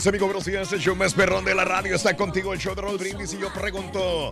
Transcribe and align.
Mis 0.00 0.06
amigos. 0.06 0.28
Buenos 0.28 0.46
días. 0.46 0.72
El 0.72 0.80
show 0.80 0.96
más 0.96 1.12
perrón 1.12 1.44
de 1.44 1.54
la 1.54 1.62
radio 1.62 1.94
está 1.94 2.16
contigo. 2.16 2.54
El 2.54 2.58
show 2.58 2.74
de 2.74 2.80
Raúl 2.80 2.96
Brindis. 2.96 3.34
Y 3.34 3.38
yo 3.38 3.52
pregunto: 3.52 4.30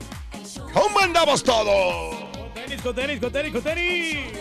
¿Cómo 0.72 0.98
andamos 0.98 1.44
todos? 1.44 2.16
Tenis, 2.55 2.80
con 2.80 2.94
tenis, 2.94 3.20
con 3.20 3.30
tenis, 3.30 3.52
con 3.52 3.62
tenis. 3.62 4.33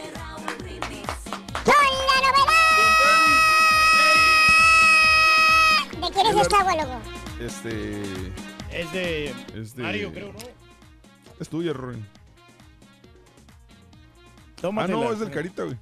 ¿De 5.99 6.09
quién 6.13 6.27
es 6.27 6.37
esta 6.37 6.61
agua, 6.61 6.75
loco? 6.77 7.01
Este. 7.41 8.03
Es 8.71 8.93
de 8.93 9.35
Es 9.53 9.75
de. 9.75 9.83
Mario, 9.83 10.13
creo, 10.13 10.31
¿no? 10.31 10.39
Es 11.41 11.49
tuya, 11.49 11.73
Rory. 11.73 12.05
Ah, 14.63 14.87
no, 14.87 15.11
es 15.11 15.19
del 15.19 15.29
carita, 15.29 15.63
güey. 15.63 15.77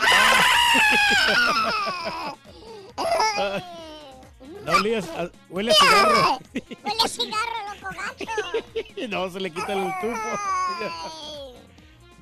No 4.70 4.76
olías, 4.78 5.08
a- 5.08 5.30
huele 5.48 5.70
a 5.72 5.74
cigarro. 5.74 6.38
Huele 6.54 7.02
a 7.04 7.08
cigarro, 7.08 7.74
loco 7.74 7.94
gato. 7.96 9.08
no, 9.08 9.30
se 9.30 9.40
le 9.40 9.50
quita 9.50 9.72
el 9.72 9.92
tufo. 10.00 11.54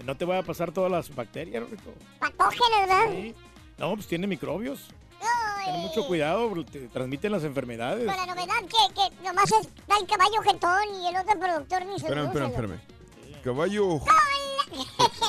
No 0.04 0.16
te 0.16 0.24
voy 0.24 0.36
a 0.36 0.42
pasar 0.42 0.72
todas 0.72 0.90
las 0.90 1.14
bacterias, 1.14 1.68
Rico. 1.68 1.92
Patógenos, 2.18 2.70
¿verdad? 2.80 3.10
Sí. 3.10 3.34
No, 3.76 3.94
pues 3.94 4.06
tiene 4.06 4.26
microbios. 4.26 4.88
Ten 5.64 5.80
mucho 5.80 6.06
cuidado, 6.06 6.50
te 6.64 6.88
transmiten 6.88 7.32
las 7.32 7.44
enfermedades. 7.44 8.06
Con 8.06 8.16
la 8.16 8.26
novedad 8.26 8.54
que, 8.62 8.94
que 8.94 9.22
nomás 9.22 9.50
es 9.52 9.68
el 10.00 10.06
caballo 10.06 10.40
jetón 10.42 11.02
y 11.02 11.08
el 11.08 11.16
otro 11.16 11.38
productor 11.38 11.84
ni 11.84 11.98
se 11.98 12.06
Espérame, 12.06 12.26
espérame, 12.26 12.50
espérame. 12.50 12.80
Caballo. 13.44 14.00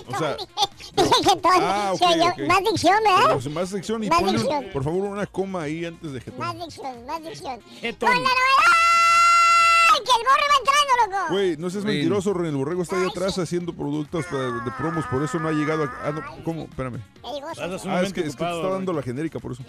O 0.08 0.18
sea, 0.18 0.38
Dije 0.96 1.24
jetón. 1.24 1.52
Ah, 1.62 1.92
ok, 1.94 2.00
Se 2.00 2.06
oyó- 2.06 2.32
ok. 2.32 2.40
Más 2.48 2.60
dicción, 2.64 2.96
¿verdad? 3.04 3.34
pues, 3.34 3.50
más 3.52 3.70
sección 3.70 4.04
y 4.04 4.10
Más 4.10 4.20
ponle, 4.22 4.38
dicción. 4.40 4.66
por 4.74 4.84
favor, 4.84 5.04
una 5.06 5.26
coma 5.28 5.64
ahí 5.64 5.86
antes 5.86 6.12
de 6.14 6.20
que 6.22 6.32
Más 6.32 6.56
dicción, 6.58 7.06
más 7.06 7.24
dicción. 7.24 7.60
Jetón. 7.82 8.10
Con 8.10 8.24
la 8.24 8.30
novedad 8.30 10.00
que 10.00 10.12
el 10.12 10.24
borre 10.24 10.46
va 10.50 10.58
entrando, 10.60 11.18
loco. 11.20 11.34
Güey, 11.34 11.58
no 11.58 11.70
seas 11.70 11.84
Güey. 11.84 11.96
mentiroso, 11.98 12.34
Ren. 12.34 12.48
El 12.48 12.56
borrego 12.56 12.82
está 12.84 12.96
ahí 13.00 13.08
atrás 13.08 13.38
haciendo 13.38 13.74
productos 13.74 14.26
de, 14.32 14.38
de 14.62 14.72
promos, 14.78 15.06
por 15.08 15.22
eso 15.24 15.40
no 15.40 15.50
ha 15.50 15.52
llegado. 15.52 15.84
A, 15.84 15.92
ah, 16.06 16.12
no, 16.12 16.44
¿Cómo? 16.44 16.64
Espérame. 16.64 17.02
Ah, 17.24 18.02
es 18.04 18.14
que, 18.14 18.22
es 18.22 18.28
que 18.28 18.44
te 18.44 18.50
está 18.50 18.56
dando 18.70 18.94
la 18.94 19.02
genérica, 19.02 19.40
por 19.40 19.52
eso. 19.52 19.64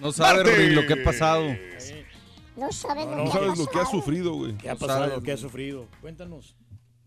No 0.00 0.12
sabe. 0.12 0.42
Rory, 0.42 0.70
lo 0.70 0.86
que 0.86 0.94
ha 0.94 1.04
pasado. 1.04 1.44
No 2.56 2.72
sabes 2.72 3.06
No, 3.06 3.10
lo 3.12 3.16
no 3.18 3.24
que 3.26 3.30
sabes 3.30 3.50
ha 3.52 3.56
lo 3.56 3.66
que 3.66 3.78
ha 3.78 3.82
pasado. 3.82 4.00
sufrido, 4.00 4.32
güey. 4.34 4.56
¿Qué 4.58 4.68
ha 4.68 4.72
No 4.74 4.78
pasado? 4.80 5.08
sabes. 5.08 5.24
¿Qué 5.24 5.32
ha 5.32 5.36
sufrido? 5.36 5.86
Cuéntanos. 6.00 6.56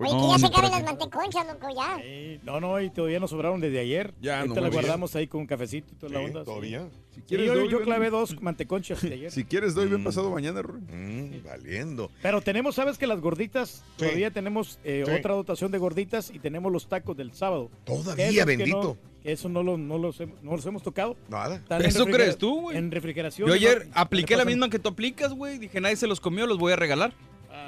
Oye, 0.02 0.12
que 0.12 0.18
No, 0.18 0.32
ya 0.38 0.40
se 0.48 0.54
parece- 0.54 0.72
las 0.74 0.84
manteconchas, 0.84 1.48
loco, 1.48 1.68
ya. 1.76 1.98
Sí, 2.02 2.40
No, 2.44 2.60
no, 2.60 2.80
y 2.82 2.90
todavía 2.90 3.20
nos 3.20 3.30
sobraron 3.30 3.60
desde 3.62 3.80
ayer. 3.80 4.14
Ya, 4.22 4.40
Ahorita 4.40 4.56
no 4.56 4.62
las 4.62 4.72
guardamos 4.74 5.16
ahí 5.16 5.28
con 5.28 5.42
un 5.42 5.48
cafecito 5.48 5.92
y 5.94 5.96
toda 5.96 6.12
la 6.14 6.20
Sí, 6.20 6.26
onda. 6.26 6.40
sí. 6.42 6.46
¿Todavía? 6.46 6.88
Si 7.14 7.16
Sí, 7.20 7.22
quieres, 7.28 7.48
yo, 7.48 7.56
doy, 7.56 7.70
yo 7.70 7.78
ven. 7.80 7.86
clavé 7.86 8.10
dos 8.10 8.42
manteconchas 8.42 9.02
de 9.02 9.14
ayer. 9.14 9.32
Si 9.32 9.44
quieres, 9.44 9.74
doy 9.76 9.88
bien 9.88 10.02
Mm. 10.02 10.06
pasado 10.06 10.32
mañana, 10.32 10.62
Rory. 10.62 10.82
Mm, 10.82 11.44
valiendo. 11.44 12.10
Pero 12.22 12.42
tenemos, 12.42 12.76
¿sabes 12.76 12.98
que 12.98 13.06
las 13.08 13.20
gorditas? 13.20 13.70
Sí. 13.70 13.84
Todavía 13.98 14.32
tenemos 14.32 14.80
eh, 14.84 15.04
Sí. 15.06 15.12
otra 15.12 15.34
dotación 15.36 15.72
de 15.72 15.78
gorditas 15.78 16.32
y 16.34 16.40
tenemos 16.40 16.72
los 16.72 16.88
tacos 16.88 17.16
del 17.18 17.34
sábado. 17.34 17.70
Todavía, 17.84 18.30
que 18.32 18.46
bendito. 18.46 18.82
no- 18.82 19.12
que 19.22 19.34
eso 19.34 19.50
no, 19.50 19.62
lo- 19.62 19.78
no, 19.78 19.98
los, 20.00 20.20
hemos- 20.20 20.42
no 20.42 20.52
los 20.56 20.66
hemos 20.66 20.82
tocado. 20.82 21.16
Nada. 21.30 21.62
¿Eso 21.84 22.06
crees 22.08 22.38
tú, 22.38 22.62
güey? 22.62 22.78
En 22.78 22.90
refrigeración. 22.90 23.48
Yo 23.48 23.54
ayer 23.54 23.86
¿no? 23.88 23.92
apliqué 23.94 24.36
la 24.36 24.46
misma 24.46 24.70
que 24.70 24.80
tú 24.80 24.90
aplicas, 24.90 25.34
güey. 25.34 25.60
Dije, 25.60 25.80
nadie 25.80 25.96
se 25.96 26.08
los 26.08 26.20
comió, 26.20 26.48
los 26.48 26.58
voy 26.58 26.74
a 26.74 26.76
regalar. 26.76 27.14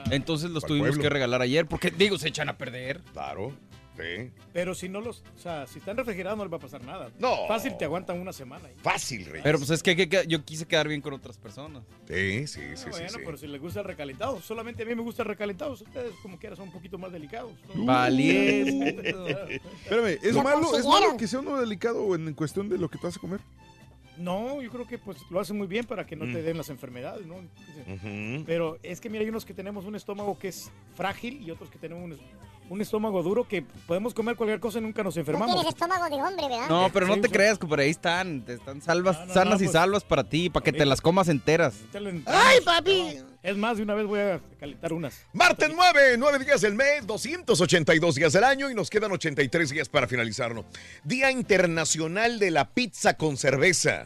Ah, 0.06 0.10
Entonces 0.12 0.52
los 0.52 0.66
tuvimos 0.66 0.90
pueblo. 0.90 1.04
que 1.04 1.10
regalar 1.10 1.42
ayer, 1.42 1.66
porque 1.66 1.92
digo, 1.92 2.18
se 2.18 2.28
echan 2.30 2.50
a 2.50 2.58
perder. 2.58 3.02
Claro. 3.14 3.54
Sí. 3.96 4.32
Pero 4.54 4.74
si 4.74 4.90
no 4.90 5.02
los, 5.02 5.20
o 5.36 5.40
sea, 5.40 5.68
si 5.68 5.78
están 5.78 5.96
refrigerados 5.96 6.36
no 6.36 6.44
les 6.44 6.52
va 6.52 6.58
a 6.58 6.60
pasar 6.60 6.84
nada. 6.84 7.12
No. 7.20 7.46
Fácil 7.48 7.78
te 7.78 7.86
aguantan 7.86 8.20
una 8.20 8.34
semana. 8.34 8.68
ahí. 8.68 8.74
Fácil, 8.82 9.24
Rey. 9.24 9.42
Pero 9.44 9.60
pues 9.60 9.70
es 9.70 9.84
que, 9.84 9.96
que- 9.96 10.10
que 10.10 10.24
yo 10.28 10.44
quise 10.44 10.66
quedar 10.66 10.88
bien 10.88 11.00
con 11.00 11.14
otras 11.14 11.38
personas. 11.38 11.84
Sí, 12.08 12.48
sí, 12.48 12.60
sí, 12.74 12.76
sí. 12.76 12.90
bueno, 12.90 13.10
sí. 13.10 13.20
pero 13.24 13.38
si 13.38 13.46
les 13.46 13.62
gusta 13.62 13.82
el 13.82 13.86
recalentado, 13.86 14.42
solamente 14.42 14.82
a 14.82 14.88
mí 14.88 14.96
me 14.96 15.04
gusta 15.04 15.22
el 15.22 15.28
recalentado. 15.28 15.74
Ustedes 15.74 16.12
como 16.24 16.40
quieran 16.40 16.58
son 16.58 16.70
un 16.70 16.74
poquito 16.74 16.98
más 16.98 17.12
delicados. 17.12 17.52
¿no? 17.76 17.86
Valiente. 17.86 19.10
Espérame, 19.84 20.18
¿es 20.24 20.34
Lo 20.34 20.42
malo, 20.42 20.76
¿es 20.76 20.86
malo 20.88 21.16
que 21.16 21.28
sea 21.28 21.42
uno 21.42 21.60
delicado 21.62 22.16
en 22.16 22.34
cuestión 22.34 22.70
de 22.70 22.80
lo 22.80 22.90
que 22.90 22.98
te 22.98 23.06
vas 23.06 23.18
a 23.18 23.20
comer? 23.20 23.42
No, 24.18 24.62
yo 24.62 24.70
creo 24.70 24.86
que 24.86 24.98
pues 24.98 25.18
lo 25.30 25.40
hacen 25.40 25.58
muy 25.58 25.68
bien 25.68 25.86
para 25.86 26.06
que 26.06 26.16
no 26.16 26.26
Mm. 26.26 26.34
te 26.34 26.42
den 26.44 26.58
las 26.58 26.70
enfermedades, 26.70 27.26
¿no? 27.26 27.36
Pero 28.46 28.78
es 28.84 29.02
que 29.02 29.10
mira, 29.10 29.24
hay 29.24 29.30
unos 29.30 29.46
que 29.46 29.54
tenemos 29.54 29.86
un 29.86 29.96
estómago 29.96 30.38
que 30.38 30.50
es 30.50 30.72
frágil 30.96 31.42
y 31.42 31.50
otros 31.52 31.70
que 31.70 31.78
tenemos 31.80 32.04
un, 32.04 32.18
un 32.74 32.82
estómago 32.82 33.22
duro 33.22 33.48
que 33.48 33.62
podemos 33.62 34.14
comer 34.14 34.36
cualquier 34.36 34.60
cosa 34.60 34.80
y 34.80 34.82
nunca 34.82 35.04
nos 35.04 35.16
No 35.16 35.20
enfermamos. 35.22 35.56
tienes 35.56 35.74
estómago 35.74 36.06
de 36.16 36.22
hombre, 36.22 36.48
¿verdad? 36.50 36.68
No, 36.70 36.90
pero 36.92 37.06
no 37.08 37.14
Sí, 37.16 37.22
te 37.22 37.28
sí. 37.28 37.34
creas 37.34 37.60
que 37.60 37.68
por 37.68 37.80
ahí 37.80 37.92
están. 37.92 38.42
te 38.42 38.54
Están 38.54 38.82
salvas, 38.82 39.20
No, 39.20 39.26
no, 39.28 39.34
sanas 39.34 39.60
no, 39.60 39.64
y 39.64 39.68
pues, 39.68 39.72
salvas 39.74 40.04
para 40.04 40.24
ti, 40.24 40.50
para 40.50 40.64
que 40.64 40.74
te 40.74 40.86
las 40.86 41.00
comas 41.00 41.30
enteras. 41.30 41.76
¡Ay, 42.26 42.60
papi! 42.66 43.20
Es 43.44 43.56
más, 43.58 43.78
de 43.78 43.84
una 43.84 43.94
vez 43.94 44.08
voy 44.08 44.20
a 44.22 44.40
calentar 44.60 44.92
unas. 44.94 45.22
Martes 45.34 45.70
9, 45.76 46.16
9 46.18 46.40
días 46.46 46.62
del 46.62 46.74
mes, 46.76 47.06
282 47.06 48.16
días 48.16 48.34
del 48.34 48.44
año 48.44 48.72
y 48.72 48.74
nos 48.74 48.90
quedan 48.90 49.12
83 49.12 49.70
días 49.70 49.90
para 49.90 50.08
finalizarlo. 50.08 50.66
Día 51.04 51.30
Internacional 51.30 52.40
de 52.40 52.52
la 52.52 52.70
Pizza 52.70 53.16
con 53.18 53.38
Cerveza. 53.38 54.06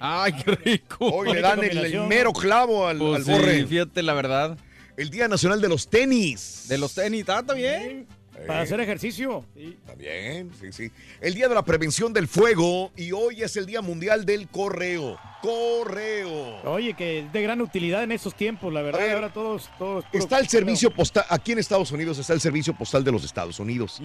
Ay, 0.00 0.32
qué 0.32 0.52
rico. 0.52 0.96
Hoy 1.00 1.32
le 1.32 1.40
dan 1.40 1.62
el, 1.62 1.76
el 1.78 2.00
mero 2.08 2.32
clavo 2.32 2.86
al, 2.88 2.98
Pues 2.98 3.16
al 3.16 3.24
sí, 3.24 3.30
borre. 3.32 3.66
fíjate 3.66 4.02
la 4.02 4.14
verdad. 4.14 4.56
El 5.02 5.10
Día 5.10 5.26
Nacional 5.26 5.60
de 5.60 5.68
los 5.68 5.88
Tenis. 5.88 6.66
De 6.68 6.78
los 6.78 6.94
tenis, 6.94 7.28
ah, 7.28 7.40
está 7.40 7.54
bien. 7.54 8.06
Para 8.46 8.60
hacer 8.60 8.78
ejercicio. 8.78 9.44
Sí. 9.52 9.76
También, 9.84 10.52
sí, 10.60 10.72
sí. 10.72 10.92
El 11.20 11.34
Día 11.34 11.48
de 11.48 11.56
la 11.56 11.64
Prevención 11.64 12.12
del 12.12 12.28
Fuego 12.28 12.92
y 12.96 13.10
hoy 13.10 13.42
es 13.42 13.56
el 13.56 13.66
Día 13.66 13.82
Mundial 13.82 14.24
del 14.24 14.46
Correo. 14.46 15.18
Correo. 15.40 16.62
Oye, 16.62 16.94
que 16.94 17.18
es 17.18 17.32
de 17.32 17.42
gran 17.42 17.60
utilidad 17.60 18.04
en 18.04 18.12
estos 18.12 18.36
tiempos, 18.36 18.72
la 18.72 18.80
verdad. 18.82 19.00
Ver, 19.00 19.16
ahora 19.16 19.32
todos, 19.32 19.68
todos. 19.76 20.04
Está 20.12 20.38
el 20.38 20.46
correo. 20.46 20.50
servicio 20.50 20.94
postal, 20.94 21.24
aquí 21.28 21.50
en 21.50 21.58
Estados 21.58 21.90
Unidos 21.90 22.18
está 22.18 22.32
el 22.32 22.40
servicio 22.40 22.72
postal 22.72 23.02
de 23.02 23.10
los 23.10 23.24
Estados 23.24 23.58
Unidos. 23.58 24.00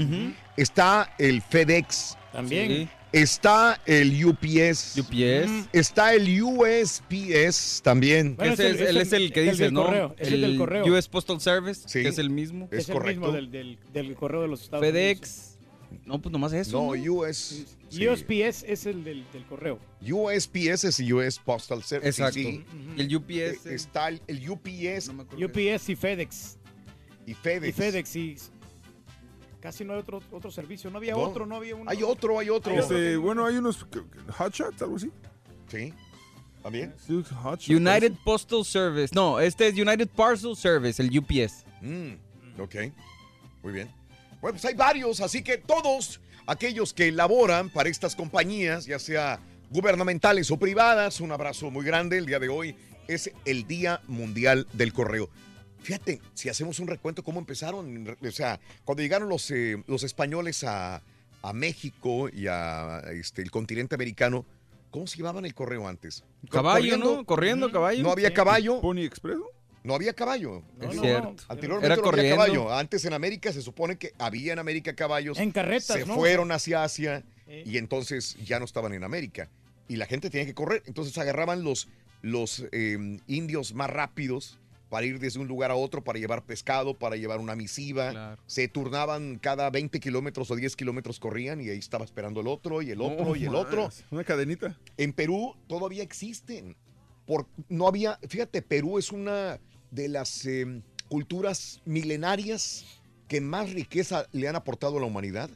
Está 0.55 1.13
el 1.19 1.43
FedEx, 1.43 2.17
También. 2.33 2.67
Sí. 2.69 2.89
Está 3.11 3.81
el 3.85 4.25
UPS, 4.25 4.97
UPS. 4.99 5.69
está 5.73 6.13
el 6.13 6.41
USPS 6.41 7.81
también. 7.83 8.35
Bueno, 8.35 8.53
Ese 8.53 8.69
es, 8.71 8.81
él 8.81 8.97
es 8.97 9.13
el 9.13 9.31
que 9.31 9.41
del 9.41 9.51
dices, 9.51 9.71
¿no? 9.71 9.85
correo, 9.85 10.15
es 10.17 10.31
el 10.31 10.41
del 10.41 10.57
correo. 10.57 10.85
US 10.93 11.07
Postal 11.07 11.39
Service, 11.41 11.81
Sí. 11.87 12.01
que 12.03 12.09
es 12.09 12.17
el 12.17 12.29
mismo. 12.29 12.67
Es 12.71 12.79
Es, 12.83 12.89
el 12.89 12.95
correcto. 12.95 13.21
mismo 13.21 13.33
del, 13.35 13.51
del, 13.51 13.79
del 13.93 14.15
correo 14.15 14.41
de 14.41 14.47
los 14.47 14.61
Estados 14.63 14.85
FedEx. 14.85 15.53
No, 16.05 16.21
pues 16.21 16.31
nomás 16.33 16.51
eso. 16.53 16.93
No, 16.95 17.13
US. 17.13 17.65
sí. 17.89 18.07
USPS 18.07 18.63
es 18.67 18.85
el 18.85 19.03
del, 19.05 19.25
del 19.31 19.45
correo. 19.45 19.79
USPS 20.01 20.83
es 20.83 20.99
US 20.99 21.39
Postal 21.39 21.81
Service. 21.83 22.09
Exacto. 22.09 22.39
sí. 22.39 22.65
El 22.97 23.15
UPS. 23.15 23.65
Está 23.67 24.09
el, 24.09 24.21
el 24.27 24.49
UPS 24.49 25.09
UPS 25.09 25.89
y 25.89 25.95
FedEx. 25.95 26.57
y 27.25 27.33
FedEx. 27.33 27.69
Y 27.69 27.71
FedEx 27.71 28.15
y 28.15 28.35
casi 29.67 29.83
no 29.83 29.91
hay 29.93 29.99
otro, 29.99 30.21
otro 30.31 30.49
servicio. 30.49 30.89
No 30.89 30.97
había 30.97 31.11
No. 31.11 31.19
otro, 31.19 31.45
no 31.45 31.57
había 31.57 31.75
uno. 31.75 31.91
Hay 31.91 32.01
otro, 32.01 32.39
hay 32.39 32.49
otro. 32.49 32.73
Este, 32.73 33.17
bueno, 33.17 33.45
hay 33.45 33.57
unos 33.57 33.83
que- 33.83 33.99
que- 33.99 34.31
hot 34.31 34.53
shots, 34.53 34.81
algo 34.81 34.95
así. 34.95 35.11
Sí. 35.69 35.93
¿También? 36.63 36.95
United 37.67 38.13
Postal 38.23 38.63
Service. 38.63 39.13
No, 39.13 39.41
este 39.41 39.67
es 39.67 39.73
United 39.77 40.07
Parcel 40.15 40.55
Service, 40.55 41.01
el 41.01 41.09
UPS. 41.19 41.65
Mm, 41.81 42.13
ok, 42.61 42.75
muy 43.61 43.73
bien. 43.73 43.89
Bueno, 44.39 44.53
pues 44.53 44.63
hay 44.63 44.73
varios, 44.73 45.19
así 45.19 45.43
que 45.43 45.57
todos 45.57 46.21
aquellos 46.45 46.93
que 46.93 47.11
laboran 47.11 47.69
para 47.69 47.89
estas 47.89 48.15
compañías, 48.15 48.85
ya 48.85 48.99
sea 48.99 49.41
gubernamentales 49.69 50.49
o 50.49 50.57
privadas, 50.57 51.19
un 51.19 51.33
abrazo 51.33 51.69
muy 51.71 51.83
grande. 51.83 52.17
El 52.19 52.25
día 52.25 52.39
de 52.39 52.47
hoy 52.47 52.73
es 53.09 53.31
el 53.43 53.67
Día 53.67 53.99
Mundial 54.07 54.65
del 54.71 54.93
Correo. 54.93 55.29
Fíjate, 55.87 56.19
si 56.33 56.49
hacemos 56.49 56.81
un 56.81 56.87
recuento, 56.89 57.23
cómo 57.23 57.39
empezaron, 57.39 58.17
o 58.21 58.31
sea, 58.31 58.59
cuando 58.83 59.01
llegaron 59.01 59.29
los, 59.29 59.49
eh, 59.51 59.81
los 59.87 60.03
españoles 60.03 60.65
a, 60.65 61.01
a 61.41 61.53
México 61.53 62.27
y 62.27 62.47
a 62.47 62.99
este, 63.13 63.41
el 63.41 63.51
continente 63.51 63.95
americano, 63.95 64.45
¿cómo 64.91 65.07
se 65.07 65.15
llevaban 65.15 65.45
el 65.45 65.53
correo 65.55 65.87
antes? 65.87 66.25
Caballo, 66.51 66.97
¿no? 66.97 67.23
Corriendo, 67.25 67.71
caballo. 67.71 68.03
No 68.03 68.11
había 68.11 68.33
caballo. 68.33 68.81
¿Pony 68.81 69.03
Express? 69.05 69.37
No 69.85 69.95
había 69.95 70.11
caballo. 70.11 70.61
Es 70.81 70.99
cierto. 70.99 71.35
Anteriormente 71.47 71.85
Era 71.85 71.95
no 71.95 72.01
había 72.01 72.03
corriendo. 72.03 72.35
caballo. 72.35 72.73
Antes 72.73 73.05
en 73.05 73.13
América 73.13 73.53
se 73.53 73.61
supone 73.61 73.97
que 73.97 74.11
había 74.19 74.51
en 74.51 74.59
América 74.59 74.93
caballos. 74.93 75.39
En 75.39 75.51
carretas, 75.51 75.85
Se 75.85 76.05
¿no? 76.05 76.15
fueron 76.15 76.51
hacia 76.51 76.83
Asia 76.83 77.23
y 77.47 77.77
entonces 77.77 78.35
ya 78.43 78.59
no 78.59 78.65
estaban 78.65 78.91
en 78.93 79.05
América. 79.05 79.49
Y 79.87 79.95
la 79.95 80.05
gente 80.05 80.29
tenía 80.29 80.45
que 80.45 80.53
correr. 80.53 80.83
Entonces 80.85 81.17
agarraban 81.17 81.63
los, 81.63 81.87
los 82.21 82.65
eh, 82.73 83.19
indios 83.27 83.73
más 83.73 83.89
rápidos 83.89 84.59
para 84.89 85.05
ir 85.05 85.19
desde 85.19 85.39
un 85.39 85.47
lugar 85.47 85.71
a 85.71 85.75
otro, 85.75 86.03
para 86.03 86.19
llevar 86.19 86.45
pescado, 86.45 86.93
para 86.93 87.15
llevar 87.15 87.39
una 87.39 87.55
misiva. 87.55 88.11
Claro. 88.11 88.41
Se 88.45 88.67
turnaban 88.67 89.37
cada 89.39 89.69
20 89.69 89.99
kilómetros 89.99 90.49
o 90.51 90.55
10 90.55 90.75
kilómetros 90.75 91.19
corrían 91.19 91.61
y 91.61 91.69
ahí 91.69 91.77
estaba 91.77 92.05
esperando 92.05 92.41
el 92.41 92.47
otro 92.47 92.81
y 92.81 92.91
el 92.91 93.01
otro 93.01 93.35
y 93.35 93.45
el 93.45 93.55
otro. 93.55 93.89
Una 94.11 94.23
cadenita. 94.23 94.77
En 94.97 95.13
Perú 95.13 95.55
todavía 95.67 96.03
existen. 96.03 96.75
Por, 97.25 97.45
no 97.67 97.87
había, 97.87 98.17
fíjate, 98.27 98.61
Perú 98.61 98.97
es 98.97 99.11
una 99.11 99.59
de 99.91 100.07
las 100.07 100.45
eh, 100.45 100.81
culturas 101.09 101.81
milenarias 101.85 102.85
que 103.27 103.41
más 103.41 103.71
riqueza 103.73 104.27
le 104.31 104.47
han 104.47 104.55
aportado 104.55 104.97
a 104.97 105.01
la 105.01 105.07
humanidad, 105.07 105.49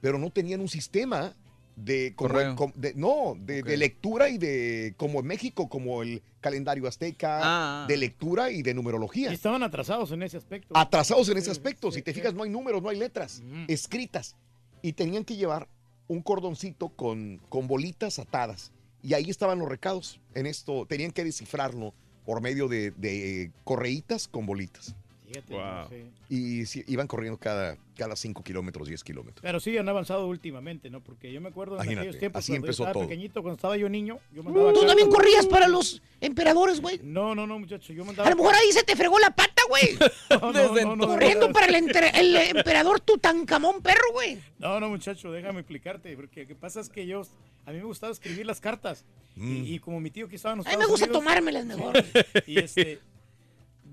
pero 0.00 0.18
no 0.18 0.30
tenían 0.30 0.60
un 0.60 0.68
sistema 0.68 1.34
de, 1.76 2.14
como- 2.16 2.72
de- 2.74 2.94
no, 2.94 3.36
de, 3.38 3.62
de 3.62 3.76
lectura 3.76 4.28
y 4.30 4.38
de, 4.38 4.94
como 4.96 5.20
en 5.20 5.26
México, 5.26 5.68
como 5.68 6.02
el 6.02 6.22
calendario 6.40 6.88
azteca, 6.88 7.40
Ah. 7.42 7.86
de 7.86 7.96
lectura 7.98 8.50
y 8.50 8.62
de 8.62 8.72
numerología. 8.74 9.30
Y 9.30 9.34
estaban 9.34 9.62
atrasados 9.62 10.10
en 10.12 10.22
ese 10.22 10.38
aspecto. 10.38 10.76
Atrasados 10.76 11.28
en 11.28 11.36
ese 11.38 11.50
aspecto. 11.50 11.90
sí, 11.92 11.96
si 11.98 12.02
te 12.02 12.12
sí. 12.12 12.20
fijas, 12.20 12.34
no 12.34 12.42
hay 12.44 12.50
números, 12.50 12.82
no 12.82 12.88
hay 12.88 12.96
letras 12.98 13.42
escritas. 13.68 14.36
Y 14.82 14.92
tenían 14.94 15.24
que 15.24 15.36
llevar 15.36 15.68
un 16.08 16.22
cordoncito 16.22 16.88
con, 16.88 17.40
con 17.48 17.66
bolitas 17.66 18.18
atadas. 18.18 18.72
Y 19.02 19.14
ahí 19.14 19.28
estaban 19.30 19.58
los 19.58 19.68
recados. 19.68 20.20
En 20.34 20.46
esto 20.46 20.86
tenían 20.86 21.10
que 21.12 21.24
descifrarlo 21.24 21.92
por 22.24 22.40
medio 22.40 22.68
de, 22.68 22.90
de 22.92 23.52
correitas 23.64 24.26
con 24.28 24.46
bolitas. 24.46 24.94
Fíjate, 25.26 25.54
Wow. 25.54 25.88
sí. 25.88 26.04
Y 26.28 26.66
sí, 26.66 26.84
iban 26.86 27.06
corriendo 27.06 27.38
cada, 27.38 27.76
cada 27.96 28.14
5 28.16 28.42
kilómetros, 28.44 28.88
10 28.88 29.02
kilómetros. 29.02 29.42
Pero 29.42 29.60
sí 29.60 29.76
han 29.76 29.88
avanzado 29.88 30.26
últimamente, 30.26 30.90
¿no? 30.90 31.00
Porque 31.00 31.32
yo 31.32 31.40
me 31.40 31.48
acuerdo 31.48 31.82
en 31.82 31.98
aquellos 31.98 32.18
tiempos 32.18 32.38
así 32.38 32.52
cuando 32.52 32.66
yo 32.66 32.68
empezó 32.68 32.82
estaba 32.84 32.92
todo. 32.92 33.02
pequeñito, 33.08 33.42
cuando 33.42 33.56
estaba 33.56 33.76
yo 33.76 33.88
niño, 33.88 34.18
yo 34.32 34.42
mandaba 34.42 34.72
Tú 34.72 34.86
también 34.86 35.10
corrías 35.10 35.46
para 35.46 35.68
los 35.68 36.00
emperadores, 36.20 36.80
güey. 36.80 37.00
No, 37.02 37.34
no, 37.34 37.46
no, 37.46 37.58
muchacho, 37.58 37.92
yo 37.92 38.04
mandaba 38.04 38.28
A 38.28 38.30
lo 38.30 38.36
mejor 38.36 38.54
ahí 38.54 38.72
se 38.72 38.84
te 38.84 38.94
fregó 38.94 39.18
la 39.18 39.30
pata, 39.30 39.62
güey. 39.68 39.96
No, 40.30 40.52
no, 40.52 40.74
no, 40.74 40.96
no, 40.96 41.06
Corriendo 41.06 41.50
para 41.52 41.66
el, 41.66 42.36
emperador 42.36 43.00
Tutankamón, 43.00 43.80
perro, 43.82 44.12
güey. 44.12 44.38
No, 44.58 44.78
no, 44.80 44.88
muchacho, 44.88 45.32
déjame 45.32 45.60
explicarte, 45.60 46.14
porque 46.16 46.42
lo 46.42 46.48
que 46.48 46.54
pasa 46.54 46.80
es 46.80 46.88
que 46.88 47.06
yo, 47.06 47.22
a 47.64 47.72
mí 47.72 47.78
me 47.78 47.84
gustaba 47.84 48.12
escribir 48.12 48.46
las 48.46 48.60
cartas, 48.60 49.04
y, 49.36 49.74
y 49.74 49.78
como 49.78 50.00
mi 50.00 50.10
tío 50.10 50.28
que 50.28 50.36
estaba 50.36 50.52
en 50.54 50.58
los 50.58 50.66
A 50.66 50.70
mí 50.70 50.76
me 50.76 50.86
gusta 50.86 51.06
Unidos, 51.06 51.22
tomármelas 51.22 51.64
mejor. 51.66 51.94
y 52.46 52.58
este, 52.58 53.00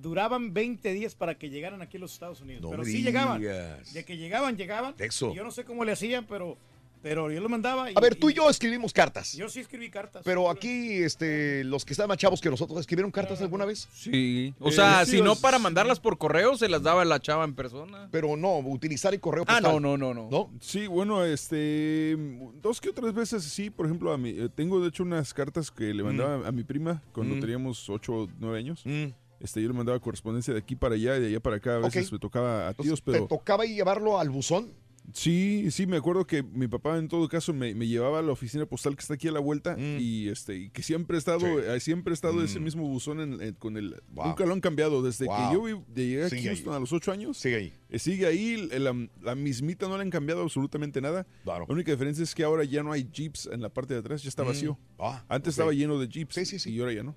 duraban 0.03 0.53
20 0.53 0.93
días 0.93 1.15
para 1.15 1.35
que 1.35 1.49
llegaran 1.49 1.81
aquí 1.81 1.97
a 1.97 1.99
los 2.01 2.13
Estados 2.13 2.41
Unidos, 2.41 2.61
No 2.61 2.69
pero 2.69 2.83
sí 2.83 3.01
llegaban, 3.01 3.41
de 3.41 4.03
que 4.05 4.17
llegaban, 4.17 4.55
llegaban, 4.57 4.93
Eso. 4.99 5.33
yo 5.33 5.43
no 5.43 5.49
sé 5.51 5.63
cómo 5.63 5.83
le 5.85 5.93
hacían, 5.93 6.25
pero, 6.27 6.57
pero 7.01 7.31
yo 7.31 7.41
lo 7.41 7.49
mandaba. 7.49 7.89
Y, 7.89 7.93
A 7.97 7.99
ver, 7.99 8.15
tú 8.15 8.29
y 8.29 8.33
yo 8.33 8.49
escribimos 8.49 8.93
cartas. 8.93 9.33
Yo 9.33 9.49
sí 9.49 9.59
escribí 9.61 9.89
cartas. 9.89 10.21
Pero 10.23 10.49
aquí, 10.49 11.01
este, 11.03 11.63
los 11.65 11.83
que 11.85 11.93
están 11.93 12.07
más 12.07 12.17
chavos 12.17 12.39
que 12.41 12.49
nosotros, 12.49 12.79
¿escribieron 12.79 13.11
cartas 13.11 13.41
alguna 13.41 13.65
vez? 13.65 13.87
Sí. 13.93 14.53
O 14.59 14.69
Eh, 14.69 14.71
sea, 14.73 15.05
sí, 15.05 15.17
si 15.17 15.21
no 15.21 15.35
para 15.35 15.57
mandarlas 15.59 15.99
por 15.99 16.17
correo, 16.17 16.55
se 16.57 16.69
las 16.69 16.81
daba 16.83 17.03
la 17.05 17.19
chava 17.19 17.43
en 17.45 17.55
persona. 17.55 18.07
Pero 18.11 18.35
no, 18.37 18.59
utilizar 18.59 19.13
el 19.13 19.19
correo 19.19 19.43
Ah, 19.47 19.55
postal. 19.61 19.73
no, 19.73 19.79
no, 19.79 19.97
no, 19.97 20.13
no. 20.13 20.29
¿No? 20.29 20.51
Sí, 20.61 20.87
bueno, 20.87 21.23
este, 21.25 22.15
dos 22.61 22.79
que 22.79 22.89
otras 22.89 23.13
veces 23.13 23.43
sí, 23.43 23.69
por 23.69 23.85
ejemplo, 23.85 24.11
a 24.13 24.17
mi, 24.17 24.29
eh, 24.29 24.49
tengo 24.53 24.79
de 24.81 24.89
hecho 24.89 25.03
unas 25.03 25.33
cartas 25.33 25.71
que 25.71 25.93
le 25.93 26.03
mandaba 26.03 26.47
a 26.47 26.51
mi 26.51 26.63
prima 26.63 27.01
cuando 27.13 27.35
Mm. 27.35 27.39
teníamos 27.41 27.89
8 27.89 28.13
o 28.13 28.27
9 28.39 28.57
años. 28.59 28.81
Mm. 28.85 29.07
Este, 29.43 29.61
yo 29.61 29.67
le 29.67 29.73
mandaba 29.75 29.99
correspondencia 29.99 30.53
de 30.53 30.59
aquí 30.61 30.75
para 30.75 30.95
allá 30.95 31.17
y 31.17 31.19
de 31.21 31.27
allá 31.27 31.39
para 31.41 31.57
acá. 31.57 31.75
A 31.75 31.79
veces 31.79 32.11
me 32.11 32.17
tocaba 32.17 32.65
a 32.65 32.69
Entonces, 32.69 32.85
tíos, 32.93 33.03
¿Te 33.03 33.11
pero 33.11 33.27
tocaba 33.27 33.63
ahí 33.63 33.75
llevarlo 33.75 34.17
al 34.17 34.29
buzón? 34.31 34.71
sí, 35.11 35.67
sí, 35.69 35.85
me 35.85 35.97
acuerdo 35.97 36.25
que 36.25 36.43
mi 36.43 36.69
papá 36.69 36.97
en 36.97 37.09
todo 37.09 37.27
caso 37.27 37.53
me, 37.53 37.75
me 37.75 37.85
llevaba 37.87 38.19
a 38.19 38.21
la 38.21 38.31
oficina 38.31 38.65
postal 38.65 38.95
que 38.95 39.01
está 39.01 39.15
aquí 39.15 39.27
a 39.27 39.33
la 39.33 39.41
vuelta 39.41 39.75
Mm. 39.75 39.97
y 39.99 40.29
este 40.29 40.55
y 40.55 40.69
que 40.69 40.81
siempre 40.81 41.17
ha 41.17 41.19
estado, 41.19 41.41
Sí. 41.41 41.65
eh, 41.67 41.79
siempre 41.81 42.11
ha 42.11 42.15
estado 42.15 42.41
ese 42.41 42.57
Mm. 42.59 42.63
mismo 42.63 42.87
buzón 42.87 43.19
en- 43.19 43.41
en- 43.41 43.53
con 43.55 43.75
el, 43.75 44.01
Wow. 44.13 44.27
nunca 44.27 44.45
lo 44.45 44.53
han 44.53 44.61
cambiado 44.61 45.01
desde 45.03 45.25
Wow. 45.25 45.35
que 45.49 45.53
yo 45.53 45.61
vi- 45.63 45.93
llegué 46.01 46.23
aquí 46.23 46.37
Sigue 46.37 46.47
a 46.47 46.51
ahí. 46.51 46.55
Houston 46.57 46.73
a 46.73 46.79
los 46.79 46.93
8 46.93 47.11
años. 47.11 47.37
Sigue 47.37 47.55
ahí. 47.57 47.73
Eh, 47.89 47.99
Sigue 47.99 48.25
ahí, 48.25 48.69
la, 48.79 48.95
la 49.21 49.35
mismita 49.35 49.89
no 49.89 49.97
le 49.97 50.03
han 50.03 50.09
cambiado 50.09 50.41
absolutamente 50.41 51.01
nada. 51.01 51.27
Claro. 51.43 51.65
La 51.67 51.73
única 51.73 51.91
diferencia 51.91 52.23
es 52.23 52.33
que 52.33 52.45
ahora 52.45 52.63
ya 52.63 52.81
no 52.81 52.93
hay 52.93 53.05
jeeps 53.11 53.49
en 53.51 53.61
la 53.61 53.67
parte 53.67 53.93
de 53.93 53.99
atrás, 53.99 54.23
ya 54.23 54.29
está 54.29 54.43
Mm. 54.43 54.47
vacío. 54.47 54.79
Ah, 54.99 55.25
Antes 55.27 55.49
estaba 55.55 55.73
lleno 55.73 55.99
de 55.99 56.07
jeeps 56.07 56.35
Sí, 56.35 56.45
sí, 56.45 56.59
sí. 56.59 56.71
y 56.71 56.79
ahora 56.79 56.93
ya 56.93 57.03
no. 57.03 57.13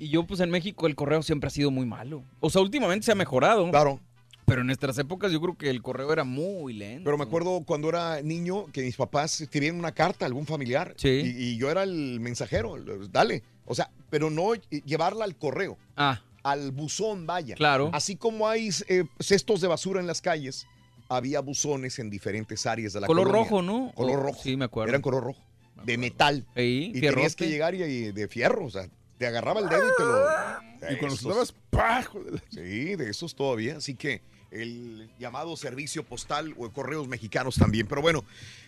Y 0.00 0.08
yo, 0.08 0.24
pues 0.26 0.40
en 0.40 0.50
México, 0.50 0.86
el 0.86 0.94
correo 0.94 1.22
siempre 1.22 1.48
ha 1.48 1.50
sido 1.50 1.70
muy 1.70 1.86
malo. 1.86 2.22
O 2.40 2.50
sea, 2.50 2.62
últimamente 2.62 3.04
se 3.06 3.12
ha 3.12 3.16
mejorado. 3.16 3.68
Claro. 3.70 4.00
Pero 4.46 4.60
en 4.60 4.66
nuestras 4.66 4.98
épocas 4.98 5.32
yo 5.32 5.40
creo 5.40 5.56
que 5.56 5.70
el 5.70 5.80
correo 5.80 6.12
era 6.12 6.22
muy 6.24 6.74
lento. 6.74 7.04
Pero 7.04 7.16
me 7.16 7.24
acuerdo 7.24 7.62
cuando 7.66 7.88
era 7.88 8.20
niño 8.20 8.66
que 8.72 8.82
mis 8.82 8.94
papás 8.96 9.40
escribían 9.40 9.76
una 9.76 9.92
carta 9.92 10.24
a 10.24 10.28
algún 10.28 10.44
familiar. 10.46 10.94
Sí. 10.98 11.08
Y, 11.08 11.44
y 11.44 11.56
yo 11.56 11.70
era 11.70 11.82
el 11.82 12.20
mensajero. 12.20 12.76
Dale. 13.10 13.42
O 13.64 13.74
sea, 13.74 13.90
pero 14.10 14.28
no 14.30 14.52
llevarla 14.54 15.24
al 15.24 15.36
correo. 15.36 15.78
Ah, 15.96 16.20
Al 16.42 16.72
buzón, 16.72 17.26
vaya. 17.26 17.54
claro. 17.54 17.88
Así 17.94 18.16
como 18.16 18.46
hay 18.46 18.68
eh, 18.88 19.04
cestos 19.18 19.62
de 19.62 19.68
basura 19.68 19.98
en 20.00 20.06
las 20.06 20.20
calles, 20.20 20.66
había 21.08 21.40
buzones 21.40 21.98
en 21.98 22.10
diferentes 22.10 22.66
áreas 22.66 22.92
de 22.92 23.00
la 23.00 23.06
Color 23.06 23.28
colonia. 23.28 23.48
rojo, 23.50 23.62
¿no? 23.62 23.92
Color 23.94 24.22
rojo. 24.22 24.40
Sí, 24.42 24.56
me 24.58 24.66
acuerdo. 24.66 24.90
Eran 24.90 25.00
color 25.00 25.24
rojo. 25.24 25.40
De 25.86 25.96
metal. 25.96 26.44
Y 26.54 26.92
fierrote. 26.92 27.10
tenías 27.14 27.36
que 27.36 27.48
llegar 27.48 27.74
y, 27.74 27.82
y 27.82 28.12
de 28.12 28.28
fierro. 28.28 28.66
O 28.66 28.70
sea, 28.70 28.86
te 29.18 29.26
agarraba 29.26 29.60
el 29.60 29.68
dedo 29.68 29.86
y 29.88 29.92
te 29.96 30.02
lo. 30.04 30.92
Y 30.92 30.96
cuando 30.98 31.14
Esos- 31.16 31.20
soltabas, 31.20 31.54
¡pah! 31.70 32.04
Sí, 32.50 32.96
de 32.96 33.10
esos 33.10 33.34
todavía. 33.34 33.76
Así 33.78 33.94
que 33.94 34.22
el 34.54 35.10
llamado 35.18 35.56
servicio 35.56 36.04
postal 36.04 36.54
o 36.56 36.70
correos 36.70 37.08
mexicanos 37.08 37.56
también. 37.56 37.86
Pero 37.86 38.00
bueno, 38.02 38.24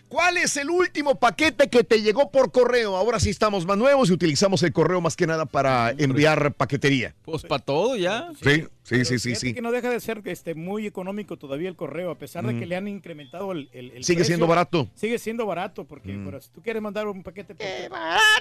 ¿cuál 0.09 0.37
es 0.37 0.57
el 0.57 0.69
último 0.69 1.15
paquete 1.15 1.69
que 1.69 1.83
te 1.83 2.01
llegó 2.01 2.29
por 2.31 2.51
correo? 2.51 2.95
Ahora 2.97 3.19
sí 3.19 3.29
estamos 3.29 3.65
más 3.65 3.77
nuevos 3.77 4.09
y 4.09 4.13
utilizamos 4.13 4.61
el 4.63 4.73
correo 4.73 5.01
más 5.01 5.15
que 5.15 5.25
nada 5.27 5.45
para 5.45 5.91
enviar 5.97 6.53
paquetería. 6.53 7.15
Pues 7.23 7.43
para 7.43 7.63
todo 7.63 7.95
ya. 7.95 8.29
Sí, 8.43 8.65
sí, 8.83 9.05
sí, 9.05 9.19
sí, 9.19 9.35
sí. 9.35 9.53
que 9.53 9.61
no 9.61 9.71
deja 9.71 9.89
de 9.89 9.99
ser 9.99 10.21
este, 10.25 10.55
muy 10.55 10.85
económico 10.85 11.37
todavía 11.37 11.69
el 11.69 11.75
correo, 11.75 12.11
a 12.11 12.15
pesar 12.17 12.45
de 12.45 12.53
Mm. 12.53 12.59
que 12.59 12.65
le 12.65 12.75
han 12.75 12.87
incrementado 12.87 13.51
el, 13.53 13.69
el- 13.73 13.91
el 13.91 14.03
Sigue 14.03 14.17
precio, 14.17 14.25
siendo 14.25 14.47
barato. 14.47 14.89
Sigue 14.95 15.17
siendo 15.19 15.45
barato, 15.45 15.85
porque 15.85 16.13
Mm. 16.13 16.25
pero 16.25 16.41
si 16.41 16.49
tú 16.51 16.61
quieres 16.61 16.81
mandar 16.81 17.07
un 17.07 17.23
paquete 17.23 17.55
por, 17.55 17.65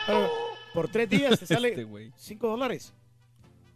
pero 0.06 0.30
por 0.74 0.88
tres 0.88 1.08
días 1.08 1.30
te 1.38 1.44
Este 1.44 1.54
sale 1.54 1.84
güey. 1.84 2.10
cinco 2.16 2.48
dólares. 2.48 2.92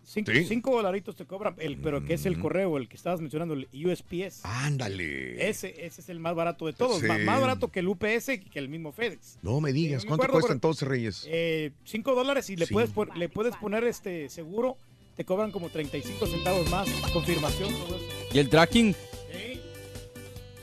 Cinco, 0.03 0.33
Sí. 0.33 0.45
cinco 0.45 0.73
dolaritos 0.73 1.15
te 1.15 1.25
cobran, 1.25 1.55
el, 1.59 1.77
pero 1.77 2.05
que 2.05 2.15
es 2.15 2.27
el 2.27 2.37
Mm. 2.37 2.41
correo, 2.43 2.77
el 2.79 2.89
que 2.89 2.97
estabas 2.97 3.21
mencionando, 3.21 3.55
el 3.55 3.69
USPS. 3.87 4.41
Ándale. 4.45 5.49
Ese, 5.49 5.87
ese 5.87 6.01
es 6.01 6.09
el 6.09 6.19
más 6.19 6.35
barato 6.35 6.67
de 6.67 6.73
todos, 6.73 7.01
Sí. 7.01 7.07
más, 7.07 7.21
más 7.21 7.41
barato 7.41 7.69
que 7.71 7.81
el 7.81 7.89
UPS 7.89 8.35
y 8.35 8.39
que 8.41 8.59
el 8.59 8.69
mismo 8.69 8.91
FedEx. 8.93 9.39
No 9.43 9.61
me 9.61 9.73
digas, 9.73 10.03
me 10.03 10.09
¿cuánto 10.09 10.25
acuerdo, 10.25 10.41
cuesta 10.41 10.53
entonces, 10.53 10.89
Reyes? 10.89 11.27
Eh, 11.29 11.71
cinco 11.85 12.15
dólares 12.15 12.51
y 12.51 12.57
le 12.57 12.67
Sí. 12.67 12.73
puedes 12.73 12.91
le 13.17 13.29
puedes 13.29 13.55
poner 13.57 13.85
este 13.85 14.29
seguro, 14.31 14.77
te 15.17 15.25
cobran 15.25 15.53
como 15.53 15.69
35 15.69 16.27
centavos 16.27 16.69
más, 16.71 16.89
confirmación, 17.13 17.73
todo 17.73 17.97
eso. 17.97 18.07
¿Y 18.33 18.39
el 18.39 18.49
tracking? 18.49 18.95
Sí. 18.95 19.61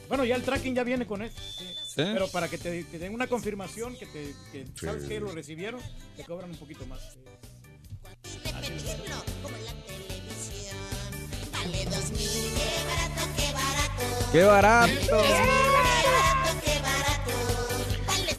Bueno, 0.10 0.26
ya 0.26 0.36
el 0.36 0.42
tracking 0.44 0.76
ya 0.76 0.84
viene 0.84 1.06
con 1.06 1.22
eso. 1.22 1.40
sí. 1.58 1.64
Sí. 1.98 2.04
Pero 2.14 2.28
para 2.28 2.48
que 2.48 2.60
te, 2.60 2.84
den 2.84 3.12
una 3.14 3.26
confirmación 3.26 3.96
que, 3.98 4.06
te, 4.06 4.34
que 4.52 4.66
Sí. 4.66 4.86
sabes 4.86 5.06
que 5.06 5.20
lo 5.20 5.32
recibieron, 5.32 5.82
te 6.16 6.24
cobran 6.26 6.52
un 6.52 6.56
poquito 6.58 6.86
más. 6.86 7.18
Sí. 8.28 8.40
Así 8.54 8.74
es. 8.74 8.88
¡Qué 14.32 14.44
barato! 14.44 15.24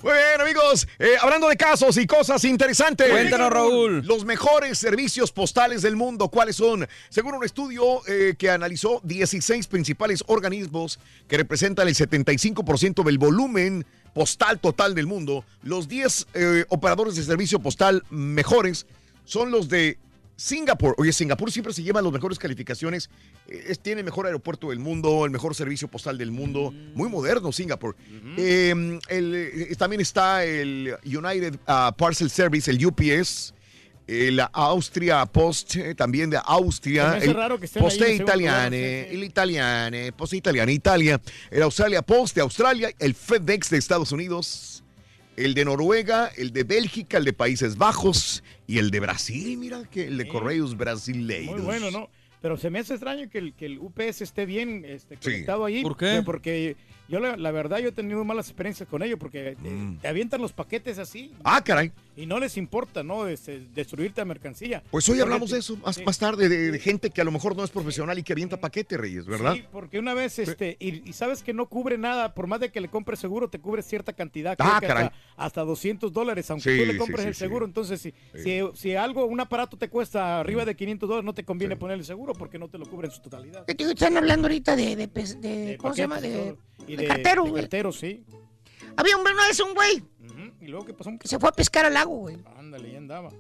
Muy 0.02 0.12
bien, 0.12 0.40
amigos. 0.40 0.87
Eh, 0.99 1.16
hablando 1.21 1.49
de 1.49 1.57
casos 1.57 1.97
y 1.97 2.07
cosas 2.07 2.45
interesantes. 2.45 3.11
Cuéntanos, 3.11 3.50
Raúl. 3.50 4.02
Los 4.07 4.25
mejores 4.25 4.78
servicios 4.78 5.33
postales 5.33 5.83
del 5.83 5.97
mundo, 5.97 6.28
¿cuáles 6.28 6.57
son? 6.57 6.87
Según 7.09 7.35
un 7.35 7.45
estudio 7.45 8.07
eh, 8.07 8.35
que 8.38 8.49
analizó 8.49 9.00
16 9.02 9.66
principales 9.66 10.23
organismos 10.28 11.00
que 11.26 11.37
representan 11.37 11.88
el 11.88 11.95
75% 11.95 13.02
del 13.02 13.18
volumen 13.18 13.85
postal 14.14 14.59
total 14.61 14.95
del 14.95 15.07
mundo, 15.07 15.45
los 15.62 15.88
10 15.88 16.26
eh, 16.35 16.64
operadores 16.68 17.16
de 17.16 17.23
servicio 17.23 17.59
postal 17.59 18.02
mejores 18.11 18.87
son 19.29 19.51
los 19.51 19.69
de 19.69 19.99
Singapur. 20.37 20.95
Oye, 20.99 21.13
Singapur 21.13 21.51
siempre 21.51 21.73
se 21.75 21.83
lleva 21.83 22.01
las 22.01 22.13
mejores 22.13 22.39
calificaciones. 22.39 23.11
Eh, 23.49 23.65
es- 23.69 23.81
tiene 23.81 24.01
el 24.01 24.05
mejor 24.05 24.27
aeropuerto 24.27 24.71
del 24.71 24.79
mundo, 24.79 25.25
el 25.25 25.31
mejor 25.33 25.55
servicio 25.55 25.89
postal 25.89 26.17
del 26.17 26.31
mundo. 26.31 26.73
Muy 26.95 27.09
moderno, 27.09 27.51
Singapur. 27.53 27.97
Eh, 28.37 28.99
el, 29.09 29.35
eh, 29.35 29.75
también 29.77 30.01
está 30.01 30.45
el 30.45 30.95
United 31.05 31.55
uh, 31.67 31.93
Parcel 31.97 32.31
Service, 32.31 32.71
el 32.71 32.85
UPS. 32.87 33.53
eh, 34.11 34.31
la 34.33 34.45
Austria 34.55 35.27
Post, 35.27 35.77
eh, 35.77 35.95
también 35.95 36.31
de 36.31 36.39
Austria. 36.43 37.19
El 37.19 37.35
raro 37.35 37.61
que 37.61 37.69
Poste 37.69 38.15
Italiane, 38.15 39.11
el 39.11 39.23
Italiane, 39.25 40.13
Poste 40.13 40.37
Italiane, 40.39 40.73
Italia. 40.73 41.21
El 41.51 41.63
Australia 41.63 42.01
Post 42.01 42.35
de 42.37 42.41
Australia, 42.41 42.91
el 42.99 43.15
FedEx 43.15 43.69
de 43.69 43.77
Estados 43.77 44.11
Unidos, 44.11 44.83
el 45.37 45.53
de 45.53 45.63
Noruega, 45.67 46.31
el 46.39 46.53
de 46.55 46.65
Bélgica, 46.65 47.19
el 47.19 47.25
de 47.27 47.35
Países 47.35 47.77
Bajos 47.77 48.43
y 48.69 48.79
el 48.79 48.93
de 48.93 49.01
Brasil, 49.01 49.57
mira, 49.59 49.83
que 49.91 50.05
el 50.07 50.19
de 50.19 50.29
Correios 50.29 50.77
Brasileiros. 50.77 51.57
Muy 51.57 51.63
bueno, 51.65 51.91
¿no? 51.91 52.09
Pero 52.41 52.57
se 52.57 52.71
me 52.71 52.79
hace 52.79 52.95
extraño 52.95 53.29
que 53.29 53.39
el, 53.39 53.55
que 53.55 53.67
el 53.67 53.79
UPS 53.81 54.21
esté 54.21 54.47
bien 54.47 54.85
este, 54.85 55.17
Sí. 55.17 55.23
conectado 55.23 55.65
ahí. 55.65 55.83
¿Por 55.83 55.97
qué? 55.97 56.23
Porque 56.25 56.77
yo, 57.09 57.21
la, 57.21 57.37
la 57.37 57.50
verdad, 57.50 57.79
yo 57.79 57.88
he 57.88 57.93
tenido 57.93 58.25
malas 58.25 58.47
experiencias 58.49 58.88
con 58.88 59.03
ellos 59.03 59.19
porque 59.19 59.57
te, 59.62 59.99
te 60.00 60.09
avientan 60.09 60.41
los 60.41 60.53
paquetes 60.53 60.99
así. 60.99 61.33
Mm. 61.38 61.41
Ah, 61.45 61.62
caray. 61.65 61.91
Y 62.17 62.27
no 62.27 62.41
les 62.41 62.57
importa, 62.57 63.03
¿no? 63.05 63.29
Este, 63.29 63.61
destruirte 63.75 64.21
la 64.21 64.25
mercancía. 64.25 64.83
Pues 64.91 65.09
hoy 65.09 65.12
Porque 65.19 65.23
hablamos 65.23 65.49
te- 65.50 65.55
de 65.57 65.61
eso 65.61 65.77
más, 65.77 65.95
sí. 65.97 66.03
más 66.05 66.19
tarde, 66.19 66.49
de, 66.49 66.73
de 66.73 66.79
gente 66.81 67.11
que 67.11 67.21
a 67.21 67.25
lo 67.25 67.31
mejor 67.31 67.57
no 67.57 67.62
es 67.62 67.71
profesional 67.71 68.19
y 68.19 68.23
que 68.25 68.33
avienta 68.33 68.57
paquete, 68.59 68.97
Reyes, 68.97 69.25
¿verdad? 69.27 69.55
Sí, 69.55 69.65
porque 69.71 69.99
una 70.00 70.15
vez, 70.15 70.38
este, 70.41 70.77
y, 70.81 71.09
y 71.09 71.12
sabes 71.12 71.43
que 71.45 71.53
no 71.55 71.67
cubre 71.69 71.97
nada, 71.97 72.35
por 72.35 72.49
más 72.49 72.59
de 72.61 72.71
que 72.71 72.81
le 72.81 72.88
compres 72.88 73.21
seguro, 73.21 73.49
te 73.49 73.61
cubre 73.61 73.83
cierta 73.83 74.12
cantidad, 74.12 74.57
creo 74.57 74.71
Ah, 74.73 74.81
que 74.81 74.87
caray. 74.88 75.05
hasta, 75.07 75.17
hasta 75.37 75.61
200 75.62 76.12
dólares, 76.12 76.50
aunque 76.50 76.73
Sí, 76.73 76.79
tú 76.81 76.87
le 76.87 76.97
compres 76.99 77.21
sí, 77.23 77.29
el 77.29 77.35
sí. 77.35 77.38
seguro. 77.38 77.65
Entonces, 77.65 78.00
si, 78.00 78.12
si, 78.43 78.61
si 78.75 78.95
algo, 78.97 79.25
un 79.27 79.38
aparato 79.38 79.77
te 79.77 79.88
cuesta 79.88 80.41
arriba 80.41 80.65
de 80.65 80.75
500 80.75 81.09
dólares, 81.09 81.25
no 81.25 81.35
te 81.35 81.45
conviene 81.45 81.77
poner 81.77 81.99
el 81.99 82.05
seguro 82.05 82.33
porque 82.33 82.59
no 82.59 82.67
te 82.69 82.79
lo 82.79 82.87
cubre 82.87 83.07
en 83.07 83.15
su 83.15 83.21
totalidad. 83.23 83.65
Están 83.69 84.17
hablando 84.17 84.49
ahorita 84.49 84.75
de, 84.75 84.97
de, 84.97 85.07
pes- 85.09 85.41
de- 85.41 85.49
De 85.67 85.77
¿cómo 85.79 85.95
se 85.95 86.03
llama? 86.03 86.21
De. 86.21 86.57
Y 86.87 86.97
de 86.99 87.02
de, 87.05 87.09
cartero, 87.09 87.45
de 87.45 87.50
güey. 87.50 87.62
cartero, 87.62 87.93
sí. 87.93 88.25
Había 88.97 89.17
un, 89.17 89.23
una 89.23 89.47
vez 89.47 89.61
un 89.61 89.75
güey. 89.75 90.02
Y 90.61 90.67
luego, 90.67 90.85
¿qué 90.87 90.93
pasó? 90.95 91.11
que 91.19 91.28
se 91.28 91.38
fue 91.38 91.49
a 91.49 91.52
pescar 91.52 91.87
al 91.87 91.95
lago, 91.95 92.17
güey. 92.17 92.37
Ándale, 92.57 92.90
ya 92.93 92.99
andaba. 92.99 93.31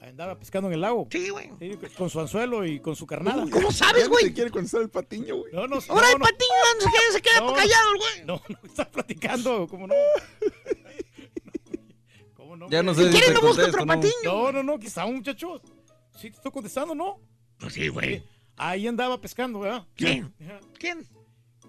Ahí 0.00 0.08
andaba 0.08 0.36
pescando 0.38 0.68
en 0.68 0.74
el 0.74 0.80
lago. 0.80 1.06
Sí, 1.12 1.28
güey. 1.28 1.50
Sí, 1.60 1.78
con 1.96 2.10
su 2.10 2.18
anzuelo 2.18 2.66
y 2.66 2.80
con 2.80 2.96
su 2.96 3.06
carnada. 3.06 3.44
¿Cómo 3.50 3.70
sabes, 3.70 4.08
güey? 4.08 4.32
quiere 4.34 4.50
contestar 4.50 4.82
el 4.82 4.90
patiño, 4.90 5.36
güey. 5.36 5.52
No, 5.52 5.66
no, 5.68 5.76
Ahora 5.88 6.06
no, 6.08 6.12
el 6.14 6.18
no. 6.18 6.24
patiño 6.24 6.48
no 6.74 6.80
se 6.80 6.90
queda, 6.90 7.12
se 7.12 7.22
queda 7.22 7.40
No. 7.40 7.54
callado, 7.54 7.90
el 7.92 7.98
güey. 7.98 8.26
No, 8.26 8.42
no, 8.48 8.58
está 8.68 8.90
platicando, 8.90 9.68
¿cómo 9.68 9.86
no? 9.86 9.94
¿Cómo 12.34 12.56
no? 12.56 12.68
Ya 12.68 12.82
no 12.82 12.94
sé 12.94 13.04
si 13.04 13.10
¿Quieres 13.10 13.28
te 13.28 13.34
no 13.34 13.40
busca 13.42 13.64
otro 13.66 13.80
¿no? 13.84 13.86
patiño? 13.86 14.12
No, 14.24 14.52
no, 14.52 14.62
no, 14.62 14.74
está 14.82 15.04
un 15.04 15.16
muchacho. 15.16 15.60
Sí, 16.16 16.30
te 16.30 16.36
estoy 16.36 16.50
contestando, 16.52 16.94
¿no? 16.94 17.20
Pues 17.58 17.74
sí, 17.74 17.88
güey. 17.88 18.24
Ahí 18.56 18.86
andaba 18.86 19.20
pescando, 19.20 19.60
¿verdad? 19.60 19.86
¿Quién? 19.94 20.34
¿Quién? 20.78 21.06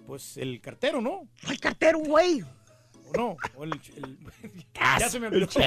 Pues 0.07 0.37
el 0.37 0.59
cartero, 0.61 1.01
¿no? 1.01 1.27
El 1.49 1.59
cartero, 1.59 1.99
güey. 1.99 2.41
¿O 2.41 3.17
no? 3.17 3.37
O 3.55 3.63
el, 3.63 3.71
el- 3.73 4.17
ya 4.99 5.09
se 5.09 5.19
me 5.19 5.27
olvidó. 5.27 5.49
Sí, 5.51 5.59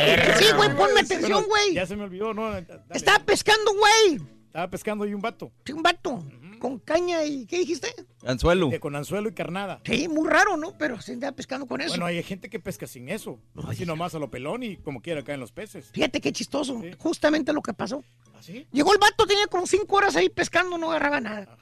güey, 0.57 0.76
ponme 0.76 1.00
atención, 1.00 1.45
güey. 1.47 1.75
Ya 1.75 1.87
se 1.87 1.97
me 1.97 2.05
olvidó, 2.05 2.35
¿no? 2.35 2.50
Dale. 2.50 2.66
Estaba 2.93 3.25
pescando, 3.25 3.73
güey. 3.75 4.21
Estaba 4.47 4.71
pescando 4.71 5.05
ahí 5.05 5.12
un 5.14 5.21
vato. 5.21 5.52
Sí, 5.64 5.73
un 5.73 5.83
vato. 5.83 6.25
Con 6.59 6.78
caña 6.78 7.23
y. 7.25 7.45
¿Qué 7.45 7.59
dijiste? 7.59 7.88
Anzuelo. 8.25 8.73
eh, 8.73 8.81
con 8.81 8.97
anzuelo 8.97 9.28
y 9.28 9.35
carnada. 9.35 9.81
Sí, 9.85 10.09
muy 10.09 10.26
raro, 10.28 10.57
¿no? 10.57 10.73
Pero 10.78 10.99
se 11.02 11.12
andaba 11.12 11.37
pescando 11.37 11.66
con 11.66 11.83
eso. 11.83 11.90
Bueno, 11.90 12.07
hay 12.07 12.23
gente 12.23 12.49
que 12.49 12.59
pesca 12.59 12.87
sin 12.87 13.11
eso. 13.11 13.38
Así 13.69 13.85
nomás 13.85 14.14
a 14.14 14.19
lo 14.19 14.31
pelón 14.31 14.62
y 14.62 14.78
como 14.78 15.02
quiera 15.02 15.23
caen 15.23 15.40
los 15.40 15.52
peces. 15.52 15.90
Fíjate 15.93 16.23
qué 16.23 16.33
chistoso. 16.33 16.81
Justamente 16.99 17.52
lo 17.52 17.61
que 17.61 17.75
pasó. 17.75 18.02
¿Así? 18.38 18.66
Llegó 18.73 18.93
el 18.95 18.99
vato, 18.99 19.26
tenía 19.26 19.47
como 19.49 19.66
cinco 19.66 19.97
horas 19.97 20.16
ahí 20.16 20.31
pescando, 20.31 20.78
no 20.78 20.90
agarraba 20.90 21.21
nada. 21.21 21.59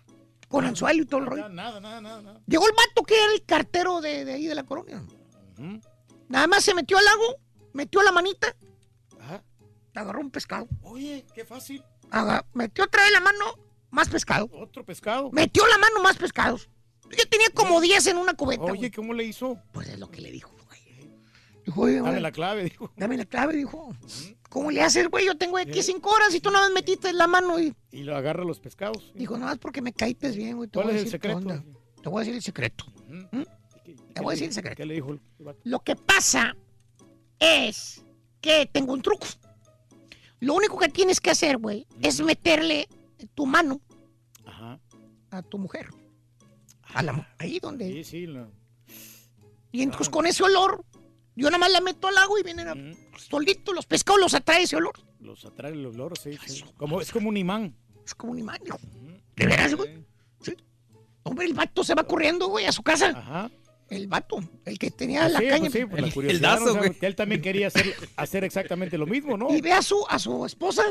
Con 0.54 0.64
anzuelo 0.66 1.02
y 1.02 1.06
todo 1.06 1.20
el 1.20 1.26
rollo. 1.26 1.48
Nada, 1.48 1.80
nada, 1.80 2.00
nada, 2.00 2.22
nada. 2.22 2.40
Llegó 2.46 2.66
el 2.66 2.72
vato 2.72 3.02
que 3.02 3.14
era 3.22 3.32
el 3.32 3.44
cartero 3.44 4.00
de, 4.00 4.24
de 4.24 4.32
ahí 4.34 4.46
de 4.46 4.54
la 4.54 4.64
colonia. 4.64 5.02
Nada 6.28 6.46
más 6.46 6.64
se 6.64 6.74
metió 6.74 6.98
al 6.98 7.04
lago, 7.04 7.36
metió 7.72 8.02
la 8.02 8.12
manita, 8.12 8.54
Ajá. 9.20 9.42
agarró 9.94 10.20
un 10.20 10.30
pescado. 10.30 10.66
Oye, 10.82 11.24
qué 11.34 11.44
fácil. 11.44 11.82
Aga- 12.10 12.46
metió 12.54 12.84
otra 12.84 13.02
vez 13.02 13.12
la 13.12 13.20
mano, 13.20 13.44
más 13.90 14.08
pescado. 14.08 14.48
Otro 14.52 14.84
pescado. 14.84 15.30
Metió 15.32 15.66
la 15.66 15.78
mano, 15.78 16.00
más 16.02 16.16
pescados. 16.16 16.68
Yo 17.10 17.28
tenía 17.28 17.48
como 17.54 17.80
10 17.80 18.06
en 18.08 18.16
una 18.16 18.34
cubeta. 18.34 18.62
Oye, 18.64 18.76
güey. 18.78 18.90
¿cómo 18.90 19.12
le 19.12 19.24
hizo? 19.24 19.58
Pues 19.72 19.88
es 19.88 19.98
lo 19.98 20.10
que 20.10 20.20
le 20.20 20.30
dijo, 20.32 20.50
güey. 20.66 20.80
Dijo, 21.64 21.80
oye, 21.82 21.96
Dame 21.96 22.10
güey, 22.10 22.20
la 22.22 22.32
clave, 22.32 22.64
dijo. 22.64 22.92
dame 22.96 23.16
la 23.16 23.24
clave, 23.26 23.54
dijo. 23.56 23.94
¿Cómo 24.54 24.70
le 24.70 24.80
haces, 24.82 25.10
güey? 25.10 25.26
Yo 25.26 25.36
tengo 25.36 25.58
aquí 25.58 25.82
cinco 25.82 26.10
horas 26.10 26.32
y 26.32 26.38
tú 26.40 26.48
nada 26.48 26.66
más 26.66 26.72
metiste 26.74 27.12
la 27.12 27.26
mano 27.26 27.58
y 27.58 27.74
Y 27.90 28.04
lo 28.04 28.14
agarra 28.16 28.44
los 28.44 28.60
pescados. 28.60 29.10
dijo, 29.12 29.34
nada 29.36 29.50
más 29.50 29.58
porque 29.58 29.82
me 29.82 29.92
caíste 29.92 30.30
bien, 30.30 30.56
güey. 30.58 30.68
Te 30.68 30.74
¿Cuál 30.74 30.86
voy 30.86 30.94
es 30.94 30.98
el 31.00 31.04
decir 31.06 31.20
secreto? 31.20 31.64
Te 32.00 32.08
voy 32.08 32.18
a 32.18 32.20
decir 32.20 32.34
el 32.36 32.42
secreto. 32.42 32.84
¿Mm? 33.08 33.42
Te 34.14 34.20
voy 34.22 34.28
a 34.28 34.30
decir 34.30 34.46
el 34.46 34.54
secreto. 34.54 34.76
¿Qué 34.76 34.86
le 34.86 34.94
dijo 34.94 35.10
el 35.10 35.20
vato? 35.40 35.58
Lo 35.64 35.80
que 35.80 35.96
pasa 35.96 36.54
es 37.40 38.04
que 38.40 38.66
tengo 38.72 38.92
un 38.92 39.02
truco. 39.02 39.26
Lo 40.38 40.54
único 40.54 40.78
que 40.78 40.88
tienes 40.88 41.20
que 41.20 41.30
hacer, 41.30 41.56
güey, 41.58 41.84
es 42.00 42.20
meterle 42.20 42.86
tu 43.34 43.46
mano 43.46 43.80
Ajá. 44.46 44.78
a 45.30 45.42
tu 45.42 45.58
mujer. 45.58 45.88
A 46.94 47.02
la, 47.02 47.34
ahí 47.38 47.58
donde. 47.58 47.88
Sí, 47.90 48.04
sí. 48.04 48.26
lo- 48.26 48.52
Y 49.72 49.82
entonces 49.82 50.08
con 50.10 50.26
ese 50.26 50.44
olor, 50.44 50.84
yo 51.36 51.46
nada 51.48 51.58
más 51.58 51.70
la 51.72 51.80
meto 51.80 52.08
al 52.08 52.16
agua 52.18 52.38
y 52.40 52.42
vienen 52.42 52.68
a, 52.68 53.18
solito, 53.18 53.72
los 53.72 53.86
pescados 53.86 54.20
los 54.20 54.34
atrae 54.34 54.62
ese 54.62 54.76
olor. 54.76 54.94
Los 55.20 55.44
atrae 55.44 55.72
el 55.72 55.86
olor, 55.86 56.16
sí. 56.18 56.38
sí. 56.46 56.64
Como, 56.76 57.00
es 57.00 57.10
como 57.10 57.28
un 57.28 57.36
imán. 57.36 57.74
Es 58.04 58.14
como 58.14 58.32
un 58.32 58.38
imán, 58.38 58.58
hijo. 58.66 58.78
¿De 59.36 59.46
veras, 59.46 59.74
güey? 59.74 60.04
Sí. 60.40 60.54
Hombre, 61.22 61.46
el 61.46 61.54
vato 61.54 61.82
se 61.82 61.94
va 61.94 62.04
corriendo, 62.04 62.48
güey, 62.48 62.66
a 62.66 62.72
su 62.72 62.82
casa. 62.82 63.08
Ajá. 63.08 63.50
El 63.88 64.06
vato, 64.08 64.38
el 64.64 64.78
que 64.78 64.90
tenía 64.90 65.28
la 65.28 65.38
sí, 65.38 65.46
caña. 65.46 65.60
pues 65.60 65.72
sí, 65.72 65.84
por 65.86 66.00
la 66.00 66.06
El- 66.06 66.14
curiosidad, 66.14 66.36
el 66.36 66.40
dazo, 66.60 66.64
¿no? 66.64 66.70
O 66.70 66.72
sea, 66.74 66.80
güey. 66.88 66.98
que 66.98 67.06
él 67.06 67.14
también 67.16 67.42
quería 67.42 67.66
hacer, 67.68 67.94
hacer 68.16 68.42
exactamente 68.44 68.96
lo 68.98 69.06
mismo, 69.06 69.36
¿no? 69.36 69.54
Y 69.54 69.60
ve 69.60 69.72
a 69.72 69.82
su, 69.82 70.04
a 70.08 70.18
su 70.18 70.44
esposa. 70.46 70.82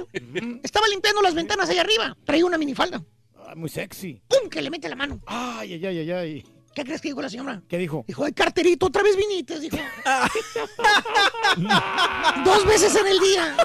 Estaba 0.63 0.87
limpiando 0.87 1.21
las 1.21 1.33
ventanas 1.33 1.69
allá 1.69 1.81
arriba. 1.81 2.15
Traía 2.23 2.45
una 2.45 2.57
minifalda. 2.57 3.03
Ah, 3.35 3.55
muy 3.55 3.69
sexy. 3.69 4.21
¡Pum! 4.27 4.47
Que 4.49 4.61
le 4.61 4.69
mete 4.69 4.87
la 4.89 4.95
mano. 4.95 5.19
Ay, 5.25 5.73
ay, 5.73 5.85
ay, 5.85 6.11
ay. 6.11 6.45
¿Qué 6.75 6.83
crees 6.83 7.01
que 7.01 7.09
dijo 7.09 7.21
la 7.21 7.29
señora? 7.29 7.61
¿Qué 7.67 7.77
dijo? 7.77 8.03
Dijo, 8.07 8.25
ay, 8.25 8.33
carterito, 8.33 8.87
otra 8.87 9.03
vez 9.03 9.15
viniste, 9.15 9.59
dijo. 9.59 9.77
Dos 12.45 12.65
veces 12.65 12.95
en 12.95 13.07
el 13.07 13.19
día. 13.19 13.55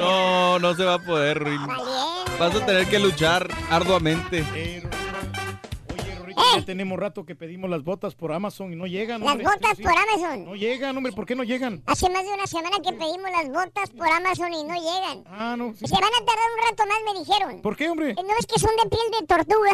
No, 0.00 0.58
no 0.58 0.74
se 0.74 0.84
va 0.84 0.94
a 0.94 0.98
poder, 0.98 1.38
Ruin. 1.38 1.60
Vas 2.38 2.54
a 2.54 2.66
tener 2.66 2.88
que 2.88 2.98
luchar 2.98 3.48
arduamente. 3.70 4.44
Eh, 6.54 6.60
ya 6.60 6.64
tenemos 6.64 6.98
rato 6.98 7.24
que 7.24 7.34
pedimos 7.34 7.68
las 7.70 7.82
botas 7.82 8.14
por 8.14 8.32
Amazon 8.32 8.72
y 8.72 8.76
no 8.76 8.86
llegan, 8.86 9.20
Las 9.20 9.30
hombre. 9.32 9.46
botas 9.46 9.76
Sí, 9.76 9.82
por. 9.82 9.92
Amazon. 9.92 10.44
No 10.44 10.54
llegan, 10.54 10.96
hombre, 10.96 11.12
¿por 11.12 11.26
qué 11.26 11.34
no 11.34 11.44
llegan? 11.44 11.82
Hace 11.86 12.08
más 12.10 12.24
de 12.24 12.32
una 12.32 12.46
semana 12.46 12.76
que 12.82 12.92
pedimos 12.92 13.30
las 13.30 13.48
botas 13.48 13.90
por 13.90 14.08
Amazon 14.08 14.52
y 14.52 14.64
no 14.64 14.74
llegan. 14.74 15.24
Ah, 15.26 15.54
no. 15.58 15.74
sí. 15.74 15.86
Se 15.86 15.94
van 15.94 16.04
a 16.04 16.24
tardar 16.24 16.44
un 16.56 16.70
rato 16.70 16.84
más, 16.86 16.98
me 17.14 17.20
dijeron. 17.20 17.60
¿Por 17.62 17.76
qué, 17.76 17.88
hombre? 17.90 18.14
No 18.14 18.34
es 18.38 18.46
que 18.46 18.58
son 18.58 18.70
de 18.82 18.88
piel 18.88 19.20
de 19.20 19.26
tortuga. 19.26 19.70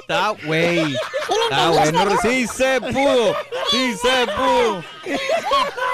Está, 0.00 0.30
güey. 0.44 0.94
Está 1.50 1.70
bueno. 1.70 2.16
Sí 2.22 2.46
se 2.46 2.80
pudo. 2.80 3.34
Sí 3.70 3.94
se 3.96 4.26
pudo. 4.26 4.84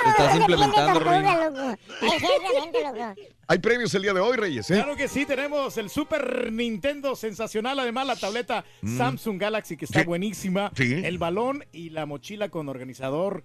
Estás 0.07 0.37
implementando, 0.37 0.93
tortuga, 1.01 1.51
loco. 1.51 1.77
Exactamente, 2.03 2.83
loco. 2.85 3.15
Hay 3.49 3.59
premios 3.59 3.95
el 3.95 4.03
día 4.03 4.13
de 4.13 4.19
hoy, 4.21 4.37
Reyes, 4.37 4.69
¿eh? 4.71 4.75
Claro 4.75 4.97
que 4.97 5.07
sí, 5.07 5.25
tenemos 5.25 5.77
el 5.77 5.89
Super 5.89 6.53
Nintendo 6.53 7.15
sensacional, 7.15 7.56
además 7.65 8.07
la 8.07 8.17
tableta 8.17 8.65
Mm. 8.83 8.99
Samsung 8.99 9.39
Galaxy 9.41 9.77
que 9.77 9.85
está 9.87 10.01
Sí. 10.01 10.07
buenísima, 10.07 10.71
Sí. 10.77 10.93
el 11.05 11.17
balón 11.19 11.65
y 11.73 11.91
la 11.91 12.05
mochila 12.07 12.49
con 12.51 12.69
organizador. 12.69 13.45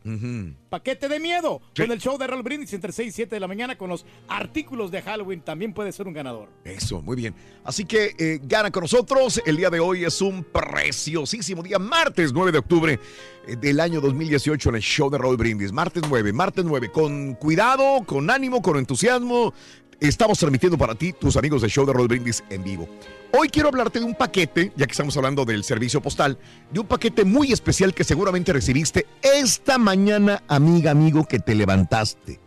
Paquete 0.70 1.08
de 1.08 1.20
miedo 1.20 1.62
Sí. 1.76 1.84
con 1.84 1.92
el 1.92 2.00
show 2.00 2.18
de 2.18 2.28
Roll 2.28 2.44
Brindis 2.44 2.74
entre 2.74 2.92
6 2.92 3.10
y 3.10 3.12
7 3.12 3.36
de 3.36 3.40
la 3.40 3.48
mañana 3.48 3.78
con 3.78 3.90
los 3.90 4.06
artículos 4.28 4.92
de 4.92 5.02
Halloween. 5.02 5.42
También 5.42 5.74
puede 5.74 5.92
ser 5.92 6.08
un 6.08 6.14
ganador. 6.14 6.50
Eso, 6.66 7.02
muy 7.02 7.16
bien. 7.16 7.34
Así 7.64 7.86
que 7.86 8.16
eh, 8.18 8.40
gana 8.44 8.72
con 8.72 8.82
nosotros. 8.82 9.42
El 9.46 9.58
día 9.58 9.70
de 9.70 9.80
hoy 9.80 10.04
es 10.04 10.22
un 10.22 10.44
preciosísimo 10.44 11.62
día, 11.64 11.80
martes 11.80 12.34
9 12.34 12.52
de 12.52 12.58
octubre 12.58 13.00
eh, 13.48 13.56
del 13.56 13.80
año 13.80 14.02
2018 14.02 14.70
en 14.70 14.76
el 14.76 14.82
show 14.82 15.10
de 15.10 15.18
Raúl 15.18 15.38
Brindis. 15.38 15.72
Martes 15.72 16.04
9, 16.08 16.32
martes 16.34 16.64
9. 16.66 16.92
Con 16.92 17.34
cuidado, 17.36 18.04
con 18.06 18.30
ánimo, 18.30 18.62
con 18.62 18.78
entusiasmo. 18.78 19.54
Estamos 20.02 20.40
transmitiendo 20.40 20.80
para 20.80 20.96
ti, 20.96 21.14
tus 21.14 21.38
amigos 21.38 21.62
del 21.62 21.70
show 21.70 21.86
de 21.86 21.94
Roll 21.94 22.08
Brindis 22.08 22.44
en 22.50 22.64
vivo. 22.64 22.90
Hoy 23.38 23.50
quiero 23.50 23.70
hablarte 23.70 24.00
de 24.00 24.06
un 24.06 24.16
paquete, 24.16 24.74
ya 24.76 24.88
que 24.88 24.94
estamos 24.94 25.16
hablando 25.16 25.46
del 25.46 25.64
servicio 25.64 26.02
postal, 26.02 26.40
de 26.72 26.80
un 26.80 26.88
paquete 26.88 27.24
muy 27.24 27.52
especial 27.52 27.94
que 27.94 28.04
seguramente 28.04 28.52
recibiste 28.52 29.06
esta 29.22 29.78
mañana, 29.78 30.42
amiga, 30.48 30.90
amigo, 30.90 31.26
que 31.26 31.38
te 31.38 31.54
levantaste. 31.54 32.40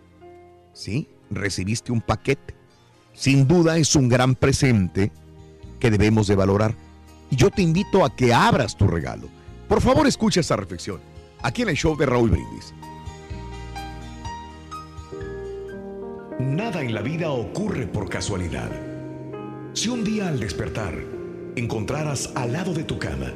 ¿Sí? 0.73 1.07
Recibiste 1.31 1.93
un 1.93 2.01
paquete. 2.01 2.57
Sin 3.13 3.47
duda 3.47 3.79
es 3.79 3.95
un 3.95 4.09
gran 4.09 4.35
presente 4.35 5.13
que 5.79 5.93
debemos 5.93 6.27
de 6.27 6.35
valorar. 6.35 6.75
Y 7.31 7.37
yo 7.37 7.51
te 7.51 7.63
invito 7.63 8.05
a 8.05 8.17
que 8.17 8.35
abras 8.35 8.77
tu 8.77 8.89
regalo. 8.89 9.29
Por 9.69 9.81
favor, 9.81 10.09
escucha 10.09 10.41
esta 10.41 10.57
reflexión. 10.57 11.01
Aquí 11.41 11.63
en 11.63 11.69
el 11.69 11.77
show 11.77 11.97
de 11.97 12.07
Raúl 12.07 12.31
Brindis. 12.31 12.75
Nada 16.41 16.83
en 16.83 16.93
la 16.93 17.01
vida 17.01 17.31
ocurre 17.31 17.87
por 17.87 18.09
casualidad. 18.09 18.69
Si 19.73 19.89
un 19.89 20.03
día 20.03 20.27
al 20.27 20.41
despertar 20.41 20.93
encontraras 21.55 22.33
al 22.35 22.53
lado 22.55 22.75
de 22.75 22.83
tu 22.83 22.99
cama 22.99 23.33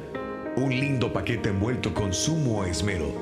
un 0.56 0.70
lindo 0.70 1.12
paquete 1.12 1.50
envuelto 1.50 1.94
con 1.94 2.12
sumo 2.12 2.64
esmero, 2.64 3.14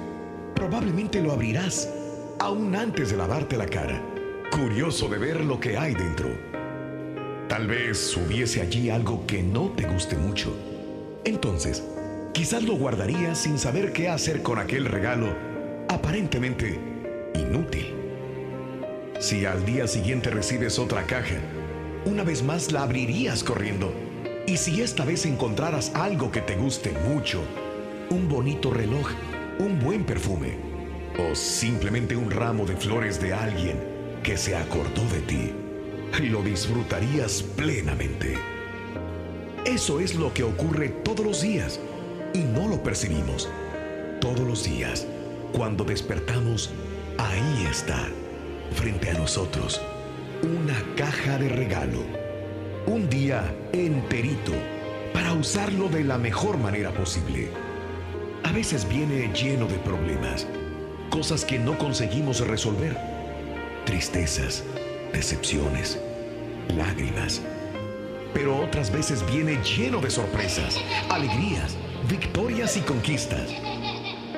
probablemente 0.54 1.20
lo 1.20 1.30
abrirás 1.30 1.92
aún 2.38 2.74
antes 2.74 3.10
de 3.10 3.18
lavarte 3.18 3.58
la 3.58 3.66
cara, 3.66 4.02
curioso 4.50 5.10
de 5.10 5.18
ver 5.18 5.44
lo 5.44 5.60
que 5.60 5.76
hay 5.76 5.92
dentro. 5.92 6.30
Tal 7.46 7.66
vez 7.66 8.16
hubiese 8.16 8.62
allí 8.62 8.88
algo 8.88 9.26
que 9.26 9.42
no 9.42 9.72
te 9.76 9.86
guste 9.86 10.16
mucho. 10.16 10.56
Entonces, 11.24 11.84
quizás 12.32 12.62
lo 12.62 12.76
guardarías 12.76 13.36
sin 13.36 13.58
saber 13.58 13.92
qué 13.92 14.08
hacer 14.08 14.42
con 14.42 14.58
aquel 14.58 14.86
regalo 14.86 15.34
aparentemente 15.90 16.80
inútil. 17.34 18.05
Si 19.18 19.46
al 19.46 19.64
día 19.64 19.86
siguiente 19.86 20.30
recibes 20.30 20.78
otra 20.78 21.06
caja, 21.06 21.36
una 22.04 22.22
vez 22.22 22.42
más 22.42 22.70
la 22.70 22.82
abrirías 22.82 23.42
corriendo. 23.42 23.92
Y 24.46 24.58
si 24.58 24.82
esta 24.82 25.06
vez 25.06 25.24
encontraras 25.24 25.90
algo 25.94 26.30
que 26.30 26.42
te 26.42 26.54
guste 26.54 26.92
mucho, 27.08 27.42
un 28.10 28.28
bonito 28.28 28.70
reloj, 28.70 29.08
un 29.58 29.80
buen 29.80 30.04
perfume, 30.04 30.58
o 31.18 31.34
simplemente 31.34 32.14
un 32.14 32.30
ramo 32.30 32.66
de 32.66 32.76
flores 32.76 33.18
de 33.18 33.32
alguien 33.32 33.78
que 34.22 34.36
se 34.36 34.54
acordó 34.54 35.02
de 35.10 35.20
ti, 35.20 35.52
lo 36.28 36.42
disfrutarías 36.42 37.42
plenamente. 37.42 38.34
Eso 39.64 39.98
es 39.98 40.14
lo 40.14 40.32
que 40.34 40.42
ocurre 40.42 40.90
todos 40.90 41.24
los 41.24 41.40
días 41.40 41.80
y 42.34 42.40
no 42.40 42.68
lo 42.68 42.82
percibimos. 42.82 43.48
Todos 44.20 44.40
los 44.40 44.62
días, 44.64 45.06
cuando 45.52 45.84
despertamos, 45.84 46.70
ahí 47.18 47.66
está 47.68 48.08
frente 48.72 49.10
a 49.10 49.14
nosotros 49.14 49.80
una 50.42 50.82
caja 50.96 51.38
de 51.38 51.48
regalo. 51.48 52.02
Un 52.86 53.08
día 53.08 53.54
enterito 53.72 54.52
para 55.12 55.32
usarlo 55.32 55.88
de 55.88 56.04
la 56.04 56.18
mejor 56.18 56.58
manera 56.58 56.92
posible. 56.92 57.48
A 58.44 58.52
veces 58.52 58.86
viene 58.88 59.32
lleno 59.34 59.66
de 59.66 59.76
problemas, 59.78 60.46
cosas 61.10 61.44
que 61.44 61.58
no 61.58 61.76
conseguimos 61.78 62.46
resolver, 62.46 62.96
tristezas, 63.84 64.62
decepciones, 65.12 65.98
lágrimas. 66.76 67.40
Pero 68.34 68.56
otras 68.62 68.92
veces 68.92 69.24
viene 69.32 69.58
lleno 69.64 70.00
de 70.00 70.10
sorpresas, 70.10 70.78
alegrías, 71.08 71.76
victorias 72.08 72.76
y 72.76 72.80
conquistas. 72.80 73.50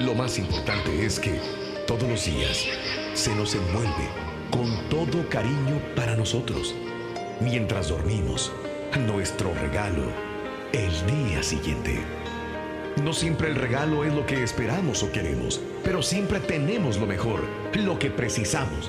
Lo 0.01 0.15
más 0.15 0.39
importante 0.39 1.05
es 1.05 1.19
que 1.19 1.41
todos 1.87 2.09
los 2.09 2.25
días 2.25 2.67
se 3.19 3.35
nos 3.35 3.57
envuelve 3.57 4.09
con 4.49 4.89
todo 4.89 5.29
cariño 5.29 5.83
para 5.97 6.15
nosotros. 6.15 6.73
Mientras 7.41 7.89
dormimos, 7.89 8.53
nuestro 9.09 9.53
regalo 9.55 10.05
el 10.73 10.91
día 11.05 11.43
siguiente. 11.43 11.99
No 13.03 13.13
siempre 13.13 13.49
el 13.49 13.57
regalo 13.57 14.05
es 14.05 14.15
lo 14.15 14.25
que 14.25 14.45
esperamos 14.45 15.03
o 15.03 15.11
queremos, 15.11 15.61
pero 15.83 16.01
siempre 16.01 16.39
tenemos 16.39 16.97
lo 16.97 17.07
mejor, 17.07 17.41
lo 17.75 17.99
que 17.99 18.09
precisamos, 18.09 18.89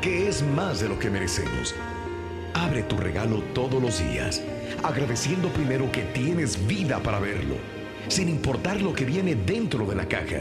que 0.00 0.28
es 0.28 0.42
más 0.42 0.80
de 0.80 0.88
lo 0.88 0.98
que 0.98 1.10
merecemos. 1.10 1.74
Abre 2.54 2.84
tu 2.84 2.96
regalo 2.96 3.42
todos 3.52 3.82
los 3.82 3.98
días, 3.98 4.42
agradeciendo 4.82 5.48
primero 5.50 5.92
que 5.92 6.04
tienes 6.04 6.66
vida 6.66 7.02
para 7.02 7.20
verlo, 7.20 7.56
sin 8.08 8.30
importar 8.30 8.80
lo 8.80 8.94
que 8.94 9.04
viene 9.04 9.34
dentro 9.34 9.84
de 9.84 9.94
la 9.94 10.08
caja. 10.08 10.40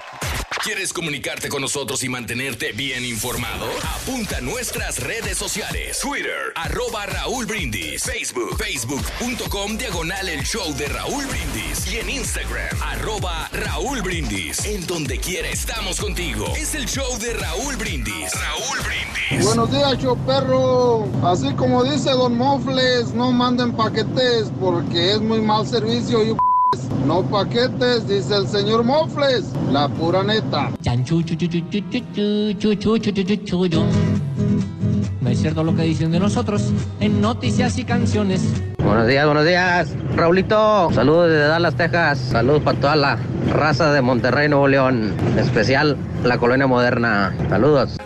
¿Quieres 0.64 0.92
comunicarte 0.92 1.50
con 1.50 1.62
nosotros 1.62 2.04
y 2.04 2.10
mantenerte 2.10 2.72
bien 2.72 3.06
informado? 3.06 3.66
Apunta 4.02 4.38
a 4.38 4.42
nuestras 4.42 5.00
redes 5.00 5.38
sociales. 5.38 6.00
Twitter, 6.02 6.52
arroba 6.56 7.06
Raúl 7.06 7.46
Brindis. 7.46 8.04
Facebook, 8.04 8.58
facebook.com, 8.58 9.78
diagonal 9.78 10.28
el 10.28 10.44
show 10.44 10.74
de 10.76 10.88
Raúl 10.88 11.26
Brindis. 11.26 11.92
Y 11.94 11.98
en 12.00 12.10
Instagram, 12.10 12.76
arroba 12.82 13.50
Raúl 13.54 14.02
Brindis. 14.02 14.66
En 14.66 14.86
donde 14.88 15.20
quiera 15.20 15.48
estamos 15.48 16.00
contigo. 16.02 16.52
Es 16.58 16.74
el 16.76 16.86
show 16.88 17.18
de 17.20 17.34
Raúl 17.34 17.76
Brindis. 17.76 18.32
Raúl 18.34 18.80
Brindis. 18.80 19.46
Buenos 19.46 19.72
días, 19.72 19.98
show 20.00 20.18
perro. 20.26 21.08
Así 21.24 21.54
como 21.54 21.84
dice 21.84 22.10
Don 22.10 22.36
Mofles, 22.36 23.14
no 23.14 23.32
manden 23.32 23.74
paquetes 23.74 24.52
porque 24.60 25.14
es 25.14 25.22
muy 25.22 25.40
mal 25.40 25.68
servicio 25.68 26.24
y 26.24 26.47
no 27.08 27.24
paquetes, 27.24 28.08
dice 28.08 28.36
el 28.36 28.48
señor 28.48 28.84
Mofles. 28.84 29.46
La 29.72 29.88
pura 29.88 30.24
neta. 30.24 30.70
No 35.22 35.30
es 35.30 35.40
cierto 35.40 35.64
lo 35.64 35.76
que 35.76 35.84
dicen 35.84 36.12
de 36.12 36.20
nosotros 36.20 36.72
en 37.00 37.22
noticias 37.22 37.78
y 37.78 37.86
canciones. 37.86 38.42
Buenos 38.78 39.08
días, 39.08 39.26
buenos 39.26 39.46
días. 39.46 39.94
Raulito, 40.16 40.90
saludos 40.94 41.30
desde 41.30 41.48
Dallas, 41.48 41.76
Texas. 41.76 42.20
Saludos 42.20 42.62
para 42.64 42.80
toda 42.80 42.96
la 42.96 43.18
raza 43.50 43.92
de 43.92 44.02
Monterrey, 44.02 44.50
Nuevo 44.50 44.68
León. 44.68 45.14
En 45.32 45.40
especial 45.40 45.98
la 46.24 46.38
colonia 46.38 46.68
moderna. 46.68 47.36
Saludos. 47.50 47.98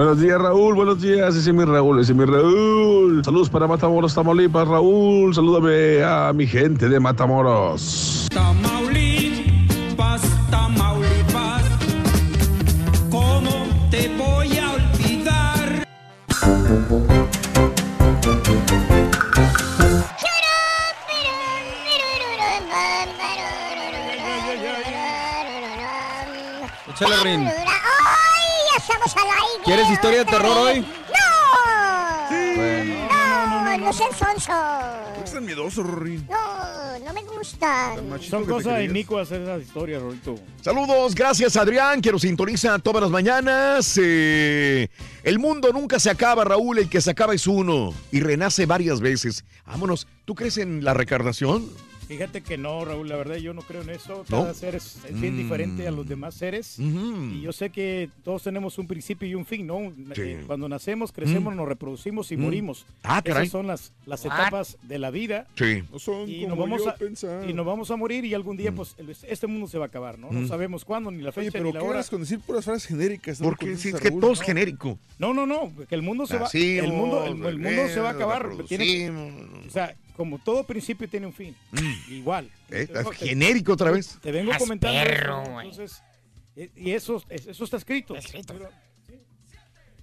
Buenos 0.00 0.18
días, 0.18 0.40
Raúl. 0.40 0.74
Buenos 0.74 1.02
días. 1.02 1.36
Ese 1.36 1.50
es 1.50 1.54
mi 1.54 1.62
Raúl. 1.62 2.00
Ese 2.00 2.12
es 2.12 2.18
mi 2.18 2.24
Raúl. 2.24 3.22
Saludos 3.22 3.50
para 3.50 3.66
Matamoros, 3.66 4.14
Tamaulipas, 4.14 4.66
Raúl. 4.66 5.34
Salúdame 5.34 6.02
a 6.02 6.32
mi 6.32 6.46
gente 6.46 6.88
de 6.88 6.98
Matamoros. 6.98 8.26
Tamaulipas, 8.30 10.22
Tamaulipas, 10.50 11.64
¿cómo 13.10 13.66
te 13.90 14.08
voy 14.16 14.56
a 14.56 14.72
olvidar? 14.72 15.86
Échale, 26.88 27.16
Rin. 27.22 27.50
¡Ay, 28.80 28.86
ya 28.88 28.94
estamos 29.04 29.16
al 29.16 29.30
aire! 29.30 29.64
¿Quieres 29.64 29.90
historia 29.90 30.18
de 30.20 30.24
terror 30.24 30.56
hoy? 30.56 30.80
¡No! 30.80 32.56
Bueno. 32.56 32.94
No, 33.10 33.78
no 33.78 33.92
sean 33.92 34.12
sonsos. 34.12 34.54
Estás 35.24 35.42
miedoso, 35.42 35.82
Rorín. 35.82 36.26
No, 36.28 36.98
no 36.98 37.12
me 37.12 37.22
gustan. 37.22 38.20
Son 38.22 38.44
cosas 38.44 38.82
inicuas 38.82 39.30
esas 39.30 39.62
historias, 39.62 40.02
Rolito. 40.02 40.36
Saludos, 40.62 41.14
gracias 41.14 41.56
Adrián, 41.56 42.00
que 42.00 42.12
nos 42.12 42.22
sintoniza 42.22 42.78
todas 42.78 43.02
las 43.02 43.10
mañanas. 43.10 43.98
Eh, 44.02 44.88
el 45.22 45.38
mundo 45.38 45.72
nunca 45.72 45.98
se 45.98 46.10
acaba, 46.10 46.44
Raúl, 46.44 46.78
el 46.78 46.88
que 46.88 47.00
se 47.00 47.10
acaba 47.10 47.34
es 47.34 47.46
uno 47.46 47.92
y 48.10 48.20
renace 48.20 48.66
varias 48.66 49.00
veces. 49.00 49.44
Vámonos, 49.66 50.06
¿tú 50.24 50.34
crees 50.34 50.58
en 50.58 50.84
la 50.84 50.94
reencarnación? 50.94 51.68
Fíjate 52.10 52.40
que 52.40 52.58
no, 52.58 52.84
Raúl, 52.84 53.08
la 53.08 53.14
verdad 53.14 53.36
yo 53.36 53.54
no 53.54 53.62
creo 53.62 53.82
en 53.82 53.90
eso. 53.90 54.24
¿No? 54.30 54.40
Cada 54.42 54.52
ser 54.54 54.74
es, 54.74 54.96
es 55.08 55.20
bien 55.20 55.34
Mm. 55.34 55.38
diferente 55.38 55.86
a 55.86 55.92
los 55.92 56.08
demás 56.08 56.34
seres. 56.34 56.76
Y 56.80 57.40
yo 57.40 57.52
sé 57.52 57.70
que 57.70 58.10
todos 58.24 58.42
tenemos 58.42 58.76
un 58.78 58.88
principio 58.88 59.28
y 59.28 59.36
un 59.36 59.46
fin, 59.46 59.64
¿no? 59.64 59.92
Sí. 60.16 60.22
Eh, 60.22 60.42
Cuando 60.44 60.68
nacemos, 60.68 61.12
crecemos, 61.12 61.54
Mm. 61.54 61.56
nos 61.56 61.68
reproducimos 61.68 62.32
y 62.32 62.36
Mm. 62.36 62.40
morimos. 62.40 62.84
Ah, 63.04 63.22
caray. 63.22 63.44
Esas 63.44 63.52
son 63.52 63.68
las, 63.68 63.92
las 64.06 64.24
What? 64.24 64.32
etapas 64.34 64.76
de 64.82 64.98
la 64.98 65.12
vida. 65.12 65.46
Sí. 65.54 65.84
No 65.92 66.00
son 66.00 66.28
Y 66.28 66.42
como 66.42 66.48
nos, 66.56 66.58
vamos 66.58 66.84
yo 66.84 66.90
a, 66.90 66.94
pensaba. 66.96 67.46
y 67.46 67.52
nos 67.52 67.64
vamos 67.64 67.90
a 67.92 67.96
morir 67.96 68.24
y 68.24 68.34
algún 68.34 68.56
día, 68.56 68.72
pues, 68.72 68.96
el- 68.98 69.10
este 69.10 69.46
mundo 69.46 69.68
se 69.68 69.78
va 69.78 69.84
a 69.84 69.88
acabar, 69.88 70.18
¿no? 70.18 70.32
No 70.32 70.40
Mm. 70.40 70.48
sabemos 70.48 70.84
cuándo, 70.84 71.12
ni 71.12 71.22
la 71.22 71.30
fecha, 71.30 71.42
Oye, 71.42 71.52
pero 71.52 71.64
ni 71.66 71.72
la 71.74 71.78
¿qué 71.78 71.86
hora. 71.86 72.02
con 72.10 72.20
decir 72.22 72.40
puras 72.40 72.64
frases 72.64 72.86
genéricas? 72.86 73.40
no? 73.40 73.46
Porque 73.46 73.76
si 73.76 73.90
es 73.90 74.00
que 74.00 74.10
todo 74.10 74.32
es 74.32 74.40
No. 74.40 74.44
genérico. 74.46 74.98
No, 75.20 75.32
no, 75.32 75.46
no, 75.46 75.72
que 75.88 75.94
el 75.94 76.02
mundo 76.02 76.26
se 76.26 76.34
va, 76.34 76.40
Nacimos, 76.42 76.84
el 76.86 76.92
mundo, 76.92 77.24
el, 77.24 77.46
el 77.46 77.58
mundo 77.60 77.88
se 77.88 78.00
va 78.00 78.08
a 78.08 78.12
acabar. 78.14 78.48
tiene- 78.66 79.10
o 79.10 79.70
sea, 79.70 79.94
como 80.20 80.38
todo 80.38 80.64
principio 80.64 81.08
tiene 81.08 81.24
un 81.26 81.32
fin. 81.32 81.56
Igual. 82.10 82.44
Mm. 82.68 82.74
Eh, 82.74 82.86
Te- 82.86 83.00
es 83.00 83.08
te- 83.18 83.26
genérico 83.28 83.72
otra 83.72 83.90
vez. 83.90 84.18
Te 84.20 84.30
vengo 84.30 84.52
comentando. 84.58 85.02
perro, 85.02 85.40
eso, 85.42 85.60
entonces, 85.62 86.02
eh, 86.56 86.68
y 86.76 86.90
eso, 86.90 87.24
es- 87.30 87.46
eso 87.46 87.64
está 87.64 87.78
escrito. 87.78 88.12
Pero, 88.46 88.68
sí, 89.06 89.14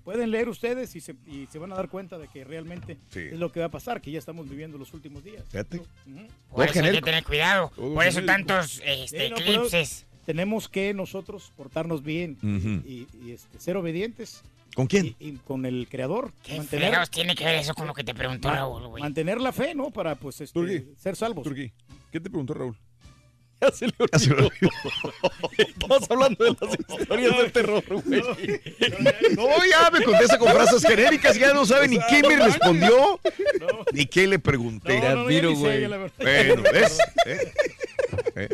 Pueden 0.03 0.31
leer 0.31 0.49
ustedes 0.49 0.95
y 0.95 1.01
se, 1.01 1.13
y 1.27 1.45
se 1.51 1.59
van 1.59 1.71
a 1.71 1.75
dar 1.75 1.87
cuenta 1.89 2.17
de 2.17 2.27
que 2.29 2.43
realmente 2.43 2.97
Sí. 3.11 3.19
es 3.19 3.33
lo 3.37 3.51
que 3.51 3.59
va 3.59 3.67
a 3.67 3.69
pasar, 3.69 4.01
que 4.01 4.09
ya 4.09 4.17
estamos 4.17 4.49
viviendo 4.49 4.79
los 4.79 4.91
últimos 4.95 5.23
días. 5.23 5.43
Fíjate. 5.51 5.77
Por 5.77 5.85
eso 5.85 6.23
hay 6.61 6.67
que 6.69 6.73
genérico. 6.73 7.05
tener 7.05 7.23
cuidado. 7.23 7.71
Todo 7.75 7.93
Por 7.93 8.03
eso 8.07 8.21
genérico. 8.21 8.47
tantos 8.47 8.81
este, 8.83 9.25
Sí, 9.25 9.29
no, 9.29 9.35
pero 9.37 9.51
eclipses. 9.65 10.05
Tenemos 10.25 10.67
que 10.67 10.95
nosotros 10.95 11.53
portarnos 11.55 12.01
bien 12.01 12.37
Ujú. 12.41 12.87
y, 12.89 13.07
y, 13.23 13.31
este, 13.33 13.59
ser 13.59 13.77
obedientes. 13.77 14.41
¿Con 14.77 14.85
quién? 14.85 15.15
Y, 15.19 15.29
y 15.29 15.31
con 15.37 15.65
el 15.65 15.87
creador. 15.89 16.31
¿Qué 16.43 16.61
fregados 16.61 17.09
tiene 17.09 17.33
que 17.33 17.43
ver 17.43 17.55
eso 17.55 17.73
con 17.73 17.87
lo 17.87 17.95
que 17.95 18.03
te 18.03 18.13
preguntó 18.13 18.51
Raúl, 18.51 18.85
güey? 18.85 19.01
Mantener 19.01 19.41
la 19.41 19.51
fe, 19.51 19.73
¿no? 19.73 19.89
Para, 19.89 20.13
pues, 20.13 20.39
este, 20.39 20.53
Turquí. 20.53 20.93
ser 20.95 21.15
salvos. 21.15 21.43
Turquí, 21.45 21.71
¿qué 22.11 22.19
te 22.19 22.29
preguntó 22.29 22.53
Raúl? 22.53 22.77
Ya 23.59 23.71
se 23.71 23.87
le 23.87 23.93
olvidó. 23.97 24.51
Estamos 25.57 26.11
hablando 26.11 26.45
de 26.45 26.55
las 26.61 26.79
historias 26.99 27.37
de 27.39 27.49
terror, 27.49 27.83
güey. 27.87 28.21
No, 29.35 29.47
ya 29.65 29.89
me 29.89 30.03
contesta 30.03 30.37
con 30.37 30.51
frases 30.51 30.83
genéricas, 30.85 31.39
ya 31.39 31.55
no 31.55 31.65
sabe 31.65 31.87
ni 31.87 31.97
qué 32.07 32.21
me 32.27 32.35
respondió, 32.35 33.19
ni 33.93 34.05
qué 34.05 34.27
le 34.27 34.37
pregunté. 34.37 34.99
Te 34.99 35.07
admiro, 35.07 35.55
güey. 35.55 35.87
Bueno, 35.87 36.61
¿ves? 36.71 36.99
¿Eh? 37.25 37.51
¿Eh? 38.35 38.49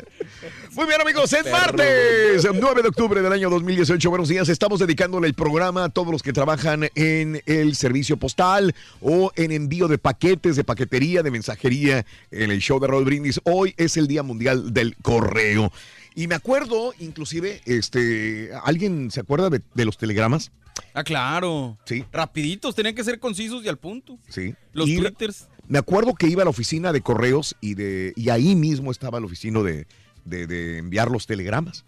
Muy 0.72 0.86
bien, 0.86 1.02
amigos, 1.02 1.32
es 1.34 1.50
martes, 1.52 2.46
9 2.54 2.82
de 2.82 2.88
octubre 2.88 3.22
del 3.22 3.32
año 3.32 3.50
2018. 3.50 4.10
Buenos 4.10 4.30
días, 4.30 4.50
estamos 4.50 4.80
dedicándole 4.80 5.28
el 5.28 5.34
programa 5.34 5.86
a 5.86 5.90
todos 5.90 6.12
los 6.12 6.24
que 6.24 6.34
trabajan 6.34 6.90
en 6.96 7.42
el 7.46 7.76
servicio 7.76 8.18
postal 8.18 8.76
o 9.02 9.32
en 9.36 9.52
envío 9.52 9.88
de 9.88 9.98
paquetes, 9.98 10.56
de 10.56 10.64
paquetería, 10.64 11.24
de 11.24 11.32
mensajería 11.32 12.06
en 12.32 12.52
el 12.52 12.60
show 12.60 12.80
de 12.80 12.88
Raúl 12.88 13.06
Brindis. 13.06 13.40
Hoy 13.44 13.74
es 13.78 13.98
el 13.98 14.08
Día 14.08 14.24
Mundial 14.24 14.74
del 14.74 14.96
Correo. 15.02 15.72
Y 16.16 16.28
me 16.28 16.36
acuerdo, 16.36 16.94
inclusive, 17.00 17.62
este, 17.66 18.52
¿alguien 18.64 19.12
se 19.12 19.20
acuerda 19.22 19.50
de, 19.50 19.62
de 19.74 19.86
los 19.86 19.98
telegramas? 19.98 20.52
Ah, 20.94 21.04
claro. 21.04 21.78
Sí. 21.86 22.06
Rapiditos, 22.12 22.76
tenían 22.76 22.96
que 22.96 23.04
ser 23.04 23.20
concisos 23.20 23.64
y 23.64 23.68
al 23.68 23.78
punto. 23.78 24.20
Sí. 24.30 24.54
Los 24.74 24.90
Y 24.90 24.98
twitters. 24.98 25.48
Me 25.68 25.80
acuerdo 25.80 26.14
que 26.14 26.28
iba 26.28 26.42
a 26.42 26.46
la 26.46 26.52
oficina 26.52 26.92
de 26.92 27.02
correos 27.02 27.56
y 27.62 27.76
de 27.76 28.14
y 28.16 28.30
ahí 28.30 28.56
mismo 28.56 28.92
estaba 28.92 29.18
el 29.18 29.26
oficina 29.26 29.62
de, 29.62 29.88
de- 30.26 30.48
de 30.48 30.78
enviar 30.78 31.10
los 31.12 31.26
telegramas, 31.28 31.86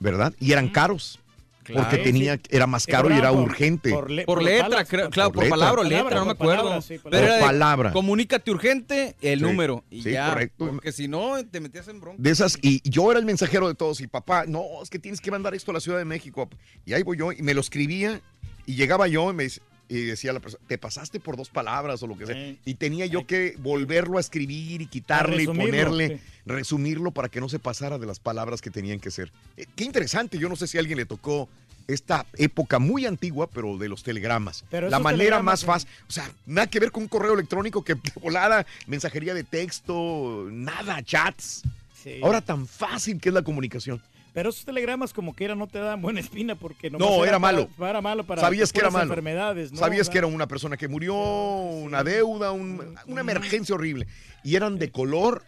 ¿verdad? 0.00 0.34
Y 0.40 0.52
eran 0.52 0.68
caros. 0.68 1.18
Claro. 1.64 1.88
Porque 1.88 2.02
tenía, 2.02 2.40
era 2.50 2.66
más 2.66 2.86
caro 2.88 3.08
y 3.08 3.16
era 3.16 3.30
urgente. 3.30 3.90
Por, 3.90 4.10
letra, 4.10 4.84
creo, 4.84 5.10
claro, 5.10 5.30
por, 5.30 5.44
letra. 5.44 5.56
palabra 5.56 5.80
o 5.82 5.84
letra, 5.84 6.16
no 6.18 6.24
me 6.24 6.34
por 6.34 6.48
palabra, 6.48 6.60
acuerdo. 6.62 6.82
sí, 6.82 6.98
por 6.98 7.12
Pero 7.12 7.24
era 7.34 7.38
palabra. 7.38 7.92
Comunícate 7.92 8.50
urgente, 8.50 9.14
el 9.22 9.38
Sí, 9.38 9.44
número. 9.44 9.84
Y 9.88 10.02
sí, 10.02 10.10
ya. 10.10 10.30
correcto. 10.30 10.66
Porque 10.66 10.90
si 10.90 11.06
no, 11.06 11.36
te 11.46 11.60
metías 11.60 11.86
en 11.86 12.00
bronca. 12.00 12.20
De 12.20 12.30
esas, 12.30 12.58
y 12.62 12.80
yo 12.90 13.12
era 13.12 13.20
el 13.20 13.26
mensajero 13.26 13.68
de 13.68 13.76
todos, 13.76 14.00
y 14.00 14.08
papá, 14.08 14.44
no, 14.48 14.64
es 14.82 14.90
que 14.90 14.98
tienes 14.98 15.20
que 15.20 15.30
mandar 15.30 15.54
esto 15.54 15.70
a 15.70 15.74
la 15.74 15.80
Ciudad 15.80 15.98
de 15.98 16.04
México. 16.04 16.50
Y 16.84 16.94
ahí 16.94 17.04
voy 17.04 17.16
yo, 17.16 17.30
y 17.30 17.42
me 17.42 17.54
lo 17.54 17.60
escribía, 17.60 18.20
y 18.66 18.74
llegaba 18.74 19.06
yo 19.06 19.30
y 19.30 19.34
me 19.34 19.44
dice- 19.44 19.60
y 19.88 20.02
decía 20.02 20.32
la 20.32 20.40
persona, 20.40 20.62
te 20.66 20.78
pasaste 20.78 21.20
por 21.20 21.36
dos 21.36 21.50
palabras 21.50 22.02
o 22.02 22.06
lo 22.06 22.16
que 22.16 22.26
sea. 22.26 22.56
Y 22.64 22.74
tenía 22.74 23.06
yo 23.06 23.26
que 23.26 23.56
volverlo 23.58 24.18
a 24.18 24.20
escribir 24.20 24.80
y 24.80 24.86
quitarle 24.86 25.42
y 25.42 25.46
ponerle, 25.46 26.08
sí. 26.08 26.20
resumirlo 26.46 27.10
para 27.10 27.28
que 27.28 27.40
no 27.40 27.48
se 27.48 27.58
pasara 27.58 27.98
de 27.98 28.06
las 28.06 28.18
palabras 28.18 28.60
que 28.60 28.70
tenían 28.70 29.00
que 29.00 29.10
ser. 29.10 29.32
Eh, 29.56 29.66
qué 29.76 29.84
interesante, 29.84 30.38
yo 30.38 30.48
no 30.48 30.56
sé 30.56 30.66
si 30.66 30.78
a 30.78 30.80
alguien 30.80 30.98
le 30.98 31.06
tocó 31.06 31.48
esta 31.88 32.26
época 32.38 32.78
muy 32.78 33.06
antigua, 33.06 33.48
pero 33.48 33.76
de 33.76 33.88
los 33.88 34.02
telegramas. 34.02 34.64
Pero 34.70 34.88
la 34.88 34.98
manera 34.98 35.18
telegramas, 35.18 35.44
más 35.44 35.64
fácil, 35.64 35.88
o 36.08 36.12
sea, 36.12 36.30
nada 36.46 36.66
que 36.68 36.80
ver 36.80 36.90
con 36.90 37.02
un 37.02 37.08
correo 37.08 37.34
electrónico 37.34 37.84
que 37.84 37.96
volada, 38.20 38.66
mensajería 38.86 39.34
de 39.34 39.44
texto, 39.44 40.48
nada, 40.50 41.02
chats. 41.02 41.62
Sí. 42.02 42.20
Ahora 42.22 42.40
tan 42.40 42.66
fácil 42.66 43.20
que 43.20 43.28
es 43.28 43.34
la 43.34 43.42
comunicación. 43.42 44.02
Pero 44.32 44.48
esos 44.50 44.64
telegramas 44.64 45.12
como 45.12 45.34
que 45.34 45.44
era 45.44 45.54
no 45.54 45.66
te 45.66 45.78
dan 45.78 46.00
buena 46.00 46.20
espina 46.20 46.54
porque 46.54 46.90
No, 46.90 47.22
era 47.24 47.38
para- 47.38 47.38
malo. 47.38 47.68
Era 47.78 48.00
malo 48.00 48.24
para 48.24 48.40
Sabías 48.40 48.72
que 48.72 48.80
era 48.80 48.90
malo. 48.90 49.04
enfermedades, 49.04 49.72
¿no? 49.72 49.78
Sabías 49.78 50.08
que 50.08 50.18
era 50.18 50.26
una 50.26 50.46
persona 50.48 50.76
que 50.76 50.88
murió, 50.88 51.14
una 51.14 52.02
deuda, 52.02 52.50
un- 52.52 52.94
una 53.06 53.20
emergencia 53.20 53.74
horrible. 53.74 54.06
Y 54.42 54.56
eran 54.56 54.78
de 54.78 54.90
color. 54.90 55.44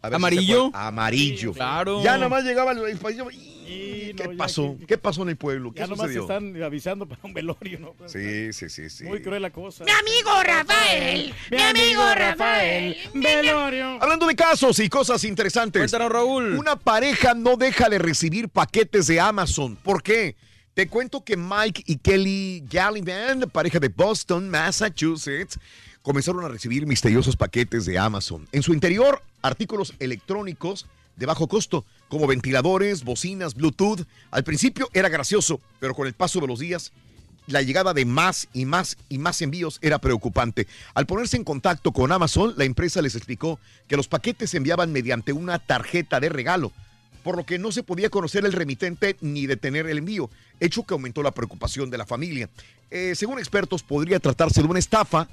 a 0.00 0.10
ver 0.10 0.18
si 0.18 0.22
se 0.22 0.26
¿Amarillo? 0.28 0.70
Amarillo. 0.74 1.52
Claro. 1.54 2.04
Ya 2.04 2.16
nada 2.16 2.28
más 2.28 2.44
llegaba 2.44 2.70
el, 2.72 2.78
el 2.84 2.98
país. 2.98 3.18
Y 3.68 4.14
¿Qué 4.14 4.28
no, 4.28 4.36
pasó? 4.36 4.76
¿Qué 4.86 4.96
pasó 4.98 5.22
en 5.22 5.28
el 5.30 5.36
pueblo? 5.36 5.72
¿Qué 5.72 5.80
Ya 5.80 5.86
nomás 5.86 6.06
sucedió? 6.06 6.22
están 6.22 6.62
avisando 6.62 7.06
para 7.06 7.20
un 7.22 7.34
velorio, 7.34 7.78
¿no? 7.78 7.94
Sí, 8.06 8.52
sí, 8.52 8.68
sí, 8.68 8.88
sí. 8.88 9.04
Muy 9.04 9.20
cruel 9.20 9.42
la 9.42 9.50
cosa. 9.50 9.84
Mi 9.84 9.90
amigo 9.90 10.42
Rafael. 10.42 11.34
Mi 11.50 11.62
amigo 11.62 12.02
Rafael. 12.14 12.96
Velorio. 13.14 14.02
Hablando 14.02 14.26
de 14.26 14.34
casos 14.34 14.78
y 14.78 14.88
cosas 14.88 15.24
interesantes. 15.24 15.80
Cuéntanos, 15.80 16.10
Raúl. 16.10 16.54
Una 16.56 16.76
pareja 16.76 17.34
no 17.34 17.56
deja 17.56 17.88
de 17.88 17.98
recibir 17.98 18.48
paquetes 18.48 19.06
de 19.06 19.20
Amazon. 19.20 19.76
¿Por 19.76 20.02
qué? 20.02 20.36
Te 20.74 20.88
cuento 20.88 21.24
que 21.24 21.36
Mike 21.36 21.82
y 21.86 21.96
Kelly 21.96 22.64
Gallivan, 22.70 23.50
pareja 23.52 23.80
de 23.80 23.88
Boston, 23.88 24.48
Massachusetts, 24.48 25.58
comenzaron 26.02 26.44
a 26.44 26.48
recibir 26.48 26.86
misteriosos 26.86 27.36
paquetes 27.36 27.84
de 27.84 27.98
Amazon. 27.98 28.46
En 28.52 28.62
su 28.62 28.72
interior, 28.72 29.20
artículos 29.42 29.94
electrónicos 29.98 30.86
de 31.18 31.26
bajo 31.26 31.48
costo, 31.48 31.84
como 32.08 32.26
ventiladores, 32.26 33.04
bocinas, 33.04 33.54
Bluetooth. 33.54 34.06
Al 34.30 34.44
principio 34.44 34.88
era 34.92 35.08
gracioso, 35.08 35.60
pero 35.80 35.94
con 35.94 36.06
el 36.06 36.14
paso 36.14 36.40
de 36.40 36.46
los 36.46 36.60
días, 36.60 36.92
la 37.48 37.62
llegada 37.62 37.92
de 37.92 38.04
más 38.04 38.48
y 38.52 38.66
más 38.66 38.96
y 39.08 39.18
más 39.18 39.42
envíos 39.42 39.78
era 39.82 39.98
preocupante. 39.98 40.66
Al 40.94 41.06
ponerse 41.06 41.36
en 41.36 41.44
contacto 41.44 41.92
con 41.92 42.12
Amazon, 42.12 42.54
la 42.56 42.64
empresa 42.64 43.02
les 43.02 43.16
explicó 43.16 43.58
que 43.88 43.96
los 43.96 44.06
paquetes 44.06 44.50
se 44.50 44.58
enviaban 44.58 44.92
mediante 44.92 45.32
una 45.32 45.58
tarjeta 45.58 46.20
de 46.20 46.28
regalo, 46.28 46.72
por 47.24 47.36
lo 47.36 47.44
que 47.44 47.58
no 47.58 47.72
se 47.72 47.82
podía 47.82 48.10
conocer 48.10 48.44
el 48.44 48.52
remitente 48.52 49.16
ni 49.20 49.46
detener 49.46 49.86
el 49.88 49.98
envío, 49.98 50.30
hecho 50.60 50.84
que 50.84 50.94
aumentó 50.94 51.22
la 51.22 51.32
preocupación 51.32 51.90
de 51.90 51.98
la 51.98 52.06
familia. 52.06 52.48
Eh, 52.90 53.14
según 53.16 53.38
expertos, 53.38 53.82
podría 53.82 54.20
tratarse 54.20 54.62
de 54.62 54.68
una 54.68 54.78
estafa 54.78 55.28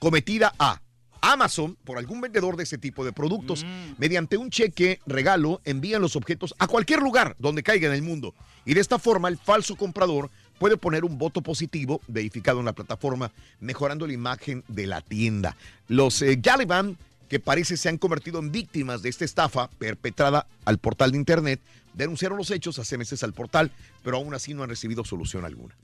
cometida 0.00 0.54
a 0.58 0.80
Amazon 1.20 1.76
por 1.84 1.98
algún 1.98 2.20
vendedor 2.20 2.56
de 2.56 2.64
ese 2.64 2.78
tipo 2.78 3.04
de 3.04 3.12
productos. 3.12 3.64
Mediante 3.98 4.36
un 4.36 4.50
cheque 4.50 5.00
regalo 5.06 5.60
envían 5.64 6.02
los 6.02 6.16
objetos 6.16 6.54
a 6.58 6.66
cualquier 6.66 7.00
lugar 7.00 7.36
donde 7.38 7.62
caiga 7.62 7.88
en 7.88 7.94
el 7.94 8.02
mundo. 8.02 8.34
Y 8.64 8.74
de 8.74 8.80
esta 8.80 8.98
forma 8.98 9.28
el 9.28 9.38
falso 9.38 9.76
comprador 9.76 10.30
puede 10.58 10.76
poner 10.76 11.04
un 11.04 11.18
voto 11.18 11.40
positivo 11.40 12.00
verificado 12.06 12.60
en 12.60 12.66
la 12.66 12.74
plataforma, 12.74 13.32
mejorando 13.60 14.06
la 14.06 14.12
imagen 14.12 14.62
de 14.68 14.86
la 14.86 15.00
tienda. 15.00 15.56
Los 15.88 16.20
eh, 16.20 16.36
Gallivan, 16.40 16.98
que 17.28 17.40
parece 17.40 17.76
se 17.76 17.88
han 17.88 17.96
convertido 17.96 18.38
en 18.40 18.52
víctimas 18.52 19.02
de 19.02 19.08
esta 19.08 19.24
estafa 19.24 19.70
perpetrada 19.78 20.46
al 20.64 20.78
portal 20.78 21.12
de 21.12 21.18
internet, 21.18 21.60
denunciaron 21.94 22.36
los 22.36 22.50
hechos 22.50 22.78
hace 22.78 22.98
meses 22.98 23.22
al 23.22 23.32
portal, 23.32 23.70
pero 24.04 24.18
aún 24.18 24.34
así 24.34 24.52
no 24.52 24.62
han 24.62 24.68
recibido 24.68 25.04
solución 25.04 25.44
alguna. 25.44 25.74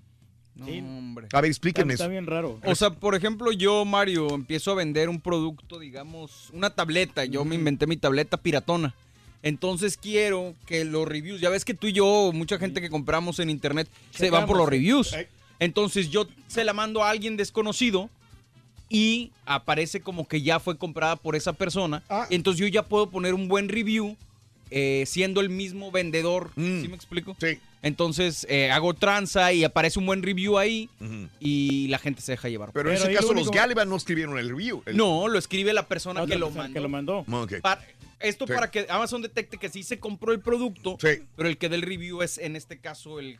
No, 0.56 0.66
hombre. 0.66 1.28
A 1.32 1.40
ver, 1.40 1.50
explíquenme 1.50 1.92
Está 1.92 2.04
eso. 2.04 2.10
bien 2.10 2.26
raro. 2.26 2.58
O 2.64 2.74
sea, 2.74 2.90
por 2.90 3.14
ejemplo, 3.14 3.52
yo, 3.52 3.84
Mario, 3.84 4.34
empiezo 4.34 4.72
a 4.72 4.74
vender 4.74 5.08
un 5.08 5.20
producto, 5.20 5.78
digamos, 5.78 6.50
una 6.52 6.70
tableta. 6.70 7.24
Yo 7.26 7.44
me 7.44 7.54
inventé 7.54 7.86
mi 7.86 7.96
tableta 7.96 8.38
piratona. 8.38 8.94
Entonces 9.42 9.96
quiero 9.96 10.54
que 10.66 10.84
los 10.84 11.06
reviews, 11.06 11.40
ya 11.40 11.50
ves 11.50 11.64
que 11.64 11.74
tú 11.74 11.86
y 11.86 11.92
yo, 11.92 12.32
mucha 12.32 12.58
gente 12.58 12.80
que 12.80 12.90
compramos 12.90 13.38
en 13.38 13.50
internet, 13.50 13.88
se 14.10 14.30
van 14.30 14.46
por 14.46 14.56
los 14.56 14.68
reviews. 14.68 15.14
Entonces 15.58 16.10
yo 16.10 16.26
se 16.48 16.64
la 16.64 16.72
mando 16.72 17.04
a 17.04 17.10
alguien 17.10 17.36
desconocido 17.36 18.10
y 18.88 19.30
aparece 19.44 20.00
como 20.00 20.26
que 20.26 20.42
ya 20.42 20.58
fue 20.58 20.76
comprada 20.78 21.16
por 21.16 21.36
esa 21.36 21.52
persona. 21.52 22.02
Ah. 22.08 22.26
Entonces 22.30 22.60
yo 22.60 22.66
ya 22.66 22.84
puedo 22.84 23.10
poner 23.10 23.34
un 23.34 23.46
buen 23.46 23.68
review 23.68 24.16
eh, 24.70 25.04
siendo 25.06 25.40
el 25.40 25.48
mismo 25.50 25.90
vendedor. 25.90 26.50
Mm. 26.56 26.82
¿Sí 26.82 26.88
me 26.88 26.96
explico? 26.96 27.36
Sí. 27.40 27.58
Entonces 27.82 28.46
eh, 28.50 28.70
hago 28.70 28.94
tranza 28.94 29.52
y 29.52 29.62
aparece 29.62 29.98
un 30.00 30.06
buen 30.06 30.22
review 30.22 30.58
ahí 30.58 30.88
y 31.38 31.86
la 31.88 31.98
gente 31.98 32.20
se 32.20 32.32
deja 32.32 32.48
llevar. 32.48 32.70
Pero 32.72 32.90
en 32.90 32.96
ese 32.96 33.12
caso 33.14 33.28
lo 33.32 33.40
los 33.40 33.50
Gallivan 33.50 33.88
no 33.88 33.96
escribieron 33.96 34.38
el 34.38 34.48
review. 34.48 34.82
El- 34.86 34.96
No, 34.96 35.28
lo 35.28 35.38
escribe 35.38 35.72
la 35.72 35.86
persona 35.86 36.22
Otra 36.22 36.34
que 36.34 36.38
lo 36.40 36.46
persona 36.46 36.62
mandó. 36.64 36.74
que 36.74 36.80
lo 36.80 36.88
mandó. 36.88 37.60
Pa- 37.62 37.80
esto 38.18 38.46
Sí. 38.46 38.52
para 38.54 38.70
que 38.70 38.86
Amazon 38.88 39.22
detecte 39.22 39.58
que 39.58 39.68
sí 39.68 39.82
se 39.84 40.00
compró 40.00 40.32
el 40.32 40.40
producto, 40.40 40.96
Sí. 41.00 41.22
pero 41.36 41.48
el 41.48 41.58
que 41.58 41.68
del 41.68 41.82
review 41.82 42.22
es 42.22 42.38
en 42.38 42.56
este 42.56 42.78
caso 42.78 43.20
el 43.20 43.38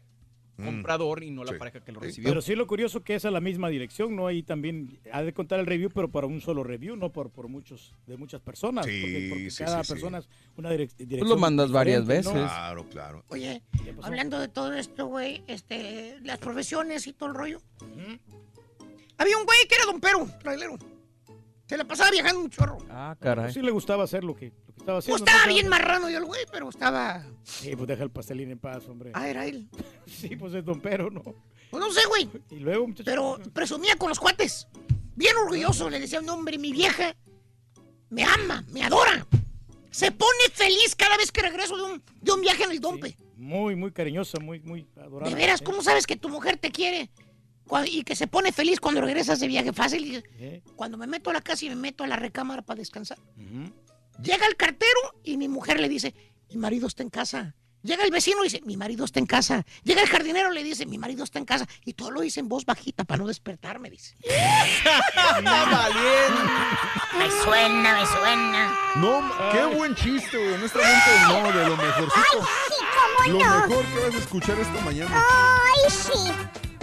comprador 0.56 1.22
y 1.22 1.30
no 1.30 1.44
la 1.44 1.56
pareja 1.58 1.80
que 1.80 1.92
lo 1.92 2.00
recibió. 2.00 2.30
Pero 2.30 2.40
sí 2.42 2.54
lo 2.54 2.66
curioso 2.66 3.02
que 3.02 3.14
es 3.14 3.24
a 3.24 3.30
la 3.30 3.40
misma 3.40 3.68
dirección, 3.68 4.16
¿no? 4.16 4.26
Ahí 4.26 4.42
también 4.42 4.98
ha 5.12 5.22
de 5.22 5.32
contar 5.32 5.60
el 5.60 5.66
review, 5.66 5.90
pero 5.94 6.10
para 6.10 6.26
un 6.26 6.40
solo 6.40 6.64
review, 6.64 6.96
no 6.96 7.12
por, 7.12 7.30
por 7.30 7.48
muchos, 7.48 7.94
de 8.06 8.16
muchas 8.16 8.40
personas. 8.40 8.86
Sí, 8.86 9.00
porque, 9.00 9.26
porque 9.30 9.50
sí, 9.50 9.64
cada 9.64 9.82
sí, 9.82 9.86
sí. 9.88 9.92
persona 9.92 10.18
es 10.18 10.28
una 10.56 10.70
direc- 10.72 10.96
dirección. 10.96 11.28
lo 11.28 11.36
mandas 11.36 11.70
varias 11.70 12.06
veces. 12.06 12.32
Claro, 12.32 12.88
claro. 12.88 13.24
Oye, 13.28 13.62
hablando 14.02 14.38
de 14.38 14.48
todo 14.48 14.72
esto, 14.72 15.06
güey, 15.06 15.42
este, 15.46 16.18
las 16.22 16.38
profesiones 16.38 17.06
y 17.06 17.12
todo 17.12 17.28
el 17.28 17.34
rollo. 17.34 17.60
Había 19.18 19.36
un 19.38 19.44
güey 19.46 19.58
que 19.68 19.74
era 19.74 19.84
don 19.86 20.00
Pero, 20.00 20.26
trailero. 20.42 20.76
Se 21.66 21.76
la 21.76 21.84
pasaba 21.84 22.10
viajando 22.10 22.40
un 22.40 22.50
chorro. 22.50 22.78
Ah, 22.90 23.16
Pues 23.18 23.54
sí 23.54 23.60
le 23.62 23.70
gustaba 23.72 24.04
hacer 24.04 24.22
lo 24.22 24.36
que, 24.36 24.52
estaba 24.86 25.00
Pues 25.00 25.20
estaba 25.20 25.46
bien 25.46 25.68
marrano 25.68 26.08
yo 26.08 26.18
el 26.18 26.24
güey, 26.24 26.46
pero 26.52 26.68
estaba... 26.68 27.24
Sí, 27.42 27.74
pues 27.74 27.88
deja 27.88 28.04
el 28.04 28.10
pastelín 28.10 28.52
en 28.52 28.58
paz, 28.58 28.86
hombre. 28.88 29.10
Ah, 29.14 29.28
era 29.28 29.46
él. 29.46 29.68
Sí, 30.06 30.36
pues 30.36 30.54
es 30.54 30.64
don 30.64 30.80
Pero, 30.80 31.10
¿no? 31.10 31.22
Pues 31.22 31.80
no 31.84 31.90
sé, 31.90 32.06
güey. 32.06 32.28
Y 32.50 32.60
luego, 32.60 32.86
muchacho. 32.86 33.04
Pero 33.04 33.40
presumía 33.52 33.96
con 33.96 34.08
los 34.08 34.20
cuates. 34.20 34.68
Bien 35.16 35.36
orgulloso. 35.36 35.90
Le 35.90 35.98
decía 35.98 36.20
un 36.20 36.28
hombre, 36.28 36.58
mi 36.58 36.72
vieja 36.72 37.16
me 38.10 38.22
ama, 38.22 38.64
me 38.70 38.84
adora. 38.84 39.26
Se 39.90 40.12
pone 40.12 40.48
feliz 40.52 40.94
cada 40.94 41.16
vez 41.16 41.32
que 41.32 41.42
regreso 41.42 41.76
de 41.76 41.82
un, 41.82 42.02
de 42.20 42.32
un 42.32 42.40
viaje 42.40 42.62
en 42.64 42.70
el 42.70 42.80
dompe. 42.80 43.16
Muy, 43.36 43.74
muy 43.74 43.90
cariñosa, 43.90 44.38
muy, 44.38 44.60
muy 44.60 44.86
adorable. 44.96 45.34
De 45.34 45.34
veras. 45.34 45.60
¿cómo 45.60 45.82
sabes 45.82 46.06
que 46.06 46.16
tu 46.16 46.28
mujer 46.28 46.58
te 46.58 46.70
quiere? 46.70 47.10
Y 47.86 48.04
que 48.04 48.14
se 48.14 48.28
pone 48.28 48.52
feliz 48.52 48.78
cuando 48.78 49.00
regresas 49.00 49.40
de 49.40 49.48
viaje 49.48 49.72
fácil. 49.72 50.22
¿Eh? 50.38 50.62
Cuando 50.76 50.96
me 50.96 51.08
meto 51.08 51.30
a 51.30 51.32
la 51.32 51.40
casa 51.40 51.64
y 51.64 51.70
me 51.70 51.76
meto 51.76 52.04
a 52.04 52.06
la 52.06 52.16
recámara 52.16 52.62
para 52.62 52.78
descansar. 52.78 53.18
Llega 54.22 54.46
el 54.46 54.56
cartero 54.56 54.98
y 55.22 55.36
mi 55.36 55.48
mujer 55.48 55.80
le 55.80 55.88
dice, 55.88 56.14
mi 56.50 56.56
marido 56.56 56.86
está 56.86 57.02
en 57.02 57.10
casa. 57.10 57.54
Llega 57.82 58.02
el 58.04 58.10
vecino 58.10 58.40
y 58.40 58.44
dice, 58.48 58.60
mi 58.64 58.76
marido 58.76 59.04
está 59.04 59.20
en 59.20 59.26
casa. 59.26 59.64
Llega 59.84 60.02
el 60.02 60.08
jardinero 60.08 60.50
y 60.50 60.54
le 60.56 60.64
dice, 60.64 60.86
mi 60.86 60.98
marido 60.98 61.22
está 61.22 61.38
en 61.38 61.44
casa. 61.44 61.66
Y 61.84 61.92
todo 61.92 62.10
lo 62.10 62.20
dice 62.22 62.40
en 62.40 62.48
voz 62.48 62.64
bajita 62.64 63.04
para 63.04 63.18
no 63.18 63.28
despertarme, 63.28 63.90
dice. 63.90 64.16
Me 67.18 67.30
suena, 67.42 67.94
me 68.00 68.06
suena. 68.06 68.78
No, 68.96 69.30
qué 69.52 69.64
buen 69.76 69.94
chiste, 69.94 70.36
güey. 70.36 70.54
Honestamente, 70.54 71.10
no, 71.28 71.52
de 71.52 71.68
lo 71.68 71.76
mejorcito. 71.76 72.48
cómo 73.24 73.38
Lo 73.38 73.44
no. 73.44 73.66
mejor 73.68 73.84
que 73.86 73.98
vas 74.00 74.14
a 74.14 74.18
escuchar 74.18 74.58
esta 74.58 74.80
mañana. 74.82 75.10
Ay, 75.16 75.90
sí. 75.90 76.32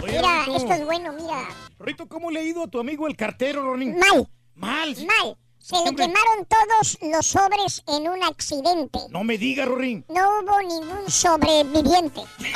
Oye, 0.02 0.16
Mira, 0.18 0.40
Rito. 0.44 0.56
esto 0.56 0.72
es 0.74 0.84
bueno, 0.84 1.12
mira. 1.12 1.48
Rito, 1.78 2.08
¿cómo 2.08 2.30
le 2.30 2.40
ha 2.40 2.42
ido 2.42 2.64
a 2.64 2.68
tu 2.68 2.80
amigo 2.80 3.06
el 3.06 3.16
cartero, 3.16 3.62
Ronin? 3.62 3.96
Mal. 3.98 4.28
Mal. 4.54 4.96
Mal. 5.06 5.36
Se 5.64 5.76
le 5.76 5.96
quemaron 5.96 6.44
todos 6.46 6.98
los 7.00 7.26
sobres 7.26 7.82
en 7.88 8.06
un 8.06 8.22
accidente. 8.22 8.98
No 9.08 9.24
me 9.24 9.38
diga, 9.38 9.64
Ronin. 9.64 10.04
No 10.10 10.40
hubo 10.40 10.60
ningún 10.60 11.10
sobreviviente. 11.10 12.20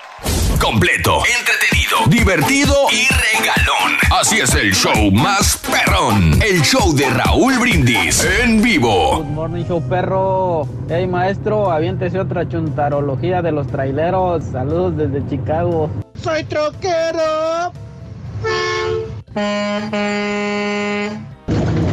Completo, 0.61 1.23
entretenido, 1.39 1.99
divertido 2.09 2.75
y 2.91 3.07
regalón. 3.09 3.99
Así 4.11 4.41
es 4.41 4.55
el 4.55 4.73
show 4.73 5.11
más 5.11 5.59
perrón. 5.59 6.41
El 6.43 6.63
show 6.63 6.95
de 6.95 7.09
Raúl 7.11 7.59
Brindis 7.59 8.27
en 8.41 8.63
vivo. 8.63 9.19
Good 9.19 9.27
morning, 9.27 9.65
show 9.65 9.83
perro. 9.89 10.67
Hey, 10.89 11.07
maestro, 11.07 11.71
aviéntese 11.71 12.19
otra 12.19 12.49
chuntarología 12.49 13.43
de 13.43 13.53
los 13.53 13.67
traileros. 13.67 14.45
Saludos 14.45 14.97
desde 14.97 15.29
Chicago. 15.29 15.91
Soy 16.23 16.45
troquero. 16.45 17.73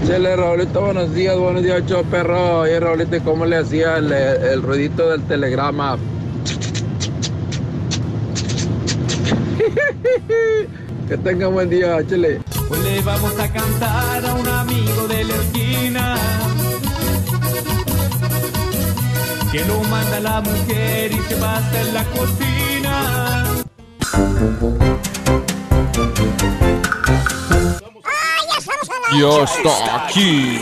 Chele, 0.08 0.36
Raulito, 0.36 0.82
buenos 0.82 1.14
días, 1.14 1.38
buenos 1.38 1.64
días, 1.64 1.84
show 1.88 2.04
perro. 2.06 2.62
Oye, 2.62 2.80
Raulito, 2.80 3.16
¿y 3.16 3.22
¿cómo 3.22 3.46
le 3.46 3.58
hacía 3.58 3.98
el, 3.98 4.12
el 4.12 4.62
ruidito 4.62 5.10
del 5.10 5.24
telegrama? 5.24 5.98
que 11.08 11.18
tenga 11.18 11.48
buen 11.48 11.70
día, 11.70 12.06
chele. 12.08 12.42
Hoy 12.70 12.80
le 12.84 13.02
vamos 13.02 13.38
a 13.40 13.52
cantar 13.52 14.26
a 14.26 14.34
un 14.34 14.48
amigo 14.48 15.08
de 15.08 15.24
la 15.24 15.36
esquina. 15.36 16.16
Que 19.52 19.66
lo 19.66 19.84
manda 19.84 20.20
la 20.20 20.42
mujer 20.42 21.12
y 21.12 21.18
se 21.28 21.36
basta 21.36 21.82
en 21.82 21.94
la 21.94 22.04
cocina. 22.06 23.46
¡Ay, 28.06 28.48
ya 28.50 28.58
estamos 28.58 28.90
al 28.90 29.14
aire! 29.14 29.28
Ya 29.28 29.44
está 29.44 30.06
aquí. 30.06 30.62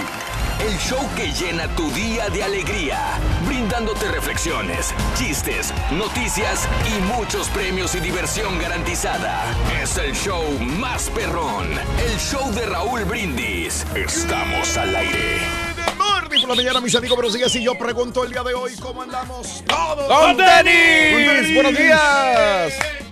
El 0.70 0.78
show 0.78 1.00
que 1.16 1.32
llena 1.32 1.68
tu 1.76 1.90
día 1.94 2.30
de 2.30 2.44
alegría, 2.44 3.18
brindándote 3.48 4.08
reflexiones, 4.12 4.94
chistes, 5.18 5.74
noticias 5.90 6.68
y 6.86 7.02
muchos 7.12 7.50
premios 7.50 7.96
y 7.96 8.00
diversión 8.00 8.60
garantizada. 8.60 9.46
Es 9.82 9.98
el 9.98 10.14
show 10.14 10.44
más 10.60 11.10
perrón, 11.10 11.72
el 11.72 12.20
show 12.20 12.52
de 12.54 12.68
Raúl 12.68 13.04
Brindis. 13.06 13.84
Estamos 13.96 14.78
al 14.78 14.96
aire. 14.96 15.40
Morning 15.98 16.42
por 16.42 16.50
la 16.50 16.56
mañana, 16.56 16.82
mis 16.82 16.94
amigos, 16.94 17.16
buenos 17.16 17.34
días. 17.34 17.56
Y 17.56 17.64
yo 17.64 17.74
pregunto 17.74 18.24
el 18.24 18.32
día 18.32 18.44
de 18.44 18.54
hoy, 18.54 18.76
¿cómo 18.76 19.02
andamos 19.02 19.64
todos? 19.66 20.06
¡Con 20.06 20.38
tenis! 20.38 21.14
¡Con 21.14 21.36
tenis! 21.36 21.56
¡Buenos 21.56 21.76
días! 21.76 23.09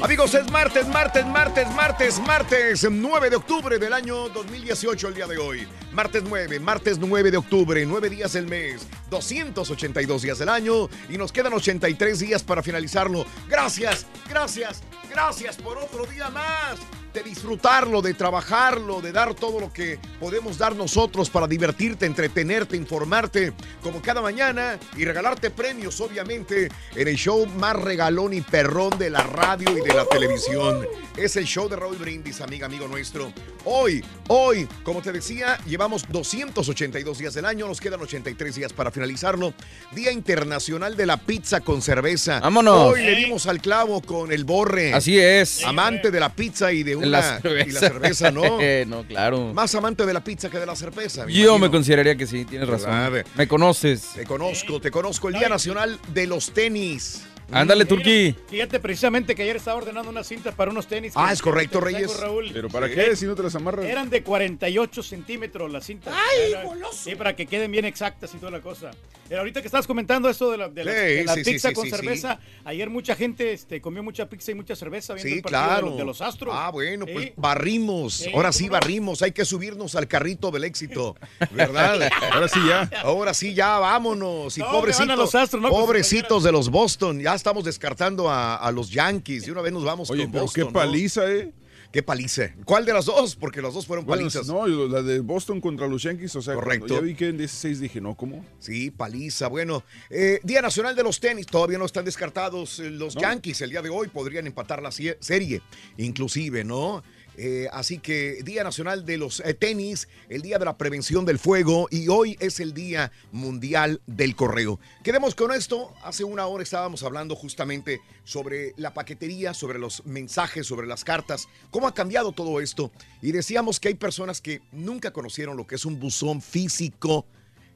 Amigos, 0.00 0.32
es 0.34 0.48
martes, 0.52 0.86
martes, 0.86 1.26
martes, 1.26 1.68
martes, 1.74 2.20
martes, 2.20 2.86
9 2.88 3.30
de 3.30 3.36
octubre 3.36 3.78
del 3.80 3.92
año 3.92 4.28
2018, 4.28 5.08
el 5.08 5.14
día 5.14 5.26
de 5.26 5.38
hoy. 5.38 5.66
Martes 5.92 6.22
9, 6.22 6.60
martes 6.60 6.98
9 6.98 7.30
de 7.30 7.36
octubre, 7.38 7.84
9 7.84 8.10
días 8.10 8.34
del 8.34 8.46
mes, 8.46 8.86
282 9.10 10.22
días 10.22 10.38
del 10.38 10.48
año 10.50 10.88
y 11.08 11.16
nos 11.16 11.32
quedan 11.32 11.54
83 11.54 12.18
días 12.18 12.42
para 12.42 12.62
finalizarlo. 12.62 13.24
Gracias, 13.48 14.06
gracias, 14.28 14.82
gracias 15.10 15.56
por 15.56 15.78
otro 15.78 16.04
día 16.06 16.28
más. 16.28 16.78
De 17.14 17.22
disfrutarlo, 17.22 18.02
de 18.02 18.12
trabajarlo, 18.12 19.00
de 19.00 19.12
dar 19.12 19.34
todo 19.34 19.58
lo 19.60 19.72
que 19.72 19.98
podemos 20.20 20.58
dar 20.58 20.76
nosotros 20.76 21.30
para 21.30 21.46
divertirte, 21.46 22.04
entretenerte, 22.04 22.76
informarte, 22.76 23.54
como 23.82 24.02
cada 24.02 24.20
mañana, 24.20 24.78
y 24.94 25.06
regalarte 25.06 25.50
premios, 25.50 26.00
obviamente, 26.02 26.68
en 26.94 27.08
el 27.08 27.16
show 27.16 27.46
más 27.46 27.76
regalón 27.76 28.34
y 28.34 28.42
perrón 28.42 28.96
de 28.98 29.08
la 29.08 29.22
radio 29.22 29.76
y 29.76 29.80
de 29.80 29.94
la 29.94 30.04
televisión. 30.04 30.86
Es 31.16 31.36
el 31.36 31.46
show 31.46 31.66
de 31.68 31.76
Raúl 31.76 31.96
Brindis, 31.96 32.42
amiga, 32.42 32.66
amigo 32.66 32.86
nuestro. 32.86 33.32
Hoy, 33.64 34.04
hoy, 34.28 34.68
como 34.84 35.00
te 35.00 35.10
decía, 35.10 35.58
llevamos 35.64 35.77
282 35.78 37.18
días 37.18 37.34
del 37.34 37.44
año, 37.44 37.66
nos 37.66 37.80
quedan 37.80 38.00
83 38.00 38.54
días 38.54 38.72
para 38.72 38.90
finalizarlo. 38.90 39.54
Día 39.92 40.12
Internacional 40.12 40.96
de 40.96 41.06
la 41.06 41.16
Pizza 41.16 41.60
con 41.60 41.80
Cerveza. 41.80 42.40
Vámonos. 42.40 42.92
Hoy 42.92 43.02
le 43.02 43.14
dimos 43.14 43.46
al 43.46 43.60
clavo 43.60 44.00
con 44.02 44.32
el 44.32 44.44
borre. 44.44 44.92
Así 44.92 45.18
es. 45.18 45.64
Amante 45.64 46.10
de 46.10 46.20
la 46.20 46.34
pizza 46.34 46.72
y 46.72 46.82
de 46.82 46.96
una 46.96 47.06
La 47.06 47.40
y 47.66 47.70
la 47.70 47.80
cerveza, 47.80 48.30
¿no? 48.30 48.58
no, 48.86 49.04
claro. 49.04 49.52
Más 49.54 49.74
amante 49.74 50.04
de 50.04 50.12
la 50.12 50.22
pizza 50.22 50.50
que 50.50 50.58
de 50.58 50.66
la 50.66 50.76
cerveza. 50.76 51.24
me 51.24 51.32
Yo 51.32 51.38
imagino. 51.38 51.58
me 51.58 51.70
consideraría 51.70 52.16
que 52.16 52.26
sí, 52.26 52.44
tienes 52.44 52.68
razón. 52.68 52.90
Me 53.36 53.48
conoces. 53.48 54.08
Te 54.14 54.24
conozco, 54.24 54.80
te 54.80 54.90
conozco. 54.90 55.28
El 55.28 55.38
Día 55.38 55.48
Nacional 55.48 55.98
de 56.12 56.26
los 56.26 56.50
Tenis. 56.52 57.22
Ándale, 57.50 57.84
Turquí. 57.86 58.34
Fíjate 58.48 58.78
precisamente 58.78 59.34
que 59.34 59.42
ayer 59.42 59.56
estaba 59.56 59.78
ordenando 59.78 60.10
unas 60.10 60.26
cintas 60.26 60.54
para 60.54 60.70
unos 60.70 60.86
tenis. 60.86 61.12
Ah, 61.16 61.32
es 61.32 61.40
correcto, 61.40 61.80
Reyes. 61.80 62.18
Raúl. 62.20 62.50
¿Pero 62.52 62.68
para 62.68 62.88
Sí. 62.88 62.94
qué? 62.94 63.16
Si 63.16 63.24
no 63.26 63.34
te 63.34 63.42
las 63.42 63.54
amarras. 63.54 63.86
Eran 63.86 64.10
de 64.10 64.22
48 64.22 65.02
centímetros 65.02 65.70
las 65.72 65.84
cintas. 65.86 66.14
¡Ay, 66.14 66.50
Era- 66.52 66.64
goloso! 66.64 66.98
Sí, 67.04 67.14
para 67.14 67.34
que 67.34 67.46
queden 67.46 67.70
bien 67.70 67.84
exactas 67.86 68.34
y 68.34 68.38
toda 68.38 68.52
la 68.52 68.60
cosa. 68.60 68.90
Pero 69.28 69.40
ahorita 69.40 69.60
que 69.60 69.68
estabas 69.68 69.86
comentando 69.86 70.28
eso 70.28 70.50
de 70.50 70.56
la, 70.58 70.68
de 70.68 70.84
la- 70.84 70.92
Sí, 70.92 70.96
de 70.98 71.24
la 71.24 71.34
sí, 71.34 71.44
sí, 71.44 71.50
pizza 71.52 71.68
sí, 71.68 71.74
con 71.74 71.84
sí, 71.84 71.90
cerveza, 71.90 72.38
ayer 72.64 72.88
mucha 72.90 73.14
gente 73.14 73.52
este, 73.52 73.80
comió 73.80 74.02
mucha 74.02 74.26
pizza 74.28 74.50
y 74.52 74.54
mucha 74.54 74.74
cerveza 74.76 75.14
viendo 75.14 75.28
Sí, 75.30 75.36
el 75.36 75.42
partido 75.42 75.60
de 75.62 75.66
claro. 75.68 75.86
los- 75.88 75.96
de, 75.98 76.04
los 76.04 76.20
Astros. 76.20 76.54
Ah, 76.56 76.70
bueno, 76.70 77.06
pues 77.06 77.32
barrimos. 77.36 78.14
Sí, 78.14 78.24
Ahora 78.26 78.48
¿cómo 78.48 78.52
sí 78.52 78.66
no? 78.66 78.72
barrimos. 78.72 79.22
Hay 79.22 79.32
que 79.32 79.44
subirnos 79.44 79.94
al 79.94 80.06
carrito 80.06 80.50
del 80.50 80.64
éxito. 80.64 81.16
¿Verdad? 81.50 82.08
Ahora 82.32 82.48
sí 82.48 82.60
ya. 82.66 82.90
Ahora 83.02 83.34
sí 83.34 83.54
ya, 83.54 83.78
vámonos. 83.78 84.56
Y 84.56 84.60
No, 84.60 84.66
me 84.66 84.72
van 84.72 84.76
a 84.76 84.80
pobrecitos, 84.80 85.18
los 85.18 85.34
Astros, 85.34 85.62
no, 85.62 85.68
pues, 85.70 85.80
pobrecitos 85.80 86.42
de 86.42 86.52
los 86.52 86.68
Boston. 86.70 87.20
Ya 87.20 87.37
estamos 87.38 87.64
descartando 87.64 88.28
a, 88.30 88.56
a 88.56 88.70
los 88.72 88.90
Yankees. 88.90 89.46
De 89.46 89.52
una 89.52 89.62
vez 89.62 89.72
nos 89.72 89.84
vamos 89.84 90.10
Oye, 90.10 90.24
con 90.24 90.32
pero 90.32 90.44
Boston. 90.44 90.60
qué 90.62 90.66
¿no? 90.66 90.72
paliza, 90.72 91.32
¿eh? 91.32 91.52
Qué 91.90 92.02
paliza. 92.02 92.50
¿Cuál 92.66 92.84
de 92.84 92.92
las 92.92 93.06
dos? 93.06 93.34
Porque 93.34 93.62
las 93.62 93.72
dos 93.72 93.86
fueron 93.86 94.04
Bueno, 94.04 94.20
palizas. 94.24 94.46
no, 94.46 94.66
la 94.66 95.00
de 95.00 95.20
Boston 95.20 95.58
contra 95.58 95.86
los 95.88 96.02
Yankees, 96.02 96.36
o 96.36 96.42
sea, 96.42 96.52
Correcto. 96.54 96.88
ya 96.96 97.00
vi 97.00 97.14
que 97.14 97.28
en 97.28 97.38
16 97.38 97.80
dije, 97.80 97.98
no, 98.02 98.14
¿cómo? 98.14 98.44
Sí, 98.58 98.90
paliza. 98.90 99.48
Bueno, 99.48 99.82
eh, 100.10 100.38
Día 100.42 100.60
Nacional 100.60 100.94
de 100.94 101.02
los 101.02 101.18
Tenis. 101.18 101.46
Todavía 101.46 101.78
no 101.78 101.86
están 101.86 102.04
descartados 102.04 102.78
eh, 102.80 102.90
los 102.90 103.14
No. 103.14 103.22
Yankees. 103.22 103.62
El 103.62 103.70
día 103.70 103.80
de 103.80 103.88
hoy 103.88 104.08
podrían 104.08 104.46
empatar 104.46 104.82
la 104.82 104.90
serie, 104.92 105.62
inclusive, 105.96 106.62
¿no? 106.62 107.02
Eh, 107.40 107.68
así 107.72 107.98
que 107.98 108.42
Día 108.42 108.64
Nacional 108.64 109.06
de 109.06 109.16
los 109.16 109.38
eh, 109.38 109.54
Tenis, 109.54 110.08
el 110.28 110.42
Día 110.42 110.58
de 110.58 110.64
la 110.64 110.76
Prevención 110.76 111.24
del 111.24 111.38
Fuego 111.38 111.86
y 111.88 112.08
hoy 112.08 112.36
es 112.40 112.58
el 112.58 112.74
Día 112.74 113.12
Mundial 113.30 114.02
del 114.08 114.34
Correo. 114.34 114.80
Quedemos 115.04 115.36
con 115.36 115.52
esto. 115.52 115.94
Hace 116.02 116.24
una 116.24 116.46
hora 116.46 116.64
estábamos 116.64 117.04
hablando 117.04 117.36
justamente 117.36 118.00
sobre 118.24 118.74
la 118.76 118.92
paquetería, 118.92 119.54
sobre 119.54 119.78
los 119.78 120.04
mensajes, 120.04 120.66
sobre 120.66 120.88
las 120.88 121.04
cartas, 121.04 121.48
cómo 121.70 121.86
ha 121.86 121.94
cambiado 121.94 122.32
todo 122.32 122.60
esto. 122.60 122.90
Y 123.22 123.30
decíamos 123.30 123.78
que 123.78 123.86
hay 123.86 123.94
personas 123.94 124.40
que 124.40 124.60
nunca 124.72 125.12
conocieron 125.12 125.56
lo 125.56 125.64
que 125.64 125.76
es 125.76 125.84
un 125.84 126.00
buzón 126.00 126.42
físico. 126.42 127.24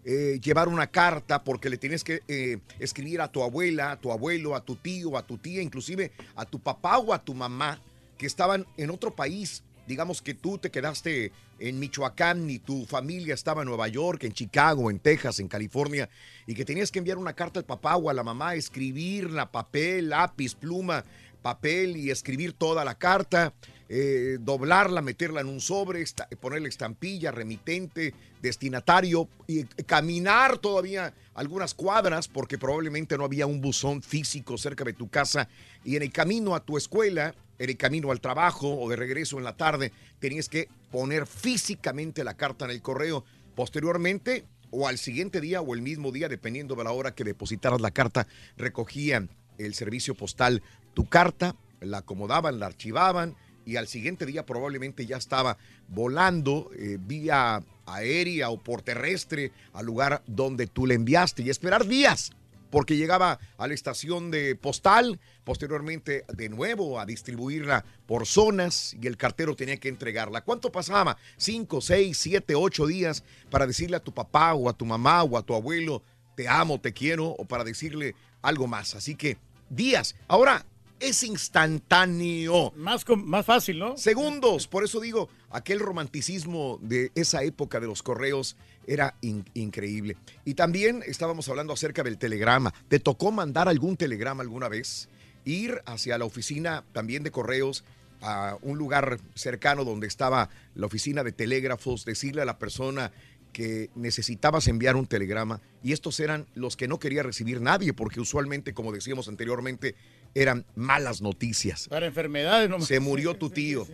eh, 0.05 0.41
llevar 0.43 0.67
una 0.67 0.89
carta 0.89 1.45
porque 1.45 1.71
le 1.71 1.77
tienes 1.77 2.03
que 2.03 2.59
escribir 2.81 3.21
a 3.21 3.31
tu 3.31 3.45
abuela, 3.45 3.93
a 3.93 4.01
tu 4.01 4.11
abuelo, 4.11 4.57
a 4.57 4.65
tu 4.65 4.75
tío, 4.75 5.17
a 5.17 5.25
tu 5.25 5.39
tía, 5.39 5.63
inclusive 5.63 6.11
a 6.35 6.45
tu 6.45 6.59
papá 6.59 6.99
o 6.99 7.15
a 7.15 7.23
tu 7.23 7.33
mamá 7.33 7.81
que 8.23 8.29
estaban 8.29 8.67
en 8.77 8.91
otro 8.91 9.17
país. 9.17 9.65
Digamos 9.89 10.23
que 10.23 10.33
tú 10.33 10.57
te 10.57 10.71
quedaste 10.71 11.33
en 11.59 11.81
Michoacán 11.81 12.49
y 12.49 12.61
tu 12.61 12.87
familia 12.87 13.35
estaba 13.35 13.63
en 13.63 13.69
Nueva 13.69 13.89
York, 13.89 14.23
en 14.23 14.33
Chicago, 14.33 14.93
en 14.93 15.01
Texas, 15.01 15.41
en 15.41 15.49
California, 15.49 16.09
y 16.47 16.55
que 16.55 16.65
tenías 16.65 16.93
que 16.93 17.01
enviar 17.01 17.19
una 17.19 17.33
carta 17.33 17.59
al 17.59 17.67
papá 17.67 17.97
o 17.97 18.09
a 18.09 18.15
la 18.15 18.23
mamá, 18.23 18.55
escribirla, 18.55 19.51
papel, 19.51 20.11
lápiz, 20.11 20.55
pluma, 20.55 21.05
papel 21.43 21.97
y 21.97 22.13
escribir 22.13 22.53
toda 22.53 22.85
la 22.85 22.97
carta, 22.97 23.55
eh, 23.89 24.39
doblarla, 24.41 25.03
meterla 25.03 25.41
en 25.41 25.49
un 25.49 25.61
sobre, 25.61 26.05
ponerle 26.39 26.69
estampilla, 26.69 27.33
remitente, 27.33 28.15
destinatario 28.41 29.29
y 29.49 29.63
eh, 29.63 29.67
caminar 29.85 30.59
todavía 30.59 31.13
algunas 31.35 31.75
cuadras 31.75 32.29
porque 32.29 32.57
probablemente 32.57 33.19
no 33.19 33.25
había 33.25 33.47
un 33.47 33.61
buzón 33.61 34.01
físico 34.01 34.57
cerca 34.59 34.85
de 34.85 34.93
tu 34.93 35.09
casa 35.09 35.49
y 35.85 35.97
en 35.97 36.03
el 36.03 36.13
camino 36.13 36.55
a 36.55 36.65
tu 36.65 36.77
escuela, 36.77 37.35
en 37.63 37.71
el 37.71 37.77
camino 37.77 38.11
al 38.11 38.21
trabajo 38.21 38.77
o 38.77 38.89
de 38.89 38.97
regreso 38.97 39.39
en 39.39 39.45
la 39.45 39.57
tarde, 39.57 39.93
tenías 40.19 40.49
que 40.49 40.69
poner 40.91 41.29
físicamente 41.29 42.25
la 42.25 42.35
carta 42.35 42.65
en 42.65 42.73
el 42.73 42.83
correo. 42.83 43.25
Posteriormente 43.55 44.45
o 44.71 44.89
al 44.89 44.99
siguiente 44.99 45.41
día 45.41 45.61
o 45.61 45.75
el 45.75 45.81
mismo 45.81 46.11
día, 46.11 46.29
dependiendo 46.29 46.75
de 46.75 46.83
la 46.83 46.91
hora 46.91 47.15
que 47.15 47.23
depositaras 47.23 47.81
la 47.81 47.93
carta, 47.93 48.27
recogían 48.57 49.31
el 49.59 49.75
servicio 49.75 50.17
postal 50.17 50.61
tu 50.93 51.09
carta, 51.09 51.55
la 51.81 51.99
acomodaban, 51.99 52.59
la 52.59 52.67
archivaban 52.67 53.37
y 53.65 53.77
al 53.77 53.87
siguiente 53.87 54.27
día 54.27 54.45
probablemente 54.45 55.07
ya 55.07 55.17
estaba 55.17 55.57
volando 55.87 56.71
eh, 56.77 56.99
vía 57.01 57.63
aérea 57.87 58.51
o 58.51 58.61
por 58.61 58.83
terrestre 58.83 59.53
al 59.73 59.87
lugar 59.87 60.25
donde 60.27 60.67
tú 60.67 60.87
le 60.87 60.95
enviaste 60.95 61.43
y 61.43 61.51
esperar 61.51 61.87
días 61.87 62.33
porque 62.73 62.97
llegaba 62.97 63.39
a 63.59 63.69
la 63.69 63.75
estación 63.75 64.31
de 64.31 64.57
postal, 64.57 65.21
posteriormente 65.45 66.25
de 66.33 66.49
nuevo 66.49 66.99
a 66.99 67.05
distribuirla 67.05 67.85
por 68.07 68.27
zonas 68.27 68.97
y 69.01 69.07
el 69.07 69.19
cartero 69.19 69.55
tenía 69.55 69.77
que 69.77 69.91
entregarla. 69.91 70.41
¿Cuánto 70.41 70.73
pasaba? 70.73 71.19
Cinco, 71.37 71.83
seis, 71.83 72.17
siete, 72.17 72.55
ocho 72.55 72.87
días 72.87 73.25
para 73.51 73.67
decirle 73.67 73.99
a 73.99 74.01
tu 74.01 74.13
papá 74.13 74.55
o 74.55 74.71
a 74.71 74.73
tu 74.73 74.87
mamá 74.87 75.23
o 75.23 75.37
a 75.37 75.43
tu 75.43 75.55
abuelo, 75.55 76.03
te 76.35 76.49
amo, 76.49 76.81
te 76.81 76.95
quiero, 76.95 77.27
o 77.27 77.45
para 77.45 77.63
decirle 77.63 78.15
algo 78.41 78.67
más. 78.67 78.95
Así 78.95 79.17
que 79.17 79.37
días. 79.69 80.17
Ahora 80.27 80.65
es 80.99 81.23
instantáneo. 81.25 82.73
Más, 82.77 83.05
más 83.19 83.45
fácil, 83.45 83.81
¿no? 83.81 83.99
Segundos. 83.99 84.67
Por 84.67 84.83
eso 84.83 84.99
digo, 84.99 85.29
aquel 85.51 85.79
romanticismo 85.79 86.79
de 86.81 87.13
esa 87.15 87.43
época 87.43 87.81
de 87.81 87.87
los 87.87 88.03
correos 88.03 88.57
era 88.87 89.15
in- 89.21 89.45
increíble. 89.55 90.17
Y 90.45 90.55
también 90.55 91.03
estábamos 91.07 91.49
hablando 91.49 91.73
acerca 91.73 92.03
del 92.03 92.19
telegrama. 92.19 92.73
¿Te 92.89 92.99
tocó 92.99 93.31
mandar 93.33 93.69
algún 93.69 93.97
telegrama 93.97 94.43
alguna 94.43 94.69
vez? 94.69 95.09
Ir 95.45 95.83
hacia 95.87 96.19
la 96.19 96.25
oficina 96.25 96.85
también 96.93 97.23
de 97.23 97.31
correos 97.31 97.85
a 98.21 98.57
un 98.63 98.79
lugar 98.79 99.19
cercano 99.35 99.85
donde 99.85 100.07
estaba 100.07 100.49
la 100.77 100.87
oficina 100.87 101.25
de 101.25 101.33
telégrafos, 101.33 102.05
decirle 102.05 102.43
a 102.43 102.45
la 102.45 102.59
persona 102.59 103.11
que 103.53 103.91
necesitabas 103.97 104.67
enviar 104.69 104.97
un 104.97 105.07
telegrama 105.07 105.61
y 105.83 105.93
estos 105.93 106.21
eran 106.21 106.47
los 106.55 106.77
que 106.77 106.89
no 106.89 106.99
quería 106.99 107.23
recibir 107.23 107.61
nadie 107.61 107.93
porque 107.93 108.19
usualmente, 108.21 108.73
como 108.73 108.93
decíamos 108.93 109.29
anteriormente, 109.29 109.95
eran 110.35 110.65
malas 110.75 111.21
noticias. 111.21 111.89
Para 111.89 112.07
enfermedades, 112.07 112.71
no 112.71 112.81
Se 112.81 112.99
murió 113.01 113.35
tu 113.35 113.51
tío, 113.51 113.87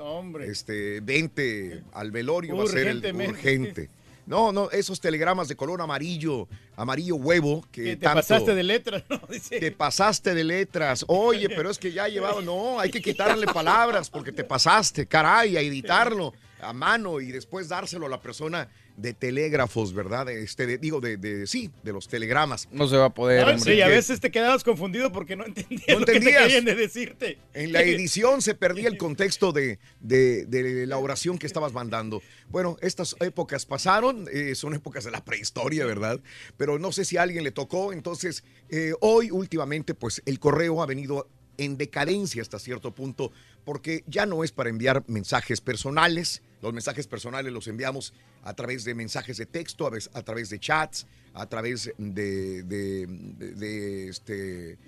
hombre. 0.00 0.46
Este, 0.50 1.00
vente 1.00 1.82
al 1.92 2.10
velorio, 2.10 2.56
va 2.56 2.64
a 2.64 2.66
ser 2.68 2.88
el 2.88 3.04
urgente. 3.28 3.90
No, 4.24 4.52
no, 4.52 4.70
esos 4.70 5.00
telegramas 5.00 5.48
de 5.48 5.56
color 5.56 5.82
amarillo, 5.82 6.46
amarillo 6.76 7.16
huevo, 7.16 7.66
que, 7.72 7.82
Que 7.82 7.96
te 7.96 8.04
tanto- 8.04 8.20
pasaste 8.20 8.54
de 8.54 8.62
letras, 8.62 9.02
¿no? 9.10 9.20
Dice. 9.28 9.58
te 9.58 9.72
pasaste 9.72 10.32
de 10.34 10.44
letras. 10.44 11.04
Oye, 11.08 11.48
pero 11.48 11.70
es 11.70 11.78
que 11.78 11.90
ya 11.92 12.06
llevaba, 12.06 12.40
no, 12.40 12.78
hay 12.78 12.90
que 12.90 13.02
quitarle 13.02 13.46
palabras 13.46 14.08
porque 14.08 14.30
te 14.30 14.44
pasaste, 14.44 15.06
caray, 15.06 15.56
a 15.56 15.60
editarlo 15.60 16.32
a 16.60 16.72
mano 16.72 17.20
y 17.20 17.32
después 17.32 17.68
dárselo 17.68 18.06
a 18.06 18.08
la 18.08 18.20
persona 18.20 18.68
de 18.96 19.14
telégrafos, 19.14 19.94
¿verdad? 19.94 20.28
Este, 20.30 20.66
de- 20.66 20.78
digo, 20.78 21.00
de, 21.00 21.16
de- 21.16 21.46
sí, 21.46 21.70
de 21.82 21.92
los 21.92 22.08
telegramas. 22.08 22.68
No 22.70 22.86
se 22.88 22.96
va 22.96 23.06
a 23.06 23.14
poder, 23.14 23.48
Ah. 23.48 23.58
Sí, 23.58 23.80
a 23.80 23.88
veces 23.88 24.20
te 24.20 24.30
quedabas 24.30 24.64
confundido 24.64 25.12
porque 25.12 25.34
no 25.36 25.44
entendías 25.46 25.88
No 25.88 26.00
lo 26.00 26.06
que 26.06 26.12
te 26.12 26.18
entendías. 26.18 26.64
de 26.64 26.74
decirte. 26.74 27.38
En 27.54 27.72
la 27.72 27.82
edición 27.82 28.42
se 28.42 28.54
perdía 28.54 28.88
el 28.88 28.98
contexto 28.98 29.52
de, 29.52 29.78
de- 30.00 30.44
de 30.46 30.86
la 30.86 30.98
oración 30.98 31.38
que 31.38 31.46
estabas 31.46 31.72
mandando. 31.72 32.22
Bueno, 32.48 32.76
estas 32.82 33.16
épocas 33.20 33.64
pasaron, 33.66 34.26
eh, 34.32 34.54
son 34.54 34.74
épocas 34.74 35.04
de 35.04 35.10
la 35.10 35.24
prehistoria, 35.24 35.86
¿verdad? 35.86 36.20
Pero 36.56 36.78
no 36.78 36.92
sé 36.92 37.04
si 37.04 37.16
a 37.16 37.22
alguien 37.22 37.44
le 37.44 37.50
tocó. 37.52 37.92
Entonces, 37.92 38.44
eh, 38.68 38.92
hoy 39.00 39.30
últimamente, 39.30 39.94
pues 39.94 40.22
el 40.26 40.38
correo 40.38 40.82
ha 40.82 40.86
venido 40.86 41.28
en 41.58 41.76
decadencia 41.76 42.40
hasta 42.42 42.58
cierto 42.58 42.94
punto, 42.94 43.30
porque 43.64 44.02
ya 44.06 44.26
no 44.26 44.44
es 44.44 44.52
para 44.52 44.70
enviar 44.70 45.04
mensajes 45.06 45.60
personales. 45.60 46.42
Los 46.60 46.72
mensajes 46.72 47.06
personales 47.06 47.52
los 47.52 47.66
enviamos 47.66 48.12
a 48.44 48.54
través 48.54 48.84
de 48.84 48.94
mensajes 48.94 49.36
de 49.36 49.46
texto, 49.46 49.90
a, 50.14 50.22
través 50.22 50.48
de 50.50 50.58
chats, 50.60 51.06
a 51.34 51.46
través 51.46 51.92
de, 51.98 52.62
de- 52.62 53.06
de- 53.06 53.54
de, 53.54 54.08
este, 54.08 54.78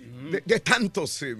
tantos 0.63 1.21
eh, 1.23 1.35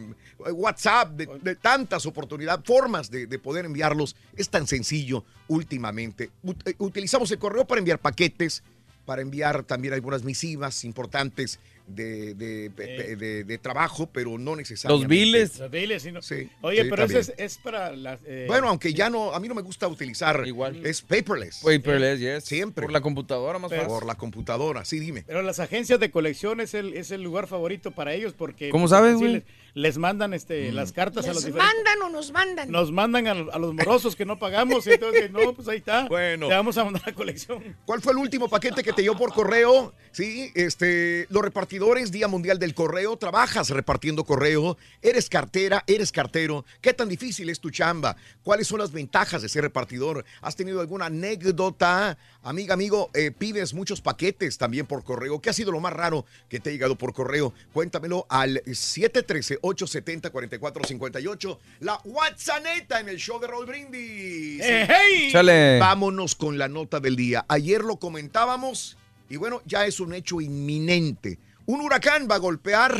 WhatsApp, 0.52 1.12
de, 1.12 1.56
tantas 1.56 2.06
oportunidades, 2.06 2.65
formas 2.65 3.10
de, 3.10 3.28
de 3.28 3.39
poder 3.39 3.65
enviarlos. 3.65 4.15
Es 4.36 4.50
tan 4.50 4.67
sencillo 4.67 5.24
últimamente. 5.48 6.32
Ut- 6.43 6.69
eh, 6.69 6.76
Utilizamos 6.80 7.32
el 7.32 7.39
correo 7.39 7.65
para 7.65 7.80
enviar 7.80 8.00
paquetes, 8.00 8.63
para 9.06 9.21
enviar 9.21 9.63
también 9.63 9.93
algunas 9.93 10.24
misivas 10.24 10.84
importantes 10.84 11.60
de, 11.88 12.34
de- 12.34 12.69
de- 12.69 13.15
de- 13.15 13.43
de 13.43 13.58
trabajo, 13.58 14.10
pero 14.12 14.38
no 14.38 14.56
necesariamente. 14.56 15.13
biles. 15.13 15.60
Los 15.60 15.69
biles, 15.71 16.04
sí, 16.04 16.12
¿no? 16.12 16.21
Sí, 16.21 16.50
Oye, 16.62 16.84
sí, 16.84 16.89
pero 16.89 17.04
eso 17.04 17.19
es, 17.19 17.34
es 17.38 17.58
para 17.58 17.95
las... 17.95 18.19
eh, 18.26 18.45
Bueno, 18.48 18.67
aunque 18.69 18.93
ya 18.93 19.10
no, 19.10 19.34
a 19.34 19.39
mí 19.39 19.48
no 19.48 19.56
me 19.56 19.62
gusta 19.62 19.88
utilizar. 19.88 20.43
Igual. 20.48 20.86
Es 20.86 21.02
paperless. 21.02 21.62
Paperless, 21.63 22.19
yes. 22.19 22.43
Siempre. 22.43 22.84
Por 22.84 22.91
la 22.91 23.02
computadora 23.02 23.60
más 23.60 23.71
fácil. 23.71 23.88
Por 23.88 24.06
la 24.06 24.15
computadora, 24.15 24.84
sí, 24.86 25.00
dime. 25.00 25.24
Pero 25.28 25.41
las 25.41 25.60
agencias 25.60 26.00
de 26.00 26.10
colección 26.12 26.60
es 26.60 26.74
el, 26.74 26.93
es 26.93 27.12
el 27.12 27.21
lugar 27.21 27.48
favorito 27.48 27.91
para 27.91 28.13
ellos 28.13 28.34
porque... 28.38 28.69
¿Cómo 28.69 28.88
sabes, 28.88 29.15
güey? 29.15 29.43
Les, 29.75 29.97
mandan 29.97 30.33
este, 30.33 30.71
Mm. 30.71 30.75
las 30.75 30.91
cartas 30.91 31.25
a 31.25 31.33
los 31.33 31.43
¿Les 31.43 31.53
diferentes... 31.53 31.75
mandan 31.85 32.01
o 32.01 32.09
nos 32.09 32.31
mandan? 32.31 32.71
Nos 32.71 32.91
mandan 32.91 33.27
a, 33.27 33.31
a 33.31 33.59
los 33.59 33.73
morosos 33.73 34.15
que 34.15 34.25
no 34.25 34.39
pagamos, 34.39 34.88
y 34.88 34.91
entonces, 34.93 35.29
no, 35.31 35.53
pues 35.53 35.67
ahí 35.67 35.77
está. 35.77 36.07
Bueno. 36.07 36.47
Te 36.47 36.53
vamos 36.53 36.77
a 36.77 36.85
mandar 36.85 37.03
la 37.05 37.13
colección. 37.13 37.61
¿Cuál 37.85 38.01
fue 38.01 38.13
el 38.13 38.19
último 38.19 38.47
paquete 38.49 38.81
que 38.83 38.93
te 38.93 39.01
llegó 39.03 39.17
por 39.17 39.33
correo? 39.33 39.93
Sí, 40.11 40.49
este, 40.55 41.27
los 41.29 41.43
repartidores, 41.43 42.11
Día 42.11 42.27
Mundial 42.29 42.57
del 42.57 42.73
Correo, 42.73 43.17
trabajas 43.17 43.69
repartiendo 43.69 44.23
correo, 44.23 44.77
eres 45.01 45.29
cartera, 45.29 45.83
eres 45.88 46.11
cartero. 46.13 46.63
¿Qué 46.81 46.93
tan 46.93 47.09
difícil 47.09 47.49
es 47.49 47.59
tu 47.59 47.69
chamba? 47.69 48.15
¿Cuáles 48.43 48.67
son 48.67 48.79
las 48.79 48.93
ventajas 48.93 49.41
de 49.41 49.49
ser 49.49 49.63
repartidor? 49.63 50.23
¿Has 50.41 50.55
tenido 50.55 50.79
alguna 50.79 51.07
anécdota? 51.07 52.17
Amiga, 52.45 52.73
amigo, 52.75 53.10
eh, 53.15 53.31
pides 53.31 53.73
muchos 53.73 54.01
paquetes 54.01 54.60
también 54.60 54.86
por 54.86 55.03
correo. 55.03 55.41
¿Qué 55.41 55.49
ha 55.49 55.53
sido 55.53 55.71
lo 55.71 55.79
más 55.79 55.93
raro 55.93 56.27
que 56.47 56.60
te 56.60 56.69
ha 56.69 56.73
llegado 56.73 56.95
por 56.95 57.12
correo? 57.12 57.55
Cuéntamelo 57.73 58.27
al 58.29 58.62
713-870-4458. 58.65 61.58
La 61.79 61.99
WhatsApp 62.05 62.63
en 62.99 63.10
el 63.10 63.17
show 63.17 63.39
de 63.39 63.47
Roll 63.47 63.65
Brindis. 63.65 64.62
¡Eh, 64.62 64.88
hey! 64.88 65.29
Chale. 65.31 65.79
Vámonos 65.79 66.36
con 66.36 66.60
la 66.60 66.67
nota 66.67 66.99
del 66.99 67.15
día. 67.15 67.45
Ayer 67.47 67.84
lo 67.84 67.97
comentábamos 67.97 68.95
y 69.27 69.38
bueno, 69.38 69.63
ya 69.65 69.88
es 69.88 69.99
un 69.99 70.13
hecho 70.13 70.39
inminente. 70.39 71.39
Un 71.65 71.81
huracán 71.81 72.27
va 72.29 72.36
a 72.36 72.38
golpear 72.38 72.95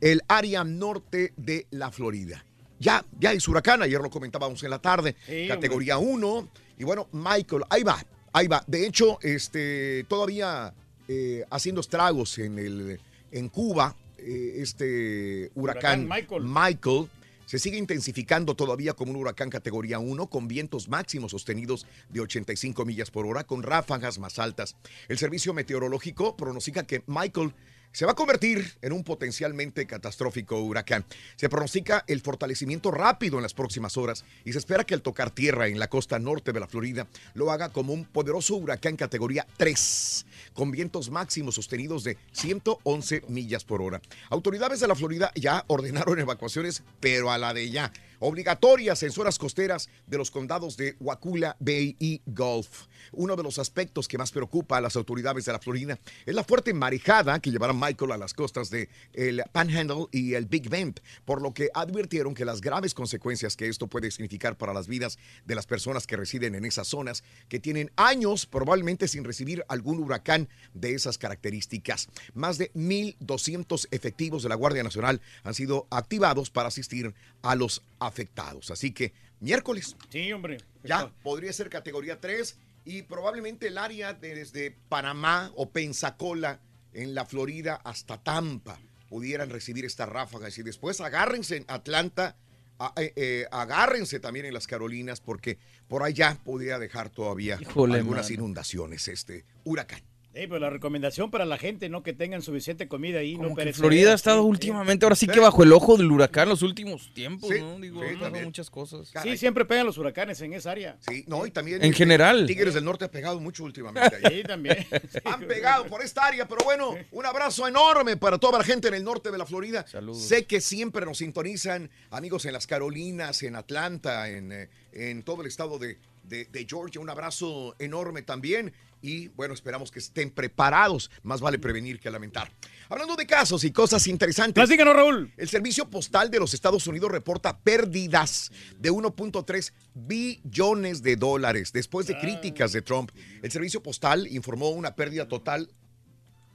el 0.00 0.22
área 0.26 0.64
norte 0.64 1.32
de 1.36 1.68
la 1.70 1.92
Florida. 1.92 2.44
Ya, 2.80 3.04
ya 3.20 3.32
es 3.32 3.46
huracán, 3.46 3.80
ayer 3.82 4.00
lo 4.00 4.10
comentábamos 4.10 4.60
en 4.64 4.70
la 4.70 4.80
tarde, 4.80 5.14
Sí, 5.24 5.46
categoría 5.46 5.98
1. 5.98 6.48
Y 6.80 6.84
bueno, 6.84 7.06
Michael, 7.12 7.62
ahí 7.70 7.84
va, 7.84 8.04
ahí 8.32 8.48
va. 8.48 8.64
De 8.66 8.86
hecho, 8.86 9.18
este, 9.22 10.04
todavía 10.08 10.74
eh, 11.08 11.44
haciendo 11.50 11.80
estragos 11.80 12.38
en, 12.38 12.58
el, 12.58 13.00
en 13.30 13.48
Cuba, 13.48 13.96
eh, 14.18 14.54
este 14.56 15.50
huracán, 15.54 16.06
Huracán 16.06 16.08
Michael. 16.08 16.42
Michael 16.44 17.08
se 17.46 17.58
sigue 17.58 17.76
intensificando 17.76 18.54
todavía 18.54 18.94
como 18.94 19.10
un 19.10 19.18
huracán 19.18 19.50
categoría 19.50 19.98
1 19.98 20.26
con 20.28 20.48
vientos 20.48 20.88
máximos 20.88 21.32
sostenidos 21.32 21.86
de 22.08 22.20
85 22.20 22.84
millas 22.86 23.10
por 23.10 23.26
hora 23.26 23.44
con 23.44 23.62
ráfagas 23.62 24.18
más 24.18 24.38
altas. 24.38 24.76
El 25.08 25.18
servicio 25.18 25.52
meteorológico 25.52 26.36
pronostica 26.36 26.84
que 26.84 27.02
Michael 27.06 27.52
se 27.92 28.06
va 28.06 28.12
a 28.12 28.16
convertir 28.16 28.72
en 28.82 28.92
un 28.92 29.04
potencialmente 29.04 29.86
catastrófico 29.86 30.60
huracán. 30.60 31.04
Se 31.36 31.48
pronostica 31.48 32.04
el 32.06 32.20
fortalecimiento 32.20 32.90
rápido 32.90 33.36
en 33.36 33.42
las 33.42 33.54
próximas 33.54 33.96
horas 33.96 34.24
y 34.44 34.52
se 34.52 34.58
espera 34.58 34.84
que 34.84 34.94
al 34.94 35.02
tocar 35.02 35.30
tierra 35.30 35.68
en 35.68 35.78
la 35.78 35.88
costa 35.88 36.18
norte 36.18 36.52
de 36.52 36.60
la 36.60 36.66
Florida 36.66 37.06
lo 37.34 37.50
haga 37.50 37.68
como 37.68 37.92
un 37.92 38.04
poderoso 38.04 38.56
huracán 38.56 38.96
categoría 38.96 39.46
3, 39.56 40.26
con 40.54 40.70
vientos 40.70 41.10
máximos 41.10 41.54
sostenidos 41.54 42.04
de 42.04 42.16
111 42.32 43.24
millas 43.28 43.64
por 43.64 43.82
hora. 43.82 44.00
Autoridades 44.30 44.80
de 44.80 44.88
la 44.88 44.94
Florida 44.94 45.30
ya 45.34 45.64
ordenaron 45.68 46.18
evacuaciones, 46.18 46.82
pero 47.00 47.30
a 47.30 47.38
la 47.38 47.54
de 47.54 47.70
ya 47.70 47.92
obligatorias 48.22 49.02
en 49.02 49.10
zonas 49.10 49.38
costeras 49.38 49.88
de 50.06 50.16
los 50.16 50.30
condados 50.30 50.76
de 50.76 50.96
Wakula 51.00 51.56
Bay 51.58 51.96
y 51.98 52.22
Gulf. 52.24 52.86
Uno 53.10 53.34
de 53.34 53.42
los 53.42 53.58
aspectos 53.58 54.06
que 54.06 54.16
más 54.16 54.30
preocupa 54.30 54.76
a 54.76 54.80
las 54.80 54.96
autoridades 54.96 55.44
de 55.44 55.52
la 55.52 55.58
Florida 55.58 55.98
es 56.24 56.34
la 56.34 56.44
fuerte 56.44 56.72
marejada 56.72 57.40
que 57.40 57.50
llevará 57.50 57.72
Michael 57.72 58.12
a 58.12 58.16
las 58.16 58.32
costas 58.32 58.70
de 58.70 58.88
el 59.12 59.42
Panhandle 59.50 60.06
y 60.12 60.34
el 60.34 60.46
Big 60.46 60.68
Bend, 60.68 61.00
por 61.24 61.42
lo 61.42 61.52
que 61.52 61.68
advirtieron 61.74 62.34
que 62.34 62.44
las 62.44 62.60
graves 62.60 62.94
consecuencias 62.94 63.56
que 63.56 63.68
esto 63.68 63.88
puede 63.88 64.10
significar 64.10 64.56
para 64.56 64.72
las 64.72 64.86
vidas 64.86 65.18
de 65.44 65.56
las 65.56 65.66
personas 65.66 66.06
que 66.06 66.16
residen 66.16 66.54
en 66.54 66.64
esas 66.64 66.86
zonas, 66.86 67.24
que 67.48 67.58
tienen 67.58 67.90
años 67.96 68.46
probablemente 68.46 69.08
sin 69.08 69.24
recibir 69.24 69.64
algún 69.68 69.98
huracán 69.98 70.48
de 70.74 70.94
esas 70.94 71.18
características. 71.18 72.08
Más 72.34 72.56
de 72.56 72.72
1.200 72.74 73.88
efectivos 73.90 74.44
de 74.44 74.48
la 74.48 74.54
Guardia 74.54 74.84
Nacional 74.84 75.20
han 75.42 75.54
sido 75.54 75.88
activados 75.90 76.50
para 76.50 76.68
asistir 76.68 77.14
a 77.42 77.56
los 77.56 77.82
afectados. 78.06 78.70
Así 78.70 78.92
que 78.92 79.12
miércoles. 79.40 79.96
Sí, 80.10 80.32
hombre. 80.32 80.58
Ya 80.84 81.12
podría 81.22 81.52
ser 81.52 81.68
categoría 81.70 82.20
3 82.20 82.56
y 82.84 83.02
probablemente 83.02 83.68
el 83.68 83.78
área 83.78 84.12
desde 84.12 84.70
Panamá 84.88 85.52
o 85.56 85.70
Pensacola 85.70 86.60
en 86.92 87.14
la 87.14 87.24
Florida 87.24 87.80
hasta 87.84 88.22
Tampa 88.22 88.78
pudieran 89.08 89.50
recibir 89.50 89.84
estas 89.84 90.08
ráfagas 90.08 90.56
y 90.58 90.62
después 90.62 91.00
agárrense 91.00 91.56
en 91.58 91.64
Atlanta, 91.68 92.36
a- 92.78 92.92
eh, 92.96 93.12
eh, 93.16 93.46
agárrense 93.52 94.18
también 94.20 94.46
en 94.46 94.54
las 94.54 94.66
Carolinas 94.66 95.20
porque 95.20 95.58
por 95.86 96.02
allá 96.02 96.38
podría 96.44 96.78
dejar 96.78 97.10
todavía 97.10 97.58
Híjole, 97.60 97.98
algunas 97.98 98.24
mano. 98.26 98.34
inundaciones 98.34 99.06
este 99.08 99.44
huracán. 99.64 100.02
Eh, 100.34 100.46
pero 100.48 100.58
la 100.60 100.70
recomendación 100.70 101.30
para 101.30 101.44
la 101.44 101.58
gente, 101.58 101.90
¿no? 101.90 102.02
Que 102.02 102.14
tengan 102.14 102.40
suficiente 102.40 102.88
comida 102.88 103.18
ahí, 103.18 103.36
no 103.36 103.54
Que. 103.54 103.72
Florida 103.74 104.12
ha 104.12 104.14
estado 104.14 104.44
últimamente, 104.44 105.04
ahora 105.04 105.14
sí 105.14 105.26
que 105.26 105.40
bajo 105.40 105.62
el 105.62 105.72
ojo 105.72 105.98
del 105.98 106.10
huracán 106.10 106.48
los 106.48 106.62
últimos 106.62 107.12
tiempos, 107.12 107.50
Sí, 107.50 107.60
¿no? 107.60 107.78
Digo, 107.78 108.00
sí, 108.02 108.16
muchas 108.44 108.70
cosas. 108.70 109.12
Sí, 109.22 109.36
siempre 109.36 109.66
pegan 109.66 109.84
los 109.84 109.98
huracanes 109.98 110.40
en 110.40 110.54
esa 110.54 110.70
área. 110.70 110.96
Sí, 111.00 111.24
no, 111.26 111.44
y 111.46 111.50
también. 111.50 111.78
En 111.82 111.90
este, 111.90 111.96
general. 111.98 112.46
Tigres 112.46 112.72
del 112.72 112.84
Norte 112.84 113.04
ha 113.04 113.10
pegado 113.10 113.40
mucho 113.40 113.64
últimamente. 113.64 114.16
Sí, 114.32 114.42
también. 114.42 114.86
Han 115.24 115.40
pegado 115.46 115.86
por 115.86 116.02
esta 116.02 116.24
área, 116.24 116.48
pero 116.48 116.64
bueno, 116.64 116.94
un 117.10 117.26
abrazo 117.26 117.68
enorme 117.68 118.16
para 118.16 118.38
toda 118.38 118.58
la 118.58 118.64
gente 118.64 118.88
en 118.88 118.94
el 118.94 119.04
norte 119.04 119.30
de 119.30 119.36
la 119.36 119.44
Florida. 119.44 119.84
Sé 120.14 120.46
que 120.46 120.60
siempre 120.62 121.04
nos 121.04 121.18
sintonizan 121.18 121.90
amigos 122.10 122.46
en 122.46 122.54
las 122.54 122.66
Carolinas, 122.66 123.42
en 123.42 123.56
Atlanta, 123.56 124.30
en, 124.30 124.52
eh, 124.52 124.68
en 124.92 125.22
todo 125.22 125.42
el 125.42 125.48
estado 125.48 125.78
de, 125.78 125.98
de- 126.24 126.46
de 126.46 126.66
Georgia. 126.68 127.00
Un 127.00 127.10
abrazo 127.10 127.74
enorme 127.78 128.22
también. 128.22 128.72
Y 129.02 129.28
bueno, 129.28 129.52
esperamos 129.52 129.90
que 129.90 129.98
estén 129.98 130.30
preparados. 130.30 131.10
Más 131.22 131.40
vale 131.40 131.58
prevenir 131.58 131.98
que 131.98 132.10
lamentar. 132.10 132.52
Hablando 132.88 133.16
de 133.16 133.26
casos 133.26 133.64
y 133.64 133.72
cosas 133.72 134.06
interesantes. 134.06 134.54
Platícanos, 134.54 134.94
Raúl. 134.94 135.32
El 135.36 135.48
Servicio 135.48 135.90
Postal 135.90 136.30
de 136.30 136.38
los 136.38 136.54
Estados 136.54 136.86
Unidos 136.86 137.10
reporta 137.10 137.58
pérdidas 137.58 138.52
de 138.78 138.92
1.3 138.92 139.72
billones 139.94 141.02
de 141.02 141.16
dólares 141.16 141.72
después 141.72 142.06
de 142.06 142.16
críticas 142.18 142.72
de 142.72 142.82
Trump. 142.82 143.10
El 143.42 143.50
Servicio 143.50 143.82
Postal 143.82 144.28
informó 144.28 144.70
una 144.70 144.94
pérdida 144.94 145.26
total 145.26 145.68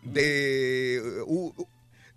de, 0.03 1.23
uh, 1.25 1.53
uh, 1.57 1.67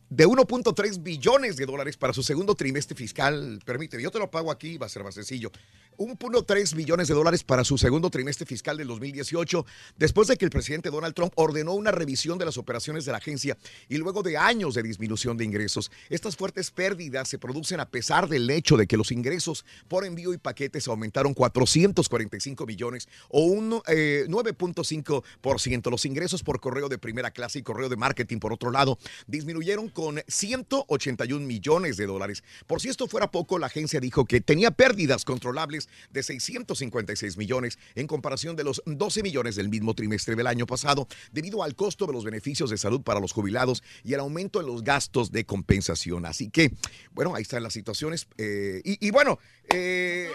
de 0.08 0.26
1.3 0.26 1.02
billones 1.02 1.56
de 1.56 1.66
dólares 1.66 1.96
para 1.96 2.12
su 2.12 2.22
segundo 2.22 2.54
trimestre 2.54 2.96
fiscal. 2.96 3.60
Permíteme, 3.64 4.02
yo 4.02 4.10
te 4.10 4.18
lo 4.18 4.30
pago 4.30 4.50
aquí, 4.50 4.78
va 4.78 4.86
a 4.86 4.88
ser 4.88 5.02
más 5.02 5.14
sencillo. 5.14 5.50
1.3 5.98 6.74
billones 6.74 7.08
de 7.08 7.14
dólares 7.14 7.44
para 7.44 7.64
su 7.64 7.76
segundo 7.78 8.10
trimestre 8.10 8.46
fiscal 8.46 8.76
del 8.76 8.88
2018, 8.88 9.66
después 9.98 10.28
de 10.28 10.36
que 10.36 10.44
el 10.44 10.50
presidente 10.50 10.90
Donald 10.90 11.14
Trump 11.14 11.32
ordenó 11.36 11.74
una 11.74 11.90
revisión 11.90 12.38
de 12.38 12.44
las 12.44 12.56
operaciones 12.56 13.04
de 13.04 13.12
la 13.12 13.18
agencia 13.18 13.56
y 13.88 13.98
luego 13.98 14.22
de 14.22 14.36
años 14.36 14.74
de 14.74 14.82
disminución 14.82 15.36
de 15.36 15.44
ingresos. 15.44 15.90
Estas 16.08 16.36
fuertes 16.36 16.70
pérdidas 16.70 17.28
se 17.28 17.38
producen 17.38 17.80
a 17.80 17.88
pesar 17.88 18.28
del 18.28 18.48
hecho 18.50 18.76
de 18.76 18.86
que 18.86 18.96
los 18.96 19.12
ingresos 19.12 19.64
por 19.88 20.04
envío 20.04 20.32
y 20.32 20.38
paquetes 20.38 20.88
aumentaron 20.88 21.34
445 21.34 22.66
millones 22.66 23.08
o 23.28 23.42
un 23.42 23.82
eh, 23.86 24.24
9.5%. 24.28 25.90
Los 25.90 26.06
ingresos 26.06 26.42
por 26.42 26.60
correo 26.60 26.88
de 26.88 26.98
primera 26.98 27.30
clase 27.30 27.58
y 27.58 27.62
correo 27.62 27.88
de 27.88 27.96
marketing, 27.96 28.38
por 28.38 28.52
otro 28.52 28.70
lado, 28.70 28.98
disminuyeron 29.26 29.88
con 29.88 30.22
181 30.26 31.46
millones 31.46 31.96
de 31.96 32.06
dólares. 32.06 32.42
Por 32.66 32.80
si 32.80 32.88
esto 32.88 33.06
fuera 33.06 33.30
poco, 33.30 33.58
la 33.58 33.66
agencia 33.66 34.00
dijo 34.00 34.24
que 34.24 34.40
tenía 34.40 34.70
pérdidas 34.70 35.24
controlables 35.24 35.79
de 36.10 36.22
656 36.22 37.36
millones 37.36 37.78
en 37.94 38.06
comparación 38.06 38.56
de 38.56 38.64
los 38.64 38.82
12 38.86 39.22
millones 39.22 39.56
del 39.56 39.68
mismo 39.68 39.94
trimestre 39.94 40.36
del 40.36 40.46
año 40.46 40.66
pasado, 40.66 41.06
debido 41.32 41.62
al 41.62 41.74
costo 41.74 42.06
de 42.06 42.12
los 42.12 42.24
beneficios 42.24 42.70
de 42.70 42.78
salud 42.78 43.02
para 43.02 43.20
los 43.20 43.32
jubilados 43.32 43.82
y 44.04 44.14
el 44.14 44.20
aumento 44.20 44.60
en 44.60 44.66
los 44.66 44.82
gastos 44.82 45.30
de 45.30 45.44
compensación. 45.44 46.26
Así 46.26 46.50
que, 46.50 46.72
bueno, 47.12 47.34
ahí 47.34 47.42
están 47.42 47.62
las 47.62 47.72
situaciones. 47.72 48.26
eh, 48.38 48.80
y, 48.84 49.06
y 49.06 49.10
bueno, 49.10 49.38
eh, 49.72 50.30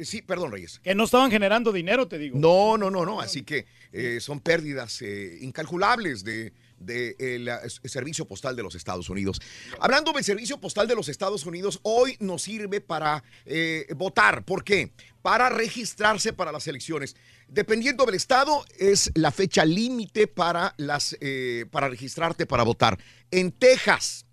sí, 0.00 0.22
perdón, 0.22 0.52
Reyes. 0.52 0.80
Que 0.82 0.94
no 0.94 1.04
estaban 1.04 1.30
generando 1.30 1.72
dinero, 1.72 2.08
te 2.08 2.18
digo. 2.18 2.38
No, 2.38 2.76
no, 2.76 2.90
no, 2.90 3.04
no. 3.04 3.20
Así 3.20 3.42
que 3.42 3.66
eh, 3.92 4.18
son 4.20 4.40
pérdidas 4.40 5.02
eh, 5.02 5.38
incalculables 5.40 6.24
de 6.24 6.52
del 6.78 7.50
Servicio 7.84 8.24
Postal 8.24 8.56
de 8.56 8.62
los 8.62 8.74
Estados 8.74 9.08
Unidos. 9.08 9.40
Hablando 9.80 10.12
del 10.12 10.24
Servicio 10.24 10.58
Postal 10.60 10.86
de 10.88 10.94
los 10.94 11.08
Estados 11.08 11.44
Unidos, 11.46 11.80
hoy 11.82 12.16
nos 12.20 12.42
sirve 12.42 12.80
para 12.80 13.22
eh, 13.44 13.86
votar. 13.96 14.44
¿Por 14.44 14.64
qué? 14.64 14.92
Para 15.22 15.48
registrarse 15.48 16.32
para 16.32 16.52
las 16.52 16.66
elecciones. 16.66 17.16
Dependiendo 17.48 18.04
del 18.04 18.14
estado, 18.14 18.64
es 18.78 19.10
la 19.14 19.30
fecha 19.30 19.64
límite 19.64 20.26
para, 20.26 20.74
las, 20.76 21.16
eh, 21.20 21.66
para 21.70 21.88
registrarte 21.88 22.46
para 22.46 22.62
votar. 22.62 22.98
En 23.30 23.52
Texas, 23.52 24.26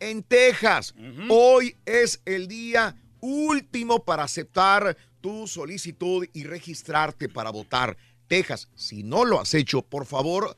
en 0.00 0.22
Texas, 0.22 0.94
hoy 1.28 1.76
es 1.84 2.20
el 2.24 2.48
día 2.48 2.96
último 3.20 4.04
para 4.04 4.24
aceptar 4.24 4.96
tu 5.20 5.46
solicitud 5.46 6.26
y 6.32 6.44
registrarte 6.44 7.28
para 7.28 7.50
votar. 7.50 7.96
Texas, 8.26 8.68
si 8.74 9.02
no 9.02 9.24
lo 9.24 9.40
has 9.40 9.54
hecho, 9.54 9.82
por 9.82 10.06
favor, 10.06 10.56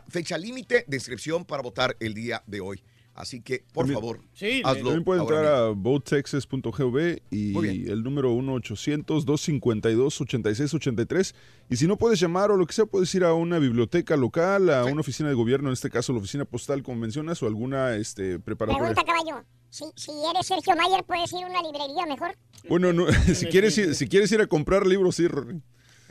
Fecha 0.09 0.39
límite 0.39 0.85
de 0.87 0.97
inscripción 0.97 1.45
para 1.45 1.63
votar 1.63 1.97
el 2.01 2.15
día 2.15 2.43
de 2.47 2.61
hoy. 2.61 2.83
Así 3.15 3.41
que, 3.41 3.63
por 3.73 3.85
También- 3.85 4.01
favor, 4.01 4.21
Sí, 4.35 4.61
hazlo. 4.65 4.83
También 4.87 5.05
puede 5.05 5.21
entrar 5.21 5.43
mismo. 5.43 5.57
a 5.57 5.71
votetexas.gov 5.71 6.99
y 7.31 7.89
el 7.89 8.03
número 8.03 8.33
1-800-252-8683. 8.35 11.35
Y 11.71 11.77
si 11.77 11.87
no 11.87 11.97
puedes 11.97 12.21
llamar 12.21 12.51
o 12.51 12.57
lo 12.57 12.67
que 12.67 12.73
sea, 12.73 12.87
puedes 12.87 13.15
ir 13.15 13.25
a 13.25 13.35
una 13.35 13.59
biblioteca 13.59 14.17
local, 14.17 14.71
a 14.71 14.85
una 14.85 15.01
oficina 15.01 15.29
de 15.29 15.35
gobierno, 15.35 15.69
en 15.69 15.73
este 15.75 15.91
caso 15.91 16.13
la 16.13 16.19
oficina 16.19 16.45
postal, 16.45 16.83
como 16.83 16.99
mencionas, 17.01 17.43
o 17.43 17.47
alguna 17.47 17.97
este, 17.97 18.39
preparatoria. 18.39 18.93
Pregunta, 18.93 19.13
caballo. 19.13 19.45
Si, 19.71 19.85
si 19.97 20.13
eres 20.31 20.47
Sergio 20.47 20.77
Mayer, 20.77 21.03
¿puedes 21.05 21.33
ir 21.33 21.45
a 21.45 21.49
una 21.49 21.63
librería 21.63 22.07
mejor? 22.07 22.37
Bueno, 22.69 22.93
no, 22.93 23.07
si, 23.35 23.47
quieres 23.47 23.77
ir, 23.79 23.95
si 23.95 24.09
quieres 24.09 24.31
ir 24.33 24.41
a 24.41 24.47
comprar 24.47 24.87
libros, 24.87 25.17
sí, 25.17 25.27
Rory. 25.27 25.61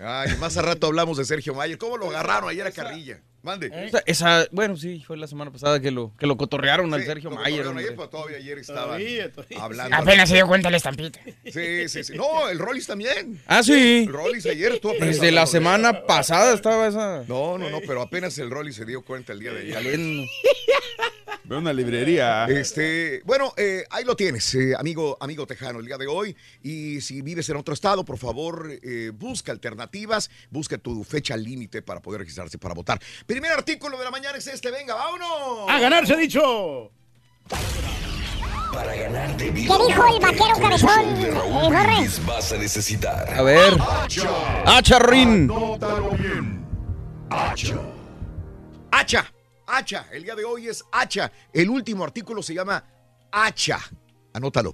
Ay, 0.06 0.36
más 0.40 0.58
a 0.58 0.62
rato 0.62 0.88
hablamos 0.88 1.18
de 1.18 1.26
Sergio 1.26 1.54
Mayer. 1.54 1.78
¿Cómo 1.78 1.98
lo 1.98 2.10
agarraron 2.10 2.50
ayer 2.50 2.66
a 2.68 2.72
Carrilla? 2.72 3.20
Mande. 3.42 3.70
Esa, 3.74 4.02
esa- 4.06 4.48
bueno, 4.52 4.78
sí, 4.78 5.04
fue 5.06 5.18
la 5.18 5.28
semana 5.28 5.52
pasada 5.52 5.82
que 5.82 5.92
lo, 5.92 6.14
que 6.18 6.26
lo 6.28 6.38
cotorrearon 6.38 6.94
al 6.94 7.02
Sí, 7.02 7.08
Sergio 7.08 7.30
lo 7.30 7.36
Mayer. 7.36 7.64
cotorrearon 7.66 7.78
ayer, 7.78 7.96
pero 7.98 8.10
todavía 8.10 8.38
ayer 8.38 8.66
Todavía, 8.66 9.32
todavía. 9.34 9.58
hablando. 9.64 9.96
Apenas 9.98 10.30
se 10.30 10.36
dio 10.36 10.48
cuenta 10.48 10.70
la 10.70 10.78
estampita. 10.78 11.20
Sí, 11.52 11.90
sí, 11.90 12.04
sí. 12.06 12.14
No, 12.16 12.48
el 12.48 12.58
Rollis 12.58 12.88
también. 12.88 13.42
Ah, 13.48 13.62
sí. 13.62 14.06
El 14.08 14.14
Rollis 14.14 14.46
ayer 14.46 14.72
estuvo 14.74 14.94
apenas 14.94 15.10
Desde 15.20 15.32
la 15.34 15.46
semana 15.46 16.06
pasada 16.06 16.54
estaba 16.54 16.88
esa. 16.88 17.24
No, 17.28 17.58
no, 17.58 17.70
no, 17.70 17.80
pero 17.86 18.02
apenas 18.02 18.38
el 18.38 18.50
Rollis 18.50 18.78
se 18.78 18.86
dio 18.86 19.02
cuenta 19.04 19.34
el 19.34 19.40
día 19.42 19.52
de 19.52 19.76
ayer. 19.76 20.00
Una 21.58 21.74
librería. 21.74 22.46
Este, 22.46 23.22
bueno, 23.26 23.54
eh, 23.58 23.84
ahí 23.90 24.04
lo 24.04 24.16
tienes, 24.16 24.54
eh, 24.56 24.74
amigo, 24.78 25.18
amigo 25.20 25.46
tejano, 25.46 25.80
el 25.80 25.86
día 25.86 25.98
de 25.98 26.08
hoy. 26.08 26.36
Y 26.62 27.02
si 27.02 27.22
vives 27.22 27.48
en 27.50 27.58
otro 27.58 27.74
estado, 27.74 28.04
por 28.04 28.18
favor, 28.18 28.72
eh, 28.82 29.12
busca 29.14 29.52
alternativas, 29.52 30.30
busca 30.50 30.78
tu 30.78 31.04
fecha 31.04 31.38
límite 31.38 31.82
para 31.82 32.02
poder 32.02 32.22
registrarse 32.22 32.58
para 32.58 32.74
votar. 32.74 33.00
Primer 33.26 33.52
artículo 33.52 33.98
de 33.98 34.04
la 34.04 34.12
mañana 34.12 34.38
es 34.38 34.48
este, 34.48 34.72
venga, 34.72 34.96
vámonos. 34.96 35.70
¡A 35.70 35.80
ganar 35.80 36.08
se 36.08 36.14
ha 36.14 36.18
dicho! 36.18 36.92
Para 38.74 38.96
ganar 38.96 39.38
de 39.38 39.46
¿Qué 39.46 39.52
dijo 39.52 40.08
el 40.08 40.20
vaquero 40.20 40.56
cabezón? 40.60 41.22
de 41.22 41.30
Raúl 41.32 41.74
vas 42.26 42.52
a 42.52 42.58
necesitar. 42.58 43.32
A 43.32 43.44
ver. 43.44 43.78
¡Ah, 43.80 44.82
charrín! 44.82 45.52
Hacha. 47.30 47.76
Hacha, 48.92 49.34
hacha. 49.76 50.08
El 50.12 50.24
día 50.24 50.36
de 50.36 50.46
hoy 50.46 50.68
es 50.68 50.84
hacha. 50.92 51.32
El 51.52 51.70
último 51.70 52.04
artículo 52.04 52.44
se 52.44 52.54
llama 52.54 52.84
hacha. 53.32 53.80
Anótalo. 54.34 54.74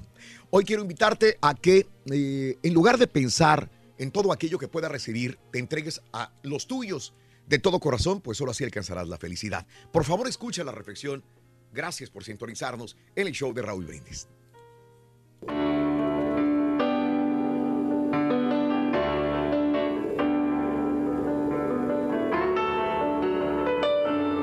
Hoy 0.52 0.64
quiero 0.64 0.82
invitarte 0.82 1.38
a 1.42 1.54
que, 1.56 1.88
eh, 2.12 2.58
en 2.62 2.74
lugar 2.74 2.98
de 2.98 3.08
pensar 3.08 3.70
en 3.98 4.12
todo 4.12 4.32
aquello 4.32 4.58
que 4.58 4.68
puedas 4.68 4.92
recibir, 4.92 5.38
te 5.52 5.60
entregues 5.60 6.02
a 6.14 6.32
los 6.44 6.68
tuyos 6.68 7.14
de 7.46 7.60
todo 7.60 7.80
corazón, 7.80 8.22
pues 8.22 8.38
solo 8.38 8.52
así 8.52 8.64
alcanzarás 8.64 9.08
la 9.08 9.18
felicidad. 9.18 9.66
Por 9.92 10.06
favor, 10.06 10.28
escucha 10.28 10.64
la 10.64 10.72
reflexión. 10.72 11.24
Gracias 11.72 12.10
por 12.10 12.24
sintonizarnos 12.24 12.96
en 13.16 13.28
el 13.28 13.34
show 13.34 13.54
de 13.54 13.62
Raúl 13.62 13.86
Brindis. 13.86 14.28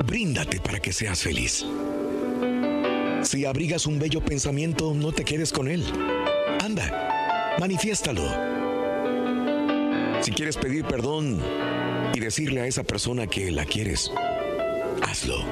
Bríndate 0.07 0.61
para 0.61 0.79
que 0.79 0.93
seas 0.93 1.21
feliz. 1.21 1.65
Si 3.23 3.43
abrigas 3.43 3.85
un 3.85 3.99
bello 3.99 4.21
pensamiento, 4.21 4.93
no 4.93 5.11
te 5.11 5.25
quedes 5.25 5.51
con 5.51 5.67
él. 5.67 5.83
Anda, 6.63 7.55
manifiéstalo. 7.59 8.23
Si 10.21 10.31
quieres 10.31 10.55
pedir 10.55 10.85
perdón 10.85 11.41
y 12.13 12.21
decirle 12.21 12.61
a 12.61 12.67
esa 12.67 12.83
persona 12.83 13.27
que 13.27 13.51
la 13.51 13.65
quieres, 13.65 14.09
hazlo. 15.03 15.43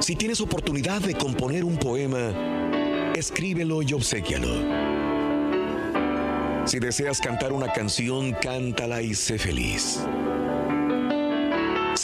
Si 0.00 0.14
tienes 0.14 0.42
oportunidad 0.42 1.00
de 1.00 1.14
componer 1.14 1.64
un 1.64 1.78
poema, 1.78 3.12
escríbelo 3.16 3.80
y 3.80 3.94
obséquialo. 3.94 4.84
Si 6.66 6.78
deseas 6.80 7.18
cantar 7.18 7.54
una 7.54 7.72
canción, 7.72 8.34
cántala 8.42 9.00
y 9.00 9.14
sé 9.14 9.38
feliz. 9.38 10.00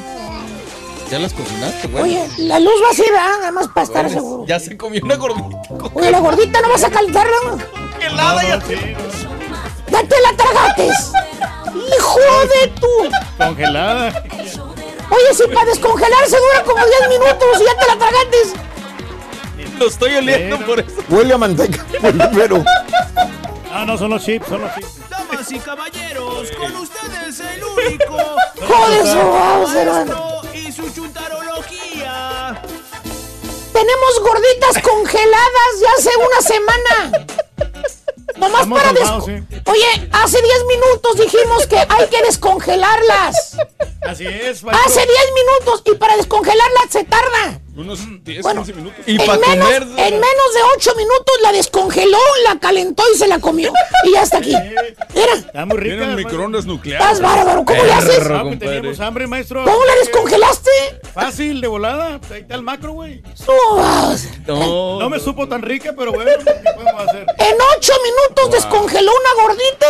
¿Ya 1.13 1.19
las 1.19 1.35
cocinaste, 1.35 1.89
güey? 1.89 2.05
Oye, 2.05 2.27
la 2.39 2.59
luz 2.59 2.73
va 2.83 2.91
así, 2.91 3.03
¿verdad? 3.03 3.39
Nada 3.41 3.53
más 3.53 3.69
para 3.69 3.85
estar 3.85 4.09
seguro. 4.09 4.47
Ya 4.47 4.59
se 4.59 4.79
comió 4.79 4.99
una 5.05 5.17
gordita. 5.17 5.61
Oye, 5.93 6.11
la 6.11 6.21
gordita 6.21 6.63
no 6.63 6.71
vas 6.71 6.85
a 6.85 6.91
calentarla, 6.91 7.37
¿no? 7.45 7.59
Helada 8.01 8.43
ya. 8.43 8.59
¡Ya 9.91 10.03
te 10.05 10.21
la 10.23 10.33
tragates! 10.35 11.13
¡Hijo 11.75 12.19
de 12.55 12.69
tu! 12.81 12.89
Congelada. 13.37 14.25
Oye, 15.11 15.35
si 15.35 15.47
para 15.49 15.67
descongelarse 15.67 16.35
dura 16.39 16.65
como 16.65 16.83
10 16.83 17.09
minutos 17.11 17.61
y 17.61 17.65
ya 17.67 17.79
te 17.79 17.87
la 17.89 17.99
tragates. 17.99 18.55
Lo 19.79 19.89
estoy 19.89 20.15
oliendo 20.15 20.65
por 20.65 20.81
eso. 20.81 20.97
Huele 21.11 21.35
a 21.35 21.37
manteca, 21.37 21.85
pero. 22.35 22.65
Ah, 23.71 23.85
no, 23.87 23.99
son 23.99 24.13
los 24.13 24.25
chips, 24.25 24.47
son 24.49 24.63
los 24.63 24.75
chips. 24.77 25.11
Damas 25.11 25.53
y 25.53 25.59
caballeros, 25.59 26.51
con 26.53 26.75
ustedes 26.75 27.39
el 27.39 27.65
único. 27.65 28.17
Joder, 28.67 29.07
sobaos, 29.07 30.42
su 30.73 30.89
chuntarología. 30.91 32.63
Tenemos 33.73 34.21
gorditas 34.21 34.83
congeladas 34.83 35.81
ya 35.81 35.89
hace 35.99 36.11
una 36.17 36.41
semana. 36.41 37.27
Nomás 38.37 38.63
Estamos 38.63 38.79
para 38.81 38.93
des... 38.93 39.01
salvados, 39.03 39.25
sí. 39.27 39.33
Oye, 39.67 40.09
hace 40.13 40.43
10 40.43 40.65
minutos 40.67 41.17
dijimos 41.17 41.67
que 41.67 41.77
hay 41.77 42.09
que 42.09 42.23
descongelarlas. 42.23 43.57
Así 44.07 44.27
es, 44.27 44.63
maestro. 44.65 44.87
Hace 44.87 45.01
10 45.01 45.09
minutos 45.35 45.83
y 45.87 45.95
para 45.97 46.17
descongelarlas 46.17 46.85
se 46.91 47.05
tarda. 47.05 47.61
Unos 47.75 48.01
10, 48.25 48.43
Bueno, 48.43 48.61
15 48.63 48.75
minutos. 48.75 49.01
Y 49.07 49.13
en, 49.13 49.27
para 49.27 49.39
menos, 49.39 49.65
comer. 49.65 49.83
en 49.83 50.15
menos 50.15 50.55
de 50.55 50.61
8 50.77 50.95
minutos 50.97 51.35
la 51.43 51.53
descongeló, 51.53 52.19
la 52.45 52.59
calentó 52.59 53.03
y 53.15 53.17
se 53.17 53.27
la 53.29 53.39
comió. 53.39 53.73
Y 54.05 54.13
ya 54.13 54.23
está 54.23 54.39
aquí. 54.39 54.55
Mira, 55.15 55.33
Está 55.35 55.65
muy 55.65 55.79
rica. 55.79 55.97
Tienen 55.97 56.17
microondas 56.17 56.67
nucleares. 56.67 57.07
estás 57.07 57.21
bárbaro. 57.23 57.65
¿Cómo 57.65 57.83
le 57.85 57.93
haces? 57.93 58.19
Perro, 58.19 58.37
Ah, 58.39 58.43
pues 58.43 58.59
teníamos 58.59 59.01
hambre, 59.01 59.27
maestro. 59.27 59.65
¿Cómo 59.65 59.85
la 59.87 59.95
descongelaste? 59.95 60.71
Fácil, 61.15 61.61
de 61.63 61.69
volada. 61.69 62.21
Ahí 62.31 62.41
está 62.41 62.55
el 62.57 62.63
macro, 62.63 62.93
güey. 62.93 63.23
No, 64.47 64.99
No 64.99 65.09
me 65.09 65.19
supo 65.21 65.49
tan 65.49 65.63
rica, 65.63 65.95
pero 65.97 66.13
bueno, 66.13 66.31
¿qué 66.45 66.71
podemos 66.75 67.03
hacer? 67.09 67.27
En 67.39 67.57
8 67.79 67.93
minutos 68.03 68.51
descongeló 68.51 69.13
una 69.13 69.43
gordita, 69.45 69.87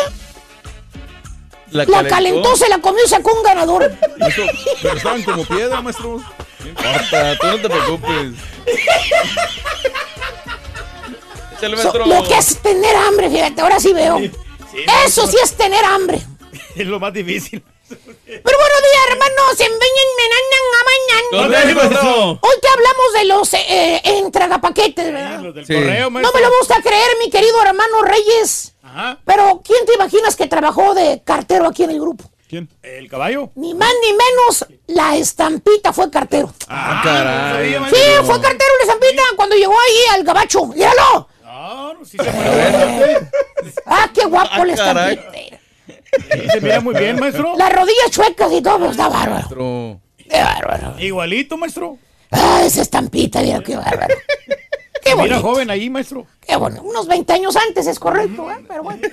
la, 1.73 1.85
la 1.85 2.07
calentó, 2.09 2.57
se 2.57 2.69
la 2.69 2.79
comió 2.79 3.05
y 3.05 3.09
sacó 3.09 3.33
un 3.35 3.43
ganador. 3.43 3.85
Eso, 4.21 4.43
pero 4.83 4.97
estaban 4.97 5.23
como 5.23 5.45
piedra, 5.45 5.81
maestro. 5.81 6.21
No 6.61 6.69
importa, 6.69 7.39
tú 7.41 7.47
no 7.49 7.59
te 7.61 7.69
preocupes. 7.69 8.33
Échale, 11.57 11.77
So- 11.77 11.83
maestro. 11.93 12.07
lo 12.07 12.23
que 12.29 12.39
es 12.39 12.59
tener 12.63 12.97
hambre, 12.97 13.31
fíjate, 13.31 13.61
ahora 13.61 13.81
sí 13.81 13.93
veo. 13.93 14.19
Eso 15.07 15.27
sí 15.27 15.37
es 15.43 15.53
tener 15.57 15.85
hambre. 15.85 16.21
Es 16.77 16.87
lo 16.87 16.99
más 16.99 17.13
difícil. 17.13 17.63
Pero 17.89 18.59
buenos 18.59 18.83
días, 18.83 19.07
hermanos. 19.11 19.61
En 19.61 19.73
¿Dónde, 21.31 21.57
mañana. 21.59 21.75
maestro? 21.75 22.31
Hoy 22.41 22.55
te 22.63 22.69
hablamos 22.69 23.13
de 23.15 23.25
los 23.27 23.55
eh, 23.55 23.61
eh, 23.69 24.01
entregapaquetes, 24.05 25.13
¿verdad? 25.13 25.41
Los 25.41 25.55
del 25.55 25.67
Sí. 25.67 25.75
correo, 25.75 26.09
No 26.11 26.33
me 26.33 26.41
lo 26.41 26.51
gusta 26.59 26.81
creer, 26.83 27.11
mi 27.23 27.31
querido 27.31 27.61
hermano 27.63 28.03
Reyes. 28.03 28.72
Ajá. 28.93 29.19
Pero 29.25 29.63
¿quién 29.65 29.87
te 29.87 29.95
imaginas 29.95 30.37
que 30.37 30.47
trabajó 30.47 30.95
de 30.95 31.23
cartero 31.25 31.67
aquí 31.67 31.85
en 31.85 31.91
el 31.91 32.01
grupo? 32.01 32.25
¿Quién? 32.47 32.69
¿El 32.83 33.09
caballo? 33.09 33.51
Ni 33.55 33.73
más 33.73 33.89
ni 34.03 34.13
menos, 34.13 34.67
la 34.89 35.17
estampita 35.17 35.93
fue 35.95 36.11
cartero. 36.11 36.53
Ah, 36.69 37.01
caray. 37.03 37.73
Sí, 37.89 38.01
fue 38.25 38.39
cartero 38.41 38.71
la 38.79 38.85
estampita 38.85 39.23
cuando 39.37 39.57
llegó 39.57 39.73
ahí 39.73 40.19
al 40.19 40.25
gabacho. 40.25 40.67
¡Míralo! 40.67 41.29
Ah, 43.87 44.11
qué 44.13 44.25
guapo 44.27 44.65
la 44.65 44.75
caray. 44.77 45.15
estampita. 45.15 46.53
Se 46.53 46.61
mira 46.61 46.81
muy 46.81 46.95
bien, 46.95 47.19
maestro. 47.19 47.55
Las 47.57 47.73
rodillas 47.73 48.11
chuecas 48.11 48.53
y 48.53 48.61
todo, 48.61 48.91
está 48.91 49.09
bárbaro. 49.09 49.33
Maestro. 49.33 50.01
Qué 50.19 50.43
bárbaro. 50.43 50.99
Igualito, 51.01 51.57
maestro. 51.57 51.97
Ah, 52.31 52.63
esa 52.65 52.83
estampita, 52.83 53.41
mira 53.41 53.61
qué 53.61 53.77
bárbaro. 53.77 54.15
Qué 55.03 55.15
bonito. 55.15 55.41
joven 55.41 55.71
ahí, 55.71 55.91
maestro. 55.91 56.27
Qué 56.41 56.57
bueno. 56.57 56.83
Unos 56.83 57.07
20 57.07 57.33
años 57.33 57.57
antes 57.57 57.87
es 57.87 57.99
correcto, 57.99 58.51
¿eh? 58.51 58.65
Pero 58.69 58.83
bueno. 58.83 59.03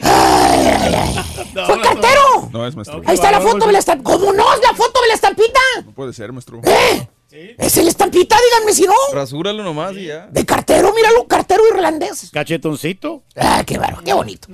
Ay, 0.00 0.66
ay, 0.66 0.94
ay. 0.94 1.64
¡Fue 1.66 1.80
cartero! 1.80 2.48
No 2.52 2.66
es 2.66 2.74
maestro. 2.74 3.00
Ahí 3.06 3.14
está 3.14 3.30
la 3.30 3.40
foto 3.40 3.66
de 3.66 3.72
la 3.72 3.78
estampita. 3.78 4.10
¿Cómo 4.10 4.32
no? 4.32 4.52
Es 4.54 4.60
la 4.60 4.74
foto 4.74 5.00
de 5.00 5.08
la 5.08 5.14
estampita. 5.14 5.60
No 5.84 5.92
puede 5.92 6.12
ser, 6.12 6.32
maestro. 6.32 6.60
¿Eh? 6.64 7.08
¿Es 7.58 7.76
la 7.76 7.88
estampita? 7.90 8.36
Díganme 8.50 8.72
si 8.74 8.82
no. 8.86 8.94
Rasúralo 9.12 9.62
nomás 9.62 9.94
y 9.96 10.06
ya. 10.06 10.26
De 10.26 10.44
cartero, 10.44 10.92
míralo, 10.92 11.26
cartero 11.26 11.62
irlandés. 11.68 12.30
Cachetoncito. 12.32 13.22
Ah, 13.36 13.62
qué 13.66 13.78
bárbaro, 13.78 14.02
qué 14.04 14.12
bonito. 14.12 14.48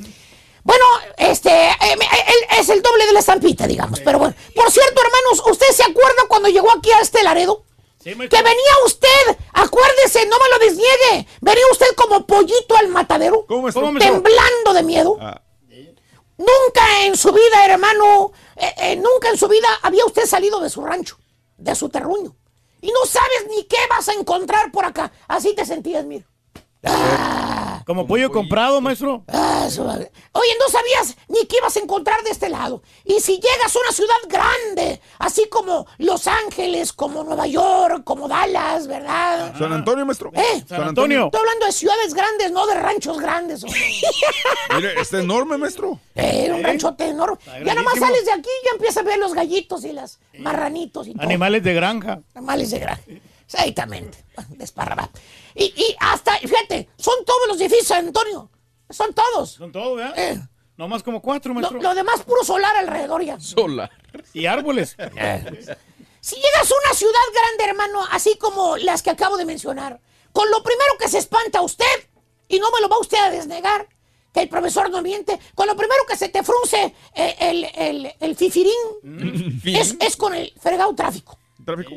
Bueno, 0.62 0.84
este, 1.16 1.50
eh, 1.50 1.96
me- 1.98 2.04
eh, 2.04 2.24
él 2.28 2.58
es 2.60 2.68
el 2.68 2.82
doble 2.82 3.06
de 3.06 3.12
la 3.14 3.20
estampita, 3.20 3.66
digamos. 3.66 4.00
Pero 4.00 4.18
bueno, 4.18 4.34
por 4.54 4.70
cierto, 4.70 5.00
hermanos, 5.02 5.42
¿usted 5.50 5.66
se 5.74 5.82
acuerda 5.82 6.22
cuando 6.28 6.48
llegó 6.50 6.70
aquí 6.76 6.90
a 6.92 7.00
este 7.00 7.22
Laredo? 7.22 7.64
Que 8.02 8.14
venía 8.16 8.72
usted, 8.86 9.36
acuérdese, 9.52 10.26
no 10.26 10.36
me 10.38 10.48
lo 10.48 10.58
desniegue. 10.58 11.28
Venía 11.40 11.64
usted 11.70 11.94
como 11.96 12.26
pollito 12.26 12.76
al 12.76 12.88
matadero, 12.88 13.46
temblando 13.98 14.72
de 14.74 14.82
miedo. 14.82 15.18
Ah, 15.20 15.40
Nunca 16.38 17.04
en 17.04 17.18
su 17.18 17.30
vida, 17.32 17.66
hermano, 17.66 18.32
eh, 18.56 18.74
eh, 18.78 18.96
nunca 18.96 19.28
en 19.28 19.36
su 19.36 19.46
vida 19.46 19.68
había 19.82 20.06
usted 20.06 20.24
salido 20.24 20.58
de 20.60 20.70
su 20.70 20.82
rancho, 20.82 21.18
de 21.58 21.74
su 21.74 21.90
terruño. 21.90 22.34
Y 22.80 22.90
no 22.92 23.04
sabes 23.04 23.46
ni 23.50 23.64
qué 23.64 23.76
vas 23.90 24.08
a 24.08 24.14
encontrar 24.14 24.72
por 24.72 24.86
acá. 24.86 25.12
Así 25.28 25.54
te 25.54 25.66
sentías, 25.66 26.06
mira. 26.06 26.24
Como 27.86 28.06
pollo 28.06 28.30
comprado, 28.30 28.80
maestro. 28.80 29.24
Eso 29.66 29.84
Oye, 29.84 30.52
no 30.58 30.68
sabías 30.68 31.16
ni 31.28 31.46
qué 31.46 31.56
ibas 31.58 31.76
a 31.76 31.80
encontrar 31.80 32.22
de 32.22 32.30
este 32.30 32.48
lado. 32.48 32.82
Y 33.04 33.20
si 33.20 33.34
llegas 33.34 33.74
a 33.74 33.78
una 33.80 33.92
ciudad 33.92 34.14
grande, 34.28 35.00
así 35.18 35.48
como 35.48 35.86
Los 35.98 36.26
Ángeles, 36.26 36.92
como 36.92 37.24
Nueva 37.24 37.46
York, 37.46 38.02
como 38.04 38.28
Dallas, 38.28 38.86
¿verdad? 38.86 39.54
San 39.58 39.72
Antonio, 39.72 40.06
maestro. 40.06 40.30
¿Eh? 40.34 40.64
San 40.68 40.82
Antonio. 40.82 41.26
Estoy 41.26 41.40
hablando 41.40 41.66
de 41.66 41.72
ciudades 41.72 42.14
grandes, 42.14 42.52
no 42.52 42.66
de 42.66 42.74
ranchos 42.74 43.18
grandes. 43.18 43.64
Mire, 44.74 45.00
está 45.00 45.20
enorme, 45.20 45.56
maestro. 45.56 45.98
Eh, 46.14 46.50
un 46.52 46.62
ranchote 46.62 47.08
enorme. 47.08 47.38
Ya 47.64 47.74
nomás 47.74 47.98
sales 47.98 48.24
de 48.24 48.32
aquí 48.32 48.48
y 48.62 48.66
ya 48.66 48.72
empiezas 48.74 48.98
a 48.98 49.02
ver 49.02 49.18
los 49.18 49.34
gallitos 49.34 49.84
y 49.84 49.92
las 49.92 50.18
marranitos 50.38 51.06
y 51.08 51.12
todo. 51.14 51.22
Animales 51.22 51.62
de 51.62 51.74
granja. 51.74 52.20
Animales 52.34 52.70
de 52.70 52.78
granja. 52.78 53.02
Exactamente. 53.46 54.24
Desparramado. 54.50 55.10
Y, 55.54 55.64
y 55.64 55.96
hasta, 56.00 56.36
fíjate, 56.38 56.88
son 56.96 57.24
todos 57.24 57.48
los 57.48 57.60
edificios, 57.60 57.88
San 57.88 58.06
Antonio. 58.06 58.50
Son 58.88 59.12
todos. 59.14 59.50
Son 59.50 59.70
todos, 59.72 59.96
¿verdad? 59.96 60.18
Eh, 60.18 60.40
No 60.76 60.88
más 60.88 61.02
como 61.02 61.20
cuatro, 61.22 61.52
lo, 61.54 61.60
maestro. 61.60 61.80
lo 61.80 61.94
demás 61.94 62.22
puro 62.22 62.42
solar 62.44 62.76
alrededor 62.76 63.22
ya. 63.22 63.38
Sola. 63.40 63.90
Y 64.34 64.46
árboles. 64.46 64.96
Si 66.22 66.36
llegas 66.36 66.70
a 66.70 66.74
una 66.84 66.94
ciudad 66.94 67.14
grande, 67.32 67.64
hermano, 67.70 68.04
así 68.10 68.36
como 68.36 68.76
las 68.76 69.00
que 69.00 69.08
acabo 69.08 69.38
de 69.38 69.46
mencionar, 69.46 70.00
con 70.32 70.50
lo 70.50 70.62
primero 70.62 70.98
que 70.98 71.08
se 71.08 71.16
espanta 71.16 71.62
usted, 71.62 71.86
y 72.46 72.58
no 72.58 72.70
me 72.72 72.80
lo 72.82 72.90
va 72.90 72.98
usted 73.00 73.16
a 73.16 73.30
desnegar, 73.30 73.88
que 74.34 74.40
el 74.42 74.50
profesor 74.50 74.90
no 74.90 75.00
miente, 75.00 75.40
con 75.54 75.66
lo 75.66 75.74
primero 75.76 76.04
que 76.06 76.18
se 76.18 76.28
te 76.28 76.42
frunce 76.42 76.94
eh, 77.14 77.36
el, 77.40 77.64
el, 77.74 78.12
el 78.20 78.36
fifirín, 78.36 78.74
es, 79.64 79.96
es 79.98 80.14
con 80.18 80.34
el 80.34 80.52
fregado 80.60 80.94
tráfico. 80.94 81.38
Tráfico. 81.64 81.90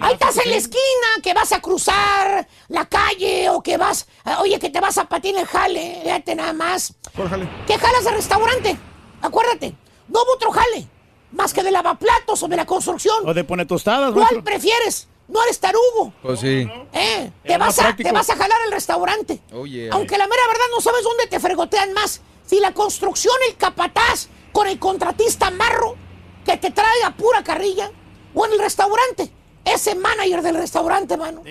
Ahí 0.00 0.12
estás 0.14 0.36
en 0.38 0.50
la 0.50 0.56
esquina, 0.56 1.08
que 1.22 1.34
vas 1.34 1.52
a 1.52 1.60
cruzar 1.60 2.46
la 2.68 2.86
calle 2.86 3.48
o 3.50 3.62
que 3.62 3.76
vas, 3.76 4.06
oye, 4.40 4.58
que 4.58 4.70
te 4.70 4.80
vas 4.80 4.98
a 4.98 5.04
patín 5.08 5.36
el 5.36 5.46
jale, 5.46 6.00
fíjate 6.02 6.34
nada 6.34 6.52
más. 6.52 6.94
¿Cuál 7.14 7.28
jale? 7.28 7.48
¿Qué 7.66 7.78
jalas 7.78 8.04
de 8.04 8.10
restaurante? 8.10 8.76
Acuérdate, 9.22 9.74
no 10.08 10.22
hubo 10.22 10.32
otro 10.34 10.50
jale, 10.50 10.86
más 11.32 11.52
que 11.52 11.62
de 11.62 11.70
lavaplatos 11.70 12.42
o 12.42 12.48
de 12.48 12.56
la 12.56 12.66
construcción. 12.66 13.26
O 13.28 13.34
de 13.34 13.44
pone 13.44 13.66
tostadas, 13.66 14.12
¿Cuál 14.12 14.24
maestro. 14.24 14.44
prefieres? 14.44 15.08
No 15.28 15.42
eres 15.42 15.58
tarugo. 15.58 16.12
Pues 16.22 16.40
sí. 16.40 16.68
¿eh? 16.92 17.32
Te 17.44 17.58
vas, 17.58 17.78
a, 17.80 17.96
te 17.96 18.12
vas 18.12 18.30
a 18.30 18.36
jalar 18.36 18.60
al 18.66 18.72
restaurante. 18.72 19.40
Oye. 19.52 19.88
Aunque 19.90 20.16
la 20.16 20.26
mera 20.28 20.42
verdad 20.46 20.64
no 20.70 20.80
sabes 20.80 21.02
dónde 21.02 21.26
te 21.26 21.40
fregotean 21.40 21.92
más. 21.94 22.20
Si 22.46 22.60
la 22.60 22.72
construcción, 22.72 23.34
el 23.48 23.56
capataz, 23.56 24.28
con 24.52 24.68
el 24.68 24.78
contratista 24.78 25.50
marro, 25.50 25.96
que 26.44 26.56
te 26.58 26.70
traiga 26.70 27.10
pura 27.16 27.42
carrilla, 27.42 27.90
o 28.36 28.46
en 28.46 28.52
el 28.52 28.58
restaurante. 28.60 29.32
Ese 29.64 29.96
manager 29.96 30.42
del 30.42 30.54
restaurante, 30.56 31.16
mano. 31.16 31.42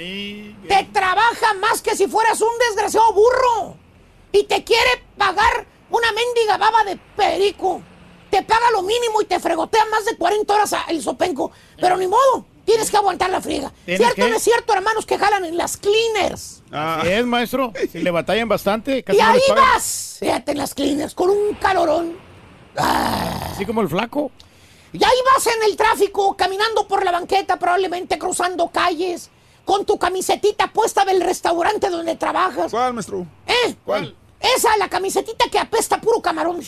Te 0.69 0.83
trabaja 0.93 1.53
más 1.59 1.81
que 1.81 1.97
si 1.97 2.07
fueras 2.07 2.39
un 2.39 2.47
desgraciado 2.69 3.11
burro. 3.11 3.75
Y 4.31 4.45
te 4.45 4.63
quiere 4.63 5.03
pagar 5.17 5.65
una 5.89 6.07
mendiga 6.13 6.57
baba 6.57 6.85
de 6.85 6.97
perico. 7.17 7.81
Te 8.29 8.41
paga 8.43 8.71
lo 8.71 8.83
mínimo 8.83 9.21
y 9.21 9.25
te 9.25 9.37
fregotea 9.39 9.83
más 9.91 10.05
de 10.05 10.15
40 10.15 10.53
horas 10.53 10.71
a- 10.73 10.83
el 10.87 11.01
sopenco. 11.01 11.51
Pero 11.79 11.97
ni 11.97 12.07
modo, 12.07 12.45
tienes 12.65 12.89
que 12.89 12.97
aguantar 12.97 13.29
la 13.29 13.41
friega. 13.41 13.71
¿Tienes 13.85 14.01
¿Cierto 14.01 14.25
o 14.25 14.27
no 14.29 14.35
es 14.37 14.43
cierto, 14.43 14.73
hermanos, 14.73 15.05
que 15.05 15.17
jalan 15.17 15.43
en 15.45 15.57
las 15.57 15.75
cleaners? 15.77 16.63
Así 16.71 17.09
es, 17.09 17.25
maestro. 17.25 17.73
Si 17.91 17.99
le 17.99 18.11
batallan 18.11 18.47
bastante, 18.47 19.03
casi 19.03 19.19
y 19.19 19.21
no 19.21 19.27
ahí 19.29 19.41
vas, 19.55 20.17
fíjate 20.19 20.51
en 20.53 20.57
las 20.57 20.73
cleaners, 20.73 21.13
con 21.13 21.29
un 21.29 21.53
calorón. 21.55 22.17
Así 22.77 23.65
como 23.65 23.81
el 23.81 23.89
flaco. 23.89 24.31
Y 24.93 25.03
ahí 25.03 25.17
vas 25.33 25.45
en 25.47 25.63
el 25.63 25.75
tráfico, 25.75 26.35
caminando 26.37 26.87
por 26.87 27.03
la 27.03 27.11
banqueta, 27.11 27.57
probablemente 27.57 28.17
cruzando 28.17 28.69
calles, 28.69 29.29
con 29.65 29.85
tu 29.85 29.97
camisetita 29.97 30.71
puesta 30.71 31.03
del 31.05 31.21
restaurante 31.21 31.89
donde 31.89 32.15
trabajas. 32.15 32.71
¿Cuál, 32.71 32.93
maestro? 32.93 33.25
¿Eh? 33.47 33.75
¿Cuál? 33.83 34.15
Esa, 34.39 34.77
la 34.77 34.87
camisetita 34.89 35.45
que 35.49 35.59
apesta 35.59 35.99
puro 35.99 36.21
camarón. 36.21 36.61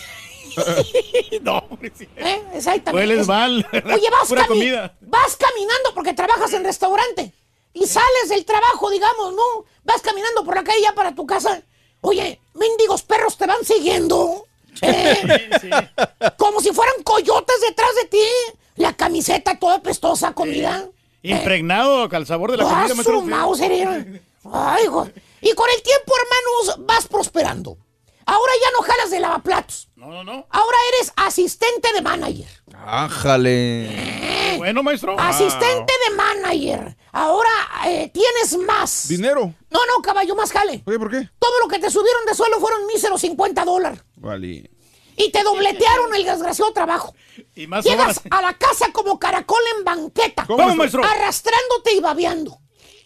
no, 1.42 1.58
hombre, 1.70 1.92
sí. 1.96 2.08
¿Eh? 2.16 2.42
Exactamente. 2.54 2.92
Hueles 3.08 3.28
mal. 3.28 3.66
Oye, 3.74 4.10
vas, 4.10 4.28
Pura 4.28 4.44
cami- 4.44 4.48
comida. 4.48 4.98
vas 5.02 5.36
caminando 5.38 5.94
porque 5.94 6.14
trabajas 6.14 6.52
en 6.54 6.64
restaurante 6.64 7.34
y 7.74 7.86
sales 7.86 8.30
del 8.30 8.44
trabajo, 8.46 8.90
digamos, 8.90 9.34
¿no? 9.34 9.66
Vas 9.84 10.02
caminando 10.02 10.44
por 10.44 10.56
la 10.56 10.64
calle 10.64 10.82
ya 10.82 10.94
para 10.96 11.14
tu 11.14 11.26
casa. 11.28 11.62
Oye, 12.02 12.42
mendigos 12.56 13.04
perros 13.04 13.38
te 13.38 13.46
van 13.46 13.64
siguiendo. 13.64 14.46
¿Eh? 14.82 15.90
Como 16.38 16.60
si 16.62 16.72
fueran 16.72 17.02
coyotes 17.04 17.56
detrás 17.62 17.90
de 18.02 18.06
ti. 18.10 18.28
La 18.76 18.94
camiseta 18.94 19.58
toda 19.58 19.82
pestosa, 19.82 20.34
comida. 20.34 20.88
Impregnado 21.24 22.08
al 22.12 22.28
sabor 22.28 22.52
de 22.52 22.58
la 22.58 22.64
comida, 22.64 22.82
Ah, 22.84 22.88
maestro. 22.94 23.20
su 23.20 23.26
Mauser, 23.26 23.72
eh. 23.72 24.22
Ay, 24.52 24.84
hijo. 24.86 25.08
Y 25.42 25.52
con 25.54 25.68
el 25.76 25.82
tiempo, 25.82 26.14
hermanos, 26.22 26.86
vas 26.88 27.08
prosperando. 27.08 27.78
Ahora 28.26 28.52
ya 28.62 28.72
no 28.78 28.84
jalas 28.86 29.10
de 29.12 29.20
lavaplatos. 29.20 29.87
No, 29.98 30.12
no, 30.12 30.24
no. 30.24 30.48
Ahora 30.52 30.78
eres 30.94 31.12
asistente 31.16 31.92
de 31.92 32.04
manager. 32.04 32.48
Ájale. 32.86 34.54
Bueno, 34.58 34.84
maestro. 34.84 35.20
Asistente 35.20 35.92
de 36.08 36.16
manager. 36.16 36.96
Ahora 37.12 37.50
eh, 37.88 38.12
tienes 38.14 38.56
más. 38.68 39.08
¿Dinero? 39.08 39.56
No, 39.72 39.80
no, 39.88 40.02
caballo, 40.04 40.36
más 40.36 40.52
jale. 40.52 40.84
Oye, 40.86 41.00
¿por 41.00 41.10
qué? 41.10 41.28
Todo 41.40 41.60
lo 41.62 41.68
que 41.68 41.80
te 41.80 41.90
subieron 41.90 42.26
de 42.28 42.36
suelo 42.36 42.60
fueron 42.60 42.86
míseros 42.86 43.20
50 43.22 43.66
dólares. 43.66 44.04
Vale. 44.18 44.70
Y 45.16 45.32
te 45.32 45.42
dobletearon 45.42 46.14
el 46.14 46.26
desgraciado 46.26 46.72
trabajo. 46.74 47.16
Y 47.56 47.66
más 47.66 47.84
Llegas 47.84 48.20
horas. 48.20 48.22
a 48.30 48.42
la 48.44 48.54
casa 48.56 48.92
como 48.94 49.18
caracol 49.18 49.62
en 49.80 49.84
banqueta. 49.84 50.46
¿Cómo, 50.46 50.76
maestro? 50.76 51.04
Arrastrándote 51.04 51.94
y 51.94 52.00
babeando. 52.02 52.60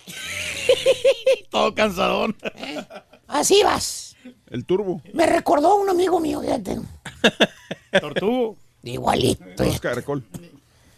Todo 1.50 1.74
cansadón. 1.74 2.36
Así 3.28 3.64
vas. 3.64 4.11
El 4.52 4.66
turbo. 4.66 5.02
Me 5.14 5.26
recordó 5.26 5.76
un 5.78 5.90
amigo 5.90 6.20
mío, 6.20 6.42
fíjate. 6.42 6.78
Tortugo. 8.00 8.58
Igualito. 8.84 9.64
Dos 9.64 9.80
caracol. 9.80 10.24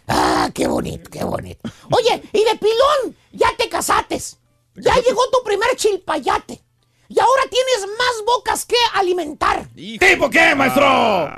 Ah, 0.07 0.49
qué 0.53 0.67
bonito, 0.67 1.09
qué 1.09 1.23
bonito. 1.23 1.61
Oye, 1.91 2.21
y 2.33 2.43
de 2.43 2.55
pilón, 2.57 3.15
ya 3.31 3.49
te 3.57 3.69
casates. 3.69 4.37
Ya 4.75 4.95
llegó 4.95 5.21
tu 5.31 5.43
primer 5.45 5.75
chilpayate. 5.75 6.61
Y 7.09 7.19
ahora 7.19 7.43
tienes 7.49 7.95
más 7.97 8.25
bocas 8.25 8.65
que 8.65 8.75
alimentar. 8.95 9.69
¿Tipo 9.75 10.29
qué, 10.31 10.55
maestro? 10.55 10.87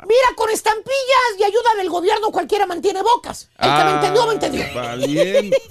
Mira, 0.07 0.29
con 0.37 0.49
estampillas 0.49 1.37
y 1.37 1.43
ayuda 1.43 1.75
del 1.77 1.89
gobierno 1.89 2.31
cualquiera 2.31 2.65
mantiene 2.65 3.01
bocas. 3.01 3.49
El 3.59 3.75
que 3.75 3.83
me 3.83 3.91
entendió, 3.91 4.25
me 4.27 4.33
entendió. 4.35 4.63
Valiente. 4.73 5.61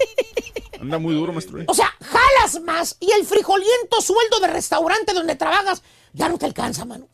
Anda 0.79 0.99
muy 0.99 1.15
duro, 1.15 1.33
maestro. 1.33 1.59
eh. 1.59 1.65
O 1.67 1.73
sea, 1.73 1.91
jalas 2.01 2.61
más 2.61 2.97
y 2.99 3.11
el 3.13 3.25
frijoliento 3.25 3.99
sueldo 4.01 4.39
de 4.41 4.47
restaurante 4.47 5.13
donde 5.13 5.35
trabajas 5.35 5.81
ya 6.15 6.29
no 6.29 6.37
te 6.37 6.45
alcanza, 6.45 6.85
mano. 6.85 7.07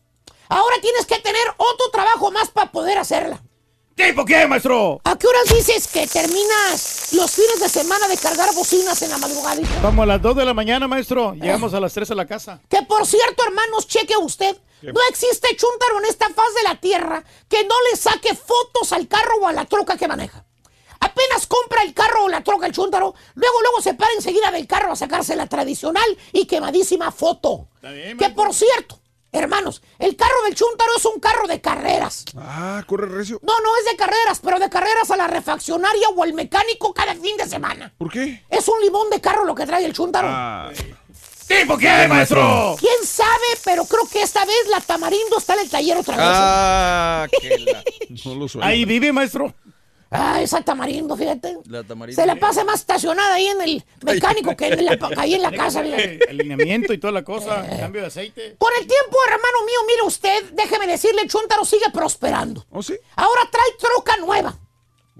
Ahora 0.47 0.76
tienes 0.82 1.06
que 1.06 1.20
tener 1.20 1.41
otro 1.58 1.89
trabajo 1.91 2.32
más 2.32 2.49
para 2.49 2.72
poder 2.72 2.97
hacerla. 2.97 3.41
¿Tipo 3.95 4.24
qué, 4.26 4.47
maestro? 4.47 5.02
¿A 5.04 5.18
qué 5.18 5.28
horas 5.28 5.43
dices 5.54 5.88
que 5.88 6.08
terminas 6.08 7.10
los 7.14 7.32
fines 7.32 7.60
de 7.60 7.70
semana 7.70 8.08
de 8.08 8.18
cargar 8.18 8.54
bocinas 8.56 9.02
en 9.02 9.12
la 9.12 9.18
madrugada? 9.18 9.62
Como 9.82 10.04
a 10.04 10.06
las 10.06 10.22
2 10.22 10.38
de 10.38 10.45
la 10.45 10.54
mañana, 10.54 10.88
maestro. 10.88 11.34
Llegamos 11.34 11.74
a 11.74 11.80
las 11.80 11.93
3 11.93 12.12
a 12.12 12.16
la 12.16 12.26
casa. 12.26 12.62
Que 12.70 12.82
por 12.84 13.06
cierto, 13.06 13.43
hermanos, 13.43 13.88
cheque 13.88 14.16
usted. 14.18 14.58
¿Qué? 14.80 14.91
No 14.91 14.99
existe 15.10 15.56
chúntaro 15.56 15.99
en 15.99 16.06
esta 16.06 16.28
faz 16.30 16.54
de 16.56 16.64
la 16.70 16.76
tierra 16.80 17.24
que 17.47 17.64
no 17.66 17.76
le 17.91 17.97
saque 17.97 18.34
fotos 18.34 18.91
al 18.93 19.08
carro 19.08 19.36
o 19.41 19.47
a 19.47 19.54
la 19.54 19.66
troca 19.66 19.97
que 19.97 20.08
maneja. 20.08 20.45
Apenas 21.02 21.47
compra 21.47 21.82
el 21.84 21.93
carro 21.93 22.26
o 22.26 22.30
la 22.30 22.43
troca 22.43 22.68
el 22.68 22.72
chúntaro, 22.74 23.14
luego 23.34 23.62
luego 23.62 23.82
se 23.82 23.95
para 23.95 24.14
enseguida 24.14 24.52
del 24.52 24.68
carro 24.68 24.93
a 24.93 24.95
sacarse 24.95 25.36
la 25.36 25.47
tradicional 25.47 26.06
y 26.32 26.45
quemadísima 26.45 27.12
foto. 27.12 27.68
Que 27.82 28.30
por 28.30 28.54
cierto, 28.54 28.99
hermanos, 29.32 29.82
el 29.97 30.16
carro 30.16 30.43
del 30.45 30.56
chúntaro 30.56 30.91
es 30.95 31.06
un 31.06 31.20
carro 31.20 31.47
de 31.47 31.60
carreras. 31.60 32.26
Ah, 32.38 32.84
corre 32.86 33.08
recio. 33.08 33.39
No, 33.41 33.60
no 33.62 33.78
es 33.78 33.86
de 33.86 33.97
carreras, 33.97 34.39
pero 34.43 34.60
de 34.60 34.70
carreras 34.70 35.10
a 35.10 35.18
la 35.18 35.28
refaccionaria 35.28 36.10
o 36.10 36.24
al 36.24 36.34
mecánico 36.34 36.93
cada 36.93 37.16
fin 37.16 37.36
de 37.36 37.47
semana. 37.47 37.91
¿Por 37.97 38.12
qué? 38.12 38.43
Es 38.49 38.68
un 38.68 38.80
limón 38.82 39.10
de 39.10 39.20
carro 39.20 39.43
lo 39.43 39.56
que 39.56 39.66
trae 39.66 39.84
el 39.84 39.93
chúntaro. 39.93 40.28
Ah. 40.30 40.72
¿Tipo 41.47 41.78
qué, 41.78 42.08
maestro? 42.08 42.78
¿Quién 42.80 43.04
sabe? 43.04 43.30
Pero 43.66 43.84
creo 43.86 44.08
que 44.08 44.22
esta 44.22 44.45
vez 44.45 44.68
la 44.70 44.80
tamarindo 44.80 45.38
está 45.38 45.56
en 45.56 45.60
el 45.62 45.70
taller 45.70 45.97
otra 45.97 46.16
vez. 46.16 46.26
Ah, 46.30 47.28
que 47.41 47.58
la, 47.60 47.84
No 48.26 48.36
lo 48.36 48.47
suelta. 48.47 48.68
Ahí 48.68 48.86
vive, 48.86 49.12
maestro. 49.12 49.54
Ah, 50.14 50.41
esa 50.41 50.62
tamarindo, 50.62 51.16
fíjate. 51.16 51.57
la 51.68 51.84
tamarita. 51.84 52.22
Se 52.22 52.28
la 52.28 52.36
pasa 52.36 52.66
más 52.66 52.82
estacionada 52.82 53.34
ahí 53.36 53.47
en 53.47 53.62
el 53.62 53.84
mecánico 54.01 54.55
que 54.57 54.68
en 54.68 54.86
la, 54.86 54.97
ahí 55.18 55.36
en 55.36 55.41
la 55.41 55.51
casa. 55.51 55.82
Eh, 55.86 56.20
Alineamiento 56.30 56.91
y 56.91 56.97
toda 56.97 57.14
la 57.14 57.24
cosa. 57.24 57.66
Cambio 57.80 58.01
de 58.01 58.07
aceite. 58.07 58.55
Por 58.59 58.72
el 58.80 58.86
tiempo, 58.86 59.18
hermano 59.26 59.66
mío, 59.66 59.80
mire 59.88 60.01
usted, 60.05 60.51
déjeme 60.51 60.86
decirle, 60.86 61.26
Chuntaro 61.28 61.64
sigue 61.64 61.86
prosperando. 61.93 62.66
¿Oh, 62.72 62.84
sí? 62.84 62.95
Ahora 63.16 63.41
trae 63.49 63.68
troca 63.80 64.18
nueva, 64.18 64.53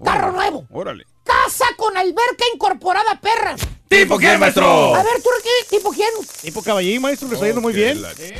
carro 0.04 0.34
nuevo, 0.34 0.68
Órale. 0.72 1.06
casa 1.24 1.66
con 1.78 1.96
alberca 1.96 2.44
incorporada, 2.54 3.18
perra. 3.22 3.56
¿Tipo 3.88 4.18
qué, 4.18 4.38
maestro? 4.38 4.94
A 4.96 5.04
ver, 5.04 5.22
¿tú 5.24 5.30
qué? 5.42 5.76
¿Tipo 5.78 5.92
quién? 5.92 6.10
Tipo 6.42 6.62
caballín, 6.62 7.02
maestro. 7.02 7.30
Le 7.30 7.36
está 7.36 7.46
yendo 7.48 7.62
muy 7.62 7.72
bien. 7.74 8.02
la- 8.02 8.12
Eh, 8.20 8.38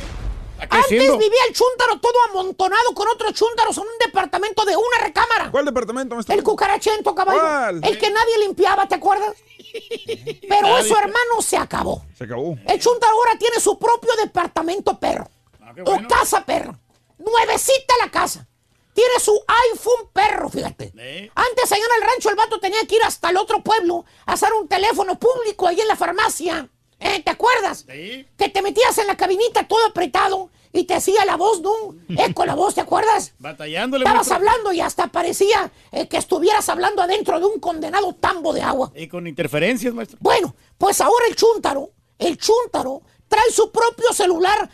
Antes 0.70 1.18
vivía 1.18 1.44
el 1.48 1.54
chúntaro 1.54 1.98
todo 2.00 2.14
amontonado 2.30 2.94
con 2.94 3.08
otros 3.08 3.32
chúntaros 3.34 3.76
en 3.76 3.84
un 3.84 3.98
departamento 4.04 4.64
de 4.64 4.76
una 4.76 4.98
recámara. 5.00 5.50
¿Cuál 5.50 5.64
departamento, 5.64 6.14
maestro? 6.14 6.34
El 6.34 6.42
cucarachento, 6.42 7.14
caballo. 7.14 7.40
¿Cuál? 7.40 7.80
El 7.84 7.98
que 7.98 8.10
nadie 8.10 8.38
limpiaba, 8.38 8.86
¿te 8.86 8.94
acuerdas? 8.94 9.34
Pero 10.48 10.78
eso, 10.78 10.96
hermano, 10.98 11.40
se 11.40 11.56
acabó. 11.56 12.04
Se 12.16 12.24
acabó. 12.24 12.56
El 12.66 12.80
chúntaro 12.80 13.12
ahora 13.12 13.38
tiene 13.38 13.60
su 13.60 13.78
propio 13.78 14.10
departamento 14.22 14.98
perro. 14.98 15.28
Ah, 15.60 15.72
bueno. 15.74 16.06
O 16.06 16.08
casa 16.08 16.44
perro. 16.44 16.78
Nuevecita 17.18 17.94
la 18.00 18.10
casa. 18.10 18.46
Tiene 18.92 19.18
su 19.20 19.32
iPhone 19.72 20.10
perro, 20.12 20.50
fíjate. 20.50 20.92
Eh. 20.96 21.30
Antes 21.34 21.72
allá 21.72 21.82
en 21.82 22.02
el 22.02 22.08
rancho 22.08 22.28
el 22.28 22.36
vato 22.36 22.60
tenía 22.60 22.86
que 22.86 22.96
ir 22.96 23.02
hasta 23.02 23.30
el 23.30 23.38
otro 23.38 23.62
pueblo 23.62 24.04
a 24.26 24.34
hacer 24.34 24.52
un 24.52 24.68
teléfono 24.68 25.18
público 25.18 25.66
ahí 25.66 25.80
en 25.80 25.88
la 25.88 25.96
farmacia. 25.96 26.68
¿Eh? 27.02 27.20
¿Te 27.22 27.30
acuerdas? 27.30 27.84
Sí. 27.90 28.26
Que 28.38 28.48
te 28.48 28.62
metías 28.62 28.96
en 28.98 29.06
la 29.06 29.16
cabinita 29.16 29.66
todo 29.66 29.84
apretado 29.86 30.50
y 30.72 30.84
te 30.84 30.94
hacía 30.94 31.24
la 31.24 31.36
voz, 31.36 31.60
¿no? 31.60 31.70
Eco 32.08 32.46
la 32.46 32.54
voz, 32.54 32.74
¿te 32.74 32.80
acuerdas? 32.80 33.34
Batallándole, 33.38 34.04
Estabas 34.04 34.28
maestro. 34.28 34.36
hablando 34.48 34.72
y 34.72 34.80
hasta 34.80 35.08
parecía 35.08 35.70
eh, 35.90 36.06
que 36.08 36.16
estuvieras 36.16 36.68
hablando 36.68 37.02
adentro 37.02 37.38
de 37.40 37.46
un 37.46 37.58
condenado 37.60 38.14
tambo 38.14 38.52
de 38.52 38.62
agua. 38.62 38.92
Y 38.94 39.08
con 39.08 39.26
interferencias, 39.26 39.92
maestro. 39.92 40.18
Bueno, 40.20 40.54
pues 40.78 41.00
ahora 41.00 41.26
el 41.28 41.36
chúntaro, 41.36 41.90
el 42.18 42.38
chúntaro, 42.38 43.02
trae 43.28 43.50
su 43.50 43.70
propio 43.72 44.12
celular 44.12 44.70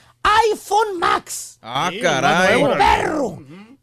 iPhone 0.51 0.99
Max. 0.99 1.59
Ah, 1.63 1.89
Sí, 1.93 2.01
caray. 2.01 2.61
nuevo. 2.61 2.77
Perro. 2.77 3.39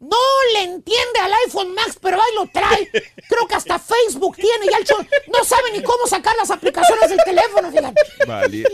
No 0.08 0.16
le 0.54 0.62
entiende 0.64 1.18
al 1.22 1.32
iPhone 1.46 1.74
Max, 1.74 1.98
pero 2.00 2.16
ahí 2.16 2.34
lo 2.36 2.46
trae. 2.52 2.88
Creo 3.28 3.46
que 3.48 3.54
hasta 3.56 3.78
Facebook 3.78 4.36
tiene 4.36 4.66
ya 4.70 4.78
el 4.78 4.84
chun- 4.84 5.08
No 5.28 5.42
sabe 5.44 5.72
ni 5.72 5.82
cómo 5.82 6.06
sacar 6.06 6.34
las 6.36 6.50
aplicaciones 6.50 7.10
del 7.10 7.18
teléfono, 7.24 7.70
fíjate. 7.70 8.00
Vale. 8.26 8.64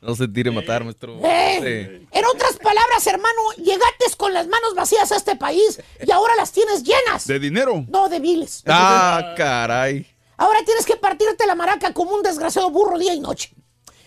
No 0.00 0.14
se 0.14 0.28
tire 0.28 0.50
a 0.50 0.52
matar, 0.52 0.84
maestro. 0.84 1.18
Eh, 1.24 1.58
Sí. 2.02 2.08
En 2.12 2.24
otras 2.26 2.56
palabras, 2.58 3.06
hermano, 3.06 3.40
llegaste 3.56 4.04
con 4.16 4.32
las 4.34 4.46
manos 4.46 4.74
vacías 4.74 5.10
a 5.12 5.16
este 5.16 5.36
país 5.36 5.80
y 6.06 6.10
ahora 6.10 6.34
las 6.36 6.52
tienes 6.52 6.82
llenas. 6.82 7.26
¿De 7.26 7.38
dinero? 7.38 7.84
No, 7.88 8.08
de 8.08 8.18
biles. 8.20 8.62
Ah, 8.66 9.34
caray. 9.36 10.06
Ahora 10.36 10.60
tienes 10.64 10.84
que 10.86 10.96
partirte 10.96 11.46
la 11.46 11.54
maraca 11.54 11.92
como 11.94 12.12
un 12.14 12.22
desgraciado 12.22 12.70
burro 12.70 12.98
día 12.98 13.14
y 13.14 13.20
noche. 13.20 13.52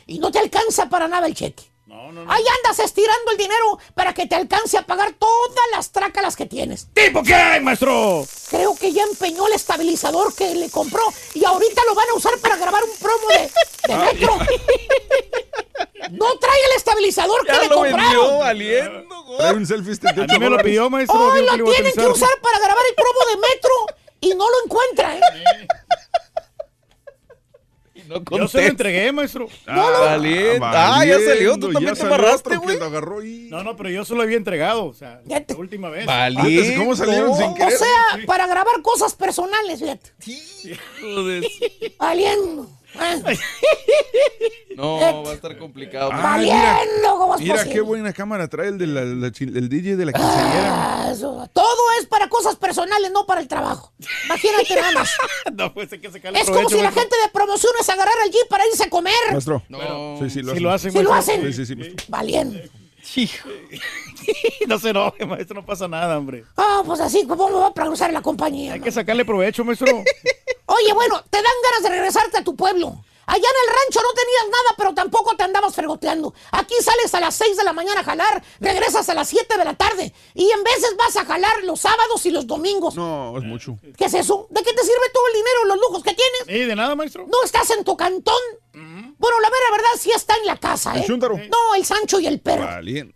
Y 0.08 0.20
no 0.20 0.32
te 0.32 0.40
alcanza 0.40 0.90
para 0.90 1.08
nada 1.08 1.28
el 1.28 1.34
cheque. 1.36 1.64
No, 2.12 2.22
no, 2.22 2.26
no. 2.26 2.32
Ahí 2.32 2.44
andas 2.58 2.80
estirando 2.80 3.32
el 3.32 3.38
dinero 3.38 3.80
para 3.96 4.14
que 4.14 4.26
te 4.28 4.36
alcance 4.36 4.78
a 4.78 4.82
pagar 4.86 5.14
todas 5.14 5.66
las 5.74 5.92
trácalas 5.92 6.36
que 6.36 6.46
tienes. 6.46 6.88
¿Tipo 6.94 7.24
qué, 7.24 7.60
maestro? 7.62 8.26
Creo 8.50 8.76
que 8.76 8.92
ya 8.92 9.04
empeñó 9.04 9.48
el 9.48 9.54
estabilizador 9.54 10.34
que 10.36 10.54
le 10.56 10.70
compró 10.70 11.04
y 11.34 11.46
ahorita 11.46 11.82
lo 11.88 11.96
van 11.96 12.10
a 12.10 12.14
usar 12.16 12.38
para 12.40 12.58
grabar 12.58 12.84
un 12.84 12.98
promo 12.98 13.28
de, 13.30 13.50
de 13.88 13.98
metro. 13.98 14.38
No 16.12 16.38
trae 16.40 16.58
el 16.72 16.78
estabilizador 16.78 17.46
que 17.46 17.54
le 17.54 17.68
lo 17.68 17.82
vendió 17.82 18.02
compraron. 18.02 18.40
valiendo, 18.40 19.24
güey. 19.24 19.38
Trae 19.38 19.54
un 19.54 19.66
selfie 19.66 19.94
este 19.94 20.10
A 20.10 20.14
mí 20.14 20.40
me 20.40 20.50
lo 20.50 20.58
pidió, 20.58 20.90
maestro. 20.90 21.18
Hoy 21.20 21.42
dijo 21.42 21.58
lo 21.58 21.66
lo 21.66 21.72
tienen 21.72 21.94
que 21.94 22.06
usar 22.08 22.30
para 22.42 22.60
grabar 22.60 22.84
el 22.90 22.96
promo 22.96 23.20
de 23.30 23.38
metro 23.38 23.72
y 24.20 24.30
no 24.36 24.50
lo 24.50 24.64
encuentra, 24.66 25.16
¿eh? 25.16 25.22
No 28.20 28.38
Yo 28.38 28.48
se 28.48 28.62
lo 28.62 28.68
entregué, 28.68 29.12
maestro. 29.12 29.48
Valiente. 29.66 30.60
Ah, 30.62 31.06
ya 31.06 31.16
salió. 31.20 31.56
Tú 31.58 31.68
valiendo, 31.68 31.72
también 31.74 31.96
te 31.96 32.02
amarraste, 32.02 32.58
güey. 32.58 32.78
ahí. 33.22 33.48
No, 33.50 33.64
no, 33.64 33.76
pero 33.78 33.90
yo 33.90 34.04
se 34.06 34.14
lo 34.16 34.22
había 34.22 34.38
entregado. 34.38 34.86
O 34.86 34.94
sea, 34.94 35.22
Ya 35.26 35.42
te- 35.46 35.54
la 35.54 35.60
última 35.60 35.90
vez. 35.90 36.06
Valiente. 36.06 36.76
¿Cómo 36.78 36.96
salieron 36.96 37.36
sin 37.36 37.46
O 37.50 37.56
querer? 37.56 37.78
sea, 37.78 38.26
para 38.26 38.48
grabar 38.48 38.82
cosas 38.82 39.14
personales, 39.16 39.80
fíjate. 39.80 40.12
Joder. 41.02 41.44
Valiendo. 41.98 42.70
No, 44.76 45.24
va 45.24 45.32
a 45.32 45.34
estar 45.34 45.58
complicado. 45.58 46.10
Ah, 46.14 46.38
mira. 46.40 46.56
Valiendo, 46.80 47.18
¿cómo 47.18 47.36
es 47.36 47.42
Mira 47.42 47.66
qué 47.66 47.82
buena 47.82 48.14
cámara 48.14 48.48
trae 48.48 48.70
el, 48.70 48.78
de 48.78 48.88
la- 48.88 49.04
la 49.04 49.32
chi- 49.32 49.44
el 49.44 49.68
DJ 49.70 49.96
de 49.98 50.06
la 50.06 50.14
quinceañera. 50.14 51.10
Ah. 51.10 51.14
Todo 51.54 51.76
es 52.00 52.06
para 52.08 52.30
cosas 52.30 52.56
personales, 52.56 53.12
no 53.12 53.26
para 53.26 53.42
el 53.42 53.48
trabajo. 53.48 53.92
Imagínate 54.26 54.76
nada 54.76 54.92
más. 54.94 55.12
no, 55.54 55.74
pues 55.74 55.90
que 55.90 56.10
sacarle 56.10 56.40
Es 56.40 56.50
como 56.50 56.70
si 56.70 56.82
la 56.82 56.92
gente 56.92 57.16
de 57.22 57.30
promociones 57.34 57.88
agarrara 57.90 58.24
el 58.26 58.32
jeep 58.32 58.48
para 58.50 58.66
irse 58.68 58.86
a 58.86 58.90
comer. 58.90 59.14
Maestro. 59.32 59.62
No. 59.70 60.18
Sí, 60.20 60.30
sí, 60.30 60.42
lo 60.42 60.54
Si 60.56 60.58
hacen. 60.58 60.64
lo 60.64 60.72
hacen, 60.72 60.92
Sí 60.94 61.04
lo 61.04 61.14
hacen. 61.14 61.42
Sí, 61.48 61.54
sí, 61.54 61.66
sí, 61.66 61.76
maestro. 61.76 62.08
Hijo. 63.16 63.50
no 64.68 64.80
se 64.80 64.90
enoje, 64.90 65.26
maestro. 65.26 65.56
No 65.56 65.66
pasa 65.66 65.88
nada, 65.88 66.18
hombre. 66.18 66.46
Ah, 66.58 66.82
pues 66.86 67.00
así, 67.00 67.26
¿cómo 67.28 67.48
me 67.50 67.56
va 67.56 67.68
a 67.68 67.74
progresar 67.74 68.14
la 68.14 68.22
compañía? 68.22 68.74
Hay 68.74 68.80
no? 68.80 68.86
que 68.86 68.92
sacarle 68.92 69.26
provecho, 69.26 69.66
maestro. 69.66 69.88
Oye, 70.66 70.94
bueno, 70.94 71.22
te 71.30 71.38
dan 71.38 71.54
ganas 71.64 71.84
de 71.84 71.90
regresarte 71.90 72.38
a 72.38 72.44
tu 72.44 72.56
pueblo. 72.56 73.04
Allá 73.28 73.48
en 73.48 73.70
el 73.70 73.76
rancho 73.76 74.00
no 74.02 74.14
tenías 74.14 74.46
nada, 74.46 74.76
pero 74.78 74.94
tampoco 74.94 75.36
te 75.38 75.44
andabas 75.44 75.74
fregoteando. 75.74 76.34
Aquí 76.52 76.74
sales 76.82 77.14
a 77.14 77.20
las 77.20 77.36
6 77.36 77.56
de 77.56 77.64
la 77.64 77.72
mañana 77.72 78.02
a 78.02 78.04
jalar, 78.04 78.44
regresas 78.60 79.08
a 79.10 79.14
las 79.14 79.30
7 79.30 79.58
de 79.58 79.64
la 79.64 79.74
tarde 79.74 80.14
y 80.34 80.52
en 80.52 80.64
veces 80.64 80.96
vas 80.98 81.16
a 81.16 81.26
jalar 81.26 81.64
los 81.64 81.80
sábados 81.80 82.26
y 82.26 82.32
los 82.32 82.46
domingos. 82.48 82.96
No, 82.96 83.38
es 83.38 83.44
mucho. 83.44 83.78
¿Qué 83.96 84.06
es 84.06 84.14
eso? 84.16 84.48
¿De 84.50 84.62
qué 84.64 84.74
te 84.74 84.82
sirve 84.82 85.10
todo 85.14 85.28
el 85.28 85.34
dinero 85.34 85.66
los 85.66 85.78
lujos 85.78 86.04
que 86.04 86.14
tienes? 86.14 86.42
Sí, 86.46 86.66
de 86.68 86.76
nada, 86.76 86.96
maestro. 86.96 87.26
¿No 87.28 87.44
estás 87.44 87.70
en 87.70 87.84
tu 87.84 87.96
cantón? 87.96 88.42
Bueno, 89.22 89.40
la 89.40 89.50
mera 89.52 89.72
verdad 89.72 89.90
sí 90.00 90.10
está 90.16 90.36
en 90.36 90.48
la 90.48 90.58
casa, 90.58 90.96
¿El 90.96 91.02
¿eh? 91.02 91.06
chúntaro? 91.06 91.38
No, 91.38 91.76
el 91.76 91.86
Sancho 91.86 92.20
y 92.20 92.26
el 92.26 92.40
perro. 92.40 92.66
Valiente. 92.66 93.14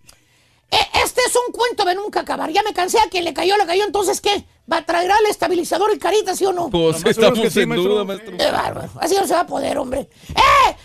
Eh, 0.69 0.77
este 1.03 1.21
es 1.21 1.35
un 1.35 1.51
cuento 1.51 1.83
de 1.83 1.95
nunca 1.95 2.19
acabar. 2.19 2.51
Ya 2.51 2.61
me 2.61 2.73
cansé 2.73 2.99
a 2.99 3.09
quien 3.09 3.23
le 3.25 3.33
cayó, 3.33 3.57
le 3.57 3.65
cayó. 3.65 3.83
Entonces, 3.83 4.21
¿qué? 4.21 4.45
¿Va 4.71 4.77
a 4.77 4.85
traer 4.85 5.11
al 5.11 5.25
estabilizador 5.25 5.91
y 5.95 5.97
carita, 5.97 6.35
sí 6.35 6.45
o 6.45 6.53
no? 6.53 6.69
Pues 6.69 6.97
es 6.97 7.05
estamos 7.05 7.39
que 7.39 7.65
maestro. 7.65 7.91
duda, 7.91 8.03
maestro. 8.03 8.37
Qué 8.37 8.51
bárbaro. 8.51 8.89
Así 8.99 9.15
no 9.15 9.25
se 9.25 9.33
va 9.33 9.39
a 9.39 9.47
poder, 9.47 9.79
hombre. 9.79 10.07
¡Eh! 10.29 10.75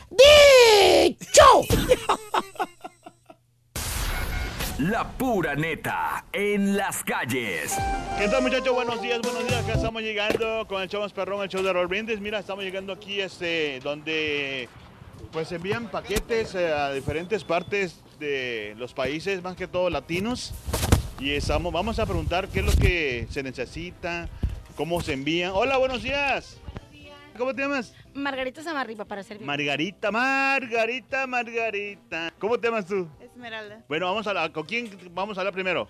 ¡Dicho! 1.18 1.42
La 4.78 5.06
pura 5.18 5.54
neta 5.54 6.24
en 6.32 6.74
las 6.78 7.04
calles. 7.04 7.76
¿Qué 8.18 8.26
tal 8.28 8.40
muchachos? 8.40 8.74
Buenos 8.74 9.02
días, 9.02 9.20
buenos 9.20 9.46
días. 9.46 9.62
Acá 9.62 9.74
estamos 9.74 10.00
llegando 10.00 10.66
con 10.66 10.80
el 10.80 10.88
show 10.88 11.02
más 11.02 11.12
perrón, 11.12 11.42
el 11.42 11.50
show 11.50 11.62
de 11.62 11.70
Raúl 11.70 11.88
Brindis. 11.88 12.18
Mira, 12.18 12.38
estamos 12.38 12.64
llegando 12.64 12.94
aquí 12.94 13.20
este, 13.20 13.80
donde 13.80 14.70
pues 15.32 15.50
envían 15.52 15.90
paquetes 15.90 16.54
eh, 16.54 16.72
a 16.72 16.92
diferentes 16.92 17.44
partes 17.44 18.00
de 18.18 18.74
los 18.76 18.92
países, 18.94 19.42
más 19.42 19.56
que 19.56 19.66
todo 19.66 19.90
latinos. 19.90 20.52
Y 21.18 21.32
estamos, 21.32 21.72
vamos 21.72 21.98
a 21.98 22.06
preguntar 22.06 22.48
qué 22.48 22.60
es 22.60 22.66
lo 22.66 22.72
que 22.72 23.26
se 23.30 23.42
necesita, 23.42 24.28
cómo 24.76 25.00
se 25.00 25.12
envían. 25.12 25.52
Hola, 25.54 25.76
buenos 25.76 26.02
días. 26.02 26.58
¿Cómo 27.36 27.54
te 27.54 27.62
llamas? 27.62 27.94
Margarita 28.12 28.62
Samarripa 28.62 29.04
para 29.04 29.22
servir. 29.22 29.46
Margarita, 29.46 30.10
Margarita, 30.10 31.26
Margarita. 31.26 32.32
¿Cómo 32.38 32.58
te 32.58 32.68
llamas 32.68 32.86
tú? 32.86 33.08
Esmeralda. 33.20 33.84
Bueno, 33.88 34.06
vamos 34.06 34.26
a 34.26 34.34
la, 34.34 34.52
¿con 34.52 34.66
quién 34.66 34.90
vamos 35.12 35.38
a 35.38 35.42
hablar 35.42 35.54
primero? 35.54 35.88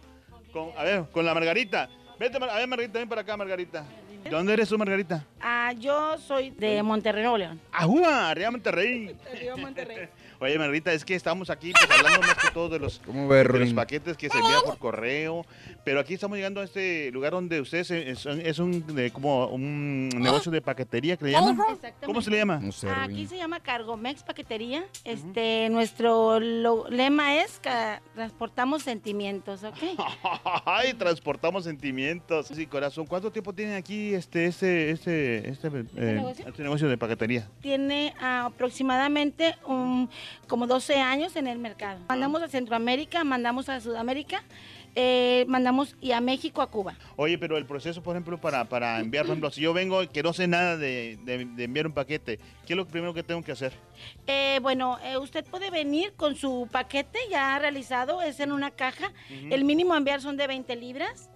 Con, 0.52 0.70
a 0.76 0.84
ver, 0.84 1.04
con 1.10 1.24
la 1.24 1.34
Margarita. 1.34 1.88
Vete, 2.18 2.36
a 2.36 2.56
ver, 2.56 2.68
Margarita, 2.68 2.98
ven 2.98 3.08
para 3.08 3.22
acá, 3.22 3.36
Margarita. 3.36 3.84
¿De 4.24 4.30
dónde 4.30 4.52
eres 4.52 4.68
tú, 4.68 4.78
Margarita? 4.78 5.24
Ah, 5.40 5.72
yo 5.78 6.18
soy 6.18 6.50
de 6.50 6.82
Monterrey, 6.82 7.22
Nuevo 7.22 7.38
León. 7.38 7.60
¡Ajúa! 7.72 8.30
Arriba 8.30 8.50
Monterrey. 8.50 9.16
Arriba 9.32 9.56
Monterrey. 9.56 10.08
Oye, 10.43 10.59
Margarita, 10.59 10.91
es 10.95 11.05
que 11.05 11.14
estamos 11.14 11.51
aquí 11.51 11.70
pues, 11.72 11.91
hablando 11.99 12.20
más 12.26 12.34
que 12.36 12.51
todo 12.51 12.70
de 12.70 12.78
los, 12.78 12.99
¿Cómo 13.05 13.28
ve, 13.28 13.36
de 13.38 13.45
los 13.45 13.53
Rolín? 13.53 13.74
paquetes 13.74 14.16
que 14.16 14.30
se 14.30 14.38
envían 14.38 14.62
por 14.64 14.78
correo, 14.78 15.45
pero 15.84 16.01
aquí 16.01 16.14
estamos 16.14 16.38
llegando 16.38 16.62
a 16.62 16.64
este 16.64 17.11
lugar 17.12 17.32
donde 17.32 17.61
ustedes 17.61 17.91
eh, 17.91 18.11
es, 18.11 18.24
es 18.24 18.59
un 18.59 18.86
de- 18.95 19.11
como 19.11 19.49
un 19.49 20.09
negocio 20.09 20.51
de 20.51 20.62
paquetería 20.62 21.18
que 21.18 21.26
le 21.26 21.32
llaman. 21.32 21.59
¿Cómo 22.07 22.22
se 22.22 22.30
le 22.30 22.38
llama? 22.38 22.59
Aquí 23.03 23.26
se 23.26 23.36
llama 23.36 23.61
Cargomex 23.61 24.22
Paquetería. 24.22 24.84
Este, 25.05 25.68
nuestro 25.68 26.41
lo- 26.41 26.88
lema 26.88 27.36
es 27.43 27.61
ca- 27.62 28.01
transportamos 28.14 28.82
sentimientos, 28.82 29.62
¿ok? 29.62 29.76
Ay, 30.64 30.95
transportamos 30.95 31.64
sentimientos. 31.64 32.47
Sí, 32.47 32.64
corazón. 32.66 33.05
¿Cuánto 33.07 33.30
tiempo 33.30 33.53
tiene 33.53 33.74
aquí 33.76 34.14
este 34.14 34.47
este 34.47 34.91
este 34.91 35.51
este, 35.51 35.68
eh, 35.68 35.84
negocio? 35.97 36.49
este 36.49 36.62
negocio 36.62 36.88
de 36.88 36.97
paquetería? 36.97 37.47
Tiene 37.61 38.14
ah, 38.20 38.47
aproximadamente 38.47 39.55
un, 39.66 40.09
como 40.48 40.66
12 40.66 40.96
años 41.00 41.36
en 41.36 41.46
el 41.46 41.58
mercado. 41.58 42.00
Mandamos 42.08 42.42
a 42.42 42.48
Centroamérica, 42.48 43.24
mandamos 43.24 43.68
a 43.68 43.80
Sudamérica, 43.80 44.42
eh, 44.96 45.44
mandamos 45.48 45.96
y 46.00 46.10
a 46.12 46.20
México, 46.20 46.62
a 46.62 46.70
Cuba. 46.70 46.96
Oye, 47.16 47.38
pero 47.38 47.56
el 47.56 47.64
proceso, 47.66 48.02
por 48.02 48.16
ejemplo, 48.16 48.40
para, 48.40 48.64
para 48.64 48.98
enviar, 49.00 49.24
por 49.24 49.32
ejemplo, 49.32 49.50
si 49.50 49.60
yo 49.60 49.72
vengo 49.72 50.02
y 50.02 50.08
que 50.08 50.22
no 50.22 50.32
sé 50.32 50.46
nada 50.48 50.76
de, 50.76 51.18
de- 51.24 51.44
de 51.44 51.64
enviar 51.64 51.86
un 51.86 51.92
paquete, 51.92 52.38
¿qué 52.66 52.72
es 52.72 52.76
lo 52.76 52.86
primero 52.88 53.14
que 53.14 53.22
tengo 53.22 53.42
que 53.42 53.52
hacer? 53.52 53.72
Eh, 54.26 54.58
bueno, 54.62 54.98
eh, 55.04 55.16
usted 55.18 55.44
puede 55.44 55.70
venir 55.70 56.12
con 56.16 56.34
su 56.34 56.68
paquete 56.72 57.18
ya 57.30 57.58
realizado, 57.58 58.20
es 58.22 58.40
en 58.40 58.50
una 58.52 58.70
caja. 58.72 59.12
El 59.50 59.64
mínimo 59.64 59.94
a 59.94 59.98
enviar 59.98 60.20
son 60.20 60.36
de 60.36 60.46
20 60.46 60.74
libras. 60.76 61.30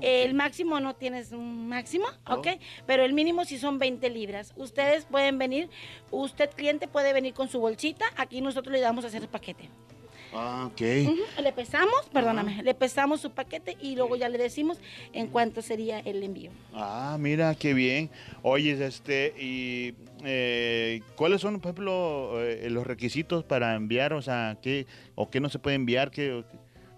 El 0.00 0.34
máximo 0.34 0.80
no 0.80 0.94
tienes 0.94 1.32
un 1.32 1.68
máximo, 1.68 2.06
¿ok? 2.28 2.48
Pero 2.86 3.04
el 3.04 3.12
mínimo 3.12 3.44
sí 3.44 3.58
son 3.58 3.78
20 3.78 4.10
libras. 4.10 4.52
Ustedes 4.56 5.06
pueden 5.06 5.38
venir, 5.38 5.70
usted 6.10 6.50
cliente 6.50 6.88
puede 6.88 7.12
venir 7.12 7.34
con 7.34 7.48
su 7.48 7.60
bolsita, 7.60 8.04
aquí 8.16 8.40
nosotros 8.40 8.72
le 8.72 8.80
damos 8.80 9.04
a 9.04 9.08
hacer 9.08 9.22
el 9.22 9.28
paquete. 9.28 9.68
Ah, 10.34 10.68
ok. 10.70 10.80
Le 11.42 11.52
pesamos, 11.52 12.08
perdóname, 12.12 12.62
le 12.62 12.74
pesamos 12.74 13.20
su 13.20 13.30
paquete 13.30 13.76
y 13.80 13.94
luego 13.94 14.16
ya 14.16 14.28
le 14.28 14.36
decimos 14.36 14.78
en 15.12 15.28
cuánto 15.28 15.62
sería 15.62 16.00
el 16.00 16.22
envío. 16.22 16.50
Ah, 16.74 17.16
mira, 17.20 17.54
qué 17.54 17.72
bien. 17.72 18.10
Oye, 18.42 18.72
este, 18.84 19.32
y 19.38 19.94
eh, 20.24 21.02
¿cuáles 21.14 21.40
son, 21.40 21.60
por 21.60 21.70
ejemplo, 21.70 22.42
eh, 22.42 22.68
los 22.70 22.84
requisitos 22.86 23.44
para 23.44 23.74
enviar? 23.76 24.12
O 24.12 24.22
sea, 24.22 24.58
¿qué 24.60 24.86
o 25.14 25.30
qué 25.30 25.38
no 25.38 25.48
se 25.48 25.60
puede 25.60 25.76
enviar? 25.76 26.10
¿Qué, 26.10 26.42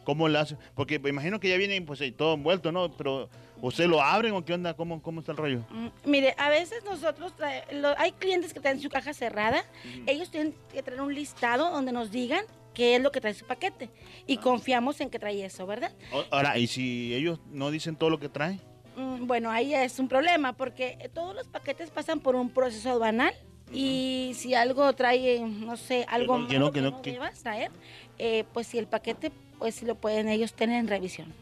¿Cómo 0.07 0.29
lo 0.29 0.39
hacen? 0.39 0.57
Porque 0.77 1.01
me 1.01 1.09
imagino 1.11 1.41
que 1.41 1.49
ya 1.49 1.57
vienen 1.57 1.85
pues 1.85 2.01
ahí 2.01 2.13
todo 2.13 2.35
envuelto, 2.35 2.71
¿no? 2.71 2.93
Pero, 2.97 3.29
¿usted 3.61 3.87
lo 3.89 4.01
abren 4.01 4.33
o 4.35 4.45
qué 4.45 4.55
onda? 4.55 4.73
¿Cómo, 4.75 5.03
cómo 5.03 5.19
está 5.19 5.33
el 5.33 5.39
rollo? 5.39 5.65
Mm, 5.69 5.89
Mire, 6.05 6.33
a 6.39 6.49
veces 6.49 6.85
nosotros, 6.85 7.33
trae- 7.37 7.65
lo- 7.73 7.99
hay 7.99 8.13
clientes 8.13 8.55
que 8.55 8.61
traen 8.61 8.81
su 8.81 8.89
caja 8.89 9.13
cerrada, 9.13 9.65
ellos 10.07 10.31
tienen 10.31 10.55
que 10.73 10.81
traer 10.85 11.01
un 11.01 11.13
listado 11.13 11.73
donde 11.73 11.91
nos 11.91 12.13
digan 12.13 12.45
qué 12.73 12.95
es 12.95 13.03
lo 13.03 13.11
que 13.11 13.21
trae 13.21 13.35
su 13.35 13.47
paquete 13.47 13.91
y 14.29 14.37
confiamos 14.37 15.01
en 15.01 15.11
que 15.11 15.19
trae 15.19 15.45
eso, 15.45 15.67
¿verdad? 15.67 15.93
Ahora, 16.31 16.57
¿y 16.57 16.69
si 16.69 17.13
ellos 17.13 17.41
no 17.51 17.73
dicen 17.73 17.97
todo 17.97 18.09
lo 18.11 18.21
que 18.21 18.29
traen? 18.29 18.61
Mm, 18.97 19.27
Bueno, 19.27 19.51
ahí 19.51 19.75
es 19.75 19.99
un 19.99 20.07
problema 20.07 20.53
porque 20.53 20.99
eh, 21.01 21.09
todos 21.09 21.35
los 21.35 21.49
paquetes 21.49 21.91
pasan 21.91 22.21
por 22.21 22.37
un 22.37 22.49
proceso 22.51 22.91
aduanal 22.91 23.35
y 23.73 24.31
si 24.37 24.55
algo 24.55 24.93
trae, 24.93 25.41
no 25.41 25.77
sé, 25.77 26.07
algo 26.09 26.39
no- 26.39 26.47
que 26.47 26.59
no- 26.61 26.67
que 26.71 26.79
que 26.81 26.83
no- 26.91 27.03
que- 27.03 27.11
debas 27.13 27.43
traer, 27.43 27.73
eh, 28.19 28.45
pues 28.53 28.67
si 28.67 28.79
el 28.79 28.87
paquete, 28.87 29.33
pues 29.59 29.75
si 29.75 29.87
lo 29.87 29.95
pueden 29.95 30.29
ellos 30.29 30.55
tener 30.55 30.79
en 30.81 30.89
revisión. 30.89 31.33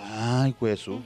Ay, 0.00 0.54
pues 0.58 0.80
eso. 0.80 1.00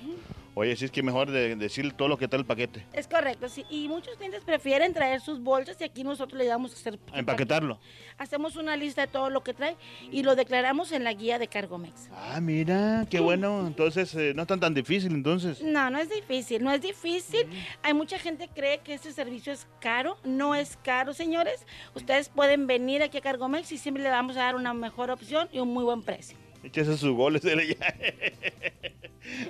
Oye, 0.61 0.77
sí 0.77 0.85
es 0.85 0.91
que 0.91 1.03
mejor 1.03 1.31
de, 1.31 1.57
decir 1.57 1.91
todo 1.95 2.07
lo 2.07 2.19
que 2.19 2.29
trae 2.29 2.41
el 2.41 2.45
paquete. 2.45 2.85
Es 2.93 3.09
correcto, 3.09 3.49
sí. 3.49 3.65
Y 3.71 3.89
muchos 3.89 4.17
clientes 4.17 4.45
prefieren 4.45 4.93
traer 4.93 5.23
sus 5.23 5.41
bolsas 5.41 5.81
y 5.81 5.85
aquí 5.85 6.05
nosotros 6.05 6.39
le 6.39 6.45
damos 6.45 6.73
a 6.73 6.75
hacer... 6.75 6.99
Empaquetarlo. 7.15 7.81
Hacemos 8.19 8.57
una 8.57 8.77
lista 8.77 9.01
de 9.01 9.07
todo 9.07 9.31
lo 9.31 9.43
que 9.43 9.55
trae 9.55 9.79
y 10.13 10.23
lo 10.23 10.37
declaramos 10.37 10.93
en 10.93 11.03
la 11.03 11.15
guía 11.15 11.39
de 11.39 11.49
Cargomex. 11.49 12.11
Ah, 12.13 12.41
mira, 12.43 13.07
qué 13.09 13.21
bueno. 13.21 13.67
Entonces, 13.67 14.15
eh, 14.15 14.35
no 14.37 14.43
es 14.43 14.49
tan, 14.49 14.61
tan 14.61 14.75
difícil, 14.75 15.13
entonces. 15.13 15.63
No, 15.63 15.89
no 15.89 15.99
es 15.99 16.11
difícil, 16.11 16.63
no 16.63 16.71
es 16.73 16.83
difícil. 16.83 17.47
Hay 17.83 17.95
mucha 17.95 18.19
gente 18.19 18.47
que 18.49 18.53
cree 18.53 18.79
que 18.81 18.93
este 18.93 19.13
servicio 19.13 19.55
es 19.55 19.67
caro. 19.81 20.19
No 20.25 20.55
es 20.55 20.77
caro, 20.85 21.15
señores. 21.15 21.65
Ustedes 21.95 22.29
pueden 22.29 22.67
venir 22.67 23.03
aquí 23.03 23.17
a 23.17 23.23
Cargomex 23.23 23.73
y 23.73 23.79
siempre 23.79 24.03
le 24.03 24.11
vamos 24.11 24.37
a 24.37 24.41
dar 24.41 24.57
una 24.57 24.75
mejor 24.75 25.11
opción 25.11 25.49
y 25.53 25.61
un 25.61 25.73
muy 25.73 25.85
buen 25.85 26.03
precio. 26.03 26.37
Échese 26.63 26.99
sus 26.99 27.17
goles. 27.17 27.41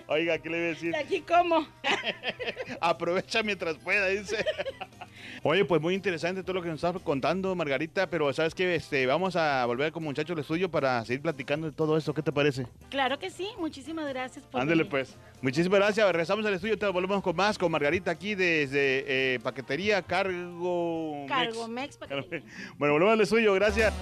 Oiga, 0.07 0.39
¿qué 0.39 0.49
le 0.51 0.57
voy 0.59 0.67
a 0.67 0.69
decir? 0.71 0.93
¿Y 0.93 0.97
aquí 0.97 1.21
cómo? 1.27 1.67
Aprovecha 2.81 3.43
mientras 3.43 3.77
pueda, 3.77 4.09
dice. 4.09 4.45
Oye, 5.43 5.65
pues 5.65 5.81
muy 5.81 5.95
interesante 5.95 6.43
todo 6.43 6.55
lo 6.55 6.63
que 6.63 6.69
nos 6.69 6.83
estás 6.83 7.01
contando, 7.03 7.55
Margarita, 7.55 8.09
pero 8.09 8.33
sabes 8.33 8.55
que 8.55 8.75
este, 8.75 9.07
vamos 9.07 9.37
a 9.37 9.65
volver 9.67 9.93
con 9.93 10.03
muchachos 10.03 10.33
al 10.35 10.41
estudio 10.41 10.71
para 10.71 11.05
seguir 11.05 11.23
platicando 11.23 11.67
de 11.67 11.73
todo 11.73 11.97
esto. 11.97 12.13
¿Qué 12.15 12.23
te 12.23 12.33
parece? 12.33 12.67
Claro 12.91 13.19
que 13.19 13.31
sí. 13.31 13.49
Muchísimas 13.59 14.09
gracias 14.09 14.45
por 14.47 14.61
Ándale 14.61 14.83
venir. 14.85 14.91
pues. 14.91 15.17
Muchísimas 15.43 15.79
gracias. 15.81 16.07
Regresamos 16.07 16.45
al 16.45 16.55
estudio, 16.55 16.79
te 16.79 16.87
volvemos 16.87 17.23
con 17.23 17.35
más, 17.37 17.57
con 17.57 17.71
Margarita 17.73 18.11
aquí 18.11 18.35
desde 18.35 19.35
eh, 19.35 19.41
Paquetería 19.43 20.03
Cargo. 20.03 21.25
Cargomex. 21.29 21.99
Bueno, 22.79 22.95
volvemos 22.95 23.15
al 23.15 23.21
estudio, 23.21 23.55
gracias. 23.55 23.93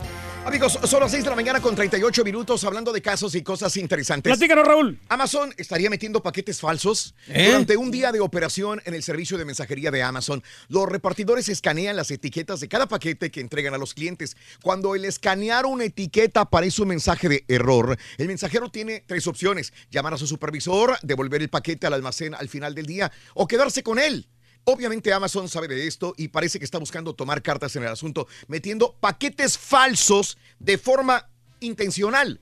Amigos, 0.44 0.78
son 0.84 1.00
las 1.00 1.10
6 1.10 1.24
de 1.24 1.30
la 1.30 1.36
mañana 1.36 1.60
con 1.60 1.74
38 1.74 2.24
minutos 2.24 2.62
hablando 2.64 2.92
de 2.92 3.02
casos 3.02 3.34
y 3.34 3.42
cosas 3.42 3.76
interesantes. 3.76 4.30
Platícanos, 4.30 4.66
Raúl. 4.66 4.98
Amazon 5.08 5.52
estaría 5.68 5.90
metiendo 5.90 6.22
paquetes 6.22 6.60
falsos. 6.60 7.14
¿Eh? 7.26 7.48
Durante 7.48 7.76
un 7.76 7.90
día 7.90 8.10
de 8.10 8.20
operación 8.20 8.80
en 8.86 8.94
el 8.94 9.02
servicio 9.02 9.36
de 9.36 9.44
mensajería 9.44 9.90
de 9.90 10.02
Amazon, 10.02 10.42
los 10.68 10.88
repartidores 10.88 11.50
escanean 11.50 11.94
las 11.94 12.10
etiquetas 12.10 12.60
de 12.60 12.68
cada 12.68 12.88
paquete 12.88 13.30
que 13.30 13.42
entregan 13.42 13.74
a 13.74 13.78
los 13.78 13.92
clientes. 13.92 14.34
Cuando 14.62 14.94
el 14.94 15.04
escanear 15.04 15.66
una 15.66 15.84
etiqueta 15.84 16.40
aparece 16.40 16.80
un 16.80 16.88
mensaje 16.88 17.28
de 17.28 17.44
error, 17.48 17.98
el 18.16 18.28
mensajero 18.28 18.70
tiene 18.70 19.04
tres 19.06 19.26
opciones. 19.26 19.74
Llamar 19.90 20.14
a 20.14 20.16
su 20.16 20.26
supervisor, 20.26 20.96
devolver 21.02 21.42
el 21.42 21.50
paquete 21.50 21.86
al 21.86 21.92
almacén 21.92 22.34
al 22.34 22.48
final 22.48 22.74
del 22.74 22.86
día 22.86 23.12
o 23.34 23.46
quedarse 23.46 23.82
con 23.82 23.98
él. 23.98 24.26
Obviamente 24.64 25.12
Amazon 25.12 25.50
sabe 25.50 25.68
de 25.68 25.86
esto 25.86 26.14
y 26.16 26.28
parece 26.28 26.58
que 26.58 26.64
está 26.64 26.78
buscando 26.78 27.14
tomar 27.14 27.42
cartas 27.42 27.76
en 27.76 27.82
el 27.82 27.90
asunto, 27.90 28.26
metiendo 28.46 28.96
paquetes 29.00 29.58
falsos 29.58 30.38
de 30.60 30.78
forma 30.78 31.28
intencional, 31.60 32.40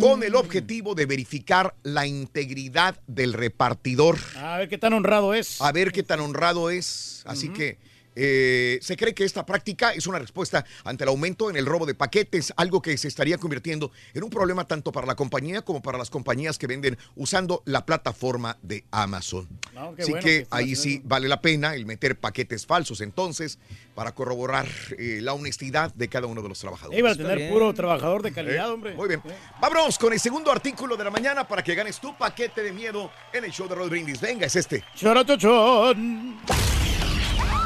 con 0.00 0.22
el 0.22 0.34
objetivo 0.34 0.94
de 0.94 1.06
verificar 1.06 1.74
la 1.82 2.06
integridad 2.06 3.00
del 3.06 3.32
repartidor. 3.32 4.18
A 4.36 4.58
ver 4.58 4.68
qué 4.68 4.78
tan 4.78 4.92
honrado 4.92 5.34
es. 5.34 5.60
A 5.60 5.72
ver 5.72 5.92
qué 5.92 6.02
tan 6.02 6.20
honrado 6.20 6.70
es. 6.70 7.22
Así 7.26 7.48
que 7.48 7.78
eh, 8.16 8.78
se 8.80 8.96
cree 8.96 9.14
que 9.14 9.24
esta 9.24 9.46
práctica 9.46 9.92
es 9.92 10.06
una 10.06 10.18
respuesta 10.18 10.64
ante 10.84 11.04
el 11.04 11.08
aumento 11.08 11.50
en 11.50 11.56
el 11.56 11.66
robo 11.66 11.86
de 11.86 11.94
paquetes, 11.94 12.52
algo 12.56 12.80
que 12.82 12.96
se 12.96 13.08
estaría 13.08 13.38
convirtiendo 13.38 13.92
en 14.14 14.24
un 14.24 14.30
problema 14.30 14.66
tanto 14.66 14.90
para 14.90 15.06
la 15.06 15.14
compañía 15.14 15.62
como 15.62 15.82
para 15.82 15.98
las 15.98 16.10
compañías 16.10 16.58
que 16.58 16.66
venden 16.66 16.98
usando 17.14 17.62
la 17.66 17.84
plataforma 17.84 18.56
de 18.62 18.84
Amazon. 18.90 19.46
No, 19.74 19.94
Así 19.98 20.10
bueno 20.10 20.24
que 20.24 20.46
ahí 20.50 20.72
haciendo 20.72 20.82
sí 20.82 21.02
vale 21.04 21.28
la 21.28 21.40
pena 21.42 21.74
el 21.74 21.84
meter 21.86 22.18
paquetes 22.18 22.66
falsos 22.66 23.00
entonces 23.02 23.58
para 23.94 24.12
corroborar 24.14 24.66
eh, 24.98 25.20
la 25.22 25.34
honestidad 25.34 25.94
de 25.94 26.08
cada 26.08 26.26
uno 26.26 26.42
de 26.42 26.48
los 26.48 26.58
trabajadores. 26.58 27.04
Va 27.04 27.10
a 27.10 27.14
tener 27.14 27.50
puro 27.50 27.72
trabajador 27.74 28.22
de 28.22 28.32
calidad, 28.32 28.68
Eh, 28.68 28.72
hombre. 28.72 28.94
Muy 28.94 29.08
bien. 29.08 29.22
Vámonos 29.60 29.98
con 29.98 30.12
el 30.12 30.20
segundo 30.20 30.50
artículo 30.50 30.96
de 30.96 31.04
la 31.04 31.10
mañana 31.10 31.46
para 31.46 31.62
que 31.62 31.74
ganes 31.74 32.00
tu 32.00 32.16
paquete 32.16 32.62
de 32.62 32.72
miedo 32.72 33.10
en 33.32 33.44
el 33.44 33.50
show 33.52 33.68
de 33.68 33.74
Rod 33.74 33.90
Brindis. 33.90 34.20
Venga, 34.20 34.46
es 34.46 34.56
este. 34.56 34.82
Chorochochón. 34.94 36.38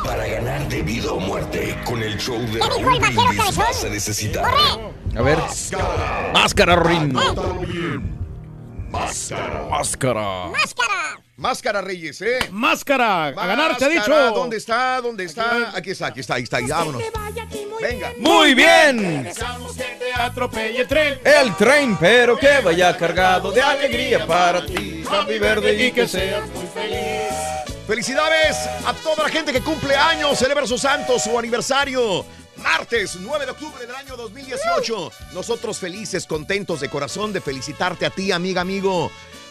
Para 0.05 0.27
ganar 0.27 0.69
de 0.69 0.83
vida 0.83 1.13
o 1.13 1.21
muerte 1.21 1.79
con 1.85 2.03
el 2.03 2.17
show 2.19 2.39
de 2.39 2.47
¿Qué 2.47 2.53
dijo 2.59 2.69
Raúl 2.69 2.95
el 2.95 3.01
vaquero 3.01 3.23
Brindis 3.23 3.39
cabezón? 3.39 3.65
vas 3.67 3.85
a 3.85 3.89
necesitar 3.89 4.55
A 5.17 5.23
ver. 5.23 5.39
Máscara, 6.33 6.77
Rin. 6.77 7.13
Máscara. 8.91 9.67
Máscara. 9.71 10.47
¡Máscara! 10.49 11.21
Máscara, 11.37 11.81
Reyes, 11.81 12.21
¿eh? 12.21 12.39
Máscara. 12.51 13.29
A 13.29 13.47
ganar 13.47 13.77
te 13.77 13.85
ha 13.87 13.89
dicho. 13.89 14.11
Máscara, 14.11 14.31
¿Dónde 14.31 14.57
está? 14.59 15.01
¿Dónde 15.01 15.25
está? 15.25 15.73
Aquí 15.75 15.91
está, 15.93 16.07
aquí 16.09 16.21
está, 16.21 16.35
ahí 16.35 16.43
está. 16.43 16.57
ahí, 16.59 16.67
Vámonos. 16.67 17.03
Venga. 17.81 18.13
Muy 18.19 18.55
bien. 18.55 19.23
Deseamos 19.25 19.73
que 19.75 19.85
te 19.85 20.13
atropelle 20.21 20.81
el 20.83 20.87
tren. 20.89 21.19
El 21.25 21.57
tren, 21.57 21.97
pero 21.99 22.37
que 22.37 22.61
vaya 22.63 22.95
cargado 22.97 23.53
de 23.53 23.63
alegría 23.63 24.27
para 24.27 24.67
ti, 24.67 25.03
papi 25.09 25.39
verde, 25.39 25.87
y 25.87 25.93
que 25.93 26.07
sea 26.07 26.41
muy 26.55 26.67
feliz. 26.67 27.33
Felicidades 27.91 28.57
a 28.87 28.95
toda 29.03 29.25
la 29.25 29.29
gente 29.29 29.53
que 29.53 29.63
cumple 29.63 29.97
años, 29.97 30.39
celebra 30.39 30.65
su 30.65 30.79
santo, 30.79 31.19
su 31.19 31.37
aniversario. 31.37 32.25
Martes 32.59 33.17
9 33.19 33.47
de 33.47 33.51
octubre 33.51 33.85
del 33.85 33.97
año 33.97 34.17
2018. 34.17 35.11
Nosotros 35.33 35.81
felices, 35.81 36.25
contentos 36.25 36.79
de 36.79 36.89
corazón 36.89 37.33
de 37.33 37.41
felicitarte 37.41 38.07
a 38.07 38.11
ti, 38.11 38.31
amiga, 38.31 38.61
amigo, 38.61 39.11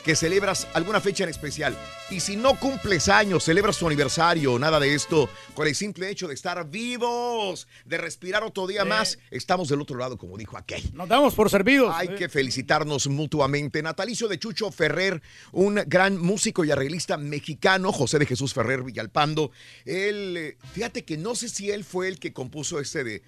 que 0.10 0.16
celebras 0.16 0.68
alguna 0.74 1.00
fecha 1.02 1.24
en 1.24 1.30
especial. 1.30 1.78
Y 2.10 2.20
si 2.20 2.36
no 2.36 2.60
cumples 2.60 3.10
años, 3.10 3.44
celebras 3.44 3.78
tu 3.78 3.86
aniversario, 3.86 4.58
nada 4.58 4.80
de 4.80 4.96
esto, 4.96 5.30
con 5.54 5.68
el 5.68 5.76
simple 5.76 6.10
hecho 6.10 6.28
de 6.28 6.34
estar 6.34 6.68
vivos, 6.68 7.68
de 7.86 8.00
respirar 8.00 8.44
otro 8.44 8.66
día 8.66 8.86
más, 8.86 9.20
estamos 9.30 9.70
del 9.70 9.82
otro 9.82 10.00
lado, 10.00 10.18
como 10.18 10.36
dijo 10.36 10.58
aquel. 10.58 10.82
Nos 10.96 11.10
damos 11.10 11.36
por 11.36 11.52
servidos. 11.52 11.94
Hay 11.96 12.16
que 12.16 12.28
felicitarnos 12.28 13.06
mutuamente. 13.06 13.84
Natalicio 13.84 14.28
de 14.28 14.40
Chucho 14.40 14.72
Ferrer, 14.72 15.22
un 15.52 15.80
gran 15.86 16.18
músico 16.18 16.66
y 16.66 16.72
arreglista 16.72 17.16
mexicano, 17.18 17.92
José 17.92 18.18
de 18.18 18.26
Jesús 18.26 18.56
Ferrer 18.56 18.82
Villalpando. 18.82 19.52
Él, 19.86 20.38
eh, 20.38 20.58
fíjate 20.74 21.06
que 21.06 21.18
no 21.18 21.36
sé 21.36 21.50
si 21.50 21.70
él 21.70 21.84
fue 21.84 22.08
el 22.08 22.18
que 22.18 22.34
compuso 22.34 22.80
este 22.80 23.04
de 23.04 23.22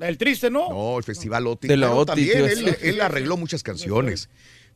El- 0.00 0.18
triste, 0.18 0.50
¿no? 0.50 0.68
No, 0.70 0.98
el 0.98 1.04
Festival 1.04 1.46
OTI. 1.46 1.68
De 1.68 1.76
la 1.76 1.90
OTI, 1.92 2.06
también 2.06 2.76
él, 2.82 3.00
arregló 3.00 3.36
muchas 3.36 3.62
canciones. 3.62 4.28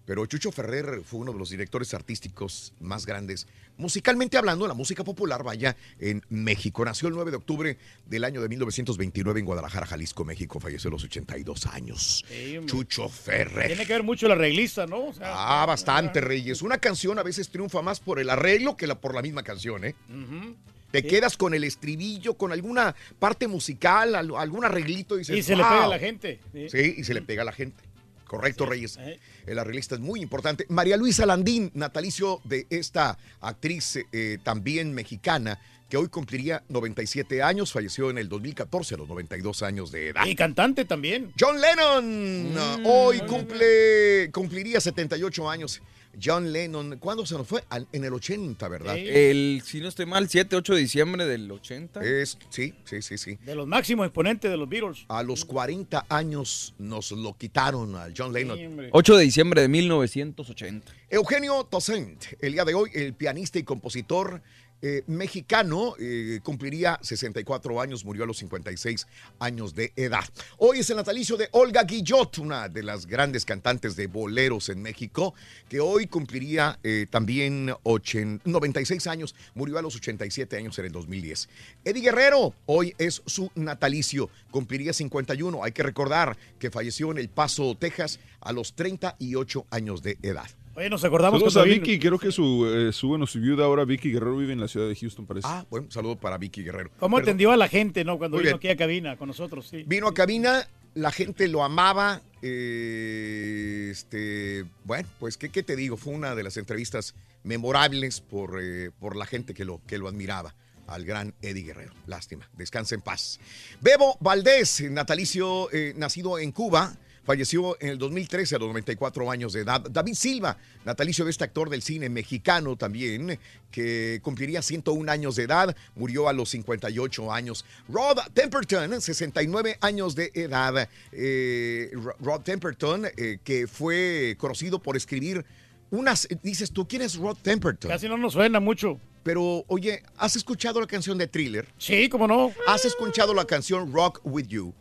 Pero 0.06 0.26
Chucho 0.26 0.52
Ferrer 0.52 1.00
fue 1.02 1.20
uno 1.20 1.32
de 1.32 1.38
los 1.38 1.48
directores 1.48 1.94
artísticos 1.94 2.74
más 2.78 3.06
grandes, 3.06 3.46
musicalmente 3.78 4.36
hablando, 4.36 4.68
la 4.68 4.74
música 4.74 5.02
popular, 5.02 5.42
vaya, 5.42 5.78
en 5.98 6.22
México. 6.28 6.84
Nació 6.84 7.08
el 7.08 7.14
9 7.14 7.30
de 7.30 7.38
octubre 7.38 7.78
del 8.04 8.24
año 8.24 8.42
de 8.42 8.50
1929 8.50 9.40
en 9.40 9.46
Guadalajara, 9.46 9.86
Jalisco, 9.86 10.26
México. 10.26 10.60
Falleció 10.60 10.88
a 10.88 10.90
los 10.90 11.04
82 11.04 11.64
años. 11.68 12.22
Sí. 12.28 12.60
Chucho 12.66 13.08
Ferrer. 13.08 13.68
Tiene 13.68 13.86
que 13.86 13.94
ver 13.94 14.02
mucho 14.02 14.28
la 14.28 14.34
reglista, 14.34 14.86
¿no? 14.86 15.06
O 15.06 15.12
sea, 15.14 15.32
Ah, 15.62 15.64
bastante, 15.64 16.20
Reyes. 16.20 16.60
Una 16.60 16.76
canción 16.76 17.18
a 17.18 17.22
veces 17.22 17.48
triunfa 17.48 17.80
más 17.80 17.98
por 18.00 18.20
el 18.20 18.28
arreglo 18.28 18.76
que 18.76 18.86
la, 18.86 19.00
por 19.00 19.14
la 19.14 19.22
misma 19.22 19.42
canción, 19.42 19.86
¿eh? 19.86 19.94
ujú. 20.10 20.54
Te 20.94 21.00
Sí. 21.02 21.08
quedas 21.08 21.36
con 21.36 21.54
el 21.54 21.64
estribillo, 21.64 22.34
con 22.34 22.52
alguna 22.52 22.94
parte 23.18 23.48
musical, 23.48 24.14
al- 24.14 24.36
algún 24.36 24.64
arreglito 24.64 25.16
y 25.16 25.18
dices, 25.18 25.36
Y 25.38 25.42
se 25.42 25.56
le 25.56 25.64
pega 25.64 25.84
a 25.86 25.88
la 25.88 25.98
gente. 25.98 26.38
Sí. 26.52 26.68
Sí, 26.70 26.94
y 26.98 27.02
se 27.02 27.14
le 27.14 27.22
pega 27.22 27.42
a 27.42 27.44
la 27.44 27.50
gente. 27.52 27.82
Correcto, 28.28 28.64
Reyes. 28.64 28.96
El 29.44 29.58
arreglista 29.58 29.96
es 29.96 30.00
muy 30.00 30.20
importante. 30.22 30.66
María 30.68 30.96
Luisa 30.96 31.26
Landín, 31.26 31.72
natalicio 31.74 32.40
de 32.44 32.66
esta 32.70 33.18
actriz 33.40 33.98
eh, 34.12 34.38
también 34.44 34.92
mexicana, 34.94 35.58
que 35.88 35.96
hoy 35.96 36.06
cumpliría 36.08 36.62
97 36.68 37.42
años, 37.42 37.72
falleció 37.72 38.08
en 38.10 38.18
el 38.18 38.28
2014 38.28 38.94
a 38.94 38.98
los 38.98 39.08
92 39.08 39.62
años 39.62 39.90
de 39.90 40.08
edad. 40.10 40.24
Y 40.26 40.36
cantante 40.36 40.84
también. 40.84 41.32
John 41.38 41.60
Lennon, 41.60 42.54
Mm. 42.54 42.86
hoy 42.86 43.18
cumple, 43.20 44.30
cumpliría 44.32 44.80
78 44.80 45.50
años. 45.50 45.82
John 46.22 46.52
Lennon, 46.52 46.98
¿cuándo 46.98 47.24
se 47.26 47.34
nos 47.34 47.46
fue? 47.46 47.64
Al- 47.70 47.86
En 47.92 48.04
el 48.04 48.12
80, 48.12 48.68
¿verdad? 48.68 48.96
El, 48.96 49.62
si 49.64 49.80
no 49.80 49.88
estoy 49.88 50.06
mal, 50.06 50.28
7, 50.28 50.56
8 50.56 50.74
de 50.74 50.80
diciembre 50.80 51.26
del 51.26 51.50
80. 51.50 52.00
Es, 52.02 52.38
sí, 52.50 52.74
sí, 52.84 53.02
sí, 53.02 53.18
sí. 53.18 53.36
De 53.44 53.54
los 53.54 53.66
máximos 53.66 54.06
exponentes 54.06 54.50
de 54.50 54.56
los 54.56 54.68
Beatles. 54.68 55.04
A 55.08 55.22
los 55.22 55.44
40 55.44 56.06
años 56.08 56.74
nos 56.78 57.10
lo 57.12 57.36
quitaron 57.36 57.94
a 57.96 58.08
John 58.16 58.32
Lennon. 58.32 58.88
8 58.92 59.16
de 59.16 59.24
diciembre 59.24 59.62
de 59.62 59.68
1980. 59.68 60.92
Eugenio 61.10 61.64
Toussaint, 61.64 62.24
el 62.40 62.52
día 62.54 62.64
de 62.64 62.74
hoy, 62.74 62.90
el 62.94 63.14
pianista 63.14 63.58
y 63.58 63.62
compositor 63.62 64.42
eh, 64.86 65.02
mexicano, 65.06 65.94
eh, 65.98 66.40
cumpliría 66.42 66.98
64 67.00 67.80
años, 67.80 68.04
murió 68.04 68.24
a 68.24 68.26
los 68.26 68.36
56 68.36 69.06
años 69.38 69.74
de 69.74 69.94
edad. 69.96 70.24
Hoy 70.58 70.80
es 70.80 70.90
el 70.90 70.96
natalicio 70.98 71.38
de 71.38 71.48
Olga 71.52 71.84
Guillot, 71.84 72.36
una 72.36 72.68
de 72.68 72.82
las 72.82 73.06
grandes 73.06 73.46
cantantes 73.46 73.96
de 73.96 74.08
boleros 74.08 74.68
en 74.68 74.82
México, 74.82 75.32
que 75.70 75.80
hoy 75.80 76.06
cumpliría 76.06 76.78
eh, 76.82 77.06
también 77.08 77.70
ochen- 77.84 78.42
96 78.44 79.06
años, 79.06 79.34
murió 79.54 79.78
a 79.78 79.82
los 79.82 79.96
87 79.96 80.54
años 80.58 80.78
en 80.78 80.84
el 80.84 80.92
2010. 80.92 81.48
Eddie 81.82 82.02
Guerrero, 82.02 82.54
hoy 82.66 82.94
es 82.98 83.22
su 83.24 83.50
natalicio, 83.54 84.28
cumpliría 84.50 84.92
51. 84.92 85.64
Hay 85.64 85.72
que 85.72 85.82
recordar 85.82 86.36
que 86.58 86.70
falleció 86.70 87.10
en 87.10 87.16
El 87.16 87.30
Paso, 87.30 87.74
Texas, 87.74 88.20
a 88.42 88.52
los 88.52 88.74
38 88.74 89.66
años 89.70 90.02
de 90.02 90.18
edad. 90.20 90.50
Oye, 90.76 90.90
nos 90.90 91.04
acordamos 91.04 91.38
Saludos 91.40 91.56
a 91.56 91.62
Vicky, 91.62 91.98
creo 92.00 92.18
que 92.18 92.32
su, 92.32 92.66
eh, 92.66 92.92
su, 92.92 93.06
bueno, 93.08 93.26
su 93.26 93.38
viuda 93.40 93.64
ahora, 93.64 93.84
Vicky 93.84 94.10
Guerrero, 94.10 94.36
vive 94.36 94.52
en 94.52 94.60
la 94.60 94.66
ciudad 94.68 94.88
de 94.88 94.96
Houston, 94.96 95.24
parece. 95.24 95.46
Ah, 95.48 95.64
bueno, 95.70 95.86
saludo 95.90 96.16
para 96.16 96.36
Vicky 96.36 96.62
Guerrero. 96.64 96.90
¿Cómo 96.98 97.16
Perdón. 97.16 97.28
atendió 97.28 97.52
a 97.52 97.56
la 97.56 97.68
gente, 97.68 98.04
no? 98.04 98.18
Cuando 98.18 98.36
Muy 98.36 98.44
vino 98.44 98.58
bien. 98.58 98.72
aquí 98.72 98.82
a 98.82 98.84
cabina 98.84 99.16
con 99.16 99.28
nosotros, 99.28 99.68
sí. 99.68 99.84
Vino 99.86 100.08
a 100.08 100.14
cabina, 100.14 100.68
la 100.94 101.12
gente 101.12 101.46
lo 101.48 101.62
amaba. 101.62 102.22
eh, 102.42 103.88
este, 103.90 104.64
bueno, 104.84 105.08
pues, 105.20 105.36
¿qué, 105.36 105.48
qué 105.50 105.62
te 105.62 105.76
digo? 105.76 105.96
Fue 105.96 106.12
una 106.12 106.34
de 106.34 106.42
las 106.42 106.56
entrevistas 106.56 107.14
memorables 107.44 108.20
por, 108.20 108.58
eh, 108.60 108.90
por 108.98 109.16
la 109.16 109.26
gente 109.26 109.54
que 109.54 109.64
lo, 109.64 109.80
que 109.86 109.98
lo 109.98 110.08
admiraba. 110.08 110.54
Al 110.86 111.06
gran 111.06 111.34
Eddie 111.40 111.62
Guerrero. 111.62 111.94
Lástima. 112.06 112.46
Descansa 112.58 112.94
en 112.94 113.00
paz. 113.00 113.40
Bebo 113.80 114.18
Valdés, 114.20 114.82
natalicio, 114.90 115.72
eh, 115.72 115.94
nacido 115.96 116.38
en 116.38 116.52
Cuba. 116.52 116.94
Falleció 117.24 117.76
en 117.80 117.88
el 117.88 117.98
2013 117.98 118.56
a 118.56 118.58
los 118.58 118.68
94 118.68 119.30
años 119.30 119.52
de 119.54 119.60
edad. 119.60 119.80
David 119.80 120.14
Silva, 120.14 120.58
natalicio 120.84 121.24
de 121.24 121.30
este 121.30 121.44
actor 121.44 121.70
del 121.70 121.80
cine 121.82 122.08
mexicano 122.10 122.76
también, 122.76 123.38
que 123.70 124.20
cumpliría 124.22 124.60
101 124.62 125.10
años 125.10 125.36
de 125.36 125.44
edad, 125.44 125.74
murió 125.94 126.28
a 126.28 126.32
los 126.32 126.50
58 126.50 127.32
años. 127.32 127.64
Rod 127.88 128.18
Temperton, 128.34 129.00
69 129.00 129.78
años 129.80 130.14
de 130.14 130.30
edad. 130.34 130.88
Eh, 131.12 131.90
Ro- 131.94 132.16
Rod 132.20 132.40
Temperton, 132.42 133.06
eh, 133.16 133.38
que 133.42 133.66
fue 133.66 134.36
conocido 134.38 134.78
por 134.80 134.96
escribir 134.96 135.44
unas... 135.90 136.28
Dices 136.42 136.70
tú, 136.72 136.86
¿quién 136.86 137.02
es 137.02 137.16
Rod 137.16 137.36
Temperton? 137.42 137.90
Casi 137.90 138.08
no 138.08 138.16
nos 138.18 138.34
suena 138.34 138.60
mucho. 138.60 139.00
Pero, 139.22 139.64
oye, 139.68 140.02
¿has 140.18 140.36
escuchado 140.36 140.78
la 140.80 140.86
canción 140.86 141.16
de 141.16 141.26
Thriller? 141.26 141.66
Sí, 141.78 142.10
cómo 142.10 142.28
no. 142.28 142.52
¿Has 142.66 142.84
escuchado 142.84 143.32
la 143.32 143.46
canción 143.46 143.90
Rock 143.92 144.20
With 144.24 144.48
You? 144.48 144.74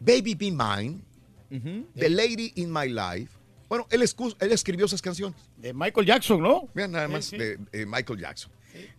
Baby 0.00 0.34
Be 0.34 0.50
Mine, 0.50 1.02
The 1.50 2.08
Lady 2.08 2.52
in 2.56 2.72
My 2.72 2.88
Life. 2.88 3.32
Bueno, 3.68 3.86
él, 3.90 4.02
él 4.40 4.52
escribió 4.52 4.86
esas 4.86 5.00
canciones. 5.00 5.40
De 5.56 5.72
Michael 5.72 6.06
Jackson, 6.06 6.42
¿no? 6.42 6.68
Vean 6.74 6.92
nada 6.92 7.06
más 7.06 7.26
sí. 7.26 7.36
de 7.36 7.58
eh, 7.72 7.86
Michael 7.86 8.18
Jackson. 8.18 8.50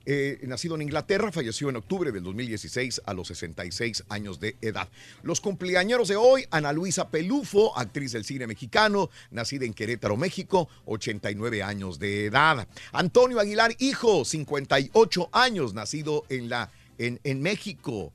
Eh, 0.05 0.39
nacido 0.43 0.75
en 0.75 0.81
Inglaterra, 0.81 1.31
falleció 1.31 1.69
en 1.69 1.75
octubre 1.75 2.11
del 2.11 2.23
2016 2.23 3.01
a 3.05 3.13
los 3.13 3.27
66 3.27 4.05
años 4.09 4.39
de 4.39 4.55
edad. 4.61 4.89
Los 5.23 5.41
cumpleañeros 5.41 6.07
de 6.07 6.15
hoy, 6.15 6.45
Ana 6.51 6.73
Luisa 6.73 7.09
Pelufo, 7.09 7.77
actriz 7.77 8.11
del 8.11 8.25
cine 8.25 8.47
mexicano, 8.47 9.09
nacida 9.29 9.65
en 9.65 9.73
Querétaro, 9.73 10.17
México, 10.17 10.69
89 10.85 11.63
años 11.63 11.99
de 11.99 12.25
edad. 12.25 12.67
Antonio 12.91 13.39
Aguilar, 13.39 13.75
hijo, 13.79 14.25
58 14.25 15.29
años, 15.31 15.73
nacido 15.73 16.25
en, 16.29 16.49
la, 16.49 16.71
en, 16.97 17.19
en 17.23 17.41
México. 17.41 18.11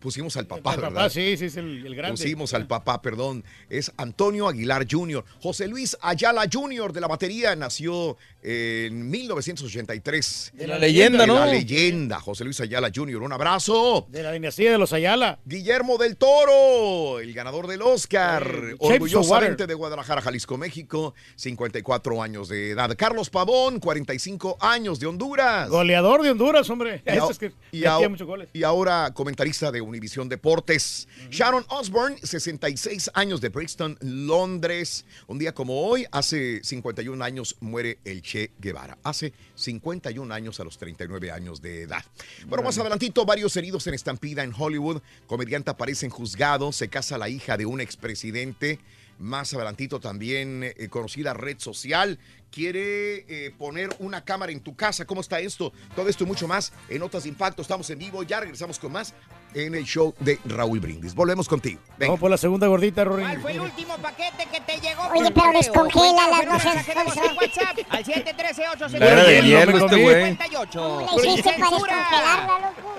Pusimos 0.00 0.36
al 0.36 0.46
papá, 0.46 0.74
El 0.74 0.80
¿verdad? 0.80 0.94
papá, 0.94 1.10
sí, 1.10 1.36
sí, 1.36 1.46
es 1.46 1.56
el, 1.56 1.84
el 1.86 1.94
grande. 1.94 2.20
Pusimos 2.22 2.54
al 2.54 2.66
papá, 2.66 3.02
perdón. 3.02 3.44
Es 3.68 3.90
Antonio 3.96 4.48
Aguilar 4.48 4.86
Jr. 4.88 5.24
José 5.42 5.66
Luis 5.66 5.96
Ayala 6.00 6.44
Jr. 6.52 6.92
de 6.92 7.00
la 7.00 7.08
batería 7.08 7.56
nació 7.56 8.16
en 8.42 9.10
1983. 9.10 10.52
De 10.54 10.66
la 10.66 10.78
leyenda, 10.78 11.20
De 11.20 11.26
¿no? 11.26 11.34
La 11.34 11.46
leyenda. 11.46 12.20
José 12.20 12.44
Luis 12.44 12.60
Ayala 12.60 12.90
Jr. 12.94 13.22
Un 13.22 13.32
abrazo. 13.32 14.06
De 14.08 14.22
la 14.22 14.32
dinastía 14.32 14.70
de 14.70 14.78
los 14.78 14.92
Ayala. 14.92 15.38
Guillermo 15.44 15.98
del 15.98 16.16
Toro, 16.16 17.18
el 17.20 17.32
ganador 17.34 17.66
del 17.66 17.82
Oscar. 17.82 18.46
Eh, 18.70 18.76
Orgullosamente 18.78 19.66
de 19.66 19.74
Guadalajara, 19.74 20.20
Jalisco, 20.20 20.56
México. 20.56 21.14
54 21.36 22.22
años 22.22 22.48
de 22.48 22.70
edad. 22.70 22.94
Carlos 22.96 23.30
Pavón, 23.30 23.80
45 23.80 24.58
años 24.60 25.00
de 25.00 25.06
Honduras. 25.06 25.68
Goleador 25.68 26.22
de 26.22 26.30
Honduras, 26.30 26.68
hombre. 26.70 27.02
Y, 27.04 27.10
es 27.30 27.38
que 27.38 27.52
y 27.72 28.08
muchos 28.08 28.26
goles. 28.26 28.48
y 28.52 28.62
ahora 28.62 29.12
comentarista 29.14 29.70
de 29.72 29.80
Univisión 29.88 30.28
Deportes. 30.28 31.08
Sharon 31.30 31.64
Osbourne, 31.68 32.16
66 32.22 33.10
años 33.14 33.40
de 33.40 33.48
Brixton, 33.48 33.98
Londres. 34.00 35.04
Un 35.26 35.38
día 35.38 35.54
como 35.54 35.82
hoy, 35.82 36.06
hace 36.12 36.60
51 36.62 37.24
años, 37.24 37.56
muere 37.60 37.98
el 38.04 38.22
Che 38.22 38.52
Guevara. 38.58 38.98
Hace 39.02 39.32
51 39.54 40.32
años 40.32 40.60
a 40.60 40.64
los 40.64 40.78
39 40.78 41.30
años 41.30 41.60
de 41.60 41.82
edad. 41.82 42.04
Bueno, 42.46 42.62
más 42.62 42.78
adelantito, 42.78 43.24
varios 43.24 43.56
heridos 43.56 43.86
en 43.86 43.94
estampida 43.94 44.44
en 44.44 44.52
Hollywood. 44.56 45.02
Comediante 45.26 45.70
aparece 45.70 46.06
en 46.06 46.10
juzgado, 46.10 46.72
se 46.72 46.88
casa 46.88 47.18
la 47.18 47.28
hija 47.28 47.56
de 47.56 47.66
un 47.66 47.80
expresidente. 47.80 48.78
Más 49.18 49.52
adelantito 49.52 49.98
también 49.98 50.62
eh, 50.62 50.88
conocida 50.88 51.34
red 51.34 51.58
social. 51.58 52.20
Quiere 52.52 53.24
eh, 53.28 53.50
poner 53.58 53.90
una 53.98 54.24
cámara 54.24 54.52
en 54.52 54.60
tu 54.60 54.76
casa. 54.76 55.04
¿Cómo 55.06 55.20
está 55.20 55.40
esto? 55.40 55.72
Todo 55.96 56.08
esto 56.08 56.22
y 56.22 56.26
mucho 56.28 56.46
más 56.46 56.72
en 56.88 57.00
Notas 57.00 57.24
de 57.24 57.30
Impacto. 57.30 57.62
Estamos 57.62 57.90
en 57.90 57.98
vivo. 57.98 58.22
Ya 58.22 58.40
regresamos 58.40 58.78
con 58.78 58.92
más 58.92 59.14
en 59.54 59.74
el 59.74 59.84
show 59.84 60.14
de 60.20 60.38
Raúl 60.44 60.80
Brindis. 60.80 61.14
Volvemos 61.14 61.48
contigo. 61.48 61.80
Venga. 61.98 62.10
Vamos 62.10 62.20
por 62.20 62.30
la 62.30 62.36
segunda 62.36 62.66
gordita, 62.66 63.04
Rory. 63.04 63.22
¿Cuál 63.22 63.40
fue 63.40 63.52
el 63.52 63.60
último 63.60 63.96
paquete 63.98 64.46
que 64.50 64.60
te 64.60 64.80
llegó 64.80 65.02
Oye, 65.14 65.30
pero 65.30 65.52
mensaje 65.52 66.94
de 66.94 67.04
voz 67.04 67.16
en 67.16 67.36
WhatsApp 67.36 67.78
al 67.90 68.04
713 68.04 68.62
La 68.98 69.12
era 69.12 69.24
de 69.24 69.42
hielo 69.42 69.86
este 69.86 70.02
güey. 70.02 70.24
58 70.24 71.06
¿Cómo 71.08 71.22
le 71.22 71.28
hiciste 71.28 71.50
para 71.58 71.70
descongelarla, 71.70 72.58
loco? 72.60 72.94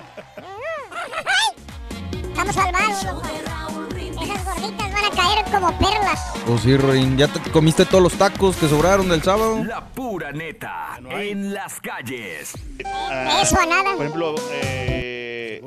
Estamos 2.28 2.56
salvados, 2.56 3.04
loco. 3.04 3.22
Esas 4.22 4.46
gorditas 4.46 4.92
van 4.92 5.06
a 5.06 5.10
caer 5.12 5.46
como 5.46 5.80
perlas. 5.80 6.34
Pues 6.46 6.62
sí, 6.62 6.76
Rorín, 6.76 7.18
¿ya 7.18 7.28
te 7.28 7.40
comiste 7.52 7.86
todos 7.86 8.04
los 8.04 8.14
tacos 8.14 8.58
que 8.58 8.68
sobraron 8.68 9.08
del 9.08 9.24
sábado? 9.24 9.64
La 9.64 9.86
pura 9.86 10.32
neta 10.32 11.00
en 11.10 11.54
las 11.54 11.80
calles. 11.80 12.54
Eso 13.42 13.60
a 13.60 13.66
nada. 13.66 13.96
Por 13.96 14.06
ejemplo, 14.06 14.36
eh, 14.52 15.62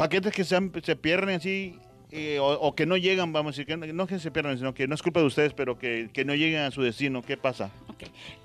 paquetes 0.00 0.32
que 0.32 0.44
se, 0.44 0.56
han- 0.56 0.72
se 0.82 0.96
pierden 0.96 1.36
así 1.36 1.78
eh, 2.10 2.38
o, 2.40 2.46
o 2.54 2.74
que 2.74 2.86
no 2.86 2.96
llegan, 2.96 3.34
vamos 3.34 3.50
a 3.50 3.52
decir, 3.52 3.66
que 3.66 3.76
no, 3.76 3.86
no 3.92 4.06
que 4.06 4.18
se 4.18 4.30
pierdan, 4.30 4.56
sino 4.56 4.72
que 4.72 4.88
no 4.88 4.94
es 4.94 5.02
culpa 5.02 5.20
de 5.20 5.26
ustedes, 5.26 5.52
pero 5.52 5.78
que, 5.78 6.08
que 6.12 6.24
no 6.24 6.34
lleguen 6.34 6.62
a 6.62 6.70
su 6.70 6.80
destino. 6.82 7.20
¿Qué 7.22 7.36
pasa? 7.36 7.70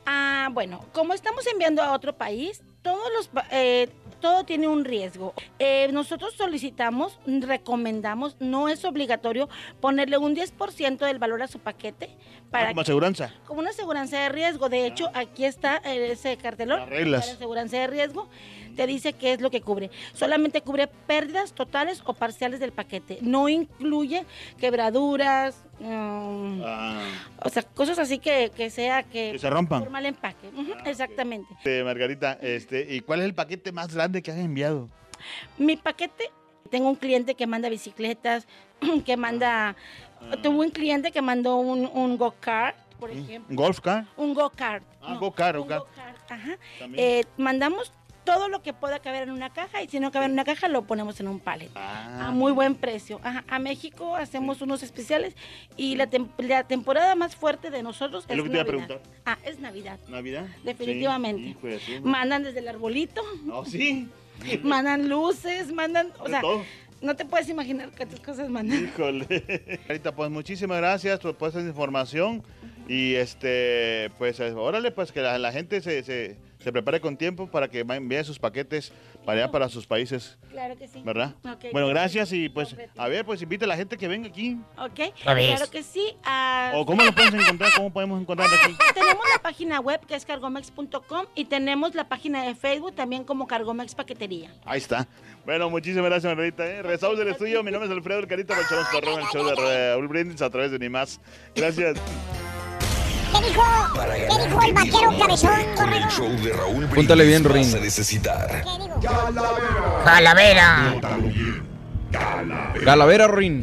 Ah, 0.06 0.49
bueno, 0.51 0.84
como 0.91 1.14
estamos 1.14 1.47
enviando 1.47 1.82
a 1.82 1.93
otro 1.93 2.14
país, 2.18 2.62
todos 2.84 3.08
los, 3.16 3.30
eh, 3.51 3.88
todo 4.20 4.43
tiene 4.43 4.68
un 4.68 4.84
riesgo. 4.86 5.34
Eh, 5.58 5.88
nosotros 5.93 6.34
solicitamos, 6.36 7.18
recomendamos, 7.26 8.36
no 8.39 8.68
es 8.70 8.84
obligatorio 8.86 9.47
ponerle 9.80 10.18
un 10.20 10.36
10% 10.36 10.97
del 11.06 11.18
valor 11.20 11.41
a 11.41 11.47
su 11.47 11.58
paquete 11.60 12.10
para 12.51 12.66
Ah, 12.66 12.68
como 12.72 12.76
que- 12.76 12.82
aseguranza. 12.82 13.34
como 13.47 13.62
una 13.62 13.70
aseguranza 13.72 14.20
de 14.20 14.30
riesgo. 14.30 14.70
De 14.70 14.86
hecho, 14.86 15.10
aquí 15.16 15.45
está 15.45 15.78
eh, 15.86 16.12
ese 16.12 16.38
cartelón. 16.38 16.82
Las 16.82 16.89
reglas. 16.89 17.22
para 17.26 17.36
aseguranza 17.38 17.78
de 17.80 17.88
riesgo. 17.88 18.30
Te 18.76 18.86
dice 18.88 19.14
qué 19.14 19.34
es 19.34 19.42
lo 19.42 19.50
que 19.50 19.62
cubre. 19.62 19.90
Solamente 20.14 20.62
cubre 20.62 20.88
pérdidas 20.88 21.54
totales 21.54 22.02
o 22.06 22.14
parciales 22.14 22.60
del 22.60 22.72
paquete. 22.72 23.18
No 23.22 23.50
incluye 23.50 24.26
quebraduras, 24.58 25.64
mm, 25.80 26.62
o 27.44 27.50
sea, 27.50 27.64
cosas 27.64 27.98
así 28.00 28.20
que, 28.20 28.52
que 28.56 28.70
sea 28.70 29.04
que, 29.04 29.32
Que 29.34 29.40
se 29.40 29.50
rompan. 29.50 29.82
por 29.82 29.90
mal 29.92 30.06
empaque. 30.06 30.48
Ujú, 30.50 30.74
exactamente. 30.86 31.48
Este, 31.58 31.84
Margarita, 31.84 32.34
este, 32.42 32.94
¿y 32.94 33.00
cuál 33.02 33.20
es 33.22 33.26
el 33.26 33.34
paquete 33.34 33.72
más 33.72 33.94
grande 33.94 34.22
que 34.22 34.32
has 34.32 34.38
enviado? 34.38 34.90
Mi 35.58 35.78
paquete, 35.78 36.30
tengo 36.70 36.90
un 36.90 36.96
cliente 36.96 37.36
que 37.36 37.48
manda 37.48 37.70
bicicletas, 37.70 38.48
que 39.06 39.18
manda, 39.18 39.76
tuve 40.44 40.66
un 40.66 40.72
cliente 40.72 41.12
que 41.12 41.22
mandó 41.22 41.58
un, 41.58 41.90
un 41.94 42.18
go-kart, 42.18 42.76
por 43.00 43.12
ejemplo. 43.12 43.46
¿Un 43.50 43.56
golf 43.56 43.80
car? 43.80 44.06
Un 44.18 44.34
go-kart. 44.34 44.84
Ah, 45.02 45.14
no, 45.14 45.20
go-kart, 45.20 45.58
un 45.60 45.68
go-kart. 45.68 46.32
Ajá. 46.32 46.58
Eh, 46.96 47.24
mandamos 47.38 47.92
todo 48.26 48.50
lo 48.50 48.62
que 48.62 48.74
pueda 48.74 49.00
caber 49.00 49.24
en 49.24 49.32
una 49.32 49.52
caja 49.54 49.82
y 49.82 49.88
si 49.88 50.00
no 50.00 50.12
cabe 50.12 50.26
en 50.26 50.32
una 50.34 50.44
caja 50.44 50.68
lo 50.68 50.84
ponemos 50.84 51.20
en 51.20 51.28
un 51.28 51.40
pallet. 51.40 51.70
Ah. 51.76 52.28
A 52.28 52.32
muy 52.32 52.52
buen 52.52 52.76
precio. 52.76 53.20
Ajá. 53.24 53.44
A 53.48 53.60
México 53.60 54.16
hacemos 54.16 54.62
unos 54.62 54.84
especiales 54.84 55.36
y 55.78 55.96
la, 55.96 56.10
tem- 56.10 56.28
la 56.40 56.64
temporada 56.68 57.16
más 57.16 57.36
fuerte 57.36 57.70
de 57.70 57.84
nosotros 57.84 58.26
es, 58.26 58.32
Es 58.32 58.38
lo 58.38 58.44
que 58.44 58.50
te 58.50 58.56
iba 58.56 58.64
a 58.64 58.66
preguntar. 58.68 59.00
Ah, 59.26 59.38
es 59.46 59.60
Navidad. 59.60 60.00
¿Navidad? 60.10 60.46
Definitivamente. 60.64 61.56
Sí, 61.86 62.00
Mandan 62.04 62.44
desde 62.44 62.60
el 62.60 62.68
arbolito. 62.68 63.22
No, 63.44 63.64
sí. 63.66 64.10
mandan 64.64 65.08
luces, 65.08 65.72
mandan, 65.72 66.12
o 66.20 66.28
sea, 66.28 66.42
todo. 66.42 66.64
no 67.02 67.16
te 67.16 67.24
puedes 67.26 67.48
imaginar 67.48 67.90
cuántas 67.96 68.20
cosas 68.20 68.50
mandan. 68.50 68.84
Híjole. 68.86 69.26
Margarita, 69.80 70.14
pues 70.16 70.30
muchísimas 70.30 70.78
gracias 70.78 71.20
por, 71.20 71.36
por 71.36 71.50
esta 71.50 71.62
información. 71.62 72.44
Y 72.88 73.16
este, 73.16 74.12
pues 74.18 74.40
órale, 74.40 74.92
pues 74.92 75.12
que 75.12 75.22
la, 75.22 75.40
la 75.40 75.52
gente 75.52 75.82
se, 75.82 76.04
se, 76.04 76.38
se 76.66 76.72
prepare 76.72 76.99
con 76.99 77.16
tiempo 77.16 77.45
para 77.45 77.68
que 77.68 77.82
envíe 77.82 78.24
sus 78.24 78.39
paquetes 78.39 78.91
para 79.24 79.43
allá, 79.43 79.51
para 79.51 79.70
sus 79.70 79.86
países. 79.86 80.36
Claro 80.49 80.76
que 80.76 80.88
sí. 80.88 80.99
¿Verdad? 81.05 81.36
Bueno, 81.72 81.88
gracias. 81.89 82.34
y 82.34 82.49
pues, 82.49 82.76
a 82.97 83.07
ver, 83.07 83.24
pues 83.24 83.39
invita 83.43 83.66
a 83.66 83.68
la 83.68 83.78
gente 83.78 83.99
que 83.99 84.07
venga 84.07 84.28
aquí. 84.28 84.57
Ok, 84.80 85.13
A 85.28 85.36
ver. 85.36 85.55
claro 85.55 85.70
que 85.70 85.84
sí. 85.84 86.18
¿O 86.74 86.84
cómo 86.88 87.03
lo 87.03 87.13
podemos 87.13 87.39
encontrar? 87.43 87.72
¿Cómo 87.76 87.93
podemos 87.93 88.20
encontrar 88.20 88.49
aquí? 88.63 88.76
Tenemos 88.95 89.24
la 89.32 89.43
página 89.43 89.80
web 89.80 90.03
que 90.07 90.16
es 90.16 90.26
cargomex.com 90.26 91.28
y 91.36 91.45
tenemos 91.45 91.93
la 91.93 92.09
página 92.09 92.43
de 92.43 92.55
Facebook 92.55 92.95
también 92.95 93.26
como 93.26 93.45
Cargomex 93.45 93.93
Paquetería. 93.93 94.51
Ahí 94.66 94.80
está. 94.80 95.07
Bueno, 95.45 95.70
muchísimas 95.70 96.05
gracias, 96.09 96.32
Margarita. 96.34 96.66
¿eh? 96.66 96.82
Regresamos 96.82 97.20
del 97.20 97.28
estudio. 97.28 97.61
Mi 97.61 97.70
nombre 97.70 97.88
es 97.88 97.95
Alfredo 97.95 98.22
El 98.22 98.28
Carita, 98.28 98.55
el 98.57 98.66
show 99.32 99.45
de 99.45 99.53
Raúl 99.53 100.07
Brindis 100.07 100.41
a 100.41 100.49
través 100.49 100.72
de 100.72 100.80
Ni 100.80 100.89
Más. 100.89 101.22
Gracias. 101.55 102.01
¿Qué 103.40 103.48
dijo? 103.48 103.64
¿Qué 103.94 104.48
dijo 104.48 104.62
el 104.64 104.74
vaquero 104.74 105.18
cabezón, 105.20 105.94
El 105.94 106.08
show 106.10 106.30
de 106.30 106.54
Raúl 106.54 106.88
Púntale 106.88 107.26
bien, 107.26 107.44
Rin. 107.44 107.64
vas 107.64 107.74
a 107.74 107.80
necesitar. 107.80 108.64
Calavera. 110.06 110.96
Calavera, 112.84 113.28
Rin. 113.28 113.62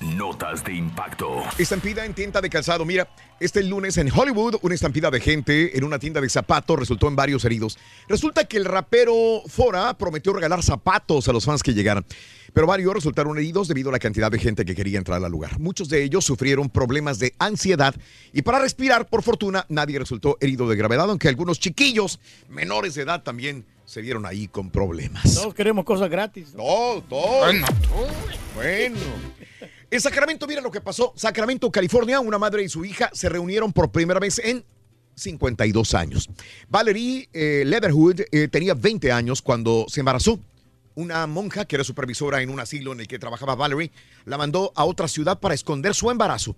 Notas 0.00 0.64
de 0.64 0.74
impacto. 0.74 1.42
Estampida 1.58 2.04
en 2.04 2.12
tienda 2.14 2.40
de 2.40 2.50
calzado. 2.50 2.84
Mira, 2.84 3.08
este 3.38 3.62
lunes 3.62 3.96
en 3.96 4.10
Hollywood, 4.14 4.56
una 4.62 4.74
estampida 4.74 5.10
de 5.10 5.20
gente 5.20 5.78
en 5.78 5.84
una 5.84 5.98
tienda 5.98 6.20
de 6.20 6.28
zapatos 6.28 6.78
resultó 6.78 7.08
en 7.08 7.16
varios 7.16 7.44
heridos. 7.44 7.78
Resulta 8.08 8.44
que 8.44 8.56
el 8.56 8.64
rapero 8.64 9.42
Fora 9.46 9.96
prometió 9.96 10.32
regalar 10.32 10.62
zapatos 10.62 11.28
a 11.28 11.32
los 11.32 11.44
fans 11.44 11.62
que 11.62 11.72
llegaran, 11.72 12.04
pero 12.52 12.66
varios 12.66 12.94
resultaron 12.94 13.36
heridos 13.38 13.68
debido 13.68 13.90
a 13.90 13.92
la 13.92 13.98
cantidad 13.98 14.30
de 14.30 14.38
gente 14.38 14.64
que 14.64 14.74
quería 14.74 14.98
entrar 14.98 15.22
al 15.22 15.30
lugar. 15.30 15.58
Muchos 15.58 15.88
de 15.88 16.02
ellos 16.02 16.24
sufrieron 16.24 16.68
problemas 16.68 17.18
de 17.18 17.34
ansiedad 17.38 17.94
y 18.32 18.42
para 18.42 18.58
respirar, 18.58 19.08
por 19.08 19.22
fortuna, 19.22 19.66
nadie 19.68 19.98
resultó 19.98 20.36
herido 20.40 20.68
de 20.68 20.76
gravedad, 20.76 21.08
aunque 21.08 21.28
algunos 21.28 21.58
chiquillos 21.60 22.20
menores 22.48 22.94
de 22.94 23.02
edad 23.02 23.22
también 23.22 23.64
se 23.84 24.00
vieron 24.00 24.24
ahí 24.24 24.46
con 24.46 24.70
problemas. 24.70 25.34
Todos 25.34 25.54
queremos 25.54 25.84
cosas 25.84 26.08
gratis. 26.08 26.52
Todo, 26.56 27.02
todo. 27.02 27.52
Bueno. 28.54 28.96
En 29.90 30.00
Sacramento, 30.00 30.46
mira 30.46 30.60
lo 30.60 30.70
que 30.70 30.80
pasó. 30.80 31.12
Sacramento, 31.16 31.68
California, 31.72 32.20
una 32.20 32.38
madre 32.38 32.62
y 32.62 32.68
su 32.68 32.84
hija 32.84 33.10
se 33.12 33.28
reunieron 33.28 33.72
por 33.72 33.90
primera 33.90 34.20
vez 34.20 34.38
en 34.38 34.64
52 35.16 35.94
años. 35.94 36.28
Valerie 36.68 37.28
eh, 37.32 37.64
Leatherwood 37.66 38.20
eh, 38.30 38.48
tenía 38.48 38.74
20 38.74 39.10
años 39.10 39.42
cuando 39.42 39.86
se 39.88 40.00
embarazó. 40.00 40.38
Una 41.00 41.26
monja 41.26 41.64
que 41.64 41.76
era 41.76 41.82
supervisora 41.82 42.42
en 42.42 42.50
un 42.50 42.60
asilo 42.60 42.92
en 42.92 43.00
el 43.00 43.08
que 43.08 43.18
trabajaba 43.18 43.54
Valerie 43.54 43.90
la 44.26 44.36
mandó 44.36 44.70
a 44.76 44.84
otra 44.84 45.08
ciudad 45.08 45.40
para 45.40 45.54
esconder 45.54 45.94
su 45.94 46.10
embarazo. 46.10 46.54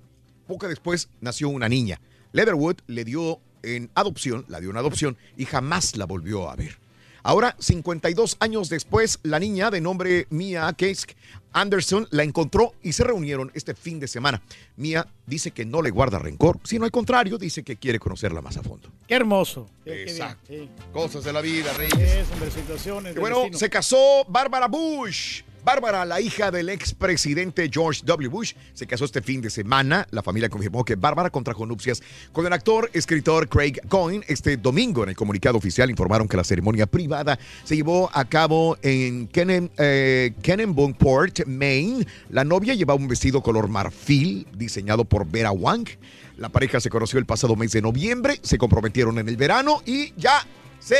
Poco 0.48 0.66
después 0.66 1.08
nació 1.20 1.48
una 1.48 1.68
niña. 1.68 2.00
Leatherwood 2.32 2.78
le 2.88 3.04
dio 3.04 3.38
en 3.62 3.92
adopción, 3.94 4.44
la 4.48 4.58
dio 4.58 4.70
en 4.70 4.78
adopción 4.78 5.16
y 5.36 5.44
jamás 5.44 5.96
la 5.96 6.06
volvió 6.06 6.50
a 6.50 6.56
ver. 6.56 6.80
Ahora, 7.22 7.54
52 7.60 8.36
años 8.40 8.68
después, 8.68 9.20
la 9.22 9.38
niña 9.38 9.70
de 9.70 9.80
nombre 9.80 10.26
Mia 10.30 10.72
Kesk 10.72 11.12
Anderson 11.52 12.06
la 12.10 12.22
encontró 12.22 12.72
y 12.82 12.92
se 12.92 13.04
reunieron 13.04 13.50
este 13.54 13.74
fin 13.74 14.00
de 14.00 14.08
semana. 14.08 14.42
Mia 14.76 15.06
dice 15.26 15.50
que 15.50 15.64
no 15.64 15.82
le 15.82 15.90
guarda 15.90 16.18
rencor, 16.18 16.58
sino 16.64 16.84
al 16.84 16.90
contrario, 16.90 17.38
dice 17.38 17.62
que 17.62 17.76
quiere 17.76 17.98
conocerla 17.98 18.40
más 18.40 18.56
a 18.56 18.62
fondo. 18.62 18.88
Qué 19.06 19.14
hermoso. 19.14 19.68
Qué- 19.84 19.90
qué 19.90 19.96
bien, 19.96 20.08
Exacto. 20.08 20.44
sí. 20.48 20.68
Cosas 20.92 21.24
de 21.24 21.32
la 21.32 21.40
vida, 21.40 21.72
Reyes. 21.74 21.98
Es, 21.98 22.30
hombre, 22.32 22.50
situaciones. 22.50 23.16
Y 23.16 23.18
bueno, 23.20 23.36
destino. 23.40 23.58
se 23.58 23.70
casó 23.70 24.24
Bárbara 24.28 24.66
Bush. 24.68 25.42
Bárbara, 25.64 26.04
la 26.04 26.20
hija 26.20 26.50
del 26.50 26.68
expresidente 26.70 27.70
George 27.72 28.02
W. 28.04 28.28
Bush, 28.28 28.54
se 28.74 28.86
casó 28.86 29.04
este 29.04 29.22
fin 29.22 29.40
de 29.40 29.48
semana. 29.48 30.08
La 30.10 30.22
familia 30.22 30.48
confirmó 30.48 30.84
que 30.84 30.96
Bárbara 30.96 31.30
contrajo 31.30 31.66
nupcias 31.66 32.02
con 32.32 32.44
el 32.46 32.52
actor, 32.52 32.90
escritor 32.92 33.48
Craig 33.48 33.74
Coyne. 33.88 34.24
Este 34.26 34.56
domingo, 34.56 35.04
en 35.04 35.10
el 35.10 35.16
comunicado 35.16 35.56
oficial, 35.56 35.88
informaron 35.88 36.26
que 36.26 36.36
la 36.36 36.42
ceremonia 36.42 36.86
privada 36.86 37.38
se 37.62 37.76
llevó 37.76 38.10
a 38.12 38.24
cabo 38.24 38.76
en 38.82 39.28
Kennen, 39.28 39.70
eh, 39.78 40.32
Maine. 41.46 42.06
La 42.30 42.42
novia 42.42 42.74
llevaba 42.74 42.98
un 42.98 43.06
vestido 43.06 43.40
color 43.40 43.68
marfil 43.68 44.48
diseñado 44.56 45.04
por 45.04 45.30
Vera 45.30 45.52
Wang. 45.52 45.86
La 46.38 46.48
pareja 46.48 46.80
se 46.80 46.90
conoció 46.90 47.20
el 47.20 47.26
pasado 47.26 47.54
mes 47.54 47.70
de 47.70 47.82
noviembre, 47.82 48.40
se 48.42 48.58
comprometieron 48.58 49.18
en 49.20 49.28
el 49.28 49.36
verano 49.36 49.80
y 49.86 50.12
ya 50.16 50.44
se 50.80 50.96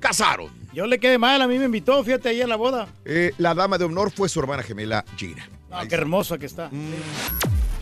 casaron. 0.00 0.65
Yo 0.76 0.86
le 0.86 1.00
quedé 1.00 1.16
mal, 1.16 1.40
a 1.40 1.48
mí 1.48 1.58
me 1.58 1.64
invitó, 1.64 2.04
fíjate 2.04 2.28
ahí 2.28 2.42
a 2.42 2.46
la 2.46 2.56
boda. 2.56 2.86
Eh, 3.06 3.32
la 3.38 3.54
dama 3.54 3.78
de 3.78 3.86
honor 3.86 4.10
fue 4.10 4.28
su 4.28 4.40
hermana 4.40 4.62
gemela 4.62 5.06
Gina. 5.16 5.48
Ah, 5.70 5.86
qué 5.88 5.94
hermosa 5.94 6.36
que 6.36 6.44
está. 6.44 6.70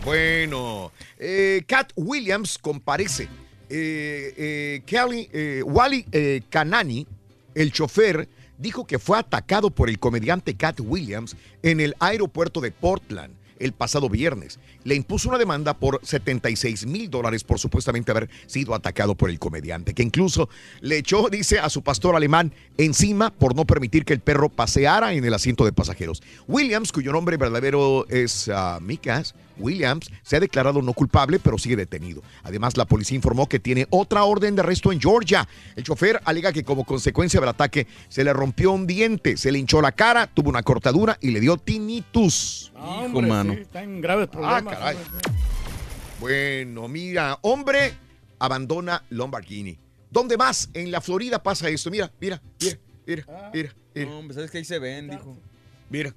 Bueno, 0.05 0.93
eh, 1.19 1.61
Cat 1.67 1.91
Williams 1.97 2.57
comparece. 2.57 3.23
Eh, 3.69 4.33
eh, 4.37 4.81
Kelly, 4.85 5.27
Wally 5.65 6.05
Kanani, 6.49 7.05
el 7.53 7.73
chofer, 7.73 8.29
dijo 8.57 8.87
que 8.87 8.97
fue 8.97 9.19
atacado 9.19 9.71
por 9.71 9.89
el 9.89 9.99
comediante 9.99 10.55
Cat 10.55 10.79
Williams 10.79 11.35
en 11.63 11.81
el 11.81 11.97
aeropuerto 11.99 12.61
de 12.61 12.71
Portland 12.71 13.35
el 13.59 13.73
pasado 13.73 14.07
viernes. 14.07 14.57
Le 14.85 14.95
impuso 14.95 15.29
una 15.29 15.37
demanda 15.37 15.73
por 15.73 15.99
76 16.01 16.85
mil 16.85 17.09
dólares 17.09 17.43
por 17.43 17.59
supuestamente 17.59 18.11
haber 18.11 18.29
sido 18.45 18.73
atacado 18.73 19.15
por 19.15 19.29
el 19.29 19.39
comediante, 19.39 19.93
que 19.93 20.03
incluso 20.03 20.47
le 20.79 20.97
echó, 20.97 21.27
dice, 21.29 21.59
a 21.59 21.69
su 21.69 21.81
pastor 21.81 22.15
alemán 22.15 22.53
encima 22.77 23.31
por 23.31 23.55
no 23.55 23.65
permitir 23.65 24.05
que 24.05 24.13
el 24.13 24.19
perro 24.19 24.49
paseara 24.49 25.13
en 25.13 25.25
el 25.25 25.33
asiento 25.33 25.65
de 25.65 25.73
pasajeros. 25.73 26.21
Williams, 26.47 26.91
cuyo 26.91 27.11
nombre 27.11 27.35
verdadero 27.37 28.05
es 28.09 28.47
ah, 28.47 28.79
Mikas 28.81 29.33
Williams, 29.57 30.09
se 30.23 30.35
ha 30.35 30.39
declarado 30.39 30.81
no 30.81 30.93
culpable, 30.93 31.39
pero 31.39 31.57
sigue 31.57 31.75
detenido. 31.75 32.21
Además, 32.43 32.77
la 32.77 32.85
policía 32.85 33.15
informó 33.15 33.47
que 33.47 33.59
tiene 33.59 33.87
otra 33.89 34.23
orden 34.23 34.55
de 34.55 34.61
arresto 34.61 34.91
en 34.91 34.99
Georgia. 34.99 35.47
El 35.75 35.83
chofer 35.83 36.21
alega 36.25 36.51
que 36.51 36.63
como 36.63 36.83
consecuencia 36.83 37.39
del 37.39 37.49
ataque 37.49 37.87
se 38.09 38.23
le 38.23 38.33
rompió 38.33 38.71
un 38.71 38.87
diente, 38.87 39.37
se 39.37 39.51
le 39.51 39.59
hinchó 39.59 39.81
la 39.81 39.91
cara, 39.91 40.27
tuvo 40.27 40.49
una 40.49 40.63
cortadura 40.63 41.17
y 41.21 41.31
le 41.31 41.39
dio 41.39 41.57
tinnitus. 41.57 42.71
Ah, 42.75 43.07
hombre, 43.11 43.55
sí, 43.55 43.61
está 43.61 43.83
en 43.83 44.01
graves 44.01 44.27
problemas. 44.27 44.63
Ah, 44.67 44.74
caray. 44.75 44.97
Bueno, 46.19 46.87
mira, 46.87 47.39
hombre 47.41 47.93
abandona 48.39 49.03
Lamborghini. 49.09 49.77
¿Dónde 50.09 50.37
más? 50.37 50.69
En 50.73 50.91
la 50.91 51.01
Florida 51.01 51.41
pasa 51.41 51.69
esto. 51.69 51.91
Mira, 51.91 52.11
mira, 52.19 52.41
mira, 52.59 52.77
mira, 53.05 53.25
mira. 53.53 53.75
mira. 53.93 54.09
No, 54.09 54.19
hombre, 54.19 54.35
¿sabes 54.35 54.51
que 54.51 54.59
ahí 54.59 54.65
se 54.65 54.79
ven? 54.79 55.09
Dijo. 55.09 55.37
Mira. 55.89 56.13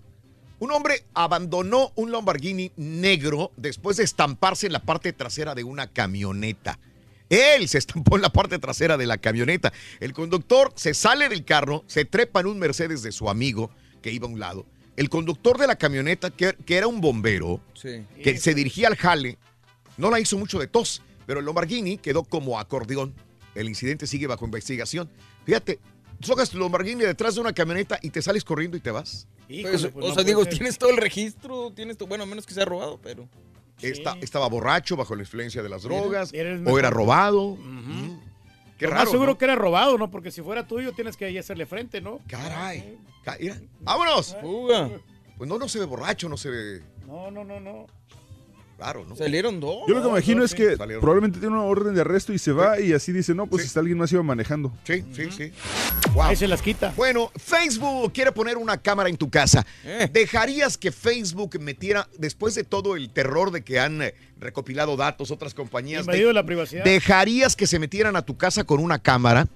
Un 0.60 0.72
hombre 0.72 1.04
abandonó 1.14 1.92
un 1.94 2.10
Lamborghini 2.10 2.72
negro 2.76 3.52
después 3.56 3.96
de 3.96 4.02
estamparse 4.02 4.66
en 4.66 4.72
la 4.72 4.82
parte 4.82 5.12
trasera 5.12 5.54
de 5.54 5.62
una 5.62 5.86
camioneta. 5.86 6.80
Él 7.28 7.68
se 7.68 7.78
estampó 7.78 8.16
en 8.16 8.22
la 8.22 8.30
parte 8.30 8.58
trasera 8.58 8.96
de 8.96 9.06
la 9.06 9.18
camioneta. 9.18 9.72
El 10.00 10.12
conductor 10.12 10.72
se 10.74 10.94
sale 10.94 11.28
del 11.28 11.44
carro, 11.44 11.84
se 11.86 12.04
trepa 12.04 12.40
en 12.40 12.46
un 12.46 12.58
Mercedes 12.58 13.02
de 13.02 13.12
su 13.12 13.30
amigo 13.30 13.70
que 14.02 14.10
iba 14.10 14.26
a 14.26 14.30
un 14.30 14.40
lado. 14.40 14.66
El 14.98 15.08
conductor 15.08 15.56
de 15.58 15.66
la 15.66 15.76
camioneta, 15.76 16.30
que, 16.30 16.54
que 16.66 16.76
era 16.76 16.86
un 16.88 17.00
bombero, 17.00 17.60
Sí. 17.74 18.04
que 18.22 18.36
se 18.38 18.52
dirigía 18.54 18.88
al 18.88 18.96
jale, 18.96 19.38
no 19.96 20.10
la 20.10 20.18
hizo 20.20 20.36
mucho 20.36 20.58
de 20.58 20.66
tos, 20.66 21.02
pero 21.26 21.40
el 21.40 21.46
Lamborghini 21.46 21.98
quedó 21.98 22.24
como 22.24 22.58
acordeón. 22.58 23.14
El 23.54 23.68
incidente 23.68 24.06
sigue 24.06 24.26
bajo 24.26 24.44
investigación. 24.44 25.08
Fíjate, 25.46 25.78
socas 26.20 26.50
tu 26.50 26.58
Lamborghini 26.58 27.04
detrás 27.04 27.36
de 27.36 27.40
una 27.40 27.52
camioneta 27.52 27.98
y 28.02 28.10
te 28.10 28.20
sales 28.22 28.44
corriendo 28.44 28.76
y 28.76 28.80
te 28.80 28.90
vas. 28.90 29.28
Pues, 29.48 29.88
o 29.94 30.14
sea, 30.14 30.24
digo, 30.24 30.44
tienes 30.46 30.76
todo 30.78 30.90
el 30.90 30.96
registro, 30.98 31.72
tienes 31.72 31.96
todo, 31.96 32.08
bueno, 32.08 32.24
a 32.24 32.26
menos 32.26 32.44
que 32.44 32.52
sea 32.54 32.64
robado, 32.64 32.98
pero. 33.02 33.28
Esta- 33.80 34.16
estaba 34.20 34.48
borracho 34.48 34.96
bajo 34.96 35.14
la 35.14 35.22
influencia 35.22 35.62
de 35.62 35.68
las 35.68 35.82
drogas 35.84 36.32
o 36.66 36.78
era 36.78 36.90
robado. 36.90 37.56
Mm. 37.56 38.18
Qué 38.76 38.84
Lo 38.86 38.90
raro, 38.92 39.04
más 39.04 39.10
seguro 39.10 39.32
¿no? 39.32 39.38
que 39.38 39.44
era 39.44 39.54
robado, 39.56 39.96
¿no? 39.98 40.10
Porque 40.10 40.30
si 40.30 40.42
fuera 40.42 40.66
tuyo 40.66 40.92
tienes 40.92 41.16
que 41.16 41.24
ahí 41.24 41.38
hacerle 41.38 41.66
frente, 41.66 42.00
¿no? 42.00 42.20
Caray. 42.28 42.96
Mira, 43.40 43.56
¡Vámonos! 43.80 44.36
Pues 45.36 45.48
no, 45.48 45.58
no 45.58 45.68
se 45.68 45.78
ve 45.78 45.84
borracho, 45.84 46.28
no 46.28 46.36
se 46.36 46.50
ve 46.50 46.82
No, 47.06 47.30
no, 47.30 47.44
no, 47.44 47.60
no. 47.60 47.86
raro, 48.78 49.04
¿no? 49.04 49.14
Salieron 49.16 49.58
dos. 49.60 49.84
Yo 49.88 49.94
lo 49.94 50.02
que 50.02 50.08
imagino 50.08 50.44
es 50.44 50.54
que 50.54 50.76
Salieron. 50.76 51.00
probablemente 51.00 51.38
tiene 51.40 51.54
una 51.54 51.64
orden 51.64 51.94
de 51.94 52.00
arresto 52.00 52.32
y 52.32 52.38
se 52.38 52.52
va 52.52 52.80
y 52.80 52.92
así 52.92 53.12
dice, 53.12 53.34
no, 53.34 53.46
pues 53.46 53.64
está 53.64 53.80
alguien 53.80 53.98
más 53.98 54.10
iba 54.12 54.22
manejando. 54.22 54.72
Sí, 54.84 55.04
sí, 55.12 55.30
sí. 55.30 55.52
Wow. 56.14 56.22
Ahí 56.24 56.36
se 56.36 56.48
las 56.48 56.62
quita. 56.62 56.92
Bueno, 56.96 57.30
Facebook 57.36 58.12
quiere 58.12 58.32
poner 58.32 58.56
una 58.56 58.78
cámara 58.78 59.08
en 59.08 59.16
tu 59.16 59.30
casa. 59.30 59.64
Eh. 59.84 60.08
¿Dejarías 60.12 60.78
que 60.78 60.90
Facebook 60.92 61.60
metiera, 61.60 62.08
después 62.18 62.54
de 62.54 62.64
todo 62.64 62.96
el 62.96 63.10
terror 63.10 63.50
de 63.50 63.62
que 63.62 63.78
han 63.78 64.00
eh, 64.02 64.14
recopilado 64.38 64.96
datos 64.96 65.30
otras 65.30 65.54
compañías, 65.54 66.06
de- 66.06 66.32
la 66.32 66.44
privacidad. 66.46 66.82
¿dejarías 66.84 67.54
que 67.56 67.66
se 67.66 67.78
metieran 67.78 68.16
a 68.16 68.22
tu 68.22 68.36
casa 68.36 68.64
con 68.64 68.80
una 68.80 68.98
cámara? 69.00 69.46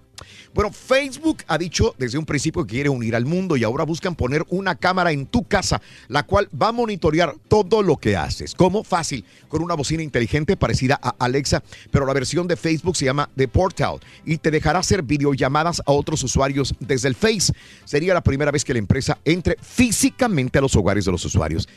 Bueno, 0.55 0.71
Facebook 0.73 1.39
ha 1.47 1.59
dicho 1.59 1.95
desde 1.99 2.19
un 2.19 2.25
principio 2.25 2.65
que 2.65 2.73
quiere 2.73 2.89
unir 2.89 3.17
al 3.17 3.25
mundo 3.25 3.57
y 3.57 3.65
ahora 3.65 3.85
buscan 3.85 4.15
poner 4.15 4.45
una 4.49 4.75
cámara 4.75 5.13
en 5.13 5.27
tu 5.27 5.45
casa, 5.45 5.81
la 6.09 6.25
cual 6.25 6.49
va 6.61 6.69
a 6.69 6.73
monitorear 6.73 7.35
todo 7.49 7.83
lo 7.83 7.97
que 7.97 8.17
haces. 8.17 8.55
¿Cómo? 8.55 8.85
Fácil, 8.85 9.25
con 9.49 9.63
una 9.63 9.75
bocina 9.75 10.03
inteligente 10.03 10.57
parecida 10.57 10.99
a 11.03 11.15
Alexa, 11.19 11.63
pero 11.91 12.07
la 12.07 12.13
versión 12.13 12.47
de 12.47 12.57
Facebook 12.57 12.97
se 12.97 13.05
llama 13.05 13.29
The 13.37 13.49
Portal 13.49 14.01
y 14.25 14.39
te 14.39 14.51
dejará 14.51 14.79
hacer 14.79 15.03
videollamadas 15.03 15.81
a 15.85 15.93
otros 15.93 16.23
usuarios 16.23 16.75
desde 16.81 17.09
el 17.09 17.15
Face. 17.15 17.53
Sería 17.85 18.15
la 18.15 18.23
primera 18.23 18.51
vez 18.51 18.65
que 18.65 18.73
la 18.73 18.79
empresa 18.79 19.19
entre 19.25 19.57
físicamente 19.61 20.59
a 20.59 20.63
los 20.63 20.77
hogares 20.77 21.05
de 21.05 21.13
los 21.13 21.25
usuarios. 21.25 21.69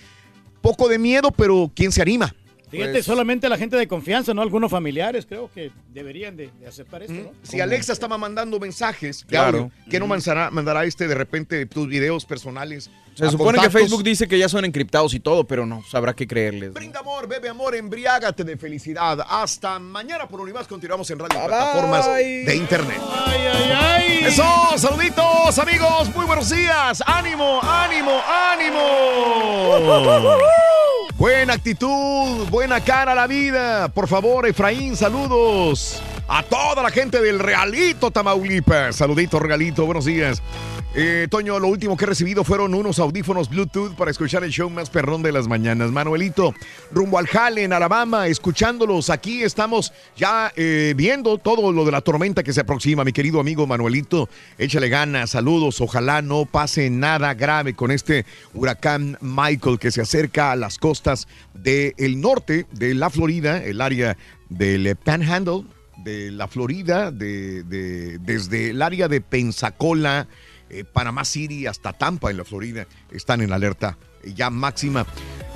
Poco 0.61 0.87
de 0.87 0.97
miedo, 0.97 1.31
pero 1.31 1.71
¿quién 1.75 1.91
se 1.91 2.01
anima? 2.01 2.33
Fíjate, 2.75 2.91
Pues- 2.93 3.05
solamente 3.05 3.49
la 3.49 3.57
gente 3.57 3.75
de 3.77 3.87
confianza, 3.87 4.33
¿no? 4.33 4.41
Algunos 4.41 4.69
familiares 4.71 5.25
creo 5.25 5.49
que 5.53 5.71
deberían 5.93 6.35
de, 6.35 6.49
de 6.59 6.67
aceptar 6.67 7.01
esto, 7.03 7.13
¿no? 7.13 7.31
Si 7.43 7.59
Alexa 7.59 7.93
estaba 7.93 8.17
mandando 8.17 8.59
mensajes, 8.59 9.23
Claro. 9.25 9.57
audio, 9.57 9.71
¿qué 9.89 9.99
no 9.99 10.07
mandará, 10.07 10.51
mandará 10.51 10.85
este 10.85 11.07
de 11.07 11.15
repente 11.15 11.65
tus 11.65 11.87
videos 11.87 12.25
personales? 12.25 12.89
Se 13.15 13.31
supone 13.31 13.59
que? 13.59 13.69
Facebook 13.69 14.03
dice 14.03 14.27
que 14.27 14.37
ya 14.37 14.49
son 14.49 14.65
encriptados 14.65 15.13
y 15.13 15.21
todo, 15.21 15.45
pero 15.45 15.65
no, 15.65 15.83
sabrá 15.89 16.13
qué 16.13 16.27
creerles. 16.27 16.73
Brinda 16.73 16.99
amor, 16.99 17.27
bebe 17.27 17.47
amor, 17.47 17.73
embriágate 17.75 18.43
de 18.43 18.57
felicidad. 18.57 19.25
Hasta 19.27 19.79
mañana 19.79 20.27
por 20.27 20.41
Univás 20.41 20.67
continuamos 20.67 21.09
en 21.11 21.19
radio 21.19 21.45
plataformas 21.45 22.05
de 22.07 22.55
internet. 22.55 23.01
¡Ay, 23.25 23.41
ay, 23.47 23.71
ay! 23.73 24.25
Eso, 24.25 24.43
saluditos 24.77 25.57
amigos, 25.57 26.13
muy 26.13 26.25
buenos 26.25 26.49
días. 26.49 27.01
Ánimo, 27.05 27.61
ánimo, 27.63 28.21
ánimo. 28.51 28.81
Buena 31.15 31.53
actitud, 31.53 32.49
buena 32.49 32.81
cara 32.81 33.13
a 33.13 33.15
la 33.15 33.27
vida. 33.27 33.87
Por 33.87 34.09
favor, 34.09 34.45
Efraín, 34.45 34.97
saludos 34.97 36.01
a 36.27 36.43
toda 36.43 36.81
la 36.81 36.89
gente 36.89 37.21
del 37.21 37.39
Realito 37.39 38.11
Tamaulipas. 38.11 38.95
Saluditos, 38.95 39.41
Realito, 39.41 39.85
buenos 39.85 40.05
días. 40.05 40.41
Eh, 40.97 41.27
Toño, 41.29 41.59
lo 41.59 41.67
último 41.67 41.97
que 41.97 42.05
he 42.05 42.07
recibido 42.07 42.45
fueron 42.45 42.73
unos 42.73 42.99
audífonos 42.99 43.49
Bluetooth 43.49 43.95
para 43.95 44.11
escuchar 44.11 44.45
el 44.45 44.51
show 44.51 44.69
más 44.69 44.89
perrón 44.89 45.21
de 45.21 45.33
las 45.33 45.45
mañanas. 45.45 45.91
Manuelito, 45.91 46.53
rumbo 46.91 47.19
al 47.19 47.27
Jale, 47.27 47.63
en 47.63 47.73
Alabama, 47.73 48.27
escuchándolos. 48.27 49.09
Aquí 49.09 49.43
estamos 49.43 49.91
ya 50.15 50.53
eh, 50.55 50.93
viendo 50.95 51.37
todo 51.37 51.73
lo 51.73 51.83
de 51.83 51.91
la 51.91 51.99
tormenta 51.99 52.43
que 52.43 52.53
se 52.53 52.61
aproxima. 52.61 53.03
Mi 53.03 53.11
querido 53.11 53.41
amigo 53.41 53.67
Manuelito, 53.67 54.29
échale 54.57 54.87
ganas, 54.87 55.31
saludos. 55.31 55.81
Ojalá 55.81 56.21
no 56.21 56.45
pase 56.45 56.89
nada 56.89 57.33
grave 57.33 57.73
con 57.73 57.91
este 57.91 58.25
huracán 58.53 59.17
Michael 59.19 59.79
que 59.79 59.91
se 59.91 60.01
acerca 60.01 60.53
a 60.53 60.55
las 60.55 60.77
costas 60.77 61.27
del 61.53 62.21
norte 62.21 62.67
de 62.71 62.95
la 62.95 63.09
Florida, 63.09 63.61
el 63.61 63.81
área 63.81 64.15
del 64.47 64.95
Panhandle 64.95 65.65
de 66.05 66.31
la 66.31 66.47
Florida, 66.47 67.11
de, 67.11 67.63
de- 67.63 68.19
desde 68.19 68.69
el 68.69 68.81
área 68.81 69.07
de 69.09 69.19
Pensacola, 69.19 70.27
eh, 70.69 70.83
Panamá 70.85 71.25
City 71.25 71.65
hasta 71.67 71.91
Tampa 71.93 72.29
en 72.31 72.37
la 72.37 72.45
Florida, 72.45 72.85
están 73.11 73.41
en 73.41 73.51
alerta 73.51 73.97
ya 74.23 74.49
máxima. 74.49 75.05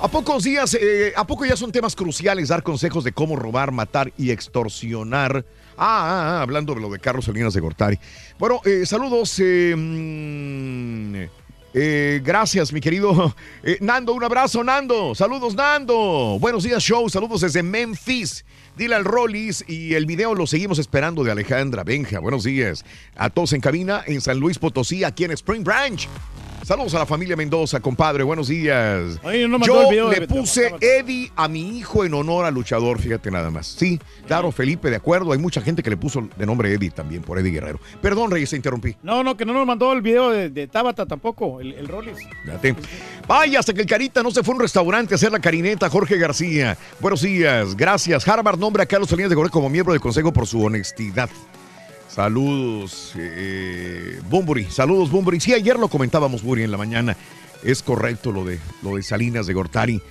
A 0.00 0.08
pocos 0.08 0.44
días, 0.44 0.74
eh, 0.80 1.12
a 1.16 1.26
poco 1.26 1.44
ya 1.44 1.56
son 1.56 1.72
temas 1.72 1.94
cruciales 1.96 2.48
dar 2.48 2.62
consejos 2.62 3.04
de 3.04 3.12
cómo 3.12 3.36
robar, 3.36 3.70
matar 3.72 4.12
y 4.18 4.30
extorsionar. 4.30 5.44
Ah, 5.76 5.86
ah, 5.86 6.38
ah, 6.38 6.42
hablando 6.42 6.74
de 6.74 6.80
lo 6.80 6.90
de 6.90 6.98
Carlos 6.98 7.24
Salinas 7.24 7.54
de 7.54 7.60
Gortari. 7.60 7.98
Bueno, 8.38 8.60
eh, 8.64 8.84
saludos. 8.86 9.36
eh, 9.40 9.74
mm, 9.76 11.39
eh, 11.74 12.20
gracias, 12.24 12.72
mi 12.72 12.80
querido 12.80 13.34
eh, 13.62 13.78
Nando. 13.80 14.12
Un 14.12 14.24
abrazo, 14.24 14.64
Nando. 14.64 15.14
Saludos, 15.14 15.54
Nando. 15.54 16.38
Buenos 16.40 16.64
días, 16.64 16.82
show. 16.82 17.08
Saludos 17.08 17.42
desde 17.42 17.62
Memphis. 17.62 18.44
Dile 18.76 18.94
al 18.94 19.04
Rollis 19.04 19.64
y 19.68 19.94
el 19.94 20.06
video 20.06 20.34
lo 20.34 20.46
seguimos 20.46 20.78
esperando 20.78 21.22
de 21.22 21.30
Alejandra 21.30 21.84
Benja. 21.84 22.18
Buenos 22.18 22.44
días 22.44 22.84
a 23.16 23.28
todos 23.28 23.52
en 23.52 23.60
cabina 23.60 24.02
en 24.06 24.20
San 24.20 24.38
Luis 24.38 24.58
Potosí, 24.58 25.04
aquí 25.04 25.24
en 25.24 25.32
Spring 25.32 25.64
Branch. 25.64 26.08
Saludos 26.62 26.94
a 26.94 26.98
la 27.00 27.06
familia 27.06 27.34
Mendoza, 27.36 27.80
compadre. 27.80 28.22
Buenos 28.22 28.46
días. 28.48 29.18
Oye, 29.24 29.48
no 29.48 29.58
Yo 29.64 29.88
video 29.88 30.08
de- 30.08 30.20
le 30.20 30.28
puse 30.28 30.72
Eddie 30.80 31.32
a 31.34 31.48
mi 31.48 31.78
hijo 31.78 32.04
en 32.04 32.14
honor 32.14 32.44
al 32.44 32.54
luchador, 32.54 33.00
fíjate 33.00 33.30
nada 33.30 33.50
más. 33.50 33.66
Sí, 33.66 33.98
claro, 34.26 34.52
Felipe, 34.52 34.88
de 34.88 34.96
acuerdo. 34.96 35.32
Hay 35.32 35.38
mucha 35.38 35.60
gente 35.62 35.82
que 35.82 35.90
le 35.90 35.96
puso 35.96 36.28
de 36.36 36.46
nombre 36.46 36.72
Eddie 36.72 36.90
también, 36.90 37.22
por 37.22 37.38
Eddie 37.38 37.50
Guerrero. 37.52 37.80
Perdón, 38.00 38.30
Reyes, 38.30 38.50
te 38.50 38.56
interrumpí. 38.56 38.94
No, 39.02 39.24
no, 39.24 39.36
que 39.36 39.44
no 39.44 39.52
nos 39.52 39.66
mandó 39.66 39.92
el 39.92 40.00
video 40.02 40.30
de, 40.30 40.48
de 40.50 40.68
Tabata 40.68 41.06
tampoco, 41.06 41.60
el, 41.60 41.72
el 41.72 41.88
Rollis. 41.88 42.18
Fíjate. 42.44 42.76
Vaya, 43.26 43.58
hasta 43.58 43.72
que 43.74 43.80
el 43.80 43.86
Carita 43.88 44.22
no 44.22 44.30
se 44.30 44.44
fue 44.44 44.52
a 44.52 44.56
un 44.56 44.62
restaurante 44.62 45.14
a 45.14 45.16
hacer 45.16 45.32
la 45.32 45.40
carineta, 45.40 45.88
Jorge 45.90 46.18
García. 46.18 46.76
Buenos 47.00 47.22
días, 47.22 47.74
gracias. 47.76 48.28
Harvard 48.28 48.58
nombra 48.58 48.84
a 48.84 48.86
Carlos 48.86 49.08
Salinas 49.08 49.30
de 49.30 49.34
Gortari 49.34 49.52
como 49.52 49.68
miembro 49.70 49.92
del 49.92 50.00
Consejo 50.00 50.32
por 50.32 50.46
su 50.46 50.62
honestidad. 50.62 51.30
Saludos, 52.12 53.12
eh, 53.16 54.20
Bumburi. 54.28 54.64
Saludos, 54.64 55.10
Bumburi. 55.10 55.38
Sí, 55.38 55.54
ayer 55.54 55.78
lo 55.78 55.88
comentábamos, 55.88 56.42
Buri, 56.42 56.64
en 56.64 56.72
la 56.72 56.76
mañana. 56.76 57.16
Es 57.62 57.82
correcto 57.82 58.32
lo 58.32 58.44
de, 58.44 58.58
lo 58.82 58.96
de 58.96 59.02
Salinas 59.02 59.46
de 59.46 59.54
Gortari. 59.54 60.02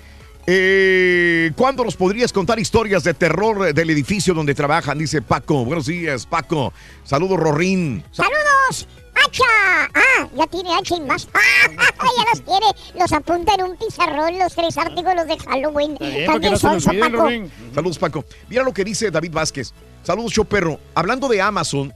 Eh, 0.47 1.51
¿Cuándo 1.55 1.83
nos 1.83 1.95
podrías 1.95 2.31
contar 2.31 2.57
historias 2.57 3.03
de 3.03 3.13
terror 3.13 3.73
del 3.73 3.89
edificio 3.89 4.33
donde 4.33 4.55
trabajan? 4.55 4.97
Dice 4.97 5.21
Paco. 5.21 5.65
Buenos 5.65 5.87
días, 5.87 6.25
Paco. 6.25 6.73
Saludos, 7.03 7.37
Rorín. 7.37 8.03
¡Saludos! 8.11 8.87
¡Hacha! 9.25 9.89
Ah, 9.93 10.29
ya 10.35 10.47
tiene 10.47 10.73
hacha 10.73 10.95
y 10.95 11.01
más. 11.01 11.27
¡Ah! 11.33 11.69
Ya 11.69 12.25
los 12.31 12.45
tiene. 12.45 12.65
Los 12.99 13.11
apunta 13.11 13.53
en 13.55 13.63
un 13.63 13.77
pizarrón 13.77 14.37
los 14.37 14.53
tres 14.53 14.77
artículos 14.77 15.27
de 15.27 15.37
Halloween. 15.37 15.97
También 16.25 16.57
son 16.57 16.81
Paco. 16.81 17.29
Saludos, 17.73 17.99
Paco. 17.99 18.25
Mira 18.49 18.63
lo 18.63 18.73
que 18.73 18.83
dice 18.83 19.11
David 19.11 19.31
Vázquez. 19.31 19.73
Saludos, 20.03 20.31
show 20.31 20.45
perro. 20.45 20.79
Hablando 20.95 21.27
de 21.27 21.41
Amazon, 21.41 21.93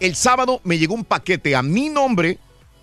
el 0.00 0.14
sábado 0.14 0.60
me 0.64 0.78
llegó 0.78 0.94
un 0.94 1.04
paquete 1.04 1.56
a 1.56 1.62
mi 1.62 1.88
nombre 1.88 2.38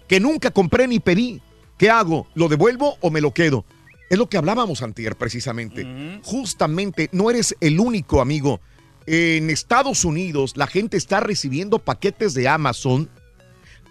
que 0.08 0.20
nunca 0.20 0.52
compré 0.52 0.88
ni 0.88 1.00
pedí. 1.00 1.42
¿Qué 1.78 1.90
hago? 1.90 2.28
¿Lo 2.36 2.48
devuelvo 2.48 2.98
o 3.02 3.10
me 3.10 3.22
lo 3.22 3.34
quedo? 3.34 3.66
Es 4.10 4.18
lo 4.18 4.30
que 4.30 4.38
hablábamos 4.38 4.82
antier, 4.82 5.16
precisamente. 5.16 6.20
Justamente, 6.24 7.10
no 7.12 7.30
eres 7.30 7.56
el 7.60 7.80
único, 7.80 8.22
amigo. 8.22 8.62
En 9.08 9.50
Estados 9.50 10.06
Unidos, 10.06 10.54
la 10.56 10.68
gente 10.68 10.98
está 10.98 11.20
recibiendo 11.20 11.80
paquetes 11.80 12.34
de 12.34 12.48
Amazon 12.48 13.10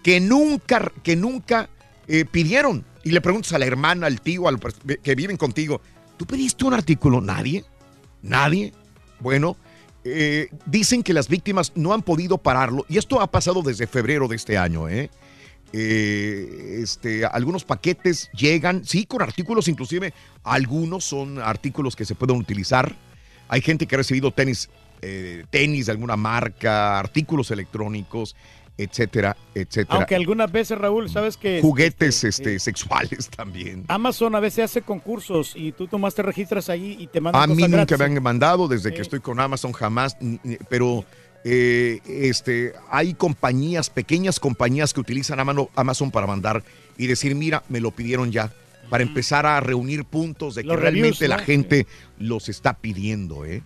que 0.05 0.19
nunca, 0.19 0.91
que 1.01 1.15
nunca 1.15 1.67
eh, 2.07 2.25
pidieron. 2.25 2.85
Y 3.03 3.09
le 3.09 3.21
preguntas 3.21 3.53
a 3.53 3.57
la 3.57 3.65
hermana, 3.65 4.05
al 4.05 4.21
tío, 4.21 4.47
al 4.47 4.59
que 5.01 5.15
viven 5.15 5.35
contigo, 5.35 5.81
¿tú 6.15 6.27
pediste 6.27 6.63
un 6.63 6.75
artículo? 6.75 7.21
¿Nadie? 7.21 7.65
¿Nadie? 8.21 8.71
Bueno, 9.19 9.57
eh, 10.03 10.49
dicen 10.67 11.01
que 11.01 11.11
las 11.11 11.27
víctimas 11.27 11.71
no 11.73 11.91
han 11.91 12.03
podido 12.03 12.37
pararlo. 12.37 12.85
Y 12.87 12.99
esto 12.99 13.19
ha 13.19 13.31
pasado 13.31 13.63
desde 13.63 13.87
febrero 13.87 14.27
de 14.27 14.35
este 14.35 14.59
año, 14.59 14.87
¿eh? 14.87 15.09
Eh, 15.73 16.81
este, 16.83 17.25
algunos 17.25 17.63
paquetes 17.63 18.29
llegan, 18.31 18.85
sí, 18.85 19.07
con 19.07 19.23
artículos, 19.23 19.67
inclusive 19.67 20.13
algunos 20.43 21.03
son 21.03 21.39
artículos 21.39 21.95
que 21.95 22.05
se 22.05 22.13
pueden 22.13 22.37
utilizar. 22.37 22.95
Hay 23.47 23.61
gente 23.61 23.87
que 23.87 23.95
ha 23.95 23.97
recibido 23.97 24.29
tenis, 24.29 24.69
eh, 25.01 25.45
tenis 25.49 25.87
de 25.87 25.93
alguna 25.93 26.15
marca, 26.15 26.99
artículos 26.99 27.49
electrónicos, 27.49 28.35
etcétera, 28.77 29.37
etcétera. 29.53 29.99
Aunque 29.99 30.15
algunas 30.15 30.51
veces, 30.51 30.77
Raúl, 30.77 31.09
sabes 31.09 31.37
que 31.37 31.61
Juguetes 31.61 32.23
este, 32.23 32.59
sexuales 32.59 33.29
también. 33.29 33.85
Amazon 33.87 34.35
a 34.35 34.39
veces 34.39 34.65
hace 34.65 34.81
concursos 34.81 35.53
y 35.55 35.71
tú 35.71 35.87
nomás 35.91 36.15
te 36.15 36.23
registras 36.23 36.69
ahí 36.69 36.97
y 36.99 37.07
te 37.07 37.21
mandan 37.21 37.41
A 37.41 37.47
mí 37.47 37.55
cosas 37.55 37.69
nunca 37.69 37.95
gratis. 37.95 37.99
me 37.99 38.17
han 38.17 38.23
mandado 38.23 38.67
desde 38.67 38.93
que 38.93 39.01
estoy 39.01 39.19
con 39.21 39.39
Amazon, 39.39 39.71
jamás, 39.71 40.17
pero 40.69 41.05
eh, 41.45 41.99
este, 42.07 42.73
hay 42.89 43.13
compañías, 43.13 43.89
pequeñas 43.89 44.39
compañías 44.39 44.93
que 44.93 44.99
utilizan 44.99 45.39
Amazon 45.75 46.11
para 46.11 46.27
mandar 46.27 46.63
y 46.97 47.07
decir, 47.07 47.35
mira, 47.35 47.63
me 47.69 47.79
lo 47.79 47.91
pidieron 47.91 48.31
ya, 48.31 48.51
para 48.89 49.03
empezar 49.03 49.45
a 49.45 49.59
reunir 49.59 50.05
puntos 50.05 50.55
de 50.55 50.63
que 50.63 50.69
Los 50.69 50.79
realmente 50.79 51.19
reviews, 51.19 51.29
la 51.29 51.39
gente 51.39 51.87
los 52.17 52.49
está 52.49 52.73
pidiendo, 52.73 53.45
¿eh? 53.45 53.63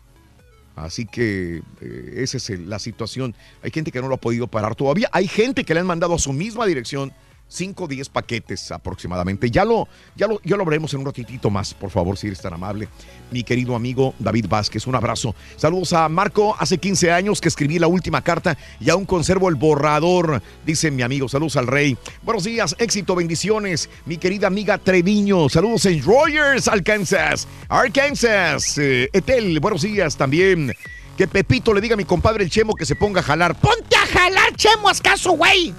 Así 0.80 1.06
que 1.06 1.62
eh, 1.82 2.14
esa 2.18 2.38
es 2.38 2.50
la 2.60 2.80
situación. 2.80 3.36
Hay 3.62 3.72
gente 3.72 3.92
que 3.92 4.02
no 4.02 4.08
lo 4.08 4.16
ha 4.16 4.20
podido 4.20 4.48
parar 4.48 4.76
todavía. 4.76 5.10
Hay 5.12 5.28
gente 5.28 5.64
que 5.64 5.74
le 5.74 5.82
han 5.82 5.86
mandado 5.86 6.16
a 6.16 6.20
su 6.20 6.32
misma 6.34 6.66
dirección 6.66 7.14
5 7.50 7.84
o 7.84 7.88
10 7.88 8.10
paquetes 8.10 8.72
aproximadamente. 8.72 9.52
Ya 9.52 9.66
lo, 9.66 9.88
ya, 10.16 10.28
lo, 10.28 10.40
ya 10.44 10.56
lo 10.56 10.66
veremos 10.66 10.94
en 10.94 11.02
un 11.02 11.08
ratitito 11.08 11.50
más, 11.50 11.74
por 11.74 11.90
favor, 11.90 12.18
si 12.18 12.28
eres 12.28 12.42
tan 12.42 12.54
amable. 12.54 12.88
Mi 13.32 13.44
querido 13.44 13.76
amigo 13.76 14.14
David 14.20 14.46
Vázquez, 14.48 14.88
un 14.88 14.96
abrazo. 14.96 15.36
Saludos 15.58 15.94
a 15.94 16.08
Marco, 16.08 16.56
hace 16.58 16.78
15 16.78 17.12
años 17.12 17.42
que 17.42 17.48
escribí 17.48 17.80
la 17.80 17.88
última 17.88 18.22
carta 18.22 18.58
y 18.80 18.90
aún 18.90 19.06
conservo 19.06 19.50
el 19.50 19.56
borrador, 19.56 20.42
dice 20.66 20.92
mi 20.92 21.02
amigo. 21.02 21.28
Saludos 21.28 21.58
al 21.58 21.68
rey. 21.68 21.98
Buenos 22.24 22.44
días, 22.44 22.76
éxito, 22.80 23.16
bendiciones. 23.16 23.90
Mi 24.06 24.18
querida 24.18 24.48
amiga 24.48 24.78
Treviño, 24.78 25.50
saludos 25.50 25.86
en 25.86 26.04
Rogers, 26.04 26.68
Arkansas. 26.68 27.48
Arkansas. 27.68 28.78
Eh, 28.78 29.10
Etel, 29.12 29.60
buenos 29.60 29.82
días 29.82 30.16
también. 30.16 30.72
Que 31.18 31.28
Pepito 31.28 31.74
le 31.74 31.82
diga 31.82 31.96
a 31.96 31.98
mi 31.98 32.06
compadre 32.06 32.44
el 32.46 32.50
Chemo 32.50 32.76
que 32.76 32.86
se 32.86 32.96
ponga 32.96 33.20
a 33.20 33.24
jalar. 33.24 33.60
Ponte 33.60 33.96
a 33.96 34.06
jalar, 34.06 34.56
Chemo, 34.56 34.88
haz 34.88 35.02
caso, 35.02 35.32
güey. 35.34 35.74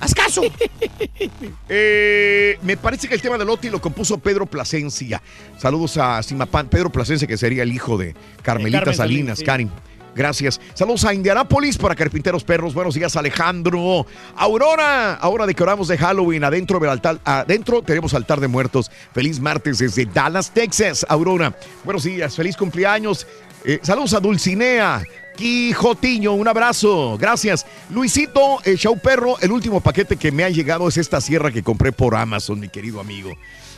Haz 0.00 0.14
caso. 0.14 0.42
Eh, 1.70 2.58
me 2.62 2.76
parece 2.76 3.08
que 3.08 3.14
el 3.14 3.20
tema 3.20 3.36
de 3.36 3.44
Loti 3.44 3.68
lo 3.68 3.80
compuso 3.80 4.18
Pedro 4.18 4.46
Plasencia. 4.46 5.22
Saludos 5.58 5.98
a 5.98 6.22
Simapán, 6.22 6.68
Pedro 6.68 6.90
Plasencia, 6.90 7.28
que 7.28 7.36
sería 7.36 7.62
el 7.62 7.72
hijo 7.72 7.98
de 7.98 8.14
Carmelita 8.42 8.78
Carmen 8.78 8.96
Salinas, 8.96 8.96
Salinas, 8.96 9.38
sí. 9.38 9.44
Karin. 9.44 9.70
Gracias. 10.14 10.60
Saludos 10.74 11.04
a 11.04 11.14
Indianápolis 11.14 11.78
para 11.78 11.94
Carpinteros 11.94 12.42
Perros. 12.42 12.74
Buenos 12.74 12.94
días, 12.94 13.14
Alejandro. 13.16 14.06
Aurora, 14.34 15.14
ahora 15.14 15.46
de 15.46 15.54
que 15.54 15.62
oramos 15.62 15.88
de 15.88 15.98
Halloween, 15.98 16.42
adentro 16.42 16.80
del 16.80 16.90
altar, 16.90 17.20
adentro 17.24 17.82
tenemos 17.82 18.14
altar 18.14 18.40
de 18.40 18.48
muertos. 18.48 18.90
Feliz 19.12 19.38
martes 19.38 19.78
desde 19.78 20.06
Dallas, 20.06 20.50
Texas. 20.50 21.06
Aurora, 21.08 21.54
buenos 21.84 22.04
días, 22.04 22.34
feliz 22.34 22.56
cumpleaños. 22.56 23.26
Eh, 23.64 23.78
saludos 23.82 24.14
a 24.14 24.20
Dulcinea. 24.20 25.02
Quijotiño, 25.38 26.32
un 26.34 26.48
abrazo, 26.48 27.16
gracias. 27.16 27.64
Luisito, 27.90 28.58
el 28.64 28.76
show 28.76 28.98
perro, 28.98 29.38
el 29.38 29.52
último 29.52 29.80
paquete 29.80 30.16
que 30.16 30.32
me 30.32 30.42
ha 30.42 30.48
llegado 30.48 30.88
es 30.88 30.96
esta 30.96 31.20
sierra 31.20 31.52
que 31.52 31.62
compré 31.62 31.92
por 31.92 32.16
Amazon, 32.16 32.58
mi 32.58 32.68
querido 32.68 32.98
amigo. 32.98 33.30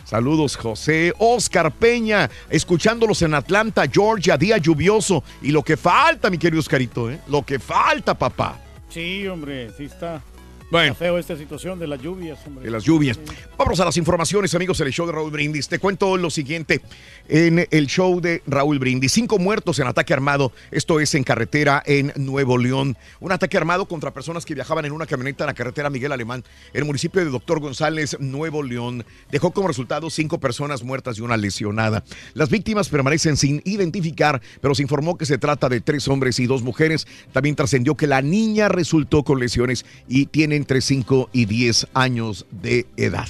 Saludos, 0.07 0.57
José. 0.57 1.12
Oscar 1.19 1.70
Peña, 1.70 2.31
escuchándolos 2.49 3.20
en 3.20 3.35
Atlanta, 3.35 3.85
Georgia, 3.93 4.39
día 4.39 4.57
lluvioso. 4.57 5.23
Y 5.43 5.51
lo 5.51 5.62
que 5.62 5.77
falta, 5.77 6.31
mi 6.31 6.39
querido 6.39 6.61
Oscarito, 6.61 7.11
¿eh? 7.11 7.20
Lo 7.28 7.43
que 7.45 7.59
falta, 7.59 8.15
papá. 8.15 8.59
Sí, 8.89 9.28
hombre, 9.28 9.70
sí 9.77 9.85
está. 9.85 10.23
Bueno. 10.70 10.92
Está 10.92 11.05
feo 11.05 11.18
esta 11.18 11.36
situación 11.36 11.80
de 11.80 11.88
las 11.88 12.01
lluvias, 12.01 12.38
hombre. 12.47 12.64
de 12.64 12.70
las 12.70 12.84
lluvias. 12.84 13.18
Vamos 13.59 13.80
a 13.80 13.84
las 13.84 13.97
informaciones, 13.97 14.55
amigos, 14.55 14.80
en 14.80 14.86
el 14.86 14.92
show 14.92 15.05
de 15.05 15.12
Raúl 15.12 15.32
Brindis. 15.32 15.68
Te 15.68 15.80
cuento 15.80 16.16
lo 16.16 16.30
siguiente. 16.30 16.80
En 17.28 17.66
el 17.70 17.86
show 17.88 18.20
de 18.20 18.40
Raúl 18.47 18.78
Brindis, 18.78 19.12
cinco 19.12 19.38
muertos 19.38 19.80
en 19.80 19.88
ataque 19.88 20.12
armado. 20.12 20.52
Esto 20.70 21.01
es 21.01 21.14
en 21.16 21.24
carretera 21.24 21.82
en 21.84 22.12
Nuevo 22.14 22.56
León. 22.56 22.97
Un 23.18 23.32
ataque 23.32 23.56
armado 23.56 23.86
contra 23.86 24.12
personas 24.12 24.44
que 24.44 24.55
viajaban 24.55 24.84
en 24.84 24.92
una 24.92 25.06
camioneta 25.06 25.44
en 25.44 25.48
la 25.48 25.55
carretera 25.55 25.90
Miguel 25.90 26.12
Alemán, 26.12 26.44
en 26.72 26.78
el 26.78 26.84
municipio 26.84 27.24
de 27.24 27.30
Doctor 27.30 27.59
González, 27.59 28.16
Nuevo 28.20 28.62
León. 28.62 29.05
Dejó 29.32 29.51
como 29.51 29.66
resultado 29.66 30.09
cinco 30.09 30.38
personas 30.38 30.84
muertas 30.84 31.18
y 31.18 31.22
una 31.22 31.36
lesionada. 31.36 32.05
Las 32.34 32.48
víctimas 32.48 32.88
permanecen 32.88 33.36
sin 33.36 33.60
identificar, 33.64 34.40
pero 34.60 34.76
se 34.76 34.82
informó 34.82 35.18
que 35.18 35.26
se 35.26 35.38
trata 35.38 35.68
de 35.68 35.80
tres 35.80 36.06
hombres 36.06 36.38
y 36.38 36.47
dos 36.47 36.62
mujeres. 36.62 37.09
También 37.32 37.56
trascendió 37.56 37.97
que 37.97 38.06
la 38.06 38.22
niña 38.22 38.68
resultó 38.68 39.24
con 39.24 39.40
lesiones 39.40 39.84
y 40.09 40.26
tiene 40.26 40.60
entre 40.61 40.82
5 40.82 41.31
y 41.32 41.47
10 41.47 41.89
años 41.95 42.47
de 42.51 42.87
edad. 42.99 43.28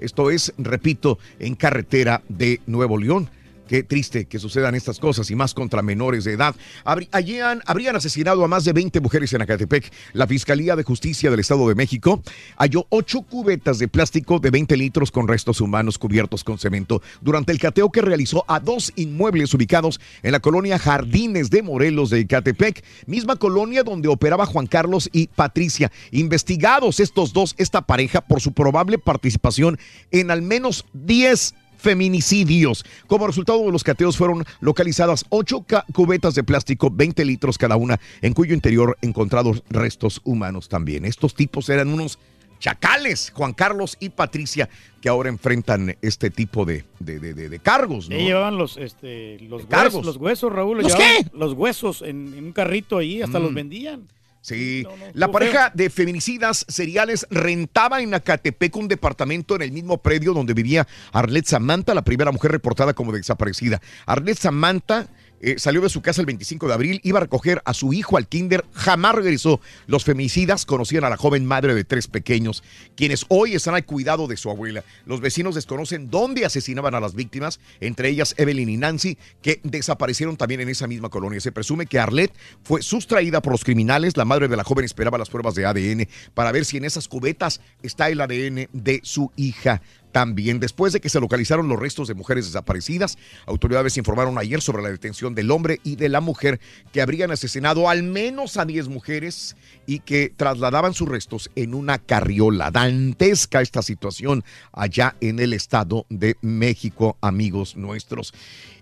Esto 0.00 0.32
es, 0.32 0.52
repito, 0.58 1.20
en 1.38 1.54
carretera 1.54 2.22
de 2.28 2.60
Nuevo 2.66 2.98
León. 2.98 3.30
Qué 3.68 3.82
triste 3.82 4.26
que 4.26 4.38
sucedan 4.38 4.74
estas 4.74 4.98
cosas 4.98 5.30
y 5.30 5.34
más 5.34 5.54
contra 5.54 5.80
menores 5.80 6.24
de 6.24 6.32
edad. 6.32 6.54
Habrí- 6.84 7.08
Habrían, 7.10 7.62
habrían 7.64 7.96
asesinado 7.96 8.44
a 8.44 8.48
más 8.48 8.64
de 8.64 8.72
20 8.74 9.00
mujeres 9.00 9.32
en 9.32 9.40
Acatepec. 9.40 9.90
La 10.12 10.26
Fiscalía 10.26 10.76
de 10.76 10.82
Justicia 10.82 11.30
del 11.30 11.40
Estado 11.40 11.66
de 11.68 11.74
México 11.74 12.22
halló 12.58 12.86
ocho 12.90 13.22
cubetas 13.22 13.78
de 13.78 13.88
plástico 13.88 14.40
de 14.40 14.50
20 14.50 14.76
litros 14.76 15.10
con 15.10 15.26
restos 15.26 15.60
humanos 15.62 15.96
cubiertos 15.96 16.44
con 16.44 16.58
cemento 16.58 17.00
durante 17.22 17.52
el 17.52 17.58
cateo 17.58 17.90
que 17.90 18.02
realizó 18.02 18.44
a 18.46 18.60
dos 18.60 18.92
inmuebles 18.96 19.54
ubicados 19.54 20.00
en 20.22 20.32
la 20.32 20.40
colonia 20.40 20.78
Jardines 20.78 21.48
de 21.48 21.62
Morelos 21.62 22.10
de 22.10 22.20
Ecatepec, 22.20 22.84
misma 23.06 23.36
colonia 23.36 23.84
donde 23.84 24.08
operaba 24.08 24.44
Juan 24.44 24.66
Carlos 24.66 25.08
y 25.12 25.28
Patricia. 25.28 25.90
Investigados 26.10 27.00
estos 27.00 27.32
dos, 27.32 27.54
esta 27.56 27.82
pareja, 27.82 28.20
por 28.20 28.40
su 28.42 28.52
probable 28.52 28.98
participación 28.98 29.78
en 30.10 30.30
al 30.30 30.42
menos 30.42 30.84
10 30.92 31.54
feminicidios. 31.82 32.84
Como 33.06 33.26
resultado 33.26 33.64
de 33.64 33.72
los 33.72 33.84
cateos 33.84 34.16
fueron 34.16 34.44
localizadas 34.60 35.24
ocho 35.28 35.64
cubetas 35.92 36.34
de 36.34 36.44
plástico, 36.44 36.90
20 36.90 37.24
litros 37.24 37.58
cada 37.58 37.76
una, 37.76 37.98
en 38.20 38.32
cuyo 38.32 38.54
interior 38.54 38.96
encontrados 39.02 39.62
restos 39.70 40.20
humanos 40.24 40.68
también. 40.68 41.04
Estos 41.04 41.34
tipos 41.34 41.68
eran 41.68 41.88
unos 41.88 42.18
chacales, 42.58 43.32
Juan 43.34 43.52
Carlos 43.54 43.96
y 43.98 44.10
Patricia, 44.10 44.68
que 45.00 45.08
ahora 45.08 45.28
enfrentan 45.28 45.96
este 46.00 46.30
tipo 46.30 46.64
de, 46.64 46.84
de- 47.00 47.18
de- 47.18 47.48
de- 47.48 47.58
cargos. 47.58 48.08
¿no? 48.08 48.16
Llevaban 48.16 48.56
los, 48.56 48.76
este, 48.76 49.40
los, 49.40 49.66
cargos. 49.66 49.94
huesos, 49.94 50.06
los 50.06 50.16
huesos, 50.18 50.52
Raúl. 50.52 50.80
¿Los 50.82 50.94
qué? 50.94 51.26
Los 51.34 51.54
huesos 51.54 52.02
en, 52.02 52.32
en 52.38 52.44
un 52.44 52.52
carrito 52.52 52.98
ahí, 52.98 53.20
hasta 53.20 53.40
Mm. 53.40 53.42
los 53.42 53.54
vendían. 53.54 54.08
Sí, 54.42 54.84
la 55.14 55.30
pareja 55.30 55.70
de 55.72 55.88
feminicidas 55.88 56.66
seriales 56.68 57.28
rentaba 57.30 58.02
en 58.02 58.12
Acatepec 58.12 58.74
un 58.76 58.88
departamento 58.88 59.54
en 59.54 59.62
el 59.62 59.70
mismo 59.70 59.98
predio 59.98 60.34
donde 60.34 60.52
vivía 60.52 60.88
Arlet 61.12 61.46
Samantha, 61.46 61.94
la 61.94 62.02
primera 62.02 62.32
mujer 62.32 62.50
reportada 62.50 62.92
como 62.92 63.12
desaparecida. 63.12 63.80
Arlet 64.04 64.36
Samantha 64.36 65.06
eh, 65.42 65.56
salió 65.58 65.80
de 65.80 65.88
su 65.88 66.00
casa 66.00 66.20
el 66.20 66.26
25 66.26 66.68
de 66.68 66.74
abril, 66.74 67.00
iba 67.02 67.18
a 67.18 67.22
recoger 67.22 67.60
a 67.64 67.74
su 67.74 67.92
hijo 67.92 68.16
al 68.16 68.28
kinder, 68.28 68.64
jamás 68.72 69.16
regresó. 69.16 69.60
Los 69.86 70.04
feminicidas 70.04 70.64
conocían 70.64 71.04
a 71.04 71.10
la 71.10 71.16
joven 71.16 71.44
madre 71.44 71.74
de 71.74 71.84
tres 71.84 72.06
pequeños, 72.06 72.62
quienes 72.96 73.26
hoy 73.28 73.54
están 73.54 73.74
al 73.74 73.84
cuidado 73.84 74.28
de 74.28 74.36
su 74.36 74.50
abuela. 74.50 74.84
Los 75.04 75.20
vecinos 75.20 75.54
desconocen 75.54 76.10
dónde 76.10 76.46
asesinaban 76.46 76.94
a 76.94 77.00
las 77.00 77.14
víctimas, 77.14 77.60
entre 77.80 78.08
ellas 78.08 78.34
Evelyn 78.38 78.68
y 78.68 78.76
Nancy, 78.76 79.18
que 79.42 79.60
desaparecieron 79.64 80.36
también 80.36 80.60
en 80.60 80.68
esa 80.68 80.86
misma 80.86 81.08
colonia. 81.08 81.40
Se 81.40 81.52
presume 81.52 81.86
que 81.86 81.98
Arlet 81.98 82.32
fue 82.62 82.82
sustraída 82.82 83.42
por 83.42 83.52
los 83.52 83.64
criminales. 83.64 84.16
La 84.16 84.24
madre 84.24 84.48
de 84.48 84.56
la 84.56 84.64
joven 84.64 84.84
esperaba 84.84 85.18
las 85.18 85.30
pruebas 85.30 85.54
de 85.54 85.66
ADN 85.66 86.08
para 86.34 86.52
ver 86.52 86.64
si 86.64 86.76
en 86.76 86.84
esas 86.84 87.08
cubetas 87.08 87.60
está 87.82 88.08
el 88.08 88.20
ADN 88.20 88.68
de 88.72 89.00
su 89.02 89.32
hija. 89.36 89.82
También 90.12 90.60
después 90.60 90.92
de 90.92 91.00
que 91.00 91.08
se 91.08 91.20
localizaron 91.20 91.68
los 91.68 91.78
restos 91.78 92.06
de 92.06 92.14
mujeres 92.14 92.46
desaparecidas, 92.46 93.18
autoridades 93.46 93.96
informaron 93.96 94.38
ayer 94.38 94.60
sobre 94.60 94.82
la 94.82 94.90
detención 94.90 95.34
del 95.34 95.50
hombre 95.50 95.80
y 95.82 95.96
de 95.96 96.08
la 96.08 96.20
mujer 96.20 96.60
que 96.92 97.02
habrían 97.02 97.30
asesinado 97.30 97.88
al 97.88 98.02
menos 98.02 98.56
a 98.58 98.64
10 98.64 98.88
mujeres 98.88 99.56
y 99.86 100.00
que 100.00 100.32
trasladaban 100.36 100.94
sus 100.94 101.08
restos 101.08 101.50
en 101.56 101.74
una 101.74 101.98
carriola. 101.98 102.70
Dantesca 102.70 103.62
esta 103.62 103.82
situación 103.82 104.44
allá 104.72 105.16
en 105.20 105.40
el 105.40 105.52
Estado 105.54 106.06
de 106.08 106.36
México, 106.42 107.16
amigos 107.20 107.76
nuestros. 107.76 108.32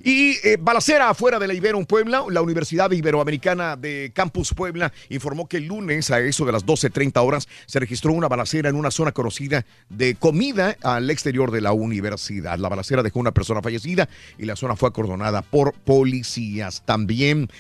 Y 0.03 0.37
eh, 0.45 0.57
balacera 0.59 1.11
afuera 1.11 1.39
de 1.39 1.47
la 1.47 1.53
Ibero 1.53 1.79
en 1.79 1.85
Puebla, 1.85 2.25
la 2.31 2.41
Universidad 2.41 2.91
Iberoamericana 2.91 3.77
de 3.77 4.13
Campus 4.15 4.55
Puebla 4.55 4.93
informó 5.11 5.47
que 5.47 5.59
el 5.59 5.67
lunes 5.67 6.11
a 6.11 6.21
eso 6.21 6.47
de 6.47 6.53
las 6.53 6.65
12.30 6.65 7.23
horas 7.23 7.49
se 7.67 7.81
registró 7.81 8.13
una 8.13 8.29
balacera 8.29 8.71
en 8.71 8.77
una 8.77 8.91
zona 8.91 9.13
conocida 9.13 9.67
de 9.91 10.15
comida 10.15 10.77
al 10.83 11.11
exterior 11.11 11.51
de 11.51 11.61
la 11.61 11.73
universidad. 11.73 12.59
La 12.59 12.71
balacera 12.71 13.03
dejó 13.03 13.21
una 13.21 13.33
persona 13.33 13.61
fallecida 13.61 14.09
y 14.39 14.47
la 14.47 14.57
zona 14.57 14.75
fue 14.75 14.89
acordonada 14.89 15.43
por 15.43 15.75
policías 15.75 16.83
también. 16.87 17.51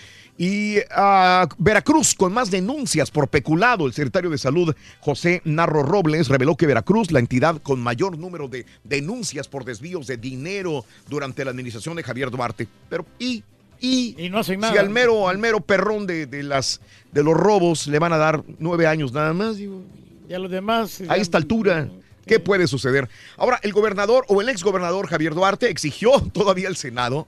Y 0.40 0.78
ah, 0.92 1.46
Veracruz, 1.58 2.14
con 2.14 2.32
más 2.32 2.50
denuncias 2.50 3.10
por 3.10 3.28
peculado, 3.28 3.86
el 3.86 3.92
secretario 3.92 4.30
de 4.30 4.38
Salud, 4.38 4.74
José 5.00 5.42
Narro 5.44 5.82
Robles, 5.82 6.28
reveló 6.28 6.56
que 6.56 6.64
Veracruz, 6.66 7.10
la 7.10 7.18
entidad 7.18 7.60
con 7.60 7.78
mayor 7.78 8.16
número 8.16 8.48
de 8.48 8.64
denuncias 8.82 9.48
por 9.48 9.66
desvíos 9.66 10.06
de 10.06 10.16
dinero 10.16 10.86
durante 11.10 11.44
la 11.44 11.50
administración 11.50 11.94
de 11.94 12.04
Javier 12.04 12.30
Duarte. 12.30 12.68
Pero, 12.88 13.04
¿y? 13.18 13.44
Y, 13.80 14.30
no 14.30 14.38
hacen 14.38 14.60
nada. 14.60 14.72
si 14.72 14.78
al 14.78 14.88
mero, 14.88 15.28
al 15.28 15.36
mero 15.36 15.60
perrón 15.60 16.06
de, 16.06 16.24
de 16.24 16.42
las, 16.42 16.80
de 17.12 17.22
los 17.22 17.34
robos 17.34 17.86
le 17.86 17.98
van 17.98 18.14
a 18.14 18.16
dar 18.16 18.42
nueve 18.58 18.86
años 18.86 19.12
nada 19.12 19.34
más, 19.34 19.58
digo, 19.58 19.82
Y 20.26 20.32
a 20.32 20.38
los 20.38 20.50
demás. 20.50 21.02
a 21.06 21.18
esta 21.18 21.36
altura, 21.36 21.90
¿qué 22.24 22.40
puede 22.40 22.66
suceder? 22.66 23.10
Ahora, 23.36 23.60
el 23.62 23.74
gobernador 23.74 24.24
o 24.28 24.40
el 24.40 24.48
exgobernador 24.48 25.06
Javier 25.06 25.34
Duarte 25.34 25.68
exigió 25.68 26.18
todavía 26.32 26.68
al 26.68 26.76
Senado 26.76 27.26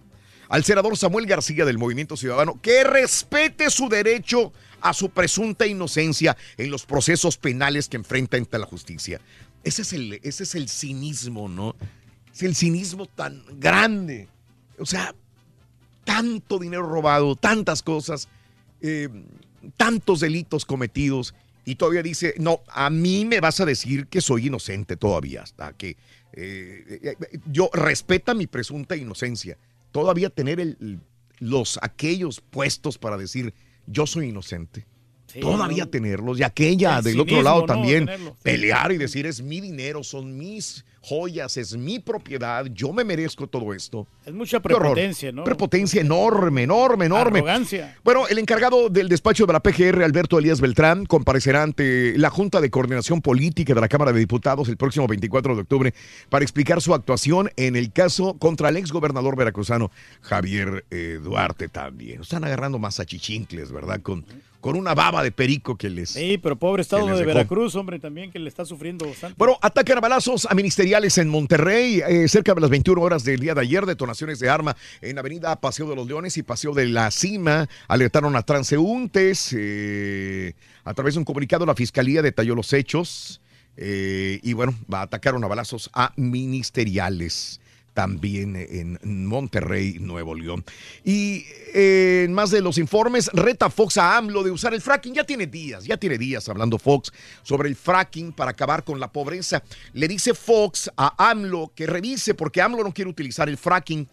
al 0.52 0.64
senador 0.64 0.98
Samuel 0.98 1.24
García 1.24 1.64
del 1.64 1.78
Movimiento 1.78 2.14
Ciudadano 2.14 2.60
que 2.60 2.84
respete 2.84 3.70
su 3.70 3.88
derecho 3.88 4.52
a 4.82 4.92
su 4.92 5.08
presunta 5.08 5.66
inocencia 5.66 6.36
en 6.58 6.70
los 6.70 6.84
procesos 6.84 7.38
penales 7.38 7.88
que 7.88 7.96
enfrenta 7.96 8.36
ante 8.36 8.58
la 8.58 8.66
justicia. 8.66 9.18
Ese 9.64 9.80
es 9.80 9.94
el, 9.94 10.20
ese 10.22 10.42
es 10.42 10.54
el 10.54 10.68
cinismo, 10.68 11.48
¿no? 11.48 11.74
Es 12.34 12.42
el 12.42 12.54
cinismo 12.54 13.06
tan 13.06 13.42
grande. 13.58 14.28
O 14.78 14.84
sea, 14.84 15.14
tanto 16.04 16.58
dinero 16.58 16.82
robado, 16.82 17.34
tantas 17.34 17.82
cosas, 17.82 18.28
eh, 18.82 19.08
tantos 19.78 20.20
delitos 20.20 20.66
cometidos 20.66 21.34
y 21.64 21.76
todavía 21.76 22.02
dice, 22.02 22.34
no, 22.36 22.60
a 22.68 22.90
mí 22.90 23.24
me 23.24 23.40
vas 23.40 23.60
a 23.60 23.64
decir 23.64 24.06
que 24.06 24.20
soy 24.20 24.48
inocente 24.48 24.98
todavía, 24.98 25.44
hasta 25.44 25.72
que 25.72 25.96
eh, 26.34 27.00
eh, 27.02 27.16
yo 27.50 27.70
respeta 27.72 28.34
mi 28.34 28.46
presunta 28.46 28.96
inocencia. 28.96 29.56
Todavía 29.92 30.30
tener 30.30 30.58
el- 30.60 31.00
los 31.38 31.78
aquellos 31.82 32.40
puestos 32.40 32.98
para 32.98 33.16
decir 33.16 33.52
yo 33.86 34.06
soy 34.06 34.28
inocente. 34.28 34.86
todavía 35.40 35.90
tenerlos 35.90 36.38
y 36.38 36.42
aquella 36.42 36.98
El 36.98 37.04
del 37.04 37.20
otro 37.20 37.40
lado 37.42 37.60
¿no? 37.60 37.66
también 37.66 38.04
Tenerlo. 38.04 38.36
pelear 38.42 38.92
y 38.92 38.98
decir 38.98 39.24
es 39.24 39.40
mi 39.40 39.62
dinero, 39.62 40.02
son 40.04 40.36
mis 40.36 40.84
joyas, 41.02 41.56
es 41.56 41.76
mi 41.76 41.98
propiedad, 41.98 42.64
yo 42.66 42.92
me 42.92 43.04
merezco 43.04 43.48
todo 43.48 43.74
esto. 43.74 44.06
Es 44.24 44.32
mucha 44.32 44.60
prepotencia, 44.60 45.32
¿no? 45.32 45.44
Prepotencia 45.44 46.00
enorme, 46.00 46.62
enorme, 46.62 47.06
enorme. 47.06 47.40
Arrogancia. 47.40 47.98
Bueno, 48.04 48.28
el 48.28 48.38
encargado 48.38 48.88
del 48.88 49.08
despacho 49.08 49.44
de 49.44 49.52
la 49.52 49.60
PGR, 49.60 50.02
Alberto 50.04 50.38
Elías 50.38 50.60
Beltrán, 50.60 51.04
comparecerá 51.04 51.64
ante 51.64 52.16
la 52.16 52.30
Junta 52.30 52.60
de 52.60 52.70
Coordinación 52.70 53.20
Política 53.20 53.74
de 53.74 53.80
la 53.80 53.88
Cámara 53.88 54.12
de 54.12 54.20
Diputados 54.20 54.68
el 54.68 54.76
próximo 54.76 55.08
24 55.08 55.56
de 55.56 55.60
octubre 55.62 55.94
para 56.28 56.44
explicar 56.44 56.80
su 56.80 56.94
actuación 56.94 57.50
en 57.56 57.74
el 57.74 57.92
caso 57.92 58.34
contra 58.38 58.68
el 58.68 58.76
exgobernador 58.76 59.36
veracruzano 59.36 59.90
Javier 60.20 60.84
eh, 60.90 61.18
Duarte 61.22 61.68
también. 61.68 62.22
Están 62.22 62.44
agarrando 62.44 62.78
más 62.78 63.00
achichincles, 63.00 63.72
¿verdad? 63.72 64.00
Con, 64.02 64.24
con 64.60 64.76
una 64.76 64.94
baba 64.94 65.24
de 65.24 65.32
perico 65.32 65.76
que 65.76 65.90
les... 65.90 66.10
Sí, 66.10 66.38
pero 66.38 66.56
pobre 66.56 66.82
estado 66.82 67.06
de. 67.06 67.24
Veracruz, 67.24 67.74
hombre, 67.74 67.98
también 67.98 68.30
que 68.30 68.38
le 68.38 68.48
está 68.48 68.64
sufriendo 68.64 69.06
bastante. 69.06 69.34
Bueno, 69.36 69.58
atacan 69.60 69.98
a 69.98 70.00
balazos 70.00 70.46
a 70.46 70.54
ministeriales 70.54 70.91
en 70.92 71.28
Monterrey, 71.28 72.02
eh, 72.06 72.28
cerca 72.28 72.54
de 72.54 72.60
las 72.60 72.68
21 72.68 73.00
horas 73.00 73.24
del 73.24 73.40
día 73.40 73.54
de 73.54 73.62
ayer, 73.62 73.86
detonaciones 73.86 74.38
de 74.40 74.50
arma 74.50 74.76
en 75.00 75.18
Avenida 75.18 75.56
Paseo 75.56 75.88
de 75.88 75.96
los 75.96 76.06
Leones 76.06 76.36
y 76.36 76.42
Paseo 76.42 76.74
de 76.74 76.86
la 76.86 77.10
Cima, 77.10 77.66
alertaron 77.88 78.36
a 78.36 78.42
transeúntes, 78.42 79.54
eh, 79.56 80.54
a 80.84 80.92
través 80.92 81.14
de 81.14 81.20
un 81.20 81.24
comunicado 81.24 81.64
la 81.64 81.74
Fiscalía 81.74 82.20
detalló 82.20 82.54
los 82.54 82.74
hechos 82.74 83.40
eh, 83.78 84.38
y 84.42 84.52
bueno, 84.52 84.74
atacaron 84.92 85.42
a 85.44 85.46
balazos 85.46 85.88
a 85.94 86.12
ministeriales 86.16 87.61
también 87.94 88.56
en 88.56 89.26
Monterrey, 89.26 89.98
Nuevo 89.98 90.34
León. 90.34 90.64
Y 91.04 91.44
eh, 91.74 92.24
en 92.24 92.32
más 92.32 92.50
de 92.50 92.60
los 92.60 92.78
informes, 92.78 93.30
reta 93.32 93.70
Fox 93.70 93.96
a 93.98 94.16
AMLO 94.16 94.42
de 94.42 94.50
usar 94.50 94.74
el 94.74 94.80
fracking. 94.80 95.14
Ya 95.14 95.24
tiene 95.24 95.46
días, 95.46 95.84
ya 95.84 95.96
tiene 95.96 96.18
días 96.18 96.48
hablando 96.48 96.78
Fox 96.78 97.12
sobre 97.42 97.68
el 97.68 97.76
fracking 97.76 98.32
para 98.32 98.50
acabar 98.50 98.84
con 98.84 99.00
la 99.00 99.10
pobreza. 99.10 99.62
Le 99.92 100.08
dice 100.08 100.34
Fox 100.34 100.90
a 100.96 101.30
AMLO 101.30 101.72
que 101.74 101.86
revise 101.86 102.34
porque 102.34 102.60
AMLO 102.60 102.84
no 102.84 102.92
quiere 102.92 103.10
utilizar 103.10 103.48
el 103.48 103.56
fracking. 103.56 104.08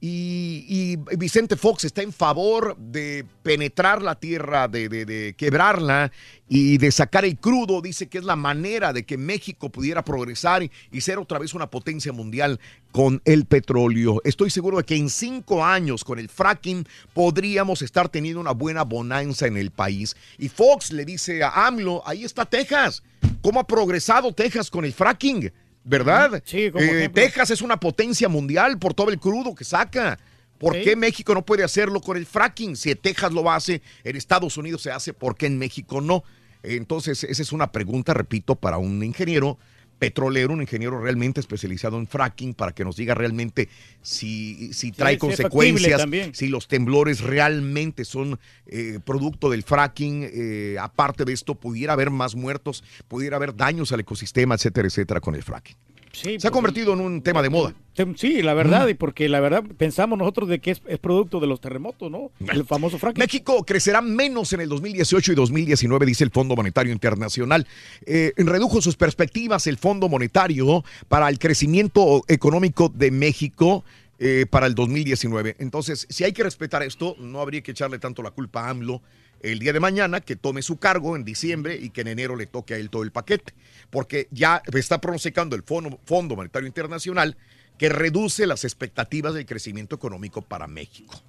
Y, 0.00 0.96
Vicente 1.16 1.56
Fox 1.56 1.84
está 1.84 2.02
en 2.02 2.12
favor 2.12 2.76
de 2.78 3.24
penetrar 3.42 4.00
la 4.00 4.14
tierra, 4.14 4.68
de, 4.68 4.88
de- 4.88 5.04
de 5.04 5.34
quebrarla 5.36 6.12
y 6.48 6.78
de 6.78 6.92
sacar 6.92 7.24
el 7.24 7.36
crudo. 7.36 7.82
Dice 7.82 8.06
que 8.08 8.18
es 8.18 8.24
la 8.24 8.36
manera 8.36 8.92
de 8.92 9.04
que 9.04 9.16
México 9.18 9.70
pudiera 9.70 10.04
progresar 10.04 10.62
y, 10.62 10.70
y 10.92 11.00
ser 11.00 11.18
otra 11.18 11.38
vez 11.40 11.52
una 11.52 11.68
potencia 11.68 12.12
mundial 12.12 12.60
con 12.92 13.20
el 13.24 13.44
petróleo. 13.44 14.20
Estoy 14.24 14.50
seguro 14.50 14.76
de 14.78 14.84
que 14.84 14.94
en 14.96 15.10
cinco 15.10 15.64
años 15.64 16.04
con 16.04 16.20
el 16.20 16.28
fracking 16.28 16.86
podríamos 17.12 17.82
estar 17.82 18.08
teniendo 18.08 18.40
una 18.40 18.52
buena 18.52 18.84
bonanza 18.84 19.46
en 19.48 19.56
el 19.56 19.72
país. 19.72 20.16
Y 20.38 20.48
Fox 20.48 20.92
le 20.92 21.04
dice 21.04 21.42
a 21.42 21.66
AMLO, 21.66 22.02
ahí 22.06 22.24
está 22.24 22.44
Texas. 22.44 23.02
¿Cómo 23.42 23.58
ha 23.60 23.66
progresado 23.66 24.32
Texas 24.32 24.70
con 24.70 24.84
el 24.84 24.92
fracking? 24.92 25.52
¿Verdad? 25.88 26.42
Sí, 26.44 26.70
como 26.70 26.84
Eh. 26.84 27.08
Texas 27.08 27.50
es 27.50 27.62
una 27.62 27.80
potencia 27.80 28.28
mundial 28.28 28.78
por 28.78 28.92
todo 28.92 29.10
el 29.10 29.18
crudo 29.18 29.54
que 29.54 29.64
saca. 29.64 30.18
¿Por 30.58 30.74
Sí. 30.74 30.82
qué 30.82 30.96
México 30.96 31.32
no 31.34 31.44
puede 31.46 31.64
hacerlo 31.64 32.00
con 32.00 32.16
el 32.16 32.26
fracking? 32.26 32.76
Si 32.76 32.94
Texas 32.94 33.32
lo 33.32 33.50
hace, 33.50 33.80
en 34.04 34.16
Estados 34.16 34.56
Unidos 34.56 34.82
se 34.82 34.90
hace, 34.90 35.12
¿por 35.14 35.36
qué 35.36 35.46
en 35.46 35.56
México 35.56 36.00
no? 36.00 36.24
Entonces, 36.62 37.22
esa 37.24 37.40
es 37.42 37.52
una 37.52 37.70
pregunta, 37.72 38.12
repito, 38.12 38.56
para 38.56 38.76
un 38.78 39.02
ingeniero 39.02 39.58
petrolero, 39.98 40.52
un 40.52 40.60
ingeniero 40.60 41.00
realmente 41.00 41.40
especializado 41.40 41.98
en 41.98 42.06
fracking, 42.06 42.54
para 42.54 42.72
que 42.72 42.84
nos 42.84 42.96
diga 42.96 43.14
realmente 43.14 43.68
si, 44.02 44.72
si 44.72 44.92
trae 44.92 45.14
sí, 45.14 45.18
consecuencias, 45.18 46.04
si 46.32 46.48
los 46.48 46.68
temblores 46.68 47.20
realmente 47.20 48.04
son 48.04 48.38
eh, 48.66 48.98
producto 49.04 49.50
del 49.50 49.62
fracking. 49.62 50.28
eh, 50.32 50.76
aparte 50.80 51.24
de 51.24 51.32
esto, 51.32 51.54
pudiera 51.54 51.92
haber 51.92 52.10
más 52.10 52.34
muertos, 52.34 52.84
pudiera 53.08 53.36
haber 53.36 53.54
daños 53.54 53.92
al 53.92 54.00
ecosistema, 54.00 54.54
etcétera, 54.54 54.88
etcétera, 54.88 55.20
con 55.20 55.34
el 55.34 55.42
fracking. 55.42 55.76
Sí, 56.22 56.40
Se 56.40 56.48
ha 56.48 56.50
convertido 56.50 56.92
en 56.92 57.00
un 57.00 57.22
tema 57.22 57.42
de 57.42 57.50
moda. 57.50 57.74
Sí, 58.16 58.42
la 58.42 58.54
verdad, 58.54 58.86
y 58.86 58.94
porque 58.94 59.28
la 59.28 59.40
verdad 59.40 59.64
pensamos 59.76 60.18
nosotros 60.18 60.48
de 60.48 60.60
que 60.60 60.70
es, 60.70 60.82
es 60.86 60.98
producto 60.98 61.40
de 61.40 61.48
los 61.48 61.60
terremotos, 61.60 62.10
¿no? 62.10 62.30
El 62.52 62.64
famoso 62.64 62.96
fracking. 62.98 63.20
México 63.20 63.64
crecerá 63.64 64.00
menos 64.00 64.52
en 64.52 64.60
el 64.60 64.68
2018 64.68 65.32
y 65.32 65.34
2019, 65.34 66.06
dice 66.06 66.22
el 66.22 66.30
Fondo 66.30 66.54
Monetario 66.54 66.92
Internacional. 66.92 67.66
Eh, 68.06 68.32
redujo 68.36 68.80
sus 68.80 68.96
perspectivas 68.96 69.66
el 69.66 69.78
Fondo 69.78 70.08
Monetario 70.08 70.84
para 71.08 71.28
el 71.28 71.38
crecimiento 71.38 72.22
económico 72.28 72.88
de 72.88 73.10
México. 73.10 73.84
eh, 74.20 74.46
para 74.50 74.66
el 74.66 74.74
2019. 74.74 75.54
Entonces, 75.60 76.04
si 76.10 76.24
hay 76.24 76.32
que 76.32 76.42
respetar 76.42 76.82
esto, 76.82 77.14
no 77.20 77.40
habría 77.40 77.60
que 77.60 77.70
echarle 77.70 78.00
tanto 78.00 78.20
la 78.20 78.32
culpa 78.32 78.66
a 78.66 78.70
AMLO 78.70 79.00
el 79.42 79.58
día 79.58 79.72
de 79.72 79.80
mañana, 79.80 80.20
que 80.20 80.36
tome 80.36 80.62
su 80.62 80.78
cargo 80.78 81.16
en 81.16 81.24
diciembre 81.24 81.76
y 81.76 81.90
que 81.90 82.02
en 82.02 82.08
enero 82.08 82.36
le 82.36 82.46
toque 82.46 82.74
a 82.74 82.76
él 82.78 82.90
todo 82.90 83.02
el 83.02 83.12
paquete. 83.12 83.54
Porque 83.90 84.28
ya 84.30 84.62
está 84.72 85.00
pronosticando 85.00 85.56
el 85.56 85.62
Fondo, 85.62 86.00
Fondo 86.04 86.36
Monetario 86.36 86.66
Internacional 86.66 87.36
que 87.78 87.88
reduce 87.88 88.46
las 88.46 88.64
expectativas 88.64 89.34
del 89.34 89.46
crecimiento 89.46 89.94
económico 89.94 90.42
para 90.42 90.66
México. 90.66 91.22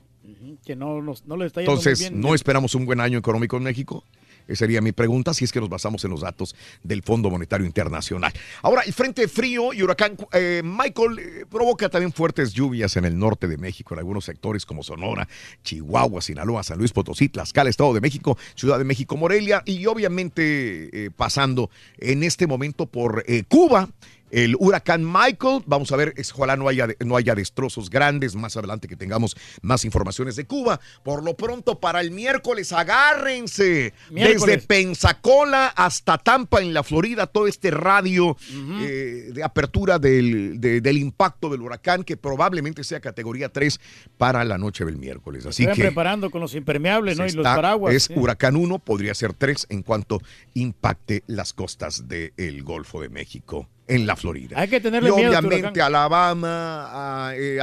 Que 0.65 0.75
no, 0.75 1.01
le 1.01 1.11
está 1.11 1.27
yendo 1.27 1.37
muy 1.37 1.79
Entonces, 1.79 1.99
bien. 1.99 2.19
¿no 2.19 2.35
esperamos 2.35 2.75
un 2.75 2.85
buen 2.85 2.99
año 2.99 3.17
económico 3.17 3.57
en 3.57 3.63
México? 3.63 4.03
Esa 4.49 4.65
sería 4.65 4.81
mi 4.81 4.91
pregunta, 4.91 5.33
si 5.33 5.45
es 5.45 5.51
que 5.51 5.59
nos 5.59 5.69
basamos 5.69 6.03
en 6.03 6.11
los 6.11 6.21
datos 6.21 6.55
del 6.83 7.03
Fondo 7.03 7.29
Monetario 7.29 7.65
Internacional. 7.65 8.33
Ahora, 8.63 8.81
el 8.81 8.93
frente 8.93 9.27
frío 9.27 9.73
y 9.73 9.83
huracán 9.83 10.17
eh, 10.33 10.61
Michael 10.63 11.19
eh, 11.19 11.45
provoca 11.49 11.87
también 11.87 12.11
fuertes 12.11 12.51
lluvias 12.51 12.97
en 12.97 13.05
el 13.05 13.17
norte 13.17 13.47
de 13.47 13.57
México, 13.57 13.93
en 13.93 13.99
algunos 13.99 14.25
sectores 14.25 14.65
como 14.65 14.83
Sonora, 14.83 15.27
Chihuahua, 15.63 16.21
Sinaloa, 16.21 16.63
San 16.63 16.79
Luis 16.79 16.91
Potosí, 16.91 17.29
Tlaxcala, 17.29 17.69
Estado 17.69 17.93
de 17.93 18.01
México, 18.01 18.37
Ciudad 18.55 18.79
de 18.79 18.83
México, 18.83 19.15
Morelia 19.17 19.61
y 19.65 19.85
obviamente 19.85 21.05
eh, 21.05 21.11
pasando 21.15 21.69
en 21.97 22.23
este 22.23 22.47
momento 22.47 22.87
por 22.87 23.23
Cuba. 23.47 23.89
El 24.31 24.55
huracán 24.59 25.03
Michael, 25.05 25.63
vamos 25.65 25.91
a 25.91 25.95
ver, 25.95 26.13
ojalá 26.33 26.55
no 26.55 26.67
haya, 26.67 26.87
no 27.05 27.15
haya 27.17 27.35
destrozos 27.35 27.89
grandes, 27.89 28.35
más 28.35 28.55
adelante 28.57 28.87
que 28.87 28.95
tengamos 28.95 29.35
más 29.61 29.85
informaciones 29.85 30.35
de 30.35 30.45
Cuba. 30.45 30.79
Por 31.03 31.23
lo 31.23 31.35
pronto, 31.35 31.79
para 31.79 32.01
el 32.01 32.11
miércoles, 32.11 32.71
agárrense. 32.71 33.93
Miércoles. 34.11 34.41
Desde 34.45 34.67
Pensacola 34.67 35.67
hasta 35.67 36.17
Tampa, 36.17 36.61
en 36.61 36.73
la 36.73 36.83
Florida, 36.83 37.27
todo 37.27 37.47
este 37.47 37.71
radio 37.71 38.37
eh, 38.81 39.29
de 39.33 39.43
apertura 39.43 39.99
del, 39.99 40.59
de- 40.59 40.81
del 40.81 40.97
impacto 40.97 41.49
del 41.49 41.61
huracán, 41.61 42.03
que 42.03 42.17
probablemente 42.17 42.83
sea 42.83 42.99
categoría 42.99 43.49
3 43.49 43.79
para 44.17 44.43
la 44.43 44.57
noche 44.57 44.85
del 44.85 44.97
miércoles. 44.97 45.45
Así 45.45 45.63
Se 45.63 45.67
van 45.67 45.75
que 45.75 45.81
preparando 45.83 46.29
con 46.29 46.41
los 46.41 46.55
impermeables, 46.55 47.17
¿no? 47.17 47.25
Y 47.25 47.31
los 47.31 47.43
paraguas. 47.43 47.93
es 47.93 48.03
sí. 48.03 48.13
huracán 48.15 48.55
1, 48.55 48.79
podría 48.79 49.13
ser 49.15 49.33
3 49.33 49.67
en 49.69 49.83
cuanto 49.83 50.21
impacte 50.53 51.23
las 51.27 51.53
costas 51.53 52.07
del 52.07 52.63
Golfo 52.63 53.01
de 53.01 53.09
México. 53.09 53.67
En 53.89 54.05
la 54.05 54.15
Florida. 54.15 54.59
Hay 54.59 54.67
que 54.67 54.79
tenerle 54.79 55.09
y 55.09 55.13
miedo 55.13 55.29
obviamente. 55.37 55.81
Alabama, 55.81 57.27
a, 57.29 57.35
eh, 57.35 57.59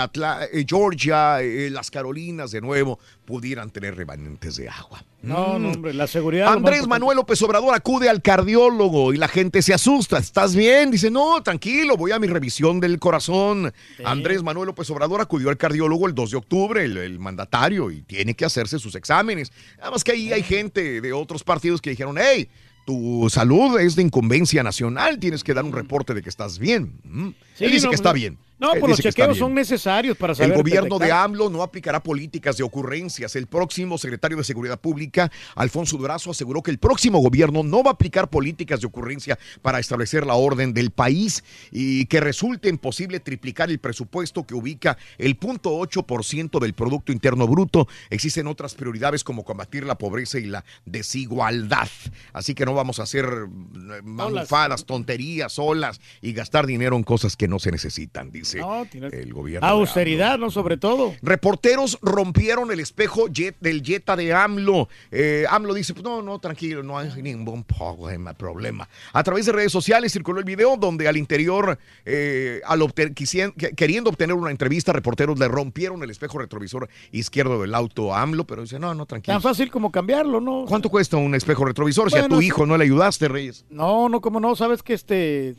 eh, 0.53 0.65
Georgia, 0.69 1.41
eh, 1.41 1.71
las 1.71 1.91
Carolinas 1.91 2.51
de 2.51 2.61
nuevo 2.61 2.99
pudieran 3.25 3.71
tener 3.71 3.97
remanentes 3.97 4.57
de 4.57 4.69
agua. 4.69 5.05
No, 5.23 5.59
no, 5.59 5.69
Mm. 5.71 5.73
hombre, 5.75 5.95
la 5.95 6.07
seguridad. 6.07 6.53
Andrés. 6.53 6.87
Manuel 6.87 7.17
López 7.17 7.41
Obrador 7.43 7.75
acude 7.75 8.09
al 8.09 8.23
cardiólogo 8.23 9.13
y 9.13 9.17
la 9.17 9.27
gente 9.29 9.61
se 9.63 9.75
asusta. 9.75 10.19
¿Estás 10.19 10.55
bien? 10.55 10.91
Dice, 10.91 11.11
no, 11.11 11.43
tranquilo, 11.43 11.97
voy 11.97 12.13
a 12.13 12.19
mi 12.19 12.27
revisión 12.29 12.79
del 12.81 12.99
corazón. 13.01 13.73
Andrés 14.05 14.43
Manuel 14.43 14.67
López 14.67 14.89
Obrador 14.91 15.21
acudió 15.21 15.49
al 15.49 15.57
cardiólogo 15.57 16.07
el 16.07 16.15
2 16.15 16.31
de 16.33 16.37
octubre, 16.37 16.85
el, 16.85 16.97
el 16.97 17.19
mandatario, 17.19 17.91
y 17.91 18.03
tiene 18.03 18.35
que 18.35 18.45
hacerse 18.45 18.79
sus 18.79 18.95
exámenes. 18.95 19.51
Nada 19.79 19.91
más 19.91 20.05
que 20.05 20.13
ahí 20.13 20.33
hay 20.33 20.43
gente 20.45 21.01
de 21.01 21.13
otros 21.13 21.43
partidos 21.43 21.81
que 21.81 21.91
dijeron, 21.91 22.17
hey, 22.21 22.49
tu 22.87 23.27
salud 23.29 23.79
es 23.81 23.97
de 23.97 24.03
incumbencia 24.03 24.63
nacional, 24.63 25.19
tienes 25.19 25.45
que 25.45 25.53
dar 25.53 25.65
un 25.65 25.73
reporte 25.73 26.15
de 26.15 26.23
que 26.23 26.29
estás 26.31 26.59
bien. 26.59 27.01
Mm. 27.05 27.29
Sí, 27.57 27.65
Él 27.65 27.73
dice 27.73 27.87
no, 27.87 27.91
que 27.91 27.97
está 27.97 28.13
pues, 28.13 28.23
bien. 28.23 28.39
No, 28.59 28.73
Él 28.73 28.81
pues 28.81 28.91
los 28.91 29.01
chequeos 29.01 29.37
son 29.37 29.55
necesarios 29.55 30.17
para 30.17 30.35
saber. 30.35 30.53
El 30.53 30.57
gobierno 30.57 30.99
de. 30.99 31.13
AMLO 31.13 31.51
no 31.51 31.63
aplicará 31.63 32.03
políticas 32.03 32.57
de 32.57 32.65
ocurrencias. 32.65 33.37
El 33.37 33.47
próximo 33.47 33.99
secretario 33.99 34.39
de 34.39 34.45
Seguridad 34.45 34.81
Pública, 34.81 35.31
Alfonso 35.55 35.99
Durazo, 35.99 36.31
aseguró 36.31 36.63
que 36.63 36.71
el 36.71 36.79
próximo 36.79 37.19
gobierno 37.19 37.63
no 37.63 37.83
va 37.83 37.91
a 37.91 37.95
aplicar 37.95 38.31
políticas 38.31 38.81
de 38.81 38.87
ocurrencia 38.87 39.39
para 39.61 39.79
establecer 39.79 40.27
la 40.27 40.35
orden 40.35 40.73
del 40.73 40.91
país 40.91 41.45
y 41.71 42.07
que 42.07 42.21
resulte 42.21 42.71
imposible 42.71 43.21
triplicar 43.21 43.71
el 43.71 43.79
presupuesto 43.79 44.47
que 44.47 44.55
ubica 44.55 44.97
el 45.19 45.39
0.8% 45.39 46.59
del 46.59 46.73
Producto 46.73 47.13
Interno 47.13 47.47
Bruto. 47.47 47.89
Existen 48.09 48.47
otras 48.47 48.75
prioridades 48.75 49.23
como 49.23 49.45
combatir 49.45 49.85
la 49.85 49.99
pobreza 49.99 50.39
y 50.39 50.47
la 50.47 50.65
desigualdad. 50.87 51.89
Así 52.33 52.55
que 52.55 52.65
no 52.65 52.73
vamos 52.73 53.01
a 53.01 53.03
hacer 53.03 53.27
eh, 53.27 54.01
mamufadas, 54.03 54.87
tonterías, 54.87 55.59
olas 55.59 56.01
y 56.23 56.33
gastar 56.33 56.67
dinero 56.67 56.97
en 56.97 57.03
cosas 57.03 57.37
que 57.37 57.49
no 57.49 57.59
se 57.59 57.71
necesitan, 57.71 58.31
dice. 58.31 58.46
Dice 58.47 58.59
No, 58.61 58.85
tiene- 58.91 59.09
el 59.09 59.33
gobierno. 59.33 59.67
Austeridad, 59.67 60.39
¿no? 60.39 60.51
Sobre 60.51 60.77
todo. 60.77 61.15
Reporteros 61.23 61.99
rompieron 62.03 62.71
el 62.73 62.81
espejo 62.81 63.27
jet- 63.29 63.57
del 63.61 63.83
Jetta 63.83 64.17
de 64.17 64.33
AMLO. 64.33 64.89
Eh, 65.11 65.45
AMLO 65.51 65.75
dice, 65.75 65.93
pues 65.95 66.05
no, 66.05 66.23
no, 66.23 66.39
tranquilo, 66.39 66.83
no 66.83 66.99
hay 66.99 67.11
ningún 67.23 67.65
problema. 67.65 68.33
problema. 68.35 68.89
A 69.13 69.23
través 69.23 69.47
de 69.47 69.53
redes 69.53 69.73
sociales 69.73 70.13
circuló 70.13 70.39
el 70.39 70.45
video 70.45 70.77
donde 70.77 71.09
al 71.09 71.17
interior, 71.17 71.79
eh, 72.05 72.61
al 72.67 72.81
obte- 72.83 73.13
quisien- 73.15 73.53
que- 73.55 73.71
queriendo 73.73 74.11
obtener 74.11 74.35
una 74.37 74.51
entrevista, 74.51 74.93
reporteros 74.93 75.39
le 75.39 75.49
rompieron 75.49 76.03
el 76.03 76.11
espejo 76.11 76.39
retrovisor 76.39 76.89
izquierdo 77.13 77.61
del 77.61 77.75
auto 77.75 78.15
a 78.15 78.23
AMLO, 78.23 78.47
pero 78.47 78.63
dice, 78.63 78.79
no, 78.79 78.95
no, 78.95 79.07
tranquilo. 79.07 79.35
Tan 79.35 79.43
fácil 79.43 79.71
como 79.71 79.91
cambiarlo, 79.91 80.41
¿no? 80.41 80.65
¿Cuánto 80.69 80.89
cuesta 80.89 81.17
un 81.17 81.35
espejo 81.35 81.65
retrovisor 81.65 82.11
si 82.11 82.19
a 82.19 82.29
tu 82.29 82.41
hijo 82.43 82.67
no 82.67 82.77
le 82.77 82.85
ayudaste, 82.85 83.29
Reyes? 83.29 83.65
No, 83.71 84.09
no, 84.09 84.21
como 84.21 84.39
no, 84.41 84.55
sabes 84.57 84.83
que 84.83 84.95
este. 84.95 85.55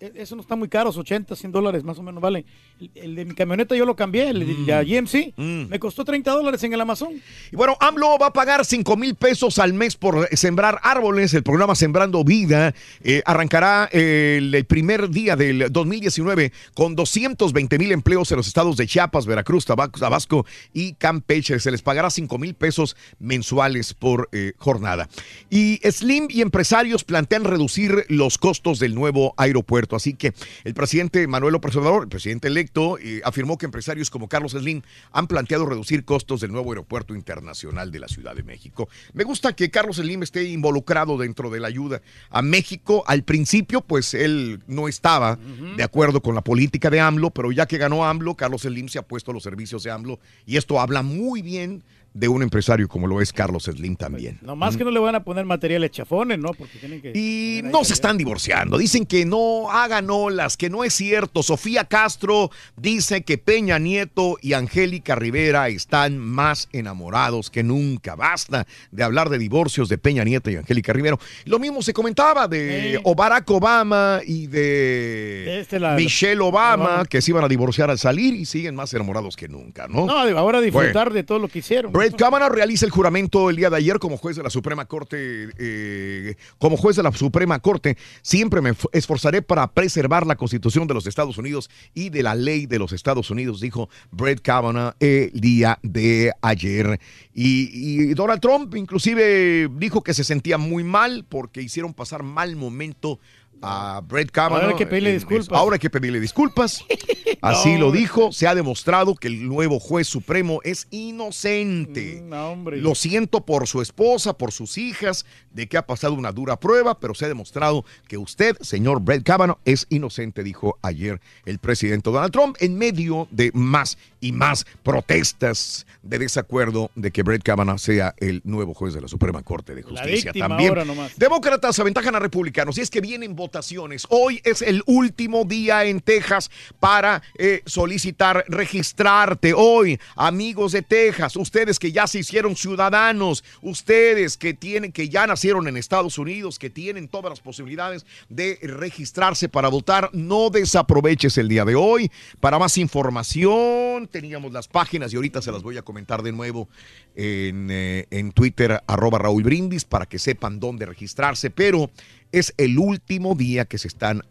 E- 0.00 0.12
Eso 0.16 0.36
no 0.36 0.42
está 0.42 0.56
muy 0.56 0.68
caro, 0.68 0.90
80, 0.90 1.34
100 1.36 1.52
dólares 1.52 1.84
más 1.84 1.98
o 1.98 2.02
menos 2.02 2.20
vale. 2.20 2.44
El, 2.80 2.90
el 2.94 3.14
de 3.16 3.24
mi 3.24 3.34
camioneta 3.34 3.74
yo 3.74 3.84
lo 3.86 3.96
cambié, 3.96 4.30
el 4.30 4.40
de 4.40 4.72
la 4.72 4.82
GMC. 4.84 5.34
Me 5.70 5.78
costó 5.78 6.04
30 6.04 6.30
dólares 6.30 6.62
en 6.64 6.72
el 6.72 6.80
Amazon. 6.80 7.12
Y 7.50 7.56
bueno, 7.56 7.76
AMLO 7.80 8.18
va 8.18 8.26
a 8.26 8.32
pagar 8.32 8.64
5 8.64 8.96
mil 8.96 9.14
pesos 9.14 9.58
al 9.58 9.72
mes 9.72 9.96
por 9.96 10.28
sembrar 10.36 10.78
árboles. 10.82 11.32
El 11.34 11.42
programa 11.42 11.74
Sembrando 11.74 12.24
Vida 12.24 12.74
eh, 13.02 13.22
arrancará 13.24 13.88
el, 13.92 14.54
el 14.54 14.64
primer 14.64 15.08
día 15.10 15.36
del 15.36 15.70
2019 15.70 16.52
con 16.74 16.94
220 16.94 17.78
mil 17.78 17.92
empleos 17.92 18.30
en 18.30 18.36
los 18.36 18.46
estados 18.46 18.76
de 18.76 18.86
Chiapas, 18.86 19.26
Veracruz, 19.26 19.64
Tabasco 19.64 20.46
y 20.72 20.94
Campeche. 20.94 21.58
Se 21.60 21.70
les 21.70 21.82
pagará 21.82 22.10
5 22.10 22.38
mil 22.38 22.54
pesos 22.54 22.96
mensuales 23.18 23.94
por 23.94 24.28
eh, 24.32 24.52
jornada. 24.58 25.08
Y 25.50 25.80
Slim 25.90 26.26
y 26.30 26.42
empresarios 26.42 27.04
plantean 27.04 27.44
reducir 27.44 28.04
los 28.08 28.38
costos 28.38 28.78
del 28.78 28.94
nuevo 28.94 29.34
aeropuerto. 29.36 29.61
Así 29.96 30.14
que 30.14 30.32
el 30.64 30.74
presidente 30.74 31.26
Manuel 31.26 31.52
López 31.52 31.74
Obrador, 31.76 32.04
el 32.04 32.08
presidente 32.08 32.48
electo, 32.48 32.98
eh, 32.98 33.20
afirmó 33.24 33.58
que 33.58 33.66
empresarios 33.66 34.10
como 34.10 34.28
Carlos 34.28 34.52
Slim 34.52 34.82
han 35.12 35.26
planteado 35.26 35.66
reducir 35.66 36.04
costos 36.04 36.40
del 36.40 36.52
nuevo 36.52 36.70
aeropuerto 36.70 37.14
internacional 37.14 37.90
de 37.90 37.98
la 38.00 38.08
Ciudad 38.08 38.34
de 38.34 38.42
México. 38.42 38.88
Me 39.12 39.24
gusta 39.24 39.54
que 39.54 39.70
Carlos 39.70 39.96
Slim 39.96 40.22
esté 40.22 40.44
involucrado 40.44 41.16
dentro 41.18 41.50
de 41.50 41.60
la 41.60 41.68
ayuda 41.68 42.02
a 42.30 42.42
México. 42.42 43.04
Al 43.06 43.24
principio, 43.24 43.80
pues 43.80 44.14
él 44.14 44.62
no 44.66 44.88
estaba 44.88 45.38
de 45.76 45.82
acuerdo 45.82 46.20
con 46.22 46.34
la 46.34 46.42
política 46.42 46.90
de 46.90 47.00
AMLO, 47.00 47.30
pero 47.30 47.52
ya 47.52 47.66
que 47.66 47.78
ganó 47.78 48.04
AMLO, 48.04 48.34
Carlos 48.34 48.62
Slim 48.62 48.88
se 48.88 48.98
ha 48.98 49.02
puesto 49.02 49.30
a 49.30 49.34
los 49.34 49.42
servicios 49.42 49.82
de 49.82 49.90
AMLO 49.90 50.20
y 50.46 50.56
esto 50.56 50.80
habla 50.80 51.02
muy 51.02 51.42
bien 51.42 51.82
de 52.14 52.28
un 52.28 52.42
empresario 52.42 52.88
como 52.88 53.06
lo 53.06 53.20
es 53.20 53.32
Carlos 53.32 53.64
Slim 53.64 53.96
también. 53.96 54.38
Nomás 54.42 54.76
que 54.76 54.84
no 54.84 54.90
le 54.90 55.00
van 55.00 55.14
a 55.14 55.24
poner 55.24 55.44
materiales 55.46 55.90
chafones, 55.92 56.38
¿no? 56.38 56.52
Porque 56.52 56.78
tienen 56.78 57.00
que. 57.00 57.12
Y 57.14 57.62
no 57.64 57.84
se 57.84 57.94
están 57.94 58.18
divorciando. 58.18 58.76
Dicen 58.78 59.06
que 59.06 59.24
no 59.24 59.70
hagan 59.70 60.10
olas, 60.10 60.56
que 60.56 60.68
no 60.70 60.84
es 60.84 60.92
cierto. 60.94 61.42
Sofía 61.42 61.84
Castro 61.84 62.50
dice 62.76 63.22
que 63.22 63.38
Peña 63.38 63.78
Nieto 63.78 64.36
y 64.42 64.52
Angélica 64.52 65.14
Rivera 65.14 65.68
están 65.68 66.18
más 66.18 66.68
enamorados 66.72 67.50
que 67.50 67.62
nunca. 67.62 68.14
Basta 68.14 68.66
de 68.90 69.02
hablar 69.02 69.28
de 69.30 69.38
divorcios 69.38 69.88
de 69.88 69.98
Peña 69.98 70.24
Nieto 70.24 70.50
y 70.50 70.56
Angélica 70.56 70.92
Rivera. 70.92 71.16
Lo 71.46 71.58
mismo 71.58 71.82
se 71.82 71.92
comentaba 71.92 72.46
de 72.48 73.00
o 73.04 73.14
Barack 73.14 73.50
Obama 73.50 74.20
y 74.26 74.46
de 74.48 75.60
Este, 75.60 75.78
la- 75.80 75.94
Michelle 75.94 76.40
Obama, 76.40 76.84
Obama. 76.84 77.04
que 77.06 77.20
se 77.22 77.30
iban 77.30 77.44
a 77.44 77.48
divorciar 77.48 77.90
al 77.90 77.98
salir 77.98 78.34
y 78.34 78.44
siguen 78.44 78.74
más 78.74 78.92
enamorados 78.94 79.36
que 79.36 79.48
nunca, 79.48 79.86
¿no? 79.88 80.06
No, 80.06 80.18
ahora 80.38 80.60
disfrutar 80.60 81.08
Bueno. 81.08 81.14
de 81.14 81.22
todo 81.22 81.38
lo 81.38 81.48
que 81.48 81.60
hicieron. 81.60 81.92
Brett 82.02 82.16
Kavanaugh 82.16 82.50
realiza 82.50 82.84
el 82.84 82.90
juramento 82.90 83.48
el 83.48 83.54
día 83.54 83.70
de 83.70 83.76
ayer 83.76 84.00
como 84.00 84.16
juez 84.16 84.34
de 84.34 84.42
la 84.42 84.50
Suprema 84.50 84.86
Corte. 84.86 85.50
eh, 85.56 86.34
como 86.58 86.76
juez 86.76 86.96
de 86.96 87.04
la 87.04 87.12
Suprema 87.12 87.60
Corte, 87.60 87.96
siempre 88.22 88.60
me 88.60 88.72
esforzaré 88.90 89.40
para 89.40 89.72
preservar 89.72 90.26
la 90.26 90.34
Constitución 90.34 90.88
de 90.88 90.94
los 90.94 91.06
Estados 91.06 91.38
Unidos 91.38 91.70
y 91.94 92.10
de 92.10 92.24
la 92.24 92.34
ley 92.34 92.66
de 92.66 92.80
los 92.80 92.90
Estados 92.90 93.30
Unidos, 93.30 93.60
dijo 93.60 93.88
Brett 94.10 94.40
Kavanaugh 94.40 94.94
el 94.98 95.30
día 95.32 95.78
de 95.84 96.32
ayer. 96.42 96.98
Y 97.32 98.12
Donald 98.14 98.40
Trump 98.40 98.74
inclusive 98.74 99.70
dijo 99.76 100.02
que 100.02 100.12
se 100.12 100.24
sentía 100.24 100.58
muy 100.58 100.82
mal 100.82 101.24
porque 101.28 101.62
hicieron 101.62 101.94
pasar 101.94 102.24
mal 102.24 102.56
momento 102.56 103.20
a 103.62 104.00
Brett 104.06 104.30
Kavanaugh. 104.30 104.60
Ahora 104.60 104.72
hay 104.72 104.78
que 104.78 104.86
pedirle 104.86 105.12
disculpas. 105.12 105.58
Ahora 105.58 105.74
hay 105.74 105.80
que 105.80 105.90
pedirle 105.90 106.20
disculpas. 106.20 106.84
Así 107.40 107.72
No, 107.72 107.78
lo 107.78 107.92
dijo. 107.92 108.32
Se 108.32 108.46
ha 108.46 108.54
demostrado 108.54 109.14
que 109.14 109.28
el 109.28 109.48
nuevo 109.48 109.80
juez 109.80 110.06
supremo 110.06 110.60
es 110.64 110.86
inocente. 110.90 112.22
Lo 112.66 112.94
siento 112.94 113.44
por 113.44 113.66
su 113.66 113.80
esposa, 113.80 114.36
por 114.36 114.52
sus 114.52 114.78
hijas, 114.78 115.26
de 115.52 115.68
que 115.68 115.76
ha 115.76 115.86
pasado 115.86 116.14
una 116.14 116.32
dura 116.32 116.58
prueba, 116.58 116.98
pero 116.98 117.14
se 117.14 117.24
ha 117.24 117.28
demostrado 117.28 117.84
que 118.08 118.18
usted, 118.18 118.56
señor 118.60 119.00
Brett 119.00 119.22
Kavanaugh, 119.22 119.58
es 119.64 119.86
inocente, 119.90 120.42
dijo 120.42 120.78
ayer 120.82 121.20
el 121.44 121.58
presidente 121.58 122.10
Donald 122.10 122.32
Trump, 122.32 122.56
en 122.60 122.76
medio 122.76 123.28
de 123.30 123.50
más 123.54 123.98
y 124.22 124.32
más 124.32 124.64
protestas 124.82 125.84
de 126.02 126.18
desacuerdo 126.18 126.90
de 126.94 127.10
que 127.10 127.22
Brett 127.22 127.42
Kavanaugh 127.42 127.78
sea 127.78 128.14
el 128.18 128.40
nuevo 128.44 128.72
juez 128.72 128.94
de 128.94 129.00
la 129.00 129.08
Suprema 129.08 129.42
Corte 129.42 129.74
de 129.74 129.82
Justicia. 129.82 130.32
También. 130.32 130.74
Demócratas 131.16 131.78
aventajan 131.78 132.14
a 132.14 132.20
republicanos 132.20 132.78
y 132.78 132.80
es 132.80 132.88
que 132.88 133.00
vienen 133.00 133.34
votaciones. 133.34 134.06
Hoy 134.08 134.40
es 134.44 134.62
el 134.62 134.82
último 134.86 135.44
día 135.44 135.84
en 135.84 136.00
Texas 136.00 136.50
para 136.78 137.20
eh, 137.36 137.62
solicitar 137.66 138.44
registrarte. 138.48 139.52
Hoy, 139.54 139.98
amigos 140.14 140.72
de 140.72 140.82
Texas, 140.82 141.36
ustedes 141.36 141.80
que 141.80 141.90
ya 141.90 142.06
se 142.06 142.20
hicieron 142.20 142.54
ciudadanos, 142.54 143.42
ustedes 143.60 144.36
que 144.36 144.54
tienen, 144.54 144.92
que 144.92 145.08
ya 145.08 145.26
nacieron 145.26 145.66
en 145.66 145.76
Estados 145.76 146.16
Unidos, 146.16 146.60
que 146.60 146.70
tienen 146.70 147.08
todas 147.08 147.30
las 147.30 147.40
posibilidades 147.40 148.06
de 148.28 148.58
registrarse 148.62 149.48
para 149.48 149.68
votar, 149.68 150.10
no 150.12 150.48
desaproveches 150.48 151.36
el 151.38 151.48
día 151.48 151.64
de 151.64 151.74
hoy. 151.74 152.10
Para 152.38 152.60
más 152.60 152.78
información, 152.78 154.08
teníamos 154.12 154.52
las 154.52 154.68
páginas 154.68 155.12
y 155.12 155.16
ahorita 155.16 155.42
se 155.42 155.50
las 155.50 155.62
voy 155.62 155.78
a 155.78 155.82
comentar 155.82 156.22
de 156.22 156.30
nuevo 156.30 156.68
en, 157.16 157.68
eh, 157.70 158.06
en 158.10 158.30
Twitter, 158.30 158.80
arroba 158.86 159.18
Raúl 159.18 159.42
Brindis, 159.42 159.84
para 159.84 160.06
que 160.06 160.20
sepan 160.20 160.60
dónde 160.60 160.86
registrarse, 160.86 161.50
pero 161.50 161.90
es 162.32 162.54
el 162.56 162.78
último 162.78 163.34
día 163.34 163.66
que 163.66 163.78
se 163.78 163.88
están 163.88 164.22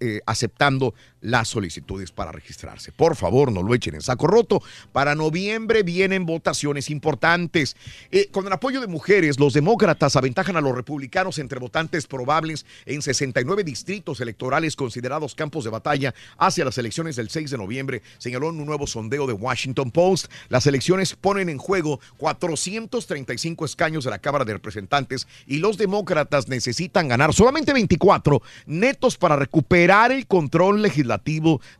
eh, 0.00 0.20
aceptando 0.26 0.94
las 1.20 1.48
solicitudes 1.48 2.12
para 2.12 2.32
registrarse. 2.32 2.92
Por 2.92 3.16
favor, 3.16 3.52
no 3.52 3.62
lo 3.62 3.74
echen 3.74 3.94
en 3.94 4.00
saco 4.00 4.26
roto. 4.26 4.62
Para 4.92 5.14
noviembre 5.14 5.82
vienen 5.82 6.26
votaciones 6.26 6.90
importantes. 6.90 7.76
Eh, 8.10 8.28
con 8.30 8.46
el 8.46 8.52
apoyo 8.52 8.80
de 8.80 8.86
mujeres, 8.86 9.38
los 9.38 9.52
demócratas 9.52 10.16
aventajan 10.16 10.56
a 10.56 10.60
los 10.60 10.74
republicanos 10.74 11.38
entre 11.38 11.58
votantes 11.58 12.06
probables 12.06 12.64
en 12.86 13.02
69 13.02 13.64
distritos 13.64 14.20
electorales 14.20 14.76
considerados 14.76 15.34
campos 15.34 15.64
de 15.64 15.70
batalla 15.70 16.14
hacia 16.38 16.64
las 16.64 16.78
elecciones 16.78 17.16
del 17.16 17.30
6 17.30 17.50
de 17.50 17.58
noviembre, 17.58 18.02
señaló 18.18 18.50
en 18.50 18.60
un 18.60 18.66
nuevo 18.66 18.86
sondeo 18.86 19.26
de 19.26 19.32
Washington 19.32 19.90
Post. 19.90 20.30
Las 20.48 20.66
elecciones 20.66 21.14
ponen 21.14 21.48
en 21.48 21.58
juego 21.58 22.00
435 22.16 23.64
escaños 23.64 24.04
de 24.04 24.10
la 24.10 24.18
Cámara 24.18 24.44
de 24.44 24.54
Representantes 24.54 25.26
y 25.46 25.58
los 25.58 25.76
demócratas 25.76 26.48
necesitan 26.48 27.08
ganar 27.08 27.34
solamente 27.34 27.72
24 27.72 28.42
netos 28.66 29.16
para 29.16 29.36
recuperar 29.36 30.12
el 30.12 30.26
control 30.26 30.82
legislativo 30.82 31.09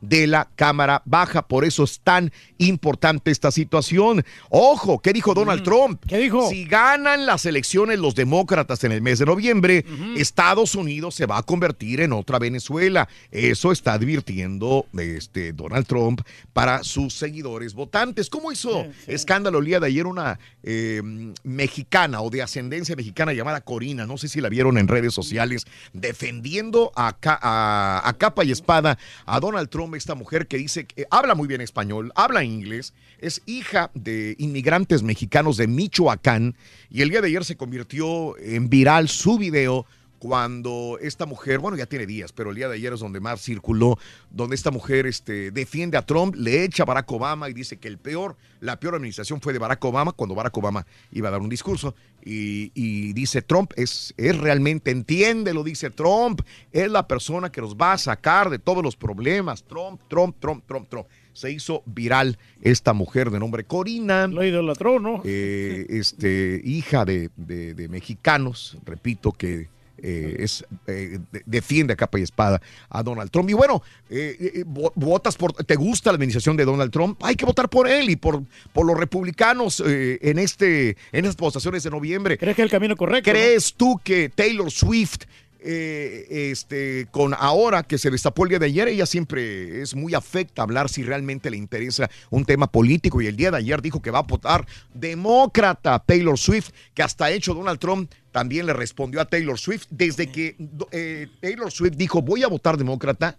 de 0.01 0.27
la 0.27 0.47
Cámara 0.55 1.01
Baja. 1.05 1.47
Por 1.47 1.65
eso 1.65 1.83
es 1.83 1.99
tan 1.99 2.31
importante 2.57 3.31
esta 3.31 3.51
situación. 3.51 4.23
Ojo, 4.49 4.99
¿qué 4.99 5.13
dijo 5.13 5.33
Donald 5.33 5.63
Trump? 5.63 6.03
¿Qué 6.07 6.17
dijo? 6.17 6.49
Si 6.49 6.65
ganan 6.65 7.25
las 7.25 7.45
elecciones 7.45 7.99
los 7.99 8.15
demócratas 8.15 8.83
en 8.83 8.91
el 8.91 9.01
mes 9.01 9.19
de 9.19 9.25
noviembre, 9.25 9.85
Estados 10.17 10.75
Unidos 10.75 11.15
se 11.15 11.25
va 11.25 11.37
a 11.37 11.43
convertir 11.43 12.01
en 12.01 12.13
otra 12.13 12.39
Venezuela. 12.39 13.07
Eso 13.31 13.71
está 13.71 13.93
advirtiendo 13.93 14.85
este, 14.97 15.53
Donald 15.53 15.85
Trump 15.87 16.21
para 16.53 16.83
sus 16.83 17.13
seguidores 17.13 17.73
votantes. 17.73 18.29
¿Cómo 18.29 18.51
hizo 18.51 18.85
escándalo 19.07 19.59
el 19.59 19.65
día 19.65 19.79
de 19.79 19.87
ayer 19.87 20.05
una 20.05 20.39
eh, 20.63 21.01
mexicana 21.43 22.21
o 22.21 22.29
de 22.29 22.41
ascendencia 22.41 22.95
mexicana 22.95 23.33
llamada 23.33 23.61
Corina? 23.61 24.05
No 24.05 24.17
sé 24.17 24.27
si 24.27 24.41
la 24.41 24.49
vieron 24.49 24.77
en 24.77 24.87
redes 24.87 25.13
sociales, 25.13 25.65
defendiendo 25.93 26.91
a, 26.95 27.13
ca- 27.19 27.39
a- 27.41 28.01
a 28.07 28.13
capa 28.17 28.43
y 28.43 28.51
espada 28.51 28.97
a 29.25 29.39
Donald 29.39 29.69
Trump, 29.69 29.95
esta 29.95 30.15
mujer 30.15 30.47
que 30.47 30.57
dice 30.57 30.85
que 30.85 31.05
habla 31.09 31.35
muy 31.35 31.47
bien 31.47 31.61
español, 31.61 32.11
habla 32.15 32.43
inglés, 32.43 32.93
es 33.19 33.41
hija 33.45 33.91
de 33.93 34.35
inmigrantes 34.39 35.03
mexicanos 35.03 35.57
de 35.57 35.67
Michoacán 35.67 36.55
y 36.89 37.01
el 37.01 37.09
día 37.09 37.21
de 37.21 37.27
ayer 37.27 37.45
se 37.45 37.57
convirtió 37.57 38.37
en 38.37 38.69
viral 38.69 39.09
su 39.09 39.37
video 39.37 39.85
cuando 40.21 40.99
esta 41.01 41.25
mujer, 41.25 41.57
bueno, 41.57 41.75
ya 41.75 41.87
tiene 41.87 42.05
días, 42.05 42.31
pero 42.31 42.51
el 42.51 42.55
día 42.55 42.69
de 42.69 42.75
ayer 42.75 42.93
es 42.93 42.99
donde 42.99 43.19
más 43.19 43.41
circuló, 43.41 43.97
donde 44.29 44.55
esta 44.55 44.69
mujer 44.69 45.07
este, 45.07 45.49
defiende 45.49 45.97
a 45.97 46.05
Trump, 46.05 46.35
le 46.35 46.63
echa 46.63 46.83
a 46.83 46.85
Barack 46.85 47.11
Obama 47.11 47.49
y 47.49 47.53
dice 47.53 47.77
que 47.79 47.87
el 47.87 47.97
peor, 47.97 48.37
la 48.59 48.79
peor 48.79 48.93
administración 48.93 49.41
fue 49.41 49.51
de 49.51 49.57
Barack 49.57 49.83
Obama 49.83 50.11
cuando 50.11 50.35
Barack 50.35 50.55
Obama 50.55 50.85
iba 51.11 51.29
a 51.29 51.31
dar 51.31 51.41
un 51.41 51.49
discurso 51.49 51.95
y, 52.23 52.71
y 52.75 53.13
dice 53.13 53.41
Trump 53.41 53.71
es, 53.77 54.13
es 54.15 54.37
realmente, 54.37 54.91
entiéndelo, 54.91 55.63
dice 55.63 55.89
Trump, 55.89 56.41
es 56.71 56.87
la 56.91 57.07
persona 57.07 57.51
que 57.51 57.61
nos 57.61 57.75
va 57.75 57.93
a 57.93 57.97
sacar 57.97 58.51
de 58.51 58.59
todos 58.59 58.83
los 58.83 58.95
problemas, 58.95 59.63
Trump, 59.63 60.01
Trump, 60.07 60.35
Trump, 60.39 60.63
Trump, 60.67 60.87
Trump. 60.87 61.07
Se 61.33 61.49
hizo 61.49 61.81
viral 61.87 62.37
esta 62.61 62.93
mujer 62.93 63.31
de 63.31 63.39
nombre 63.39 63.63
Corina. 63.63 64.27
Lo 64.27 64.43
idolatró, 64.43 64.99
¿no? 64.99 65.21
Eh, 65.23 65.85
este, 65.89 66.61
hija 66.63 67.05
de, 67.05 67.31
de- 67.37 67.73
de 67.73 67.87
mexicanos, 67.87 68.77
repito 68.85 69.31
que 69.31 69.69
eh, 70.01 70.35
es, 70.39 70.65
eh, 70.87 71.19
de- 71.31 71.43
defiende 71.45 71.93
a 71.93 71.95
capa 71.95 72.19
y 72.19 72.23
espada 72.23 72.61
a 72.89 73.03
Donald 73.03 73.29
Trump. 73.31 73.49
Y 73.49 73.53
bueno, 73.53 73.81
eh, 74.09 74.63
vo- 74.65 74.91
votas 74.95 75.35
por, 75.35 75.53
¿te 75.53 75.75
gusta 75.75 76.11
la 76.11 76.15
administración 76.15 76.57
de 76.57 76.65
Donald 76.65 76.91
Trump? 76.91 77.19
Hay 77.23 77.35
que 77.35 77.45
votar 77.45 77.69
por 77.69 77.87
él 77.87 78.09
y 78.09 78.15
por, 78.15 78.43
por 78.73 78.85
los 78.85 78.97
republicanos 78.97 79.81
en, 79.85 80.39
este, 80.39 80.89
en 81.11 81.25
estas 81.25 81.37
votaciones 81.37 81.83
de 81.83 81.89
noviembre. 81.89 82.37
¿Crees 82.37 82.55
que 82.55 82.61
es 82.61 82.65
el 82.65 82.71
camino 82.71 82.95
correcto? 82.95 83.29
¿Crees 83.31 83.73
tú 83.75 83.99
que 84.03 84.29
Taylor 84.29 84.71
Swift, 84.71 85.19
eh, 85.63 86.49
este, 86.51 87.05
con 87.11 87.35
ahora 87.37 87.83
que 87.83 87.99
se 87.99 88.09
destapó 88.09 88.45
el 88.45 88.49
día 88.49 88.57
de 88.59 88.65
ayer, 88.65 88.87
ella 88.87 89.05
siempre 89.05 89.81
es 89.83 89.93
muy 89.95 90.15
afecta 90.15 90.61
a 90.61 90.65
hablar 90.65 90.89
si 90.89 91.03
realmente 91.03 91.51
le 91.51 91.57
interesa 91.57 92.09
un 92.31 92.45
tema 92.45 92.65
político 92.65 93.21
y 93.21 93.27
el 93.27 93.35
día 93.35 93.51
de 93.51 93.57
ayer 93.57 93.79
dijo 93.79 94.01
que 94.01 94.09
va 94.09 94.19
a 94.19 94.23
votar 94.23 94.65
demócrata 94.93 95.99
Taylor 95.99 96.37
Swift, 96.37 96.69
que 96.95 97.03
hasta 97.03 97.29
hecho 97.29 97.53
Donald 97.53 97.79
Trump 97.79 98.11
también 98.31 98.65
le 98.65 98.73
respondió 98.73 99.21
a 99.21 99.25
Taylor 99.25 99.57
Swift 99.59 99.87
desde 99.89 100.31
que 100.31 100.55
eh, 100.91 101.27
Taylor 101.41 101.71
Swift 101.71 101.95
dijo 101.95 102.21
voy 102.21 102.43
a 102.43 102.47
votar 102.47 102.77
demócrata, 102.77 103.37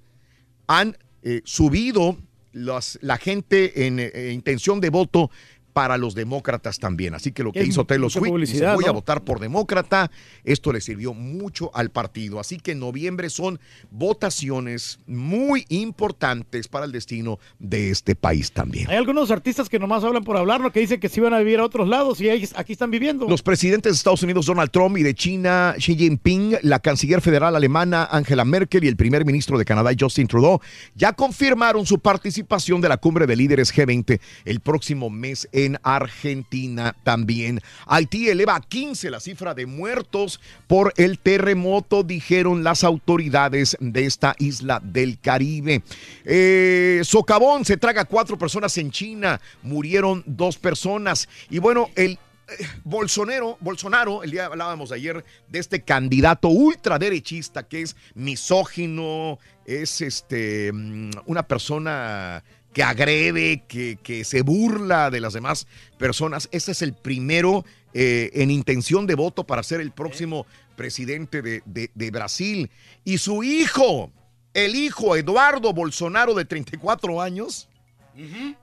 han 0.67 0.97
eh, 1.23 1.41
subido 1.45 2.19
las- 2.53 2.99
la 3.03 3.17
gente 3.17 3.87
en 3.87 3.99
eh, 3.99 4.31
intención 4.33 4.81
de 4.81 4.91
voto 4.91 5.31
para 5.73 5.99
los 5.99 6.15
demócratas 6.15 6.79
también. 6.79 7.15
Así 7.15 7.33
que 7.33 7.43
lo 7.43 7.53
que 7.53 7.65
hizo 7.65 7.85
Taylor 7.85 8.11
Swift, 8.11 8.35
dice, 8.41 8.75
voy 8.75 8.85
a 8.87 8.93
votar 8.93 9.23
por 9.23 9.41
demócrata, 9.41 10.11
esto 10.45 10.73
le 10.73 10.81
sirvió 10.81 11.15
mucho 11.15 11.71
al 11.75 11.91
partido. 11.91 12.41
Así 12.41 12.59
que 12.59 12.73
en 12.73 12.81
noviembre 12.81 13.31
son 13.31 13.59
votaciones 13.91 14.99
muy 15.07 15.65
importantes 15.69 16.69
para 16.69 16.85
el 16.85 16.93
destino 16.93 17.39
de 17.59 17.91
este 17.91 18.15
país 18.15 18.53
también. 18.53 18.91
Hay 18.91 18.97
algunos 18.97 19.31
artistas 19.31 19.69
que 19.69 19.79
nomás 19.79 20.05
hablan 20.05 20.25
por 20.25 20.37
hablar, 20.37 20.61
lo 20.61 20.73
que 20.73 20.81
dicen 20.81 21.01
que 21.01 21.09
se 21.09 21.21
iban 21.21 21.35
a 21.35 21.39
vivir 21.39 21.61
a 21.61 21.65
otros 21.65 21.89
lados 21.89 22.21
y 22.21 22.29
aquí 22.29 22.73
están 22.73 22.91
viviendo. 22.91 23.29
Los 23.29 23.43
presidentes 23.43 23.93
de 23.93 23.97
Estados 23.97 24.23
Unidos, 24.23 24.47
Donald 24.47 24.71
Trump, 24.71 24.97
y 24.99 25.03
de 25.03 25.15
China, 25.15 25.75
Xi 25.79 25.97
Jinping, 25.97 26.57
la 26.63 26.81
canciller 26.81 27.21
federal 27.21 27.57
alemana, 27.57 28.09
Angela 28.11 28.45
Merkel, 28.45 28.85
y 28.85 28.89
el 28.89 28.97
primer 28.97 29.25
ministro 29.25 29.59
de 29.59 29.65
Canadá, 29.65 29.91
Justin 29.99 30.27
Trudeau, 30.27 30.61
ya 30.95 31.13
confirmaron 31.13 31.87
su 31.87 31.99
participación 31.99 32.81
de 32.81 32.89
la 32.89 32.97
cumbre 32.97 33.27
de 33.27 33.37
líderes 33.37 33.75
G20 33.75 34.21
el 34.45 34.61
próximo 34.61 35.11
mes 35.11 35.49
en 35.65 35.79
Argentina 35.83 36.95
también. 37.03 37.61
Haití 37.87 38.29
eleva 38.29 38.57
a 38.57 38.61
15 38.61 39.11
la 39.11 39.21
cifra 39.21 39.55
de 39.55 39.67
muertos 39.67 40.41
por 40.67 40.93
el 40.97 41.19
terremoto, 41.19 42.03
dijeron 42.03 42.65
las 42.65 42.85
autoridades 42.85 43.77
de 43.81 44.07
esta 44.07 44.35
isla 44.39 44.81
del 44.83 45.19
Caribe. 45.19 45.83
Eh, 46.25 47.01
socavón 47.05 47.65
se 47.65 47.77
traga 47.77 48.05
cuatro 48.05 48.39
personas 48.39 48.77
en 48.79 48.91
China, 48.91 49.41
murieron 49.63 50.23
dos 50.27 50.59
personas. 50.59 51.29
Y 51.51 51.59
bueno, 51.59 51.91
el 51.97 52.13
eh, 52.49 52.67
Bolsonaro, 52.85 53.57
Bolsonaro, 53.61 54.23
el 54.23 54.31
día 54.31 54.47
hablábamos 54.47 54.93
ayer 54.93 55.25
de 55.49 55.59
este 55.59 55.83
candidato 55.83 56.49
ultraderechista 56.49 57.63
que 57.63 57.83
es 57.83 57.97
misógino, 58.15 59.39
es 59.65 60.01
este 60.01 60.73
mm, 60.73 61.11
una 61.27 61.45
persona 61.45 62.43
que 62.73 62.83
agrede, 62.83 63.63
que, 63.69 63.99
que 64.03 64.25
se 64.25 64.43
burla 64.43 65.11
de 65.11 65.21
las 65.21 65.33
demás 65.35 65.67
personas. 65.99 66.49
Este 66.53 66.73
es 66.73 66.83
el 66.83 66.95
primero 66.95 67.65
eh, 67.95 68.31
en 68.35 68.51
intención 68.51 69.07
de 69.07 69.15
voto 69.15 69.45
para 69.45 69.63
ser 69.63 69.81
el 69.81 69.91
próximo 69.91 70.47
presidente 70.77 71.43
de, 71.43 71.63
de- 71.67 71.91
de 71.95 72.11
Brasil. 72.11 72.71
Y 73.05 73.19
su 73.19 73.43
hijo, 73.43 74.11
el 74.55 74.75
hijo 74.75 75.17
Eduardo 75.17 75.73
Bolsonaro 75.75 76.33
de 76.35 76.45
34 76.47 77.21
años, 77.21 77.69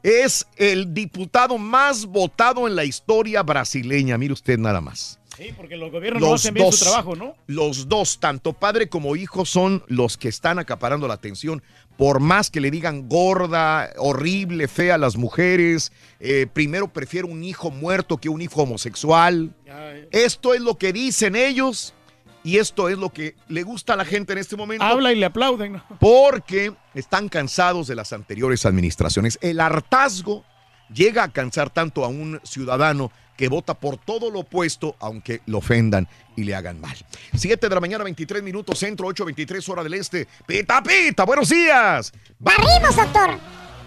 es 0.03 0.45
el 0.57 0.93
diputado 0.93 1.57
más 1.57 2.05
votado 2.05 2.67
en 2.67 2.75
la 2.75 2.83
historia 2.85 3.41
brasileña. 3.43 4.17
Mire 4.17 4.33
usted 4.33 4.57
nada 4.59 4.79
más. 4.81 5.19
Sí, 5.37 5.53
porque 5.55 5.77
los 5.77 5.91
gobiernos 5.91 6.21
no 6.21 6.33
hacen 6.33 6.53
bien 6.53 6.71
su 6.71 6.83
trabajo, 6.85 7.15
¿no? 7.15 7.35
Los 7.47 7.87
dos, 7.87 8.19
tanto 8.19 8.53
padre 8.53 8.89
como 8.89 9.15
hijo, 9.15 9.45
son 9.45 9.83
los 9.87 10.17
que 10.17 10.27
están 10.27 10.59
acaparando 10.59 11.07
la 11.07 11.13
atención. 11.15 11.63
Por 11.99 12.21
más 12.21 12.49
que 12.49 12.61
le 12.61 12.71
digan 12.71 13.09
gorda, 13.09 13.89
horrible, 13.97 14.69
fea 14.69 14.95
a 14.95 14.97
las 14.97 15.17
mujeres, 15.17 15.91
eh, 16.21 16.47
primero 16.51 16.87
prefiero 16.87 17.27
un 17.27 17.43
hijo 17.43 17.71
muerto 17.71 18.15
que 18.15 18.29
un 18.29 18.41
hijo 18.41 18.63
homosexual. 18.63 19.53
Esto 20.09 20.53
es 20.53 20.61
lo 20.61 20.77
que 20.77 20.93
dicen 20.93 21.35
ellos 21.35 21.93
y 22.41 22.57
esto 22.57 22.87
es 22.87 22.97
lo 22.97 23.09
que 23.09 23.35
le 23.49 23.63
gusta 23.63 23.95
a 23.95 23.95
la 23.97 24.05
gente 24.05 24.31
en 24.31 24.39
este 24.39 24.55
momento. 24.55 24.85
Habla 24.85 25.11
y 25.11 25.17
le 25.17 25.25
aplauden. 25.25 25.73
¿no? 25.73 25.83
Porque 25.99 26.73
están 26.93 27.27
cansados 27.27 27.87
de 27.87 27.95
las 27.95 28.13
anteriores 28.13 28.65
administraciones. 28.65 29.37
El 29.41 29.59
hartazgo 29.59 30.45
llega 30.93 31.23
a 31.23 31.33
cansar 31.33 31.69
tanto 31.69 32.05
a 32.05 32.07
un 32.07 32.39
ciudadano 32.45 33.11
que 33.39 33.47
vota 33.47 33.73
por 33.73 33.95
todo 33.95 34.29
lo 34.29 34.41
opuesto, 34.41 34.97
aunque 34.99 35.39
lo 35.45 35.59
ofendan 35.59 36.09
y 36.35 36.43
le 36.43 36.55
hagan 36.55 36.81
mal. 36.81 36.97
7 37.33 37.69
de 37.69 37.73
la 37.73 37.79
mañana, 37.79 38.03
23 38.03 38.43
minutos, 38.43 38.77
centro, 38.77 39.07
8.23 39.07 39.69
hora 39.69 39.81
del 39.81 39.93
este. 39.93 40.27
Pita, 40.45 40.83
pita, 40.83 41.23
buenos 41.23 41.47
días. 41.47 42.11
Barrimos, 42.37 42.93
doctor. 42.97 43.39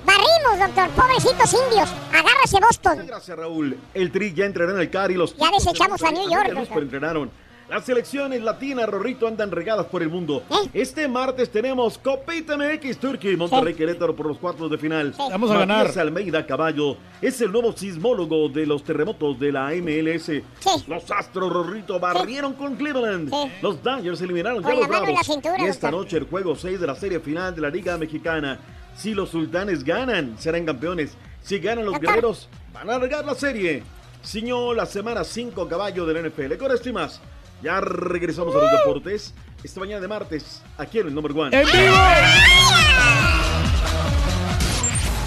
Barrimos, 0.07 0.59
doctor. 0.59 0.89
Pobrecitos 0.93 1.55
indios. 1.69 1.91
Agárrese 2.15 2.61
Boston. 2.62 3.07
Gracias, 3.07 3.37
Raúl. 3.37 3.79
El 3.93 4.11
Tri 4.11 4.33
ya 4.33 4.47
entrenó 4.47 4.73
en 4.73 4.81
el 4.81 4.89
CAR 4.89 5.11
y 5.11 5.16
los... 5.16 5.37
Ya 5.37 5.51
desechamos 5.51 6.03
a 6.03 6.11
New 6.11 6.31
York, 6.31 6.51
doctor. 6.55 6.83
entrenaron. 6.85 7.31
Las 7.68 7.86
selecciones 7.86 8.43
latinas, 8.43 8.86
Rorrito, 8.89 9.26
andan 9.26 9.51
regadas 9.51 9.86
por 9.86 10.02
el 10.02 10.10
mundo. 10.10 10.43
¿Eh? 10.51 10.68
Este 10.74 11.09
martes 11.09 11.51
tenemos 11.51 11.97
Copita 11.97 12.56
MX 12.56 12.98
Turkey, 12.98 13.34
Monterrey 13.36 13.72
Querétaro 13.72 14.14
por 14.14 14.26
los 14.26 14.36
cuartos 14.39 14.70
de 14.70 14.76
final. 14.76 15.14
Vamos 15.16 15.51
a 15.51 15.59
ganar. 15.59 15.78
Matías 15.86 15.97
Almeida 15.97 16.47
Caballo 16.47 16.97
es 17.22 17.40
el 17.40 17.51
nuevo 17.51 17.72
sismólogo 17.72 18.48
de 18.51 18.66
los 18.66 18.84
terremotos 18.84 19.39
de 19.40 19.52
la 19.52 19.70
MLS. 19.80 20.43
Los 20.86 21.10
Astros, 21.10 21.51
Rorrito, 21.51 21.98
barrieron 21.98 22.52
con 22.55 22.76
Cleveland. 22.76 23.32
Los 23.62 23.82
Dodgers 23.82 24.20
eliminaron 24.20 24.62
Con 24.62 24.72
ya 24.72 24.80
la 24.80 24.80
los 24.80 24.89
mano 24.90 25.05
en 25.09 25.14
la 25.14 25.20
Bravos. 25.20 25.26
cintura, 25.26 25.56
y 25.59 25.64
esta 25.66 25.90
noche 25.90 26.18
el 26.18 26.24
juego 26.24 26.55
6 26.55 26.78
de 26.78 26.86
la 26.86 26.94
serie 26.94 27.20
final 27.20 27.55
de 27.55 27.62
la 27.62 27.70
Liga 27.70 27.97
Mexicana. 27.97 28.59
Si 28.94 29.14
los 29.14 29.30
sultanes 29.30 29.82
ganan, 29.82 30.36
serán 30.39 30.66
campeones. 30.66 31.16
Si 31.40 31.59
ganan 31.59 31.86
los 31.86 31.98
guerreros, 31.98 32.51
van 32.74 32.90
a 32.90 32.98
largar 32.98 33.24
la 33.24 33.34
serie. 33.34 33.82
Ciñó 34.22 34.74
la 34.74 34.84
semana 34.84 35.24
5 35.24 35.66
caballo 35.68 36.05
del 36.05 36.28
NFL. 36.30 36.56
Con 36.59 36.70
esto 36.70 36.89
y 36.90 36.93
más, 36.93 37.20
ya 37.62 37.80
regresamos 37.80 38.55
a 38.55 38.59
los 38.59 38.70
deportes. 38.72 39.34
Esta 39.62 39.80
mañana 39.80 40.01
de 40.01 40.09
martes, 40.09 40.62
aquí 40.76 40.98
en 40.98 41.06
el 41.09 41.14
Number 41.14 41.32
One. 41.32 41.56
¡En 41.56 41.66
vivo! 41.66 41.97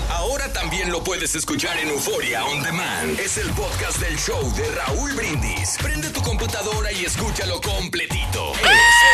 Ahora 0.10 0.52
también 0.52 0.92
lo 0.92 1.04
puedes 1.04 1.36
escuchar 1.36 1.78
en 1.78 1.90
Euforia 1.90 2.44
On 2.46 2.62
Demand. 2.64 3.18
Es 3.20 3.38
el 3.38 3.50
podcast 3.52 3.98
del 4.00 4.18
show 4.18 4.42
de 4.56 4.70
Raúl 4.72 5.14
Brindis. 5.14 5.78
Prende 5.82 6.10
tu 6.10 6.22
computadora 6.22 6.92
y 6.92 7.06
escúchalo 7.06 7.62
completito. 7.62 8.52
Es 8.54 8.62
el 8.64 9.05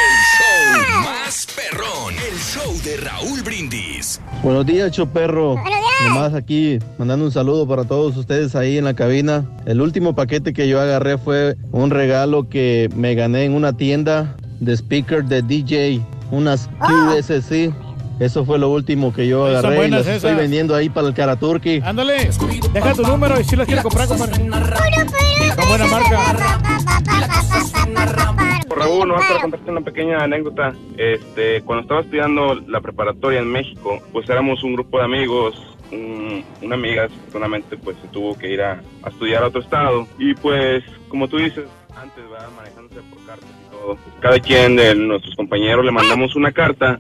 show 0.42 1.02
más 1.04 1.48
perrón. 1.56 2.14
El 2.16 2.38
show 2.38 2.74
de 2.84 2.98
Raúl 2.98 3.42
Brindis. 3.42 4.20
Buenos 4.44 4.66
días, 4.66 4.92
Choperro. 4.92 5.56
Nomás 6.04 6.34
aquí 6.34 6.80
mandando 6.98 7.26
un 7.26 7.32
saludo 7.32 7.68
para 7.68 7.84
todos 7.84 8.18
ustedes 8.18 8.56
ahí 8.56 8.78
en 8.78 8.86
la 8.86 8.96
cabina. 8.96 9.46
El 9.66 9.82
último 9.82 10.16
paquete 10.16 10.54
que 10.54 10.68
yo 10.68 10.82
agarré 10.82 11.18
fue 11.18 11.58
un 11.72 11.92
regalo 11.92 12.50
que 12.50 12.90
me 12.96 13.14
gané 13.14 13.46
en 13.46 13.54
una 13.54 13.74
tienda 13.74 14.36
de 14.60 14.74
speaker 14.74 15.24
de 15.24 15.42
DJ, 15.42 16.02
unas 16.32 16.70
QSC. 16.80 17.72
Eso 18.20 18.46
fue 18.46 18.60
lo 18.60 18.70
último 18.70 19.14
que 19.14 19.28
yo 19.28 19.46
agarré 19.46 19.88
y 19.88 19.92
las 19.92 20.08
estoy 20.08 20.36
vendiendo 20.36 20.76
ahí 20.76 20.90
para 20.90 21.08
el 21.08 21.14
Karaturki. 21.14 21.82
Ándale, 21.84 22.30
deja 22.74 22.94
tu 22.94 23.04
número 23.04 23.40
y 23.40 23.44
si 23.44 23.56
las 23.56 23.66
quieres 23.66 23.84
comprar, 23.84 24.08
compadre. 24.08 24.48
Con 25.56 25.68
buena 25.70 25.86
marca. 25.88 26.34
Raúl, 28.76 29.08
nomás 29.08 29.26
para 29.28 29.42
contarte 29.42 29.70
una 29.72 29.82
pequeña 29.82 30.24
anécdota. 30.24 30.74
Este, 30.98 31.62
cuando 31.62 31.82
estaba 31.84 32.02
estudiando 32.02 32.56
la 32.68 32.82
preparatoria 32.82 33.40
en 33.40 33.52
México, 33.52 34.00
pues 34.12 34.30
éramos 34.30 34.64
un 34.64 34.74
grupo 34.74 34.98
de 35.00 35.06
amigos. 35.06 35.62
un- 35.92 36.42
una 36.62 36.76
amiga, 36.76 37.02
desafortunadamente, 37.04 37.76
pues 37.76 37.98
se 38.02 38.08
tuvo 38.08 38.38
que 38.38 38.48
ir 38.54 38.62
a, 38.62 38.82
a 39.04 39.10
estudiar 39.10 39.44
a 39.44 39.48
otro 39.48 39.60
estado. 39.60 40.08
Y 40.18 40.34
pues, 40.36 40.86
como 41.10 41.28
tú 41.28 41.36
dices, 41.36 41.66
antes, 41.98 42.24
¿verdad? 42.32 42.48
Manejándose 42.56 43.02
por 43.10 43.26
cartas 43.26 43.50
y 43.50 43.72
todo. 43.72 43.98
Cada 44.22 44.40
quien 44.40 44.78
de 44.78 44.96
nuestros 44.96 45.36
compañeros 45.36 45.84
le 45.84 45.92
mandamos 45.92 46.34
una 46.38 46.54
carta. 46.54 46.98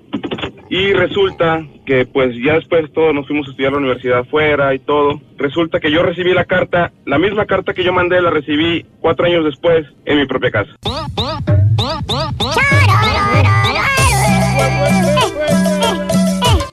Y 0.73 0.93
resulta 0.93 1.67
que, 1.85 2.05
pues, 2.05 2.33
ya 2.41 2.53
después 2.53 2.89
todos 2.93 3.13
nos 3.13 3.27
fuimos 3.27 3.45
a 3.45 3.51
estudiar 3.51 3.71
a 3.71 3.75
la 3.75 3.79
universidad 3.79 4.19
afuera 4.19 4.73
y 4.73 4.79
todo. 4.79 5.19
Resulta 5.37 5.81
que 5.81 5.91
yo 5.91 6.01
recibí 6.01 6.33
la 6.33 6.45
carta, 6.45 6.93
la 7.05 7.17
misma 7.17 7.45
carta 7.45 7.73
que 7.73 7.83
yo 7.83 7.91
mandé, 7.91 8.21
la 8.21 8.29
recibí 8.29 8.85
cuatro 9.01 9.25
años 9.25 9.43
después 9.43 9.85
en 10.05 10.19
mi 10.19 10.25
propia 10.25 10.49
casa. 10.49 10.71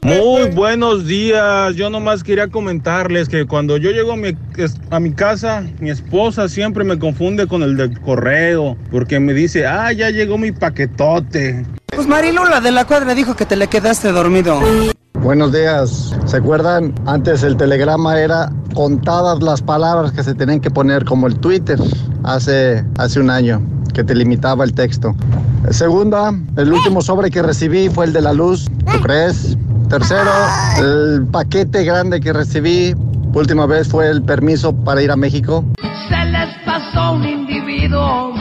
Muy 0.09 0.49
buenos 0.55 1.07
días. 1.07 1.75
Yo 1.77 1.91
nomás 1.91 2.25
quería 2.25 2.49
comentarles 2.49 3.29
que 3.29 3.47
cuando 3.47 3.77
yo 3.77 3.91
llego 3.91 4.13
a 4.13 4.17
mi, 4.17 4.31
a 4.89 5.01
mi 5.01 5.13
casa, 5.13 5.63
mi 5.81 5.91
esposa 5.91 6.49
siempre 6.49 6.83
me 6.83 6.99
confunde 6.99 7.47
con 7.47 7.63
el 7.63 7.77
del 7.77 8.01
correo, 8.01 8.79
porque 8.91 9.21
me 9.21 9.35
dice, 9.35 9.67
ah, 9.67 9.93
ya 9.93 10.09
llegó 10.09 10.39
mi 10.39 10.51
paquetote. 10.51 11.67
Pues 11.95 12.07
Marilu, 12.07 12.43
la 12.47 12.63
de 12.63 12.71
la 12.71 12.87
cuadra, 12.87 13.15
dijo 13.15 13.37
que 13.37 13.45
te 13.45 13.55
le 13.55 13.67
quedaste 13.67 14.11
dormido. 14.11 14.59
Buenos 15.21 15.53
días. 15.53 16.17
¿Se 16.25 16.39
acuerdan? 16.39 16.95
Antes 17.05 17.43
el 17.43 17.59
telegrama 17.59 18.19
era 18.19 18.51
contadas 18.73 19.43
las 19.43 19.61
palabras 19.61 20.13
que 20.13 20.23
se 20.23 20.35
tenían 20.35 20.61
que 20.61 20.71
poner, 20.71 21.05
como 21.05 21.27
el 21.27 21.39
Twitter 21.39 21.79
hace, 22.23 22.83
hace 22.97 23.21
un 23.21 23.29
año, 23.29 23.61
que 23.93 24.05
te 24.05 24.15
limitaba 24.15 24.65
el 24.65 24.73
texto. 24.73 25.15
Segunda, 25.71 26.33
el 26.57 26.73
último 26.73 27.03
sobre 27.03 27.31
que 27.31 27.43
recibí 27.43 27.91
fue 27.91 28.07
el 28.07 28.15
de 28.15 28.23
la 28.23 28.33
luz. 28.33 28.71
¿Tú 28.91 29.01
crees? 29.03 29.59
Tercero, 29.89 30.31
el 30.79 31.27
paquete 31.33 31.83
grande 31.83 32.21
que 32.21 32.35
recibí 32.35 32.95
última 33.33 33.65
vez 33.65 33.89
fue 33.89 34.11
el 34.11 34.23
permiso 34.23 34.75
para 34.75 35.03
ir 35.03 35.11
a 35.11 35.17
México. 35.17 35.65
Se 36.09 36.25
les 36.27 36.55
pasó 36.67 37.13
un 37.13 37.25
individuo 37.27 38.35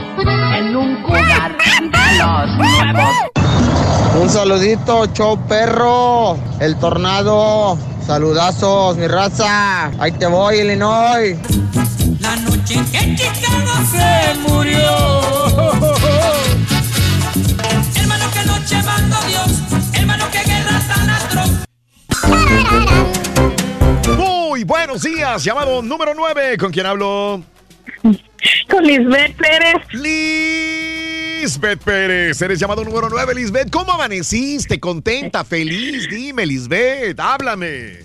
en 0.56 0.76
un 0.76 1.02
lugar 1.02 1.56
de 1.56 2.18
los 2.18 2.56
nuevos. 2.56 3.14
Un 4.20 4.28
saludito, 4.28 5.06
show 5.14 5.38
perro, 5.48 6.36
el 6.60 6.76
tornado. 6.76 7.78
Saludazos, 8.06 8.96
mi 8.96 9.06
raza. 9.06 9.86
Ahí 9.98 10.12
te 10.12 10.26
voy, 10.26 10.60
Illinois. 10.60 11.36
La 12.20 12.36
noche 12.36 12.74
en 12.74 12.84
que 12.86 13.16
Chicago 13.16 13.72
se 13.90 14.50
murió. 14.50 15.87
Muy 24.16 24.64
buenos 24.64 25.02
días, 25.02 25.44
llamado 25.44 25.82
número 25.82 26.14
9. 26.14 26.56
¿Con 26.58 26.72
quién 26.72 26.86
hablo? 26.86 27.42
Con 28.70 28.84
Lisbeth 28.84 29.36
Pérez. 29.36 29.74
Lisbeth 29.92 31.82
Pérez, 31.82 32.40
eres 32.42 32.58
llamado 32.58 32.84
número 32.84 33.08
9, 33.08 33.34
Lisbeth. 33.34 33.70
¿Cómo 33.70 33.92
amaneciste? 33.92 34.80
¿Contenta? 34.80 35.44
¿Feliz? 35.44 36.08
Dime, 36.08 36.44
Lisbeth, 36.46 37.18
háblame. 37.20 37.98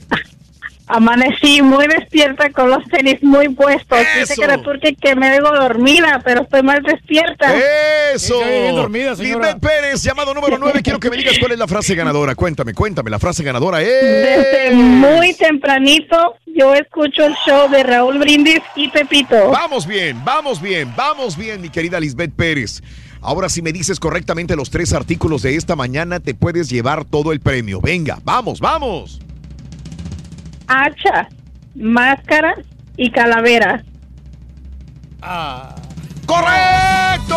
Amanecí 0.96 1.64
muy 1.64 1.88
despierta 1.88 2.52
con 2.52 2.70
los 2.70 2.84
tenis 2.88 3.18
muy 3.24 3.50
puestos. 3.50 3.98
Dice 3.98 4.34
Eso. 4.34 4.36
que 4.36 4.44
era 4.44 4.60
porque 4.60 4.94
que 4.94 5.16
me 5.16 5.32
digo 5.32 5.50
dormida, 5.52 6.22
pero 6.24 6.44
estoy 6.44 6.62
más 6.62 6.84
despierta. 6.84 7.52
Eso. 8.14 8.40
Lisbeth 9.18 9.60
Pérez, 9.60 10.04
llamado 10.04 10.36
número 10.36 10.60
9. 10.60 10.82
Quiero 10.84 11.00
que 11.00 11.10
me 11.10 11.18
digas 11.18 11.40
cuál 11.40 11.54
es 11.54 11.58
la 11.58 11.68
frase 11.68 11.96
ganadora. 11.96 12.36
Cuéntame, 12.36 12.76
cuéntame. 12.76 13.10
La 13.10 13.18
frase 13.18 13.44
ganadora 13.44 13.80
Desde 13.80 14.68
es. 14.68 14.76
muy 14.76 15.34
tempranito 15.34 16.36
yo 16.56 16.76
escucho 16.76 17.26
el 17.26 17.34
show 17.44 17.68
de 17.72 17.82
Raúl 17.82 18.20
Brindis 18.20 18.62
y 18.76 18.88
Pepito. 18.90 19.50
Vamos 19.50 19.88
bien, 19.88 20.24
vamos 20.24 20.62
bien, 20.62 20.94
vamos 20.96 21.36
bien, 21.36 21.60
mi 21.60 21.70
querida 21.70 22.00
Lisbeth 22.00 22.34
Pérez. 22.36 22.84
Ahora, 23.20 23.50
si 23.50 23.64
me 23.64 23.72
dices 23.72 24.00
correctamente 24.00 24.56
los 24.56 24.70
tres 24.70 24.94
artículos 24.94 25.42
de 25.42 25.56
esta 25.56 25.76
mañana, 25.76 26.20
te 26.20 26.36
puedes 26.36 26.70
llevar 26.70 27.04
todo 27.04 27.32
el 27.32 27.40
premio. 27.40 27.82
Venga, 27.82 28.20
vamos, 28.24 28.60
vamos. 28.60 29.20
Hacha, 30.76 31.28
máscara 31.76 32.56
y 32.98 33.12
calavera. 33.12 33.84
¡Correcto! 36.26 37.36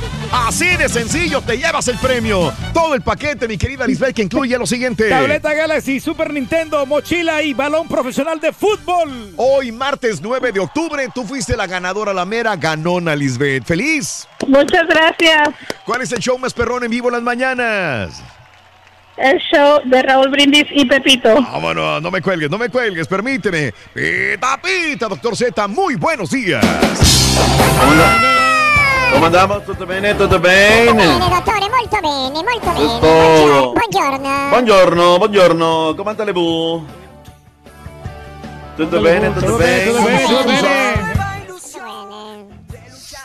Así 0.32 0.76
de 0.76 0.88
sencillo 0.88 1.42
te 1.42 1.58
llevas 1.58 1.88
el 1.88 1.98
premio. 1.98 2.52
Todo 2.72 2.94
el 2.94 3.02
paquete, 3.02 3.46
mi 3.46 3.58
querida 3.58 3.86
Lisbeth, 3.86 4.14
que 4.14 4.22
incluye 4.22 4.58
lo 4.58 4.66
siguiente. 4.66 5.10
Tableta 5.10 5.52
Galaxy, 5.52 6.00
Super 6.00 6.32
Nintendo, 6.32 6.86
mochila 6.86 7.42
y 7.42 7.52
balón 7.52 7.86
profesional 7.86 8.40
de 8.40 8.52
fútbol. 8.52 9.34
Hoy, 9.36 9.70
martes 9.70 10.22
9 10.22 10.52
de 10.52 10.60
octubre, 10.60 11.06
tú 11.14 11.24
fuiste 11.24 11.54
la 11.54 11.66
ganadora, 11.66 12.14
la 12.14 12.24
mera 12.24 12.56
ganona, 12.56 13.14
Lisbeth. 13.14 13.64
¡Feliz! 13.64 14.26
Muchas 14.46 14.86
gracias. 14.88 15.50
¿Cuál 15.84 16.00
es 16.00 16.12
el 16.12 16.20
show 16.20 16.38
más 16.38 16.54
perrón 16.54 16.84
en 16.84 16.90
vivo 16.90 17.08
en 17.08 17.14
las 17.14 17.22
mañanas? 17.22 18.22
El 19.18 19.38
show 19.50 19.80
de 19.84 20.02
Raúl 20.02 20.30
Brindis 20.30 20.66
y 20.70 20.84
Pepito. 20.84 21.34
Vámonos, 21.34 22.00
no 22.00 22.10
me 22.10 22.22
cuelgues, 22.22 22.48
no 22.48 22.56
me 22.56 22.68
cuelgues, 22.68 23.08
permíteme. 23.08 23.72
Pita, 23.92 24.60
pita, 24.62 25.08
doctor 25.08 25.36
Z, 25.36 25.66
muy 25.66 25.96
buenos 25.96 26.30
días. 26.30 26.64
¿Cómo 29.12 29.26
andamos? 29.26 29.64
¿Tutto 29.64 29.86
bene? 29.86 30.14
¿Tutto 30.14 30.38
bene? 30.38 30.92
Bene, 30.92 31.18
dottore, 31.18 31.68
molto 31.68 31.98
bene, 32.00 32.44
molto 32.44 32.72
bene. 32.72 32.94
Tutto. 32.94 33.72
Buongiorno. 33.72 34.48
Buongiorno, 34.50 35.18
buongiorno. 35.18 35.94
¿Cómo 35.96 36.10
anda 36.10 36.24
Lebu? 36.24 36.86
¿Tutto 38.76 39.00
bene? 39.00 39.30
¿Tutto 39.30 39.56
bene? 39.56 41.17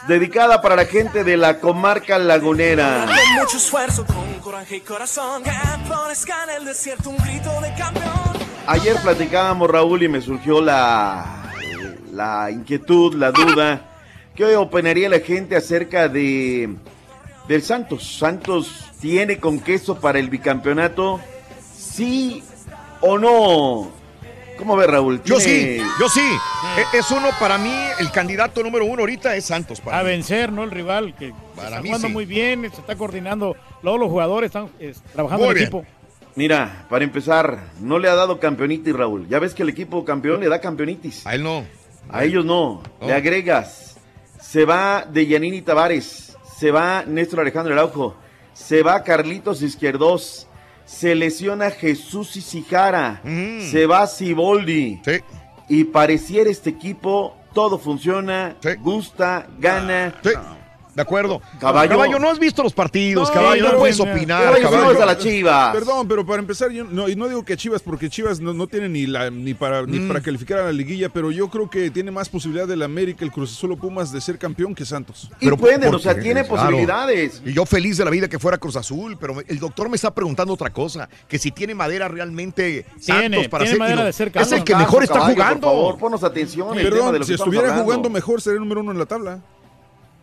Dedicada 0.07 0.61
para 0.61 0.75
la 0.75 0.85
gente 0.85 1.23
de 1.23 1.37
la 1.37 1.59
comarca 1.59 2.19
lagunera. 2.19 3.05
Con 3.05 3.41
mucho 3.41 3.57
esfuerzo, 3.57 4.05
con 4.05 4.39
coraje 4.41 4.77
y 4.77 4.81
corazón, 4.81 5.43
que 5.43 5.51
florezca 5.85 6.43
en 6.43 6.61
el 6.61 6.65
desierto 6.65 7.09
un 7.09 7.17
grito 7.17 7.49
de 7.61 7.73
campeón. 7.75 8.13
Ayer 8.67 8.97
platicábamos, 9.01 9.69
Raúl, 9.69 10.03
y 10.03 10.09
me 10.09 10.21
surgió 10.21 10.61
la, 10.61 11.53
la 12.11 12.51
inquietud, 12.51 13.13
la 13.15 13.31
duda. 13.31 13.89
¿Qué 14.35 14.55
opinaría 14.57 15.07
la 15.07 15.19
gente 15.19 15.55
acerca 15.55 16.09
de 16.09 16.75
del 17.47 17.61
Santos? 17.61 18.17
¿Santos 18.17 18.91
tiene 18.99 19.39
con 19.39 19.59
queso 19.59 19.99
para 19.99 20.19
el 20.19 20.29
bicampeonato? 20.29 21.21
¿Sí 21.77 22.43
o 22.99 23.17
no? 23.17 24.02
¿Cómo 24.57 24.75
ve, 24.75 24.87
Raúl? 24.87 25.21
Yo 25.23 25.39
sí, 25.39 25.45
¿Tiene- 25.49 25.83
yo 25.99 26.09
sí. 26.09 26.21
E- 26.77 26.97
Es 26.97 27.09
uno 27.11 27.29
para 27.39 27.57
mí, 27.57 27.73
el 27.99 28.11
candidato 28.11 28.61
número 28.63 28.85
uno 28.85 29.01
ahorita 29.01 29.35
es 29.35 29.45
Santos. 29.45 29.81
Para 29.81 29.99
A 29.99 30.03
mí. 30.03 30.09
vencer, 30.09 30.51
¿no? 30.51 30.63
El 30.63 30.71
rival 30.71 31.15
que 31.15 31.33
Para 31.55 31.69
está 31.69 31.81
mí 31.81 31.89
jugando 31.89 32.07
sí. 32.07 32.13
muy 32.13 32.25
bien, 32.25 32.61
se 32.73 32.79
está 32.81 32.95
coordinando. 32.95 33.55
Luego 33.81 33.97
los 33.97 34.09
jugadores 34.09 34.47
están 34.49 34.69
trabajando 35.13 35.45
Muy 35.45 35.51
en 35.51 35.55
bien. 35.55 35.63
equipo. 35.67 35.85
Mira, 36.35 36.85
para 36.89 37.03
empezar, 37.03 37.59
no 37.79 37.99
le 37.99 38.09
ha 38.09 38.15
dado 38.15 38.39
campeonitis, 38.39 38.93
Raúl. 38.95 39.27
Ya 39.27 39.39
ves 39.39 39.53
que 39.53 39.63
el 39.63 39.69
equipo 39.69 40.03
campeón 40.05 40.39
le 40.39 40.49
da 40.49 40.59
campeonitis. 40.61 41.25
A 41.27 41.35
él 41.35 41.43
no. 41.43 41.65
A 42.09 42.23
ellos 42.23 42.43
no. 42.45 42.81
No. 43.01 43.07
Le 43.07 43.13
agregas. 43.13 43.97
Se 44.41 44.65
va 44.65 45.05
de 45.09 45.25
Yanini 45.27 45.61
Tavares. 45.61 46.35
Se 46.57 46.71
va 46.71 47.03
Néstor 47.05 47.41
Alejandro 47.41 47.73
Araujo. 47.73 48.15
Se 48.53 48.81
va 48.83 49.03
Carlitos 49.03 49.61
Izquierdos. 49.61 50.47
Se 50.85 51.15
lesiona 51.15 51.71
Jesús 51.71 52.35
Isijara. 52.35 53.21
Se 53.23 53.85
va 53.85 54.07
Siboldi. 54.07 55.01
Y 55.69 55.85
pareciera 55.85 56.49
este 56.49 56.69
equipo, 56.71 57.37
todo 57.53 57.77
funciona, 57.79 58.55
gusta, 58.81 59.47
gana. 59.59 60.13
De 60.95 61.01
acuerdo. 61.01 61.41
Caballo. 61.59 62.19
no 62.19 62.29
has 62.29 62.37
visto 62.39 62.61
los 62.61 62.73
partidos, 62.73 63.27
No, 63.29 63.33
caballo, 63.33 63.71
no 63.71 63.77
puedes 63.79 63.99
opinar, 63.99 64.43
Caballo, 64.43 64.69
caballo. 64.69 65.01
a 65.03 65.05
las 65.07 65.17
Chivas. 65.17 65.73
Perdón, 65.73 66.07
pero 66.07 66.25
para 66.25 66.39
empezar, 66.39 66.69
yo 66.71 66.83
no, 66.83 67.09
y 67.09 67.15
no 67.15 67.27
digo 67.27 67.43
que 67.43 67.57
Chivas, 67.57 67.81
porque 67.81 68.09
Chivas 68.09 68.39
no, 68.39 68.53
no 68.53 68.67
tiene 68.67 68.89
ni 68.89 69.07
la 69.07 69.29
ni 69.31 69.53
para 69.55 69.83
ni 69.87 69.99
Mm. 69.99 70.07
para 70.07 70.21
calificar 70.21 70.59
a 70.59 70.63
la 70.65 70.71
liguilla, 70.71 71.09
pero 71.09 71.31
yo 71.31 71.49
creo 71.49 71.69
que 71.69 71.89
tiene 71.89 72.11
más 72.11 72.29
posibilidad 72.29 72.67
del 72.67 72.83
América, 72.83 73.25
el 73.25 73.31
Cruz 73.31 73.51
Azul 73.53 73.71
o 73.71 73.77
Pumas 73.77 74.11
de 74.11 74.21
ser 74.21 74.37
campeón 74.37 74.75
que 74.75 74.85
Santos. 74.85 75.31
Pero 75.39 75.57
pueden, 75.57 75.81
¿por 75.81 75.95
o 75.95 75.99
sea, 75.99 76.13
qué? 76.15 76.21
tiene 76.21 76.43
Claro. 76.45 76.61
posibilidades. 76.63 77.41
Y 77.45 77.53
yo 77.53 77.65
feliz 77.65 77.97
de 77.97 78.05
la 78.05 78.11
vida 78.11 78.27
que 78.27 78.37
fuera 78.37 78.57
Cruz 78.59 78.75
Azul, 78.75 79.17
pero 79.19 79.37
el 79.47 79.59
doctor 79.59 79.89
me 79.89 79.95
está 79.95 80.13
preguntando 80.13 80.53
otra 80.53 80.69
cosa, 80.71 81.09
que 81.27 81.39
si 81.39 81.51
tiene 81.51 81.73
madera 81.73 82.07
realmente 82.07 82.85
Santos 82.99 83.47
para 83.47 83.63
tiene 83.63 83.69
ser, 83.71 83.79
madera 83.79 83.95
digo, 83.97 84.05
de 84.05 84.13
ser 84.13 84.31
es 84.35 84.51
el 84.51 84.63
que 84.63 84.75
mejor 84.75 85.01
está 85.03 85.15
Caballo, 85.15 85.33
jugando. 85.35 85.67
Por 85.67 85.75
favor, 85.77 85.97
ponos 85.97 86.23
atención. 86.23 86.67
al 86.69 86.75
tema 86.75 86.83
de 86.83 86.91
Perdón, 86.91 87.23
si 87.25 87.33
estuviera 87.33 87.65
hablando. 87.67 87.83
jugando 87.83 88.09
mejor 88.09 88.41
sería 88.41 88.55
el 88.55 88.59
número 88.61 88.81
uno 88.81 88.91
en 88.91 88.99
la 88.99 89.05
tabla. 89.05 89.39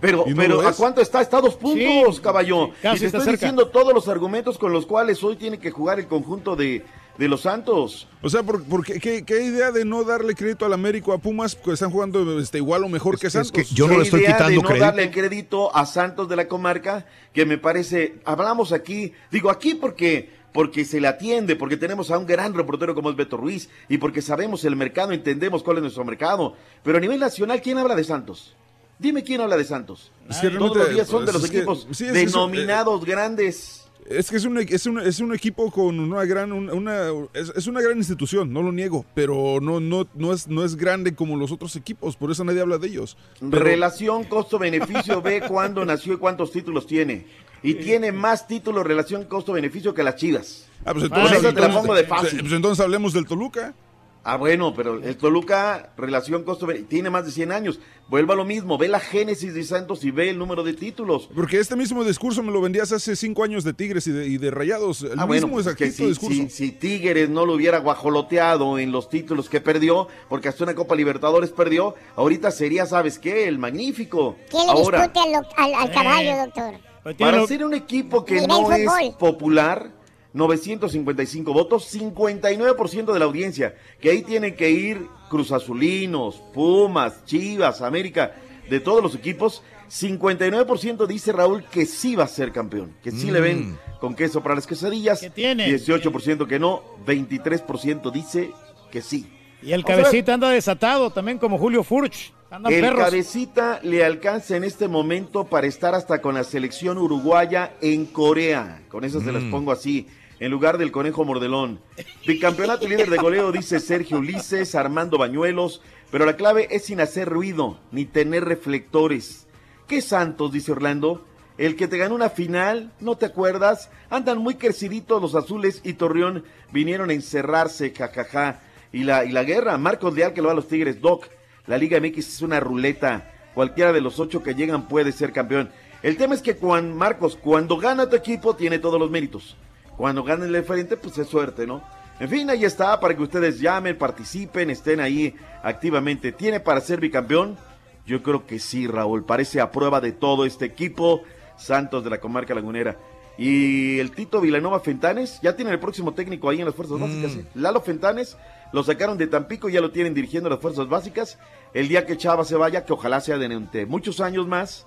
Pero, 0.00 0.24
no 0.26 0.34
pero 0.36 0.60
¿a 0.66 0.72
cuánto 0.72 1.00
está? 1.00 1.20
Está 1.20 1.38
a 1.38 1.40
dos 1.42 1.56
puntos, 1.56 2.16
Sí, 2.16 2.22
caballo. 2.22 2.68
y 2.68 2.98
te 2.98 3.06
estoy 3.06 3.10
cerca. 3.20 3.32
diciendo 3.32 3.68
todos 3.68 3.92
los 3.92 4.08
argumentos 4.08 4.56
con 4.58 4.72
los 4.72 4.86
cuales 4.86 5.22
hoy 5.22 5.36
tiene 5.36 5.58
que 5.58 5.70
jugar 5.70 5.98
el 5.98 6.06
conjunto 6.06 6.56
de, 6.56 6.84
de 7.18 7.28
los 7.28 7.42
Santos. 7.42 8.08
O 8.22 8.30
sea, 8.30 8.42
por, 8.42 8.64
porque, 8.64 8.98
¿qué, 8.98 9.24
qué 9.24 9.42
idea 9.44 9.70
de 9.72 9.84
no 9.84 10.04
darle 10.04 10.34
crédito 10.34 10.64
al 10.64 10.72
América 10.72 11.10
o 11.10 11.12
a 11.12 11.18
Pumas 11.18 11.54
que 11.54 11.72
están 11.72 11.90
jugando 11.90 12.40
este, 12.40 12.58
igual 12.58 12.82
o 12.84 12.88
mejor 12.88 13.18
que 13.18 13.28
Santos? 13.28 13.52
¿Qué 13.52 13.62
idea 13.74 14.48
de 14.48 14.56
no 14.56 14.68
darle 14.78 15.10
crédito 15.10 15.74
a 15.76 15.84
Santos 15.84 16.28
de 16.28 16.36
la 16.36 16.48
comarca, 16.48 17.04
que 17.34 17.44
me 17.44 17.58
parece, 17.58 18.14
hablamos 18.24 18.72
aquí, 18.72 19.12
digo 19.30 19.50
aquí 19.50 19.74
porque 19.74 20.40
porque 20.52 20.84
se 20.84 21.00
le 21.00 21.06
atiende, 21.06 21.54
porque 21.54 21.76
tenemos 21.76 22.10
a 22.10 22.18
un 22.18 22.26
gran 22.26 22.54
reportero 22.54 22.92
como 22.94 23.08
es 23.10 23.14
Beto 23.16 23.36
Ruiz 23.36 23.68
y 23.88 23.98
porque 23.98 24.20
sabemos 24.20 24.64
el 24.64 24.74
mercado, 24.74 25.12
entendemos 25.12 25.62
cuál 25.62 25.76
es 25.76 25.82
nuestro 25.82 26.04
mercado. 26.04 26.54
Pero 26.82 26.98
a 26.98 27.00
nivel 27.00 27.20
nacional, 27.20 27.62
¿quién 27.62 27.78
habla 27.78 27.94
de 27.94 28.02
Santos? 28.02 28.56
Dime 29.00 29.22
quién 29.24 29.40
habla 29.40 29.56
de 29.56 29.64
Santos. 29.64 30.12
Es 30.28 30.36
que 30.38 30.50
Todos 30.50 30.76
los 30.76 30.90
días 30.94 31.08
son 31.08 31.24
de 31.24 31.32
pues, 31.32 31.34
los 31.34 31.44
es 31.44 31.50
que- 31.50 31.56
equipos 31.58 31.86
sí, 31.90 32.04
es 32.06 32.12
que 32.12 32.22
eso, 32.22 32.38
denominados 32.46 33.04
grandes. 33.04 33.76
Es 34.08 34.28
que 34.28 34.36
es 34.38 34.44
un, 34.44 34.58
es 34.58 34.86
un, 34.86 34.98
es 35.00 35.20
un 35.20 35.32
equipo 35.34 35.70
con 35.70 36.00
una 36.00 36.24
gran, 36.24 36.52
una, 36.52 36.72
una- 36.74 37.06
es, 37.32 37.52
es 37.54 37.66
una 37.68 37.80
gran 37.80 37.96
institución, 37.96 38.52
no 38.52 38.60
lo 38.60 38.72
niego, 38.72 39.04
pero 39.14 39.58
no, 39.62 39.78
no, 39.80 40.06
no, 40.14 40.32
es, 40.32 40.48
no 40.48 40.64
es 40.64 40.74
grande 40.76 41.14
como 41.14 41.36
los 41.36 41.52
otros 41.52 41.76
equipos, 41.76 42.16
por 42.16 42.30
eso 42.30 42.42
nadie 42.44 42.60
habla 42.60 42.78
de 42.78 42.88
ellos. 42.88 43.16
Pero- 43.38 43.62
Relación 43.64 44.24
costo-beneficio, 44.24 45.22
ve 45.22 45.42
cuándo 45.46 45.84
nació 45.84 46.14
y 46.14 46.16
cuántos 46.16 46.50
títulos 46.50 46.86
tiene. 46.86 47.26
Y 47.62 47.74
tiene 47.74 48.10
más 48.10 48.46
títulos 48.48 48.84
relación 48.86 49.24
costo-beneficio 49.24 49.94
que 49.94 50.02
las 50.02 50.16
chivas. 50.16 50.66
Ah, 50.84 50.92
pues 50.92 51.08
Por 51.08 51.18
entonces, 51.18 51.38
eso 51.38 51.48
te 51.54 51.60
la 51.60 51.66
entonces- 51.66 51.80
pongo 51.80 51.94
de 51.94 52.04
fácil. 52.04 52.40
pues 52.40 52.52
entonces 52.52 52.82
hablemos 52.84 53.12
del 53.12 53.26
Toluca. 53.26 53.74
Ah, 54.22 54.36
bueno, 54.36 54.74
pero 54.74 55.02
el 55.02 55.16
Toluca, 55.16 55.92
relación 55.96 56.44
costo 56.44 56.66
tiene 56.88 57.08
más 57.08 57.24
de 57.24 57.32
100 57.32 57.52
años. 57.52 57.80
Vuelva 58.08 58.34
a 58.34 58.36
lo 58.36 58.44
mismo, 58.44 58.76
ve 58.76 58.86
la 58.88 59.00
génesis 59.00 59.54
de 59.54 59.62
Santos 59.64 60.04
y 60.04 60.10
ve 60.10 60.28
el 60.28 60.38
número 60.38 60.62
de 60.62 60.74
títulos. 60.74 61.30
Porque 61.34 61.58
este 61.58 61.74
mismo 61.74 62.04
discurso 62.04 62.42
me 62.42 62.52
lo 62.52 62.60
vendías 62.60 62.92
hace 62.92 63.16
cinco 63.16 63.44
años 63.44 63.64
de 63.64 63.72
Tigres 63.72 64.06
y 64.08 64.12
de, 64.12 64.26
y 64.26 64.36
de 64.36 64.50
Rayados. 64.50 65.02
El 65.02 65.18
Ah, 65.18 65.24
bueno, 65.24 65.46
mismo 65.46 65.54
pues 65.54 65.66
es 65.68 65.74
que 65.76 65.84
exactito 65.86 66.20
si, 66.20 66.26
discurso. 66.28 66.54
si- 66.54 66.66
si 66.66 66.72
Tigres 66.72 67.30
no 67.30 67.46
lo 67.46 67.54
hubiera 67.54 67.78
guajoloteado 67.78 68.78
en 68.78 68.92
los 68.92 69.08
títulos 69.08 69.48
que 69.48 69.60
perdió, 69.62 70.08
porque 70.28 70.48
hasta 70.48 70.64
una 70.64 70.74
Copa 70.74 70.94
Libertadores 70.96 71.50
perdió, 71.50 71.94
ahorita 72.16 72.50
sería, 72.50 72.84
¿sabes 72.84 73.18
qué? 73.18 73.48
El 73.48 73.58
magnífico. 73.58 74.36
¿Quién 74.50 74.66
le 74.66 74.72
Ahora, 74.72 74.98
discute 75.08 75.20
al, 75.34 75.46
al- 75.56 75.74
al 75.74 75.90
caballo, 75.92 76.36
doctor? 76.36 76.74
para 77.18 77.46
ser 77.46 77.64
un 77.64 77.72
equipo 77.72 78.24
que 78.26 78.46
no 78.46 78.70
es 78.70 79.14
popular, 79.18 79.90
955 80.32 81.52
votos, 81.52 81.92
59% 81.94 83.12
de 83.12 83.18
la 83.18 83.24
audiencia, 83.24 83.74
que 84.00 84.10
ahí 84.10 84.22
tienen 84.22 84.54
que 84.54 84.70
ir 84.70 85.06
Cruz 85.28 85.52
Azulinos, 85.52 86.42
Pumas, 86.54 87.24
Chivas, 87.24 87.80
América, 87.82 88.34
de 88.68 88.80
todos 88.80 89.02
los 89.02 89.14
equipos, 89.14 89.62
59% 89.88 91.06
dice 91.06 91.32
Raúl 91.32 91.64
que 91.64 91.84
sí 91.86 92.14
va 92.14 92.24
a 92.24 92.28
ser 92.28 92.52
campeón, 92.52 92.94
que 93.02 93.10
sí 93.10 93.30
le 93.30 93.40
ven 93.40 93.78
con 94.00 94.14
queso 94.14 94.42
para 94.42 94.54
las 94.54 94.66
quesadillas, 94.66 95.20
tiene? 95.34 95.66
18% 95.68 96.46
que 96.46 96.58
no, 96.58 96.82
23% 97.06 98.10
dice 98.12 98.50
que 98.90 99.02
sí. 99.02 99.28
Y 99.62 99.72
el 99.72 99.82
Vamos 99.82 100.04
cabecita 100.04 100.34
anda 100.34 100.48
desatado 100.50 101.10
también 101.10 101.38
como 101.38 101.58
Julio 101.58 101.82
Furch. 101.82 102.32
Andan 102.50 102.72
El 102.72 102.80
perros. 102.80 103.00
cabecita 103.04 103.78
le 103.82 104.04
alcanza 104.04 104.56
en 104.56 104.64
este 104.64 104.88
momento 104.88 105.44
para 105.44 105.66
estar 105.66 105.94
hasta 105.94 106.20
con 106.22 106.34
la 106.34 106.44
selección 106.44 106.96
uruguaya 106.98 107.74
en 107.80 108.06
Corea. 108.06 108.82
Con 108.88 109.04
eso 109.04 109.20
se 109.20 109.30
las 109.32 109.42
Mm. 109.42 109.50
pongo 109.50 109.70
así. 109.70 110.06
En 110.40 110.50
lugar 110.50 110.78
del 110.78 110.90
conejo 110.90 111.22
mordelón. 111.26 111.80
Bicampeonato 112.26 112.88
líder 112.88 113.10
de 113.10 113.18
goleo, 113.18 113.52
dice 113.52 113.78
Sergio 113.78 114.18
Ulises, 114.18 114.74
Armando 114.74 115.18
Bañuelos. 115.18 115.82
Pero 116.10 116.24
la 116.24 116.36
clave 116.36 116.66
es 116.70 116.86
sin 116.86 117.02
hacer 117.02 117.28
ruido, 117.28 117.78
ni 117.92 118.06
tener 118.06 118.46
reflectores. 118.46 119.46
¿Qué 119.86 120.00
Santos? 120.00 120.50
Dice 120.50 120.72
Orlando. 120.72 121.26
El 121.58 121.76
que 121.76 121.88
te 121.88 121.98
ganó 121.98 122.14
una 122.14 122.30
final, 122.30 122.90
¿no 123.00 123.18
te 123.18 123.26
acuerdas? 123.26 123.90
Andan 124.08 124.38
muy 124.38 124.54
creciditos 124.54 125.20
los 125.20 125.34
azules 125.34 125.82
y 125.84 125.92
Torreón 125.92 126.44
vinieron 126.72 127.10
a 127.10 127.12
encerrarse, 127.12 127.92
jajaja. 127.92 128.62
Y 128.92 129.04
la, 129.04 129.26
y 129.26 129.32
la 129.32 129.44
guerra, 129.44 129.76
Marcos 129.76 130.14
Leal 130.14 130.32
que 130.32 130.40
lo 130.40 130.46
va 130.46 130.52
a 130.52 130.56
los 130.56 130.68
Tigres, 130.68 131.02
Doc. 131.02 131.28
La 131.66 131.76
Liga 131.76 132.00
MX 132.00 132.18
es 132.18 132.40
una 132.40 132.60
ruleta. 132.60 133.30
Cualquiera 133.52 133.92
de 133.92 134.00
los 134.00 134.18
ocho 134.18 134.42
que 134.42 134.54
llegan 134.54 134.88
puede 134.88 135.12
ser 135.12 135.32
campeón. 135.32 135.70
El 136.02 136.16
tema 136.16 136.34
es 136.34 136.40
que 136.40 136.56
cuando, 136.56 136.94
Marcos, 136.94 137.36
cuando 137.36 137.76
gana 137.76 138.08
tu 138.08 138.16
equipo, 138.16 138.56
tiene 138.56 138.78
todos 138.78 138.98
los 138.98 139.10
méritos. 139.10 139.54
Cuando 140.00 140.24
gana 140.24 140.46
el 140.46 140.54
diferente, 140.54 140.96
pues 140.96 141.18
es 141.18 141.28
suerte, 141.28 141.66
¿no? 141.66 141.82
En 142.18 142.30
fin, 142.30 142.48
ahí 142.48 142.64
está, 142.64 142.98
para 142.98 143.14
que 143.14 143.22
ustedes 143.22 143.60
llamen, 143.60 143.98
participen, 143.98 144.70
estén 144.70 144.98
ahí 144.98 145.34
activamente. 145.62 146.32
¿Tiene 146.32 146.58
para 146.58 146.80
ser 146.80 147.00
bicampeón? 147.00 147.58
Yo 148.06 148.22
creo 148.22 148.46
que 148.46 148.58
sí, 148.58 148.86
Raúl. 148.86 149.26
Parece 149.26 149.60
a 149.60 149.70
prueba 149.70 150.00
de 150.00 150.12
todo 150.12 150.46
este 150.46 150.64
equipo. 150.64 151.20
Santos 151.58 152.02
de 152.02 152.08
la 152.08 152.18
comarca 152.18 152.54
lagunera. 152.54 152.96
Y 153.36 153.98
el 153.98 154.12
Tito 154.12 154.40
Vilanova 154.40 154.80
Fentanes, 154.80 155.38
ya 155.42 155.54
tienen 155.54 155.74
el 155.74 155.80
próximo 155.80 156.14
técnico 156.14 156.48
ahí 156.48 156.60
en 156.60 156.64
las 156.64 156.74
fuerzas 156.74 156.98
básicas. 156.98 157.36
¿eh? 157.36 157.44
Lalo 157.52 157.82
Fentanes, 157.82 158.38
lo 158.72 158.82
sacaron 158.82 159.18
de 159.18 159.26
Tampico 159.26 159.68
y 159.68 159.72
ya 159.74 159.82
lo 159.82 159.90
tienen 159.90 160.14
dirigiendo 160.14 160.48
las 160.48 160.60
fuerzas 160.60 160.88
básicas. 160.88 161.38
El 161.74 161.88
día 161.88 162.06
que 162.06 162.16
Chava 162.16 162.46
se 162.46 162.56
vaya, 162.56 162.86
que 162.86 162.94
ojalá 162.94 163.20
sea 163.20 163.36
de 163.36 163.84
muchos 163.84 164.22
años 164.22 164.48
más, 164.48 164.86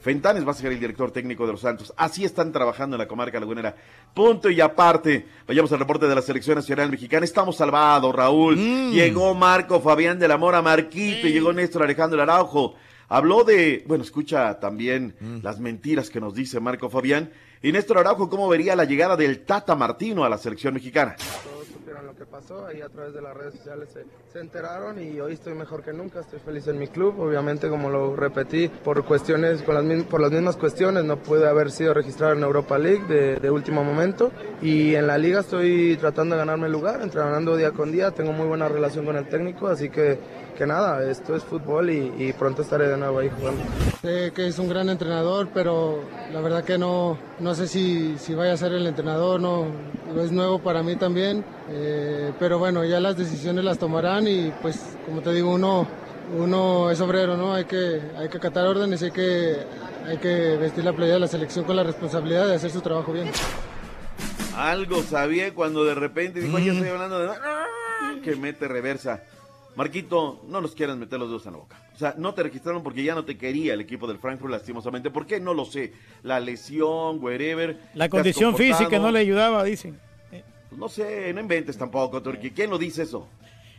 Fentanes 0.00 0.46
va 0.46 0.52
a 0.52 0.54
ser 0.54 0.72
el 0.72 0.80
director 0.80 1.10
técnico 1.10 1.46
de 1.46 1.52
los 1.52 1.60
Santos. 1.60 1.92
Así 1.96 2.24
están 2.24 2.52
trabajando 2.52 2.96
en 2.96 2.98
la 2.98 3.08
comarca 3.08 3.40
lagunera. 3.40 3.74
Punto 4.14 4.50
y 4.50 4.60
aparte. 4.60 5.26
Vayamos 5.46 5.72
al 5.72 5.80
reporte 5.80 6.06
de 6.06 6.14
la 6.14 6.22
selección 6.22 6.56
nacional 6.56 6.90
mexicana. 6.90 7.24
Estamos 7.24 7.56
salvados, 7.56 8.14
Raúl. 8.14 8.56
Llegó 8.92 9.34
Marco 9.34 9.80
Fabián 9.80 10.18
de 10.18 10.28
la 10.28 10.36
Mora 10.36 10.62
Marquito 10.62 11.26
llegó 11.26 11.52
Néstor 11.52 11.82
Alejandro 11.82 12.22
Araujo. 12.22 12.74
Habló 13.08 13.42
de, 13.42 13.84
bueno, 13.86 14.04
escucha 14.04 14.60
también 14.60 15.14
las 15.42 15.58
mentiras 15.58 16.10
que 16.10 16.20
nos 16.20 16.34
dice 16.34 16.60
Marco 16.60 16.90
Fabián. 16.90 17.30
Y 17.62 17.72
Néstor 17.72 17.98
Araujo, 17.98 18.28
¿cómo 18.28 18.48
vería 18.48 18.76
la 18.76 18.84
llegada 18.84 19.16
del 19.16 19.40
Tata 19.44 19.74
Martino 19.74 20.24
a 20.24 20.28
la 20.28 20.38
selección 20.38 20.74
mexicana? 20.74 21.16
Supieron 21.98 22.06
lo 22.06 22.14
que 22.14 22.30
pasó, 22.30 22.66
ahí 22.66 22.80
a 22.80 22.88
través 22.88 23.12
de 23.12 23.20
las 23.20 23.36
redes 23.36 23.54
sociales 23.54 23.88
se, 23.92 24.04
se 24.32 24.38
enteraron 24.38 25.00
y 25.02 25.18
hoy 25.20 25.32
estoy 25.32 25.54
mejor 25.54 25.82
que 25.82 25.92
nunca, 25.92 26.20
estoy 26.20 26.38
feliz 26.38 26.66
en 26.68 26.78
mi 26.78 26.86
club, 26.86 27.18
obviamente 27.18 27.68
como 27.68 27.90
lo 27.90 28.14
repetí, 28.14 28.68
por 28.68 29.04
cuestiones, 29.04 29.62
con 29.62 29.74
las, 29.74 30.04
por 30.04 30.20
las 30.20 30.30
mismas 30.30 30.56
cuestiones 30.56 31.04
no 31.04 31.16
pude 31.16 31.48
haber 31.48 31.72
sido 31.72 31.94
registrado 31.94 32.34
en 32.34 32.42
Europa 32.42 32.78
League 32.78 33.04
de, 33.08 33.36
de 33.36 33.50
último 33.50 33.82
momento 33.82 34.30
y 34.62 34.94
en 34.94 35.06
la 35.08 35.18
liga 35.18 35.40
estoy 35.40 35.96
tratando 35.96 36.36
de 36.36 36.40
ganarme 36.40 36.66
el 36.66 36.72
lugar, 36.72 37.00
entrenando 37.02 37.56
día 37.56 37.72
con 37.72 37.90
día, 37.90 38.12
tengo 38.12 38.32
muy 38.32 38.46
buena 38.46 38.68
relación 38.68 39.04
con 39.04 39.16
el 39.16 39.26
técnico, 39.28 39.66
así 39.66 39.90
que, 39.90 40.18
que 40.58 40.66
nada, 40.66 41.08
esto 41.08 41.36
es 41.36 41.44
fútbol 41.44 41.88
y, 41.88 42.12
y 42.18 42.32
pronto 42.32 42.62
estaré 42.62 42.88
de 42.88 42.96
nuevo 42.96 43.20
ahí 43.20 43.30
jugando. 43.30 43.62
Sé 44.02 44.32
que 44.34 44.48
es 44.48 44.58
un 44.58 44.68
gran 44.68 44.88
entrenador, 44.88 45.50
pero 45.54 46.02
la 46.32 46.40
verdad 46.40 46.64
que 46.64 46.76
no, 46.76 47.16
no 47.38 47.54
sé 47.54 47.68
si, 47.68 48.18
si 48.18 48.34
vaya 48.34 48.54
a 48.54 48.56
ser 48.56 48.72
el 48.72 48.84
entrenador, 48.84 49.40
no, 49.40 49.66
es 50.20 50.32
nuevo 50.32 50.58
para 50.58 50.82
mí 50.82 50.96
también, 50.96 51.44
eh, 51.70 52.32
pero 52.40 52.58
bueno, 52.58 52.84
ya 52.84 52.98
las 52.98 53.16
decisiones 53.16 53.64
las 53.64 53.78
tomarán 53.78 54.26
y 54.26 54.52
pues 54.60 54.96
como 55.06 55.20
te 55.20 55.32
digo, 55.32 55.54
uno, 55.54 55.86
uno 56.36 56.90
es 56.90 57.00
obrero, 57.00 57.36
¿no? 57.36 57.54
Hay 57.54 57.66
que, 57.66 58.00
hay 58.16 58.28
que 58.28 58.38
acatar 58.38 58.66
órdenes, 58.66 59.00
hay 59.04 59.12
que, 59.12 59.58
hay 60.08 60.18
que 60.18 60.56
vestir 60.56 60.84
la 60.84 60.92
playa 60.92 61.14
de 61.14 61.20
la 61.20 61.28
selección 61.28 61.64
con 61.66 61.76
la 61.76 61.84
responsabilidad 61.84 62.48
de 62.48 62.56
hacer 62.56 62.72
su 62.72 62.80
trabajo 62.80 63.12
bien. 63.12 63.30
Algo 64.56 65.04
sabía 65.04 65.54
cuando 65.54 65.84
de 65.84 65.94
repente 65.94 66.40
dijo, 66.40 66.58
ya 66.58 66.72
estoy 66.72 66.88
hablando 66.88 67.20
de... 67.20 67.28
Que 68.24 68.34
mete 68.34 68.66
reversa. 68.66 69.22
Marquito, 69.78 70.42
no 70.48 70.60
nos 70.60 70.74
quieras 70.74 70.96
meter 70.96 71.20
los 71.20 71.28
dedos 71.28 71.46
en 71.46 71.52
la 71.52 71.58
boca. 71.58 71.80
O 71.94 71.96
sea, 71.96 72.12
no 72.18 72.34
te 72.34 72.42
registraron 72.42 72.82
porque 72.82 73.04
ya 73.04 73.14
no 73.14 73.24
te 73.24 73.38
quería 73.38 73.74
el 73.74 73.80
equipo 73.80 74.08
del 74.08 74.18
Frankfurt 74.18 74.50
lastimosamente. 74.50 75.08
¿Por 75.08 75.24
qué? 75.24 75.38
No 75.38 75.54
lo 75.54 75.64
sé. 75.64 75.92
La 76.24 76.40
lesión, 76.40 77.22
wherever. 77.22 77.78
La 77.94 78.08
condición 78.08 78.56
física 78.56 78.98
no 78.98 79.12
le 79.12 79.20
ayudaba, 79.20 79.62
dicen. 79.62 79.96
Pues 80.30 80.42
no 80.80 80.88
sé, 80.88 81.32
no 81.32 81.40
inventes 81.40 81.78
tampoco, 81.78 82.20
Turki. 82.20 82.50
¿Quién 82.50 82.70
lo 82.70 82.76
dice 82.76 83.04
eso? 83.04 83.28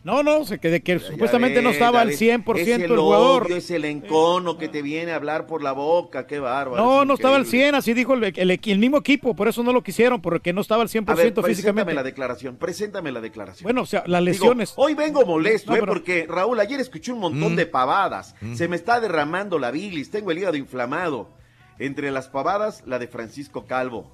No, 0.10 0.24
no, 0.24 0.44
se 0.46 0.60
que, 0.60 0.82
que 0.82 0.98
supuestamente 1.00 1.62
no 1.62 1.70
estaba 1.70 2.02
al 2.02 2.08
ves. 2.10 2.20
100% 2.22 2.58
es 2.58 2.68
el 2.68 2.82
el 2.84 2.98
jugador. 2.98 3.44
odio, 3.46 3.56
es 3.58 3.70
el 3.70 3.86
encono 3.86 4.58
que 4.58 4.68
te 4.68 4.82
viene 4.82 5.12
a 5.12 5.16
hablar 5.18 5.46
por 5.46 5.62
la 5.62 5.72
boca. 5.72 6.26
Qué 6.26 6.40
bárbaro. 6.40 6.84
No, 6.84 7.06
no 7.06 7.14
estaba 7.14 7.36
al 7.36 7.42
increíble. 7.44 7.66
100, 7.68 7.76
así 7.76 7.94
dijo 7.94 8.14
el, 8.16 8.24
el- 8.36 8.60
el 8.64 8.80
mismo 8.80 8.98
equipo, 8.98 9.36
por 9.36 9.48
eso 9.48 9.62
no 9.62 9.72
lo 9.72 9.84
quisieron, 9.84 10.22
porque 10.22 10.52
no 10.52 10.62
estaba 10.62 10.82
al 10.82 10.90
100% 10.90 11.02
A 11.12 11.16
ver, 11.16 11.34
preséntame 11.34 11.48
físicamente. 11.48 11.94
la 11.94 12.04
declaración, 12.04 12.56
preséntame 12.58 13.12
la 13.12 13.22
declaración. 13.22 13.64
Bueno, 13.66 13.84
o 13.84 13.86
sea, 13.86 14.04
las 14.08 14.20
Digo, 14.22 14.32
lesiones. 14.32 14.74
hoy 14.78 14.96
vengo 14.96 15.26
molesto, 15.26 15.72
No, 15.72 15.78
¿eh? 15.78 15.80
pero- 15.82 15.94
porque 15.94 16.26
Raúl, 16.28 16.60
ayer 16.60 16.80
escuché 16.80 17.12
un 17.12 17.20
montón 17.20 17.56
de 17.56 17.66
pavadas. 17.68 18.36
Se 18.56 18.68
me 18.68 18.76
está 18.76 19.00
derramando 19.00 19.60
la 19.60 19.70
bilis, 19.72 20.10
tengo 20.10 20.32
el 20.32 20.40
hígado 20.40 20.58
inflamado. 20.58 21.30
Entre 21.78 22.12
las 22.12 22.28
pavadas, 22.28 22.84
la 22.86 23.00
de 23.00 23.08
Francisco 23.08 23.66
Calvo. 23.66 24.12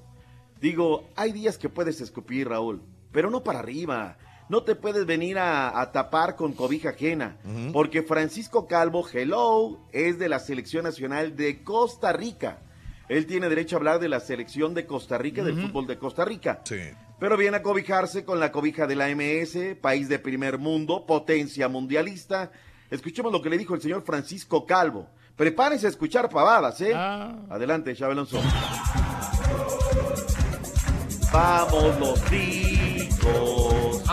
Digo, 0.60 1.08
hay 1.16 1.32
días 1.32 1.58
que 1.58 1.68
puedes 1.68 2.00
escupir, 2.00 2.48
Raúl, 2.48 2.80
pero 3.12 3.30
no 3.30 3.42
para 3.42 3.58
arriba. 3.58 4.18
No 4.48 4.62
te 4.62 4.76
puedes 4.76 5.06
venir 5.06 5.38
a, 5.38 5.80
a 5.80 5.90
tapar 5.90 6.36
con 6.36 6.52
cobija 6.52 6.90
ajena, 6.90 7.36
porque 7.72 8.02
Francisco 8.02 8.66
Calvo, 8.68 9.04
hello, 9.12 9.78
es 9.92 10.18
de 10.18 10.28
la 10.28 10.38
selección 10.38 10.84
nacional 10.84 11.36
de 11.36 11.64
Costa 11.64 12.12
Rica. 12.12 12.60
Él 13.08 13.26
tiene 13.26 13.48
derecho 13.48 13.76
a 13.76 13.78
hablar 13.78 14.00
de 14.00 14.08
la 14.08 14.20
selección 14.20 14.74
de 14.74 14.86
Costa 14.86 15.18
Rica, 15.18 15.42
del 15.42 15.60
fútbol 15.60 15.86
de 15.86 15.98
Costa 15.98 16.24
Rica. 16.24 16.60
Sí. 16.64 16.80
Pero 17.18 17.36
viene 17.36 17.56
a 17.56 17.62
cobijarse 17.62 18.24
con 18.24 18.38
la 18.38 18.52
cobija 18.52 18.86
de 18.86 18.94
la 18.94 19.08
MS, 19.08 19.76
país 19.80 20.08
de 20.08 20.18
primer 20.18 20.58
mundo, 20.58 21.06
potencia 21.06 21.68
mundialista. 21.68 22.50
Escuchemos 22.90 23.32
lo 23.32 23.42
que 23.42 23.50
le 23.50 23.58
dijo 23.58 23.74
el 23.74 23.80
señor 23.80 24.04
Francisco 24.04 24.66
Calvo. 24.66 25.08
Prepárense 25.34 25.86
a 25.86 25.90
escuchar 25.90 26.28
pavadas, 26.28 26.80
¿eh? 26.80 26.94
Adelante, 26.94 27.94
Chávez 27.94 28.12
Alonso. 28.12 28.40
Vamos 31.32 32.00
los 32.00 32.24
ticos. 32.24 33.65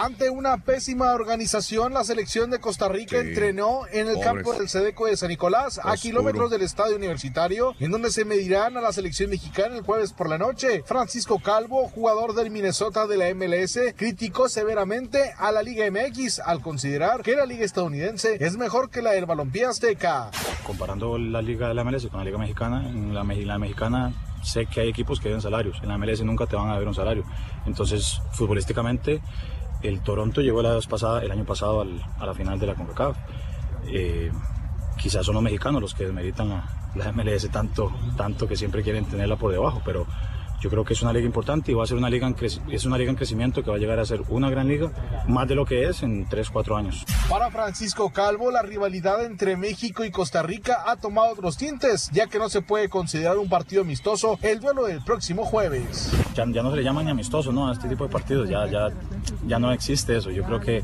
Ante 0.04 0.30
una 0.30 0.58
pésima 0.58 1.14
organización, 1.14 1.94
la 1.94 2.04
selección 2.04 2.50
de 2.50 2.60
Costa 2.60 2.90
Rica 2.90 3.22
Sí. 3.22 3.30
entrenó 3.30 3.84
en 3.90 4.10
el 4.10 4.16
Pobres. 4.16 4.24
campo 4.26 4.54
del 4.54 4.68
Sedeco 4.68 5.06
de 5.06 5.16
San 5.16 5.30
Nicolás, 5.30 5.78
a 5.78 5.94
Oscuro. 5.94 6.02
kilómetros 6.02 6.52
del 6.52 6.62
estadio 6.62 6.98
universitario, 6.98 7.74
en 7.80 7.90
donde 7.90 8.12
se 8.12 8.26
medirán 8.26 8.76
a 8.76 8.82
la 8.82 8.92
selección 8.92 9.30
mexicana 9.30 9.78
el 9.78 9.82
jueves 9.84 10.12
por 10.12 10.28
la 10.28 10.38
noche. 10.38 10.84
Francisco 10.86 11.40
Calvo, 11.40 11.88
jugador 11.88 12.36
del 12.36 12.52
Minnesota 12.52 13.08
de 13.08 13.16
la 13.16 13.30
MLS, 13.30 13.94
criticó 13.96 14.50
severamente 14.50 15.32
a 15.38 15.54
la 15.54 15.64
Liga 15.64 15.86
MX 15.90 16.40
al 16.40 16.60
considerar 16.62 17.22
que 17.22 17.38
la 17.38 17.46
Liga 17.46 17.64
estadounidense 17.64 18.36
es 18.46 18.58
mejor 18.58 18.90
que 18.90 19.02
la 19.02 19.12
del 19.12 19.26
balompié 19.26 19.68
azteca. 19.68 20.32
comparando 20.68 21.18
la 21.18 21.42
liga 21.42 21.70
de 21.70 21.74
la 21.76 21.84
MLS 21.86 22.08
con 22.10 22.20
la 22.20 22.26
liga 22.26 22.38
mexicana, 22.38 22.90
en 22.90 23.14
la, 23.14 23.24
me- 23.24 23.38
la 23.46 23.58
mexicana 23.58 24.12
sé 24.44 24.66
que 24.66 24.82
hay 24.82 24.90
equipos 24.90 25.20
que 25.22 25.30
deben 25.30 25.42
salarios, 25.42 25.78
en 25.82 25.88
la 25.88 25.98
MLS 25.98 26.22
nunca 26.26 26.46
te 26.46 26.58
van 26.58 26.70
a 26.70 26.78
ver 26.78 26.88
un 26.90 26.94
salario. 26.96 27.24
Entonces, 27.66 28.20
futbolísticamente, 28.34 29.22
el 29.84 30.02
Toronto 30.02 30.42
llegó 30.42 30.62
el 30.62 30.68
año 31.32 31.46
pasado 31.46 31.82
al- 31.82 32.02
a 32.20 32.26
la 32.26 32.34
final 32.34 32.60
de 32.60 32.68
la 32.68 32.76
CONCACAF. 32.76 33.18
Eh, 33.88 34.32
quizás 34.98 35.26
son 35.26 35.36
los 35.36 35.44
mexicanos 35.44 35.82
los 35.82 35.94
que 35.94 36.06
desmeritan 36.06 36.50
la, 36.50 36.64
la 36.96 37.12
MLS 37.12 37.50
tanto, 37.50 37.92
tanto 38.16 38.48
que 38.48 38.56
siempre 38.56 38.82
quieren 38.84 39.06
tenerla 39.06 39.36
por 39.36 39.52
debajo, 39.52 39.82
pero 39.84 40.06
Yo 40.64 40.70
creo 40.70 40.86
que 40.86 40.94
es 40.94 41.02
una 41.02 41.12
liga 41.12 41.26
importante 41.26 41.74
y 41.74 41.76
va 41.76 41.84
a 41.84 41.86
ser 41.86 41.98
una 41.98 42.10
liga 42.10 42.26
en, 42.26 42.38
es 42.72 42.86
una 42.86 42.98
liga 42.98 43.10
en 43.10 43.18
crecimiento 43.18 43.62
que 43.62 43.70
va 43.70 43.76
a 43.76 43.80
llegar 43.80 44.00
a 44.00 44.06
ser 44.06 44.22
una 44.30 44.50
gran 44.50 44.70
liga, 44.70 44.92
más 45.28 45.46
de 45.46 45.56
lo 45.56 45.66
que 45.66 45.90
es 45.90 46.04
en 46.04 46.26
3, 46.30 46.50
4 46.50 46.78
años. 46.78 47.04
Para 47.30 47.52
Francisco 47.52 48.14
Calvo, 48.14 48.50
la 48.50 48.62
rivalidad 48.62 49.26
entre 49.26 49.58
México 49.58 50.06
y 50.06 50.12
Costa 50.12 50.42
Rica 50.42 50.84
ha 50.86 50.96
tomado 50.96 51.34
otros 51.34 51.58
tintes, 51.58 52.10
ya 52.14 52.28
que 52.28 52.40
no 52.40 52.48
se 52.48 52.62
puede 52.62 52.88
considerar 52.88 53.38
un 53.40 53.50
partido 53.50 53.82
amistoso 53.82 54.40
el 54.42 54.62
duelo 54.62 54.86
del 54.86 55.04
próximo 55.04 55.44
jueves. 55.44 56.14
Ya, 56.34 56.46
ya 56.48 56.64
no 56.64 56.72
se 56.72 56.78
le 56.78 56.84
llama 56.84 57.04
ni 57.04 57.12
amistoso, 57.12 57.52
¿no? 57.52 57.68
A 57.68 57.74
este 57.74 57.90
tipo 57.90 58.06
de 58.06 58.10
partidos, 58.10 58.48
ya, 58.48 58.66
ya, 58.66 58.88
ya 59.46 59.60
no 59.60 59.74
existe 59.74 60.16
eso. 60.16 60.32
Yo 60.32 60.46
creo 60.46 60.62
que 60.62 60.82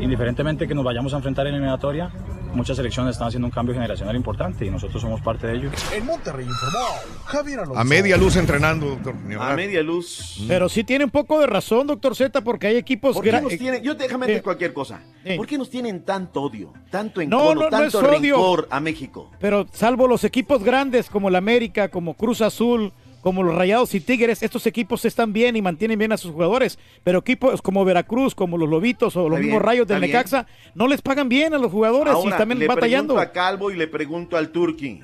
indiferentemente 0.00 0.66
que 0.66 0.74
nos 0.74 0.84
vayamos 0.84 1.14
a 1.14 1.18
enfrentar 1.18 1.46
en 1.46 1.54
eliminatoria, 1.54 2.10
muchas 2.54 2.76
selecciones 2.76 3.12
están 3.12 3.28
haciendo 3.28 3.46
un 3.46 3.52
cambio 3.52 3.74
generacional 3.74 4.16
importante 4.16 4.64
y 4.66 4.70
nosotros 4.70 5.00
somos 5.00 5.20
parte 5.20 5.46
de 5.46 5.56
ello. 5.56 5.70
En 5.94 6.06
Monterrey 6.06 6.46
informó 6.46 6.86
Javier 7.24 7.60
Alonso. 7.60 7.78
A 7.80 7.84
media 7.84 8.16
luz 8.16 8.36
entrenando, 8.36 8.86
doctor. 8.86 9.14
A 9.40 9.54
media 9.54 9.82
luz. 9.82 10.44
Pero 10.48 10.68
sí 10.68 10.84
tiene 10.84 11.04
un 11.04 11.10
poco 11.10 11.40
de 11.40 11.46
razón, 11.46 11.86
doctor 11.86 12.14
Z, 12.16 12.40
porque 12.42 12.66
hay 12.68 12.76
equipos... 12.76 13.14
¿Por 13.14 13.24
qué 13.24 13.32
nos 13.40 13.56
tienen, 13.56 13.82
yo 13.82 13.94
déjame 13.94 14.26
eh, 14.26 14.28
decir 14.28 14.42
cualquier 14.42 14.72
cosa. 14.72 15.00
¿Por 15.36 15.46
qué 15.46 15.58
nos 15.58 15.70
tienen 15.70 16.04
tanto 16.04 16.42
odio, 16.42 16.72
tanto 16.90 17.20
No, 17.20 17.24
encono, 17.24 17.54
no, 17.54 17.60
no 17.62 17.70
tanto 17.70 17.86
es 17.86 17.94
odio. 18.06 18.36
rencor 18.36 18.68
a 18.70 18.80
México? 18.80 19.30
Pero 19.38 19.66
salvo 19.72 20.08
los 20.08 20.24
equipos 20.24 20.64
grandes 20.64 21.08
como 21.10 21.28
el 21.28 21.36
América, 21.36 21.88
como 21.88 22.14
Cruz 22.14 22.40
Azul, 22.40 22.92
como 23.20 23.42
los 23.42 23.54
Rayados 23.54 23.94
y 23.94 24.00
Tigres, 24.00 24.42
estos 24.42 24.66
equipos 24.66 25.04
están 25.04 25.32
bien 25.32 25.56
y 25.56 25.62
mantienen 25.62 25.98
bien 25.98 26.12
a 26.12 26.16
sus 26.16 26.32
jugadores. 26.32 26.78
Pero 27.04 27.18
equipos 27.18 27.60
como 27.62 27.84
Veracruz, 27.84 28.34
como 28.34 28.56
los 28.56 28.68
Lobitos 28.68 29.16
o 29.16 29.28
los 29.28 29.38
Está 29.38 29.40
mismos 29.40 29.60
bien, 29.60 29.66
Rayos 29.66 29.86
del 29.86 30.00
bien. 30.00 30.12
Necaxa, 30.12 30.46
no 30.74 30.88
les 30.88 31.02
pagan 31.02 31.28
bien 31.28 31.54
a 31.54 31.58
los 31.58 31.70
jugadores 31.70 32.14
y 32.24 32.30
también 32.30 32.58
le 32.58 32.66
batallando. 32.66 33.14
pregunto 33.14 33.30
a 33.30 33.32
Calvo 33.32 33.70
y 33.70 33.76
le 33.76 33.86
pregunto 33.88 34.36
al 34.36 34.50
Turqui. 34.50 35.00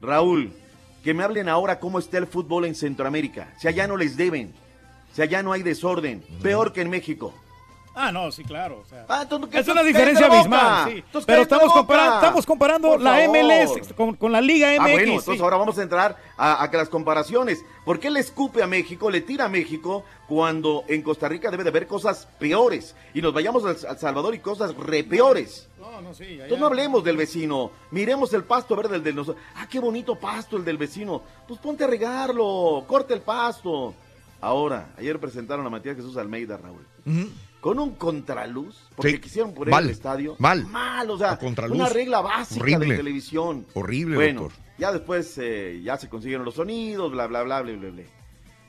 Raúl, 0.00 0.52
que 1.02 1.14
me 1.14 1.24
hablen 1.24 1.48
ahora 1.48 1.80
cómo 1.80 1.98
está 1.98 2.18
el 2.18 2.26
fútbol 2.26 2.66
en 2.66 2.74
Centroamérica. 2.74 3.54
Si 3.58 3.68
allá 3.68 3.86
no 3.86 3.96
les 3.96 4.16
deben, 4.16 4.52
si 5.12 5.22
allá 5.22 5.42
no 5.42 5.52
hay 5.52 5.62
desorden, 5.62 6.22
peor 6.42 6.72
que 6.72 6.82
en 6.82 6.90
México. 6.90 7.34
Ah, 7.98 8.12
no, 8.12 8.30
sí, 8.30 8.44
claro. 8.44 8.82
o 8.84 8.88
sea, 8.88 9.06
Ah, 9.08 9.26
es 9.52 9.68
una 9.68 9.82
diferencia 9.82 10.26
abismal, 10.26 10.90
sí. 10.92 11.02
Pero 11.24 11.40
estamos, 11.42 11.72
compara- 11.72 12.16
estamos 12.16 12.44
comparando 12.44 12.98
la. 12.98 13.26
MLS 13.26 13.92
con, 13.94 14.14
con 14.16 14.30
la 14.32 14.42
Liga 14.42 14.68
MX. 14.68 14.78
Ah, 14.80 14.82
bueno, 14.92 15.06
sí. 15.06 15.12
entonces 15.18 15.40
ahora 15.42 15.56
vamos 15.56 15.78
a 15.78 15.82
entrar 15.82 16.16
a, 16.36 16.62
a 16.62 16.70
que 16.70 16.76
las 16.76 16.90
comparaciones. 16.90 17.64
¿Por 17.86 17.98
qué 17.98 18.10
le 18.10 18.20
escupe 18.20 18.62
a 18.62 18.66
México, 18.66 19.10
le 19.10 19.22
tira 19.22 19.46
a 19.46 19.48
México 19.48 20.04
cuando 20.28 20.84
en 20.88 21.00
Costa 21.00 21.26
Rica 21.28 21.50
debe 21.50 21.62
de 21.64 21.70
haber 21.70 21.86
cosas 21.86 22.28
peores? 22.38 22.94
Y 23.14 23.22
nos 23.22 23.32
vayamos 23.32 23.64
al, 23.64 23.78
al 23.88 23.98
Salvador 23.98 24.34
y 24.34 24.40
cosas 24.40 24.76
re 24.76 25.02
peores. 25.02 25.66
No, 25.80 26.02
no, 26.02 26.12
sí, 26.12 26.24
allá- 26.24 26.32
Entonces 26.44 26.58
no 26.60 26.66
hablemos 26.66 27.02
del 27.02 27.16
vecino, 27.16 27.70
miremos 27.92 28.30
el 28.34 28.44
pasto 28.44 28.76
verde 28.76 28.90
del 28.92 29.04
de 29.04 29.14
nosotros. 29.14 29.42
Ah, 29.54 29.66
qué 29.70 29.80
bonito 29.80 30.16
pasto 30.16 30.58
el 30.58 30.66
del 30.66 30.76
vecino. 30.76 31.22
Pues 31.48 31.58
ponte 31.60 31.84
a 31.84 31.86
regarlo, 31.86 32.84
corta 32.86 33.14
el 33.14 33.22
pasto. 33.22 33.94
Ahora, 34.42 34.88
ayer 34.98 35.18
presentaron 35.18 35.64
a 35.66 35.70
Matías 35.70 35.96
Jesús 35.96 36.14
Almeida, 36.18 36.58
Raúl. 36.58 36.84
Con 37.66 37.80
un 37.80 37.96
contraluz, 37.96 38.76
porque 38.94 39.10
Sí. 39.10 39.18
quisieron 39.18 39.52
poner 39.52 39.72
Mal, 39.72 39.84
el 39.86 39.90
estadio. 39.90 40.36
mal. 40.38 40.64
Mal, 40.66 41.10
o 41.10 41.18
sea, 41.18 41.36
una 41.68 41.88
regla 41.88 42.20
básica 42.20 42.60
Horrible. 42.62 42.86
de 42.90 42.96
televisión. 42.96 43.66
Horrible, 43.74 44.14
bueno, 44.14 44.42
doctor. 44.42 44.58
ya 44.78 44.92
después 44.92 45.36
eh, 45.38 45.80
ya 45.82 45.96
se 45.96 46.08
consiguieron 46.08 46.44
los 46.44 46.54
sonidos, 46.54 47.10
bla, 47.10 47.26
bla, 47.26 47.42
bla, 47.42 47.62
bla, 47.62 47.72
bla, 47.72 47.90
bla. 47.90 48.02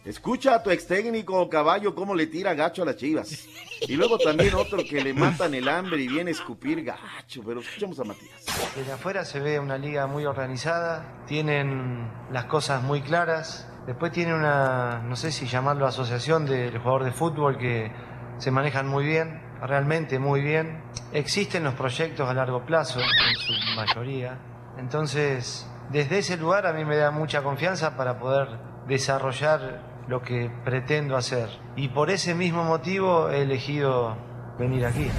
Escucha 0.04 0.56
a 0.56 0.64
tu 0.64 0.72
ex 0.72 0.88
técnico 0.88 1.48
caballo 1.48 1.94
cómo 1.94 2.16
le 2.16 2.26
tira 2.26 2.56
gacho 2.56 2.82
a 2.82 2.86
las 2.86 2.96
chivas. 2.98 3.46
Y 3.88 3.96
luego 3.98 4.18
también 4.18 4.56
otro 4.56 4.80
que 4.84 5.00
le 5.04 5.14
matan 5.14 5.54
el 5.54 5.70
hambre 5.70 6.02
y 6.02 6.08
viene 6.08 6.32
a 6.32 6.34
escupir 6.34 6.84
gacho. 6.84 7.44
Pero 7.46 7.60
escuchemos 7.60 8.00
a 8.00 8.04
Matías. 8.04 8.46
Desde 8.76 8.94
afuera 8.94 9.26
se 9.26 9.40
ve 9.40 9.60
una 9.60 9.78
liga 9.78 10.08
muy 10.08 10.26
organizada, 10.26 11.24
tienen 11.28 12.10
las 12.32 12.46
cosas 12.46 12.82
muy 12.82 13.02
claras. 13.02 13.68
Después 13.86 14.12
tiene 14.12 14.34
una, 14.34 15.04
no 15.06 15.16
sé 15.16 15.32
si 15.32 15.46
llamarlo 15.46 15.86
asociación 15.86 16.48
del 16.48 16.80
jugador 16.80 17.04
de 17.04 17.12
fútbol 17.12 17.60
que 17.60 17.92
se 18.38 18.52
manejan 18.52 18.88
muy 18.88 19.06
bien, 19.06 19.42
realmente 19.62 20.20
muy 20.20 20.42
bien. 20.42 20.84
Existen 21.14 21.64
los 21.64 21.74
proyectos 21.74 22.30
a 22.30 22.34
largo 22.34 22.66
plazo, 22.66 23.00
en 23.00 23.36
su 23.36 23.54
mayoría. 23.76 24.38
Entonces, 24.78 25.70
desde 25.90 26.20
ese 26.20 26.38
lugar 26.38 26.68
a 26.68 26.74
mí 26.74 26.86
me 26.86 26.98
da 26.98 27.12
mucha 27.12 27.42
confianza 27.42 27.98
para 27.98 28.20
poder 28.20 28.48
desarrollar 28.88 29.82
lo 30.08 30.22
que 30.22 30.52
pretendo 30.64 31.18
hacer. 31.18 31.50
Y 31.76 31.90
por 31.90 32.10
ese 32.10 32.34
mismo 32.34 32.64
motivo 32.64 33.30
he 33.30 33.42
elegido 33.42 34.18
venir 34.58 34.86
aquí. 34.86 35.10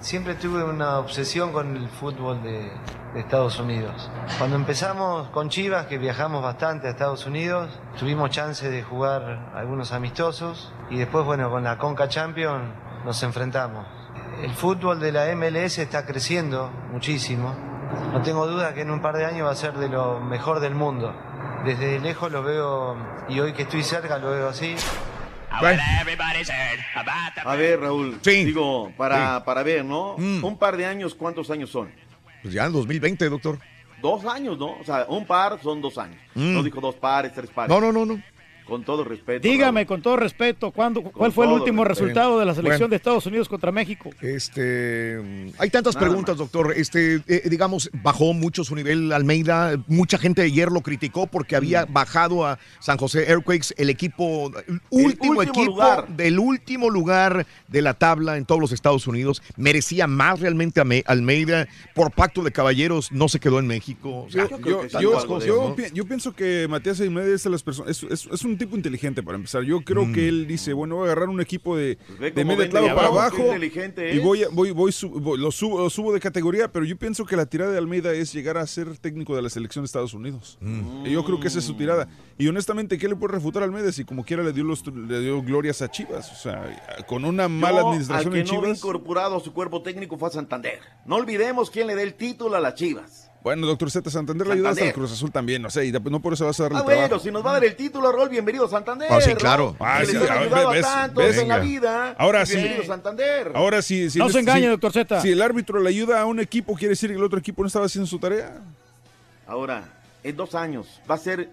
Siempre 0.00 0.34
tuve 0.34 0.62
una 0.62 0.98
obsesión 0.98 1.52
con 1.52 1.76
el 1.76 1.88
fútbol 1.88 2.42
de, 2.42 2.70
Estados 3.16 3.58
Unidos. 3.58 4.10
Cuando 4.36 4.56
empezamos 4.56 5.28
con 5.28 5.48
Chivas, 5.48 5.86
que 5.86 5.96
viajamos 5.96 6.42
bastante 6.42 6.86
a 6.86 6.90
Estados 6.90 7.24
Unidos, 7.24 7.70
tuvimos 7.98 8.28
chance 8.28 8.68
de 8.68 8.82
jugar 8.82 9.52
algunos 9.54 9.92
amistosos 9.92 10.70
y 10.90 10.98
después, 10.98 11.24
bueno, 11.24 11.48
con 11.48 11.64
la 11.64 11.78
Conca 11.78 12.08
Champion 12.08 12.74
nos 13.06 13.22
enfrentamos. 13.22 13.86
El 14.42 14.50
fútbol 14.50 15.00
de 15.00 15.12
la 15.12 15.34
MLS 15.34 15.78
está 15.78 16.04
creciendo 16.04 16.70
muchísimo. 16.92 17.54
No 18.12 18.20
tengo 18.20 18.46
duda 18.46 18.74
que 18.74 18.82
en 18.82 18.90
un 18.90 19.00
par 19.00 19.16
de 19.16 19.24
años 19.24 19.46
va 19.46 19.52
a 19.52 19.56
ser 19.56 19.72
de 19.78 19.88
lo 19.88 20.20
mejor 20.20 20.60
del 20.60 20.74
mundo. 20.74 21.14
Desde 21.64 21.98
lejos 21.98 22.30
lo 22.30 22.42
veo 22.42 22.96
y 23.30 23.40
hoy 23.40 23.54
que 23.54 23.62
estoy 23.62 23.82
cerca 23.82 24.18
lo 24.18 24.30
veo 24.30 24.48
así. 24.50 24.76
A 27.44 27.56
ver, 27.56 27.80
Raúl. 27.80 28.18
Digo, 28.46 28.92
para, 28.96 29.44
para 29.44 29.62
ver, 29.62 29.84
¿no? 29.84 30.14
Un 30.16 30.58
par 30.58 30.76
de 30.76 30.86
años, 30.86 31.14
¿cuántos 31.14 31.50
años 31.50 31.70
son? 31.70 31.90
Pues 32.42 32.54
ya 32.54 32.66
en 32.66 32.72
2020, 32.72 33.28
doctor. 33.28 33.58
Dos 34.02 34.24
años, 34.26 34.58
¿no? 34.58 34.78
O 34.78 34.84
sea, 34.84 35.06
un 35.08 35.24
par 35.26 35.58
son 35.62 35.80
dos 35.80 35.96
años. 35.98 36.20
Mm. 36.34 36.54
No 36.54 36.62
dijo 36.62 36.80
dos 36.80 36.94
pares, 36.96 37.32
tres 37.32 37.50
pares. 37.50 37.68
No, 37.68 37.80
no, 37.80 37.92
no, 37.92 38.04
no. 38.04 38.22
Con 38.66 38.84
todo 38.84 39.04
respeto. 39.04 39.46
Dígame 39.46 39.86
con 39.86 40.02
todo 40.02 40.16
respeto, 40.16 40.70
¿cuándo, 40.72 41.02
¿cuál 41.02 41.30
fue 41.32 41.46
el 41.46 41.52
último 41.52 41.84
respeto. 41.84 42.06
resultado 42.06 42.38
de 42.40 42.44
la 42.46 42.54
selección 42.54 42.78
Bueno. 42.80 42.90
de 42.90 42.96
Estados 42.96 43.26
Unidos 43.26 43.48
contra 43.48 43.70
México? 43.70 44.10
Este, 44.20 45.52
hay 45.58 45.70
tantas 45.70 45.94
Nada 45.94 46.06
preguntas, 46.06 46.36
doctor. 46.36 46.72
Este, 46.76 47.22
eh, 47.28 47.42
digamos, 47.48 47.90
bajó 48.02 48.32
mucho 48.32 48.64
su 48.64 48.74
nivel 48.74 49.12
Almeida. 49.12 49.76
Mucha 49.86 50.18
gente 50.18 50.42
ayer 50.42 50.70
lo 50.72 50.80
criticó 50.80 51.26
porque 51.26 51.56
había 51.56 51.84
bajado 51.84 52.46
a 52.46 52.58
San 52.80 52.96
José 52.98 53.28
Earthquakes, 53.30 53.74
el 53.76 53.90
equipo, 53.90 54.50
el 54.66 54.80
último, 54.90 55.06
último 55.38 55.42
equipo 55.42 55.64
lugar. 55.66 56.08
del 56.08 56.38
último 56.38 56.90
lugar 56.90 57.46
de 57.68 57.82
la 57.82 57.94
tabla 57.94 58.36
en 58.36 58.44
todos 58.46 58.60
los 58.60 58.72
Estados 58.72 59.06
Unidos. 59.06 59.42
Merecía 59.56 60.06
más 60.06 60.40
realmente 60.40 60.80
a 60.80 60.84
Me- 60.84 61.04
Almeida. 61.06 61.68
Por 61.94 62.10
pacto 62.12 62.42
de 62.42 62.52
caballeros 62.52 63.12
no 63.12 63.28
se 63.28 63.38
quedó 63.40 63.58
en 63.58 63.66
México. 63.66 64.24
O 64.26 64.30
sea, 64.30 64.48
Yo, 64.48 64.58
yo- 64.60 64.86
yo- 65.00 65.12
cosas, 65.26 65.46
yo 65.46 65.68
¿no? 65.68 65.74
pi- 65.76 65.84
yo 65.92 66.04
pienso 66.06 66.34
que 66.34 66.66
Matías 66.68 67.00
Almeida 67.00 67.34
es, 67.34 67.44
de 67.44 67.50
las 67.50 67.62
personas, 67.62 67.90
es, 67.90 68.02
es- 68.10 68.28
es 68.32 68.42
un 68.44 68.55
tipo 68.58 68.76
inteligente 68.76 69.22
para 69.22 69.36
empezar. 69.36 69.62
Yo 69.62 69.80
creo 69.82 70.04
Mm. 70.06 70.12
que 70.12 70.28
él 70.28 70.46
dice, 70.46 70.72
bueno, 70.72 70.96
voy 70.96 71.08
a 71.08 71.12
agarrar 71.12 71.28
un 71.28 71.40
equipo 71.40 71.76
de, 71.76 71.98
ve 72.18 72.30
de 72.30 72.44
medio 72.44 72.68
clavo 72.68 72.86
la 72.88 72.94
para 72.94 73.08
abajo 73.08 73.38
inteligente 73.38 74.14
y 74.14 74.18
voy, 74.18 74.42
a- 74.44 74.48
voy, 74.50 74.70
voy, 74.72 74.92
su- 74.92 75.10
voy- 75.10 75.38
lo, 75.38 75.50
subo, 75.50 75.78
lo 75.80 75.90
subo 75.90 76.12
de 76.12 76.20
categoría, 76.20 76.70
pero 76.72 76.84
yo 76.84 76.96
pienso 76.96 77.24
que 77.24 77.36
la 77.36 77.46
tirada 77.46 77.72
de 77.72 77.78
Almeida 77.78 78.12
es 78.12 78.32
llegar 78.32 78.58
a 78.58 78.66
ser 78.66 78.96
técnico 78.98 79.34
de 79.36 79.42
la 79.42 79.50
selección 79.50 79.82
de 79.84 79.86
Estados 79.86 80.14
Unidos. 80.14 80.58
Mm. 80.60 81.06
Y 81.06 81.12
yo 81.12 81.24
creo 81.24 81.40
que 81.40 81.48
esa 81.48 81.58
es 81.58 81.64
su 81.64 81.74
tirada. 81.74 82.08
Y 82.38 82.48
honestamente, 82.48 82.98
¿qué 82.98 83.08
le 83.08 83.16
puede 83.16 83.34
refutar 83.34 83.62
a 83.62 83.66
Almeida 83.66 83.90
si 83.92 84.04
como 84.04 84.24
quiera 84.24 84.42
le 84.42 84.52
dio, 84.52 84.64
los, 84.64 84.86
le 84.86 85.20
dio 85.20 85.42
glorias 85.42 85.82
a 85.82 85.90
Chivas? 85.90 86.30
O 86.32 86.36
sea, 86.36 87.04
con 87.06 87.24
una 87.24 87.48
mala 87.48 87.80
Yo, 87.80 87.88
administración 87.88 88.28
al 88.28 88.32
que 88.34 88.40
en 88.40 88.46
no 88.46 88.62
Chivas. 88.62 88.78
incorporado 88.78 89.36
a 89.36 89.40
su 89.40 89.52
cuerpo 89.52 89.82
técnico 89.82 90.18
fue 90.18 90.28
a 90.28 90.32
Santander. 90.32 90.80
No 91.06 91.16
olvidemos 91.16 91.70
quién 91.70 91.86
le 91.86 91.94
dé 91.94 92.02
el 92.02 92.14
título 92.14 92.56
a 92.56 92.60
las 92.60 92.74
Chivas. 92.74 93.25
Bueno, 93.42 93.66
doctor 93.66 93.90
Z, 93.90 94.10
Santander 94.10 94.46
le 94.46 94.54
ayuda 94.54 94.70
hasta 94.70 94.84
el. 94.86 94.92
Cruz 94.92 95.12
Azul 95.12 95.30
también, 95.30 95.64
o 95.64 95.70
sea, 95.70 95.84
y 95.84 95.92
no 95.92 96.20
por 96.20 96.32
eso 96.32 96.44
vas 96.46 96.58
a 96.58 96.64
darle 96.64 96.78
Ah, 96.78 96.84
trabajo. 96.84 97.08
bueno, 97.08 97.22
si 97.22 97.30
nos 97.30 97.46
va 97.46 97.50
a 97.50 97.52
dar 97.54 97.64
el 97.64 97.76
título, 97.76 98.10
Rol, 98.10 98.28
bienvenido 98.28 98.64
a 98.64 98.68
Santander. 98.68 99.08
Ah, 99.10 99.20
sí, 99.20 99.30
¿no? 99.30 99.36
claro. 99.36 99.76
Ah, 99.78 100.00
sí, 100.04 100.14
les 100.14 100.22
han 100.22 100.30
a 100.30 100.34
ver, 100.40 100.42
ayudado 100.48 100.68
a 100.68 100.72
ves, 100.72 100.82
tantos 100.82 101.24
ves. 101.24 101.38
en 101.38 101.48
la 101.48 101.58
vida. 101.60 102.14
Ahora 102.18 102.44
sí. 102.44 102.54
Bienvenido 102.54 102.82
a 102.82 102.86
Santander. 102.86 103.52
Ahora 103.54 103.82
sí, 103.82 104.10
si 104.10 104.18
No 104.18 104.28
se 104.30 104.40
engañe, 104.40 104.62
si- 104.62 104.66
doctor 104.68 104.92
Z. 104.92 105.20
Si 105.20 105.30
el 105.30 105.40
árbitro 105.42 105.78
le 105.80 105.88
ayuda 105.90 106.20
a 106.20 106.26
un 106.26 106.40
equipo, 106.40 106.74
quiere 106.74 106.90
decir 106.90 107.10
que 107.10 107.16
el 107.16 107.22
otro 107.22 107.38
equipo 107.38 107.62
no 107.62 107.68
estaba 107.68 107.86
haciendo 107.86 108.06
su 108.08 108.18
tarea. 108.18 108.58
Ahora, 109.46 109.84
en 110.24 110.36
dos 110.36 110.54
años, 110.56 111.00
va 111.08 111.14
a 111.14 111.18
ser, 111.18 111.48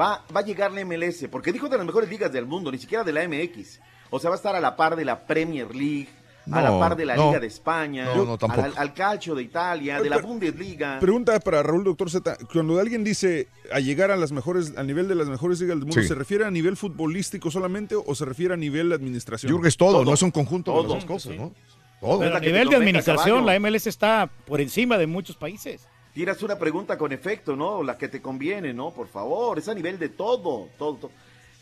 va, 0.00 0.24
va 0.34 0.40
a 0.40 0.44
llegar 0.44 0.72
la 0.72 0.80
MLS, 0.84 1.28
porque 1.28 1.52
dijo 1.52 1.68
de 1.68 1.76
las 1.76 1.84
mejores 1.86 2.08
ligas 2.08 2.32
del 2.32 2.46
mundo, 2.46 2.72
ni 2.72 2.78
siquiera 2.78 3.04
de 3.04 3.12
la 3.12 3.22
MX. 3.28 3.80
O 4.08 4.18
sea, 4.18 4.30
va 4.30 4.36
a 4.36 4.38
estar 4.38 4.56
a 4.56 4.60
la 4.60 4.76
par 4.76 4.96
de 4.96 5.04
la 5.04 5.26
Premier 5.26 5.74
League, 5.74 6.08
a 6.50 6.60
la 6.62 6.78
par 6.78 6.96
de 6.96 7.04
la 7.06 7.16
no. 7.16 7.28
Liga 7.28 7.40
de 7.40 7.46
España, 7.46 8.04
No, 8.14 8.24
no, 8.24 8.38
tampoco. 8.38 8.62
al, 8.62 8.72
al 8.76 8.94
calcio 8.94 9.34
de 9.34 9.42
Italia, 9.42 10.00
de 10.00 10.10
la 10.10 10.18
Bundesliga. 10.18 10.98
Pregunta 11.00 11.38
para 11.40 11.62
Raúl, 11.62 11.84
doctor 11.84 12.10
Z. 12.10 12.36
Cuando 12.52 12.78
alguien 12.78 13.02
dice 13.04 13.48
a 13.72 13.80
llegar 13.80 14.10
a 14.10 14.16
las 14.16 14.32
mejores, 14.32 14.74
al 14.76 14.86
nivel 14.86 15.08
de 15.08 15.14
las 15.14 15.28
mejores 15.28 15.60
ligas 15.60 15.76
del 15.78 15.86
mundo, 15.86 16.00
Sí. 16.02 16.08
¿se 16.08 16.14
refiere 16.14 16.44
a 16.44 16.50
nivel 16.50 16.76
futbolístico 16.76 17.50
solamente 17.50 17.94
o 17.96 18.14
se 18.14 18.24
refiere 18.24 18.54
a 18.54 18.56
nivel 18.56 18.90
de 18.90 18.94
administración? 18.94 19.48
Yo 19.50 19.56
creo 19.56 19.62
que 19.62 19.68
es 19.68 19.76
todo, 19.76 20.04
no 20.04 20.12
es 20.14 20.22
un 20.22 20.30
conjunto 20.30 20.72
de 20.72 20.76
Todo. 20.82 20.94
las 20.94 21.02
dos 21.02 21.04
cosas, 21.10 21.36
¿no? 21.36 21.52
Todo. 22.00 22.18
Pero 22.20 22.36
a 22.36 22.40
nivel 22.40 22.68
de 22.68 22.76
administración, 22.76 23.46
la 23.46 23.58
MLS 23.58 23.86
está 23.86 24.28
por 24.46 24.60
encima 24.60 24.98
de 24.98 25.06
muchos 25.06 25.36
países. 25.36 25.86
Tiras 26.12 26.40
una 26.44 26.56
pregunta 26.58 26.96
con 26.98 27.10
efecto, 27.12 27.56
¿no? 27.56 27.82
La 27.82 27.98
que 27.98 28.06
te 28.08 28.20
conviene, 28.22 28.72
¿no? 28.72 28.92
Por 28.92 29.08
favor, 29.08 29.58
es 29.58 29.68
a 29.68 29.74
nivel 29.74 29.98
de 29.98 30.10
todo, 30.10 30.68
todo, 30.78 30.96
todo. 30.96 31.10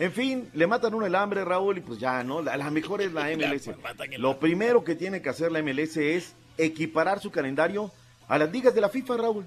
En 0.02 0.10
fin, 0.12 0.48
le 0.54 0.66
matan 0.66 0.94
uno 0.94 1.06
el 1.06 1.14
hambre, 1.14 1.44
Raúl, 1.44 1.78
y 1.78 1.80
pues 1.80 2.00
ya, 2.00 2.24
¿no? 2.24 2.42
La, 2.42 2.56
la 2.56 2.70
mejor 2.70 3.02
es 3.02 3.12
la 3.12 3.26
MLS. 3.36 3.70
Lo 4.18 4.38
primero 4.38 4.82
que 4.82 4.96
tiene 4.96 5.22
que 5.22 5.28
hacer 5.28 5.52
la 5.52 5.62
MLS 5.62 5.96
es 5.96 6.34
equiparar 6.58 7.20
su 7.20 7.30
calendario 7.30 7.90
a 8.26 8.36
las 8.36 8.50
ligas 8.50 8.74
de 8.74 8.80
la 8.80 8.88
FIFA, 8.88 9.16
Raúl. 9.18 9.44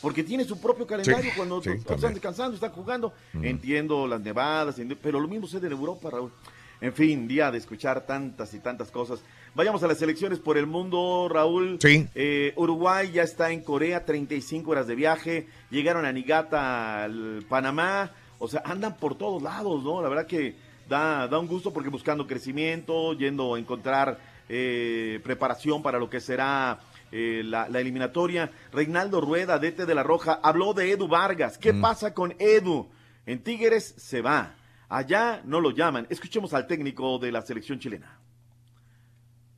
porque 0.00 0.22
tiene 0.24 0.44
su 0.44 0.58
propio 0.58 0.86
calendario 0.86 1.30
Sí, 1.30 1.36
cuando 1.36 1.60
sí, 1.62 1.68
otros 1.68 1.84
también. 1.84 1.96
están 1.98 2.14
descansando, 2.14 2.54
están 2.54 2.70
jugando. 2.72 3.12
Entiendo 3.42 4.06
las 4.06 4.20
nevadas, 4.22 4.76
pero 5.02 5.20
lo 5.20 5.28
mismo 5.28 5.46
sucede 5.46 5.66
en 5.66 5.72
Europa, 5.74 6.08
Raúl. 6.10 6.32
En 6.80 6.94
fin, 6.94 7.28
día 7.28 7.50
de 7.50 7.58
escuchar 7.58 8.06
tantas 8.06 8.54
y 8.54 8.58
tantas 8.60 8.90
cosas. 8.90 9.20
Vayamos 9.54 9.82
a 9.82 9.86
las 9.86 10.00
elecciones 10.00 10.38
por 10.38 10.56
el 10.56 10.66
mundo, 10.66 11.28
Raúl. 11.30 11.76
Sí. 11.78 12.08
Eh, 12.14 12.54
Uruguay 12.56 13.10
ya 13.12 13.22
está 13.22 13.50
en 13.50 13.60
Corea, 13.60 14.06
35 14.06 14.70
horas 14.70 14.86
de 14.86 14.94
viaje. 14.94 15.46
Llegaron 15.70 16.06
a 16.06 16.12
Nigata, 16.12 17.04
al 17.04 17.44
Panamá. 17.50 18.12
O 18.40 18.48
sea, 18.48 18.62
andan 18.64 18.96
por 18.96 19.16
todos 19.16 19.40
lados, 19.42 19.84
¿no? 19.84 20.02
La 20.02 20.08
verdad 20.08 20.26
que 20.26 20.56
da, 20.88 21.28
da 21.28 21.38
un 21.38 21.46
gusto 21.46 21.72
porque 21.72 21.90
buscando 21.90 22.26
crecimiento, 22.26 23.12
yendo 23.12 23.54
a 23.54 23.58
encontrar 23.58 24.18
eh, 24.48 25.20
preparación 25.22 25.82
para 25.82 25.98
lo 25.98 26.10
que 26.10 26.20
será 26.20 26.80
eh, 27.12 27.42
la, 27.44 27.68
la 27.68 27.80
eliminatoria. 27.80 28.50
Reinaldo 28.72 29.20
Rueda, 29.20 29.58
DT 29.58 29.84
de 29.86 29.94
la 29.94 30.02
Roja, 30.02 30.40
habló 30.42 30.72
de 30.72 30.90
Edu 30.90 31.06
Vargas. 31.06 31.58
¿Qué 31.58 31.74
pasa 31.74 32.14
con 32.14 32.34
Edu? 32.38 32.88
En 33.26 33.42
Tigres 33.42 33.94
se 33.96 34.22
va. 34.22 34.54
Allá 34.88 35.42
no 35.44 35.60
lo 35.60 35.70
llaman. 35.70 36.06
Escuchemos 36.08 36.54
al 36.54 36.66
técnico 36.66 37.18
de 37.18 37.30
la 37.30 37.42
selección 37.42 37.78
chilena. 37.78 38.18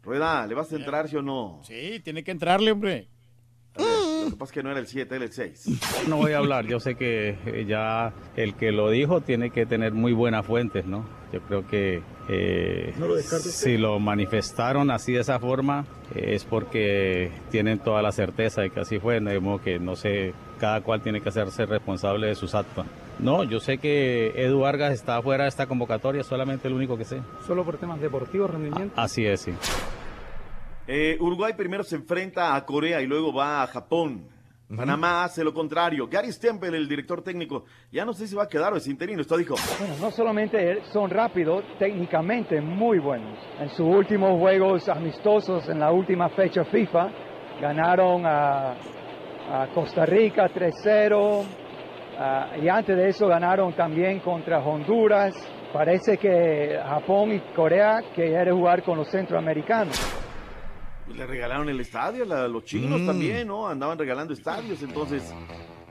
Rueda, 0.02 0.44
¿le 0.46 0.54
vas 0.54 0.72
a 0.72 0.76
entrar, 0.76 1.08
sí 1.08 1.16
o 1.16 1.22
no? 1.22 1.60
Sí, 1.64 2.00
tiene 2.02 2.24
que 2.24 2.32
entrarle, 2.32 2.72
hombre. 2.72 3.08
Lo 4.24 4.30
que 4.30 4.36
pasa 4.36 4.50
es 4.50 4.52
que 4.52 4.62
no 4.62 4.70
era 4.70 4.80
el 4.80 4.86
7, 4.86 5.14
era 5.14 5.24
el 5.24 5.32
6. 5.32 6.08
No 6.08 6.16
voy 6.16 6.32
a 6.32 6.38
hablar, 6.38 6.66
yo 6.66 6.80
sé 6.80 6.94
que 6.94 7.36
eh, 7.46 7.64
ya 7.66 8.12
el 8.36 8.54
que 8.54 8.72
lo 8.72 8.90
dijo 8.90 9.20
tiene 9.20 9.50
que 9.50 9.66
tener 9.66 9.92
muy 9.92 10.12
buenas 10.12 10.46
fuentes, 10.46 10.86
¿no? 10.86 11.04
Yo 11.32 11.40
creo 11.40 11.66
que 11.66 12.02
eh, 12.28 12.92
si 13.40 13.78
lo 13.78 13.98
manifestaron 13.98 14.90
así 14.90 15.12
de 15.12 15.20
esa 15.20 15.38
forma 15.38 15.86
eh, 16.14 16.34
es 16.34 16.44
porque 16.44 17.30
tienen 17.50 17.78
toda 17.78 18.02
la 18.02 18.12
certeza 18.12 18.60
de 18.60 18.70
que 18.70 18.80
así 18.80 18.98
fue, 18.98 19.18
de 19.18 19.40
modo 19.40 19.62
que 19.62 19.78
no 19.78 19.96
sé, 19.96 20.34
cada 20.60 20.82
cual 20.82 21.00
tiene 21.00 21.20
que 21.20 21.30
hacerse 21.30 21.64
responsable 21.64 22.26
de 22.26 22.34
sus 22.34 22.54
actos. 22.54 22.84
No, 23.18 23.44
yo 23.44 23.60
sé 23.60 23.78
que 23.78 24.32
Edu 24.36 24.60
Vargas 24.60 24.92
está 24.92 25.22
fuera 25.22 25.44
de 25.44 25.48
esta 25.48 25.66
convocatoria, 25.66 26.22
solamente 26.22 26.68
el 26.68 26.74
único 26.74 26.98
que 26.98 27.04
sé. 27.04 27.20
Solo 27.46 27.64
por 27.64 27.78
temas 27.78 28.00
deportivos, 28.00 28.50
rendimiento. 28.50 29.00
Así 29.00 29.24
es, 29.24 29.40
sí. 29.42 29.52
Eh, 30.86 31.16
Uruguay 31.20 31.52
primero 31.56 31.84
se 31.84 31.96
enfrenta 31.96 32.54
a 32.54 32.64
Corea 32.64 33.00
y 33.00 33.06
luego 33.06 33.32
va 33.32 33.62
a 33.62 33.66
Japón. 33.66 34.28
Panamá 34.74 35.24
hace 35.24 35.44
lo 35.44 35.52
contrario. 35.52 36.08
Gary 36.08 36.32
Stempel, 36.32 36.74
el 36.74 36.88
director 36.88 37.22
técnico, 37.22 37.64
ya 37.90 38.06
no 38.06 38.14
sé 38.14 38.26
si 38.26 38.34
va 38.34 38.44
a 38.44 38.48
quedar 38.48 38.72
o 38.72 38.76
es 38.76 38.86
interino. 38.86 39.20
Esto 39.20 39.36
dijo. 39.36 39.54
Bueno, 39.78 39.94
no 40.00 40.10
solamente 40.10 40.82
son 40.84 41.10
rápidos, 41.10 41.62
técnicamente 41.78 42.58
muy 42.60 42.98
buenos. 42.98 43.38
En 43.60 43.68
sus 43.68 43.80
últimos 43.86 44.38
juegos 44.40 44.88
amistosos, 44.88 45.68
en 45.68 45.78
la 45.78 45.92
última 45.92 46.30
fecha 46.30 46.64
FIFA, 46.64 47.10
ganaron 47.60 48.24
a, 48.24 48.70
a 48.72 49.68
Costa 49.74 50.06
Rica 50.06 50.48
3-0. 50.48 51.44
ah, 52.18 52.52
y 52.62 52.66
antes 52.70 52.96
de 52.96 53.08
eso 53.10 53.28
ganaron 53.28 53.74
también 53.74 54.20
contra 54.20 54.58
Honduras. 54.60 55.34
Parece 55.70 56.16
que 56.16 56.80
Japón 56.82 57.32
y 57.32 57.40
Corea 57.54 58.00
quieren 58.14 58.56
jugar 58.56 58.82
con 58.82 58.96
los 58.96 59.08
centroamericanos. 59.10 60.00
Le 61.08 61.26
regalaron 61.26 61.68
el 61.68 61.80
estadio 61.80 62.22
a 62.32 62.48
los 62.48 62.64
chinos 62.64 63.00
Mm. 63.00 63.06
también, 63.06 63.46
¿no? 63.48 63.66
Andaban 63.68 63.98
regalando 63.98 64.32
estadios. 64.32 64.82
Entonces, 64.82 65.22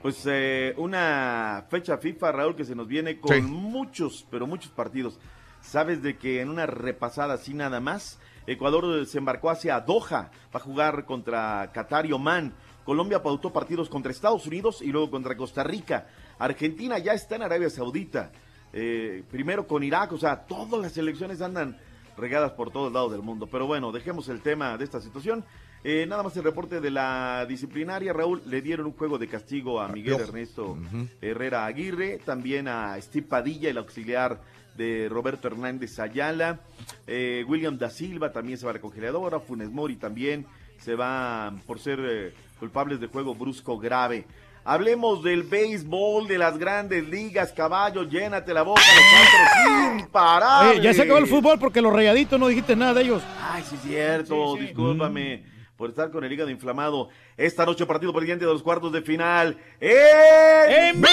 pues 0.00 0.22
eh, 0.26 0.74
una 0.78 1.64
fecha 1.68 1.98
FIFA, 1.98 2.32
Raúl, 2.32 2.56
que 2.56 2.64
se 2.64 2.74
nos 2.74 2.88
viene 2.88 3.20
con 3.20 3.34
Sí. 3.36 3.42
muchos, 3.42 4.26
pero 4.30 4.46
muchos 4.46 4.72
partidos. 4.72 5.20
Sabes 5.60 6.02
de 6.02 6.16
que 6.16 6.40
en 6.40 6.48
una 6.48 6.66
repasada 6.66 7.34
así 7.34 7.54
nada 7.54 7.78
más, 7.78 8.18
Ecuador 8.46 9.06
se 9.06 9.18
embarcó 9.18 9.50
hacia 9.50 9.78
Doha 9.80 10.30
para 10.50 10.64
jugar 10.64 11.04
contra 11.04 11.70
Qatar 11.72 12.06
y 12.06 12.12
Oman. 12.12 12.52
Colombia 12.84 13.22
pautó 13.22 13.52
partidos 13.52 13.88
contra 13.88 14.10
Estados 14.10 14.44
Unidos 14.46 14.82
y 14.82 14.90
luego 14.90 15.08
contra 15.10 15.36
Costa 15.36 15.62
Rica. 15.62 16.08
Argentina 16.40 16.98
ya 16.98 17.12
está 17.12 17.36
en 17.36 17.42
Arabia 17.42 17.70
Saudita. 17.70 18.32
Eh, 18.72 19.22
primero 19.30 19.68
con 19.68 19.84
Irak, 19.84 20.10
o 20.12 20.18
sea, 20.18 20.46
todas 20.46 20.80
las 20.80 20.96
elecciones 20.96 21.40
andan 21.42 21.78
regadas 22.22 22.52
por 22.52 22.70
todos 22.70 22.92
lados 22.92 23.10
del 23.10 23.20
mundo. 23.22 23.48
Pero 23.48 23.66
bueno, 23.66 23.90
dejemos 23.90 24.28
el 24.28 24.40
tema 24.40 24.78
de 24.78 24.84
esta 24.84 25.00
situación. 25.00 25.44
Eh, 25.84 26.06
nada 26.06 26.22
más 26.22 26.36
el 26.36 26.44
reporte 26.44 26.80
de 26.80 26.90
la 26.92 27.44
disciplinaria, 27.46 28.12
Raúl, 28.12 28.40
le 28.46 28.62
dieron 28.62 28.86
un 28.86 28.92
juego 28.92 29.18
de 29.18 29.26
castigo 29.26 29.80
a 29.80 29.88
Miguel. 29.88 30.20
Ernesto 30.20 30.78
Herrera 31.20 31.66
Aguirre, 31.66 32.18
también 32.24 32.68
a 32.68 32.96
Steve 33.00 33.26
Padilla, 33.26 33.68
el 33.68 33.78
auxiliar 33.78 34.40
de 34.76 35.08
Roberto 35.10 35.48
Hernández 35.48 35.98
Ayala, 35.98 36.60
Eh, 37.08 37.44
William 37.48 37.76
da 37.76 37.90
Silva 37.90 38.30
también 38.32 38.56
se 38.56 38.64
va 38.64 38.70
a 38.70 38.74
la 38.74 38.80
congeladora, 38.80 39.40
Funes 39.40 39.70
Mori 39.70 39.96
también 39.96 40.46
se 40.78 40.94
va 40.94 41.52
por 41.66 41.78
ser 41.78 41.98
eh, 42.00 42.32
culpables 42.58 43.00
de 43.00 43.08
juego 43.08 43.34
brusco 43.34 43.76
grave. 43.78 44.24
Hablemos 44.64 45.24
del 45.24 45.42
béisbol, 45.42 46.28
de 46.28 46.38
las 46.38 46.56
grandes 46.56 47.08
ligas, 47.08 47.52
caballo, 47.52 48.04
llénate 48.04 48.54
la 48.54 48.62
boca, 48.62 48.80
los 48.80 49.04
antros 49.20 50.00
imparables. 50.02 50.78
Oye, 50.78 50.82
ya 50.82 50.94
se 50.94 51.02
acabó 51.02 51.18
el 51.18 51.26
fútbol 51.26 51.58
porque 51.58 51.80
los 51.80 51.92
rayaditos 51.92 52.38
no 52.38 52.46
dijiste 52.46 52.76
nada 52.76 52.94
de 52.94 53.02
ellos. 53.02 53.22
Ay, 53.40 53.64
sí, 53.68 53.74
es 53.74 53.82
cierto, 53.82 54.54
discúlpame 54.56 55.44
por 55.76 55.90
estar 55.90 56.12
con 56.12 56.22
el 56.22 56.32
hígado 56.32 56.48
inflamado. 56.48 57.08
Esta 57.36 57.66
noche 57.66 57.86
partido 57.86 58.12
pendiente 58.12 58.44
de 58.44 58.52
los 58.52 58.62
cuartos 58.62 58.92
de 58.92 59.02
final. 59.02 59.58
¡En, 59.80 61.00
vivo! 61.00 61.08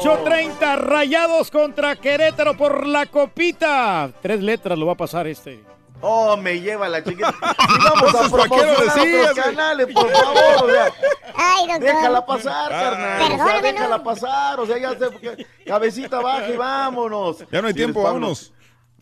8.30 0.00 0.78
rayados 0.78 1.50
contra 1.50 1.96
Querétaro 1.96 2.56
por 2.56 2.86
la 2.86 3.04
copita. 3.04 4.10
Tres 4.22 4.42
letras 4.42 4.78
lo 4.78 4.86
va 4.86 4.92
a 4.94 4.96
pasar 4.96 5.26
este. 5.26 5.60
Oh, 6.00 6.36
me 6.36 6.60
lleva 6.60 6.88
la 6.88 7.02
chiquita. 7.02 7.34
Y 7.42 7.84
vamos 7.84 8.14
a 8.14 8.24
Entonces, 8.24 8.30
¿para 8.30 8.42
qué 8.44 8.56
lo 8.56 8.74
promocionar 8.76 9.30
otros 9.30 9.44
canales, 9.44 9.86
por 9.92 10.10
favor. 10.10 10.64
O 10.64 10.70
sea, 10.70 10.92
Ay, 11.34 11.80
déjala 11.80 12.26
pasar, 12.26 12.72
Ah. 12.72 12.80
carnal. 13.18 13.32
O 13.40 13.44
sea, 13.44 13.60
déjala 13.62 14.02
pasar. 14.04 14.60
O 14.60 14.66
sea, 14.66 14.78
ya 14.78 14.90
sé, 14.90 15.10
porque- 15.10 15.46
cabecita 15.66 16.20
baja 16.20 16.48
y 16.48 16.56
vámonos. 16.56 17.38
Ya 17.50 17.60
no 17.60 17.66
hay 17.68 17.72
Si 17.72 17.78
tiempo, 17.78 18.00
eres 18.00 18.12
vámonos. 18.12 18.52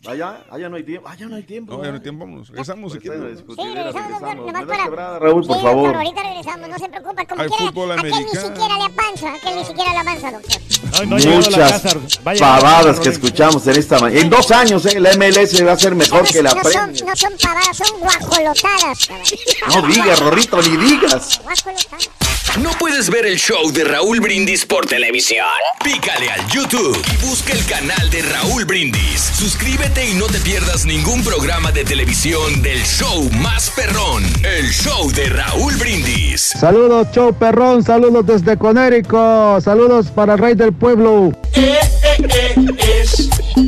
Allá, 0.07 0.45
allá 0.51 0.69
no 0.69 0.75
hay 0.75 0.83
tiempo. 0.83 1.09
Allá 1.09 1.25
no 1.25 1.35
hay 1.35 1.43
tiempo. 1.43 1.73
No, 1.73 1.83
ya 1.83 1.89
no 1.89 1.95
hay 1.95 2.01
tiempo, 2.03 2.23
vámonos. 2.25 2.49
Regresamos 2.49 2.93
si 2.93 2.99
quieres. 2.99 3.37
discutidera, 3.37 3.83
regresamos, 3.91 4.21
nomás 4.21 4.45
¿Me 4.65 4.77
das 4.77 4.87
para- 4.89 5.19
Raúl, 5.19 5.45
por 5.47 5.57
Sí, 5.57 5.63
favor? 5.63 5.83
doctor, 5.83 5.95
ahorita 5.95 6.23
regresamos, 6.23 6.69
no 6.69 6.77
se 6.77 6.89
preocupa. 6.89 7.25
Como 7.25 7.43
quiera, 7.45 7.93
aquel 7.95 8.11
ni 8.11 8.29
siquiera 8.29 8.77
le 8.77 8.83
avanza, 8.83 9.33
aquel 9.33 9.55
ni 9.55 9.65
siquiera 9.65 9.91
le 9.93 9.97
avanza, 9.99 10.31
doctor. 10.31 10.61
Muchas 11.05 11.81
pavadas 12.39 12.99
que 12.99 13.09
escuchamos 13.09 13.65
en 13.67 13.77
esta 13.77 13.99
mañana. 13.99 14.21
En 14.21 14.29
dos 14.29 14.51
años, 14.51 14.85
eh, 14.85 14.99
la 14.99 15.13
MLS 15.13 15.65
va 15.65 15.73
a 15.73 15.77
ser 15.77 15.95
mejor 15.95 16.25
que 16.25 16.41
la 16.41 16.53
no, 16.53 16.63
son, 16.63 16.93
no 17.05 17.15
son 17.15 17.33
pavadas, 17.41 17.77
son 17.77 17.99
guajolotadas. 17.99 19.07
cabrón. 19.07 19.81
No 19.81 19.87
digas, 19.87 20.19
Rorrito, 20.19 20.61
ni 20.61 20.77
digas. 20.77 21.41
¿No 22.61 22.71
puedes 22.79 23.09
ver 23.11 23.27
el 23.27 23.37
show 23.37 23.71
de 23.71 23.83
Raúl 23.83 24.19
Brindis 24.19 24.65
por 24.65 24.87
televisión? 24.87 25.45
Pícale 25.83 26.31
al 26.31 26.47
YouTube 26.47 26.99
y 27.13 27.27
busca 27.27 27.53
el 27.53 27.63
canal 27.65 28.09
de 28.09 28.23
Raúl 28.23 28.65
Brindis. 28.65 29.21
Suscríbete 29.37 30.09
y 30.09 30.15
no 30.15 30.25
te 30.25 30.39
pierdas 30.39 30.85
ningún 30.85 31.23
programa 31.23 31.71
de 31.71 31.83
televisión 31.83 32.63
del 32.63 32.81
show 32.83 33.29
más 33.41 33.69
perrón, 33.71 34.23
el 34.43 34.71
show 34.71 35.11
de 35.11 35.29
Raúl 35.29 35.75
Brindis. 35.75 36.53
Saludos, 36.59 37.09
show 37.13 37.31
perrón, 37.31 37.83
saludos 37.83 38.25
desde 38.25 38.57
Conérico, 38.57 39.59
saludos 39.61 40.07
para 40.07 40.33
el 40.33 40.39
rey 40.39 40.55
del 40.55 40.73
pueblo. 40.73 40.86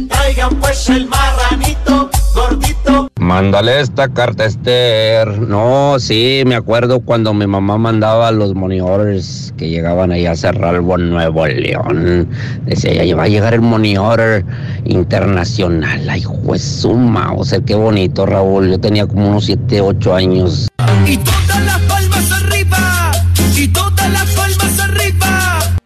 Traigan 0.08 0.56
pues 0.60 0.90
el 0.90 1.08
marranito 1.08 2.10
gordito. 2.34 3.10
Mándale 3.20 3.82
esta 3.82 4.08
carta, 4.08 4.46
Esther. 4.46 5.40
No, 5.40 5.98
sí, 6.00 6.44
me 6.46 6.56
acuerdo 6.56 7.02
cuando 7.02 7.34
mi 7.34 7.46
mamá 7.46 7.78
mandaba 7.78 8.32
los 8.32 8.56
money 8.56 8.80
orders 8.80 9.54
que 9.58 9.70
llegaban 9.70 10.12
ahí 10.12 10.26
a 10.26 10.36
Cerralbo, 10.36 10.98
Nuevo 10.98 11.46
León. 11.46 12.30
Decía, 12.66 13.04
ya 13.04 13.16
va 13.16 13.24
a 13.24 13.28
llegar 13.28 13.54
el 13.54 13.62
money 13.62 13.98
order 13.98 14.46
internacional. 14.86 16.10
Ay, 16.10 16.24
juez 16.24 16.64
suma. 16.64 17.34
O 17.34 17.44
sea, 17.44 17.60
qué 17.60 17.76
bonito, 17.76 18.26
Raúl. 18.26 18.70
Yo 18.70 18.80
tenía 18.80 19.06
como 19.06 19.28
unos 19.30 19.46
7, 19.46 19.82
8 19.82 20.16
años. 20.16 20.70
Y 21.06 21.18
todas 21.18 21.66
las 21.66 21.80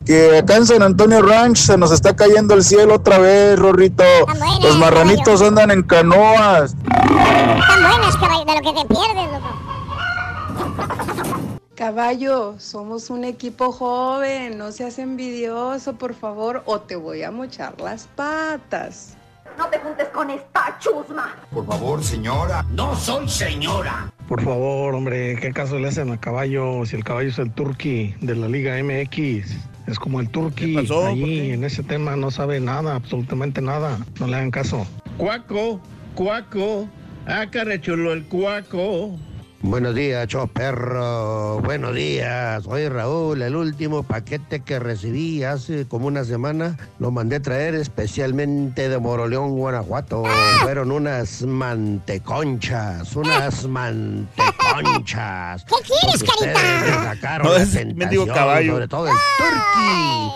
Que 0.06 0.40
acá 0.40 0.58
en 0.58 0.66
San 0.66 0.82
Antonio 0.82 1.22
Ranch 1.22 1.58
se 1.58 1.78
nos 1.78 1.92
está 1.92 2.14
cayendo 2.16 2.54
el 2.56 2.64
cielo 2.64 2.96
otra 2.96 3.20
vez, 3.20 3.58
Rorrito. 3.58 4.04
Los 4.62 4.78
marranitos 4.78 5.42
andan 5.42 5.72
en 5.72 5.84
canoas. 5.84 6.76
Están 6.84 7.84
buenas, 7.84 8.18
caballo, 8.18 8.46
de 8.46 8.54
lo 8.54 8.62
que 8.62 8.82
te 8.82 8.88
pierdes, 8.94 9.32
loco. 9.32 9.64
Caballo, 11.76 12.56
somos 12.60 13.10
un 13.10 13.24
equipo 13.24 13.72
joven, 13.72 14.58
no 14.58 14.72
seas 14.72 15.00
envidioso, 15.00 15.94
por 15.94 16.14
favor, 16.14 16.64
o 16.66 16.80
te 16.82 16.96
voy 16.96 17.24
a 17.24 17.32
mochar 17.32 17.80
las 17.82 18.08
patas. 18.16 19.16
No 19.58 19.68
te 19.68 19.80
juntes 19.80 20.08
con 20.10 20.30
esta 20.30 20.78
chusma. 20.80 21.36
Por 21.52 21.66
favor, 21.66 22.04
señora. 22.04 22.66
No 22.72 22.96
soy 22.96 23.28
señora. 23.30 24.12
Por 24.28 24.44
favor, 24.44 24.96
hombre, 24.96 25.38
¿qué 25.40 25.52
caso 25.54 25.78
le 25.78 25.90
hacen 25.90 26.10
al 26.10 26.20
caballo 26.20 26.86
si 26.86 26.96
el 26.96 27.04
caballo 27.04 27.30
es 27.30 27.40
el 27.40 27.52
Turqui 27.52 28.16
de 28.22 28.36
la 28.36 28.48
Liga 28.48 28.76
MX? 28.82 29.73
Es 29.88 30.00
como 30.00 30.20
el 30.20 30.30
Turqui. 30.30 30.78
Allí 30.78 31.52
en 31.52 31.64
ese 31.64 31.84
tema 31.84 32.16
no 32.16 32.32
sabe 32.32 32.60
nada, 32.60 32.96
absolutamente 32.96 33.62
nada. 33.62 33.98
No 34.20 34.28
le 34.28 34.36
hagan 34.36 34.52
caso. 34.52 34.88
Cuaco, 35.18 35.82
cuaco, 36.16 36.88
ah, 37.28 37.46
chulo 37.82 38.14
el 38.14 38.24
cuaco. 38.26 39.18
Buenos 39.66 39.96
días, 39.96 40.28
show 40.28 40.46
perro. 40.50 41.62
Buenos 41.62 41.96
días. 41.96 42.66
Soy 42.66 42.90
Raúl. 42.90 43.42
El 43.42 43.56
último 43.56 44.04
paquete 44.04 44.60
que 44.60 44.78
recibí 44.78 45.46
hace 45.46 45.88
como 45.88 46.08
una 46.08 46.26
semana 46.26 46.76
lo 47.00 47.12
mandé 47.12 47.40
traer 47.40 47.74
especialmente 47.76 48.90
de 48.90 49.00
Moroleón, 49.00 49.52
Guanajuato. 49.52 50.24
Fueron 50.64 50.92
unas 50.92 51.44
manteconchas, 51.44 53.16
unas 53.16 53.66
manteconchas. 53.66 55.64
¿Qué 55.64 55.76
quieres, 55.88 56.22
carita? 56.24 56.60
me 56.82 56.92
sacaron 57.06 57.48
No, 57.48 57.56
es 57.56 57.74
mendigo 57.96 58.28
caballo. 58.28 58.74
Sobre 58.74 58.90
todo 58.90 59.08
el 59.08 59.14
turkey. 59.38 60.30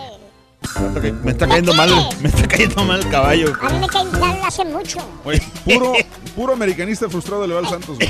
Me 1.22 1.32
está 1.32 1.46
cayendo 1.46 1.74
mal, 1.74 1.90
me 2.22 2.30
está 2.30 2.48
cayendo 2.48 2.82
mal 2.82 3.00
el 3.00 3.10
caballo. 3.10 3.52
A 3.60 3.68
mí 3.68 3.78
me 3.78 3.88
cae 3.88 4.04
mal 4.04 4.40
hace 4.42 4.64
mucho. 4.64 5.00
Oye, 5.24 5.42
puro, 5.66 5.92
puro 6.34 6.54
americanista 6.54 7.10
frustrado 7.10 7.46
le 7.46 7.52
va 7.52 7.60
al 7.60 7.68
Santos. 7.68 7.98
güey. 7.98 8.08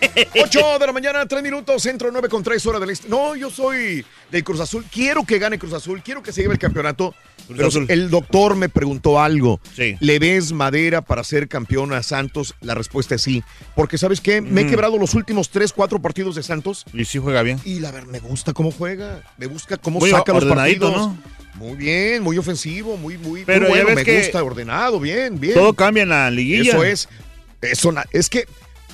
8 0.42 0.78
de 0.78 0.86
la 0.86 0.92
mañana, 0.92 1.26
3 1.26 1.42
minutos, 1.42 1.82
centro 1.82 2.10
9 2.12 2.28
con 2.28 2.42
3 2.42 2.64
horas 2.66 2.80
del 2.80 2.90
este. 2.90 3.08
No, 3.08 3.34
yo 3.36 3.50
soy 3.50 4.04
del 4.30 4.44
Cruz 4.44 4.60
Azul. 4.60 4.84
Quiero 4.92 5.24
que 5.24 5.38
gane 5.38 5.58
Cruz 5.58 5.72
Azul, 5.72 6.02
quiero 6.02 6.22
que 6.22 6.32
se 6.32 6.42
lleve 6.42 6.54
el 6.54 6.58
campeonato. 6.60 7.14
Pero 7.48 7.68
Azul. 7.68 7.86
el 7.88 8.10
doctor 8.10 8.56
me 8.56 8.68
preguntó 8.68 9.20
algo. 9.20 9.60
Sí. 9.76 9.96
¿Le 10.00 10.18
ves 10.18 10.52
madera 10.52 11.00
para 11.02 11.22
ser 11.22 11.46
campeón 11.48 11.92
a 11.92 12.02
Santos? 12.02 12.54
La 12.60 12.74
respuesta 12.74 13.14
es 13.14 13.22
sí. 13.22 13.44
Porque, 13.76 13.98
¿sabes 13.98 14.20
qué? 14.20 14.40
Me 14.40 14.62
he 14.62 14.64
Mm. 14.64 14.70
quebrado 14.70 14.98
los 14.98 15.14
últimos 15.14 15.50
3, 15.50 15.72
4 15.72 16.00
partidos 16.02 16.34
de 16.34 16.42
Santos. 16.42 16.84
Y 16.92 17.04
sí 17.04 17.18
juega 17.18 17.42
bien. 17.42 17.60
Y 17.64 17.78
la 17.80 17.92
verdad, 17.92 18.08
me 18.08 18.18
gusta 18.18 18.52
cómo 18.52 18.70
juega. 18.72 19.22
Me 19.38 19.46
gusta 19.46 19.76
cómo 19.76 20.00
Muy 20.00 20.10
saca 20.10 20.32
los 20.32 20.44
partidos. 20.44 20.92
¿no? 20.96 21.16
Muy 21.54 21.76
bien, 21.76 22.22
muy 22.22 22.36
ofensivo, 22.36 22.96
muy, 22.96 23.16
muy, 23.16 23.44
Pero 23.44 23.66
ya 23.66 23.70
bueno. 23.70 23.86
ves 23.86 23.94
Me 23.96 24.04
que 24.04 24.18
gusta, 24.22 24.42
ordenado, 24.42 24.98
bien, 25.00 25.38
bien. 25.40 25.54
Todo 25.54 25.72
cambia 25.72 26.02
en 26.02 26.08
la 26.10 26.30
liguilla. 26.30 26.72
Eso 26.72 26.84
es. 26.84 27.08
Eso 27.62 27.94
es 28.12 28.28
que. 28.28 28.46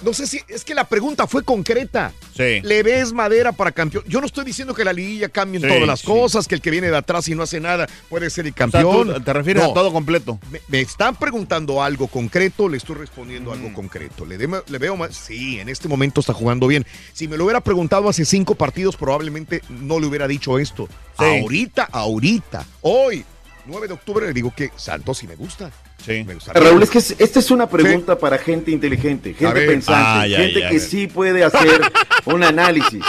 No 0.03 0.13
sé 0.13 0.27
si. 0.27 0.41
Es 0.49 0.65
que 0.65 0.75
la 0.75 0.85
pregunta 0.89 1.27
fue 1.27 1.43
concreta. 1.45 2.13
Sí. 2.37 2.61
¿Le 2.63 2.83
ves 2.83 3.13
madera 3.13 3.53
para 3.53 3.73
campeón? 3.73 4.05
Yo 4.09 4.21
no 4.21 4.27
estoy 4.27 4.45
diciendo 4.45 4.75
que 4.75 4.85
la 4.85 4.93
liguilla 4.93 5.29
cambie 5.29 5.59
en 5.59 5.63
Sí, 5.63 5.69
todas 5.75 5.87
las 5.87 6.01
sí. 6.01 6.07
cosas, 6.07 6.49
que 6.49 6.55
el 6.55 6.61
que 6.61 6.71
viene 6.71 6.91
de 6.91 6.97
atrás 6.97 7.29
y 7.29 7.35
no 7.35 7.43
hace 7.43 7.61
nada 7.61 7.87
puede 8.09 8.31
ser 8.31 8.47
el 8.47 8.53
O 8.53 8.55
sea, 8.57 8.71
campeón. 8.71 9.23
te 9.25 9.33
refieres 9.33 9.63
No. 9.63 9.71
a 9.71 9.75
todo 9.75 9.93
completo. 9.93 10.39
Me, 10.51 10.61
me 10.69 10.81
están 10.81 11.15
preguntando 11.17 11.83
algo 11.83 12.09
concreto, 12.09 12.69
le 12.69 12.79
estoy 12.79 12.97
respondiendo 12.97 13.51
Mm. 13.51 13.55
algo 13.55 13.73
concreto. 13.75 14.25
¿Le, 14.25 14.39
de- 14.39 14.63
le 14.67 14.79
veo 14.79 14.97
más? 14.97 15.15
Sí, 15.15 15.61
en 15.61 15.69
este 15.69 15.89
momento 15.89 16.21
está 16.21 16.33
jugando 16.33 16.67
bien. 16.67 16.87
Si 17.13 17.29
me 17.29 17.37
lo 17.37 17.45
hubiera 17.45 17.61
preguntado 17.61 18.09
hace 18.09 18.25
cinco 18.25 18.55
partidos, 18.55 18.97
probablemente 18.97 19.63
no 19.69 20.01
le 20.01 20.07
hubiera 20.07 20.27
dicho 20.27 20.59
esto. 20.59 20.89
Ahorita, 21.17 21.89
ahorita, 21.93 22.67
hoy, 22.81 23.25
9 23.67 23.87
de 23.89 23.95
octubre, 23.95 24.27
le 24.27 24.33
digo 24.33 24.53
que 24.57 24.71
Santos 24.77 25.19
sí 25.19 25.27
me 25.27 25.37
gusta. 25.37 25.71
Sí. 26.05 26.25
Me 26.27 26.35
gusta. 26.35 26.53
Raúl, 26.53 26.83
es 26.83 26.91
que 26.91 26.99
es- 26.99 27.15
esta 27.19 27.39
es 27.39 27.51
una 27.51 27.69
pregunta 27.69 28.19
para 28.19 28.39
gente 28.39 28.71
inteligente, 28.71 29.35
gente 29.35 29.67
pensante, 29.67 30.03
Ah, 30.05 30.27
ya, 30.27 30.39
gente 30.39 30.61
ya, 30.61 30.69
que 30.71 30.81
sí 30.81 31.07
puede 31.07 31.45
hacer 31.45 31.81
un 32.27 32.43
análisis. 32.43 33.05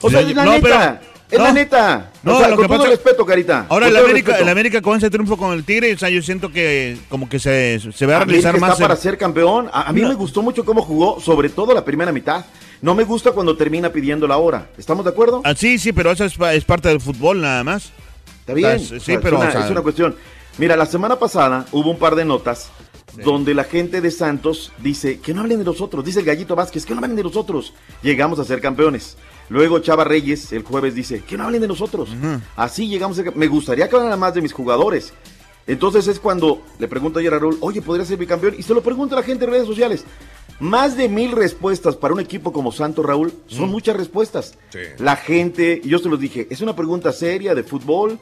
O 0.00 0.10
sea, 0.10 0.22
No, 0.22 0.28
es 0.28 0.34
la 0.36 0.44
no, 0.44 0.50
neta, 0.52 0.62
pero- 1.00 1.16
es 1.30 1.38
la 1.40 1.52
neta. 1.52 2.10
No, 2.22 2.34
o 2.36 2.38
sea, 2.38 2.48
lo 2.48 2.56
con 2.56 2.64
que 2.64 2.68
todo 2.68 2.78
pasa- 2.78 2.90
respeto, 2.90 3.24
Carita. 3.26 3.66
Ahora 3.68 3.88
el 3.88 3.96
América, 3.96 4.28
respeto. 4.32 4.42
el 4.42 4.48
América 4.48 4.82
con 4.82 4.96
ese 4.98 5.08
triunfo 5.10 5.36
con 5.36 5.52
el 5.52 5.64
Tigre, 5.64 5.92
o 5.94 5.98
sea, 5.98 6.08
yo 6.08 6.20
siento 6.22 6.50
que 6.52 6.96
como 7.08 7.28
que 7.28 7.38
se, 7.38 7.80
se 7.92 8.06
va 8.06 8.14
a 8.14 8.16
América 8.22 8.50
realizar 8.50 8.54
está 8.56 8.66
más. 8.68 8.78
para 8.80 8.94
el- 8.94 9.00
ser 9.00 9.16
campeón. 9.18 9.68
A, 9.72 9.88
a 9.88 9.92
mí 9.92 10.00
No. 10.02 10.08
me 10.08 10.14
gustó 10.14 10.42
mucho 10.42 10.64
cómo 10.64 10.82
jugó, 10.82 11.20
sobre 11.20 11.48
todo 11.48 11.74
la 11.74 11.84
primera 11.84 12.10
mitad. 12.12 12.44
No 12.82 12.94
me 12.94 13.04
gusta 13.04 13.32
cuando 13.32 13.56
termina 13.56 13.90
pidiendo 13.90 14.26
la 14.28 14.36
hora. 14.36 14.68
¿Estamos 14.76 15.04
de 15.04 15.10
acuerdo? 15.12 15.40
Ah, 15.44 15.54
sí, 15.56 15.78
sí, 15.78 15.92
pero 15.92 16.10
eso 16.10 16.24
es, 16.24 16.34
es 16.52 16.64
parte 16.64 16.88
del 16.88 17.00
fútbol 17.00 17.40
nada 17.40 17.64
más. 17.64 17.90
Está 18.46 18.54
bien. 18.54 18.78
Sea, 18.78 18.88
sí, 18.88 18.96
O 18.96 19.00
sea, 19.00 19.20
pero, 19.20 19.36
es, 19.36 19.42
una, 19.42 19.48
o 19.48 19.52
sea- 19.52 19.64
es 19.64 19.70
una 19.72 19.82
cuestión. 19.82 20.16
Mira, 20.58 20.76
la 20.76 20.86
semana 20.86 21.18
pasada 21.18 21.66
hubo 21.72 21.90
un 21.90 21.98
par 21.98 22.14
de 22.14 22.24
notas 22.24 22.70
donde 23.24 23.54
la 23.54 23.64
gente 23.64 24.00
de 24.00 24.10
Santos 24.10 24.72
dice 24.78 25.20
que 25.20 25.34
no 25.34 25.40
hablen 25.40 25.58
de 25.58 25.64
nosotros. 25.64 26.04
Dice 26.04 26.20
el 26.20 26.24
Gallito 26.26 26.54
Vázquez 26.54 26.86
que 26.86 26.94
no 26.94 27.00
hablen 27.00 27.16
de 27.16 27.22
nosotros. 27.24 27.74
Llegamos 28.02 28.38
a 28.38 28.44
ser 28.44 28.60
campeones. 28.60 29.16
Luego 29.48 29.78
Chava 29.80 30.04
Reyes 30.04 30.52
el 30.52 30.62
jueves 30.62 30.94
dice 30.94 31.22
que 31.26 31.36
no 31.36 31.44
hablen 31.44 31.62
de 31.62 31.68
nosotros. 31.68 32.10
Así 32.56 32.88
llegamos 32.88 33.18
a 33.18 33.22
ser 33.24 33.36
Me 33.36 33.48
gustaría 33.48 33.88
que 33.88 33.96
hablaran 33.96 34.18
más 34.18 34.34
de 34.34 34.42
mis 34.42 34.52
jugadores. 34.52 35.12
Entonces 35.66 36.06
es 36.06 36.20
cuando 36.20 36.62
le 36.78 36.86
pregunto 36.88 37.18
ayer 37.18 37.34
a 37.34 37.38
Raúl, 37.38 37.58
oye, 37.60 37.82
¿podría 37.82 38.04
ser 38.06 38.18
bicampeón? 38.18 38.54
Y 38.58 38.62
se 38.62 38.72
lo 38.74 38.82
pregunto 38.82 39.16
a 39.16 39.20
la 39.20 39.24
gente 39.26 39.44
en 39.46 39.50
redes 39.50 39.66
sociales. 39.66 40.04
Más 40.60 40.96
de 40.96 41.08
mil 41.08 41.32
respuestas 41.32 41.96
para 41.96 42.14
un 42.14 42.20
equipo 42.20 42.52
como 42.52 42.70
Santos, 42.72 43.04
Raúl, 43.04 43.32
son 43.46 43.68
muchas 43.70 43.96
respuestas. 43.96 44.56
La 44.98 45.16
gente, 45.16 45.82
yo 45.84 45.98
se 45.98 46.08
los 46.08 46.18
dije, 46.20 46.46
es 46.50 46.60
una 46.60 46.74
pregunta 46.76 47.12
seria 47.12 47.54
de 47.54 47.62
fútbol, 47.62 48.18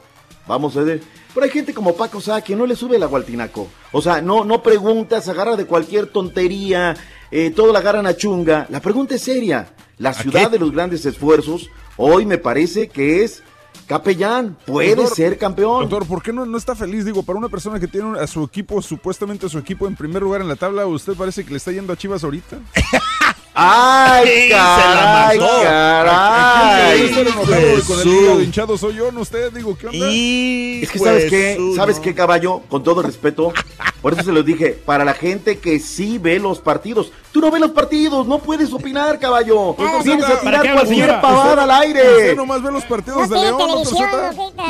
vamos 0.47 0.75
a 0.77 0.81
ver. 0.81 1.01
Pero 1.33 1.43
hay 1.43 1.51
gente 1.51 1.73
como 1.73 1.95
Paco 1.95 2.21
Sá 2.21 2.41
que 2.41 2.55
no 2.55 2.65
le 2.65 2.75
sube 2.75 2.95
el 2.95 3.03
agua 3.03 3.19
al 3.19 3.25
tinaco. 3.25 3.67
O 3.91 4.01
sea, 4.01 4.21
no, 4.21 4.45
no 4.45 4.63
preguntas, 4.63 5.27
agarra 5.27 5.55
de 5.55 5.65
cualquier 5.65 6.07
tontería, 6.07 6.95
eh, 7.31 7.51
todo 7.51 7.73
la 7.73 7.79
agarran 7.79 8.07
a 8.07 8.15
chunga. 8.15 8.67
La 8.69 8.79
pregunta 8.79 9.15
es 9.15 9.21
seria. 9.21 9.67
La 9.97 10.13
ciudad 10.13 10.51
de 10.51 10.59
los 10.59 10.71
grandes 10.71 11.05
esfuerzos, 11.05 11.69
hoy 11.97 12.25
me 12.25 12.37
parece 12.37 12.89
que 12.89 13.23
es 13.23 13.43
capellán, 13.87 14.57
puede 14.65 14.95
Doctor, 14.95 15.15
ser 15.15 15.37
campeón. 15.37 15.81
Doctor, 15.81 16.07
¿por 16.07 16.21
qué 16.23 16.33
no, 16.33 16.45
no 16.45 16.57
está 16.57 16.75
feliz? 16.75 17.05
Digo, 17.05 17.23
para 17.23 17.39
una 17.39 17.49
persona 17.49 17.79
que 17.79 17.87
tiene 17.87 18.19
a 18.19 18.27
su 18.27 18.43
equipo, 18.43 18.81
supuestamente 18.81 19.45
a 19.45 19.49
su 19.49 19.57
equipo 19.57 19.87
en 19.87 19.95
primer 19.95 20.21
lugar 20.21 20.41
en 20.41 20.47
la 20.47 20.55
tabla, 20.55 20.85
¿usted 20.85 21.13
parece 21.13 21.45
que 21.45 21.51
le 21.51 21.57
está 21.57 21.71
yendo 21.71 21.93
a 21.93 21.97
Chivas 21.97 22.23
ahorita? 22.23 22.59
¡Ay, 23.57 24.27
Sí, 24.27 24.41
se 24.43 24.49
caray, 24.49 25.39
caray! 25.39 26.99
¿Quién 26.99 27.13
se 27.15 27.23
le 27.23 27.29
enojado 27.29 27.55
Jesús. 27.55 27.85
con 27.87 27.99
el 28.01 28.07
hígado 28.07 28.41
hinchado 28.41 28.77
soy 28.77 28.95
yo, 28.95 29.11
no 29.13 29.21
usted, 29.21 29.53
digo, 29.53 29.77
¿qué 29.77 29.87
onda? 29.87 30.09
Es 30.09 30.91
que 30.91 30.99
sabes 30.99 31.29
qué, 31.29 31.73
sabes 31.73 31.99
qué, 32.01 32.13
caballo, 32.13 32.63
con 32.67 32.83
todo 32.83 33.01
respeto, 33.01 33.53
por 34.01 34.11
eso 34.11 34.23
se 34.23 34.33
los 34.33 34.45
dije, 34.45 34.71
para 34.85 35.05
la 35.05 35.13
gente 35.13 35.59
que 35.59 35.79
sí 35.79 36.17
ve 36.17 36.37
los 36.37 36.59
partidos, 36.59 37.13
tú 37.35 37.41
no 37.41 37.51
ves 37.51 37.59
los 37.59 37.71
partidos, 37.71 38.25
no 38.25 38.39
puedes 38.39 38.71
opinar, 38.71 39.19
caballo, 39.19 39.75
vienes 40.05 40.23
a 40.23 40.39
tirar 40.39 40.71
cualquier 40.71 41.19
pavada 41.19 41.63
al 41.63 41.71
aire. 41.71 42.01
Usted 42.13 42.35
nomás 42.37 42.63
ve 42.63 42.71
los 42.71 42.85
partidos 42.85 43.29
de 43.29 43.35
León. 43.41 43.57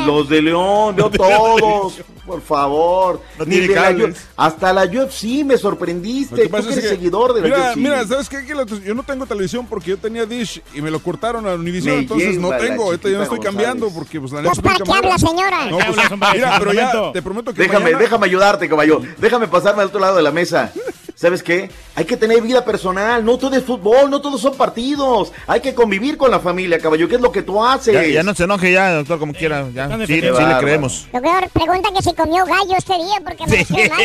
Los 0.04 0.28
de 0.28 0.42
León, 0.42 0.96
veo 0.96 1.08
todos, 1.10 1.92
por 2.26 2.42
favor. 2.42 3.20
No 3.38 3.44
Ni 3.44 3.68
la 3.68 3.94
hasta 4.36 4.72
la 4.72 4.82
UFC 4.84 5.44
me 5.44 5.56
sorprendiste, 5.56 6.48
tú 6.48 6.50
que 6.50 6.56
eres 6.56 6.74
que- 6.74 6.88
seguidor 6.88 7.34
de 7.34 7.42
la 7.42 7.46
mira, 7.46 7.68
UFC. 7.68 7.76
mira, 7.76 8.04
¿sabes 8.04 8.28
qué? 8.28 8.44
Yo 8.84 8.94
no 8.96 9.04
tengo 9.04 9.26
televisión 9.26 9.64
porque 9.68 9.90
yo 9.90 9.98
tenía 9.98 10.26
Dish 10.26 10.60
y 10.74 10.82
me 10.82 10.90
lo 10.90 10.98
cortaron 10.98 11.46
a 11.46 11.54
Univision, 11.54 11.98
entonces 12.00 12.36
no 12.36 12.50
tengo, 12.56 12.82
ahorita 12.82 13.08
ya 13.08 13.18
no 13.18 13.22
estoy 13.22 13.38
cambiando 13.38 13.90
porque 13.90 14.18
pues 14.18 14.32
la 14.32 14.42
Pues, 14.42 14.56
neta 14.56 14.68
¿para 14.72 14.84
qué 14.84 14.92
habla, 14.92 15.18
señora? 15.18 15.66
No, 15.66 15.78
pues, 15.78 16.10
hombre, 16.10 16.28
mira, 16.34 16.56
pero 16.58 16.72
ya 16.72 17.12
te 17.12 17.22
prometo 17.22 17.54
que 17.54 17.62
Déjame, 17.62 17.94
déjame 17.94 18.26
ayudarte, 18.26 18.68
caballo. 18.68 19.00
Déjame 19.18 19.46
pasarme 19.46 19.82
al 19.82 19.88
otro 19.88 20.00
lado 20.00 20.16
de 20.16 20.22
la 20.22 20.32
mesa. 20.32 20.72
¿Sabes 21.16 21.42
qué? 21.42 21.70
Hay 21.94 22.04
que 22.04 22.18
tener 22.18 22.42
vida 22.42 22.62
personal. 22.62 23.24
No 23.24 23.38
todo 23.38 23.56
es 23.56 23.64
fútbol, 23.64 24.10
no 24.10 24.20
todos 24.20 24.38
son 24.38 24.54
partidos. 24.54 25.32
Hay 25.46 25.62
que 25.62 25.74
convivir 25.74 26.18
con 26.18 26.30
la 26.30 26.40
familia, 26.40 26.78
caballo. 26.78 27.08
¿Qué 27.08 27.14
es 27.14 27.22
lo 27.22 27.32
que 27.32 27.42
tú 27.42 27.64
haces? 27.64 27.94
Ya, 27.94 28.06
ya 28.06 28.22
no 28.22 28.34
se 28.34 28.44
enoje 28.44 28.70
ya, 28.70 28.92
doctor, 28.92 29.18
como 29.18 29.32
quiera. 29.32 29.66
Ya, 29.72 29.88
sí, 30.06 30.06
sí 30.06 30.20
le 30.20 30.58
creemos. 30.60 31.08
Lo 31.14 31.22
peor, 31.22 31.48
pregunta 31.54 31.88
que 31.96 32.02
si 32.02 32.12
comió 32.12 32.44
gallo 32.44 32.76
este 32.76 32.96
día 32.96 33.16
porque 33.24 33.46
me 33.46 33.60
hacía 33.60 33.88
mal. 33.88 34.04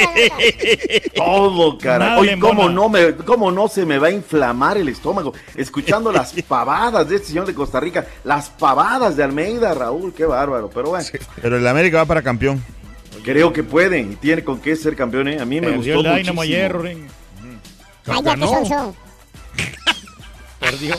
Todo, 1.14 1.78
cara. 1.78 1.98
Nada 1.98 2.20
Oye, 2.20 2.40
¿cómo 2.40 2.70
no, 2.70 2.88
me, 2.88 3.14
¿cómo 3.18 3.52
no 3.52 3.68
se 3.68 3.86
me 3.86 4.00
va 4.00 4.08
a 4.08 4.12
inflamar 4.12 4.78
el 4.78 4.88
estómago? 4.88 5.34
Escuchando 5.58 6.14
las 6.14 6.32
pavadas 6.48 7.10
de 7.10 7.18
este 7.18 7.28
señor 7.28 7.46
de 7.46 7.54
Costa 7.54 7.82
Rica. 7.82 8.08
Las 8.24 8.50
pavadas 8.52 9.18
de 9.18 9.24
Almeida, 9.26 9.74
Raúl. 9.74 10.14
Qué 10.14 10.24
bárbaro. 10.24 10.70
Pero 10.74 10.92
bueno, 10.92 11.06
Pero 11.42 11.58
el 11.58 11.68
América 11.68 11.98
va 11.98 12.06
para 12.06 12.22
campeón. 12.22 12.64
Creo 13.24 13.54
que 13.54 13.64
puede 13.64 14.00
y 14.00 14.16
tiene 14.16 14.44
con 14.44 14.60
qué 14.60 14.76
ser 14.76 14.96
campeón. 14.96 15.28
¿eh? 15.28 15.40
A 15.40 15.46
mí 15.46 15.60
me 15.62 15.68
Perdió 15.68 15.96
gustó 15.96 16.12
el 16.12 16.18
Dynamo 16.18 16.42
muchísimo. 16.42 16.42
ayer, 16.42 16.78
Ring. 16.82 17.08
Cállate, 18.04 18.42
Sonso. 18.48 18.96
Perdió. 20.60 20.96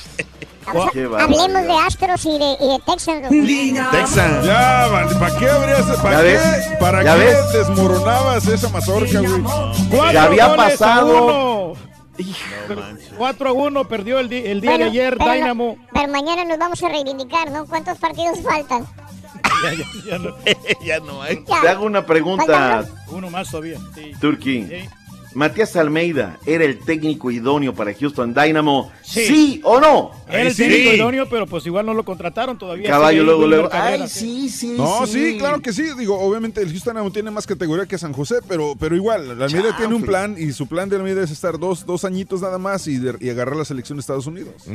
Qué 0.93 1.09
Hablemos 1.19 1.63
de 1.63 1.73
Astros 1.87 2.25
y 2.25 2.39
de, 2.39 2.57
y 2.61 2.69
de 2.69 2.79
Texans. 2.87 3.29
Texans. 3.91 4.47
Ya, 4.47 4.87
vale, 4.87 5.15
¿para 5.17 5.37
qué 5.39 5.51
habrías, 5.51 5.83
para 6.01 6.11
¿Ya 6.13 6.17
qué, 6.19 6.23
ves? 6.25 6.69
para 6.79 7.03
¿Ya 7.03 7.15
qué 7.15 7.21
ves? 7.25 7.53
desmoronabas 7.53 8.47
esa 8.47 8.69
mazorca, 8.69 9.21
güey? 9.21 9.43
Cuatro 9.91 10.13
Ya 10.13 10.23
había 10.23 10.47
goles 10.47 10.65
a 10.65 10.69
pasado. 10.79 11.25
uno. 11.25 11.93
4 13.19 13.49
a 13.49 13.53
uno 13.53 13.89
perdió 13.89 14.19
el, 14.21 14.29
di- 14.29 14.45
el 14.47 14.61
día 14.61 14.71
de 14.73 14.77
Bueno, 14.77 14.91
ayer 14.93 15.17
pero, 15.19 15.33
Dynamo. 15.33 15.77
pero 15.93 16.09
mañana 16.13 16.45
nos 16.45 16.59
vamos 16.59 16.83
a 16.83 16.89
reivindicar, 16.89 17.51
¿no? 17.51 17.67
¿Cuántos 17.67 17.99
partidos 17.99 18.39
faltan? 18.43 18.87
Ya 20.07 20.19
no, 20.19 20.37
ya 20.85 21.01
no 21.01 21.23
hay. 21.23 21.37
Te 21.45 21.69
hago 21.69 21.85
una 21.87 22.05
pregunta, 22.07 22.85
Uno 23.09 23.31
más 23.31 23.51
todavía. 23.51 23.79
Sí. 23.95 24.13
Sí. 24.69 24.89
Matías 25.35 25.75
Almeida 25.77 26.39
era 26.45 26.63
el 26.65 26.79
técnico 26.79 27.31
idóneo 27.31 27.75
para 27.75 27.95
Houston 27.95 28.35
Dynamo. 28.35 28.93
¿Sí, 29.03 29.25
Sí. 29.27 29.61
o 29.65 29.81
no? 29.81 30.11
Era 30.29 30.43
el 30.43 30.55
técnico 30.55 30.93
idóneo, 30.93 31.27
pero 31.27 31.47
pues 31.47 31.65
igual 31.65 31.87
no 31.87 31.95
lo 31.95 32.05
contrataron 32.05 32.59
todavía. 32.59 32.91
Caballo, 32.91 33.23
luego, 33.25 33.47
luego. 33.47 33.71
Ay, 33.73 34.07
sí. 34.09 34.51
sí. 34.51 34.75
No, 34.77 35.07
sí. 35.07 35.37
claro 35.39 35.63
que 35.63 35.73
sí. 35.73 35.85
Digo, 35.99 36.19
obviamente 36.21 36.61
el 36.61 36.69
Houston 36.71 36.99
aún 36.99 37.13
tiene 37.15 37.31
más 37.31 37.47
categoría 37.47 37.87
que 37.87 37.97
San 37.97 38.13
José, 38.13 38.41
pero, 38.47 38.75
pero 38.79 38.95
igual, 38.95 39.39
la 39.39 39.47
Almeida 39.47 39.75
tiene 39.79 39.95
un 39.95 40.03
plan 40.03 40.37
y 40.39 40.53
su 40.53 40.67
plan 40.67 40.91
de 40.91 40.97
Almeida 40.97 41.23
es 41.23 41.31
estar 41.31 41.59
dos, 41.59 41.87
dos 41.87 42.05
añitos 42.05 42.43
nada 42.43 42.59
más 42.59 42.87
y, 42.87 42.99
de- 42.99 43.17
y 43.19 43.31
agarrar 43.31 43.57
la 43.57 43.65
selección 43.65 43.97
de 43.97 44.01
Estados 44.01 44.27
Unidos. 44.27 44.67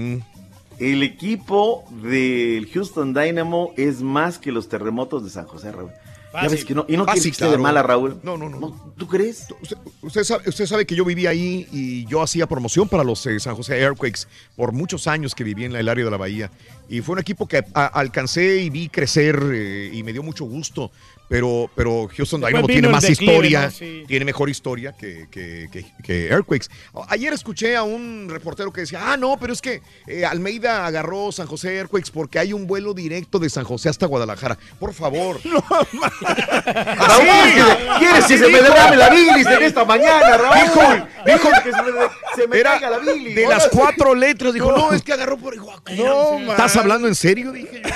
El 0.80 1.02
equipo 1.04 1.86
del 2.04 2.70
Houston 2.72 3.14
Dynamo 3.14 3.74
es 3.78 4.02
más 4.02 4.38
que 4.38 4.52
los 4.52 4.70
terremotos 4.70 5.24
de 5.24 5.30
San 5.30 5.45
José, 5.45 5.72
Raúl. 5.72 5.91
Ya 6.34 6.49
ves 6.49 6.66
que 6.66 6.76
no, 6.76 6.86
y 6.88 6.95
no 6.98 7.06
Fácil, 7.06 7.32
esté 7.32 7.45
de 7.45 7.49
claro. 7.52 7.64
mala, 7.64 7.82
Raúl. 7.82 8.20
No, 8.22 8.38
no, 8.38 8.48
no. 8.48 8.94
¿Tú 8.95 9.08
crees? 9.08 9.48
Usted, 9.60 9.78
usted 10.04 10.24
sabe, 10.24 10.48
usted 10.49 10.66
sabe 10.68 10.86
que 10.86 10.94
yo 10.95 11.04
viví 11.04 11.26
ahí 11.26 11.68
y 11.72 12.06
yo 12.06 12.22
hacía 12.22 12.45
promoción 12.45 12.88
para 12.88 13.04
los 13.04 13.26
eh, 13.26 13.40
San 13.40 13.56
José 13.56 13.74
Airquakes 13.84 14.28
por 14.56 14.72
muchos 14.72 15.08
años 15.08 15.34
que 15.34 15.44
viví 15.44 15.66
en 15.66 15.76
el 15.76 15.90
área 15.90 16.06
de 16.06 16.12
la 16.12 16.18
Bahía. 16.18 16.52
Y 16.90 17.02
fue 17.02 17.14
un 17.14 17.20
equipo 17.20 17.48
que 17.48 17.64
a- 17.74 17.86
alcancé 17.88 18.62
y 18.62 18.70
vi 18.70 18.88
crecer 18.90 19.40
eh, 19.52 19.90
y 19.91 20.04
me 20.04 20.14
dio 20.14 20.22
mucho 20.22 20.45
gusto. 20.45 20.91
Pero, 21.30 21.70
pero 21.76 22.08
Houston 22.16 22.40
Dynamo 22.40 22.68
tiene 22.68 22.88
más 22.88 23.04
declive, 23.04 23.34
historia, 23.34 23.62
¿no? 23.66 23.72
Sí. 23.72 24.06
tiene 24.08 24.24
mejor 24.24 24.49
historia 24.49 24.94
que, 24.98 25.28
que, 25.30 25.68
que- 25.72 25.86
que 26.02 26.32
Airquakes. 26.32 26.68
Ayer 27.10 27.34
escuché 27.34 27.76
a 27.76 27.84
un 27.84 28.28
reportero 28.30 28.72
que 28.72 28.82
decía, 28.82 29.12
ah, 29.12 29.18
no, 29.18 29.38
pero 29.38 29.52
es 29.52 29.62
que 29.62 29.82
eh, 30.08 30.26
Almeida 30.26 30.86
agarró 30.86 31.32
San 31.34 31.45
José 31.48 31.78
Airquakes 31.80 32.12
porque 32.14 32.40
hay 32.40 32.54
un 32.54 32.66
vuelo 32.66 32.94
directo 32.94 33.40
de 33.40 33.49
San 33.49 33.66
José 33.66 33.90
hasta 33.90 34.06
Guadalajara. 34.06 34.58
Por 34.80 34.94
favor. 34.94 35.38
Raúl, 35.44 37.26
¿quieres- 37.26 37.99
¿quieres 37.99 38.26
que 38.26 38.38
se 38.38 38.48
me 38.49 38.62
derrame 38.62 38.95
la 38.95 39.10
bilis 39.10 39.45
en 39.48 39.64
esta 39.64 39.84
mañana, 39.86 40.38
Raúl? 40.38 40.56
Dijo, 40.64 40.82
dijo 41.26 41.49
que 41.64 41.72
se 41.72 41.82
me, 41.82 41.91
se 42.36 42.48
me 42.48 42.58
Era 42.60 42.72
caiga 42.80 42.90
la 42.91 42.99
bilis. 42.99 43.36
de 43.36 43.48
las 43.48 43.68
cuatro 43.68 44.16
letras. 44.16 44.54
Dijo, 44.54 44.72
no, 44.72 44.94
es 44.94 45.02
que 45.04 45.14
agarró 45.14 45.38
por 45.38 45.54
igual. 45.54 45.80
No, 45.98 46.40
¿Estás 46.52 46.76
hablando 46.78 47.08
en 47.08 47.16
serio? 47.16 47.52
Dije 47.52 47.82
yo. 47.84 47.90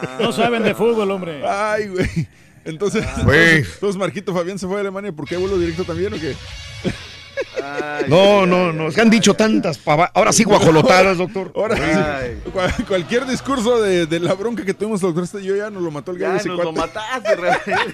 No 0.20 0.32
saben 0.32 0.62
de 0.62 0.74
fútbol, 0.74 1.10
hombre. 1.10 1.42
Ay, 1.46 1.88
güey. 1.88 2.08
Entonces, 2.64 3.04
Güey. 3.24 3.38
entonces, 3.58 3.74
entonces 3.74 3.96
Marquito 3.96 4.34
Fabián 4.34 4.58
se 4.58 4.66
fue 4.66 4.76
a 4.78 4.80
Alemania 4.80 5.12
porque 5.12 5.36
hay 5.36 5.40
vuelo 5.40 5.56
directo 5.56 5.84
también 5.84 6.12
o 6.14 6.16
qué? 6.16 6.34
No, 8.08 8.46
no, 8.46 8.72
no. 8.72 8.90
Se 8.90 9.00
han 9.00 9.10
dicho 9.10 9.34
tantas 9.34 9.78
pava- 9.82 10.10
Ahora 10.14 10.32
sí 10.32 10.44
guajolotadas, 10.44 11.18
doctor. 11.18 11.52
Ahora 11.54 11.76
Ay. 12.20 12.40
sí, 12.44 12.50
cual- 12.50 12.74
cualquier 12.86 13.26
discurso 13.26 13.80
de, 13.80 14.06
de 14.06 14.20
la 14.20 14.34
bronca 14.34 14.64
que 14.64 14.74
tuvimos 14.74 15.00
doctor 15.00 15.24
este 15.24 15.42
yo 15.44 15.54
ya 15.56 15.70
nos 15.70 15.82
lo 15.82 15.90
mató 15.90 16.12
el 16.12 16.18
gallo 16.18 16.42
Ya 16.42 16.48
nos 16.54 16.64
lo 16.64 16.72
mataste. 16.72 17.36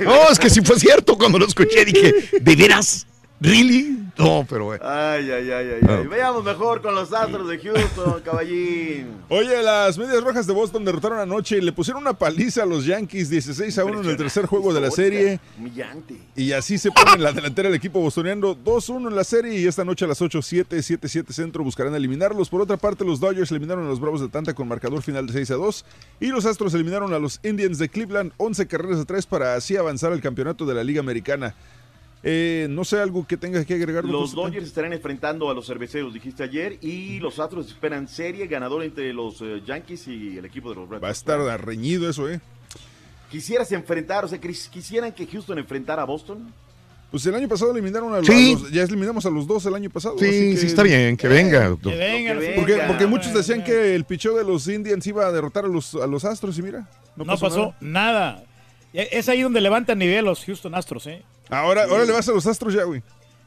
No, 0.05 0.29
es 0.31 0.39
que 0.39 0.49
si 0.51 0.61
fue 0.63 0.79
cierto 0.79 1.17
cuando 1.19 1.39
lo 1.39 1.47
escuché. 1.47 1.85
Dije, 1.85 2.15
¿de 2.41 2.57
veras? 2.57 3.07
¿Really? 3.43 3.99
No, 4.17 4.47
pero 4.49 4.67
bueno. 4.67 4.85
Ay, 4.87 5.29
ay, 5.33 5.51
ay, 5.51 5.71
ay, 5.73 5.81
ay. 5.89 6.07
Veamos 6.07 6.45
mejor 6.45 6.81
con 6.81 6.95
los 6.95 7.13
Astros 7.13 7.49
de 7.49 7.59
Houston, 7.59 8.21
caballín. 8.25 9.09
Oye, 9.29 9.61
las 9.63 9.99
medias 9.99 10.23
rojas 10.23 10.47
de 10.47 10.53
Boston 10.53 10.85
derrotaron 10.85 11.19
anoche 11.19 11.57
y 11.57 11.61
le 11.61 11.73
pusieron 11.73 12.03
una 12.03 12.13
paliza 12.13 12.63
a 12.63 12.67
los 12.67 12.87
Yankees 12.87 13.31
16 13.31 13.77
a 13.79 13.85
1 13.85 14.03
en 14.03 14.11
el 14.11 14.17
tercer 14.17 14.47
juego 14.47 14.73
de 14.73 14.81
la 14.81 14.93
serie. 14.93 15.41
Humillante. 15.59 16.19
Y 16.37 16.53
así 16.53 16.79
se 16.79 16.93
pone 16.93 17.15
en 17.15 17.23
la 17.25 17.33
delantera 17.33 17.69
el 17.69 17.75
equipo 17.75 18.01
bostoniano 18.01 18.55
2-1 18.55 19.09
en 19.09 19.17
la 19.17 19.25
serie 19.25 19.59
y 19.59 19.67
esta 19.67 19.85
noche 19.85 20.05
a 20.05 20.09
las 20.09 20.21
8-7, 20.21 20.67
7-7 20.69 21.33
centro 21.33 21.65
buscarán 21.65 21.97
eliminarlos. 21.97 22.49
Por 22.49 22.61
otra 22.61 22.77
parte, 22.77 23.05
los 23.05 23.19
Dodgers 23.19 23.51
eliminaron 23.51 23.87
a 23.87 23.89
los 23.89 23.99
Bravos 23.99 24.21
de 24.21 24.27
Atlanta 24.27 24.55
con 24.55 24.69
marcador 24.69 25.03
final 25.03 25.27
de 25.27 25.33
6 25.33 25.51
a 25.51 25.55
2 25.55 25.85
y 26.21 26.29
los 26.29 26.47
Astros 26.47 26.75
eliminaron 26.75 27.13
a 27.13 27.19
los 27.19 27.41
Indians 27.43 27.79
de 27.79 27.89
Cleveland 27.89 28.33
11 28.37 28.69
carreras 28.69 29.01
a 29.01 29.05
3 29.05 29.27
para 29.27 29.55
así 29.57 29.77
avanzar 29.77 30.13
al 30.13 30.21
campeonato 30.21 30.65
de 30.65 30.75
la 30.75 30.85
Liga 30.85 31.01
Americana. 31.01 31.57
Eh, 32.25 32.69
no 32.71 32.85
sé 32.85 33.01
algo 33.01 33.27
que 33.27 33.37
tengas 33.37 33.67
que 33.67 33.75
agregar. 33.75 34.05
Los? 34.05 34.33
Dodgers 34.33 34.67
estarán 34.69 34.93
enfrentando 34.93 35.51
a 35.51 35.55
los 35.55 35.67
cerveceros, 35.67 36.15
dijiste 36.15 36.45
ayer, 36.45 36.79
y 36.81 37.19
los 37.19 37.39
Astros 37.41 37.67
esperan 37.67 38.07
serie 38.07 38.47
ganador 38.47 38.85
entre 38.85 39.13
los 39.13 39.41
eh, 39.41 39.61
Yankees 39.67 40.07
y 40.07 40.39
el 40.39 40.45
equipo 40.45 40.69
de 40.71 40.77
los 40.77 40.89
Red 40.89 41.03
Va 41.03 41.09
a 41.09 41.13
estar 41.13 41.41
reñido 41.65 42.09
eso, 42.09 42.29
¿eh? 42.29 42.41
¿Quisieras 43.31 43.73
enfrentar, 43.73 44.25
o 44.25 44.29
sea, 44.29 44.41
quis- 44.41 44.69
quisieran 44.69 45.11
que 45.13 45.27
Houston 45.27 45.59
enfrentara 45.59 46.03
a 46.03 46.05
Boston? 46.05 46.53
Pues 47.11 47.27
el 47.27 47.35
año 47.35 47.49
pasado 47.49 47.73
eliminaron 47.73 48.13
a 48.15 48.19
los, 48.19 48.27
Sí. 48.27 48.55
a 48.57 48.59
los- 48.61 48.71
ya 48.71 48.83
eliminamos 48.85 49.27
a 49.27 49.31
los 49.31 49.47
dos 49.47 49.67
el 49.67 49.75
año 49.75 49.91
pasado. 49.91 50.15
así 50.17 50.25
Sí, 50.27 50.31
que- 50.53 50.57
sí, 50.59 50.67
está 50.67 50.83
bien, 50.83 51.17
que 51.17 51.29
venga, 51.29 51.69
doctor. 51.69 51.93
Que 51.93 52.39
sí. 52.41 52.53
Porque, 52.55 52.73
Venga. 52.75 52.87
porque 52.89 53.07
muchos 53.07 53.35
decían 53.35 53.65
que 53.65 53.95
el 53.95 54.05
picheo 54.05 54.37
de 54.37 54.45
los 54.45 54.69
Indians 54.69 55.07
iba 55.07 55.27
a 55.27 55.33
derrotar 55.33 55.65
a 55.65 55.69
los, 55.69 55.95
a 55.97 56.07
los 56.07 56.25
Astros 56.25 56.57
y 56.59 56.63
mira, 56.63 56.89
no, 57.17 57.25
No 57.25 57.37
pasó 57.37 57.75
nada. 57.81 58.13
nada. 58.13 58.45
E- 58.95 59.09
Es 59.13 59.29
ahí 59.29 59.43
donde 59.43 59.61
levantan 59.61 59.99
nivel 59.99 60.25
los 60.25 60.45
Houston 60.45 60.75
Astros, 60.75 61.07
¿eh? 61.07 61.23
Ahora, 61.53 61.85
ahora 61.85 62.05
le 62.05 62.13
vas 62.13 62.29
a 62.29 62.33
los 62.33 62.47
Astros 62.47 62.73
ya, 62.75 62.85
güey. 62.85 63.03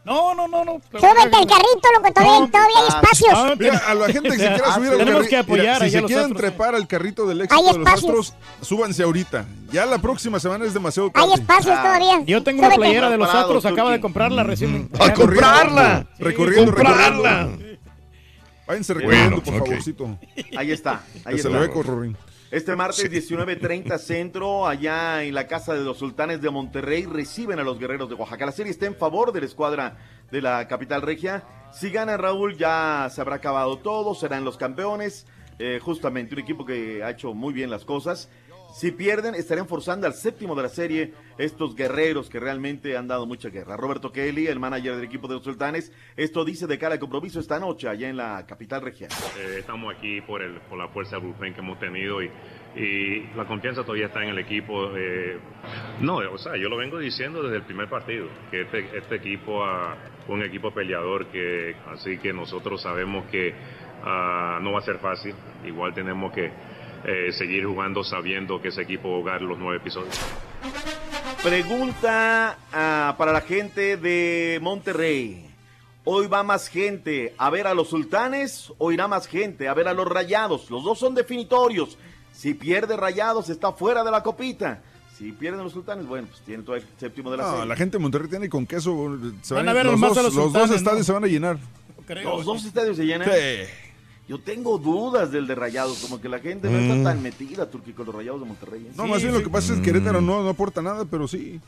No, 0.05 0.35
no, 0.35 0.47
no, 0.47 0.63
no. 0.63 0.73
Súbete 0.91 1.35
al 1.35 1.47
carrito, 1.47 1.89
loco, 1.97 2.13
todavía, 2.13 2.47
todavía 2.51 2.77
hay 2.79 2.87
espacios. 2.89 3.31
Ah, 3.33 3.55
Mira, 3.57 3.77
a 3.87 3.95
la 3.95 4.05
gente 4.05 4.29
que 4.29 4.37
se 4.37 4.47
quiera 4.53 4.63
Ah, 4.67 4.75
subir 4.75 4.91
al 4.91 4.97
tenemos 4.99 5.23
carri- 5.23 5.29
que 5.29 5.37
apoyar 5.37 5.65
mira, 5.65 5.85
si 5.85 5.89
se 5.89 5.97
a 5.97 6.01
los 6.01 6.07
quieren 6.09 6.25
Astros, 6.25 6.41
trepar 6.41 6.75
al 6.75 6.87
carrito 6.87 7.25
del 7.25 7.41
éxito 7.41 7.55
Hay 7.59 7.73
de 7.73 7.79
los. 7.79 7.87
Astros, 7.87 8.33
súbanse 8.61 9.01
ahorita. 9.01 9.45
Ya 9.71 9.87
la 9.87 9.97
próxima 9.97 10.39
semana 10.39 10.63
es 10.65 10.75
demasiado 10.75 11.09
Hay 11.15 11.27
tarde. 11.29 11.41
espacios 11.41 11.75
todavía. 11.81 12.21
Yo 12.27 12.43
tengo 12.43 12.59
una 12.59 12.67
Súbete. 12.67 12.81
playera 12.81 13.09
de 13.09 13.17
los 13.17 13.27
Parado, 13.27 13.45
Astros, 13.45 13.65
acaba 13.65 13.91
de 13.91 13.99
comprarla 13.99 14.43
recién. 14.43 14.89
¡A 14.99 15.11
comprarla! 15.11 16.05
Recorriendo, 16.19 16.71
¡Comprarla! 16.71 17.43
recorriendo. 17.47 17.75
Váyanse 18.67 18.93
recorriendo, 18.93 19.41
por 19.43 19.57
favorcito. 19.57 20.19
Ahí 20.55 20.71
está, 20.71 21.01
ahí 21.23 21.35
Que 21.35 21.41
se 21.41 21.47
está. 21.47 21.49
lo 21.49 21.59
ve 21.61 21.71
con 21.71 21.83
Rorín. 21.83 22.17
Este 22.55 22.73
martes 22.73 23.11
19.30 23.11 23.97
centro, 23.99 24.65
allá 24.65 25.23
en 25.23 25.35
la 25.35 25.45
casa 25.45 25.73
de 25.73 25.83
los 25.83 25.97
sultanes 25.97 26.41
de 26.41 26.49
Monterrey, 26.49 27.03
reciben 27.03 27.59
a 27.59 27.63
los 27.63 27.77
guerreros 27.77 28.07
de 28.07 28.15
Oaxaca. 28.15 28.45
La 28.45 28.53
serie 28.53 28.71
está 28.71 28.85
en 28.85 28.95
favor 28.95 29.33
de 29.33 29.41
la 29.41 29.45
escuadra 29.45 29.97
de 30.31 30.41
la 30.41 30.65
capital 30.69 31.01
regia. 31.01 31.43
Si 31.73 31.89
gana 31.89 32.15
Raúl, 32.15 32.55
ya 32.55 33.09
se 33.11 33.19
habrá 33.19 33.35
acabado 33.35 33.79
todo, 33.79 34.15
serán 34.15 34.45
los 34.45 34.55
campeones. 34.55 35.27
Eh, 35.59 35.81
justamente, 35.81 36.33
un 36.33 36.39
equipo 36.39 36.65
que 36.65 37.03
ha 37.03 37.09
hecho 37.09 37.33
muy 37.33 37.53
bien 37.53 37.69
las 37.69 37.83
cosas. 37.83 38.29
Si 38.75 38.91
pierden, 38.91 39.35
estarían 39.35 39.69
forzando 39.69 40.05
al 40.05 40.15
séptimo 40.15 40.53
de 40.53 40.63
la 40.63 40.67
serie 40.67 41.13
estos 41.37 41.77
guerreros 41.77 42.29
que 42.29 42.41
realmente 42.41 42.97
han 42.97 43.07
dado 43.07 43.25
mucha 43.25 43.47
guerra. 43.47 43.77
Roberto 43.77 44.11
Kelly, 44.11 44.47
el 44.47 44.59
manager 44.59 44.97
del 44.97 45.05
equipo 45.05 45.29
de 45.29 45.35
los 45.35 45.45
sultanes, 45.45 45.93
esto 46.17 46.43
dice 46.43 46.67
de 46.67 46.77
cara 46.77 46.95
al 46.95 46.99
compromiso 46.99 47.39
esta 47.39 47.57
noche 47.57 47.87
allá 47.87 48.09
en 48.09 48.17
la 48.17 48.45
capital 48.45 48.81
regia. 48.81 49.07
Eh, 49.39 49.59
estamos 49.59 49.95
aquí 49.95 50.19
por, 50.19 50.41
el, 50.41 50.59
por 50.69 50.77
la 50.77 50.89
fuerza 50.89 51.15
del 51.15 51.27
bullpen 51.27 51.53
que 51.53 51.61
hemos 51.61 51.79
tenido 51.79 52.21
y, 52.21 52.29
y 52.75 53.29
la 53.37 53.45
confianza 53.47 53.83
todavía 53.83 54.07
está 54.07 54.21
en 54.23 54.31
el 54.31 54.39
equipo. 54.39 54.91
eh, 54.97 55.39
no, 56.01 56.17
o 56.17 56.37
sea, 56.37 56.57
yo 56.57 56.67
lo 56.67 56.75
vengo 56.75 56.99
diciendo 56.99 57.43
desde 57.43 57.55
el 57.55 57.63
primer 57.63 57.87
partido, 57.87 58.27
que 58.51 58.63
este, 58.63 58.97
este 58.97 59.15
equipo 59.15 59.63
ah, 59.63 59.95
un 60.27 60.43
equipo 60.43 60.73
peleador, 60.73 61.27
que 61.27 61.77
así 61.93 62.17
que 62.17 62.33
nosotros 62.33 62.81
sabemos 62.81 63.25
que 63.27 63.53
ah, 64.03 64.59
no 64.61 64.73
va 64.73 64.79
a 64.79 64.81
ser 64.83 64.97
fácil. 64.97 65.33
Igual 65.65 65.93
tenemos 65.93 66.33
que 66.33 66.51
eh, 67.05 67.31
seguir 67.31 67.65
jugando 67.65 68.03
sabiendo 68.03 68.61
que 68.61 68.69
ese 68.69 68.81
equipo 68.81 69.09
va 69.09 69.15
a 69.15 69.19
jugar 69.19 69.41
los 69.43 69.57
nueve 69.59 69.77
episodios. 69.77 70.17
Pregunta 71.43 72.57
ah, 72.73 73.15
para 73.17 73.31
la 73.31 73.41
gente 73.41 73.97
de 73.97 74.59
Monterrey. 74.61 75.45
¿Hoy 76.03 76.27
va 76.27 76.43
más 76.43 76.67
gente 76.67 77.33
a 77.37 77.49
ver 77.49 77.67
a 77.67 77.73
los 77.73 77.89
sultanes 77.89 78.71
o 78.77 78.91
irá 78.91 79.07
más 79.07 79.27
gente 79.27 79.67
a 79.67 79.73
ver 79.73 79.87
a 79.87 79.93
los 79.93 80.07
rayados? 80.07 80.69
Los 80.69 80.83
dos 80.83 80.99
son 80.99 81.15
definitorios. 81.15 81.97
Si 82.31 82.53
pierde 82.53 82.95
rayados 82.97 83.49
está 83.49 83.71
fuera 83.71 84.03
de 84.03 84.11
la 84.11 84.21
copita. 84.21 84.81
Si 85.17 85.31
pierden 85.31 85.63
los 85.63 85.71
sultanes, 85.73 86.05
bueno, 86.05 86.27
pues 86.29 86.41
tiene 86.41 86.63
todo 86.63 86.75
el 86.75 86.83
séptimo 86.99 87.31
de 87.31 87.37
la 87.37 87.43
No, 87.43 87.51
serie. 87.51 87.65
la 87.67 87.75
gente 87.75 87.97
de 87.97 88.01
Monterrey 88.01 88.29
tiene 88.29 88.49
con 88.49 88.65
queso. 88.67 89.17
Se 89.41 89.53
Van 89.53 89.65
van 89.65 89.69
a 89.69 89.73
ver 89.73 89.85
los, 89.85 89.99
más 89.99 90.09
dos, 90.09 90.17
a 90.17 90.21
los 90.23 90.35
los 90.35 90.51
dos 90.53 90.69
estadios 90.71 90.99
¿no? 90.99 91.03
se 91.05 91.11
van 91.13 91.23
a 91.23 91.27
llenar. 91.27 91.57
Creo. 92.05 92.37
Los 92.37 92.45
dos 92.45 92.65
estadios 92.65 92.97
se 92.97 93.05
llenan. 93.05 93.27
Sí. 93.29 93.71
Yo 94.27 94.39
tengo 94.39 94.77
dudas 94.79 95.31
del 95.31 95.45
de 95.45 95.53
Rayados, 95.53 95.99
como 95.99 96.19
que 96.19 96.27
la 96.27 96.39
gente 96.39 96.67
no 96.69 96.77
está 96.79 97.11
tan 97.11 97.21
metida, 97.21 97.69
Turquí, 97.69 97.93
con 97.93 98.07
los 98.07 98.15
Rayados 98.15 98.39
de 98.41 98.47
Monterrey. 98.47 98.81
¿eh? 98.87 98.91
No, 98.95 99.03
Sí, 99.03 99.09
más 99.11 99.21
bien 99.21 99.33
sí. 99.33 99.37
lo 99.39 99.43
que 99.43 99.51
pasa 99.51 99.73
es 99.73 99.79
que 99.79 99.85
Querétaro 99.85 100.19
no, 100.21 100.41
no 100.41 100.49
aporta 100.49 100.81
nada, 100.81 101.05
pero 101.05 101.27
sí. 101.27 101.59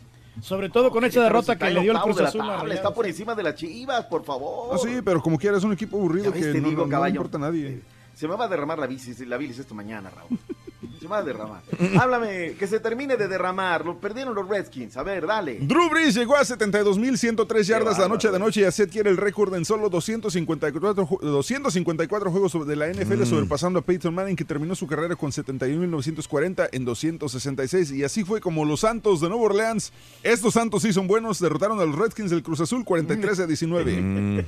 Sobre 0.42 0.70
todo 0.70 0.90
con 0.92 1.04
esa 1.06 1.22
derrota 1.24 1.56
que 1.58 1.70
le 1.72 1.82
dio 1.82 1.92
el 1.92 2.00
Cruz 2.00 2.20
Azul. 2.20 2.42
Está 2.72 2.94
por 2.94 3.06
encima 3.08 3.36
de 3.36 3.44
las 3.44 3.56
Chivas, 3.56 4.06
por 4.06 4.24
favor. 4.24 4.74
No, 4.74 4.78
sí, 4.80 5.02
pero 5.04 5.22
como 5.22 5.38
quiera 5.38 5.58
es 5.58 5.64
un 5.64 5.74
equipo 5.74 5.98
aburrido 5.98 6.32
que 6.34 6.40
te 6.40 6.60
no, 6.62 6.70
digo, 6.70 6.86
no- 6.88 7.08
importa 7.08 7.38
a 7.38 7.42
nadie. 7.42 7.82
Se 8.16 8.28
me 8.28 8.36
va 8.36 8.46
a 8.46 8.48
derramar 8.48 8.80
la 8.80 8.88
bilis, 8.88 9.20
la 9.28 9.38
bilis 9.38 9.60
esta 9.60 9.76
mañana, 9.76 10.10
Raúl. 10.10 10.40
Se 11.00 11.08
va 11.08 11.20
a 11.20 11.24
derramar. 11.24 11.62
Háblame, 12.00 12.54
que 12.54 12.66
se 12.68 12.80
termine 12.80 13.18
de 13.18 13.28
derramar. 13.28 13.86
Lo 13.86 13.98
perdieron 14.00 14.34
los 14.34 14.48
Redskins. 14.48 14.98
A 14.98 15.04
ver, 15.04 15.28
dale. 15.28 15.60
Drew 15.62 15.90
Brees 15.90 16.16
llegó 16.16 16.36
a 16.36 16.42
72.103 16.42 17.64
yardas 17.64 18.00
la 18.00 18.08
noche 18.08 18.32
de 18.32 18.40
noche 18.40 18.62
y 18.62 18.64
así 18.64 18.86
quiere 18.88 19.10
el 19.10 19.18
récord 19.18 19.54
en 19.56 19.64
solo 19.66 19.90
254, 19.90 21.06
ju- 21.08 21.20
254 21.22 22.32
juegos 22.32 22.68
de 22.68 22.76
la 22.76 22.88
NFL, 22.88 23.24
sobrepasando 23.26 23.80
a 23.80 23.82
Peyton 23.84 24.14
Manning, 24.14 24.36
que 24.36 24.46
terminó 24.46 24.74
su 24.76 24.88
carrera 24.88 25.16
con 25.16 25.32
71.940 25.32 26.70
en 26.72 26.86
266. 26.86 27.92
Y 27.92 28.04
así 28.04 28.24
fue 28.24 28.42
como 28.42 28.66
los 28.66 28.80
Santos 28.82 29.22
de 29.22 29.30
Nueva 29.30 29.44
Orleans, 29.46 29.92
estos 30.24 30.54
Santos 30.56 30.82
sí 30.84 30.94
son 30.94 31.08
buenos, 31.08 31.40
derrotaron 31.40 31.80
a 31.80 31.86
los 31.86 31.96
Redskins 31.96 32.32
del 32.32 32.42
Cruz 32.44 32.60
Azul 32.62 32.84
43 32.84 33.40
a 33.42 33.48
19. 33.48 34.46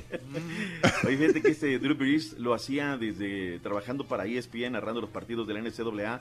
Oye, 1.06 1.16
fíjate 1.16 1.42
que 1.42 1.48
este 1.50 1.78
Drew 1.78 1.94
Brees 1.96 2.38
lo 2.38 2.54
hacía 2.54 2.96
desde 2.96 3.58
trabajando 3.60 4.04
para 4.04 4.26
ESPN, 4.26 4.72
narrando 4.72 5.00
los 5.00 5.10
partidos 5.10 5.46
de 5.46 5.54
la 5.54 5.60
NCAA. 5.60 6.20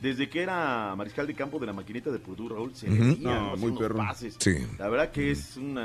Desde 0.00 0.28
que 0.28 0.42
era 0.42 0.94
mariscal 0.96 1.26
de 1.26 1.34
campo 1.34 1.58
de 1.58 1.66
la 1.66 1.72
maquinita 1.72 2.10
de 2.10 2.18
Purdue, 2.18 2.50
Raúl, 2.50 2.74
se 2.74 2.88
veía, 2.88 3.16
No, 3.20 3.52
hacía 3.52 3.56
muy 3.68 3.72
perro. 3.78 3.96
pases. 3.96 4.36
Sí. 4.38 4.54
La 4.78 4.88
verdad 4.88 5.10
que 5.10 5.30
es 5.30 5.56
un 5.56 5.78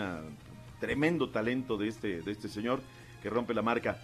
tremendo 0.79 1.29
talento 1.29 1.77
de 1.77 1.87
este, 1.87 2.21
de 2.21 2.31
este 2.31 2.49
señor 2.49 2.81
que 3.23 3.29
rompe 3.29 3.53
la 3.53 3.61
marca. 3.61 3.97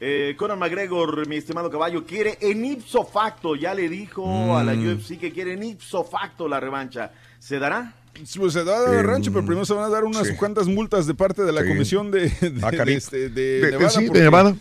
Eh, 0.00 0.34
Conor 0.36 0.58
McGregor, 0.58 1.26
mi 1.28 1.36
estimado 1.36 1.70
caballo, 1.70 2.04
quiere 2.04 2.36
en 2.40 2.64
ipso 2.64 3.04
facto, 3.04 3.54
ya 3.54 3.74
le 3.74 3.88
dijo 3.88 4.56
a 4.56 4.64
la 4.64 4.74
Mm. 4.74 4.88
UFC 4.96 5.18
que 5.18 5.30
quiere 5.32 5.52
en 5.52 5.62
ipso 5.62 6.04
facto 6.04 6.48
la 6.48 6.58
revancha. 6.58 7.12
¿Se 7.38 7.58
dará? 7.58 7.94
Pues 8.36 8.52
se 8.52 8.64
da 8.64 8.88
de 8.90 8.98
Eh, 8.98 9.02
rancho, 9.02 9.32
pero 9.32 9.44
primero 9.44 9.64
se 9.66 9.74
van 9.74 9.84
a 9.84 9.88
dar 9.88 10.04
unas 10.04 10.26
sí. 10.28 10.34
cuantas 10.36 10.66
multas 10.68 11.06
de 11.06 11.14
parte 11.14 11.42
de 11.44 11.52
la 11.52 11.62
Sí. 11.62 11.68
comisión 11.68 12.10
de, 12.10 12.28
de, 12.28 12.60
Ah, 12.62 12.70
de 12.70 12.94
este, 12.94 13.28
de 13.28 13.60
De- 13.60 13.70
Nevada. 13.72 13.90
sí, 13.90 14.08
de 14.08 14.20
Nevada. 14.20 14.56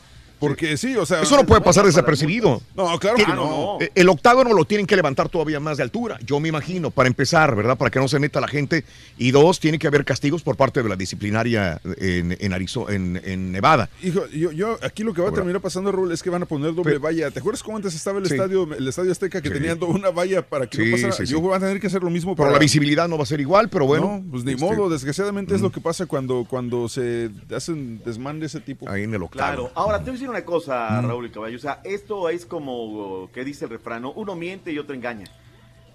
Porque 0.48 0.78
sí, 0.78 0.96
o 0.96 1.06
sea. 1.06 1.22
Eso 1.22 1.36
no 1.38 1.46
puede 1.46 1.62
pasar 1.62 1.86
desapercibido. 1.86 2.62
No, 2.76 3.00
claro 3.00 3.18
que 3.18 3.28
no. 3.28 3.78
Eh, 3.80 3.92
El 3.96 4.10
octágono 4.10 4.54
lo 4.54 4.66
tienen 4.66 4.86
que 4.86 4.96
levantar 4.96 5.30
todavía 5.30 5.60
más 5.60 5.78
de 5.78 5.84
altura, 5.84 6.18
yo 6.26 6.40
me 6.40 6.50
imagino, 6.50 6.92
para 6.92 7.08
empezar, 7.08 7.56
¿verdad? 7.56 7.78
Para 7.78 7.92
que 7.92 8.00
no 8.00 8.08
se 8.08 8.20
meta 8.20 8.40
la 8.40 8.48
gente. 8.48 8.86
Y 9.18 9.32
dos, 9.32 9.60
tiene 9.60 9.80
que 9.80 9.88
haber 9.88 10.06
castigos 10.06 10.44
por 10.44 10.56
parte 10.56 10.82
de 10.84 10.90
la 10.90 10.96
disciplinaria 10.96 11.82
en, 11.98 12.38
en, 12.40 12.52
Arizo- 12.54 12.90
en, 12.90 13.22
en 13.24 13.52
Nevada. 13.52 13.90
Hijo, 14.04 14.28
yo, 14.28 14.52
yo 14.52 14.78
aquí 14.84 15.04
lo 15.04 15.14
que 15.14 15.22
va 15.22 15.30
a 15.30 15.34
terminar 15.34 15.62
pasando, 15.62 15.92
Raúl, 15.92 16.12
es 16.12 16.22
que 16.24 16.30
van 16.30 16.44
a 16.44 16.46
poner 16.46 16.70
doble 16.74 16.84
Pero- 16.84 17.00
valla. 17.00 17.32
¿Te 17.32 17.40
acuerdas 17.40 17.64
cómo 17.64 17.78
antes 17.78 17.96
estaba 17.96 18.20
el 18.20 18.28
Sí. 18.28 18.34
estadio, 18.36 18.72
el 18.74 18.88
estadio 18.88 19.12
Azteca 19.12 19.42
que 19.42 19.48
Sí. 19.50 19.54
tenían 19.56 19.82
una 19.84 20.10
valla 20.12 20.42
para 20.42 20.68
que 20.68 20.78
Sí, 20.78 20.86
no 20.86 20.92
pasara? 20.92 21.14
sí, 21.14 21.26
sí. 21.26 21.32
Yo 21.34 21.42
van 21.42 21.62
a 21.64 21.66
tener 21.66 21.82
que 21.82 21.88
hacer 21.88 22.04
lo 22.04 22.10
mismo 22.10 22.36
Pero 22.36 22.44
para 22.46 22.54
la 22.54 22.60
visibilidad 22.60 23.08
no 23.08 23.18
va 23.18 23.24
a 23.24 23.28
ser 23.28 23.40
igual, 23.42 23.70
pero 23.70 23.86
bueno. 23.86 24.22
No, 24.24 24.32
pues 24.32 24.44
ni 24.44 24.54
este, 24.54 24.64
modo, 24.64 24.90
desgraciadamente 24.90 25.56
es 25.56 25.62
lo 25.62 25.72
que 25.72 25.82
pasa 25.82 26.06
cuando, 26.06 26.46
cuando 26.50 26.88
se 26.90 27.30
hacen 27.56 28.02
desmán 28.06 28.40
de 28.40 28.46
ese 28.46 28.60
tipo. 28.60 28.88
Ahí 28.90 29.04
en 29.04 29.14
el 29.14 29.24
Claro, 29.30 29.72
ahora 29.76 30.00
te 30.00 30.06
voy 30.06 30.10
a 30.12 30.14
decir 30.14 30.30
una 30.34 30.46
cosa. 30.46 31.02
Raúl 31.02 31.28
y 31.28 31.30
Caballo. 31.30 31.58
O 31.58 31.60
sea, 31.60 31.82
esto 31.84 32.30
es 32.30 32.46
como 32.46 33.30
que 33.32 33.44
dice 33.44 33.66
el 33.66 33.72
refrán: 33.72 34.02
¿no? 34.02 34.12
uno 34.14 34.36
miente 34.36 34.72
y 34.72 34.80
otro 34.80 34.96
engaña. 34.96 35.26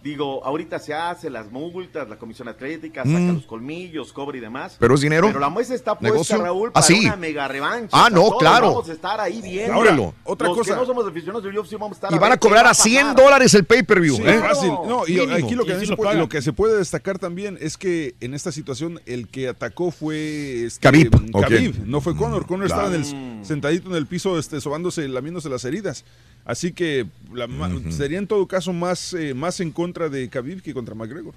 Digo, 0.02 0.44
ahorita 0.44 0.78
se 0.78 0.94
hace 0.94 1.28
las 1.28 1.50
multas, 1.50 2.08
la 2.08 2.18
comisión 2.18 2.46
atlética, 2.46 3.02
saca 3.04 3.18
Mm. 3.18 3.34
los 3.34 3.46
colmillos, 3.46 4.12
cobra 4.12 4.36
y 4.38 4.40
demás. 4.40 4.76
Pero 4.78 4.94
es 4.94 5.00
dinero. 5.00 5.26
Pero 5.26 5.40
la 5.40 5.48
muestra 5.48 5.74
está 5.74 5.98
puesta, 5.98 6.12
Negocio. 6.12 6.38
Raúl, 6.40 6.68
Ah, 6.70 6.72
para 6.74 6.86
sí. 6.86 7.00
una 7.04 7.16
mega 7.16 7.48
revancha. 7.48 7.88
Ah, 7.92 8.02
O 8.02 8.06
sea, 8.06 8.10
no, 8.10 8.22
todos 8.28 8.38
claro. 8.38 8.66
Vamos 8.68 8.88
a 8.88 8.92
estar 8.92 9.20
ahí 9.20 9.42
viendo. 9.42 9.72
Ahora, 9.74 9.98
otra 10.24 10.48
Los 10.48 10.56
cosa. 10.58 10.74
que 10.74 10.80
no 10.80 10.86
somos 10.86 11.06
aficionados 11.06 11.42
del 11.42 11.58
UFC 11.58 11.72
vamos 11.74 11.92
a 11.92 11.94
estar 11.96 12.12
Y 12.14 12.18
van 12.18 12.30
a 12.32 12.36
cobrar 12.36 12.66
a 12.66 12.74
100 12.74 13.08
pasar. 13.08 13.16
dólares 13.24 13.54
el 13.54 13.64
pay-per-view. 13.64 14.16
Sí, 14.16 14.22
¿eh? 14.24 14.38
fácil. 14.38 14.68
No, 14.86 15.04
y 15.06 15.14
Mínimo. 15.14 15.32
aquí 15.34 15.54
lo 15.56 15.64
que, 15.64 15.74
lo 15.74 15.96
puede, 15.96 15.96
pagan. 15.96 16.18
lo 16.18 16.28
que 16.28 16.42
se 16.42 16.52
puede 16.52 16.76
destacar 16.78 17.18
también 17.18 17.58
es 17.60 17.76
que 17.76 18.14
en 18.20 18.34
esta 18.34 18.52
situación 18.52 19.00
el 19.04 19.26
que 19.28 19.48
atacó 19.48 19.90
fue 19.90 20.64
este, 20.66 20.80
Khabib. 20.80 21.10
Khabib, 21.32 21.86
no 21.86 22.00
fue 22.00 22.14
Conor. 22.16 22.46
Conor 22.46 22.66
Claro. 22.68 22.82
estaba 22.92 22.94
en 22.96 23.38
el, 23.40 23.44
sentadito 23.44 23.90
en 23.90 23.96
el 23.96 24.06
piso, 24.06 24.38
este, 24.38 24.60
sobándose, 24.60 25.08
lamiéndose 25.08 25.48
las 25.48 25.64
heridas. 25.64 26.04
Así 26.48 26.72
que 26.72 27.06
la 27.32 27.46
ma- 27.46 27.70
sería 27.90 28.18
en 28.18 28.26
todo 28.26 28.46
caso 28.48 28.72
más, 28.72 29.12
eh, 29.12 29.34
más 29.34 29.60
en 29.60 29.70
contra 29.70 30.08
de 30.08 30.28
Khabib 30.28 30.62
que 30.62 30.72
contra 30.72 30.94
McGregor. 30.94 31.34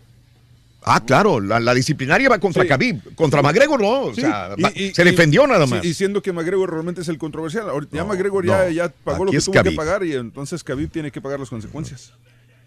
Ah, 0.83 1.03
claro, 1.05 1.39
la, 1.39 1.59
la 1.59 1.73
disciplinaria 1.75 2.27
va 2.29 2.39
contra 2.39 2.63
Sí. 2.63 2.69
Khabib. 2.69 3.13
Contra 3.13 3.41
McGregor 3.43 3.79
no, 3.79 4.01
o 4.05 4.15
Sí, 4.15 4.21
sea, 4.21 4.55
y- 4.57 4.61
va- 4.63 4.71
y- 4.73 4.93
se 4.95 5.03
defendió 5.03 5.45
nada 5.45 5.67
más. 5.67 5.83
y 5.85 5.93
siendo 5.93 6.21
que 6.23 6.31
McGregor 6.33 6.71
realmente 6.71 7.01
es 7.01 7.07
el 7.09 7.17
controversial. 7.19 7.69
Ahorita 7.69 7.97
ya 7.97 8.03
McGregor 8.05 8.45
ya, 8.45 8.63
no. 8.65 8.69
ya 8.71 8.89
pagó 9.03 9.25
lo 9.25 9.29
Aquí 9.29 9.31
que 9.33 9.37
es 9.37 9.45
tuvo 9.45 9.61
que 9.61 9.71
pagar 9.73 10.03
y 10.05 10.13
entonces 10.15 10.63
Khabib 10.63 10.89
tiene 10.89 11.11
que 11.11 11.21
pagar 11.21 11.39
las 11.39 11.49
consecuencias. 11.49 12.13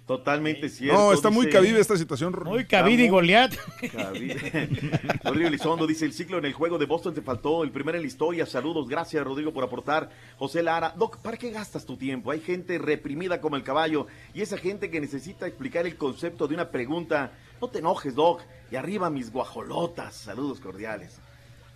Totalmente 0.06 0.68
cierto. 0.68 0.98
No, 0.98 1.12
está 1.12 1.30
muy 1.30 1.48
Khabib 1.48 1.76
esta 1.76 1.96
situación. 1.96 2.36
Muy 2.44 2.66
Khabib 2.66 3.00
y 3.00 3.08
Goliat. 3.08 3.54
Rodrigo 5.24 5.48
Elizondo 5.48 5.86
dice, 5.86 6.04
el 6.04 6.12
ciclo 6.12 6.36
en 6.36 6.44
el 6.44 6.52
juego 6.52 6.76
de 6.76 6.84
Boston 6.84 7.14
te 7.14 7.22
faltó, 7.22 7.64
el 7.64 7.70
primero 7.70 7.96
en 7.96 8.02
la 8.02 8.08
historia, 8.08 8.44
saludos, 8.44 8.86
gracias 8.86 9.24
Rodrigo 9.24 9.54
por 9.54 9.64
aportar. 9.64 10.10
José 10.36 10.62
Lara, 10.62 10.94
Doc, 10.94 11.16
¿para 11.18 11.38
qué 11.38 11.50
gastas 11.50 11.86
tu 11.86 11.96
tiempo? 11.96 12.30
Hay 12.30 12.40
gente 12.40 12.76
reprimida 12.76 13.40
como 13.40 13.56
el 13.56 13.62
caballo 13.62 14.06
y 14.34 14.42
esa 14.42 14.58
gente 14.58 14.90
que 14.90 15.00
necesita 15.00 15.46
explicar 15.46 15.86
el 15.86 15.96
concepto 15.96 16.46
de 16.48 16.54
una 16.54 16.70
pregunta. 16.70 17.32
No 17.62 17.68
te 17.68 17.78
enojes, 17.78 18.14
Doc, 18.14 18.42
y 18.70 18.76
arriba 18.76 19.08
mis 19.08 19.32
guajolotas, 19.32 20.14
saludos 20.14 20.60
cordiales. 20.60 21.18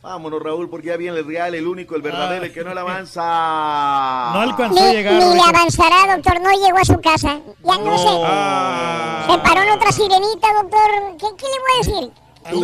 Vámonos, 0.00 0.40
Raúl, 0.42 0.70
porque 0.70 0.86
ya 0.88 0.96
viene 0.96 1.18
el 1.18 1.26
real, 1.26 1.54
el 1.56 1.66
único, 1.66 1.96
el 1.96 2.02
verdadero, 2.02 2.44
el 2.44 2.52
que 2.52 2.62
no 2.62 2.72
le 2.72 2.80
avanza. 2.80 3.22
No 4.34 4.40
alcanzó 4.40 4.74
Ni, 4.80 4.86
a 4.88 4.92
llegar. 4.92 5.12
ni 5.14 5.34
le 5.34 5.40
avanzará, 5.40 6.14
doctor. 6.16 6.40
No 6.40 6.50
llegó 6.52 6.78
a 6.78 6.84
su 6.84 7.00
casa. 7.00 7.40
Ya 7.64 7.78
no, 7.78 7.98
sé. 7.98 8.08
Ah. 8.24 9.26
Se 9.30 9.38
paró 9.38 9.62
en 9.62 9.70
otra 9.70 9.90
sirenita, 9.92 10.48
doctor. 10.62 11.16
¿Qué, 11.18 11.26
qué 11.36 11.46
le 11.46 11.58
voy 11.58 11.72
a 11.72 11.78
decir? 12.06 12.12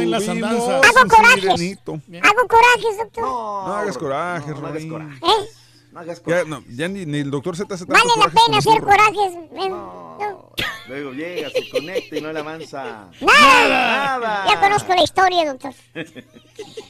En 0.00 0.10
las 0.10 0.28
andanzas. 0.28 0.68
Hago 0.84 1.08
corajes. 1.08 1.40
sirenito. 1.40 1.92
Hago 2.22 2.48
corajes, 2.48 2.98
doctor. 2.98 3.24
No 3.24 3.74
hagas 3.74 3.98
corajes, 3.98 4.54
no, 4.54 4.60
no 4.60 4.66
hagas 4.68 4.74
Rorín. 4.82 4.90
corajes. 4.90 5.22
¿Eh? 5.22 5.48
No 5.92 6.00
hagas 6.00 6.18
Ya, 6.18 6.24
corajes. 6.24 6.46
no, 6.48 6.62
ya 6.70 6.88
ni, 6.88 7.04
ni 7.06 7.18
el 7.18 7.30
doctor 7.30 7.56
Z 7.56 7.66
Vale 7.86 8.04
la 8.18 8.26
pena 8.28 8.58
hacer 8.58 8.80
corajes. 8.82 9.32
No. 10.18 10.50
Luego 10.86 11.12
llega, 11.12 11.48
se 11.50 11.70
conecta 11.70 12.16
y 12.18 12.20
no 12.20 12.32
le 12.32 12.40
avanza. 12.40 13.08
Nada. 13.20 14.18
Nada. 14.18 14.44
Ya 14.48 14.60
conozco 14.60 14.94
la 14.94 15.02
historia, 15.02 15.50
doctor. 15.50 15.72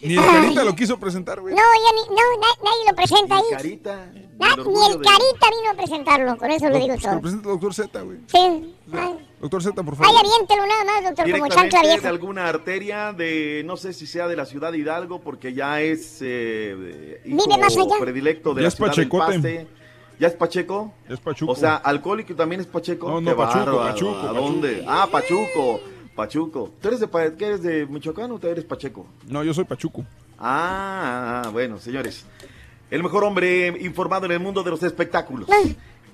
Ni 0.02 0.14
el 0.16 0.20
Carita 0.24 0.64
lo 0.64 0.74
quiso 0.74 0.98
presentar, 0.98 1.40
güey. 1.40 1.54
No, 1.54 1.60
ya 1.62 1.92
ni, 1.94 2.14
no, 2.16 2.22
na- 2.40 2.70
nadie 2.70 2.90
lo 2.90 2.96
presenta 2.96 3.36
ahí. 3.36 3.42
Carita. 3.50 3.96
Na- 4.38 4.54
el 4.54 4.64
ni 4.68 4.86
el 4.86 4.98
de- 4.98 5.04
Carita 5.04 5.46
vino 5.58 5.70
a 5.70 5.74
presentarlo, 5.74 6.36
con 6.36 6.50
eso 6.50 6.68
lo 6.68 6.74
digo 6.74 6.88
Pues 6.88 7.02
todo. 7.02 7.14
lo 7.14 7.20
presente 7.20 7.48
el 7.48 7.52
doctor 7.54 7.74
Z, 7.74 8.00
güey. 8.02 8.18
Sí. 8.26 8.74
Ay, 8.92 9.28
Doctor 9.40 9.62
Z, 9.62 9.82
por 9.82 9.94
ay, 9.94 9.98
favor. 10.04 10.20
aviéntelo 10.20 10.66
nada 10.66 10.84
más, 10.84 11.04
doctor, 11.04 11.30
como 11.30 11.48
chancla 11.48 11.54
Directamente 11.62 11.76
de 11.76 11.92
vieja. 11.94 12.08
alguna 12.08 12.48
arteria 12.48 13.12
de, 13.12 13.62
no 13.64 13.76
sé 13.76 13.92
si 13.92 14.06
sea 14.06 14.26
de 14.26 14.36
la 14.36 14.44
ciudad 14.46 14.72
de 14.72 14.78
Hidalgo, 14.78 15.20
porque 15.20 15.52
ya 15.54 15.80
es 15.80 16.18
eh, 16.20 17.20
hijo 17.24 17.36
Vive 17.46 17.60
más 17.60 17.76
allá. 17.76 17.94
predilecto 18.00 18.54
de 18.54 18.60
Ya 18.60 18.62
la 18.62 18.68
es 18.68 18.74
ciudad 18.74 18.90
Pachecote. 18.90 19.32
del 19.38 19.42
Paste. 19.42 19.83
¿Ya 20.18 20.28
es 20.28 20.34
Pacheco? 20.34 20.92
Es 21.08 21.18
Pachuco. 21.20 21.52
O 21.52 21.56
sea, 21.56 21.76
alcohólico 21.76 22.34
también 22.34 22.60
es 22.60 22.66
Pacheco. 22.66 23.08
No, 23.08 23.20
no, 23.20 23.30
Qué 23.30 23.36
Pachuco. 23.36 23.78
Pachuco, 23.78 24.16
¿A 24.18 24.22
Pachuco. 24.22 24.34
dónde? 24.34 24.84
Ah, 24.86 25.08
Pachuco. 25.10 25.80
Pachuco. 26.14 26.70
¿Tú 26.80 26.88
eres 26.88 27.00
de, 27.00 27.08
¿qué 27.36 27.46
eres 27.46 27.62
de 27.62 27.86
Michoacán 27.86 28.30
o 28.30 28.38
tú 28.38 28.46
eres 28.46 28.64
Pacheco? 28.64 29.06
No, 29.26 29.42
yo 29.42 29.52
soy 29.52 29.64
Pachuco. 29.64 30.04
Ah, 30.38 31.42
ah, 31.46 31.48
bueno, 31.50 31.78
señores. 31.78 32.24
El 32.90 33.02
mejor 33.02 33.24
hombre 33.24 33.68
informado 33.80 34.26
en 34.26 34.32
el 34.32 34.40
mundo 34.40 34.62
de 34.62 34.70
los 34.70 34.82
espectáculos. 34.82 35.48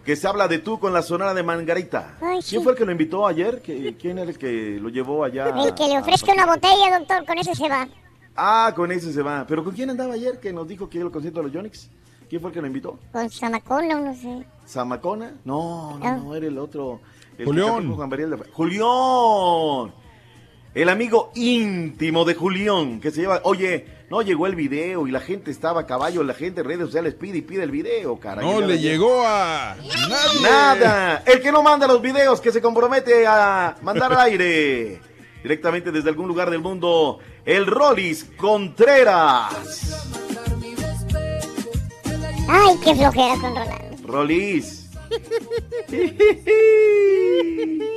Que 0.04 0.16
se 0.16 0.26
habla 0.26 0.48
de 0.48 0.58
tú 0.60 0.78
con 0.80 0.94
la 0.94 1.02
sonora 1.02 1.34
de 1.34 1.42
Mangarita. 1.42 2.16
Ay, 2.22 2.38
¿Quién 2.40 2.42
sí. 2.42 2.58
fue 2.62 2.72
el 2.72 2.78
que 2.78 2.86
lo 2.86 2.92
invitó 2.92 3.26
ayer? 3.26 3.62
¿Qui- 3.62 3.96
¿Quién 4.00 4.18
era 4.18 4.30
el 4.30 4.38
que 4.38 4.78
lo 4.80 4.88
llevó 4.88 5.24
allá? 5.24 5.48
El 5.50 5.74
que 5.74 5.86
le 5.88 5.98
ofrezca 5.98 6.32
una 6.32 6.46
botella, 6.46 6.98
doctor, 6.98 7.26
con 7.26 7.36
ese 7.36 7.54
se 7.54 7.68
va. 7.68 7.86
Ah, 8.34 8.72
con 8.74 8.90
ese 8.92 9.12
se 9.12 9.20
va. 9.20 9.44
¿Pero 9.46 9.62
con 9.62 9.74
quién 9.74 9.90
andaba 9.90 10.14
ayer 10.14 10.40
que 10.40 10.52
nos 10.54 10.66
dijo 10.66 10.88
que 10.88 10.96
iba 10.98 11.06
al 11.08 11.12
concierto 11.12 11.40
de 11.40 11.44
los 11.46 11.52
Yonix? 11.52 11.90
¿Quién 12.30 12.40
fue 12.40 12.50
el 12.50 12.54
que 12.54 12.60
lo 12.62 12.66
invitó? 12.68 12.98
Con 13.12 13.28
Samacona, 13.28 13.94
no 14.00 14.14
sé. 14.14 14.44
¿Zamacona? 14.66 15.32
No, 15.44 15.98
no, 15.98 16.06
Ah. 16.06 16.12
no, 16.16 16.34
era 16.34 16.46
el 16.46 16.56
otro. 16.58 17.00
El 17.36 17.44
Julián. 17.44 17.88
de- 18.08 18.36
¡Julián! 18.52 19.92
El 20.72 20.88
amigo 20.88 21.32
íntimo 21.34 22.24
de 22.24 22.34
Julián, 22.36 23.00
que 23.00 23.10
se 23.10 23.22
lleva... 23.22 23.40
Oye, 23.42 23.86
no 24.08 24.22
llegó 24.22 24.46
el 24.46 24.54
video 24.54 25.08
y 25.08 25.10
la 25.10 25.18
gente 25.20 25.50
estaba 25.50 25.80
a 25.80 25.86
caballo, 25.86 26.22
la 26.22 26.34
gente 26.34 26.60
en 26.60 26.66
redes 26.68 26.86
sociales 26.86 27.14
pide 27.14 27.38
y 27.38 27.42
pide 27.42 27.64
el 27.64 27.72
video, 27.72 28.20
caray. 28.20 28.46
No 28.46 28.60
le 28.60 28.78
llegó. 28.78 29.08
llegó 29.08 29.26
a 29.26 29.74
nadie. 30.08 30.40
Nada. 30.42 31.22
El 31.26 31.40
que 31.40 31.50
no 31.50 31.62
manda 31.64 31.88
los 31.88 32.00
videos, 32.00 32.40
que 32.40 32.52
se 32.52 32.62
compromete 32.62 33.26
a 33.26 33.74
mandar 33.82 34.12
al 34.12 34.20
aire. 34.20 35.00
Directamente 35.42 35.90
desde 35.90 36.08
algún 36.10 36.28
lugar 36.28 36.50
del 36.50 36.60
mundo, 36.60 37.18
el 37.44 37.66
Rolis 37.66 38.30
Contreras. 38.36 40.19
Ay, 42.52 42.76
qué 42.82 42.94
flojera 42.94 43.34
con 43.40 43.54
Rolando. 43.54 43.96
Rolis. 44.06 44.88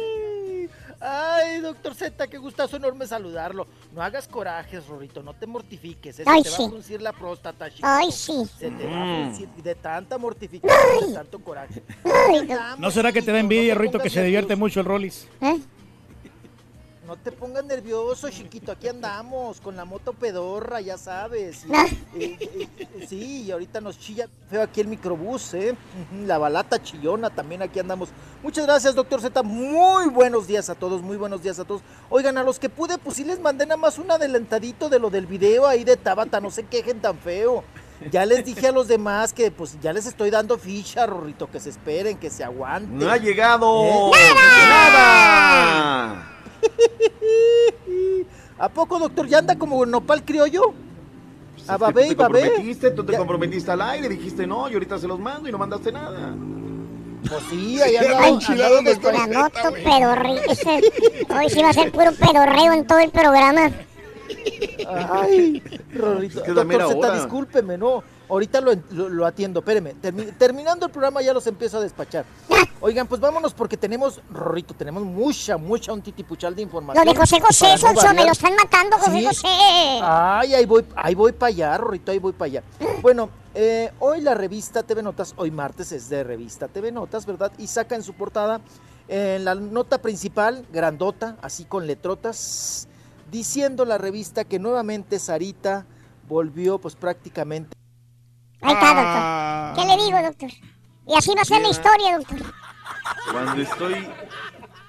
Ay, 1.06 1.60
doctor 1.60 1.94
Z, 1.96 2.28
qué 2.28 2.38
gustazo 2.38 2.78
enorme 2.78 3.06
saludarlo. 3.06 3.68
No 3.94 4.02
hagas 4.02 4.26
corajes, 4.26 4.88
Rorito, 4.88 5.22
no 5.22 5.34
te 5.34 5.46
mortifiques. 5.46 6.18
Eso 6.20 6.30
Ay, 6.30 6.44
te 6.44 6.50
va 6.50 6.56
a 6.56 6.70
fruncir 6.70 7.02
la 7.02 7.12
próstata, 7.12 7.68
chiquito. 7.70 7.88
Ay, 7.90 8.10
sí. 8.10 8.46
Se 8.58 8.72
te 8.72 8.86
va 8.88 9.02
a 9.02 9.06
Mm. 9.06 9.24
fruncir 9.26 9.50
de 9.50 9.76
tanta 9.76 10.18
mortificación, 10.18 11.10
de 11.10 11.14
tanto 11.14 11.40
coraje. 11.40 11.84
Ay, 12.06 12.48
¿No 12.78 12.90
será 12.90 13.12
que 13.12 13.22
te 13.22 13.34
da 13.34 13.40
envidia, 13.40 13.74
no 13.74 13.82
te 13.82 13.86
Rito, 13.88 14.00
que 14.00 14.10
se 14.10 14.24
divierte 14.24 14.56
mucho 14.56 14.80
el 14.80 14.86
Rollis? 14.86 15.28
¿Eh? 15.42 15.60
No 17.06 17.18
te 17.18 17.34
pongas 17.34 17.66
nervioso, 17.66 18.30
chiquito. 18.30 18.72
Aquí 18.72 18.88
andamos 18.88 19.60
con 19.60 19.76
la 19.76 19.84
moto 19.84 20.14
pedorra, 20.14 20.80
ya 20.80 20.98
sabes. 20.98 21.66
Y, 21.66 21.74
Ah. 21.76 21.86
eh, 22.16 22.38
eh, 22.40 22.70
eh, 22.78 23.06
sí, 23.10 23.42
y 23.44 23.52
ahorita 23.52 23.82
nos 23.82 24.00
chilla 24.00 24.30
feo 24.50 24.62
aquí 24.62 24.80
el 24.80 24.88
microbús, 24.88 25.54
¿eh? 25.54 25.76
La 26.26 26.38
balata 26.38 26.82
chillona, 26.82 27.30
también 27.30 27.62
aquí 27.62 27.80
andamos. 27.80 28.08
Muchas 28.42 28.66
gracias, 28.66 28.96
doctor 28.96 29.20
Z. 29.20 29.44
Muy 29.44 30.08
buenos 30.10 30.48
días 30.48 30.70
a 30.70 30.76
todos, 30.76 31.02
muy 31.02 31.18
buenos 31.18 31.44
días 31.44 31.60
a 31.60 31.66
todos. 31.66 31.82
Oigan, 32.10 32.38
a 32.38 32.44
los 32.44 32.58
que 32.58 32.70
pude, 32.70 32.98
pues 32.98 33.18
sí 33.18 33.26
les 33.26 33.40
mandé 33.42 33.66
nada 33.66 33.78
más 33.78 33.98
un 33.98 34.10
adelantadito 34.10 34.88
de 34.88 35.00
lo 35.00 35.10
del 35.10 35.26
video 35.26 35.68
ahí 35.68 35.84
de 35.84 35.98
Tabata. 35.98 36.40
No 36.40 36.52
se 36.52 36.64
quejen 36.64 37.02
tan 37.02 37.18
feo. 37.18 37.66
Ya 38.12 38.26
les 38.26 38.46
dije 38.46 38.68
a 38.68 38.72
los 38.72 38.88
demás 38.88 39.34
que 39.34 39.52
pues 39.52 39.78
ya 39.82 39.92
les 39.92 40.06
estoy 40.06 40.30
dando 40.30 40.58
ficha, 40.58 41.06
Rorrito, 41.06 41.50
que 41.52 41.60
se 41.60 41.70
esperen, 41.70 42.18
que 42.18 42.30
se 42.30 42.46
aguanten. 42.46 42.98
No 42.98 43.10
ha 43.10 43.18
llegado. 43.18 44.12
¿Eh? 44.14 44.34
¡Nada! 44.70 46.30
¿A 48.58 48.70
poco, 48.70 49.00
doctor? 49.00 49.28
¿Ya 49.28 49.40
anda 49.40 49.58
como 49.58 49.86
nopal 49.86 50.24
criollo? 50.24 50.74
A 51.68 51.74
Es 51.76 51.78
que 51.78 51.78
babé 51.78 52.06
tú 52.06 52.12
y 52.12 52.16
te 52.16 52.16
babé. 52.16 52.42
comprometiste, 52.42 52.92
tú 52.92 53.04
te 53.04 53.18
comprometiste 53.18 53.72
al 53.72 53.82
aire, 53.82 54.10
dijiste 54.10 54.48
no, 54.48 54.70
y 54.70 54.74
ahorita 54.74 54.98
se 54.98 55.08
los 55.08 55.20
mando 55.20 55.48
y 55.50 55.52
no 55.52 55.58
mandaste 55.58 55.92
nada. 55.92 56.36
Pues 57.30 57.44
sí, 57.50 57.82
ahí 57.82 57.96
andaba, 57.96 58.40
con 59.02 59.14
la 59.14 59.28
moto 59.28 59.60
Hoy 61.30 61.50
sí 61.50 61.62
va 61.62 61.70
a 61.70 61.74
ser 61.74 61.92
puro 61.92 62.12
pedorreo 62.12 62.74
en 62.74 62.86
todo 62.86 63.00
el 63.00 63.12
programa. 63.12 63.72
Ay, 64.88 65.62
Rorrito. 65.94 66.40
Es 66.40 66.46
que 66.46 66.52
doctor 66.54 66.82
Z, 66.88 66.98
hora. 66.98 67.16
discúlpeme, 67.16 67.78
no. 67.78 68.04
Ahorita 68.30 68.62
lo, 68.62 68.74
lo- 68.92 69.10
lo 69.10 69.26
atiendo, 69.26 69.60
espéreme. 69.60 69.96
Termi- 70.02 70.36
terminando 70.38 70.86
el 70.86 70.92
programa 70.92 71.22
ya 71.22 71.34
los 71.34 71.46
empiezo 71.48 71.78
a 71.78 71.82
despachar. 71.82 72.26
Oigan, 72.82 73.08
pues 73.08 73.22
vámonos 73.22 73.54
porque 73.54 73.78
tenemos, 73.78 74.22
Rorrito, 74.32 74.74
tenemos 74.74 75.04
mucha, 75.04 75.58
mucha 75.58 75.94
un 75.94 76.02
titipuchal 76.02 76.56
de 76.56 76.62
Lo 76.62 76.66
información. 76.68 77.06
de 77.06 77.16
José 77.16 77.40
José, 77.40 77.72
no 77.74 77.78
Sonso, 77.78 78.14
me 78.14 78.26
lo 78.26 78.32
están 78.32 78.56
matando, 78.56 78.98
José 78.98 79.12
Sí. 79.20 79.26
José. 79.26 79.48
Ay, 80.02 80.54
ahí 80.56 80.66
voy, 80.66 80.86
ahí 80.96 81.16
voy 81.16 81.32
para 81.32 81.50
allá, 81.50 81.78
Rorrito, 81.78 82.12
ahí 82.12 82.20
voy 82.20 82.34
para 82.34 82.46
allá. 82.48 82.64
Bueno, 83.02 83.30
eh, 83.54 83.92
hoy 84.00 84.22
la 84.22 84.34
revista 84.34 84.84
TV 84.84 85.04
Notas, 85.04 85.34
hoy 85.38 85.52
martes 85.52 85.92
es 85.92 86.10
de 86.10 86.24
revista 86.24 86.68
TV 86.68 86.92
Notas, 86.92 87.26
¿verdad? 87.26 87.52
Y 87.58 87.68
saca 87.68 87.96
en 87.96 88.04
su 88.04 88.14
portada, 88.14 88.60
en 89.08 89.46
la 89.46 89.56
nota 89.56 90.02
principal, 90.02 90.66
grandota, 90.74 91.38
así 91.42 91.66
con 91.66 91.86
letrotas, 91.88 92.88
diciendo 93.34 93.84
la 93.84 93.98
revista 93.98 94.46
que 94.46 94.60
nuevamente 94.60 95.18
Sarita 95.18 95.88
volvió 96.30 96.78
pues 96.78 96.96
prácticamente... 96.96 97.76
Ahí 98.62 98.74
está, 98.74 99.74
doctor. 99.74 99.84
¿Qué 99.84 99.98
le 99.98 100.04
digo, 100.06 100.22
doctor? 100.22 100.50
Y 101.08 101.16
así 101.16 101.34
va 101.36 101.42
a 101.42 101.46
ser 101.46 101.62
la 101.62 101.70
historia, 101.70 102.18
doctor. 102.18 102.38
Cuando 103.32 103.62
estoy 103.62 104.08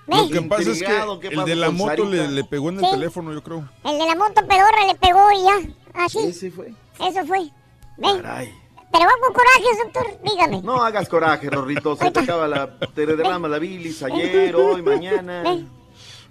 Lo 0.07 0.29
que 0.29 0.43
pasa 0.43 0.63
es 0.63 0.69
intrigado, 0.81 1.19
¿qué 1.19 1.31
que 1.31 1.35
el 1.35 1.45
de 1.45 1.57
la 1.57 1.71
moto 1.71 2.05
le, 2.05 2.29
le 2.29 2.45
pegó 2.45 2.69
en 2.69 2.77
el 2.79 2.85
Sí. 2.85 2.91
teléfono, 2.93 3.33
yo 3.33 3.43
creo. 3.43 3.69
El 3.83 3.99
de 3.99 4.07
la 4.07 4.15
moto 4.15 4.47
pedorra 4.47 4.87
le 4.87 4.95
pegó 4.95 5.33
y 5.33 5.43
ya. 5.43 6.05
Así. 6.05 6.19
Ese 6.19 6.51
fue. 6.51 6.73
Eso 7.01 7.25
fue. 7.27 7.51
Ven. 7.97 8.21
Caray. 8.21 8.53
Pero 8.93 9.07
va 9.07 9.13
con 9.25 9.33
coraje, 9.33 9.83
doctor. 9.83 10.21
Dígame. 10.23 10.63
No 10.63 10.83
hagas 10.85 11.09
coraje, 11.09 11.49
Rorrito. 11.51 11.97
Se 11.97 12.11
te 12.11 12.21
acaba 12.21 12.47
la. 12.47 12.79
Te 12.79 13.07
derrama 13.07 13.49
la 13.49 13.59
bilis 13.59 14.03
ayer, 14.03 14.55
hoy, 14.55 14.83
mañana. 14.83 15.43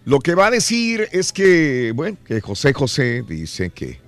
Lo 0.05 0.19
que 0.19 0.35
va 0.35 0.47
a 0.47 0.51
decir 0.51 1.07
es 1.11 1.31
que, 1.31 1.91
bueno, 1.95 2.17
que 2.25 2.41
José 2.41 2.73
José 2.73 3.23
dice 3.27 3.69
que, 3.69 3.99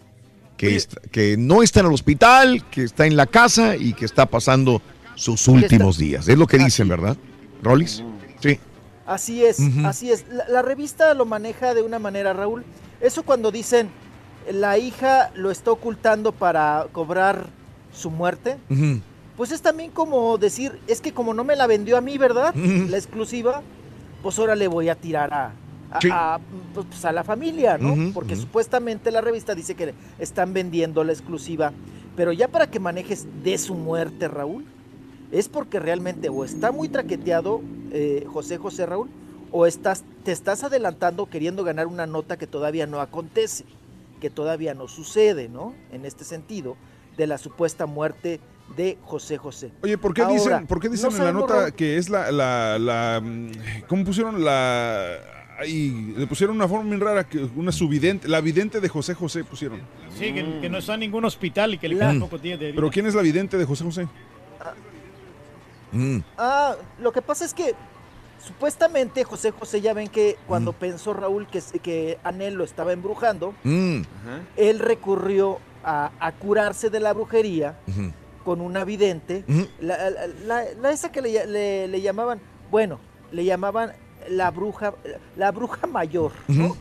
que, 0.58 0.76
está- 0.76 1.02
que 1.12 1.38
no 1.38 1.64
está 1.64 1.80
en 1.82 1.86
el 1.88 1.94
hospital, 1.94 2.66
que 2.70 2.84
está 2.84 3.06
en 3.06 3.16
la 3.16 3.26
casa 3.28 3.76
y 3.78 3.94
que 3.94 4.06
está 4.06 4.26
pasando 4.26 4.82
sus 5.16 5.48
últimos 5.48 5.98
días. 5.98 6.28
Es 6.28 6.38
lo 6.38 6.48
que 6.48 6.58
dicen, 6.58 6.88
¿verdad? 6.90 7.16
¿Rolis? 7.64 8.04
Sí. 8.42 8.60
Así 9.06 9.46
es, 9.46 9.60
así 9.86 10.12
es. 10.12 10.26
La, 10.30 10.48
la 10.50 10.62
revista 10.62 11.14
lo 11.14 11.26
maneja 11.26 11.74
de 11.74 11.82
una 11.84 12.00
manera, 12.00 12.34
Raúl. 12.34 12.66
Eso 13.00 13.24
cuando 13.24 13.52
dicen 13.52 13.90
la 14.52 14.78
hija 14.78 15.32
lo 15.36 15.50
está 15.52 15.72
ocultando 15.72 16.32
para 16.32 16.88
cobrar 16.92 17.48
su 17.94 18.12
muerte, 18.12 18.58
pues 19.38 19.52
es 19.52 19.62
también 19.62 19.92
como 19.92 20.38
decir, 20.38 20.80
es 20.88 21.00
que 21.02 21.14
como 21.14 21.34
no 21.34 21.44
me 21.44 21.56
la 21.56 21.68
vendió 21.68 21.98
a 21.98 22.02
mí, 22.02 22.18
¿verdad? 22.18 22.54
La 22.56 22.98
exclusiva, 22.98 23.62
pues 24.22 24.38
ahora 24.40 24.56
le 24.56 24.68
voy 24.68 24.90
a 24.90 24.96
tirar 24.96 25.34
a, 25.34 25.52
a, 25.96 26.02
Sí. 26.02 26.10
a, 26.12 26.40
pues, 26.74 27.06
a 27.06 27.12
la 27.12 27.24
familia, 27.24 27.78
¿no? 27.78 28.14
Porque 28.14 28.36
supuestamente 28.36 29.12
la 29.12 29.22
revista 29.22 29.56
dice 29.56 29.76
que 29.76 29.94
están 30.20 30.54
vendiendo 30.54 31.04
la 31.04 31.12
exclusiva, 31.12 31.72
pero 32.16 32.32
ya 32.32 32.48
para 32.48 32.70
que 32.70 32.80
manejes 32.80 33.28
de 33.44 33.58
su 33.58 33.76
muerte, 33.76 34.28
Raúl, 34.28 34.66
es 35.32 35.50
porque 35.50 35.80
realmente 35.80 36.30
o 36.30 36.44
está 36.46 36.72
muy 36.72 36.88
traqueteado 36.90 37.62
eh, 37.92 38.26
José 38.32 38.58
José 38.58 38.86
Raúl, 38.86 39.10
o 39.52 39.66
estás, 39.66 40.04
te 40.24 40.32
estás 40.32 40.64
adelantando 40.64 41.28
queriendo 41.30 41.64
ganar 41.64 41.88
una 41.88 42.06
nota 42.06 42.38
que 42.38 42.48
todavía 42.48 42.88
no 42.88 43.00
acontece, 43.00 43.66
que 44.22 44.30
todavía 44.30 44.74
no 44.74 44.88
sucede, 44.88 45.50
¿no? 45.50 45.74
En 45.92 46.06
este 46.06 46.24
sentido, 46.24 46.76
de 47.18 47.28
la 47.28 47.38
supuesta 47.38 47.86
muerte 47.86 48.40
de 48.76 48.98
José 49.04 49.38
José. 49.38 49.72
Oye, 49.84 49.98
¿por 49.98 50.14
qué 50.14 50.24
Ahora, 50.24 50.34
dicen, 50.34 50.68
¿por 50.68 50.80
qué 50.80 50.90
dicen 50.90 51.12
no 51.12 51.18
en 51.18 51.24
la 51.24 51.32
nota 51.32 51.72
que 51.72 51.98
es 51.98 52.10
la, 52.10 52.32
la, 52.32 52.80
la, 52.80 53.24
¿cómo 53.88 54.04
pusieron 54.04 54.44
la, 54.44 55.20
ahí, 55.60 56.14
le 56.18 56.27
pusieron 56.27 56.56
una 56.56 56.68
forma 56.68 56.90
bien 56.90 56.99
rara, 57.02 57.23
que 57.27 57.40
una 57.56 57.72
subvidente, 57.72 58.27
la 58.27 58.41
vidente 58.41 58.80
de 58.82 58.90
José 58.90 59.14
José 59.14 59.44
pusieron. 59.44 59.82
Sí, 60.18 60.34
que, 60.34 60.60
que 60.61 60.69
no 60.69 60.77
está 60.77 60.94
en 60.95 61.02
ningún 61.02 61.26
hospital 61.26 61.73
y 61.73 61.77
que 61.77 61.88
le 61.90 61.95
quedan 61.95 62.19
pocos 62.19 62.41
días 62.41 62.60
de 62.60 62.68
vida. 62.68 62.76
Pero 62.76 62.90
¿quién 62.91 63.06
es 63.06 63.15
la 63.15 63.22
vidente 63.22 63.57
de 63.57 63.65
José 63.65 63.84
José? 63.84 64.07
Mm. 65.91 66.19
Ah, 66.38 66.76
lo 66.99 67.11
que 67.11 67.22
pasa 67.22 67.45
es 67.45 67.53
que 67.53 67.73
supuestamente 68.45 69.23
José 69.23 69.52
José 69.52 69.82
ya 69.82 69.94
ven 69.94 70.07
que 70.07 70.38
cuando 70.48 70.73
pensó 70.73 71.14
Raúl 71.14 71.48
que, 71.48 71.61
que 71.82 72.18
Anel 72.23 72.56
lo 72.56 72.64
estaba 72.64 72.91
embrujando, 72.94 73.53
Mm. 73.64 74.02
él 74.57 74.80
recurrió 74.80 75.60
a, 75.84 76.11
a 76.19 76.32
curarse 76.34 76.90
de 76.90 76.99
la 76.99 77.14
brujería 77.14 77.77
con 78.44 78.61
una 78.61 78.84
vidente, 78.84 79.44
la, 79.80 80.10
la- 80.10 80.27
la- 80.45 80.65
la 80.80 80.91
esa 80.91 81.11
que 81.11 81.22
le- 81.22 81.88
le 81.88 82.02
llamaban, 82.02 82.40
bueno, 82.69 82.99
le 83.32 83.45
llamaban 83.45 83.94
la 84.30 84.52
bruja, 84.52 84.93
la 85.35 85.52
bruja 85.52 85.88
mayor, 85.88 86.31
Ujú. 86.47 86.76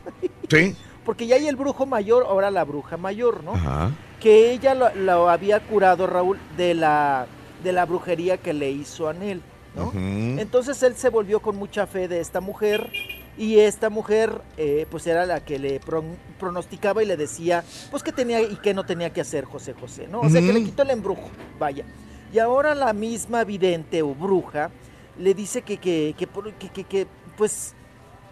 Sí. 0.50 0.76
porque 1.04 1.26
ya 1.26 1.36
hay 1.36 1.46
el 1.48 1.56
brujo 1.56 1.86
mayor, 1.86 2.24
ahora 2.28 2.50
la 2.50 2.64
bruja 2.64 2.96
mayor, 2.96 3.42
¿no? 3.44 3.52
Ajá. 3.54 3.90
que 4.20 4.52
ella 4.52 4.74
lo, 4.74 4.94
lo 4.94 5.28
había 5.28 5.60
curado 5.60 6.06
Raúl 6.06 6.38
de 6.56 6.74
la 6.74 7.26
de 7.62 7.72
la 7.72 7.84
brujería 7.86 8.36
que 8.38 8.52
le 8.52 8.70
hizo 8.70 9.06
a 9.08 9.10
Anel, 9.12 9.40
¿no? 9.74 9.90
Entonces 9.94 10.82
él 10.82 10.94
se 10.96 11.08
volvió 11.08 11.40
con 11.40 11.56
mucha 11.56 11.86
fe 11.86 12.08
de 12.08 12.20
esta 12.20 12.40
mujer 12.40 12.90
y 13.38 13.58
esta 13.58 13.88
mujer 13.90 14.40
eh, 14.58 14.86
pues 14.90 15.06
era 15.06 15.24
la 15.26 15.40
que 15.44 15.58
le 15.58 15.80
pron- 15.80 16.16
pronosticaba 16.38 17.02
y 17.02 17.06
le 17.06 17.16
decía 17.16 17.64
pues 17.90 18.02
que 18.02 18.12
tenía 18.12 18.40
y 18.42 18.56
que 18.56 18.74
no 18.74 18.84
tenía 18.84 19.10
que 19.10 19.20
hacer 19.22 19.44
José 19.44 19.72
José, 19.78 20.06
¿no? 20.08 20.20
O 20.20 20.28
sea 20.28 20.40
que 20.42 20.52
le 20.52 20.62
quitó 20.62 20.82
el 20.82 20.90
embrujo, 20.90 21.28
vaya. 21.58 21.84
Y 22.32 22.38
ahora 22.38 22.74
la 22.74 22.92
misma 22.92 23.44
vidente 23.44 24.02
o 24.02 24.14
bruja 24.14 24.70
le 25.18 25.32
dice 25.34 25.62
que, 25.62 25.78
que, 25.78 26.14
que- 26.18 26.28
que- 26.72 26.84
que, 26.84 27.06
pues 27.36 27.74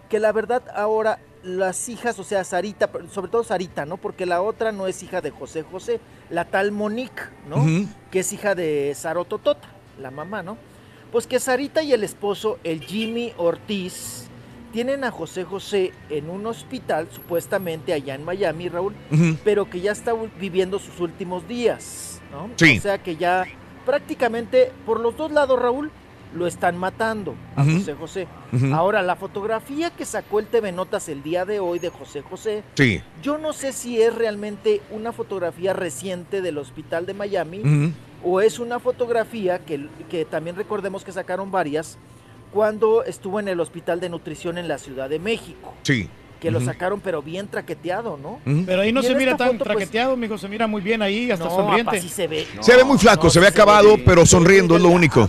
que 0.09 0.19
la 0.19 0.31
verdad 0.31 0.63
ahora 0.75 1.19
las 1.43 1.89
hijas, 1.89 2.17
o 2.19 2.23
sea, 2.23 2.43
Sarita, 2.43 2.89
sobre 3.11 3.29
todo 3.29 3.43
Sarita, 3.43 3.85
¿no? 3.85 3.97
Porque 3.97 4.25
la 4.25 4.41
otra 4.41 4.71
no 4.71 4.87
es 4.87 5.03
hija 5.03 5.21
de 5.21 5.31
José 5.31 5.63
José, 5.63 5.99
la 6.29 6.45
tal 6.45 6.71
Monique, 6.71 7.23
¿no? 7.49 7.65
Que 8.11 8.19
es 8.19 8.31
hija 8.31 8.55
de 8.55 8.93
Sarototota, 8.95 9.67
la 9.99 10.09
mamá, 10.09 10.41
¿no? 10.41 10.57
Pues 11.11 11.27
que 11.27 11.39
Sarita 11.39 11.83
y 11.83 11.93
el 11.93 12.03
esposo, 12.03 12.59
el 12.63 12.81
Jimmy 12.81 13.33
Ortiz, 13.37 14.27
tienen 14.71 15.03
a 15.03 15.11
José 15.11 15.43
José 15.43 15.93
en 16.09 16.29
un 16.29 16.47
hospital, 16.47 17.07
supuestamente 17.11 17.93
allá 17.93 18.15
en 18.15 18.25
Miami, 18.25 18.69
Raúl, 18.69 18.95
pero 19.43 19.69
que 19.69 19.81
ya 19.81 19.91
está 19.91 20.13
viviendo 20.39 20.79
sus 20.79 20.99
últimos 20.99 21.47
días, 21.47 22.21
¿no? 22.31 22.49
Sí. 22.55 22.79
O 22.79 22.81
sea 22.81 22.97
que 22.97 23.15
ya 23.15 23.45
prácticamente 23.85 24.71
por 24.85 24.99
los 24.99 25.15
dos 25.15 25.31
lados, 25.31 25.61
Raúl, 25.61 25.91
lo 26.35 26.47
están 26.47 26.77
matando 26.77 27.35
a. 27.55 27.63
José 27.63 27.93
José. 27.93 28.27
Ahora, 28.73 29.01
la 29.01 29.15
fotografía 29.15 29.89
que 29.91 30.05
sacó 30.05 30.39
el 30.39 30.47
TV 30.47 30.71
Notas 30.71 31.09
el 31.09 31.23
día 31.23 31.45
de 31.45 31.59
hoy 31.59 31.79
de 31.79 31.89
José 31.89 32.21
José, 32.21 32.63
Sí. 32.75 33.01
yo 33.21 33.37
no 33.37 33.53
sé 33.53 33.71
si 33.73 34.01
es 34.01 34.13
realmente 34.13 34.81
una 34.91 35.11
fotografía 35.11 35.73
reciente 35.73 36.41
del 36.41 36.57
hospital 36.57 37.05
de 37.05 37.13
Miami 37.13 37.93
o 38.23 38.41
es 38.41 38.59
una 38.59 38.79
fotografía 38.79 39.59
que, 39.59 39.87
que 40.09 40.25
también 40.25 40.55
recordemos 40.55 41.03
que 41.03 41.11
sacaron 41.11 41.51
varias 41.51 41.97
cuando 42.51 43.03
estuvo 43.03 43.39
en 43.39 43.47
el 43.47 43.59
hospital 43.59 43.99
de 43.99 44.09
nutrición 44.09 44.57
en 44.57 44.67
la 44.67 44.77
Ciudad 44.77 45.09
de 45.09 45.19
México, 45.19 45.73
Sí. 45.81 46.07
Que 46.43 46.51
lo 46.51 46.59
sacaron 46.59 46.99
pero 46.99 47.21
bien 47.21 47.47
traqueteado, 47.47 48.17
¿no? 48.17 48.41
Pero 48.65 48.81
ahí 48.81 48.91
no 48.91 49.01
se 49.01 49.15
mira 49.15 49.37
tan 49.37 49.53
foto, 49.53 49.59
pues, 49.63 49.77
traqueteado, 49.77 50.17
mijo, 50.17 50.37
se 50.37 50.49
mira 50.49 50.67
muy 50.67 50.81
bien 50.81 51.01
ahí, 51.01 51.31
hasta 51.31 51.45
No, 51.45 51.51
sonriente. 51.55 51.89
apa, 51.91 51.99
sí 52.01 52.09
se 52.09 52.27
ve. 52.27 52.45
Se 52.59 52.75
ve 52.75 52.83
muy 52.83 52.97
flaco, 52.97 53.29
se 53.29 53.39
ve 53.39 53.47
acabado, 53.47 53.95
pero 54.05 54.25
sonriendo 54.25 54.75
es 54.75 54.81
lo 54.81 54.89
único. 54.89 55.25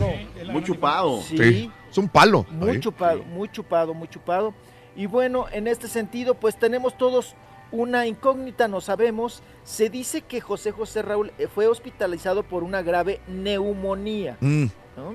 Muy 0.51 0.63
chupado. 0.65 1.23
Sí. 1.23 1.71
Es 1.89 1.99
un 1.99 2.09
palo. 2.09 2.45
Muy 2.51 2.71
ahí. 2.71 2.81
chupado, 2.81 3.23
muy 3.23 3.49
chupado, 3.49 3.95
muy 3.95 4.09
chupado. 4.09 4.53
Y 4.97 5.07
bueno, 5.07 5.47
en 5.53 5.69
este 5.69 5.87
sentido, 5.87 6.35
pues 6.35 6.59
tenemos 6.59 6.99
todos 6.99 7.37
una 7.71 8.07
incógnita, 8.09 8.67
no 8.67 8.81
sabemos. 8.81 9.43
Se 9.63 9.91
dice 9.91 10.23
que 10.23 10.41
José 10.41 10.73
José 10.73 11.03
Raúl 11.03 11.33
eh, 11.39 11.47
fue 11.47 11.69
hospitalizado 11.69 12.43
por 12.43 12.65
una 12.65 12.83
grave 12.83 13.21
neumonía, 13.29 14.37
Mm. 14.41 14.65
¿no? 14.97 15.15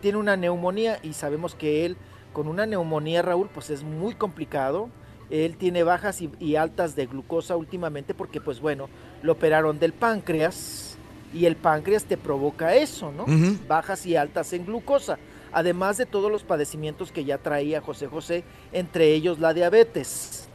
Tiene 0.00 0.16
una 0.18 0.36
neumonía 0.36 0.98
y 1.02 1.12
sabemos 1.12 1.54
que 1.54 1.84
él 1.84 1.96
con 2.34 2.48
una 2.48 2.66
neumonía, 2.66 3.22
Raúl, 3.22 3.48
pues 3.48 3.70
es 3.70 3.82
muy 3.82 4.14
complicado. 4.14 4.90
Él 5.30 5.56
tiene 5.56 5.84
bajas 5.84 6.20
y, 6.20 6.30
y 6.38 6.56
altas 6.56 6.94
de 6.94 7.06
glucosa 7.06 7.56
últimamente 7.56 8.12
porque, 8.12 8.42
pues 8.42 8.60
bueno, 8.60 8.90
lo 9.22 9.32
operaron 9.32 9.78
del 9.78 9.94
páncreas 9.94 10.98
y 11.32 11.46
el 11.46 11.56
páncreas 11.56 12.04
te 12.04 12.18
provoca 12.18 12.74
eso, 12.74 13.10
¿no? 13.10 13.24
Bajas 13.66 14.04
y 14.04 14.16
altas 14.16 14.52
en 14.52 14.66
glucosa. 14.66 15.18
Además 15.52 15.96
de 15.96 16.06
todos 16.06 16.30
los 16.30 16.44
padecimientos 16.44 17.10
que 17.10 17.24
ya 17.24 17.38
traía 17.38 17.80
José 17.80 18.06
José, 18.06 18.44
entre 18.72 19.14
ellos 19.14 19.38
la 19.38 19.54
diabetes. 19.54 20.48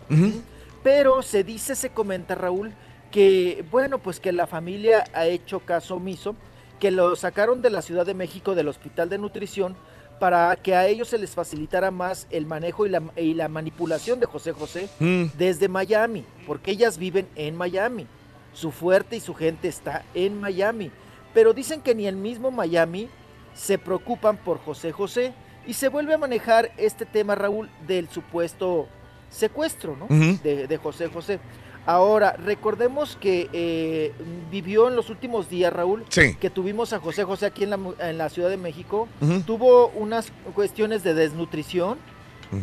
Pero 0.83 1.21
se 1.21 1.43
dice, 1.43 1.75
se 1.75 1.89
comenta 1.89 2.35
Raúl, 2.35 2.73
que 3.11 3.65
bueno, 3.71 3.99
pues 3.99 4.19
que 4.19 4.31
la 4.31 4.47
familia 4.47 5.05
ha 5.13 5.25
hecho 5.25 5.61
caso 5.61 5.95
omiso, 5.95 6.35
que 6.79 6.91
lo 6.91 7.15
sacaron 7.15 7.61
de 7.61 7.69
la 7.69 7.81
Ciudad 7.81 8.05
de 8.05 8.13
México 8.13 8.55
del 8.55 8.67
Hospital 8.67 9.09
de 9.09 9.17
Nutrición 9.17 9.75
para 10.19 10.55
que 10.57 10.75
a 10.75 10.85
ellos 10.87 11.07
se 11.07 11.17
les 11.17 11.31
facilitara 11.31 11.91
más 11.91 12.27
el 12.29 12.45
manejo 12.45 12.85
y 12.85 12.89
la, 12.89 13.01
y 13.15 13.33
la 13.33 13.47
manipulación 13.47 14.19
de 14.19 14.25
José 14.25 14.51
José 14.51 14.89
Mm. 14.99 15.25
desde 15.37 15.67
Miami, 15.67 16.25
porque 16.45 16.71
ellas 16.71 16.97
viven 16.97 17.27
en 17.35 17.55
Miami. 17.55 18.05
Su 18.53 18.71
fuerte 18.71 19.15
y 19.15 19.19
su 19.19 19.33
gente 19.33 19.67
está 19.67 20.03
en 20.13 20.39
Miami. 20.39 20.91
Pero 21.33 21.53
dicen 21.53 21.81
que 21.81 21.95
ni 21.95 22.07
el 22.07 22.15
mismo 22.15 22.51
Miami 22.51 23.07
se 23.53 23.77
preocupan 23.77 24.37
por 24.37 24.57
José 24.59 24.91
José 24.91 25.33
y 25.67 25.73
se 25.73 25.87
vuelve 25.89 26.13
a 26.15 26.17
manejar 26.17 26.71
este 26.77 27.05
tema, 27.05 27.35
Raúl, 27.35 27.69
del 27.87 28.09
supuesto 28.09 28.87
secuestro, 29.29 29.95
¿no? 29.95 30.07
De 30.43 30.79
José 30.81 31.07
José. 31.07 31.39
Ahora, 31.85 32.33
recordemos 32.33 33.17
que 33.19 33.49
eh, 33.51 34.11
vivió 34.51 34.87
en 34.89 34.95
los 34.95 35.09
últimos 35.09 35.49
días, 35.49 35.73
Raúl, 35.73 36.05
Sí. 36.09 36.35
que 36.35 36.49
tuvimos 36.49 36.93
a 36.93 36.99
José 36.99 37.23
José 37.23 37.47
aquí 37.47 37.63
en 37.63 37.71
la, 37.71 37.79
en 37.99 38.17
la 38.17 38.29
Ciudad 38.29 38.49
de 38.49 38.57
México. 38.57 39.07
Tuvo 39.47 39.87
unas 39.89 40.31
cuestiones 40.53 41.03
de 41.03 41.13
desnutrición 41.13 41.97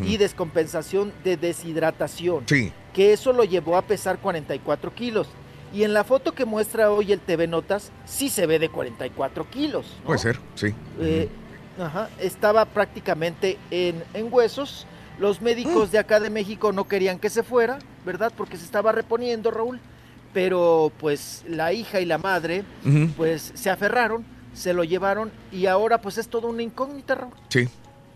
y 0.05 0.17
descompensación 0.17 1.13
de 1.25 1.37
deshidratación. 1.37 2.45
Sí. 2.47 2.73
Que 2.93 3.13
eso 3.13 3.33
lo 3.33 3.45
llevó 3.45 3.77
a 3.77 3.83
pesar 3.83 4.19
44 4.19 4.95
kilos. 4.95 5.29
Y 5.73 5.83
en 5.83 5.93
la 5.95 6.05
foto 6.05 6.33
que 6.33 6.45
muestra 6.45 6.91
hoy 6.93 7.13
el 7.13 7.21
TV 7.21 7.47
Notas, 7.49 7.91
sí 8.05 8.29
se 8.29 8.47
ve 8.47 8.59
de 8.59 8.69
44 8.69 9.49
kilos. 9.51 9.87
¿no? 10.01 10.07
Puede 10.07 10.19
ser, 10.21 10.39
sí. 10.55 10.73
Eh, 11.01 11.29
ajá, 11.81 12.09
estaba 12.21 12.65
prácticamente 12.65 13.59
en, 13.71 14.03
en 14.15 14.29
huesos. 14.33 14.87
Los 15.19 15.41
médicos 15.41 15.91
de 15.91 15.99
acá 15.99 16.21
de 16.21 16.31
México 16.31 16.73
no 16.73 16.87
querían 16.87 17.19
que 17.19 17.31
se 17.31 17.43
fuera, 17.43 17.79
¿verdad? 18.05 18.33
Porque 18.37 18.57
se 18.57 18.65
estaba 18.65 18.93
reponiendo, 18.93 19.51
Raúl. 19.51 19.81
Pero 20.33 20.93
pues 20.99 21.45
la 21.49 21.73
hija 21.73 22.01
y 22.01 22.05
la 22.05 22.19
madre, 22.19 22.63
pues 23.17 23.53
se 23.55 23.71
aferraron, 23.71 24.25
se 24.53 24.75
lo 24.75 24.85
llevaron 24.85 25.31
y 25.51 25.67
ahora 25.67 26.01
pues 26.03 26.19
es 26.19 26.29
toda 26.29 26.49
una 26.49 26.63
incógnita, 26.63 27.15
Raúl. 27.15 27.33
Sí. 27.49 27.69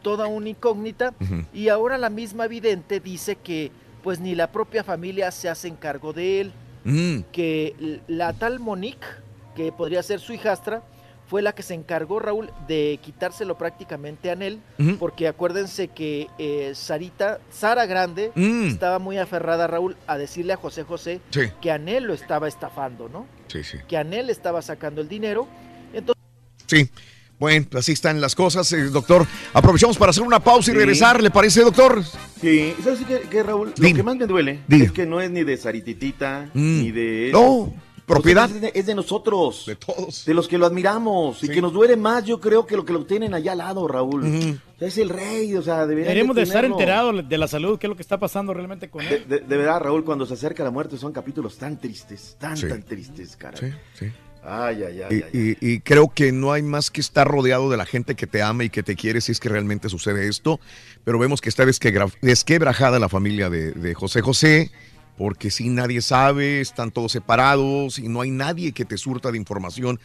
Toda 0.02 0.26
una 0.26 0.50
incógnita. 0.50 1.14
Y 1.54 1.68
ahora 1.68 1.96
la 1.96 2.10
misma 2.10 2.46
vidente 2.46 3.00
dice 3.00 3.36
que 3.36 3.72
pues 4.02 4.20
ni 4.20 4.34
la 4.34 4.50
propia 4.52 4.84
familia 4.84 5.30
se 5.30 5.48
hace 5.48 5.68
encargo 5.68 6.12
de 6.12 6.40
él 6.40 6.52
Mm. 6.82 7.24
que 7.30 8.00
la 8.08 8.32
tal 8.32 8.58
Monique, 8.58 9.06
que 9.54 9.70
podría 9.70 10.02
ser 10.02 10.18
su 10.18 10.32
hijastra, 10.32 10.82
fue 11.30 11.42
la 11.42 11.52
que 11.52 11.62
se 11.62 11.74
encargó, 11.74 12.18
Raúl, 12.18 12.50
de 12.66 12.98
quitárselo 13.02 13.56
prácticamente 13.56 14.30
a 14.30 14.32
Anel, 14.32 14.58
porque 14.98 15.28
acuérdense 15.28 15.86
que 15.86 16.26
eh, 16.38 16.72
Sarita, 16.74 17.38
Sara 17.52 17.86
Grande, 17.86 18.32
Mm. 18.34 18.66
estaba 18.66 18.98
muy 18.98 19.16
aferrada, 19.16 19.68
Raúl, 19.68 19.96
a 20.08 20.18
decirle 20.18 20.52
a 20.54 20.56
José 20.56 20.82
José 20.82 21.20
Sí. 21.30 21.42
que 21.62 21.70
Anel 21.70 22.04
lo 22.04 22.14
estaba 22.14 22.48
estafando, 22.48 23.08
¿no? 23.08 23.26
Sí, 23.46 23.62
sí. 23.62 23.78
Que 23.86 23.96
Anel 23.96 24.28
estaba 24.28 24.60
sacando 24.60 25.00
el 25.00 25.08
dinero. 25.08 25.46
Entonces, 25.92 26.20
Sí. 26.66 26.90
Bueno, 27.38 27.64
pues 27.70 27.84
así 27.84 27.92
están 27.92 28.20
las 28.20 28.34
cosas, 28.34 28.70
eh, 28.72 28.82
doctor. 28.90 29.26
Aprovechamos 29.54 29.96
para 29.96 30.10
hacer 30.10 30.22
una 30.24 30.40
pausa 30.40 30.70
y 30.72 30.74
Sí. 30.74 30.78
regresar, 30.78 31.22
¿le 31.22 31.30
parece, 31.30 31.62
doctor? 31.62 32.02
Sí, 32.40 32.74
¿sabes 32.84 33.00
qué, 33.08 33.22
qué, 33.30 33.42
Raúl? 33.42 33.72
Dime. 33.76 33.90
Lo 33.90 33.96
que 33.96 34.02
más 34.02 34.16
me 34.16 34.26
duele 34.26 34.60
Dime. 34.68 34.84
es 34.84 34.92
que 34.92 35.06
no 35.06 35.20
es 35.22 35.30
ni 35.30 35.42
de 35.44 35.56
Sarititita, 35.56 36.50
Mm. 36.52 36.80
ni 36.82 36.90
de... 36.90 37.30
No, 37.32 37.72
propiedad. 38.14 38.50
Es 38.50 38.60
de, 38.60 38.72
es 38.74 38.86
de 38.86 38.94
nosotros. 38.94 39.64
De 39.66 39.76
todos. 39.76 40.24
De 40.24 40.34
los 40.34 40.48
que 40.48 40.58
lo 40.58 40.66
admiramos. 40.66 41.42
Y 41.44 41.48
que 41.48 41.60
nos 41.62 41.72
duele 41.72 41.96
más, 41.96 42.24
yo 42.24 42.40
creo, 42.40 42.66
que 42.66 42.76
lo 42.76 42.84
que 42.84 42.92
lo 42.92 43.04
tienen 43.06 43.34
allá 43.34 43.52
al 43.52 43.58
lado, 43.58 43.86
Raúl. 43.88 44.24
O 44.24 44.78
sea, 44.78 44.88
es 44.88 44.98
el 44.98 45.08
rey, 45.08 45.54
o 45.56 45.62
sea, 45.62 45.86
Deberíamos 45.86 46.34
de 46.36 46.42
estar 46.42 46.64
enterados 46.64 47.28
de 47.28 47.38
la 47.38 47.48
salud, 47.48 47.78
qué 47.78 47.86
es 47.86 47.88
lo 47.88 47.96
que 47.96 48.02
está 48.02 48.18
pasando 48.18 48.52
realmente 48.54 48.88
con 48.88 49.02
él. 49.04 49.24
de- 49.28 49.40
de 49.40 49.56
verdad, 49.56 49.80
Raúl, 49.80 50.04
cuando 50.04 50.24
se 50.26 50.34
acerca 50.34 50.64
la 50.64 50.70
muerte 50.70 50.96
son 50.96 51.12
capítulos 51.12 51.56
tan 51.58 51.78
tristes, 51.78 52.36
tan, 52.38 52.56
Sí. 52.56 52.68
tan 52.68 52.82
tristes, 52.82 53.36
cara. 53.36 53.56
Sí, 53.58 53.66
sí. 53.98 54.06
Ay, 54.42 54.82
ay, 54.84 55.02
ay, 55.02 55.18
Y, 55.32 55.36
ay. 55.38 55.56
y- 55.60 55.72
y 55.74 55.80
creo 55.80 56.08
que 56.08 56.32
no 56.32 56.50
hay 56.52 56.62
más 56.62 56.90
que 56.90 57.02
estar 57.02 57.28
rodeado 57.28 57.68
de 57.70 57.76
la 57.76 57.84
gente 57.84 58.14
que 58.14 58.26
te 58.26 58.40
ama 58.40 58.64
y 58.64 58.70
que 58.70 58.82
te 58.82 58.96
quiere 58.96 59.20
si 59.20 59.32
es 59.32 59.38
que 59.38 59.50
realmente 59.50 59.90
sucede 59.90 60.28
esto. 60.28 60.58
Pero 61.04 61.18
vemos 61.18 61.42
que 61.42 61.50
está 61.50 61.66
desquebra- 61.66 62.10
desquebrajada 62.22 62.98
la 62.98 63.10
familia 63.10 63.50
de, 63.50 63.72
de 63.72 63.92
José 63.92 64.22
José, 64.22 64.70
porque 65.20 65.50
si 65.50 65.68
nadie 65.68 66.00
sabe, 66.00 66.62
están 66.62 66.90
todos 66.90 67.12
separados 67.12 67.98
y 67.98 68.08
no 68.08 68.22
hay 68.22 68.30
nadie 68.30 68.72
que 68.72 68.86
te 68.86 68.96
surta 68.96 69.30
de 69.30 69.36
información. 69.36 70.00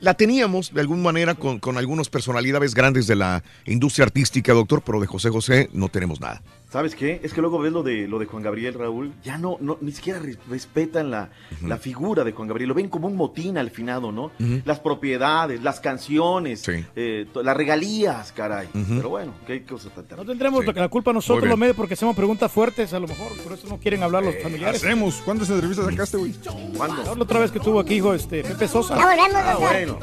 La 0.00 0.14
teníamos 0.14 0.72
de 0.72 0.80
alguna 0.80 1.02
manera 1.02 1.34
con, 1.34 1.58
con 1.58 1.76
algunas 1.76 2.08
personalidades 2.08 2.74
grandes 2.74 3.06
de 3.06 3.14
la 3.14 3.44
industria 3.66 4.06
artística, 4.06 4.54
doctor, 4.54 4.80
pero 4.80 5.02
de 5.02 5.06
José 5.06 5.28
José 5.28 5.68
no 5.74 5.90
tenemos 5.90 6.18
nada. 6.18 6.40
¿Sabes 6.74 6.96
qué? 6.96 7.20
Es 7.22 7.32
que 7.32 7.40
luego 7.40 7.60
ves 7.60 7.72
lo 7.72 7.84
de 7.84 8.08
lo 8.08 8.18
de 8.18 8.26
Juan 8.26 8.42
Gabriel, 8.42 8.74
Raúl. 8.74 9.12
Ya 9.22 9.38
no, 9.38 9.58
no 9.60 9.78
ni 9.80 9.92
siquiera 9.92 10.18
re- 10.18 10.36
respetan 10.50 11.08
la, 11.08 11.30
la 11.62 11.76
figura 11.78 12.24
de 12.24 12.32
Juan 12.32 12.48
Gabriel. 12.48 12.68
Lo 12.70 12.74
ven 12.74 12.88
como 12.88 13.06
un 13.06 13.14
motín 13.14 13.56
al 13.58 13.70
finado, 13.70 14.10
¿no? 14.10 14.32
Las 14.64 14.80
propiedades, 14.80 15.62
las 15.62 15.78
canciones, 15.78 16.68
eh, 16.96 17.26
las 17.44 17.56
regalías, 17.56 18.32
caray. 18.32 18.68
Pero 18.72 19.08
bueno, 19.08 19.34
qué 19.46 19.62
cosa 19.62 19.88
tan 19.90 20.04
No 20.18 20.24
tendremos 20.24 20.66
la 20.66 20.88
culpa 20.88 21.12
nosotros 21.12 21.48
los 21.48 21.56
medios 21.56 21.76
porque 21.76 21.94
hacemos 21.94 22.16
preguntas 22.16 22.50
fuertes, 22.50 22.92
a 22.92 22.98
lo 22.98 23.06
mejor, 23.06 23.28
por 23.44 23.52
eso 23.52 23.68
no 23.68 23.78
quieren 23.78 24.02
hablar 24.02 24.24
los 24.24 24.34
familiares. 24.42 24.82
Hacemos. 24.82 25.22
¿Cuántas 25.24 25.48
entrevistas 25.50 25.86
sacaste, 25.86 26.16
güey? 26.16 26.34
¿Cuándo? 26.76 27.04
La 27.04 27.22
otra 27.22 27.38
vez 27.38 27.52
que 27.52 27.58
estuvo 27.58 27.78
aquí, 27.78 27.94
hijo, 27.94 28.12
este, 28.14 28.42
Pepe 28.42 28.66
Sosa. 28.66 28.96
Ya 28.96 29.04
volvemos, 29.06 29.36
Ah, 29.36 29.56
bueno. 29.60 29.98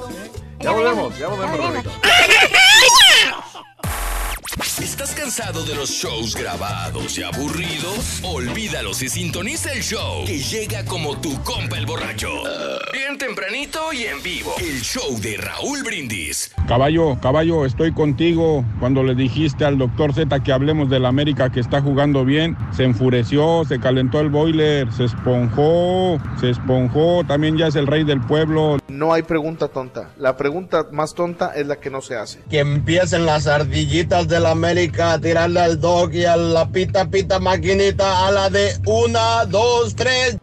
Ya 0.61 0.71
volvemos, 0.71 1.19
ya 1.19 1.27
volvemos, 1.27 1.57
Rorrito. 1.57 1.89
¿Estás 4.59 5.15
cansado 5.15 5.63
de 5.63 5.75
los 5.75 5.89
shows 5.89 6.35
grabados 6.35 7.17
y 7.17 7.23
aburridos? 7.23 8.19
Olvídalos 8.21 9.01
y 9.01 9.07
sintoniza 9.07 9.71
el 9.71 9.81
show 9.81 10.25
que 10.25 10.39
llega 10.39 10.83
como 10.83 11.19
tu 11.21 11.41
compa 11.43 11.77
el 11.77 11.85
borracho. 11.85 12.27
Bien 12.91 13.17
tempranito 13.17 13.93
y 13.93 14.03
en 14.03 14.21
vivo. 14.21 14.53
El 14.59 14.81
show 14.81 15.17
de 15.21 15.37
Raúl 15.37 15.83
Brindis. 15.83 16.53
Caballo, 16.67 17.17
caballo, 17.21 17.65
estoy 17.65 17.93
contigo. 17.93 18.65
Cuando 18.81 19.03
le 19.03 19.15
dijiste 19.15 19.63
al 19.63 19.77
doctor 19.77 20.13
Z 20.13 20.43
que 20.43 20.51
hablemos 20.51 20.89
del 20.89 21.05
América 21.05 21.49
que 21.49 21.61
está 21.61 21.81
jugando 21.81 22.25
bien, 22.25 22.57
se 22.75 22.83
enfureció, 22.83 23.63
se 23.65 23.79
calentó 23.79 24.19
el 24.19 24.29
boiler, 24.29 24.91
se 24.91 25.05
esponjó, 25.05 26.19
se 26.41 26.49
esponjó, 26.49 27.23
también 27.23 27.57
ya 27.57 27.67
es 27.67 27.75
el 27.75 27.87
rey 27.87 28.03
del 28.03 28.19
pueblo. 28.19 28.79
No 28.89 29.13
hay 29.13 29.23
pregunta 29.23 29.69
tonta. 29.69 30.09
La 30.17 30.35
pregunta 30.35 30.87
más 30.91 31.13
tonta 31.13 31.53
es 31.55 31.65
la 31.67 31.79
que 31.79 31.89
no 31.89 32.01
se 32.01 32.17
hace. 32.17 32.39
Que 32.49 32.59
empiecen 32.59 33.25
las 33.25 33.47
ardillitas 33.47 34.27
del 34.41 34.47
América 34.47 35.13
a 35.13 35.19
tirarle 35.19 35.59
al 35.59 35.79
dog 35.79 36.13
y 36.13 36.25
a 36.25 36.35
la 36.35 36.67
pita 36.67 37.05
pita 37.05 37.39
maquinita 37.39 38.25
a 38.27 38.31
la 38.31 38.49
de 38.49 38.71
una, 38.87 39.45
dos, 39.45 39.95
tres. 39.95 40.39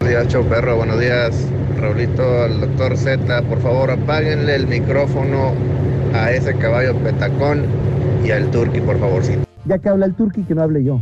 Buenos 0.00 0.08
días, 0.08 0.32
show 0.32 0.44
perro. 0.44 0.76
Buenos 0.76 0.98
días, 0.98 1.34
Raulito, 1.78 2.22
al 2.22 2.60
doctor 2.60 2.96
Z. 2.96 3.42
Por 3.42 3.60
favor, 3.60 3.90
apáguenle 3.90 4.54
el 4.54 4.66
micrófono 4.66 5.52
a 6.14 6.32
ese 6.32 6.56
caballo 6.56 6.96
petacón 7.00 7.66
y 8.24 8.30
al 8.30 8.50
turqui, 8.50 8.80
por 8.80 8.98
favorcito. 8.98 9.44
Ya 9.66 9.78
que 9.78 9.90
habla 9.90 10.06
el 10.06 10.14
turqui, 10.14 10.42
que 10.44 10.54
no 10.54 10.62
hable 10.62 10.84
yo. 10.84 11.00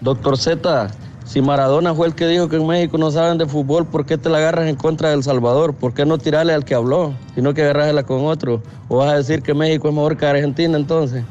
Doctor 0.00 0.36
Z, 0.36 0.90
si 1.30 1.40
Maradona 1.40 1.94
fue 1.94 2.08
el 2.08 2.16
que 2.16 2.26
dijo 2.26 2.48
que 2.48 2.56
en 2.56 2.66
México 2.66 2.98
no 2.98 3.12
saben 3.12 3.38
de 3.38 3.46
fútbol, 3.46 3.86
¿por 3.86 4.04
qué 4.04 4.18
te 4.18 4.28
la 4.28 4.38
agarras 4.38 4.68
en 4.68 4.74
contra 4.74 5.10
de 5.10 5.14
El 5.14 5.22
Salvador? 5.22 5.74
¿Por 5.74 5.94
qué 5.94 6.04
no 6.04 6.18
tirarle 6.18 6.52
al 6.52 6.64
que 6.64 6.74
habló, 6.74 7.14
sino 7.36 7.54
que 7.54 7.62
agarrásela 7.62 8.02
con 8.02 8.26
otro? 8.26 8.60
¿O 8.88 8.96
vas 8.96 9.12
a 9.12 9.16
decir 9.18 9.40
que 9.40 9.54
México 9.54 9.88
es 9.88 9.94
mejor 9.94 10.16
que 10.16 10.26
Argentina 10.26 10.76
entonces? 10.76 11.22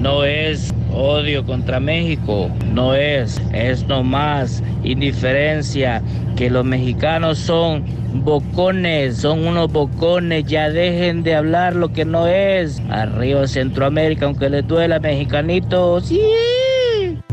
No 0.00 0.22
es 0.22 0.72
odio 0.94 1.44
contra 1.44 1.80
México, 1.80 2.48
no 2.72 2.94
es, 2.94 3.42
es 3.52 3.84
nomás 3.88 4.62
indiferencia, 4.84 6.00
que 6.36 6.48
los 6.48 6.64
mexicanos 6.64 7.38
son 7.38 7.84
bocones, 8.22 9.16
son 9.16 9.44
unos 9.44 9.72
bocones, 9.72 10.44
ya 10.44 10.70
dejen 10.70 11.24
de 11.24 11.34
hablar 11.34 11.74
lo 11.74 11.92
que 11.92 12.04
no 12.04 12.28
es. 12.28 12.80
Arriba 12.90 13.48
Centroamérica, 13.48 14.26
aunque 14.26 14.48
les 14.48 14.64
duela, 14.68 15.00
mexicanitos, 15.00 16.06
sí. 16.06 16.20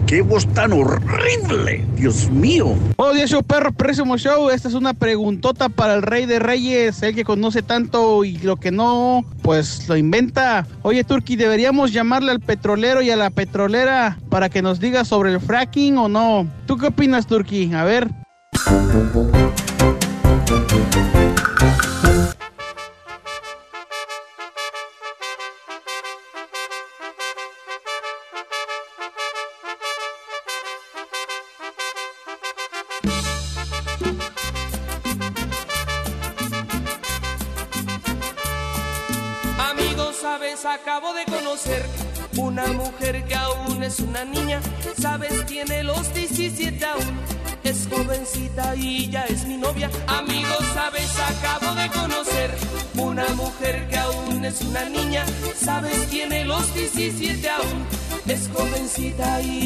¡Qué 0.10 0.24
voz 0.24 0.48
tan 0.56 0.74
horrible! 0.74 1.86
¡Dios 1.96 2.32
mío! 2.32 2.74
Buenos 2.98 3.16
días, 3.16 3.30
show 3.30 3.44
perro, 3.44 3.72
show. 4.18 4.50
Esta 4.50 4.68
es 4.68 4.74
una 4.74 4.96
preguntota 4.96 5.70
para 5.70 5.94
el 5.94 6.02
rey 6.02 6.26
de 6.26 6.40
reyes, 6.40 7.04
el 7.04 7.14
que 7.14 7.24
conoce 7.24 7.62
tanto 7.62 8.24
y 8.24 8.40
lo 8.40 8.56
que 8.56 8.72
no, 8.72 9.24
pues 9.44 9.88
lo 9.88 9.96
inventa. 9.96 10.66
Oye, 10.82 11.04
Turki, 11.04 11.36
¿deberíamos 11.36 11.94
llamarle 11.94 12.32
al 12.32 12.40
petrolero 12.40 13.04
y 13.04 13.12
a 13.12 13.16
la 13.18 13.30
petrolera 13.30 14.18
para 14.30 14.50
que 14.50 14.64
nos 14.64 14.80
diga 14.80 15.06
sobre 15.06 15.32
el 15.32 15.40
fracking 15.40 16.00
o 16.00 16.10
no? 16.10 16.48
¿Tú 16.66 16.80
qué 16.80 16.88
opinas, 16.88 17.28
Turki? 17.28 17.72
A 17.76 17.84
ver. 17.84 18.10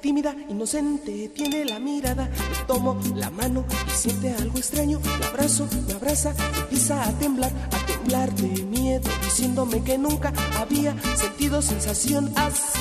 tímida, 0.00 0.34
inocente, 0.48 1.30
tiene 1.34 1.64
la 1.64 1.78
mirada. 1.78 2.24
Le 2.26 2.64
tomo 2.66 3.00
la 3.14 3.30
mano 3.30 3.64
y 3.86 3.90
siente 3.90 4.34
algo 4.34 4.58
extraño. 4.58 5.00
La 5.20 5.28
abrazo, 5.28 5.66
me 5.86 5.94
abraza, 5.94 6.34
empieza 6.60 7.02
a 7.02 7.12
temblar, 7.18 7.52
a 7.70 7.86
temblar 7.86 8.32
de 8.34 8.62
miedo, 8.64 9.08
diciéndome 9.24 9.82
que 9.82 9.98
nunca 9.98 10.32
había 10.58 10.94
sentido 11.16 11.62
sensación 11.62 12.32
así 12.36 12.80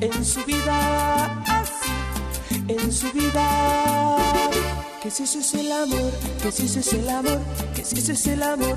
en 0.00 0.24
su 0.24 0.44
vida, 0.44 1.42
así 1.42 1.90
en 2.68 2.92
su 2.92 3.12
vida. 3.12 4.16
Que 5.02 5.10
si 5.10 5.22
eso 5.22 5.38
es 5.38 5.54
el 5.54 5.70
amor, 5.70 6.12
que 6.42 6.50
si 6.50 6.64
eso 6.64 6.80
es 6.80 6.92
el 6.92 7.08
amor, 7.08 7.40
que 7.76 7.84
si 7.84 7.98
eso 7.98 8.12
es 8.12 8.26
el 8.26 8.42
amor, 8.42 8.76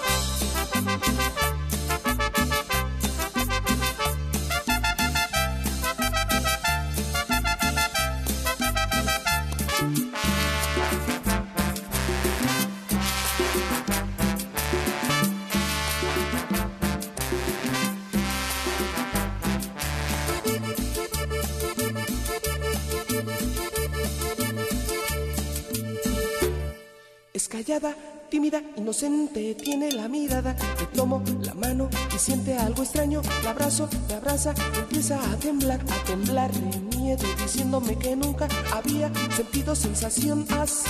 Inocente, 28.75 29.55
tiene 29.55 29.91
la 29.91 30.07
mirada. 30.07 30.55
Le 30.79 30.85
tomo 30.87 31.23
la 31.41 31.53
mano 31.53 31.89
y 32.13 32.19
siente 32.19 32.57
algo 32.57 32.83
extraño. 32.83 33.21
La 33.43 33.51
abrazo, 33.51 33.87
me 34.07 34.15
abraza, 34.15 34.53
empieza 34.75 35.19
a 35.19 35.35
temblar, 35.37 35.79
a 35.79 36.03
temblar 36.05 36.51
de 36.51 36.97
miedo, 36.97 37.23
diciéndome 37.41 37.97
que 37.97 38.15
nunca 38.15 38.47
había 38.73 39.11
sentido 39.35 39.75
sensación 39.75 40.45
así 40.59 40.89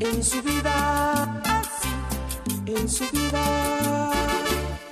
en 0.00 0.22
su 0.22 0.42
vida, 0.42 1.42
así 1.44 2.72
en 2.74 2.88
su 2.88 3.04
vida. 3.10 4.10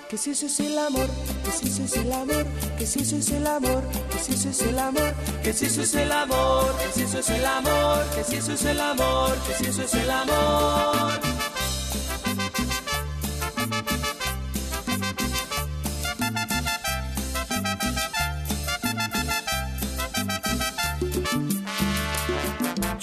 Que 0.08 0.16
si 0.16 0.30
eso 0.30 0.46
es 0.46 0.60
el 0.60 0.78
amor, 0.78 1.06
que 1.44 1.50
si 1.52 1.68
eso 1.68 1.84
es 1.84 1.96
el 1.98 2.12
amor, 2.12 2.46
que 2.78 2.86
si 2.86 3.00
eso 3.00 3.16
es 3.16 3.30
el 3.30 3.46
amor, 3.46 3.82
que 4.10 4.18
si 4.18 4.32
eso 4.32 4.48
es 4.48 4.62
el 4.62 4.78
amor, 4.78 5.14
que 5.42 5.52
si 5.52 5.64
eso 5.66 5.82
es 5.82 5.94
el 5.94 6.10
amor, 6.10 6.74
que 6.78 6.92
si 6.94 7.02
eso 7.02 7.18
es 7.18 7.28
el 7.28 7.44
amor, 7.44 8.04
que 8.14 8.24
si 8.24 8.36
eso 8.36 8.52
es 8.54 8.64
el 8.64 8.80
amor, 8.80 9.34
que 9.46 9.54
si 9.54 9.66
eso 9.66 9.82
es 9.82 9.94
el 9.94 10.10
amor. 10.10 11.27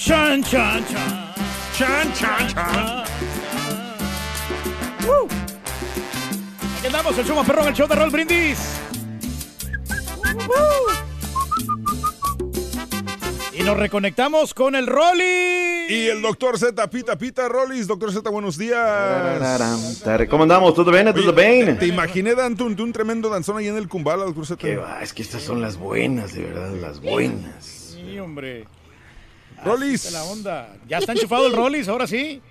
Chan, 0.06 0.44
chan, 0.44 0.86
chan. 0.86 1.34
Chan, 1.76 2.14
chan, 2.14 2.48
chan. 2.50 3.04
Uh. 5.08 5.28
Aquí 6.78 6.86
andamos, 6.86 7.18
el 7.18 7.26
show 7.26 7.36
más 7.36 7.48
perrón, 7.48 7.68
el 7.70 7.74
show 7.74 7.88
de 7.88 7.96
Roll 7.96 8.12
Brindis. 8.12 8.60
Y 13.52 13.64
nos 13.64 13.78
reconectamos 13.78 14.54
con 14.54 14.76
el 14.76 14.86
Rolly. 14.86 15.88
Y 15.90 16.08
el 16.10 16.22
doctor 16.22 16.60
Z, 16.60 16.88
pita, 16.92 17.18
pita, 17.18 17.50
Rollis. 17.50 17.88
Doctor 17.88 18.14
Z, 18.14 18.30
buenos 18.30 18.60
días. 18.60 20.04
Te 20.04 20.18
recomendamos, 20.18 20.76
¿todo 20.76 20.92
bien? 20.92 21.12
¿Todo 21.16 21.34
bien? 21.34 21.66
Te, 21.66 21.74
te 21.74 21.88
imaginé 21.88 22.36
dando 22.36 22.66
un, 22.66 22.80
un 22.80 22.94
tremendo 22.94 23.28
danzón 23.28 23.58
ahí 23.58 23.70
en 23.70 23.78
el 23.78 23.88
Kumbala, 23.88 24.26
doctor 24.26 24.46
Z. 24.46 24.62
Qué 24.62 24.76
va, 24.76 25.02
es 25.02 25.14
que 25.14 25.24
estas 25.24 25.42
son 25.42 25.64
las 25.64 25.78
buenas, 25.78 26.36
de 26.36 26.44
verdad, 26.44 26.76
las 26.80 27.02
buenas. 27.02 27.66
Sí, 27.66 28.20
hombre. 28.20 28.68
Está 29.64 30.12
la 30.12 30.24
onda. 30.26 30.76
Ya 30.88 30.98
está 31.00 31.14
enchufado 31.14 31.48
el 31.48 31.54
Rollis, 31.54 31.88
ahora 31.88 32.06
sí. 32.08 32.42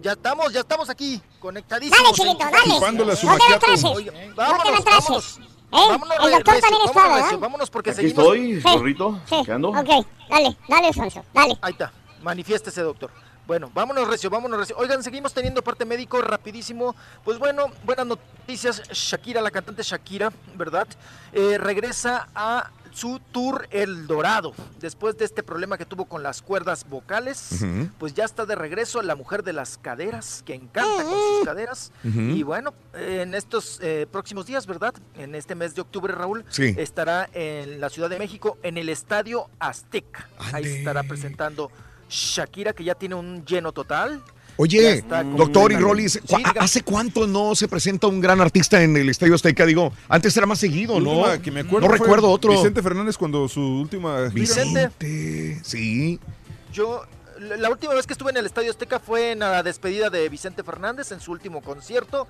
Ya 0.00 0.12
estamos, 0.12 0.52
ya 0.52 0.60
estamos 0.60 0.90
aquí, 0.90 1.20
conectadísimos. 1.40 1.98
Dale, 1.98 2.12
chiquito, 2.14 2.50
dale. 2.50 2.74
Chupándole 2.74 3.12
a 3.12 3.16
su 3.16 3.26
No 3.26 3.36
te. 3.38 3.44
Oye, 3.88 4.10
No 4.10 4.12
te 4.12 4.34
vámonos, 4.34 4.84
vámonos. 4.84 5.38
¿Eh? 5.38 5.76
Vámonos, 5.88 6.16
El 6.22 6.30
doctor 6.32 6.60
también 6.60 6.82
está, 6.84 7.00
vámonos, 7.00 7.24
¿verdad? 7.24 7.38
vámonos 7.38 7.70
porque 7.70 7.90
Aquí 7.90 7.96
seguimos. 8.02 8.22
estoy, 8.24 8.60
zorrito, 8.60 9.20
Sí. 9.28 9.36
¿qué 9.44 9.52
ando? 9.52 9.70
Ok, 9.70 10.06
dale, 10.28 10.56
dale, 10.68 10.92
Sonso, 10.92 11.24
dale. 11.32 11.58
Ahí 11.62 11.72
está, 11.72 11.92
manifiéstese, 12.22 12.82
doctor. 12.82 13.10
Bueno, 13.46 13.70
vámonos 13.74 14.06
recio, 14.06 14.30
vámonos 14.30 14.58
recio. 14.60 14.76
Oigan, 14.78 15.02
seguimos 15.02 15.34
teniendo 15.34 15.62
parte 15.62 15.84
médico 15.84 16.20
rapidísimo. 16.22 16.94
Pues 17.24 17.38
bueno, 17.38 17.66
buenas 17.82 18.06
noticias. 18.06 18.82
Shakira, 18.90 19.40
la 19.40 19.50
cantante 19.50 19.82
Shakira, 19.82 20.32
¿verdad? 20.54 20.86
Eh, 21.32 21.58
regresa 21.58 22.28
a 22.34 22.70
su 22.94 23.20
tour 23.32 23.66
El 23.70 24.06
Dorado. 24.06 24.54
Después 24.80 25.18
de 25.18 25.24
este 25.24 25.42
problema 25.42 25.76
que 25.76 25.84
tuvo 25.84 26.04
con 26.04 26.22
las 26.22 26.40
cuerdas 26.42 26.88
vocales, 26.88 27.64
pues 27.98 28.14
ya 28.14 28.24
está 28.24 28.46
de 28.46 28.54
regreso 28.54 29.02
la 29.02 29.16
mujer 29.16 29.42
de 29.42 29.52
las 29.52 29.76
caderas, 29.78 30.42
que 30.46 30.54
encanta 30.54 31.02
con 31.02 31.12
sus 31.12 31.44
caderas. 31.44 31.92
Y 32.04 32.42
bueno, 32.44 32.72
en 32.94 33.34
estos 33.34 33.80
eh, 33.82 34.06
próximos 34.10 34.46
días, 34.46 34.66
¿verdad? 34.66 34.94
En 35.16 35.34
este 35.34 35.54
mes 35.54 35.74
de 35.74 35.80
octubre, 35.80 36.14
Raúl, 36.14 36.44
Sí. 36.48 36.74
estará 36.78 37.28
en 37.32 37.80
la 37.80 37.90
Ciudad 37.90 38.08
de 38.08 38.18
México, 38.18 38.58
en 38.62 38.78
el 38.78 38.88
Estadio 38.88 39.48
Azteca. 39.58 40.28
Ahí 40.52 40.64
estará 40.64 41.02
presentando 41.02 41.70
Shakira, 42.08 42.72
que 42.74 42.84
ya 42.84 42.94
tiene 42.94 43.16
un 43.16 43.44
lleno 43.44 43.72
total. 43.72 44.22
Oye, 44.56 45.02
doctor 45.02 45.22
y 45.26 45.34
completamente- 45.34 45.78
Rollis, 45.80 46.12
Sí, 46.12 46.20
¿cu- 46.20 46.36
diga. 46.38 46.52
¿hace 46.60 46.82
cuánto 46.82 47.26
no 47.26 47.54
se 47.54 47.66
presenta 47.68 48.06
un 48.06 48.20
gran 48.20 48.40
artista 48.40 48.82
en 48.82 48.96
el 48.96 49.08
Estadio 49.08 49.34
Azteca? 49.34 49.66
Digo, 49.66 49.92
antes 50.08 50.36
era 50.36 50.46
más 50.46 50.58
seguido, 50.60 51.00
¿no? 51.00 51.10
última 51.18 51.42
que 51.42 51.50
me 51.50 51.60
acuerdo 51.60 51.86
no 51.88 51.92
recuerdo 51.92 52.30
otro. 52.30 52.52
Vicente 52.52 52.82
Fernández 52.82 53.16
cuando 53.16 53.48
su 53.48 53.60
última 53.60 54.18
gira. 54.30 54.32
Vicente, 54.34 55.60
sí. 55.64 56.20
Yo, 56.72 57.02
la 57.40 57.56
la 57.56 57.70
última 57.70 57.94
vez 57.94 58.06
que 58.06 58.12
estuve 58.12 58.30
en 58.30 58.36
el 58.36 58.46
Estadio 58.46 58.70
Azteca 58.70 59.00
fue 59.00 59.32
en 59.32 59.40
la 59.40 59.62
despedida 59.64 60.08
de 60.10 60.28
Vicente 60.28 60.62
Fernández 60.62 61.10
en 61.12 61.20
su 61.20 61.32
último 61.32 61.60
concierto. 61.60 62.28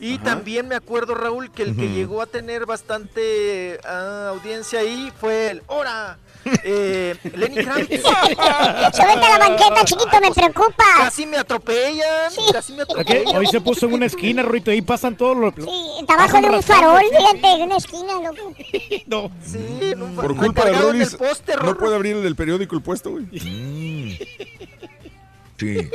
Y 0.00 0.18
también 0.18 0.68
me 0.68 0.74
acuerdo, 0.74 1.14
Raúl, 1.14 1.50
que 1.50 1.62
el 1.62 1.76
que 1.76 1.86
Ujú. 1.86 1.94
llegó 1.94 2.22
a 2.22 2.26
tener 2.26 2.66
bastante 2.66 3.78
ah, 3.84 4.28
audiencia 4.30 4.80
ahí 4.80 5.12
fue 5.18 5.50
el 5.50 5.62
¡Hora! 5.66 6.18
Eh, 6.62 7.14
Lenny 7.36 7.56
Kravitz. 7.64 8.02
Súbete 8.02 9.26
a 9.26 9.38
la 9.38 9.48
banqueta, 9.48 9.84
chiquito, 9.84 10.20
me 10.20 10.30
preocupa. 10.30 10.84
Casi 10.98 11.24
me 11.26 11.38
atropellan, 11.38 12.32
casi 12.52 12.72
me 12.74 12.82
atropellan. 12.82 13.36
Hoy 13.36 13.46
se 13.46 13.60
puso 13.60 13.86
en 13.86 13.94
una 13.94 14.06
esquina, 14.06 14.42
Rito, 14.42 14.70
ahí 14.70 14.82
pasan 14.82 15.16
todos 15.16 15.36
los... 15.36 15.54
Sí, 15.54 15.90
está 16.00 16.14
abajo 16.14 16.40
de 16.40 16.50
un 16.50 16.62
farol, 16.62 17.00
fíjate, 17.00 17.52
en 17.54 17.62
una 17.62 17.76
esquina, 17.76 18.12
loco. 18.14 18.54
No. 19.06 19.30
Sí, 19.42 19.78
en 19.80 20.02
un 20.02 20.14
Por 20.16 20.36
culpa 20.36 20.64
de 20.66 21.06
póster, 21.16 21.62
no 21.64 21.76
puede 21.78 21.94
abrir 21.94 22.16
el 22.16 22.22
del 22.22 22.36
periódico 22.36 22.74
el 22.76 22.82
puesto, 22.82 23.10
güey. 23.10 23.24
Mm. 23.24 24.18
Sí. 25.56 25.88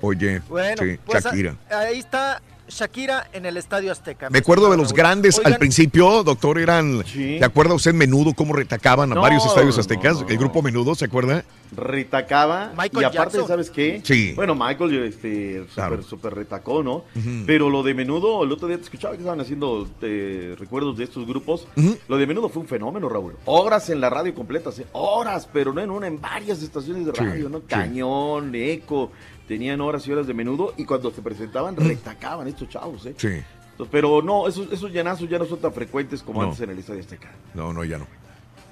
Oye, 0.00 0.40
Bueno, 0.48 0.82
sí, 0.82 0.98
pues 1.06 1.24
a- 1.24 1.28
Shakira. 1.30 1.56
ahí 1.70 2.00
está 2.00 2.42
Shakira 2.68 3.28
en 3.32 3.46
el 3.46 3.56
Estadio 3.56 3.92
Azteca. 3.92 4.30
Me 4.30 4.38
acuerdo 4.38 4.70
de 4.70 4.76
los 4.76 4.92
grandes 4.92 5.40
al 5.44 5.56
principio, 5.58 6.22
doctor, 6.22 6.58
eran. 6.58 7.04
Sí. 7.06 7.38
¿Se 7.38 7.44
acuerda 7.44 7.74
usted 7.74 7.92
menudo 7.94 8.32
cómo 8.34 8.54
retacaban 8.54 9.12
a 9.12 9.14
No, 9.14 9.20
varios 9.20 9.44
estadios 9.44 9.78
aztecas? 9.78 10.20
no, 10.22 10.28
El 10.28 10.38
grupo 10.38 10.62
menudo, 10.62 10.94
¿se 10.94 11.04
acuerda? 11.04 11.44
Retacaba. 11.76 12.72
Michael 12.76 13.02
y 13.02 13.04
aparte, 13.04 13.32
Jackson. 13.38 13.48
¿sabes 13.48 13.70
qué? 13.70 14.00
Sí. 14.04 14.32
Bueno, 14.34 14.54
Michael, 14.54 15.04
este, 15.04 15.58
súper, 15.60 15.74
Claro. 15.74 16.02
súper 16.02 16.34
retacó, 16.34 16.82
¿no? 16.82 17.04
Pero 17.46 17.68
lo 17.68 17.82
de 17.82 17.94
menudo, 17.94 18.42
el 18.44 18.52
otro 18.52 18.68
día 18.68 18.76
te 18.78 18.84
escuchaba 18.84 19.14
que 19.14 19.18
estaban 19.20 19.40
haciendo 19.40 19.86
eh, 20.02 20.54
recuerdos 20.58 20.96
de 20.96 21.04
estos 21.04 21.26
grupos. 21.26 21.66
Lo 22.08 22.16
de 22.16 22.26
menudo 22.26 22.48
fue 22.48 22.62
un 22.62 22.68
fenómeno, 22.68 23.08
Raúl. 23.08 23.34
Horas 23.44 23.90
en 23.90 24.00
la 24.00 24.08
radio 24.10 24.34
completas, 24.34 24.78
¿eh? 24.78 24.86
horas, 24.92 25.48
pero 25.52 25.72
no 25.72 25.80
en 25.80 25.90
una, 25.90 26.06
en 26.06 26.20
varias 26.20 26.62
estaciones 26.62 27.06
de 27.06 27.12
Sí, 27.12 27.24
radio, 27.24 27.48
¿no? 27.48 27.58
sí. 27.58 27.64
Cañón, 27.68 28.54
eco. 28.54 29.10
Tenían 29.48 29.80
horas 29.80 30.06
y 30.06 30.12
horas 30.12 30.26
de 30.26 30.34
menudo 30.34 30.72
y 30.76 30.84
cuando 30.84 31.10
se 31.10 31.20
presentaban, 31.22 31.76
retacaban 31.76 32.48
estos 32.48 32.68
chavos, 32.68 33.04
¿eh? 33.06 33.14
Sí. 33.16 33.28
Entonces, 33.72 33.88
Pero 33.90 34.22
no, 34.22 34.48
esos, 34.48 34.72
esos 34.72 34.90
llenazos 34.90 35.28
ya 35.28 35.38
no 35.38 35.44
son 35.44 35.58
tan 35.58 35.72
frecuentes 35.72 36.22
como 36.22 36.40
No. 36.42 36.48
antes 36.48 36.60
en 36.62 36.70
el 36.70 36.78
Estadio 36.78 37.00
Azteca. 37.00 37.30
No, 37.54 37.72
no, 37.72 37.84
ya 37.84 37.98
no. 37.98 38.06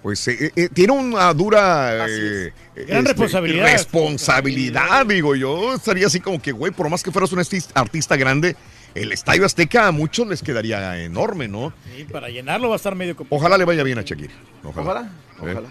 Pues 0.02 0.26
eh, 0.28 0.50
eh, 0.56 0.68
tiene 0.72 0.92
una 0.92 1.32
dura 1.34 2.06
eh, 2.08 2.52
eh, 2.74 2.84
Gran 2.88 3.04
responsabilidad. 3.04 3.64
responsabilidad, 3.72 5.06
digo 5.06 5.34
yo. 5.36 5.74
Estaría 5.74 6.06
así 6.06 6.20
como 6.20 6.40
que, 6.40 6.52
güey, 6.52 6.72
por 6.72 6.88
más 6.88 7.02
que 7.02 7.10
fueras 7.12 7.32
un 7.32 7.38
artis- 7.38 7.70
artista 7.74 8.16
grande, 8.16 8.56
el 8.94 9.12
Estadio 9.12 9.44
Azteca 9.44 9.86
a 9.88 9.92
muchos 9.92 10.26
les 10.26 10.42
quedaría 10.42 11.02
enorme, 11.04 11.48
¿no? 11.48 11.72
Sí, 11.96 12.04
para 12.04 12.28
llenarlo 12.30 12.68
va 12.68 12.74
a 12.74 12.76
estar 12.76 12.94
medio 12.94 13.14
complicado. 13.16 13.40
Ojalá 13.40 13.58
le 13.58 13.64
vaya 13.64 13.82
bien 13.82 13.98
a 13.98 14.02
Shakira. 14.02 14.32
Ojalá. 14.64 14.82
Ojalá, 14.90 15.50
Eh, 15.50 15.52
ojalá. 15.52 15.68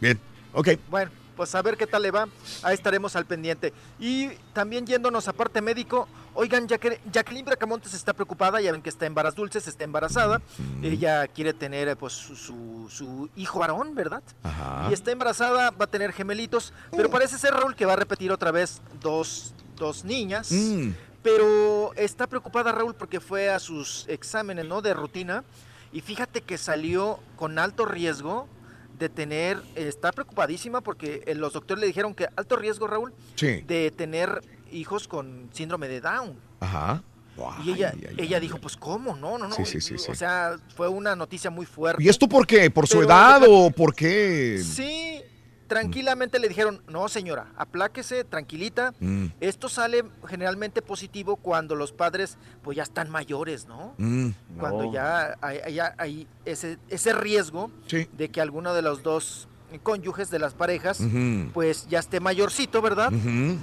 Bien, 0.00 0.18
ok. 0.52 0.68
Bueno, 0.90 1.10
pues 1.42 1.56
a 1.56 1.62
ver 1.62 1.76
qué 1.76 1.88
tal 1.88 2.02
le 2.02 2.12
va. 2.12 2.28
Ahí 2.62 2.72
estaremos 2.74 3.16
al 3.16 3.26
pendiente. 3.26 3.72
Y 3.98 4.28
también 4.52 4.86
yéndonos 4.86 5.26
a 5.26 5.32
parte 5.32 5.60
médico, 5.60 6.06
Oigan, 6.34 6.68
Jacqueline 6.68 7.44
Bracamontes 7.44 7.92
está 7.94 8.12
preocupada, 8.12 8.60
ya 8.60 8.70
ven 8.70 8.80
que 8.80 8.88
está 8.88 9.06
en 9.06 9.14
varas 9.14 9.34
dulces, 9.34 9.66
está 9.66 9.82
embarazada. 9.82 10.40
Ella 10.82 11.26
quiere 11.26 11.52
tener 11.52 11.96
pues 11.96 12.12
su, 12.12 12.36
su- 12.36 12.86
su 12.88 13.28
hijo 13.34 13.58
varón, 13.58 13.96
¿verdad? 13.96 14.22
Ajá. 14.44 14.86
Y 14.88 14.92
está 14.94 15.10
embarazada, 15.10 15.72
va 15.72 15.84
a 15.84 15.88
tener 15.88 16.12
gemelitos, 16.12 16.72
pero 16.92 17.10
parece 17.10 17.36
ser 17.38 17.52
Raúl 17.54 17.74
que 17.74 17.86
va 17.86 17.94
a 17.94 17.96
repetir 17.96 18.30
otra 18.30 18.52
vez 18.52 18.80
dos, 19.00 19.52
dos 19.76 20.04
niñas. 20.04 20.52
Mm. 20.52 20.90
Pero 21.24 21.92
está 21.96 22.28
preocupada 22.28 22.70
Raúl 22.70 22.94
porque 22.94 23.18
fue 23.20 23.50
a 23.50 23.58
sus 23.58 24.04
exámenes, 24.08 24.64
¿no? 24.66 24.80
De 24.80 24.94
rutina. 24.94 25.42
Y 25.92 26.02
fíjate 26.02 26.40
que 26.42 26.56
salió 26.56 27.18
con 27.34 27.58
alto 27.58 27.84
riesgo 27.84 28.46
de 28.98 29.08
tener, 29.08 29.60
está 29.74 30.12
preocupadísima 30.12 30.80
porque 30.80 31.22
eh, 31.26 31.34
los 31.34 31.52
doctores 31.52 31.80
le 31.80 31.86
dijeron 31.86 32.14
que 32.14 32.28
alto 32.36 32.56
riesgo, 32.56 32.86
Raúl, 32.86 33.12
Sí. 33.34 33.62
de 33.66 33.90
tener 33.90 34.42
hijos 34.70 35.08
con 35.08 35.48
síndrome 35.52 35.88
de 35.88 36.00
Down. 36.00 36.38
Ajá. 36.60 37.02
y 37.64 37.72
ella, 37.72 37.94
ella 38.18 38.38
dijo, 38.40 38.58
pues 38.58 38.76
¿cómo? 38.76 39.16
No, 39.16 39.38
no, 39.38 39.48
no. 39.48 39.54
Sí, 39.56 39.64
sí, 39.64 39.80
sí. 39.80 39.94
O 40.10 40.14
sea, 40.14 40.58
fue 40.76 40.88
una 40.88 41.16
noticia 41.16 41.50
muy 41.50 41.64
fuerte. 41.66 42.02
¿Y 42.02 42.08
esto 42.08 42.28
por 42.28 42.46
qué? 42.46 42.70
¿Por 42.70 42.86
su 42.86 42.98
Pero 42.98 43.08
edad 43.08 43.42
o 43.48 43.70
por 43.70 43.94
qué? 43.94 44.62
Sí, 44.62 45.20
tranquilamente 45.72 46.38
le 46.38 46.48
dijeron, 46.48 46.82
no 46.88 47.08
señora, 47.08 47.46
apláquese, 47.56 48.24
tranquilita. 48.24 48.92
Mm, 49.00 49.26
Esto 49.40 49.68
sale 49.70 50.04
generalmente 50.28 50.82
positivo 50.82 51.36
cuando 51.36 51.74
los 51.74 51.92
padres 51.92 52.36
pues 52.62 52.76
ya 52.76 52.82
están 52.82 53.08
mayores, 53.10 53.66
¿no? 53.66 53.94
mm. 53.96 54.30
Cuando 54.58 54.84
No. 54.84 54.92
ya 54.92 55.36
hay, 55.40 55.58
hay- 55.58 55.78
hay 55.96 56.26
ese, 56.44 56.78
ese 56.90 57.12
riesgo 57.14 57.70
Sí. 57.86 58.06
de 58.12 58.28
que 58.30 58.40
alguno 58.42 58.74
de 58.74 58.82
los 58.82 59.02
dos 59.02 59.48
cónyuges 59.78 60.30
de 60.30 60.38
las 60.38 60.54
parejas 60.54 61.00
pues 61.54 61.86
ya 61.88 61.98
esté 61.98 62.20
mayorcito, 62.20 62.80
¿verdad? 62.82 63.10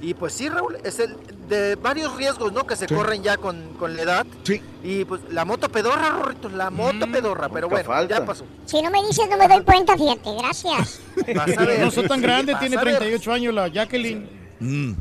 Y 0.01 0.13
pues 0.13 0.33
sí, 0.33 0.49
Raúl, 0.49 0.77
es 0.83 0.99
el 0.99 1.15
de 1.47 1.75
varios 1.75 2.15
riesgos, 2.15 2.51
¿no? 2.53 2.65
Que 2.67 2.75
se 2.75 2.87
Sí. 2.87 2.93
corren 2.95 3.21
ya 3.23 3.37
con, 3.37 3.73
con 3.73 3.95
la 3.95 4.01
edad. 4.03 4.27
Sí. 4.43 4.61
Y 4.83 5.05
pues 5.05 5.21
la 5.29 5.45
moto 5.45 5.69
pedorra, 5.69 6.09
Rorrito, 6.11 6.49
la 6.49 6.69
moto 6.69 7.05
pedorra, 7.11 7.49
pero 7.49 7.67
bueno, 7.69 7.89
ya 8.07 8.25
pasó. 8.25 8.45
Si 8.65 8.81
no 8.81 8.89
me 8.91 9.01
dices, 9.05 9.27
no 9.29 9.37
me 9.37 9.47
doy 9.47 9.63
cuenta, 9.63 9.95
fíjate. 9.97 10.29
Gracias. 10.37 11.01
Ver. 11.25 11.79
No 11.81 11.91
soy 11.91 12.07
tan 12.07 12.19
Sí, 12.19 12.23
grande, 12.23 12.51
vas 12.53 12.61
tiene 12.61 12.77
a 12.77 12.83
ver. 12.83 12.97
38 12.97 13.31
años 13.33 13.53
la 13.53 13.67
Jacqueline. 13.67 14.29
Mm. 14.59 14.93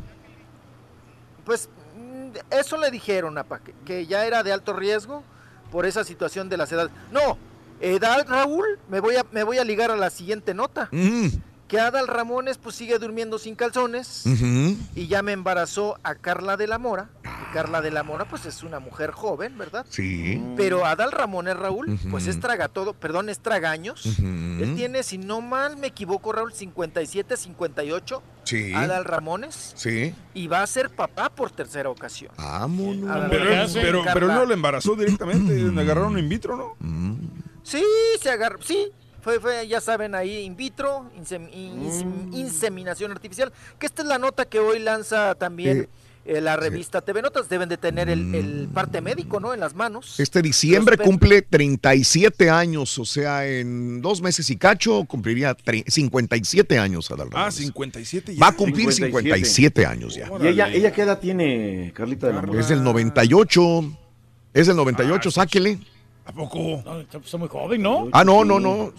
Pues 1.45 1.69
mm, 1.95 2.29
eso 2.51 2.77
le 2.77 2.91
dijeron 2.91 3.37
a 3.37 3.43
que, 3.43 3.73
que 3.85 4.05
ya 4.05 4.25
era 4.25 4.43
de 4.43 4.51
alto 4.53 4.73
riesgo 4.73 5.23
por 5.71 5.85
esa 5.85 6.03
situación 6.03 6.49
de 6.49 6.57
las 6.57 6.71
edades. 6.71 6.91
No, 7.11 7.37
edad 7.79 8.25
Raúl, 8.27 8.65
me 8.89 8.99
voy 8.99 9.15
a, 9.15 9.25
me 9.31 9.43
voy 9.43 9.57
a 9.57 9.63
ligar 9.63 9.91
a 9.91 9.95
la 9.95 10.09
siguiente 10.09 10.53
nota. 10.53 10.89
Mm. 10.91 11.27
Que 11.69 11.79
Adal 11.79 12.07
Ramones 12.07 12.57
pues 12.57 12.75
sigue 12.75 12.97
durmiendo 12.97 13.37
sin 13.37 13.53
calzones 13.53 14.23
y 14.95 15.05
ya 15.05 15.21
me 15.21 15.33
embarazó 15.33 15.99
a 16.01 16.15
Carla 16.15 16.57
de 16.57 16.65
la 16.65 16.79
Mora. 16.79 17.09
Y 17.23 17.53
Carla 17.53 17.79
de 17.81 17.91
la 17.91 18.01
Mora 18.01 18.25
pues 18.25 18.47
es 18.47 18.63
una 18.63 18.79
mujer 18.79 19.11
joven, 19.11 19.55
¿verdad? 19.55 19.85
Sí. 19.87 20.43
Pero 20.57 20.83
Adal 20.87 21.11
Ramones, 21.11 21.55
Raúl, 21.55 21.99
pues 22.09 22.25
es 22.25 22.39
traga 22.39 22.69
todo, 22.69 22.93
perdón, 22.93 23.29
es 23.29 23.39
tragaños. 23.39 24.03
Él 24.17 24.73
tiene, 24.75 25.03
si 25.03 25.19
no 25.19 25.41
mal 25.41 25.77
me 25.77 25.85
equivoco, 25.85 26.31
Raúl, 26.31 26.53
57, 26.53 27.37
58. 27.37 28.23
Sí. 28.45 28.73
Adal 28.73 29.05
Ramones. 29.05 29.73
Sí. 29.75 30.15
Y 30.33 30.47
va 30.47 30.63
a 30.63 30.67
ser 30.67 30.89
papá 30.89 31.29
por 31.29 31.51
tercera 31.51 31.91
ocasión. 31.91 32.31
Vámonos. 32.35 33.11
Adal 33.11 33.29
Pero, 33.29 33.45
Ramones, 33.45 33.73
pero, 33.73 34.03
pero 34.11 34.27
no 34.27 34.43
lo 34.43 34.53
embarazó 34.55 34.95
directamente, 34.95 35.53
me 35.53 35.81
agarraron 35.83 36.17
in 36.17 36.27
vitro, 36.27 36.57
¿no? 36.57 37.29
Sí, 37.63 37.83
se 38.21 38.29
agarró, 38.29 38.61
sí. 38.61 38.87
Fue, 39.21 39.39
fue, 39.39 39.67
ya 39.67 39.81
saben, 39.81 40.15
ahí 40.15 40.37
in 40.45 40.55
vitro, 40.55 41.11
insem- 41.19 41.51
ins- 41.51 42.33
inseminación 42.33 43.11
artificial. 43.11 43.51
Que 43.77 43.85
esta 43.85 44.01
es 44.01 44.07
la 44.07 44.17
nota 44.17 44.45
que 44.45 44.59
hoy 44.59 44.79
lanza 44.79 45.35
también 45.35 45.89
eh, 46.25 46.39
la 46.39 46.55
revista 46.55 47.01
TV 47.01 47.21
Notas. 47.21 47.49
Deben 47.49 47.67
de 47.67 47.75
tener 47.75 48.09
el, 48.09 48.33
el 48.33 48.69
parte 48.73 49.01
médico, 49.01 49.41
¿no? 49.41 49.53
En 49.53 49.59
las 49.59 49.75
manos. 49.75 50.17
Este 50.21 50.41
diciembre 50.41 50.95
Los 50.95 51.05
cumple 51.05 51.41
37 51.41 52.49
años, 52.49 52.97
o 52.97 53.03
sea, 53.03 53.45
en 53.45 54.01
dos 54.01 54.21
meses 54.21 54.49
y 54.51 54.55
cacho 54.55 55.03
cumpliría 55.03 55.55
tre- 55.57 55.83
57 55.85 56.79
años 56.79 57.11
Adal 57.11 57.27
Ah, 57.33 57.35
Ramones. 57.35 57.55
57 57.55 58.35
ya. 58.35 58.39
Va 58.39 58.47
a 58.47 58.55
cumplir 58.55 58.91
57 58.93 59.85
años 59.85 60.15
ya. 60.15 60.29
¿Y 60.41 60.47
ella, 60.47 60.69
ella 60.69 60.93
qué 60.93 61.01
edad 61.01 61.19
tiene, 61.19 61.91
Carlita 61.93 62.27
de 62.27 62.33
la 62.33 62.41
Mora? 62.41 62.59
Es 62.61 62.69
del 62.69 62.83
98. 62.83 63.83
Es 64.53 64.67
del 64.67 64.77
98, 64.77 65.29
sáquele. 65.29 65.77
¿A 66.29 66.31
poco? 66.31 66.83
No, 66.85 66.99
está 66.99 67.37
muy 67.39 67.47
joven, 67.47 67.81
¿no? 67.81 68.07
Ah, 68.11 68.23
no, 68.23 68.45
no, 68.45 68.59
no. 68.59 68.93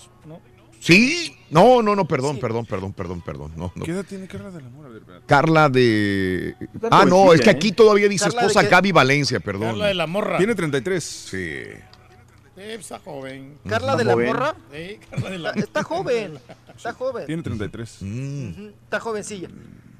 Sí. 0.80 1.36
No, 1.50 1.80
no, 1.80 1.94
no, 1.94 2.06
perdón, 2.06 2.38
perdón, 2.40 2.66
perdón, 2.66 2.92
perdón, 2.92 3.20
perdón. 3.20 3.52
No, 3.54 3.72
no. 3.74 3.84
¿Qué 3.84 3.92
edad 3.92 4.04
tiene 4.04 4.26
Carla 4.26 4.50
del 4.50 4.66
Amor? 4.66 4.86
A 4.86 4.88
ver, 4.88 4.98
espérate. 5.02 5.26
Carla 5.26 5.68
de. 5.68 6.56
Ah, 6.90 7.04
no, 7.06 7.32
es 7.32 7.40
que 7.40 7.50
¿eh? 7.50 7.52
aquí 7.52 7.70
todavía 7.70 8.08
dice 8.08 8.24
¿Carla 8.24 8.42
de 8.42 8.46
esposa? 8.48 8.68
Gaby 8.68 8.90
Valencia, 8.90 9.38
perdón. 9.38 9.68
Carla 9.68 9.86
de 9.86 9.94
la 9.94 10.06
morra. 10.08 10.38
Tiene 10.38 10.56
33. 10.56 11.04
Sí. 11.04 11.36
Eh, 11.36 11.82
está 12.56 12.98
joven. 12.98 13.58
Carla 13.68 13.94
de 13.94 14.04
la 14.04 14.12
joven. 14.14 14.26
Morra. 14.26 14.56
Sí, 14.72 14.98
Carla 15.08 15.30
de 15.30 15.38
la 15.38 15.48
Está, 15.50 15.60
está 15.60 15.82
joven. 15.84 16.38
Está 16.76 16.92
joven. 16.94 17.26
Tiene 17.26 17.42
33. 17.44 17.96
Mm. 18.00 18.68
Está 18.84 18.98
jovencilla. 19.00 19.48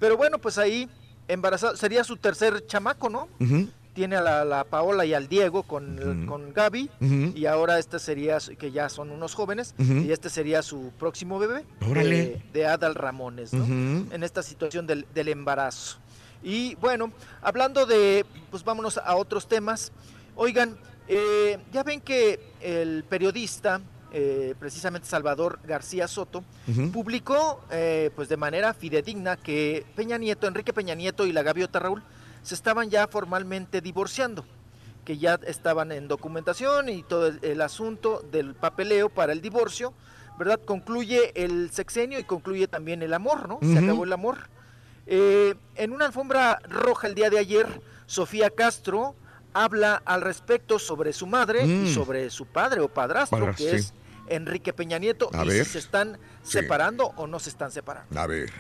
Pero 0.01 0.17
bueno, 0.17 0.39
pues 0.39 0.59
ahí 0.59 0.89
embarazada. 1.29 1.77
Sería 1.77 2.03
su 2.03 2.17
tercer 2.17 2.67
chamaco, 2.67 3.09
¿no? 3.09 3.29
Ujú. 3.39 3.69
Tiene 3.93 4.17
a 4.17 4.23
la, 4.23 4.45
la 4.45 4.65
Paola 4.65 5.05
y 5.05 5.15
al 5.15 5.29
Diego 5.29 5.65
con, 5.65 6.27
con 6.27 6.53
Gaby. 6.53 6.91
Y 7.35 7.47
ahora 7.47 7.79
este 7.79 7.99
sería, 7.99 8.39
que 8.39 8.71
ya 8.71 8.89
son 8.89 9.11
unos 9.11 9.35
jóvenes, 9.35 9.75
y 9.79 10.13
este 10.13 10.31
sería 10.31 10.63
su 10.63 10.93
próximo 10.99 11.39
bebé. 11.39 11.65
Órale. 11.89 12.17
De, 12.17 12.43
de 12.53 12.67
Adal 12.67 12.95
Ramones, 12.95 13.53
¿no? 13.53 13.65
En 13.65 14.23
esta 14.23 14.43
situación 14.43 14.87
del, 14.87 15.07
del 15.13 15.29
embarazo. 15.29 15.99
Y 16.43 16.75
bueno, 16.77 17.13
hablando 17.43 17.85
de, 17.85 18.25
pues 18.51 18.65
vámonos 18.65 18.97
a 18.97 19.17
otros 19.17 19.47
temas. 19.47 19.93
Oigan, 20.37 20.79
eh, 21.09 21.59
ya 21.73 21.83
ven 21.83 22.01
que 22.01 22.41
el 22.63 23.05
periodista, 23.05 23.81
eh, 24.13 24.55
precisamente 24.59 25.07
Salvador 25.07 25.59
García 25.65 26.09
Soto, 26.09 26.43
publicó 26.93 27.61
eh, 27.71 28.11
pues 28.17 28.29
de 28.29 28.37
manera 28.37 28.73
fidedigna 28.73 29.37
que 29.37 29.85
Peña 29.97 30.17
Nieto, 30.17 30.47
Enrique 30.47 30.73
Peña 30.73 30.95
Nieto 30.95 31.27
y 31.27 31.33
la 31.33 31.43
gaviota 31.43 31.81
Raúl 31.81 32.03
se 32.43 32.55
estaban 32.55 32.91
ya 32.91 33.07
formalmente 33.09 33.81
divorciando, 33.81 34.45
que 35.05 35.19
ya 35.19 35.39
estaban 35.47 35.93
en 35.93 36.09
documentación 36.09 36.89
y 36.89 37.03
todo 37.03 37.27
el, 37.29 37.39
el 37.43 37.61
asunto 37.61 38.23
del 38.31 38.55
papeleo 38.55 39.09
para 39.09 39.33
el 39.33 39.41
divorcio, 39.41 39.93
¿verdad? 40.39 40.61
Concluye 40.65 41.33
el 41.35 41.71
sexenio 41.71 42.19
y 42.19 42.25
concluye 42.25 42.67
también 42.69 43.03
el 43.03 43.13
amor, 43.15 43.49
¿no? 43.49 43.59
Se 43.63 43.79
acabó 43.79 44.05
el 44.05 44.13
amor. 44.13 44.39
Eh, 45.07 45.55
en 45.77 45.93
una 45.93 46.07
alfombra 46.07 46.61
roja 46.69 47.07
el 47.09 47.15
día 47.15 47.31
de 47.31 47.39
ayer, 47.39 47.67
Sofía 48.07 48.51
Castro 48.51 49.15
habla 49.53 50.01
al 50.05 50.21
respecto 50.23 50.79
sobre 50.79 51.13
su 51.13 51.27
madre 51.27 51.65
Mm. 51.67 51.87
y 51.87 51.93
sobre 51.95 52.31
su 52.31 52.47
padre 52.47 52.81
o 52.81 52.89
padrastro, 52.89 53.47
que 53.51 53.57
sí. 53.57 53.67
es 53.69 53.95
Enrique 54.29 54.73
Peña 54.73 54.99
Nieto, 54.99 55.29
A 55.33 55.45
y 55.45 55.49
ver. 55.49 55.65
si 55.65 55.73
se 55.73 55.79
están 55.81 56.19
Sí. 56.43 56.53
separando 56.53 57.07
o 57.17 57.27
no 57.27 57.39
se 57.41 57.51
están 57.51 57.73
separando. 57.73 58.19
A 58.19 58.27
ver. 58.29 58.51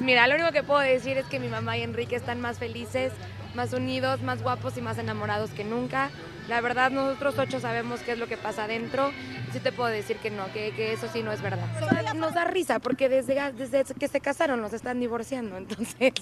Mira, 0.00 0.26
lo 0.26 0.34
único 0.34 0.50
que 0.50 0.62
puedo 0.62 0.80
decir 0.80 1.18
es 1.18 1.26
que 1.26 1.38
mi 1.38 1.48
mamá 1.48 1.76
y 1.76 1.82
Enrique 1.82 2.16
están 2.16 2.40
más 2.40 2.58
felices, 2.58 3.12
más 3.54 3.74
unidos, 3.74 4.22
más 4.22 4.42
guapos 4.42 4.78
y 4.78 4.80
más 4.80 4.96
enamorados 4.96 5.50
que 5.50 5.62
nunca. 5.62 6.10
La 6.48 6.62
verdad, 6.62 6.90
nosotros 6.90 7.38
ocho 7.38 7.60
sabemos 7.60 8.00
qué 8.00 8.12
es 8.12 8.18
lo 8.18 8.26
que 8.26 8.38
pasa 8.38 8.64
adentro. 8.64 9.12
Sí 9.52 9.60
te 9.60 9.72
puedo 9.72 9.90
decir 9.90 10.16
que 10.16 10.30
no, 10.30 10.50
que, 10.52 10.72
que 10.72 10.94
eso 10.94 11.06
sí 11.12 11.22
no 11.22 11.32
es 11.32 11.42
verdad. 11.42 11.66
Nos 12.14 12.32
da 12.32 12.44
risa 12.44 12.78
porque 12.78 13.10
desde, 13.10 13.52
desde 13.52 13.84
que 13.94 14.08
se 14.08 14.20
casaron 14.20 14.62
nos 14.62 14.72
están 14.72 15.00
divorciando. 15.00 15.56
Entonces, 15.58 16.14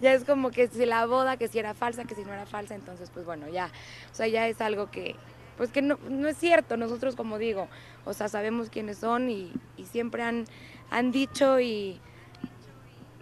ya 0.00 0.12
es 0.12 0.24
como 0.24 0.50
que 0.50 0.68
si 0.68 0.84
la 0.84 1.06
boda, 1.06 1.38
que 1.38 1.48
si 1.48 1.58
era 1.58 1.72
falsa, 1.72 2.04
que 2.04 2.14
si 2.14 2.24
no 2.24 2.34
era 2.34 2.44
falsa. 2.44 2.74
Entonces, 2.74 3.10
pues 3.10 3.24
bueno, 3.24 3.48
ya. 3.48 3.70
O 4.12 4.14
sea, 4.14 4.26
ya 4.28 4.46
es 4.46 4.60
algo 4.60 4.90
que, 4.90 5.16
pues 5.56 5.70
que 5.70 5.80
no, 5.80 5.98
no 6.08 6.28
es 6.28 6.36
cierto. 6.36 6.76
Nosotros, 6.76 7.16
como 7.16 7.38
digo, 7.38 7.66
o 8.04 8.12
sea, 8.12 8.28
sabemos 8.28 8.68
quiénes 8.68 8.98
son 8.98 9.30
y, 9.30 9.52
y 9.78 9.86
siempre 9.86 10.22
han, 10.22 10.44
han 10.90 11.12
dicho 11.12 11.60
y 11.60 11.98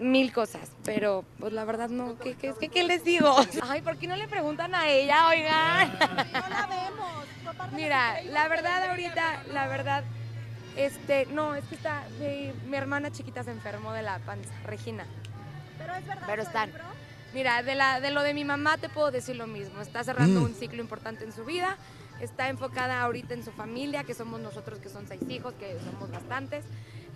mil 0.00 0.32
cosas, 0.32 0.68
pero 0.84 1.24
pues 1.38 1.52
la 1.52 1.64
verdad 1.64 1.88
no, 1.88 2.18
¿qué, 2.18 2.34
qué, 2.34 2.54
qué, 2.58 2.68
qué 2.68 2.82
les 2.84 3.04
digo? 3.04 3.34
Ay, 3.68 3.82
¿por 3.82 3.96
qué 3.96 4.06
no 4.06 4.16
le 4.16 4.26
preguntan 4.28 4.74
a 4.74 4.88
ella, 4.88 5.28
oigan? 5.28 5.92
No 5.98 6.48
la 6.48 6.66
vemos. 6.66 7.72
Mira, 7.72 8.22
la 8.22 8.48
verdad 8.48 8.90
ahorita, 8.90 9.44
la 9.52 9.68
verdad, 9.68 10.02
este, 10.76 11.26
no, 11.26 11.54
es 11.54 11.64
que 11.64 11.74
está, 11.74 12.04
mi, 12.18 12.52
mi 12.68 12.76
hermana 12.76 13.10
chiquita 13.12 13.44
se 13.44 13.50
enfermó 13.50 13.92
de 13.92 14.02
la 14.02 14.18
panza, 14.20 14.50
Regina. 14.64 15.04
Pero 15.78 15.94
es 15.94 16.06
verdad. 16.06 16.24
Pero 16.26 16.42
están. 16.42 16.72
Mira, 17.34 17.62
de, 17.62 17.74
la, 17.76 18.00
de 18.00 18.10
lo 18.10 18.22
de 18.22 18.34
mi 18.34 18.44
mamá 18.44 18.76
te 18.78 18.88
puedo 18.88 19.10
decir 19.10 19.36
lo 19.36 19.46
mismo, 19.46 19.80
está 19.80 20.02
cerrando 20.02 20.40
Mm. 20.40 20.44
un 20.44 20.54
ciclo 20.54 20.80
importante 20.82 21.24
en 21.24 21.32
su 21.32 21.44
vida, 21.44 21.76
está 22.20 22.48
enfocada 22.48 23.00
ahorita 23.02 23.34
en 23.34 23.44
su 23.44 23.52
familia, 23.52 24.02
que 24.04 24.14
somos 24.14 24.40
nosotros 24.40 24.78
que 24.80 24.88
son 24.88 25.06
seis 25.06 25.20
hijos, 25.28 25.54
que 25.54 25.78
somos 25.84 26.10
bastantes, 26.10 26.64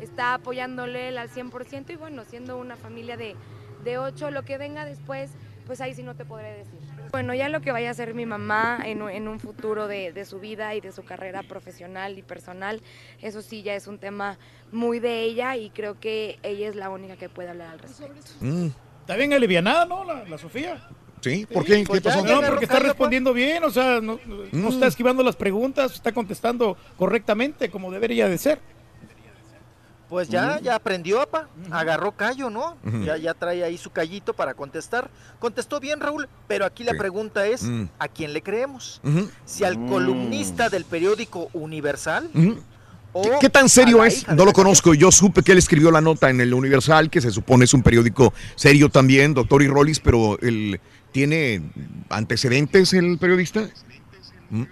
está 0.00 0.34
apoyándole 0.34 1.08
él 1.08 1.18
al 1.18 1.28
100% 1.30 1.90
y 1.92 1.96
bueno, 1.96 2.24
siendo 2.24 2.56
una 2.58 2.76
familia 2.76 3.16
de, 3.16 3.36
de 3.84 3.98
ocho, 3.98 4.30
lo 4.30 4.42
que 4.44 4.58
venga 4.58 4.84
después, 4.84 5.30
pues 5.66 5.80
ahí 5.80 5.94
sí 5.94 6.02
no 6.02 6.14
te 6.14 6.24
podré 6.24 6.52
decir. 6.52 6.78
Bueno, 7.12 7.32
ya 7.34 7.48
lo 7.48 7.60
que 7.60 7.70
vaya 7.72 7.88
a 7.88 7.90
hacer 7.92 8.12
mi 8.14 8.26
mamá 8.26 8.80
en, 8.84 9.00
un- 9.02 9.10
en 9.10 9.28
un 9.28 9.38
futuro 9.40 9.86
de, 9.86 10.12
de 10.12 10.24
su 10.24 10.40
vida 10.40 10.74
y 10.74 10.80
de 10.80 10.90
su 10.92 11.04
carrera 11.04 11.42
profesional 11.42 12.18
y 12.18 12.22
personal, 12.22 12.82
eso 13.22 13.40
sí 13.40 13.62
ya 13.62 13.74
es 13.74 13.86
un 13.86 13.98
tema 13.98 14.38
muy 14.72 14.98
de 14.98 15.20
ella 15.22 15.56
y 15.56 15.70
creo 15.70 15.98
que 15.98 16.38
ella 16.42 16.68
es 16.68 16.74
la 16.76 16.90
única 16.90 17.16
que 17.16 17.28
puede 17.28 17.50
hablar 17.50 17.70
al 17.70 17.78
respecto. 17.78 18.32
Está 19.00 19.16
bien 19.16 19.32
alivianada, 19.32 19.84
¿no? 19.86 20.04
La, 20.04 20.24
la 20.24 20.38
Sofía. 20.38 20.82
¿Sí? 21.20 21.46
¿Por 21.46 21.64
qué? 21.64 21.84
¿Qué 21.84 21.86
Pues 21.86 22.02
ya, 22.02 22.22
No, 22.22 22.42
porque 22.46 22.64
está 22.66 22.80
respondiendo 22.80 23.32
bien, 23.32 23.64
o 23.64 23.70
sea, 23.70 24.00
no, 24.02 24.20
no 24.26 24.68
Mm. 24.68 24.68
está 24.68 24.86
esquivando 24.88 25.22
las 25.22 25.36
preguntas, 25.36 25.94
está 25.94 26.12
contestando 26.12 26.76
correctamente 26.98 27.70
como 27.70 27.90
debería 27.90 28.28
de 28.28 28.36
ser. 28.36 28.60
Pues 30.08 30.28
ya, 30.28 30.60
ya 30.60 30.74
aprendió, 30.76 31.20
apa. 31.20 31.48
Agarró 31.70 32.12
callo, 32.12 32.50
¿no? 32.50 32.76
Ya, 33.04 33.16
ya 33.16 33.34
trae 33.34 33.64
ahí 33.64 33.78
su 33.78 33.90
callito 33.90 34.34
para 34.34 34.54
contestar. 34.54 35.10
Contestó 35.38 35.80
bien, 35.80 36.00
Raúl, 36.00 36.28
pero 36.46 36.64
aquí 36.66 36.84
la 36.84 36.92
Sí. 36.92 36.98
pregunta 36.98 37.46
es. 37.46 37.64
¿a 37.98 38.08
quién 38.08 38.32
le 38.32 38.42
creemos? 38.42 39.00
Si 39.44 39.64
al 39.64 39.86
columnista 39.86 40.68
del 40.68 40.84
periódico 40.84 41.48
Universal 41.52 42.30
o 43.12 43.22
¿Qué, 43.22 43.30
qué 43.42 43.48
tan 43.50 43.68
serio 43.68 44.04
es? 44.04 44.26
No 44.28 44.44
lo 44.44 44.52
conozco. 44.52 44.92
Yo 44.92 45.10
supe 45.10 45.42
que 45.42 45.52
él 45.52 45.58
escribió 45.58 45.90
la 45.90 46.00
nota 46.00 46.30
en 46.30 46.40
el 46.40 46.52
Universal, 46.52 47.10
que 47.10 47.20
se 47.20 47.30
supone 47.30 47.64
es 47.64 47.72
un 47.72 47.82
periódico 47.82 48.34
serio 48.56 48.88
también, 48.90 49.34
doctor 49.34 49.62
y 49.62 49.68
Rollis, 49.68 50.00
pero 50.00 50.38
él 50.40 50.80
tiene 51.12 51.62
antecedentes 52.10 52.92
el 52.92 53.18
periodista. 53.18 53.68
¿Mm? 54.50 54.64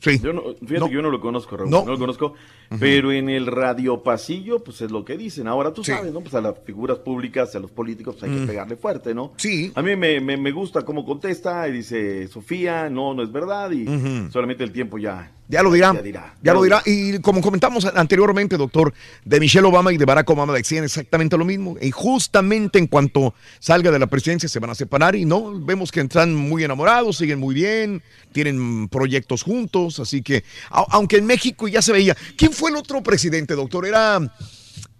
Sí. 0.00 0.18
Yo 0.20 0.32
no, 0.32 0.42
fíjate 0.60 0.78
No. 0.80 0.88
que 0.88 0.94
yo 0.94 1.02
no 1.02 1.10
lo 1.10 1.20
conozco, 1.20 1.56
Raúl, 1.56 1.70
No. 1.70 1.84
no, 1.84 1.92
lo 1.92 1.98
conozco, 1.98 2.34
pero 2.78 3.10
en 3.10 3.28
el 3.28 3.46
radio 3.46 4.02
pasillo, 4.02 4.62
pues 4.62 4.80
es 4.80 4.90
lo 4.92 5.04
que 5.04 5.16
dicen. 5.16 5.48
Ahora 5.48 5.72
tú 5.72 5.82
Sí. 5.82 5.90
sabes, 5.92 6.12
¿no? 6.12 6.20
Pues 6.20 6.34
a 6.34 6.40
las 6.40 6.54
figuras 6.64 6.98
públicas, 6.98 7.54
a 7.56 7.58
los 7.58 7.70
políticos, 7.72 8.16
pues, 8.18 8.30
hay 8.30 8.36
Mm. 8.36 8.40
que 8.42 8.46
pegarle 8.46 8.76
fuerte, 8.76 9.14
¿no? 9.14 9.32
Sí. 9.36 9.72
A 9.74 9.82
mí 9.82 9.96
me, 9.96 10.20
me, 10.20 10.36
me 10.36 10.52
gusta 10.52 10.82
cómo 10.82 11.04
contesta 11.04 11.66
y 11.68 11.72
dice, 11.72 12.28
Sofía, 12.28 12.88
no, 12.90 13.12
no 13.14 13.22
es 13.22 13.32
verdad 13.32 13.70
y 13.72 13.86
solamente 14.30 14.62
el 14.64 14.70
tiempo 14.72 14.98
ya. 14.98 15.32
Ya 15.50 15.62
lo 15.62 15.72
dirá. 15.72 15.94
Ya 15.94 16.02
dirá. 16.02 16.34
Ya 16.42 16.52
lo 16.52 16.62
dirá. 16.62 16.82
Y 16.84 17.20
como 17.20 17.40
comentamos 17.40 17.86
anteriormente, 17.86 18.58
doctor, 18.58 18.92
de 19.24 19.40
Michelle 19.40 19.66
Obama 19.66 19.92
y 19.92 19.96
de 19.96 20.04
Barack 20.04 20.28
Obama 20.28 20.52
decían 20.52 20.84
exactamente 20.84 21.38
lo 21.38 21.46
mismo. 21.46 21.76
Y 21.80 21.90
justamente 21.90 22.78
en 22.78 22.86
cuanto 22.86 23.34
salga 23.58 23.90
de 23.90 23.98
la 23.98 24.06
presidencia 24.08 24.46
se 24.48 24.58
van 24.58 24.68
a 24.70 24.74
separar 24.74 25.16
y 25.16 25.24
no, 25.24 25.58
vemos 25.58 25.90
que 25.90 26.00
están 26.02 26.34
muy 26.34 26.64
enamorados, 26.64 27.16
siguen 27.16 27.38
muy 27.38 27.54
bien, 27.54 28.02
tienen 28.32 28.88
proyectos 28.88 29.42
juntos. 29.42 29.98
Así 30.00 30.20
que, 30.20 30.44
a- 30.70 30.84
aunque 30.90 31.16
en 31.16 31.24
México 31.24 31.66
ya 31.66 31.80
se 31.80 31.92
veía. 31.92 32.14
¿Quién 32.36 32.52
fue 32.52 32.68
el 32.70 32.76
otro 32.76 33.02
presidente, 33.02 33.54
doctor? 33.54 33.86
Era 33.86 34.20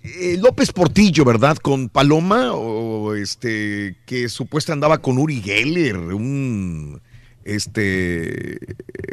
eh, 0.02 0.38
López 0.40 0.72
Portillo, 0.72 1.26
¿verdad? 1.26 1.58
Con 1.58 1.90
Paloma, 1.90 2.54
o 2.54 3.14
este, 3.14 3.96
que 4.06 4.30
supuestamente 4.30 4.86
andaba 4.86 5.02
con 5.02 5.18
Uri 5.18 5.42
Geller, 5.42 5.96
un. 5.98 7.00
Este, 7.48 8.58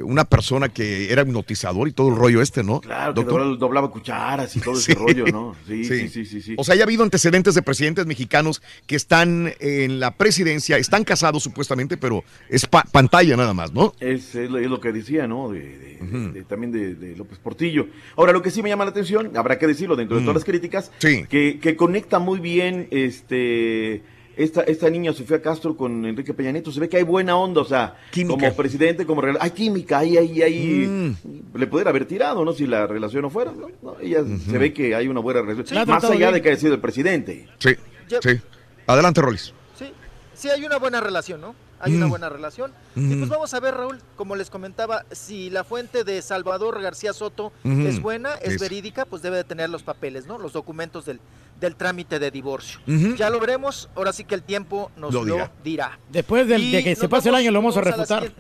una 0.03 0.25
persona 0.25 0.69
que 0.69 1.11
era 1.11 1.22
hipnotizador 1.23 1.88
y 1.88 1.91
todo 1.93 2.09
el 2.09 2.15
rollo 2.15 2.41
este, 2.41 2.64
¿no? 2.64 2.81
Claro, 2.81 3.14
que 3.14 3.22
Doctor. 3.22 3.39
doblaba, 3.41 3.57
doblaba 3.57 3.91
cucharas 3.91 4.55
y 4.55 4.59
todo 4.61 4.75
Sí. 4.85 4.91
ese 4.91 4.99
rollo, 4.99 5.25
¿no? 5.27 5.55
Sí, 5.67 5.83
sí, 5.85 6.09
sí, 6.09 6.25
sí. 6.25 6.41
sí. 6.41 6.55
O 6.57 6.64
sea, 6.64 6.75
ya 6.75 6.81
ha 6.81 6.85
habido 6.85 7.03
antecedentes 7.03 7.55
de 7.55 7.61
presidentes 7.61 8.05
mexicanos 8.05 8.61
que 8.88 8.95
están 8.95 9.53
en 9.59 9.99
la 9.99 10.15
presidencia, 10.15 10.77
están 10.77 11.03
casados 11.03 11.43
supuestamente, 11.43 11.97
pero 11.97 12.23
es 12.49 12.65
pa- 12.65 12.83
pantalla 12.91 13.35
nada 13.38 13.53
más, 13.53 13.73
¿no? 13.73 13.93
Es, 13.99 14.35
es 14.35 14.49
lo, 14.49 14.59
es 14.59 14.67
lo 14.69 14.80
que 14.80 14.91
decía, 14.91 15.27
¿no? 15.27 15.49
De, 15.49 15.59
de- 15.59 15.95
de- 16.05 16.31
de- 16.31 16.43
también 16.43 16.72
de, 16.72 17.15
López 17.15 17.39
Portillo. 17.39 17.88
Ahora, 18.17 18.33
lo 18.33 18.41
que 18.41 18.51
sí 18.51 18.61
me 18.61 18.69
llama 18.69 18.83
la 18.85 18.91
atención, 18.91 19.31
habrá 19.38 19.57
que 19.57 19.67
decirlo 19.67 19.95
dentro 19.95 20.17
de 20.17 20.22
Mm. 20.22 20.25
todas 20.25 20.35
las 20.35 20.45
críticas, 20.45 20.91
que, 20.99 21.59
que 21.61 21.75
conecta 21.75 22.19
muy 22.19 22.39
bien 22.39 22.88
este 22.91 24.03
esta, 24.38 24.61
esta 24.61 24.89
niña 24.89 25.14
Sofía 25.14 25.41
Castro 25.41 25.75
con 25.75 26.05
Enrique 26.05 26.33
Peña 26.33 26.51
Nieto. 26.51 26.72
Se 26.72 26.80
ve 26.80 26.89
que 26.89 26.97
hay 26.97 27.03
buena 27.03 27.35
onda, 27.38 27.61
o 27.61 27.65
sea, 27.65 27.95
Química. 28.11 28.39
como 28.39 28.55
presidente, 28.55 29.05
como 29.05 29.22
hay 29.39 29.51
química, 29.51 29.99
hay, 29.99 30.17
hay, 30.17 30.41
hay. 30.41 30.88
Mm. 30.88 31.15
Le 31.53 31.67
pudiera 31.67 31.89
haber 31.89 32.05
tirado, 32.05 32.43
¿no? 32.43 32.53
Si 32.53 32.67
la 32.67 32.88
relación 32.88 33.22
no 33.23 33.30
fuera, 33.30 33.51
¿no? 33.51 33.69
No, 33.81 33.97
ella 33.99 34.23
se 34.23 34.57
ve 34.57 34.73
que 34.73 34.95
hay 34.95 35.07
una 35.07 35.19
buena 35.19 35.41
relación. 35.41 35.88
Más 35.88 36.03
allá 36.03 36.15
bien. 36.17 36.33
de 36.33 36.41
que 36.41 36.49
haya 36.49 36.59
sido 36.59 36.73
el 36.73 36.81
presidente. 36.81 37.47
Sí, 37.59 37.75
sí. 38.07 38.39
Adelante, 38.88 39.22
Rolis. 39.22 39.53
Sí, 39.77 39.85
sí 40.33 40.49
hay 40.49 40.64
una 40.64 40.77
buena 40.77 40.99
relación, 40.99 41.41
¿no? 41.41 41.55
Hay 41.85 41.95
una 41.95 42.07
Mm. 42.07 42.09
buena 42.09 42.30
relación. 42.30 42.72
Y 42.95 43.15
pues 43.15 43.30
vamos 43.30 43.53
a 43.53 43.59
ver, 43.59 43.75
Raúl, 43.75 44.01
como 44.15 44.35
les 44.35 44.49
comentaba, 44.49 45.05
si 45.11 45.49
la 45.51 45.64
fuente 45.64 46.03
de 46.03 46.22
Salvador 46.23 46.81
García 46.81 47.14
Soto 47.14 47.53
Ujú. 47.64 47.81
es 47.88 48.01
buena, 48.01 48.33
es 48.35 48.53
Es. 48.53 48.59
verídica, 48.61 49.05
pues 49.05 49.22
debe 49.22 49.38
de 49.38 49.43
tener 49.43 49.69
los 49.69 49.83
papeles, 49.83 50.25
¿no? 50.25 50.38
Los 50.39 50.53
documentos 50.53 51.05
del, 51.05 51.19
del 51.59 51.75
trámite 51.75 52.17
de 52.17 52.31
divorcio. 52.31 52.80
Ujú. 52.88 53.15
Ya 53.15 53.30
lo 53.30 53.39
veremos, 53.39 53.88
ahora 53.95 54.11
sí 54.14 54.23
que 54.23 54.33
el 54.35 54.41
tiempo 54.41 54.91
nos 54.97 55.14
Lo 55.14 55.23
lo, 55.23 55.33
dirá. 55.35 55.51
dirá. 55.64 55.99
Después 56.11 56.47
del- 56.47 56.72
de 56.72 56.83
que 56.83 56.95
se 56.95 57.07
pase 57.07 57.30
el 57.30 57.35
año 57.35 57.51
lo 57.51 57.59
vamos 57.59 57.77
a 57.77 57.81
refutar. 57.81 58.31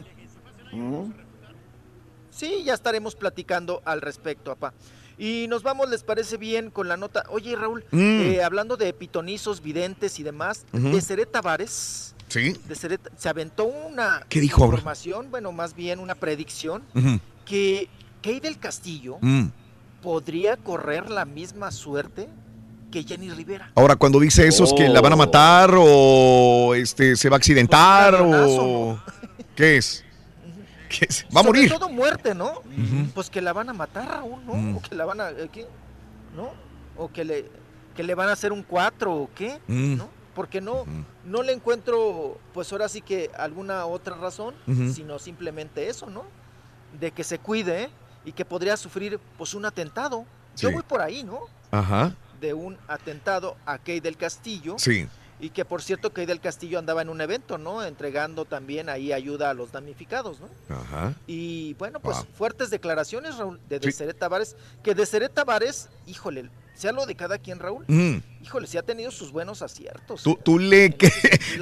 Sí, 2.31 2.63
ya 2.65 2.73
estaremos 2.73 3.15
platicando 3.15 3.81
al 3.85 4.01
respecto, 4.01 4.51
apá. 4.51 4.73
Y 5.17 5.45
nos 5.47 5.63
vamos, 5.63 5.89
¿les 5.89 6.03
parece 6.03 6.35
bien 6.35 6.69
con 6.69 6.89
la 6.89 6.97
nota? 6.97 7.23
Oye, 7.29 7.55
Raúl, 7.55 7.85
Mm. 7.91 7.99
eh, 8.21 8.43
hablando 8.43 8.75
de 8.75 8.91
pitonizos, 8.91 9.61
videntes 9.61 10.19
y 10.19 10.23
demás, 10.23 10.65
de 10.73 10.99
Seré 10.99 11.25
Tavares, 11.25 12.14
Sí. 12.27 12.53
de 12.67 12.99
se 13.17 13.29
aventó 13.29 13.65
una 13.65 14.25
¿Qué 14.29 14.39
dijo 14.41 14.63
ahora? 14.63 14.77
información, 14.77 15.29
bueno, 15.31 15.51
más 15.51 15.75
bien 15.75 15.99
una 15.99 16.15
predicción, 16.15 16.83
que 17.45 17.87
Kay 18.21 18.39
del 18.39 18.57
Castillo 18.57 19.17
Mm. 19.21 19.45
podría 20.01 20.57
correr 20.57 21.09
la 21.09 21.25
misma 21.25 21.71
suerte 21.71 22.27
que 22.91 23.03
Jenny 23.03 23.29
Rivera. 23.29 23.71
Ahora, 23.75 23.95
cuando 23.95 24.19
dice 24.19 24.47
eso, 24.47 24.63
¿es 24.63 24.73
que 24.73 24.87
la 24.89 25.01
van 25.01 25.13
a 25.13 25.15
matar 25.15 25.71
o 25.77 26.73
este 26.75 27.15
se 27.15 27.29
va 27.29 27.35
a 27.35 27.37
accidentar 27.37 28.17
Pues 28.17 28.47
o 28.59 28.99
qué 29.55 29.77
es? 29.77 30.03
¿Qué 30.89 31.05
es? 31.09 31.25
Va 31.25 31.41
a 31.41 31.43
Sobre 31.43 31.59
morir. 31.59 31.71
todo 31.73 31.89
muerte, 31.89 32.33
¿no? 32.35 32.61
Pues 33.13 33.29
que 33.29 33.41
la 33.41 33.53
van 33.53 33.69
a 33.69 33.73
matar, 33.73 34.07
Raúl, 34.07 34.45
¿no? 34.45 34.53
Mm. 34.55 34.77
O 34.77 34.81
que 34.81 34.95
la 34.95 35.05
van 35.05 35.19
a... 35.21 35.29
eh, 35.31 35.49
¿Qué? 35.51 35.65
¿No? 36.35 36.51
O 36.97 37.11
que 37.11 37.25
le, 37.25 37.45
que 37.95 38.03
le 38.03 38.15
van 38.15 38.29
a 38.29 38.33
hacer 38.33 38.51
un 38.53 38.63
4 38.63 39.13
o 39.13 39.29
qué, 39.35 39.59
Mm. 39.67 39.95
¿no? 39.97 40.09
Porque 40.35 40.59
no, 40.61 40.85
no 41.23 41.41
le 41.41 41.53
encuentro, 41.53 42.37
pues 42.53 42.71
ahora 42.71 42.87
sí 42.89 43.01
que 43.01 43.31
alguna 43.37 43.85
otra 43.85 44.15
razón, 44.17 44.53
sino 44.93 45.17
simplemente 45.17 45.87
eso, 45.89 46.09
¿no? 46.09 46.25
De 46.99 47.11
que 47.11 47.23
se 47.23 47.39
cuide 47.39 47.89
y 48.25 48.33
que 48.33 48.43
podría 48.45 48.75
sufrir, 48.77 49.19
pues, 49.37 49.53
un 49.53 49.65
atentado. 49.65 50.25
Yo 50.57 50.69
Sí. 50.69 50.73
voy 50.75 50.83
por 50.83 51.01
ahí, 51.01 51.23
¿no? 51.23 51.39
Ajá. 51.71 52.13
De 52.41 52.53
un 52.53 52.77
atentado 52.87 53.55
a 53.65 53.77
Kay 53.77 54.01
del 54.01 54.17
Castillo. 54.17 54.75
Sí. 54.77 55.07
Y 55.39 55.49
que 55.49 55.65
por 55.65 55.81
cierto 55.81 56.11
Kay 56.13 56.25
del 56.25 56.39
Castillo 56.39 56.79
andaba 56.79 57.01
en 57.01 57.09
un 57.09 57.19
evento, 57.19 57.57
¿no? 57.57 57.83
Entregando 57.83 58.45
también 58.45 58.87
ahí 58.89 59.11
ayuda 59.11 59.49
a 59.49 59.53
los 59.53 59.71
damnificados, 59.73 60.39
¿no? 60.39 60.49
Ajá. 60.73 61.13
Y 61.27 61.73
bueno, 61.75 61.99
pues 61.99 62.17
Wow. 62.17 62.25
fuertes 62.37 62.69
declaraciones, 62.69 63.37
Raúl, 63.37 63.59
de 63.69 63.77
Sí. 63.79 63.85
Deseret 63.87 64.17
Tavares, 64.17 64.55
que 64.83 64.95
Deseret 64.95 65.33
Tavares, 65.33 65.89
híjole, 66.07 66.49
sea 66.75 66.91
lo 66.91 67.05
de 67.05 67.15
cada 67.15 67.37
quien, 67.39 67.59
Raúl, 67.59 67.85
Mm. 67.87 68.17
híjole, 68.43 68.67
sí 68.67 68.77
ha 68.77 68.83
tenido 68.83 69.09
sus 69.11 69.31
buenos 69.31 69.61
aciertos. 69.61 70.21
Tú, 70.23 70.37
tú 70.43 70.59
le, 70.59 70.91
que- 70.91 71.11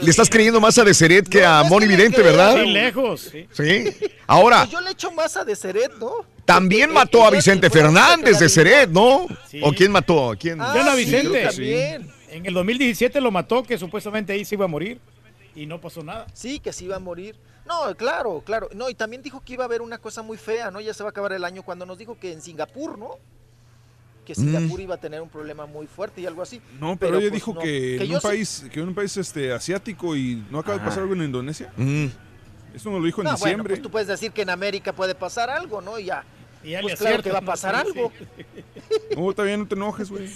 le 0.02 0.10
estás 0.10 0.30
creyendo 0.30 0.60
más 0.60 0.78
a 0.78 0.84
Deseret 0.84 1.28
que 1.30 1.46
a 1.46 1.64
Moni 1.64 1.88
Vidente, 1.88 2.22
¿verdad? 2.22 2.56
Sí, 2.62 2.68
lejos. 2.72 3.22
Sí. 3.32 3.48
Sí. 3.52 3.86
Ahora, 4.28 4.60
Pues 4.62 4.72
yo 4.72 4.82
le 4.82 4.92
echo 4.92 5.12
más 5.12 5.38
a 5.38 5.46
Deseret, 5.46 5.94
¿no? 6.00 6.12
también 6.46 6.92
mató 6.92 7.26
a 7.26 7.30
Vicente 7.32 7.70
Fernández 7.70 8.38
de 8.40 8.50
Seret, 8.50 8.90
¿no? 8.90 9.28
¿O 9.62 9.72
quién 9.74 9.92
mató? 9.92 10.32
¿A 10.32 10.36
¿Quién? 10.36 10.60
Ah, 10.60 10.92
sí, 10.96 11.06
Vicente. 11.06 11.44
también. 11.44 12.12
En 12.30 12.46
el 12.46 12.54
2017 12.54 13.22
lo 13.22 13.32
mató, 13.32 13.64
que 13.64 13.78
supuestamente 13.78 14.34
ahí 14.34 14.44
se 14.44 14.56
iba 14.56 14.66
a 14.66 14.68
morir. 14.68 15.00
Y 15.56 15.68
no 15.68 15.80
pasó 15.80 16.04
nada. 16.04 16.26
Sí, 16.34 16.60
que 16.60 16.74
sí 16.74 16.86
iba 16.86 16.96
a 16.96 17.00
morir. 17.00 17.36
No, 17.68 17.96
claro, 17.96 18.42
claro. 18.46 18.70
No, 18.74 18.90
y 18.90 18.96
también 18.96 19.22
dijo 19.22 19.40
que 19.46 19.54
iba 19.54 19.64
a 19.64 19.68
haber 19.68 19.82
una 19.84 20.00
cosa 20.00 20.22
muy 20.24 20.36
fea, 20.38 20.72
¿no? 20.72 20.82
Ya 20.82 20.94
se 20.96 21.04
va 21.04 21.10
a 21.10 21.12
acabar 21.12 21.32
el 21.32 21.46
año 21.46 21.62
cuando 21.64 21.86
nos 21.86 21.98
dijo 21.98 22.18
que 22.20 22.32
en 22.34 22.42
Singapur, 22.42 22.98
¿no? 22.98 23.20
Que 24.26 24.36
Singapur 24.36 24.80
iba 24.80 24.96
a 24.96 24.98
tener 24.98 25.22
un 25.22 25.28
problema 25.30 25.66
muy 25.66 25.86
fuerte 25.86 26.22
y 26.22 26.26
algo 26.26 26.42
así. 26.42 26.62
No, 26.80 26.96
pero, 26.96 27.16
ella 27.20 27.24
pues, 27.30 27.34
dijo 27.34 27.54
no. 27.54 27.60
que, 27.60 27.96
en 27.98 28.10
un 28.14 28.22
sé- 28.22 28.28
país, 28.28 28.66
que 28.72 28.80
en 28.80 28.88
un 28.88 28.96
país 28.96 29.18
este, 29.18 29.52
asiático 29.52 30.16
y 30.16 30.42
no 30.50 30.60
acaba 30.60 30.78
de 30.78 30.84
pasar 30.86 31.02
algo 31.04 31.14
en 31.14 31.24
Indonesia. 31.24 31.74
Mm. 31.76 32.06
Esto 32.74 32.90
nos 32.90 33.00
lo 33.02 33.06
dijo 33.06 33.22
en 33.22 33.26
No, 33.26 33.32
bueno, 33.32 33.46
diciembre. 33.46 33.74
pues 33.74 33.82
tú 33.82 33.90
puedes 33.92 34.08
decir 34.08 34.32
que 34.32 34.44
en 34.44 34.50
América 34.50 34.94
puede 34.94 35.14
pasar 35.14 35.50
algo, 35.50 35.82
¿no? 35.82 36.00
Y 36.00 36.06
ya. 36.06 36.24
Y 36.64 36.70
ya 36.72 36.82
pues 36.82 36.96
claro 36.98 37.22
que 37.22 37.30
va 37.32 37.40
a 37.40 37.42
¿no? 37.42 37.48
pasar 37.48 37.76
Sí, 37.86 37.92
algo. 37.92 38.12
No, 39.18 39.34
todavía 39.34 39.58
no 39.58 39.68
te 39.68 39.76
enojes, 39.76 40.10
güey. 40.10 40.30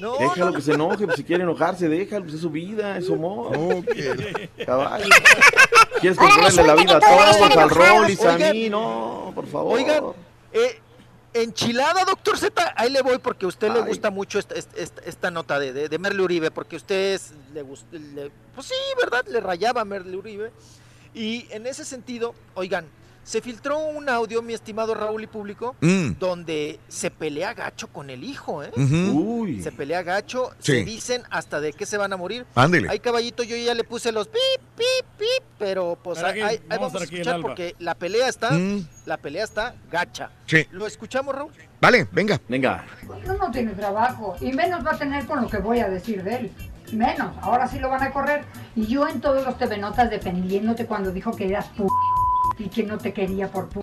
No, 0.00 0.18
Déjalo 0.18 0.46
no, 0.46 0.52
que 0.56 0.62
se 0.62 0.72
enoje, 0.72 1.04
pues, 1.04 1.16
si 1.16 1.24
quiere 1.24 1.42
enojarse, 1.44 1.88
déjalo, 1.88 2.24
pues 2.24 2.34
es 2.36 2.40
su 2.40 2.50
vida, 2.50 2.98
es 2.98 3.06
su 3.06 3.14
amor. 3.14 3.84
Caballo. 4.66 5.04
¿Quieres 6.00 6.18
controlarle 6.18 6.62
la 6.64 6.74
vida 6.74 6.96
a 6.96 7.00
que 7.00 7.06
todos 7.06 7.56
al. 7.56 7.70
Rollis, 7.70 8.24
a 8.24 8.38
mí? 8.38 8.68
No, 8.68 9.30
por 9.34 9.46
favor. 9.46 9.74
Oigan, 9.78 10.04
eh, 10.52 10.80
enchilada, 11.34 12.04
doctor 12.04 12.38
Z, 12.38 12.74
ahí 12.76 12.90
le 12.90 13.02
voy 13.02 13.18
porque 13.18 13.44
a 13.46 13.48
usted 13.48 13.72
le 13.72 13.80
gusta 13.80 14.10
mucho 14.10 14.38
esta, 14.38 14.54
esta- 14.54 15.30
nota 15.30 15.58
de, 15.58 15.72
de, 15.72 15.88
de 15.88 15.98
Merle 15.98 16.22
Uribe, 16.22 16.50
porque 16.50 16.76
usted 16.76 17.14
es, 17.14 17.32
le, 17.54 17.64
gust- 17.64 17.90
le- 17.92 18.30
pues 18.54 18.66
sí, 18.66 18.74
¿verdad? 19.00 19.24
Le 19.28 19.40
rayaba 19.40 19.80
a 19.80 19.84
Merle 19.84 20.16
Uribe. 20.16 20.50
Y 21.14 21.46
en 21.50 21.66
ese 21.66 21.84
sentido, 21.84 22.34
oigan, 22.54 22.86
se 23.24 23.40
filtró 23.40 23.78
un 23.78 24.08
audio, 24.08 24.42
mi 24.42 24.52
estimado 24.52 24.94
Raúl 24.94 25.22
y 25.22 25.26
público, 25.26 25.74
Mm. 25.80 26.12
donde 26.18 26.78
se 26.88 27.10
pelea 27.10 27.54
gacho 27.54 27.88
con 27.88 28.10
el 28.10 28.24
hijo, 28.24 28.62
¿eh? 28.62 28.70
Uy. 28.76 29.62
Se 29.62 29.70
pelea 29.72 30.02
gacho, 30.02 30.50
Sí. 30.58 30.72
se 30.72 30.84
dicen 30.84 31.22
hasta 31.30 31.60
de 31.60 31.72
qué 31.72 31.86
se 31.86 31.96
van 31.98 32.12
a 32.12 32.16
morir. 32.16 32.44
Ándele. 32.54 32.88
Ay, 32.90 32.98
caballito, 32.98 33.42
yo 33.42 33.56
ya 33.56 33.74
le 33.74 33.84
puse 33.84 34.10
los 34.12 34.28
pip, 34.28 34.40
pip, 34.76 35.06
pip, 35.18 35.44
pero 35.58 35.96
pues 36.02 36.18
ahí, 36.22 36.40
vamos 36.40 36.60
a 36.68 36.76
vamos 36.78 36.94
a 37.00 37.04
escuchar 37.04 37.40
porque 37.40 37.74
la 37.78 37.94
pelea 37.94 38.28
está, 38.28 38.50
Mm. 38.52 38.86
la 39.06 39.16
pelea 39.18 39.44
está 39.44 39.74
gacha. 39.90 40.30
Sí. 40.46 40.66
¿Lo 40.72 40.86
escuchamos, 40.86 41.34
Raúl? 41.34 41.52
Vale, 41.80 42.06
venga. 42.12 42.40
Venga. 42.48 42.84
Uno 43.08 43.34
no 43.38 43.50
tiene 43.50 43.72
trabajo 43.72 44.36
y 44.40 44.52
menos 44.52 44.84
va 44.86 44.92
a 44.92 44.98
tener 44.98 45.26
con 45.26 45.40
lo 45.42 45.48
que 45.48 45.58
voy 45.58 45.80
a 45.80 45.88
decir 45.88 46.22
de 46.22 46.34
él. 46.36 46.52
menos. 46.92 47.34
Ahora 47.40 47.66
sí 47.68 47.78
lo 47.78 47.88
van 47.88 48.02
a 48.02 48.12
correr. 48.12 48.44
Y 48.76 48.86
yo 48.86 49.08
en 49.08 49.22
todos 49.22 49.42
los 49.46 49.56
TV 49.56 49.78
Notas 49.78 50.10
defendiéndote 50.10 50.84
cuando 50.84 51.10
dijo 51.10 51.34
que 51.34 51.46
eras 51.48 51.64
p 51.68 51.84
y 52.64 52.68
que 52.68 52.82
no 52.84 52.98
te 52.98 53.12
quería 53.12 53.50
por 53.50 53.68
p. 53.68 53.80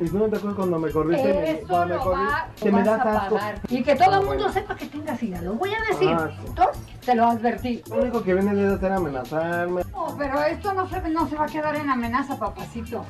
¿Y 0.00 0.08
tú 0.08 0.18
no 0.18 0.24
te 0.28 0.36
acuerdas 0.36 0.56
cuando 0.56 0.78
me 0.78 0.90
corriste? 0.90 1.50
Eso 1.58 1.66
cuando 1.68 1.86
me 1.86 1.94
lo, 1.94 2.00
corriste? 2.00 2.32
va- 2.32 2.48
que 2.60 2.72
me 2.72 2.82
das 2.82 3.00
a 3.06 3.18
asco. 3.22 3.38
Y 3.68 3.82
que 3.82 3.94
todo 3.94 4.20
el 4.20 4.26
mundo 4.26 4.52
sepa 4.52 4.74
que 4.76 4.86
tengas. 4.86 5.22
Lo 5.22 5.54
voy 5.54 5.70
a 5.74 5.92
decir. 5.92 6.08
Ah, 6.12 6.30
sí. 6.30 6.46
Entonces, 6.48 6.82
te 7.04 7.14
lo 7.14 7.26
advertí. 7.26 7.82
Lo 7.88 7.96
único 7.96 8.22
que 8.22 8.34
vienes 8.34 8.56
es 8.58 8.72
hacer 8.72 8.90
amenazarme. 8.92 9.82
No, 9.92 10.14
pero 10.18 10.42
esto 10.42 10.72
no 10.72 10.88
se, 10.88 11.00
no 11.10 11.28
se 11.28 11.36
va 11.36 11.44
a 11.44 11.48
quedar 11.48 11.76
en 11.76 11.88
amenaza, 11.88 12.36
papacito. 12.38 13.04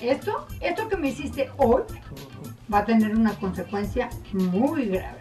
Esto, 0.00 0.46
esto 0.60 0.88
que 0.88 0.96
me 0.96 1.08
hiciste 1.08 1.50
hoy 1.58 1.82
va 2.72 2.78
a 2.78 2.84
tener 2.84 3.14
una 3.14 3.32
consecuencia 3.38 4.10
muy 4.32 4.86
grave. 4.86 5.18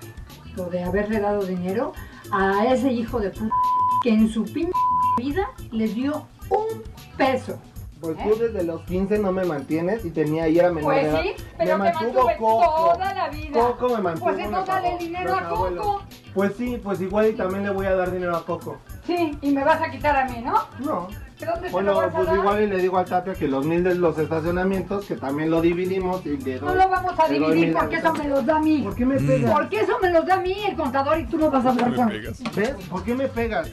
Lo 0.56 0.66
de 0.70 0.84
haberle 0.84 1.20
dado 1.20 1.44
dinero 1.46 1.94
a 2.32 2.66
ese 2.66 2.92
hijo 2.92 3.20
de 3.20 3.30
puta 3.30 3.54
que 4.02 4.10
en 4.10 4.28
su 4.30 4.44
pinche 4.46 4.72
vida 5.18 5.50
le 5.72 5.88
dio 5.88 6.26
un 6.50 6.82
peso. 7.18 7.60
Pues 8.02 8.18
tú 8.18 8.36
desde 8.38 8.64
los 8.64 8.82
15 8.84 9.18
no 9.20 9.32
me 9.32 9.46
mantienes 9.46 10.06
y 10.06 10.12
tenía 10.12 10.44
ahí 10.44 10.60
era 10.60 10.70
menor 10.72 10.92
Pues 10.94 11.04
de 11.04 11.10
edad. 11.10 11.22
sí, 11.24 11.34
pero 11.58 11.78
me 11.78 11.90
te 11.90 11.94
mantuvo 11.96 12.26
mantuve 12.26 12.38
Coco. 12.38 12.92
toda 12.94 13.14
la 13.14 13.30
vida. 13.30 13.60
Coco 13.60 13.90
me 13.96 14.02
mantuvo. 14.02 14.26
Pues 14.26 14.40
entonces 14.40 14.68
dale 14.68 14.88
pagó. 14.90 15.00
dinero 15.00 15.34
a 15.36 15.40
Coco. 15.42 15.56
abuelos. 15.56 15.88
Pues 16.34 16.54
sí, 16.58 16.82
pues 16.84 17.02
igual 17.02 17.28
y 17.30 17.34
también 17.34 17.64
le 17.64 17.70
voy 17.72 17.86
a 17.86 17.96
dar 17.96 18.12
dinero 18.12 18.36
a 18.36 18.46
Coco. 18.46 18.78
Sí, 19.06 19.38
y 19.42 19.52
me 19.52 19.64
vas 19.64 19.82
a 19.82 19.90
quitar 19.92 20.16
a 20.16 20.26
mí, 20.26 20.42
¿no? 20.44 20.54
No. 20.80 21.08
¿De 21.40 21.46
dónde 21.46 21.70
Bueno, 21.70 21.90
se 21.92 21.96
lo 21.96 22.02
vas 22.02 22.08
a 22.08 22.16
pues 22.18 22.28
dar? 22.28 22.36
igual 22.38 22.64
y 22.64 22.68
le 22.68 22.78
digo 22.78 22.98
al 22.98 23.06
Tapia 23.06 23.34
que 23.34 23.48
los 23.48 23.66
mil 23.66 23.84
de 23.84 23.94
los 23.96 24.18
estacionamientos, 24.18 25.06
que 25.06 25.16
también 25.16 25.52
lo 25.52 25.62
dividimos 25.62 26.26
y 26.26 26.38
le 26.38 26.60
doy. 26.60 26.70
No 26.70 26.76
lo 26.76 26.90
vamos 26.90 27.20
a 27.20 27.28
le 27.28 27.40
doy 27.40 27.48
dividir 27.50 27.68
mil 27.68 27.78
porque 27.78 27.96
eso 27.98 28.14
me 28.14 28.28
los 28.30 28.46
da 28.46 28.56
a 28.56 28.60
mí. 28.60 28.82
¿Por 28.84 28.96
qué 28.96 29.06
me 29.06 29.20
pegas? 29.20 29.52
Porque 29.52 29.80
eso 29.82 29.98
me 30.02 30.10
los 30.12 30.26
da 30.26 30.34
a 30.36 30.40
mí 30.40 30.56
el 30.66 30.76
contador 30.78 31.20
y 31.20 31.26
tú 31.26 31.38
no 31.38 31.52
vas 31.52 31.66
a 31.66 31.70
hablar 31.70 31.94
con 31.94 32.08
¿Ves? 32.10 32.70
¿Por 32.90 33.04
qué 33.04 33.14
me 33.16 33.28
pegas? 33.28 33.70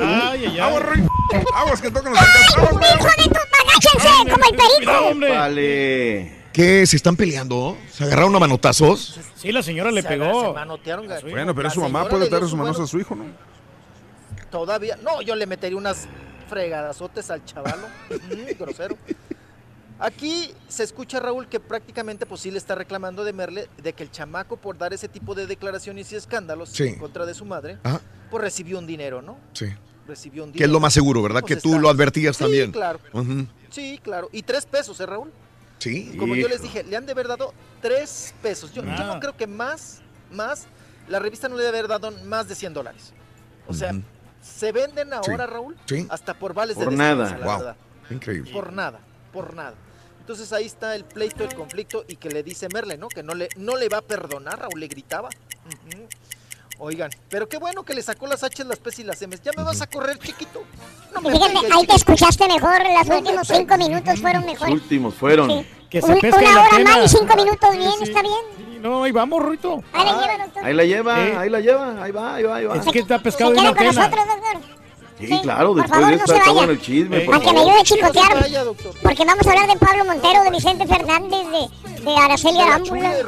Ay, 0.00 0.46
ay, 0.46 0.58
ay. 0.58 1.06
Aguas 1.54 1.80
que 1.82 1.90
tocan 1.90 2.12
los 2.12 2.20
alcanzados. 2.22 2.76
¡Agáchense 2.76 4.30
como 4.32 4.44
el 4.44 4.56
perico! 4.56 5.34
Vale. 5.34 6.40
¿Qué? 6.52 6.86
¿Se 6.86 6.96
están 6.96 7.14
peleando? 7.14 7.76
¿Se 7.92 8.04
agarraron 8.04 8.34
a 8.34 8.38
manotazos? 8.40 9.20
Sí, 9.36 9.52
la 9.52 9.62
señora 9.62 9.90
le 9.92 10.02
Se 10.02 10.08
pegó. 10.08 10.46
se 10.48 10.52
manotearon, 10.54 11.06
gacho. 11.06 11.28
Bueno, 11.30 11.54
pero 11.54 11.68
La 11.68 11.74
su 11.74 11.80
mamá, 11.80 12.00
señora 12.00 12.10
puede 12.10 12.24
le 12.24 12.28
dio 12.28 12.36
darle 12.36 12.48
sus 12.48 12.58
manos 12.58 12.80
a 12.80 12.86
su 12.86 12.98
hijo, 12.98 13.14
¿no? 13.14 13.24
Todavía. 14.50 14.96
No, 15.02 15.22
yo 15.22 15.34
le 15.36 15.46
metería 15.46 15.76
unas 15.78 16.06
fregadazotes 16.48 17.30
al 17.30 17.44
chavalo. 17.44 17.86
Mm, 18.10 18.58
grosero. 18.58 18.96
Aquí 19.98 20.50
se 20.68 20.82
escucha, 20.82 21.20
Raúl, 21.20 21.46
que 21.46 21.60
prácticamente 21.60 22.24
pues 22.24 22.40
sí 22.40 22.50
le 22.50 22.56
está 22.58 22.74
reclamando 22.74 23.22
de 23.22 23.34
Merle 23.34 23.68
de 23.82 23.92
que 23.92 24.02
el 24.02 24.10
chamaco 24.10 24.56
por 24.56 24.78
dar 24.78 24.94
ese 24.94 25.08
tipo 25.08 25.34
de 25.34 25.46
declaraciones 25.46 26.10
y 26.12 26.16
escándalos 26.16 26.70
Sí. 26.70 26.84
en 26.84 26.98
contra 26.98 27.26
de 27.26 27.34
su 27.34 27.44
madre, 27.44 27.78
Ajá. 27.82 28.00
pues 28.30 28.42
recibió 28.42 28.78
un 28.78 28.86
dinero, 28.86 29.20
¿no? 29.20 29.36
Sí. 29.52 29.66
Recibió 30.08 30.44
un 30.44 30.52
dinero. 30.52 30.58
Que 30.58 30.64
es 30.64 30.70
lo 30.70 30.80
más 30.80 30.94
seguro, 30.94 31.22
¿verdad? 31.22 31.40
Pues 31.42 31.56
que 31.56 31.60
tú 31.60 31.68
está- 31.70 31.80
lo 31.82 31.90
advertías 31.90 32.36
Sí, 32.36 32.44
también. 32.44 32.72
claro. 32.72 32.98
Sí, 33.70 34.00
claro. 34.02 34.30
Y 34.32 34.42
tres 34.42 34.64
pesos, 34.64 34.98
¿eh, 35.00 35.06
Raúl? 35.06 35.30
Sí. 35.78 36.14
Como 36.18 36.34
yo 36.34 36.48
les 36.48 36.62
dije, 36.62 36.82
le 36.82 36.96
han 36.96 37.04
de 37.04 37.12
haber 37.12 37.28
dado 37.28 37.52
tres 37.82 38.34
pesos. 38.42 38.72
Yo, 38.72 38.82
yo 38.82 38.90
Ah. 38.90 39.04
no 39.14 39.20
creo 39.20 39.36
que 39.36 39.46
más, 39.46 40.00
más, 40.32 40.66
la 41.08 41.18
revista 41.18 41.46
no 41.48 41.56
le 41.56 41.62
debe 41.64 41.78
haber 41.78 41.88
dado 41.90 42.10
más 42.24 42.48
de 42.48 42.54
100 42.54 42.72
dólares. 42.72 43.12
O 43.68 43.74
sea. 43.74 43.92
Se 44.50 44.72
venden 44.72 45.12
ahora, 45.12 45.46
Sí. 45.46 45.50
Raúl, 45.52 45.76
Sí. 45.86 46.06
hasta 46.10 46.34
por 46.34 46.52
vales 46.54 46.76
Por 46.76 46.90
de 46.90 46.96
nada. 46.96 47.36
la 47.38 47.46
Wow. 47.46 47.58
verdad. 47.58 47.76
Increíble. 48.10 48.52
Por 48.52 48.72
nada, 48.72 48.98
por 49.32 49.54
nada. 49.54 49.74
Entonces 50.20 50.52
ahí 50.52 50.66
está 50.66 50.94
el 50.94 51.04
pleito, 51.04 51.42
el 51.44 51.54
conflicto 51.54 52.04
y 52.06 52.16
que 52.16 52.28
le 52.30 52.42
dice 52.42 52.68
Merle, 52.72 52.96
¿no? 52.98 53.08
Que 53.08 53.22
no 53.22 53.34
le, 53.34 53.48
no 53.56 53.76
le 53.76 53.88
va 53.88 53.98
a 53.98 54.02
perdonar, 54.02 54.58
Raúl 54.60 54.78
le 54.80 54.86
gritaba. 54.88 55.28
Ujú. 55.66 56.06
Oigan, 56.82 57.10
pero 57.28 57.46
qué 57.48 57.58
bueno 57.58 57.82
que 57.82 57.92
le 57.94 58.02
sacó 58.02 58.26
las 58.26 58.42
H, 58.42 58.64
las 58.64 58.78
P 58.78 58.90
y 58.98 59.04
las 59.04 59.20
M. 59.20 59.36
¿Ya 59.42 59.50
me 59.56 59.62
vas 59.64 59.82
a 59.82 59.86
correr, 59.86 60.18
chiquito? 60.18 60.62
No 61.12 61.20
me 61.20 61.30
Fíjate, 61.32 61.52
pegues, 61.52 61.64
ahí 61.64 61.68
te 61.70 61.76
chiquito. 61.78 61.96
escuchaste 61.96 62.48
mejor, 62.48 62.78
los 62.82 63.06
No 63.06 63.16
últimos 63.18 63.48
cinco 63.48 63.76
minutos 63.76 64.20
fueron 64.20 64.42
Los 64.42 64.52
mejores. 64.52 64.74
últimos 64.74 65.14
fueron. 65.14 65.66
Que 65.90 66.00
se 66.00 66.06
Un- 66.12 66.18
una 66.24 66.40
la 66.54 66.62
hora 66.62 66.78
mal 66.84 67.04
y 67.04 67.08
cinco 67.08 67.36
minutos 67.36 67.76
bien, 67.76 68.02
está 68.02 68.22
bien. 68.22 68.69
No, 68.80 69.04
ahí 69.04 69.12
vamos, 69.12 69.42
Ruito. 69.42 69.82
Ahí 69.92 70.04
la 70.04 70.12
lleva, 70.20 70.44
doctor. 70.44 70.64
Ahí 70.64 70.74
la 70.74 70.84
lleva, 70.84 71.20
Eh. 71.26 71.36
ahí 71.36 71.50
la 71.50 71.60
lleva, 71.60 72.02
ahí 72.02 72.12
va, 72.12 72.34
ahí 72.34 72.42
va, 72.44 72.56
ahí 72.56 72.64
va. 72.66 72.76
Es 72.76 72.86
que 72.86 72.98
está 73.00 73.18
pescado 73.18 73.52
de 73.52 73.60
una 73.60 73.74
con 73.74 73.86
nosotros, 73.86 74.26
doctor. 74.26 74.62
Sí, 75.18 75.26
Sí, 75.26 75.38
claro, 75.42 75.68
por 75.74 75.82
después 75.82 76.00
favor, 76.00 76.26
de 76.38 76.46
no 76.46 76.54
bueno 76.54 76.72
el 76.72 76.80
chisme, 76.80 77.16
Eh. 77.18 77.20
por 77.26 77.34
A 77.34 77.40
que 77.40 77.52
me 77.52 77.60
ayude 77.60 77.72
a 77.72 77.76
No 77.76 77.82
chicotear. 77.84 78.40
vaya. 78.40 78.64
Porque 79.02 79.24
vamos 79.26 79.46
a 79.46 79.50
hablar 79.50 79.66
de 79.68 79.76
Pablo 79.76 80.04
Montero, 80.06 80.42
de 80.44 80.50
Vicente 80.50 80.86
Fernández, 80.86 81.46
de, 81.50 82.04
de 82.10 82.16
Araceli 82.16 82.58
Arámbula, 82.60 83.14
de 83.14 83.24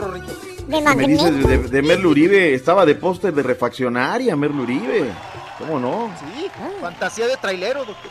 Me 0.68 0.78
dices 0.78 0.82
Magneto. 0.84 1.24
de, 1.48 1.58
de 1.58 1.82
Merle 1.82 2.06
Uribe, 2.06 2.55
estaba 2.55 2.86
de 2.86 2.94
póster 2.94 3.34
de 3.34 3.42
refaccionaria, 3.42 4.34
Merle 4.36 4.62
Uribe. 4.62 5.12
¿Cómo 5.58 5.78
no? 5.78 6.10
Sí, 6.18 6.50
fantasía 6.81 7.26
de 7.26 7.36
trailero, 7.36 7.81
doctor. 7.84 8.10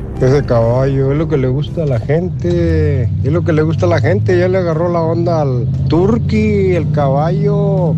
Ese 0.21 0.43
caballo 0.45 1.11
es 1.11 1.17
lo 1.17 1.27
que 1.27 1.35
le 1.35 1.47
gusta 1.47 1.81
a 1.81 1.85
la 1.87 1.99
gente. 1.99 3.09
Es 3.23 3.31
lo 3.31 3.43
que 3.43 3.53
le 3.53 3.63
gusta 3.63 3.87
a 3.87 3.89
la 3.89 3.99
gente. 3.99 4.37
Ya 4.37 4.47
le 4.47 4.59
agarró 4.59 4.87
la 4.87 5.01
onda 5.01 5.41
al 5.41 5.67
turqui, 5.89 6.75
el 6.75 6.91
caballo. 6.91 7.95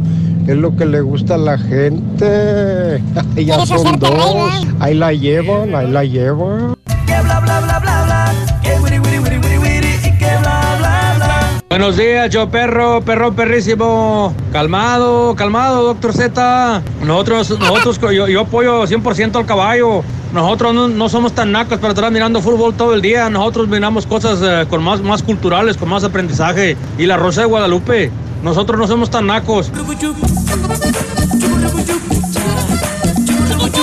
Es 0.47 0.55
lo 0.55 0.73
que 0.77 0.85
le 0.85 1.01
gusta 1.01 1.35
a 1.35 1.37
la 1.37 1.57
gente. 1.57 3.03
ya 3.35 3.57
¿Quieres 3.57 3.67
son 3.67 3.99
dos. 3.99 4.65
Ahí 4.79 4.93
la 4.93 5.11
llevan, 5.11 5.75
ahí 5.75 5.91
la 5.91 6.05
llevan. 6.05 6.75
Que 7.05 7.21
bla 7.21 7.41
bla 7.41 7.59
bla 7.59 7.73
Buenos 11.73 11.97
días, 11.97 12.29
yo 12.29 12.47
perro, 12.49 13.01
perro 13.01 13.33
perrísimo. 13.33 14.31
Calmado, 14.51 15.33
calmado, 15.35 15.83
doctor 15.83 16.13
Z. 16.13 16.83
Nosotros, 17.03 17.49
nosotros, 17.59 17.97
yo, 18.13 18.27
yo 18.27 18.41
apoyo 18.41 18.83
100% 18.83 19.35
al 19.37 19.47
caballo. 19.47 20.03
Nosotros 20.33 20.91
no, 20.91 21.09
somos 21.09 21.33
tan 21.33 21.51
nacos 21.51 21.79
para 21.79 21.95
estar 21.95 22.11
mirando 22.11 22.41
fútbol 22.41 22.75
todo 22.75 22.93
el 22.93 23.01
día. 23.01 23.27
Nosotros 23.31 23.67
miramos 23.69 24.05
cosas 24.05 24.39
eh, 24.43 24.67
con 24.69 24.83
más, 24.83 25.01
más 25.01 25.23
culturales, 25.23 25.75
con 25.75 25.89
más 25.89 26.03
aprendizaje. 26.03 26.77
Y 26.99 27.07
la 27.07 27.17
Rosa 27.17 27.41
de 27.41 27.47
Guadalupe. 27.47 28.11
Nosotros 28.43 28.79
no 28.79 28.85
somos 28.85 29.09
tan 29.09 29.25
nacos. 29.25 29.71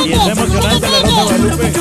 Y 0.07 0.13
es 0.13 0.27
emocionante 0.29 0.87
la 0.89 1.01
Rosa 1.03 1.17
de 1.17 1.23
Guadalupe. 1.25 1.73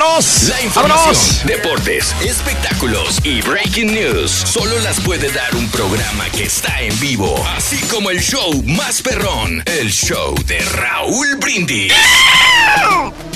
¡Vámonos! 0.00 0.48
La 0.48 0.62
información, 0.62 1.14
¡Vámonos! 1.14 1.44
deportes, 1.44 2.16
espectáculos 2.22 3.18
y 3.22 3.42
breaking 3.42 3.92
news 3.92 4.30
solo 4.30 4.78
las 4.78 4.98
puede 5.00 5.30
dar 5.30 5.54
un 5.54 5.68
programa 5.68 6.24
que 6.34 6.44
está 6.44 6.80
en 6.80 6.98
vivo, 7.00 7.36
así 7.54 7.78
como 7.88 8.08
el 8.08 8.18
show 8.18 8.50
más 8.64 9.02
perrón, 9.02 9.62
el 9.66 9.90
show 9.92 10.34
de 10.46 10.58
Raúl 10.60 11.36
Brindis. 11.36 11.92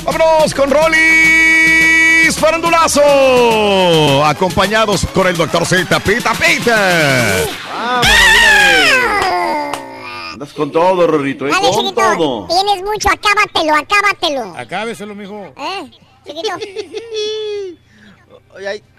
¡Vámonos 0.04 0.54
con 0.54 0.70
Rollis 0.70 2.34
Farandulazo! 2.38 4.24
Acompañados 4.24 5.06
con 5.12 5.26
el 5.26 5.36
doctor 5.36 5.66
Z, 5.66 6.00
Pita 6.00 6.32
Pita. 6.32 7.44
Andas 10.32 10.52
con 10.54 10.72
todo, 10.72 11.06
Rorrito, 11.06 11.46
¿eh? 11.46 11.50
Dale, 11.50 11.68
Con 11.68 11.78
chiquito. 11.84 12.00
todo. 12.00 12.46
Tienes 12.48 12.82
mucho, 12.82 13.08
acábatelo, 13.10 13.74
acábatelo. 13.76 14.54
Acábeselo, 14.58 15.14
mijo. 15.14 15.52
¿Eh? 15.58 15.90
Chiquito. 16.24 16.48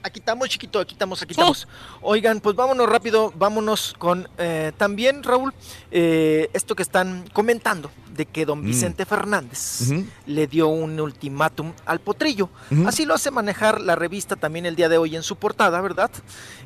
Aquí 0.04 0.20
estamos, 0.20 0.50
chiquito, 0.50 0.80
aquí 0.80 0.94
estamos, 0.94 1.22
aquí 1.22 1.32
estamos. 1.32 1.68
Oigan, 2.02 2.42
pues 2.42 2.56
vámonos 2.58 2.88
rápido, 2.90 3.32
vámonos 3.38 3.96
con 3.98 4.28
eh, 4.38 4.74
también, 4.78 5.24
Raúl, 5.24 5.54
eh, 5.92 6.50
esto 6.54 6.76
que 6.76 6.84
están 6.84 7.26
comentando 7.32 7.90
de 8.14 8.26
que 8.26 8.46
don 8.46 8.62
Mm. 8.62 8.66
Vicente 8.66 9.06
Fernández 9.06 9.92
le 10.26 10.48
dio 10.48 10.68
un 10.68 11.00
ultimátum 11.00 11.72
al 11.86 12.00
potrillo. 12.00 12.50
Así 12.86 13.06
lo 13.06 13.14
hace 13.14 13.32
manejar 13.32 13.80
la 13.82 13.96
revista 13.96 14.36
también 14.36 14.66
el 14.66 14.76
día 14.76 14.90
de 14.90 14.98
hoy 14.98 15.16
en 15.16 15.24
su 15.24 15.38
portada, 15.38 15.80
¿verdad? 15.82 16.12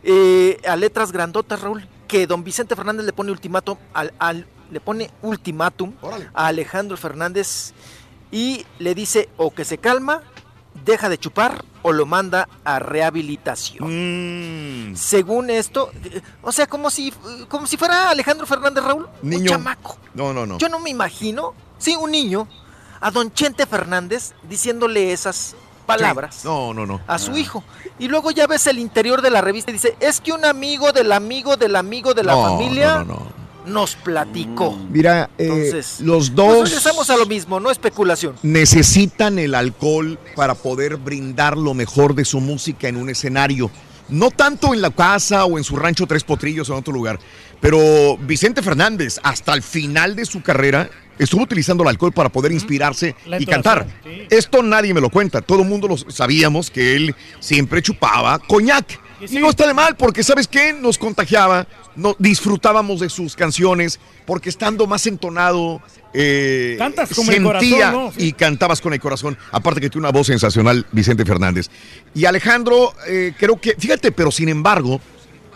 Eh, 0.03 0.59
a 0.67 0.75
letras 0.75 1.11
grandotas, 1.11 1.61
Raúl, 1.61 1.87
que 2.07 2.25
don 2.27 2.43
Vicente 2.43 2.75
Fernández 2.75 3.05
le 3.05 3.13
pone 3.13 3.31
ultimátum 3.31 3.77
al, 3.93 4.13
al- 4.19 4.47
le 4.71 4.79
pone 4.79 5.09
ultimátum 5.21 5.93
Órale. 6.01 6.27
a 6.33 6.47
Alejandro 6.47 6.97
Fernández 6.97 7.73
y 8.31 8.65
le 8.79 8.93
dice 8.95 9.29
o 9.37 9.51
que 9.51 9.65
se 9.65 9.77
calma, 9.79 10.21
deja 10.85 11.09
de 11.09 11.17
chupar 11.17 11.63
o 11.81 11.91
lo 11.91 12.05
manda 12.05 12.47
a 12.63 12.79
rehabilitación. 12.79 14.91
Mm, 14.91 14.95
Según 14.95 15.49
esto, 15.49 15.91
o 16.41 16.51
sea, 16.51 16.67
como 16.67 16.89
si, 16.89 17.11
como 17.47 17.67
si 17.67 17.77
fuera 17.77 18.09
Alejandro 18.09 18.45
Fernández 18.45 18.83
Raúl, 18.83 19.07
un 19.21 19.29
Niño. 19.29 19.51
chamaco. 19.51 19.97
No, 20.13 20.33
no, 20.33 20.45
no. 20.45 20.57
Yo 20.57 20.69
no 20.69 20.79
me 20.79 20.89
imagino, 20.89 21.53
sí, 21.77 21.95
un 21.95 22.11
niño, 22.11 22.47
a 23.01 23.11
don 23.11 23.31
Chente 23.33 23.65
Fernández 23.65 24.33
diciéndole 24.43 25.13
esas 25.13 25.55
palabras 25.85 26.43
No, 26.45 26.73
no, 26.73 26.85
no. 26.85 27.01
a 27.07 27.17
su 27.17 27.35
hijo. 27.37 27.63
Y 27.97 28.07
luego 28.09 28.29
ya 28.31 28.45
ves 28.45 28.67
el 28.67 28.77
interior 28.77 29.21
de 29.21 29.31
la 29.31 29.41
revista 29.41 29.71
y 29.71 29.73
dice, 29.73 29.95
es 29.99 30.21
que 30.21 30.31
un 30.33 30.45
amigo 30.45 30.91
del 30.91 31.11
amigo 31.11 31.57
del 31.57 31.75
amigo 31.75 32.13
de 32.13 32.23
la 32.23 32.33
No, 32.33 32.43
familia 32.43 32.95
no, 32.99 33.05
no, 33.05 33.13
no. 33.15 33.38
Nos 33.69 33.95
platicó. 33.95 34.77
Mira, 34.91 35.29
eh, 35.37 35.45
Entonces, 35.45 35.99
los 36.01 36.29
Pues 36.29 36.35
dos 36.35 36.69
regresamos 36.69 37.09
a 37.09 37.17
lo 37.17 37.25
mismo, 37.25 37.59
no 37.59 37.71
especulación. 37.71 38.35
necesitan 38.43 39.39
el 39.39 39.55
alcohol 39.55 40.19
para 40.35 40.55
poder 40.55 40.97
brindar 40.97 41.57
lo 41.57 41.73
mejor 41.73 42.15
de 42.15 42.25
su 42.25 42.39
música 42.39 42.87
en 42.87 42.97
un 42.97 43.09
escenario. 43.09 43.71
No 44.09 44.31
tanto 44.31 44.73
en 44.73 44.81
la 44.81 44.89
casa 44.89 45.45
o 45.45 45.57
en 45.57 45.63
su 45.63 45.75
rancho 45.75 46.07
Tres 46.07 46.23
Potrillos 46.23 46.67
o 46.69 46.73
en 46.73 46.79
otro 46.79 46.91
lugar, 46.93 47.19
pero 47.61 48.17
Vicente 48.17 48.63
Fernández 48.63 49.19
hasta 49.21 49.53
el 49.53 49.61
final 49.61 50.15
de 50.15 50.25
su 50.25 50.41
carrera 50.41 50.89
estuvo 51.19 51.43
utilizando 51.43 51.83
el 51.83 51.89
alcohol 51.89 52.11
para 52.11 52.29
poder 52.29 52.51
inspirarse 52.51 53.15
y 53.39 53.45
cantar. 53.45 53.85
Esto 54.31 54.63
nadie 54.63 54.95
me 54.95 55.01
lo 55.01 55.09
cuenta, 55.11 55.41
todo 55.41 55.61
el 55.61 55.67
mundo 55.67 55.87
lo 55.87 55.97
sabíamos 55.97 56.71
que 56.71 56.95
él 56.95 57.15
siempre 57.39 57.83
chupaba 57.83 58.39
coñac. 58.39 58.99
Y 59.27 59.37
no 59.39 59.49
está 59.49 59.67
de 59.67 59.73
mal, 59.73 59.95
porque 59.95 60.23
¿sabes 60.23 60.47
qué? 60.47 60.73
Nos 60.73 60.97
contagiaba, 60.97 61.67
no, 61.95 62.15
disfrutábamos 62.19 62.99
de 62.99 63.09
sus 63.09 63.35
canciones, 63.35 63.99
porque 64.25 64.49
estando 64.49 64.87
más 64.87 65.05
entonado, 65.07 65.81
eh, 66.13 66.75
Cantas 66.77 67.09
como 67.13 67.31
el 67.31 67.43
corazón, 67.43 67.69
sentía 67.69 68.11
y 68.17 68.33
cantabas 68.33 68.81
con 68.81 68.93
el 68.93 68.99
corazón. 68.99 69.37
Aparte 69.51 69.81
que 69.81 69.89
tiene 69.89 70.07
una 70.07 70.11
voz 70.17 70.27
sensacional, 70.27 70.85
Vicente 70.91 71.25
Fernández. 71.25 71.69
Y 72.15 72.25
Alejandro, 72.25 72.93
eh, 73.07 73.33
creo 73.37 73.59
que, 73.59 73.75
fíjate, 73.77 74.11
pero 74.11 74.31
sin 74.31 74.49
embargo, 74.49 74.99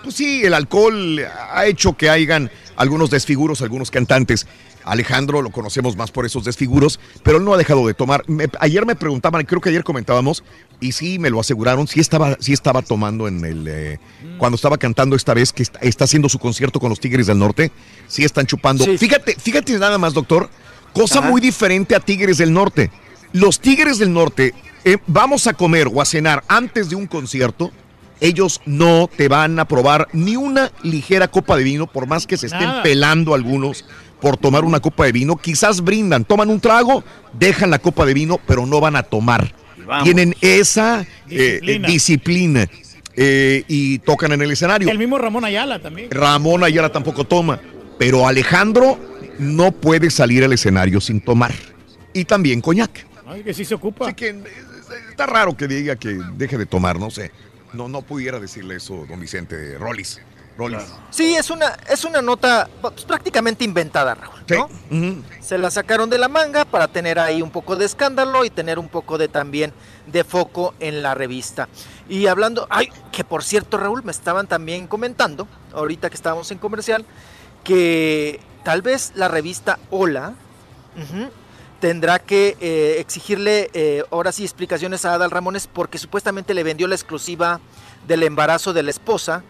pues 0.03 0.16
sí, 0.16 0.43
el 0.43 0.53
alcohol 0.53 1.19
ha 1.51 1.66
hecho 1.66 1.95
que 1.95 2.09
hayan 2.09 2.51
algunos 2.75 3.09
desfiguros, 3.09 3.61
algunos 3.61 3.90
cantantes. 3.92 4.45
Alejandro 4.85 5.42
lo 5.42 5.50
conocemos 5.50 5.95
más 5.95 6.11
por 6.11 6.25
esos 6.25 6.43
desfiguros, 6.43 7.00
pero 7.24 7.38
él 7.38 7.45
no 7.45 7.53
ha 7.53 7.58
dejado 7.58 7.88
de 7.88 7.93
tomar. 7.93 8.27
Me- 8.27 8.50
ayer 8.59 8.85
me 8.85 8.95
preguntaban, 8.98 9.45
creo 9.45 9.61
que 9.61 9.69
ayer 9.69 9.82
comentábamos, 9.85 10.43
y 10.83 10.91
sí 10.91 11.17
me 11.19 11.29
lo 11.29 11.39
aseguraron, 11.39 11.87
sí 11.87 11.99
estaba, 11.99 12.37
sí 12.39 12.53
estaba 12.53 12.81
tomando 12.81 13.27
en 13.27 13.43
el. 13.45 13.67
eh, 13.67 13.99
Cuando 14.37 14.55
estaba 14.55 14.77
cantando 14.77 15.15
esta 15.15 15.33
vez 15.33 15.53
que 15.53 15.63
está, 15.63 16.03
haciendo 16.03 16.29
su 16.29 16.39
concierto 16.39 16.79
con 16.79 16.89
los 16.89 16.99
Tigres 16.99 17.27
del 17.27 17.39
Norte, 17.39 17.71
sí 18.07 18.23
están 18.23 18.45
chupando. 18.45 18.85
Fíjate, 18.97 19.35
fíjate 19.39 19.77
nada 19.79 19.97
más, 19.97 20.13
doctor, 20.13 20.49
cosa 20.93 21.19
Ajá. 21.19 21.29
muy 21.29 21.41
diferente 21.41 21.95
a 21.95 21.99
Tigres 21.99 22.37
del 22.37 22.51
Norte. 22.53 22.91
Los 23.31 23.59
Tigres 23.59 23.97
del 23.97 24.13
Norte, 24.13 24.53
eh, 24.85 24.97
vamos 25.07 25.47
a 25.47 25.53
comer 25.53 25.87
o 25.91 26.01
a 26.01 26.05
cenar 26.05 26.43
antes 26.47 26.89
de 26.89 26.95
un 26.95 27.07
concierto. 27.07 27.71
Ellos 28.19 28.61
no 28.65 29.09
te 29.15 29.27
van 29.27 29.59
a 29.59 29.65
probar 29.65 30.07
ni 30.13 30.35
una 30.35 30.71
ligera 30.83 31.27
copa 31.27 31.57
de 31.57 31.63
vino, 31.63 31.87
por 31.87 32.07
más 32.07 32.25
que 32.27 32.37
se 32.37 32.45
estén 32.45 32.61
Nada. 32.61 32.83
pelando 32.83 33.33
algunos 33.33 33.85
por 34.21 34.37
tomar 34.37 34.63
una 34.63 34.79
copa 34.79 35.05
de 35.05 35.11
vino. 35.11 35.35
Quizás 35.35 35.81
brindan, 35.81 36.23
toman 36.23 36.49
un 36.49 36.61
trago, 36.61 37.03
dejan 37.33 37.69
la 37.71 37.79
copa 37.79 38.05
de 38.05 38.13
vino, 38.13 38.39
pero 38.47 38.65
no 38.65 38.79
van 38.79 38.95
a 38.95 39.03
tomar. 39.03 39.53
Vamos. 39.85 40.03
Tienen 40.05 40.35
esa 40.41 41.01
eh, 41.29 41.59
eh, 41.61 41.81
Disciplina. 41.85 42.67
eh, 43.15 43.63
y 43.67 43.99
tocan 43.99 44.31
en 44.31 44.41
el 44.41 44.51
escenario. 44.51 44.89
El 44.89 44.97
mismo 44.97 45.17
Ramón 45.17 45.45
Ayala 45.45 45.79
también. 45.81 46.09
Ramón 46.11 46.63
Ayala 46.63 46.91
tampoco 46.91 47.23
toma, 47.25 47.59
pero 47.97 48.27
Alejandro 48.27 48.97
no 49.39 49.71
puede 49.71 50.09
salir 50.09 50.43
al 50.43 50.53
escenario 50.53 50.99
sin 51.01 51.21
tomar. 51.21 51.53
Y 52.13 52.25
también 52.25 52.61
coñac. 52.61 53.05
Ay, 53.25 53.43
que 53.43 53.53
sí 53.53 53.65
se 53.65 53.73
ocupa. 53.75 54.05
Así 54.05 54.13
que 54.15 54.35
está 55.09 55.25
raro 55.25 55.55
que 55.57 55.67
diga 55.67 55.95
que 55.95 56.19
deje 56.35 56.57
de 56.57 56.65
tomar, 56.65 56.99
no 56.99 57.09
sé. 57.09 57.31
No, 57.73 57.87
no 57.87 58.03
pudiera 58.03 58.39
decirle 58.39 58.75
eso, 58.75 59.05
don 59.09 59.19
Vicente 59.19 59.77
Rollis. 59.79 60.21
Sí, 61.09 61.35
es 61.35 61.49
una, 61.49 61.77
es 61.90 62.06
una 62.06 62.22
nota 62.22 62.69
pues, 62.82 63.06
prácticamente 63.06 63.64
inventada, 63.64 64.15
Raúl. 64.15 64.43
¿no? 64.49 64.69
Se 65.41 65.57
la 65.57 65.72
sacaron 65.72 66.09
de 66.09 66.17
la 66.17 66.27
manga 66.27 66.65
para 66.65 66.88
tener 66.88 67.19
ahí 67.19 67.41
un 67.41 67.49
poco 67.49 67.75
de 67.75 67.85
escándalo 67.85 68.45
y 68.45 68.49
tener 68.49 68.77
un 68.77 68.88
poco 68.88 69.17
de 69.17 69.27
también 69.27 69.73
de 70.07 70.23
foco 70.23 70.73
en 70.80 71.01
la 71.01 71.15
revista. 71.15 71.69
Y 72.07 72.27
hablando, 72.27 72.67
ay, 72.69 72.90
que 73.11 73.23
por 73.23 73.43
cierto, 73.43 73.77
Raúl, 73.77 74.03
me 74.03 74.11
estaban 74.11 74.48
también 74.48 74.88
comentando, 74.88 75.48
ahorita 75.73 76.09
que 76.09 76.15
estábamos 76.15 76.51
en 76.51 76.57
comercial, 76.57 77.06
que 77.64 78.40
tal 78.64 78.82
vez 78.82 79.14
la 79.15 79.27
revista 79.27 79.80
Hola 79.90 80.33
tendrá 81.80 82.19
que 82.19 82.56
eh, 82.61 82.98
exigirle 82.99 83.69
eh, 83.73 84.03
ahora 84.11 84.32
sí 84.32 84.43
explicaciones 84.43 85.06
a 85.06 85.15
Adal 85.15 85.32
Ramones 85.32 85.67
porque 85.67 85.98
supuestamente 85.98 86.53
le 86.53 86.64
vendió 86.64 86.88
la 86.88 86.95
exclusiva 86.95 87.59
del 88.07 88.23
embarazo 88.23 88.73
de 88.73 88.83
la 88.83 88.91
esposa 88.91 89.43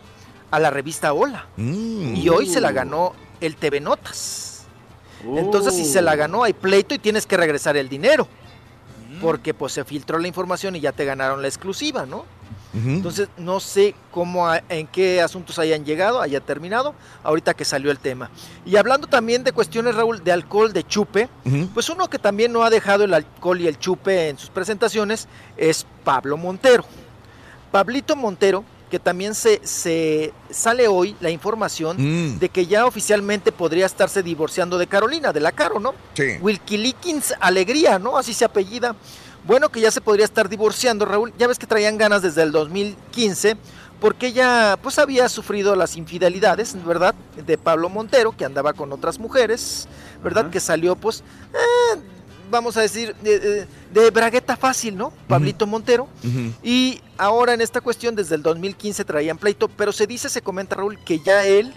a 0.53 0.59
la 0.59 0.69
revista 0.69 1.13
Hola. 1.13 1.47
Mm. 1.57 2.15
Y 2.15 2.29
hoy 2.29 2.47
se 2.47 2.61
la 2.61 2.71
ganó 2.71 3.13
el 3.41 3.55
TV 3.55 3.81
Notas. 3.81 4.65
Entonces, 5.25 5.73
si 5.73 5.83
se 5.83 5.99
la 5.99 6.15
ganó, 6.15 6.43
hay 6.43 6.53
pleito 6.53 6.93
y 6.93 6.99
tienes 6.99 7.25
que 7.25 7.37
regresar 7.37 7.75
el 7.75 7.89
dinero. 7.89 8.27
Porque 9.19 9.55
pues 9.55 9.73
se 9.73 9.83
filtró 9.83 10.19
la 10.19 10.27
información 10.27 10.75
y 10.75 10.79
ya 10.79 10.91
te 10.91 11.05
ganaron 11.05 11.41
la 11.41 11.47
exclusiva, 11.47 12.05
¿no? 12.05 12.25
Entonces, 12.75 13.29
no 13.37 13.59
sé 13.59 13.95
cómo, 14.11 14.47
en 14.69 14.85
qué 14.87 15.21
asuntos 15.21 15.57
hayan 15.57 15.85
llegado, 15.85 16.21
haya 16.21 16.39
terminado, 16.39 16.93
ahorita 17.23 17.55
que 17.55 17.65
salió 17.65 17.89
el 17.89 17.97
tema. 17.97 18.29
Y 18.63 18.75
hablando 18.75 19.07
también 19.07 19.43
de 19.43 19.53
cuestiones, 19.53 19.95
Raúl, 19.95 20.23
de 20.23 20.31
alcohol, 20.31 20.71
de 20.71 20.83
chupe, 20.83 21.29
pues 21.73 21.89
uno 21.89 22.09
que 22.09 22.19
también 22.19 22.51
no 22.51 22.63
ha 22.63 22.69
dejado 22.69 23.05
el 23.05 23.13
alcohol 23.13 23.59
y 23.59 23.67
el 23.67 23.79
chupe 23.79 24.29
en 24.29 24.37
sus 24.37 24.49
presentaciones 24.49 25.27
es 25.57 25.85
Pablo 26.03 26.37
Montero. 26.37 26.83
Pablito 27.71 28.15
Montero, 28.15 28.63
que 28.93 28.99
también 28.99 29.33
se, 29.33 29.59
se 29.63 30.31
sale 30.51 30.87
hoy 30.87 31.15
la 31.19 31.31
información 31.31 31.97
Mm. 31.97 32.37
de 32.37 32.49
que 32.49 32.67
ya 32.67 32.85
oficialmente 32.85 33.51
podría 33.51 33.87
estarse 33.87 34.21
divorciando 34.21 34.77
de 34.77 34.85
Carolina, 34.85 35.33
de 35.33 35.39
la 35.39 35.51
Caro, 35.51 35.79
¿no? 35.79 35.95
Sí. 36.13 36.37
Wilkilikins 36.39 37.33
Alegría, 37.39 37.97
¿no? 37.97 38.19
Así 38.19 38.35
se 38.35 38.45
apellida. 38.45 38.95
Bueno, 39.45 39.69
que 39.69 39.81
ya 39.81 39.89
se 39.89 39.99
podría 39.99 40.25
estar 40.25 40.47
divorciando, 40.47 41.05
Raúl. 41.05 41.33
Ya 41.39 41.47
ves 41.47 41.57
que 41.57 41.65
traían 41.65 41.97
ganas 41.97 42.21
desde 42.21 42.43
el 42.43 42.51
2015, 42.51 43.57
porque 43.99 44.27
ella 44.27 44.77
pues 44.79 44.99
había 44.99 45.27
sufrido 45.27 45.75
las 45.75 45.95
infidelidades, 45.97 46.75
¿verdad? 46.85 47.15
De 47.47 47.57
Pablo 47.57 47.89
Montero, 47.89 48.37
que 48.37 48.45
andaba 48.45 48.73
con 48.73 48.93
otras 48.93 49.17
mujeres, 49.17 49.87
¿verdad? 50.23 50.51
Que 50.51 50.59
salió 50.59 50.95
pues, 50.95 51.23
eh, 51.51 51.99
vamos 52.53 52.77
a 52.77 52.81
decir, 52.81 53.13
de, 53.21 53.67
de- 53.93 54.11
bragueta 54.11 54.55
fácil, 54.55 54.95
¿no? 54.95 55.11
Pablito 55.27 55.67
Montero. 55.67 56.07
Y 56.63 57.01
ahora 57.17 57.53
en 57.53 57.59
esta 57.61 57.81
cuestión, 57.81 58.15
desde 58.15 58.35
el 58.35 58.43
2015 58.43 59.03
traían 59.03 59.37
pleito, 59.37 59.67
pero 59.67 59.91
se 59.91 60.07
dice, 60.07 60.29
se 60.29 60.41
comenta 60.41 60.75
Raúl, 60.75 60.97
que 61.03 61.19
ya 61.19 61.45
él 61.45 61.73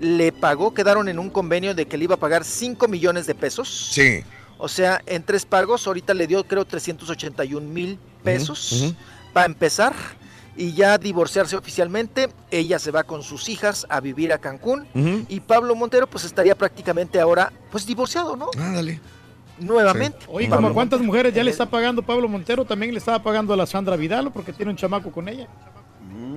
le 0.00 0.32
pagó, 0.32 0.72
quedaron 0.72 1.08
en 1.08 1.18
un 1.18 1.30
convenio 1.30 1.74
de 1.74 1.86
que 1.86 1.96
le 1.98 2.04
iba 2.04 2.14
a 2.14 2.18
pagar 2.18 2.44
5 2.44 2.88
millones 2.88 3.26
de 3.26 3.34
pesos. 3.34 3.68
Sí. 3.92 4.22
O 4.56 4.68
sea, 4.68 5.00
en 5.06 5.22
tres 5.24 5.44
pagos, 5.44 5.86
ahorita 5.86 6.14
le 6.14 6.26
dio 6.26 6.44
creo 6.44 6.64
381 6.64 7.60
mil 7.68 7.98
pesos 8.22 8.94
para 9.32 9.46
empezar 9.46 9.92
y 10.56 10.72
ya 10.74 10.96
divorciarse 10.98 11.56
oficialmente. 11.56 12.28
Ella 12.50 12.78
se 12.78 12.90
va 12.92 13.02
con 13.02 13.22
sus 13.24 13.48
hijas 13.48 13.84
a 13.90 14.00
vivir 14.00 14.32
a 14.32 14.38
Cancún 14.38 14.86
y 15.28 15.40
Pablo 15.40 15.74
Montero 15.74 16.06
pues 16.06 16.24
estaría 16.24 16.54
prácticamente 16.54 17.20
ahora 17.20 17.52
pues 17.72 17.84
divorciado, 17.84 18.36
¿no? 18.36 18.50
Ah, 18.56 18.70
dale. 18.74 19.00
Nuevamente. 19.58 20.18
Oye, 20.28 20.48
Pablo 20.48 20.62
¿como 20.68 20.74
cuántas 20.74 21.00
mujeres 21.00 21.32
ya 21.34 21.42
le 21.44 21.50
está 21.50 21.66
pagando 21.66 22.02
Pablo 22.02 22.28
Montero? 22.28 22.64
También 22.64 22.92
le 22.92 22.98
estaba 22.98 23.22
pagando 23.22 23.54
a 23.54 23.56
la 23.56 23.66
Sandra 23.66 23.96
Vidal 23.96 24.32
porque 24.32 24.52
tiene 24.52 24.70
un 24.70 24.76
chamaco 24.76 25.10
con 25.12 25.28
ella. 25.28 25.48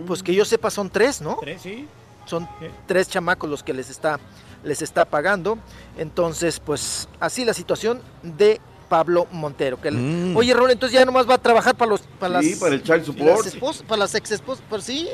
Pues 0.06 0.24
que 0.24 0.34
yo 0.34 0.46
sepa 0.46 0.70
son 0.70 0.90
tres, 0.90 1.22
¿no? 1.22 1.38
Tres, 1.42 1.62
sí. 1.62 1.88
Son 2.26 2.48
tres 2.86 3.10
chamacos 3.10 3.50
los 3.50 3.64
que 3.64 3.74
les 3.74 3.90
está, 3.90 4.20
les 4.64 4.82
está 4.82 5.06
pagando. 5.06 5.58
Entonces, 5.98 6.60
pues 6.60 7.08
así 7.20 7.44
la 7.46 7.54
situación 7.54 8.02
de 8.22 8.62
Pablo 8.90 9.28
Montero. 9.32 9.80
Que 9.82 9.92
Mm. 9.92 10.36
Oye, 10.38 10.54
Raúl, 10.54 10.72
entonces 10.72 10.98
ya 10.98 11.06
nomás 11.06 11.28
va 11.30 11.36
a 11.36 11.38
trabajar 11.38 11.76
para 11.76 11.90
los 11.92 12.02
para 12.02 12.42
Sí, 12.42 12.52
las, 12.52 12.60
para 12.60 12.76
el 12.76 12.84
child 12.84 13.06
support. 13.06 13.38
las 13.38 13.46
esposas, 13.48 13.84
para 13.84 14.00
las 14.00 14.16
ex 14.16 14.32
esposas, 14.32 14.64
pues 14.70 14.84
sí, 14.84 15.10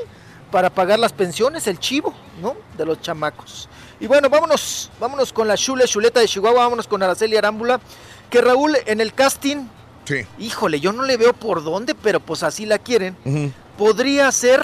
para 0.52 0.70
pagar 0.70 1.00
las 1.00 1.14
pensiones, 1.14 1.66
el 1.68 1.80
chivo, 1.80 2.14
¿no? 2.42 2.56
De 2.78 2.86
los 2.86 3.02
chamacos. 3.02 3.68
Y 4.04 4.08
bueno, 4.08 4.30
vámonos, 4.30 4.92
vámonos 5.00 5.32
con 5.32 5.48
la 5.48 5.56
chule, 5.56 5.86
chuleta 5.86 6.20
de 6.20 6.28
Chihuahua, 6.28 6.64
vámonos 6.64 6.88
con 6.88 7.02
Araceli 7.02 7.38
Arámbula, 7.38 7.80
que 8.30 8.42
Raúl 8.42 8.76
en 8.86 9.00
el 9.00 9.14
casting, 9.14 9.66
Sí. 10.04 10.26
híjole, 10.40 10.82
yo 10.82 10.92
no 10.92 11.04
le 11.04 11.16
veo 11.16 11.32
por 11.32 11.64
dónde, 11.64 11.96
pero 11.96 12.20
pues 12.20 12.44
así 12.44 12.66
la 12.66 12.80
quieren. 12.80 13.16
Podría 13.78 14.30
ser 14.34 14.60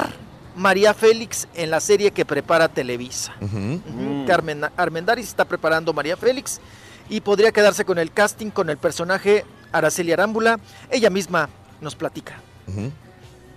María 0.58 0.94
Félix 0.94 1.48
en 1.54 1.72
la 1.72 1.80
serie 1.80 2.12
que 2.12 2.26
prepara 2.26 2.68
Televisa. 2.68 3.34
Ujú, 3.40 4.26
que 4.26 4.34
Armen- 4.34 4.70
Armendáriz 4.76 5.30
está 5.30 5.46
preparando 5.46 5.94
María 5.94 6.18
Félix 6.18 6.60
y 7.08 7.22
podría 7.22 7.54
quedarse 7.54 7.86
con 7.86 7.98
el 7.98 8.12
casting 8.12 8.50
con 8.50 8.70
el 8.70 8.76
personaje 8.78 9.46
Araceli 9.72 10.12
Arámbula. 10.12 10.60
Ella 10.92 11.10
misma 11.10 11.48
nos 11.80 11.96
platica. 11.96 12.42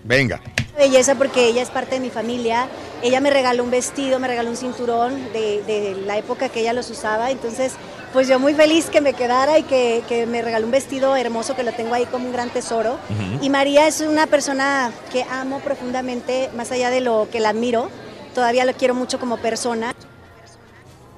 Venga. 0.05 0.41
Belleza 0.77 1.15
porque 1.15 1.47
ella 1.47 1.63
es 1.63 1.71
parte 1.71 1.97
de 1.97 2.01
mi 2.01 2.11
familia. 2.11 2.69
Ella 3.03 3.21
me 3.21 3.31
regaló 3.31 3.65
un 3.65 3.71
vestido, 3.71 4.19
me 4.19 4.29
regaló 4.29 4.51
un 4.51 4.57
cinturón 4.57 5.33
de, 5.33 5.63
de 5.63 5.97
la 6.07 6.19
época 6.19 6.49
que 6.49 6.61
ella 6.61 6.73
los 6.73 6.91
usaba. 6.91 7.31
Entonces, 7.31 7.73
pues 8.13 8.29
yo 8.29 8.39
muy 8.39 8.55
feliz 8.55 8.91
que 8.91 9.01
me 9.01 9.15
quedara 9.15 9.59
y 9.59 9.63
que, 9.63 10.05
que 10.07 10.27
me 10.27 10.43
regaló 10.43 10.67
un 10.67 10.73
vestido 10.73 11.17
hermoso 11.17 11.57
que 11.57 11.63
lo 11.63 11.73
tengo 11.73 11.95
ahí 11.95 12.05
como 12.07 12.27
un 12.27 12.33
gran 12.33 12.51
tesoro. 12.51 12.99
Y 13.41 13.49
María 13.51 13.87
es 13.87 14.01
una 14.01 14.27
persona 14.27 14.93
que 15.11 15.25
amo 15.25 15.61
profundamente, 15.61 16.51
más 16.55 16.71
allá 16.71 16.91
de 16.91 17.01
lo 17.01 17.29
que 17.31 17.41
la 17.41 17.49
admiro. 17.51 17.89
Todavía 18.35 18.65
lo 18.65 18.75
quiero 18.75 18.95
mucho 18.95 19.19
como 19.19 19.39
persona. 19.39 19.95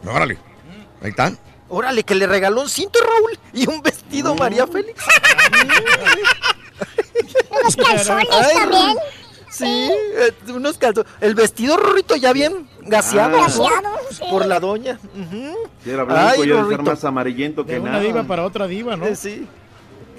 Órale. 0.07 0.39
Ahí 1.03 1.11
está. 1.11 1.33
Órale, 1.69 2.05
que 2.05 2.15
le 2.15 2.27
regaló 2.27 2.61
un 2.63 2.69
cinto, 2.69 2.99
Raúl, 3.01 3.39
y 3.53 3.69
un 3.69 3.83
vestido 3.83 4.35
María 4.35 4.67
Félix. 4.67 5.03
Unos 7.51 7.77
calzones 7.77 8.29
Ay, 8.31 8.55
también. 8.55 8.99
Sí, 9.55 9.65
eh, 9.67 10.33
unos 10.53 10.79
calzones. 10.79 11.11
El 11.21 11.35
vestido, 11.37 11.77
Rorrito, 11.77 12.17
ya 12.17 12.33
bien 12.33 12.69
gaseado. 12.83 13.39
Ah. 13.41 13.49
sí. 14.11 14.21
Por 14.31 14.47
la 14.47 14.59
doña. 14.59 14.99
Ujú. 15.15 15.55
Si 15.85 15.91
era 15.91 16.03
blanco, 16.05 16.43
Ay, 16.43 16.49
ya 16.49 16.79
más 16.83 17.05
amarillento 17.05 17.65
que 17.65 17.75
De 17.75 17.81
una 17.81 17.93
nada. 17.93 18.03
diva 18.03 18.25
para 18.25 18.45
otra 18.45 18.67
diva, 18.67 18.97
¿no? 18.97 19.07
Eh, 19.07 19.15
Sí. 19.15 19.47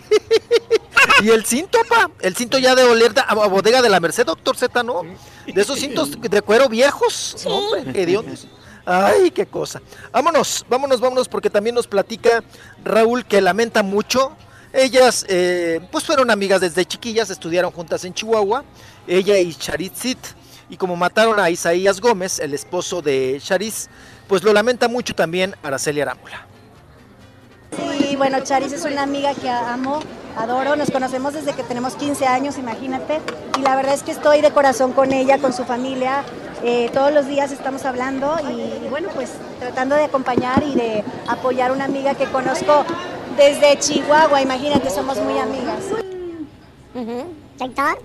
y 1.24 1.30
el 1.30 1.46
cinto, 1.46 1.80
pa. 1.90 2.10
El 2.22 2.36
cinto 2.36 2.58
ya 2.60 2.76
de 2.76 2.84
oler 2.84 3.12
a 3.18 3.32
a 3.32 3.48
bodega 3.48 3.82
de 3.82 3.90
la 3.90 4.00
Merced, 4.00 4.26
doctor 4.26 4.56
Z, 4.56 4.84
¿no? 4.84 5.02
De 5.46 5.62
esos 5.62 5.80
cintos 5.80 6.12
de 6.22 6.42
cuero 6.42 6.70
viejos. 6.70 7.36
No, 7.46 7.58
hombre, 7.58 8.02
hediondos. 8.02 8.48
Ay, 8.86 9.32
qué 9.32 9.48
cosa. 9.48 9.82
Vámonos, 10.12 10.66
vámonos, 10.70 11.00
vámonos, 11.00 11.28
porque 11.28 11.50
también 11.50 11.76
nos 11.76 11.88
platica 11.88 12.44
Raúl 12.84 13.26
que 13.26 13.42
lamenta 13.42 13.82
mucho. 13.84 14.36
Ellas, 14.78 15.26
eh, 15.30 15.80
pues 15.90 16.04
fueron 16.04 16.30
amigas 16.30 16.60
desde 16.60 16.84
chiquillas, 16.84 17.30
estudiaron 17.30 17.72
juntas 17.72 18.04
en 18.04 18.14
Chihuahua, 18.14 18.66
ella 19.08 19.38
y 19.38 19.54
Charit 19.54 19.94
Y 20.70 20.76
como 20.76 20.98
mataron 20.98 21.40
a 21.40 21.50
Isaías 21.50 22.02
Gómez, 22.02 22.40
el 22.40 22.54
esposo 22.54 23.02
de 23.02 23.40
Charis, 23.42 23.90
pues 24.28 24.44
lo 24.44 24.52
lamenta 24.52 24.90
mucho 24.90 25.16
también 25.16 25.56
Araceli 25.64 26.02
Arámbula. 26.02 26.46
Sí, 27.78 28.18
bueno, 28.18 28.42
Charis 28.44 28.74
es 28.74 28.84
una 28.84 29.04
amiga 29.04 29.34
que 29.34 29.50
amo, 29.50 30.02
adoro, 30.36 30.76
nos 30.76 30.92
conocemos 30.92 31.34
desde 31.34 31.54
que 31.54 31.64
tenemos 31.64 31.96
15 31.96 32.28
años, 32.28 32.58
imagínate, 32.58 33.22
y 33.58 33.62
la 33.62 33.78
verdad 33.78 33.94
es 33.94 34.04
que 34.04 34.12
estoy 34.12 34.42
de 34.42 34.52
corazón 34.52 34.92
con 34.92 35.14
ella, 35.14 35.38
con 35.38 35.54
su 35.54 35.64
familia, 35.64 36.26
eh, 36.66 36.90
todos 36.94 37.14
los 37.14 37.28
días 37.28 37.52
estamos 37.52 37.86
hablando 37.86 38.36
y, 38.50 38.86
y 38.86 38.90
bueno, 38.90 39.10
pues 39.14 39.30
tratando 39.60 39.96
de 39.96 40.06
acompañar 40.06 40.64
y 40.64 40.74
de 40.76 41.04
apoyar 41.28 41.70
a 41.70 41.74
una 41.74 41.86
amiga 41.86 42.16
que 42.16 42.26
conozco 42.26 42.84
desde 43.38 43.78
Chihuahua, 43.80 44.42
imagínate, 44.42 44.90
somos 44.90 45.18
muy 45.20 45.38
amigas. 45.38 45.84
Ahí 47.60 47.70
está. 47.70 47.96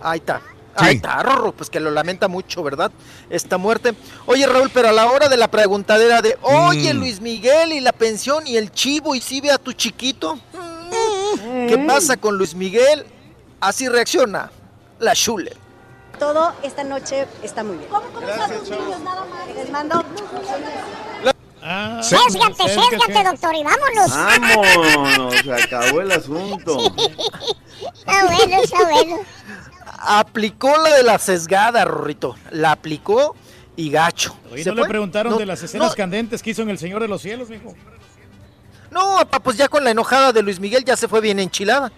Ahí 0.00 0.18
está. 0.18 0.40
Ahí 0.74 0.96
está, 0.96 1.22
Rorro, 1.22 1.52
pues 1.52 1.68
que 1.68 1.80
lo 1.80 1.90
lamenta 1.90 2.28
mucho, 2.28 2.62
¿verdad? 2.62 2.90
Esta 3.28 3.58
muerte. 3.58 3.92
Oye, 4.24 4.46
Raúl, 4.46 4.70
pero 4.72 4.88
a 4.88 4.92
la 4.92 5.06
hora 5.06 5.28
de 5.28 5.36
la 5.36 5.48
preguntadera 5.48 6.22
de, 6.22 6.38
oye, 6.40 6.94
Mm. 6.94 6.98
Luis 6.98 7.20
Miguel 7.20 7.72
y 7.72 7.80
la 7.80 7.92
pensión 7.92 8.46
y 8.46 8.56
el 8.56 8.72
chivo 8.72 9.14
y 9.14 9.20
si 9.20 9.40
ve 9.42 9.50
a 9.50 9.58
tu 9.58 9.74
chiquito, 9.74 10.36
mm, 10.36 11.68
¿qué 11.68 11.84
pasa 11.86 12.16
con 12.16 12.38
Luis 12.38 12.54
Miguel? 12.54 13.04
Así 13.60 13.86
reacciona 13.88 14.50
la 14.98 15.14
Schule. 15.14 15.52
Todo 16.22 16.52
esta 16.62 16.84
noche 16.84 17.26
está 17.42 17.64
muy 17.64 17.78
bien. 17.78 17.90
¿Cómo, 17.90 18.06
cómo 18.14 18.28
están 18.28 18.48
tus 18.56 18.70
niños? 18.70 19.00
Nada 19.00 19.24
más. 19.24 19.56
Les 19.56 19.70
mando 19.70 20.04
Ah, 21.60 22.00
Sésgate, 22.00 22.62
sésgate, 22.68 23.24
doctor, 23.24 23.54
y 23.56 23.64
vámonos. 23.64 24.10
Vámonos, 24.10 25.34
se 25.34 25.52
acabó 25.52 26.00
el 26.00 26.12
asunto. 26.12 26.78
Está 27.98 28.24
bueno, 28.26 28.62
está 28.62 28.84
bueno. 28.84 29.16
Aplicó 29.98 30.76
la 30.76 30.94
de 30.96 31.02
la 31.02 31.18
sesgada, 31.18 31.84
Rorrito. 31.84 32.36
La 32.52 32.70
aplicó 32.70 33.34
y 33.74 33.90
gacho. 33.90 34.36
Oye, 34.52 34.62
¿Se 34.62 34.70
¿no 34.70 34.76
le 34.76 34.82
fue? 34.82 34.90
preguntaron 34.90 35.32
No, 35.32 35.38
de 35.40 35.46
las 35.46 35.60
escenas 35.64 35.88
no, 35.90 35.94
candentes 35.96 36.40
que 36.40 36.50
hizo 36.50 36.62
en 36.62 36.70
El 36.70 36.78
Señor 36.78 37.02
de 37.02 37.08
los 37.08 37.20
Cielos, 37.20 37.48
mijo? 37.48 37.74
No, 38.92 39.16
papá, 39.18 39.40
pues 39.40 39.56
ya 39.56 39.66
con 39.68 39.82
la 39.82 39.90
enojada 39.90 40.32
de 40.32 40.42
Luis 40.42 40.60
Miguel 40.60 40.84
ya 40.84 40.96
se 40.96 41.08
fue 41.08 41.20
bien 41.20 41.40
enchilada. 41.40 41.90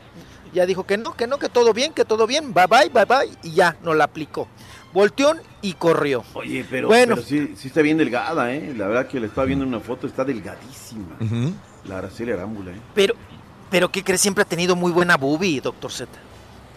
Ya 0.54 0.64
dijo 0.66 0.84
que 0.86 0.96
no, 0.96 1.14
que 1.14 1.26
no, 1.26 1.38
que 1.38 1.48
todo 1.48 1.72
bien, 1.74 1.92
que 1.92 2.04
todo 2.04 2.26
bien, 2.26 2.54
bye 2.54 2.66
bye, 2.66 2.88
bye 2.88 3.04
bye, 3.04 3.28
y 3.42 3.52
ya, 3.54 3.76
no 3.82 3.92
la 3.92 4.04
aplicó. 4.04 4.48
Volteón 4.92 5.40
y 5.60 5.72
corrió. 5.74 6.22
Oye, 6.34 6.64
pero, 6.70 6.86
Bueno. 6.86 7.16
pero 7.16 7.26
sí, 7.26 7.54
sí 7.56 7.66
está 7.68 7.82
bien 7.82 7.98
delgada, 7.98 8.52
¿eh? 8.54 8.72
La 8.76 8.86
verdad 8.86 9.08
que 9.08 9.18
le 9.18 9.26
estaba 9.26 9.44
viendo 9.46 9.66
una 9.66 9.80
foto, 9.80 10.06
está 10.06 10.24
delgadísima. 10.24 11.16
La 11.84 11.98
Araceli 11.98 12.30
Arámbula, 12.32 12.70
¿eh? 12.70 12.80
Pero, 12.94 13.14
pero 13.70 13.90
¿qué 13.90 14.04
crees? 14.04 14.20
Siempre 14.20 14.42
ha 14.42 14.44
tenido 14.46 14.76
muy 14.76 14.92
buena 14.92 15.16
boobie, 15.16 15.60
doctor 15.60 15.90
Z. 15.90 16.08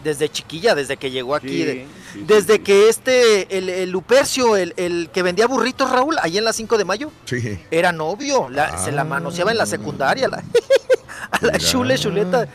Desde 0.02 0.28
chiquilla, 0.28 0.74
desde 0.74 0.96
que 0.96 1.10
llegó 1.12 1.34
aquí. 1.36 1.48
Sí, 1.48 1.64
de- 1.64 1.72
sí, 1.74 1.88
sí, 2.14 2.24
desde 2.26 2.60
que 2.62 2.88
este, 2.88 3.56
el, 3.58 3.68
el 3.68 3.90
Lupercio, 3.90 4.56
el, 4.56 4.74
el 4.76 5.10
que 5.12 5.22
vendía 5.22 5.46
burritos, 5.46 5.88
Raúl, 5.90 6.16
ahí 6.22 6.38
en 6.38 6.44
la 6.44 6.52
5 6.52 6.76
de 6.78 6.84
mayo, 6.84 7.10
Sí. 7.24 7.58
era 7.70 7.92
novio. 7.92 8.48
la- 8.48 8.78
Se 8.78 8.90
la 8.92 9.04
manoseaba 9.04 9.52
en 9.52 9.58
la 9.58 9.66
secundaria. 9.66 10.26
La, 10.28 10.42
a 11.30 11.38
la 11.46 11.58
chule, 11.58 11.96
chuleta. 11.98 12.48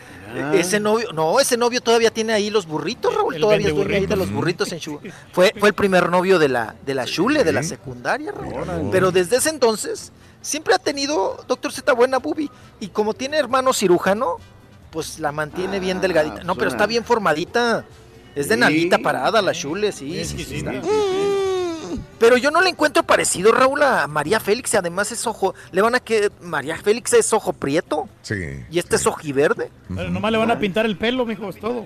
Ese 0.53 0.79
novio, 0.79 1.11
no, 1.13 1.39
ese 1.39 1.57
novio 1.57 1.81
todavía 1.81 2.11
tiene 2.11 2.33
ahí 2.33 2.49
los 2.49 2.65
burritos, 2.65 3.13
Raúl. 3.13 3.35
El 3.35 3.41
todavía 3.41 3.69
duerme 3.69 3.97
ahí 3.97 4.05
de 4.05 4.15
los 4.15 4.31
burritos 4.31 4.71
en 4.71 4.79
Chu. 4.79 4.99
Fue, 5.31 5.53
fue 5.59 5.69
el 5.69 5.75
primer 5.75 6.09
novio 6.09 6.39
de 6.39 6.49
la, 6.49 6.75
de 6.85 6.93
la 6.93 7.05
chule, 7.05 7.43
de 7.43 7.51
la 7.53 7.63
secundaria, 7.63 8.31
Raúl. 8.31 8.89
Pero 8.91 9.11
desde 9.11 9.37
ese 9.37 9.49
entonces, 9.49 10.11
siempre 10.41 10.73
ha 10.73 10.79
tenido, 10.79 11.43
doctor 11.47 11.71
Z, 11.71 11.91
buena 11.93 12.19
bubi. 12.19 12.49
Y 12.79 12.87
como 12.87 13.13
tiene 13.13 13.37
hermano 13.37 13.73
cirujano, 13.73 14.37
pues 14.91 15.19
la 15.19 15.31
mantiene 15.31 15.79
bien 15.79 16.01
delgadita. 16.01 16.43
No, 16.43 16.55
pero 16.55 16.69
está 16.69 16.85
bien 16.85 17.03
formadita. 17.03 17.85
Es 18.35 18.47
de 18.47 18.55
Sí. 18.55 18.59
nalguita 18.59 18.97
parada 18.97 19.41
la 19.43 19.53
chule, 19.53 19.91
sí, 19.91 20.19
Es 20.19 20.29
sí, 20.29 20.37
sí 20.43 20.59
sí, 20.59 20.65
Pero 22.19 22.37
yo 22.37 22.51
no 22.51 22.61
le 22.61 22.69
encuentro 22.69 23.03
parecido, 23.03 23.51
Raúl, 23.51 23.81
a 23.83 24.07
María 24.07 24.39
Félix. 24.39 24.73
Además 24.75 25.11
es 25.11 25.25
ojo, 25.27 25.53
le 25.71 25.81
van 25.81 25.95
a 25.95 25.99
que 25.99 26.31
María 26.41 26.77
Félix 26.77 27.13
es 27.13 27.33
ojo 27.33 27.53
prieto 27.53 28.07
Sí. 28.21 28.35
y 28.69 28.79
este 28.79 28.95
es 28.97 29.05
ojiverde. 29.05 29.71
Pero 29.93 30.09
nomás 30.09 30.31
le 30.31 30.37
van 30.37 30.51
a 30.51 30.59
pintar 30.59 30.85
el 30.85 30.97
pelo, 30.97 31.25
mijo, 31.25 31.49
es 31.49 31.59
todo. 31.59 31.85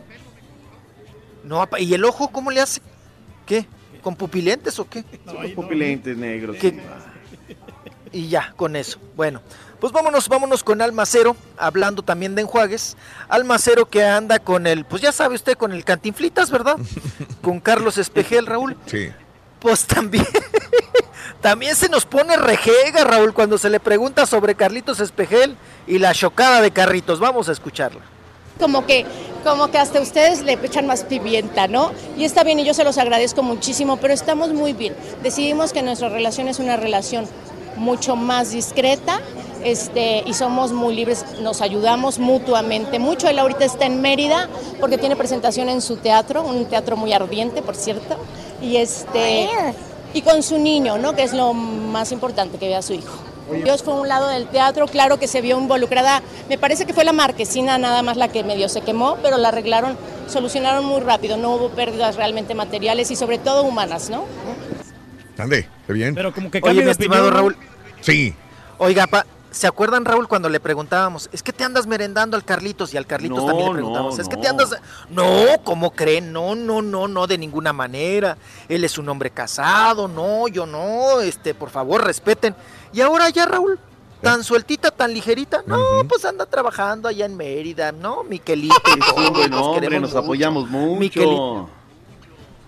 No, 1.43 1.67
¿y 1.79 1.93
el 1.93 2.03
ojo 2.05 2.29
cómo 2.29 2.51
le 2.51 2.61
hace? 2.61 2.81
¿Qué? 3.45 3.65
¿Con 4.01 4.15
pupilentes 4.15 4.77
o 4.79 4.87
qué? 4.89 5.03
Son 5.25 5.41
los 5.41 5.51
pupilentes 5.51 6.15
negros. 6.17 6.57
¿Qué? 6.59 6.79
Y 8.11 8.29
ya, 8.29 8.53
con 8.55 8.75
eso. 8.75 8.99
Bueno, 9.15 9.41
pues 9.79 9.91
vámonos, 9.93 10.29
vámonos 10.29 10.63
con 10.63 10.81
Almacero, 10.81 11.35
hablando 11.57 12.01
también 12.01 12.35
de 12.35 12.41
enjuagues. 12.41 12.95
Almacero 13.27 13.85
que 13.85 14.03
anda 14.03 14.39
con 14.39 14.65
el, 14.65 14.85
pues 14.85 15.01
ya 15.01 15.11
sabe 15.11 15.35
usted, 15.35 15.55
con 15.57 15.71
el 15.73 15.83
Cantinflitas, 15.83 16.49
¿verdad? 16.49 16.77
con 17.41 17.59
Carlos 17.59 17.97
Espejel, 17.97 18.45
Raúl. 18.45 18.77
Sí. 18.85 19.09
Pues 19.59 19.85
también, 19.85 20.25
también 21.41 21.75
se 21.75 21.89
nos 21.89 22.05
pone 22.05 22.37
rejega, 22.37 23.03
Raúl, 23.03 23.33
cuando 23.33 23.57
se 23.57 23.69
le 23.69 23.79
pregunta 23.79 24.25
sobre 24.25 24.55
Carlitos 24.55 24.99
Espejel 24.99 25.57
y 25.87 25.99
la 25.99 26.13
chocada 26.13 26.61
de 26.61 26.71
Carritos. 26.71 27.19
Vamos 27.19 27.49
a 27.49 27.51
escucharla. 27.51 28.01
como 28.59 28.85
que 28.85 29.05
como 29.43 29.71
que 29.71 29.77
hasta 29.77 30.01
ustedes 30.01 30.41
le 30.41 30.53
echan 30.53 30.87
más 30.87 31.03
pimienta, 31.05 31.67
¿no? 31.67 31.91
Y 32.17 32.25
está 32.25 32.43
bien 32.43 32.59
y 32.59 32.65
yo 32.65 32.73
se 32.73 32.83
los 32.83 32.97
agradezco 32.97 33.43
muchísimo, 33.43 33.95
pero 33.97 34.13
estamos 34.13 34.51
muy 34.51 34.73
bien. 34.73 34.93
Decidimos 35.23 35.71
que 35.71 35.81
nuestra 35.81 36.09
relación 36.09 36.49
es 36.49 36.59
una 36.59 36.75
relación 36.75 37.25
mucho 37.77 38.15
más 38.15 38.51
discreta 38.51 39.21
este, 39.63 40.23
y 40.25 40.33
somos 40.33 40.73
muy 40.73 40.95
libres, 40.95 41.25
nos 41.41 41.61
ayudamos 41.61 42.19
mutuamente 42.19 42.99
mucho. 42.99 43.29
Él 43.29 43.39
ahorita 43.39 43.65
está 43.65 43.85
en 43.85 44.01
Mérida 44.01 44.49
porque 44.79 44.97
tiene 44.97 45.15
presentación 45.15 45.69
en 45.69 45.81
su 45.81 45.97
teatro, 45.97 46.43
un 46.43 46.65
teatro 46.65 46.97
muy 46.97 47.13
ardiente, 47.13 47.61
por 47.61 47.75
cierto, 47.75 48.17
y, 48.61 48.77
este, 48.77 49.49
y 50.13 50.21
con 50.21 50.43
su 50.43 50.57
niño, 50.57 50.97
¿no? 50.97 51.15
Que 51.15 51.23
es 51.23 51.33
lo 51.33 51.53
más 51.53 52.11
importante, 52.11 52.57
que 52.57 52.67
vea 52.67 52.79
a 52.79 52.81
su 52.81 52.93
hijo. 52.93 53.17
Dios 53.63 53.81
fue 53.81 53.93
a 53.93 53.97
un 53.97 54.07
lado 54.07 54.27
del 54.27 54.47
teatro, 54.47 54.87
claro 54.87 55.19
que 55.19 55.27
se 55.27 55.39
vio 55.39 55.57
involucrada, 55.57 56.21
me 56.49 56.57
parece 56.57 56.85
que 56.85 56.93
fue 56.93 57.05
la 57.05 57.13
marquesina 57.13 57.77
nada 57.77 58.01
más 58.01 58.17
la 58.17 58.27
que 58.27 58.43
medio 58.43 58.67
se 58.67 58.81
quemó, 58.81 59.17
pero 59.21 59.37
la 59.37 59.49
arreglaron, 59.49 59.97
solucionaron 60.27 60.83
muy 60.83 60.99
rápido, 60.99 61.37
no 61.37 61.55
hubo 61.55 61.69
pérdidas 61.69 62.17
realmente 62.17 62.55
materiales 62.55 63.09
y 63.09 63.15
sobre 63.15 63.37
todo 63.37 63.63
humanas, 63.63 64.09
¿no? 64.09 64.25
Ande, 65.37 65.67
¿está 65.81 65.93
bien? 65.93 66.13
Pero 66.15 66.33
como 66.33 66.51
que 66.51 66.59
Oye, 66.61 66.83
mi 66.83 66.91
estimado. 66.91 67.31
Raúl. 67.31 67.55
Sí. 68.01 68.33
Oiga, 68.79 69.07
pa, 69.07 69.25
¿se 69.51 69.67
acuerdan, 69.67 70.05
Raúl, 70.05 70.27
cuando 70.27 70.49
le 70.49 70.59
preguntábamos, 70.59 71.29
es 71.31 71.41
que 71.43 71.53
te 71.53 71.63
andas 71.63 71.87
merendando 71.87 72.35
al 72.37 72.43
Carlitos? 72.43 72.93
Y 72.93 72.97
al 72.97 73.05
Carlitos 73.05 73.39
No, 73.39 73.45
también 73.45 73.65
le 73.67 73.71
no, 73.71 73.75
preguntábamos, 73.75 74.19
es 74.19 74.27
que 74.27 74.35
no. 74.35 74.41
te 74.41 74.47
andas... 74.47 74.75
No, 75.09 75.25
¿cómo 75.63 75.91
creen? 75.91 76.31
No, 76.31 76.55
no, 76.55 76.81
no, 76.81 77.07
no, 77.07 77.27
de 77.27 77.37
ninguna 77.37 77.73
manera. 77.73 78.37
Él 78.69 78.83
es 78.83 78.97
un 78.97 79.09
hombre 79.09 79.29
casado, 79.31 80.07
no, 80.07 80.47
yo 80.47 80.65
no, 80.65 81.21
este, 81.21 81.53
por 81.53 81.69
favor, 81.69 82.03
respeten. 82.03 82.55
Y 82.93 83.01
ahora 83.01 83.29
ya, 83.29 83.45
Raúl, 83.45 83.79
tan 84.21 84.43
sueltita, 84.43 84.91
tan 84.91 85.13
ligerita, 85.13 85.63
no, 85.67 85.77
pues 86.07 86.25
anda 86.25 86.45
trabajando 86.45 87.07
allá 87.07 87.25
en 87.25 87.35
Mérida, 87.37 87.91
¿no? 87.91 88.23
Miquelito. 88.23 88.75
y 88.95 88.99
todo, 89.15 89.47
nos 89.47 89.61
hombre, 89.61 89.99
nos 89.99 90.09
mucho. 90.11 90.19
apoyamos 90.19 90.69
mucho. 90.69 90.99
Miquelito. 90.99 91.69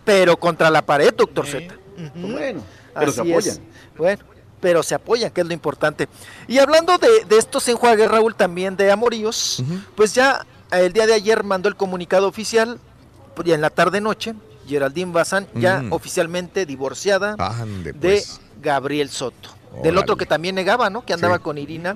Pero 0.06 0.38
contra 0.38 0.70
la 0.70 0.82
pared, 0.82 1.14
doctor 1.14 1.46
Z. 1.46 1.74
Bueno, 2.16 2.62
pero 2.94 3.12
se 3.12 3.22
apoyan. 3.22 3.56
es. 3.56 3.62
Bueno, 3.98 4.24
pero 4.62 4.84
se 4.84 4.96
apoyan, 4.96 5.32
que 5.32 5.42
es 5.42 5.48
lo 5.48 5.54
importante. 5.54 6.08
Y 6.48 6.58
hablando 6.60 6.98
de, 6.98 7.26
de 7.26 7.38
estos 7.38 7.68
enjuagues, 7.68 8.10
Raúl, 8.10 8.36
también 8.36 8.76
de 8.76 8.92
amoríos, 8.92 9.64
pues 9.96 10.14
ya 10.14 10.46
el 10.72 10.94
día 10.94 11.08
de 11.08 11.14
ayer 11.14 11.44
mandó 11.44 11.70
el 11.70 11.76
comunicado 11.76 12.28
oficial, 12.28 12.80
pues, 13.36 13.48
ya 13.48 13.56
en 13.56 13.62
la 13.62 13.70
tarde-noche, 13.70 14.34
Geraldine 14.68 15.12
Bazán 15.12 15.48
ya 15.56 15.82
Mm. 15.82 15.94
oficialmente 15.94 16.66
divorciada 16.66 17.36
Ande, 17.40 17.94
de 17.94 18.00
pues. 18.00 18.40
Gabriel 18.62 19.10
Soto. 19.10 19.50
Del 19.84 19.98
otro 19.98 20.18
que 20.18 20.26
también 20.26 20.56
negaba, 20.56 20.90
¿no? 20.90 21.06
Que 21.06 21.14
andaba 21.14 21.38
Sí. 21.38 21.44
con 21.44 21.58
Irina, 21.58 21.96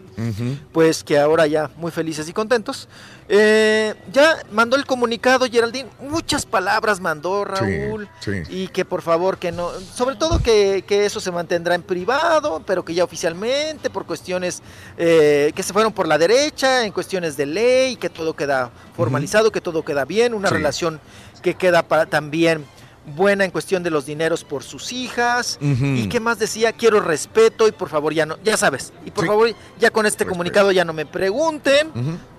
pues 0.71 1.03
que 1.03 1.19
ahora 1.19 1.47
ya 1.47 1.69
muy 1.77 1.91
felices 1.91 2.29
y 2.29 2.33
contentos. 2.33 2.87
Eh, 3.29 3.93
ya 4.11 4.37
mandó 4.51 4.75
el 4.75 4.85
comunicado 4.85 5.45
Geraldine, 5.49 5.89
muchas 6.01 6.45
palabras 6.45 6.99
mandó 6.99 7.45
Raúl 7.45 8.07
Sí, 8.19 8.43
sí. 8.45 8.63
y 8.63 8.67
que 8.67 8.85
por 8.85 9.01
favor 9.01 9.37
que 9.37 9.51
no, 9.51 9.71
sobre 9.79 10.15
todo 10.17 10.39
que, 10.41 10.83
que 10.87 11.05
eso 11.05 11.19
se 11.19 11.31
mantendrá 11.31 11.73
en 11.75 11.81
privado, 11.83 12.61
pero 12.65 12.83
que 12.85 12.93
ya 12.93 13.03
oficialmente 13.03 13.89
por 13.89 14.05
cuestiones 14.05 14.61
eh, 14.97 15.51
que 15.55 15.63
se 15.63 15.73
fueron 15.73 15.93
por 15.93 16.07
la 16.07 16.17
derecha, 16.17 16.85
en 16.85 16.91
cuestiones 16.91 17.37
de 17.37 17.45
ley, 17.45 17.95
que 17.95 18.09
todo 18.09 18.33
queda 18.35 18.71
formalizado, 18.95 19.51
que 19.51 19.61
todo 19.61 19.83
queda 19.83 20.05
bien, 20.05 20.33
una 20.33 20.49
relación 20.49 20.99
que 21.41 21.55
queda 21.55 21.81
para, 21.83 22.05
también 22.05 22.65
buena 23.05 23.43
en 23.43 23.51
cuestión 23.51 23.83
de 23.83 23.89
los 23.89 24.05
dineros 24.05 24.43
por 24.45 24.63
sus 24.63 24.91
hijas 24.93 25.57
y 25.61 26.07
qué 26.07 26.19
más 26.21 26.39
decía 26.39 26.71
quiero 26.71 27.01
respeto 27.01 27.67
y 27.67 27.71
por 27.73 27.89
favor 27.89 28.13
ya 28.13 28.25
no 28.25 28.37
ya 28.43 28.55
sabes 28.55 28.93
y 29.05 29.11
por 29.11 29.25
Sí. 29.25 29.27
favor 29.27 29.53
ya 29.79 29.89
con 29.91 30.05
este 30.05 30.25
comunicado 30.25 30.71
ya 30.71 30.85
no 30.85 30.93
me 30.93 31.05
pregunten 31.05 31.91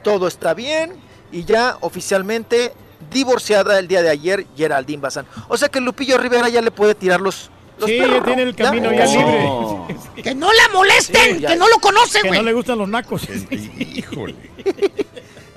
todo 0.02 0.26
está 0.26 0.54
bien 0.54 0.94
y 1.30 1.44
ya 1.44 1.76
oficialmente 1.80 2.72
divorciada 3.12 3.78
el 3.78 3.88
día 3.88 4.00
de 4.02 4.08
ayer 4.08 4.46
Geraldine 4.56 5.02
Bazán. 5.02 5.26
O 5.48 5.56
sea 5.58 5.68
que 5.68 5.80
Lupillo 5.80 6.16
Rivera 6.16 6.48
ya 6.48 6.62
le 6.62 6.70
puede 6.70 6.94
tirar 6.94 7.20
los, 7.20 7.50
los 7.78 7.90
Sí, 7.90 7.98
perros, 7.98 8.20
ya 8.20 8.24
tiene 8.24 8.42
el 8.44 8.54
camino 8.54 8.90
ya 8.92 9.04
Oh. 9.06 9.86
libre. 9.88 10.22
Que 10.22 10.34
no 10.34 10.50
la 10.50 10.68
molesten, 10.72 11.36
Sí, 11.40 11.44
que 11.44 11.56
no 11.56 11.68
lo 11.68 11.78
conoce, 11.80 12.22
Que 12.22 12.30
no 12.30 12.42
le 12.42 12.52
gustan 12.54 12.78
los 12.78 12.88
nacos. 12.88 13.22
Híjole. 13.50 14.34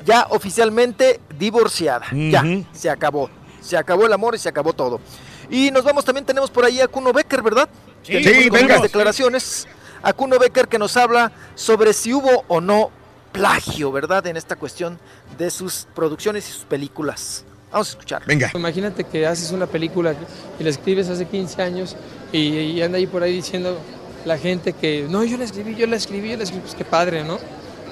Ya 0.06 0.26
oficialmente 0.30 1.20
divorciada. 1.38 2.06
Ya, 2.14 2.42
se 2.72 2.90
acabó. 2.90 3.30
Se 3.68 3.76
acabó 3.76 4.06
el 4.06 4.14
amor 4.14 4.34
y 4.34 4.38
se 4.38 4.48
acabó 4.48 4.72
todo. 4.72 5.02
Y 5.50 5.72
nos 5.72 5.84
vamos, 5.84 6.06
también 6.06 6.26
tenemos 6.26 6.50
por 6.50 6.64
ahí 6.64 6.80
a 6.80 6.88
Kuno 6.88 7.12
Becker, 7.12 7.42
¿verdad? 7.42 7.68
Sí, 8.02 8.24
sí, 8.24 8.48
con 8.48 8.60
venga. 8.60 8.80
declaraciones. 8.80 9.68
A 10.02 10.14
Kuno 10.14 10.40
Becker 10.40 10.70
que 10.70 10.80
nos 10.80 10.96
habla 10.96 11.34
sobre 11.56 11.92
si 11.92 12.14
hubo 12.14 12.46
o 12.48 12.62
no 12.62 12.92
plagio, 13.34 13.92
¿verdad? 13.92 14.26
En 14.28 14.38
esta 14.38 14.56
cuestión 14.56 14.98
de 15.38 15.50
sus 15.50 15.86
producciones 15.94 16.48
y 16.48 16.54
sus 16.54 16.64
películas. 16.64 17.44
Vamos 17.70 17.90
a 17.90 17.92
escuchar. 17.92 18.24
Venga. 18.26 18.52
Imagínate 18.56 19.04
que 19.04 19.28
haces 19.28 19.52
una 19.52 19.68
película 19.68 20.16
y 20.58 20.64
la 20.64 20.70
escribes 20.70 21.10
hace 21.10 21.26
15 21.26 21.62
años 21.62 21.98
y, 22.32 22.40
y 22.40 22.82
anda 22.82 22.98
ahí 23.00 23.08
por 23.08 23.22
ahí 23.22 23.34
diciendo 23.34 23.78
la 24.24 24.38
gente 24.38 24.72
que 24.72 25.06
no, 25.10 25.26
yo 25.26 25.38
la 25.38 25.44
escribí, 25.44 25.76
yo 25.76 25.88
la 25.88 25.98
escribí, 25.98 26.30
yo 26.32 26.38
la 26.38 26.44
escribí, 26.44 26.62
pues 26.62 26.76
qué 26.76 26.86
padre, 26.86 27.26
¿no? 27.26 27.38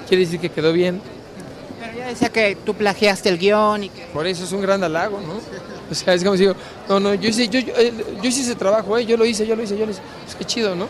Quiere 0.08 0.24
decir 0.24 0.40
que 0.40 0.50
quedó 0.50 0.72
bien. 0.72 1.02
Pero 1.86 1.98
ya 1.98 2.08
decía 2.08 2.30
que 2.30 2.58
tú 2.66 2.74
plagiaste 2.74 3.30
el 3.30 3.38
guion 3.38 3.84
y 3.84 3.90
que... 3.90 4.06
Por 4.08 4.26
eso 4.28 4.44
es 4.44 4.52
un 4.52 4.62
gran 4.62 4.84
halago, 4.84 5.20
¿no? 5.22 5.40
O 5.90 5.94
sea, 5.94 6.14
es 6.14 6.24
como 6.24 6.36
si 6.36 6.44
digo, 6.44 6.56
no, 6.90 7.00
no, 7.00 7.14
yo 7.14 7.30
hice, 7.30 7.48
yo, 7.48 7.60
yo, 7.60 7.74
eh, 7.78 7.94
yo 8.22 8.30
hice 8.30 8.42
ese 8.42 8.56
trabajo, 8.56 8.98
¿eh? 8.98 9.06
yo 9.06 9.18
lo 9.18 9.26
hice, 9.26 9.46
yo 9.46 9.56
lo 9.56 9.64
hice, 9.64 9.78
yo 9.78 9.86
lo 9.86 9.92
hice. 9.92 10.02
Pues 10.24 10.36
qué 10.36 10.46
chido, 10.46 10.76
¿no? 10.76 10.88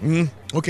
Mm, 0.00 0.24
ok. 0.52 0.68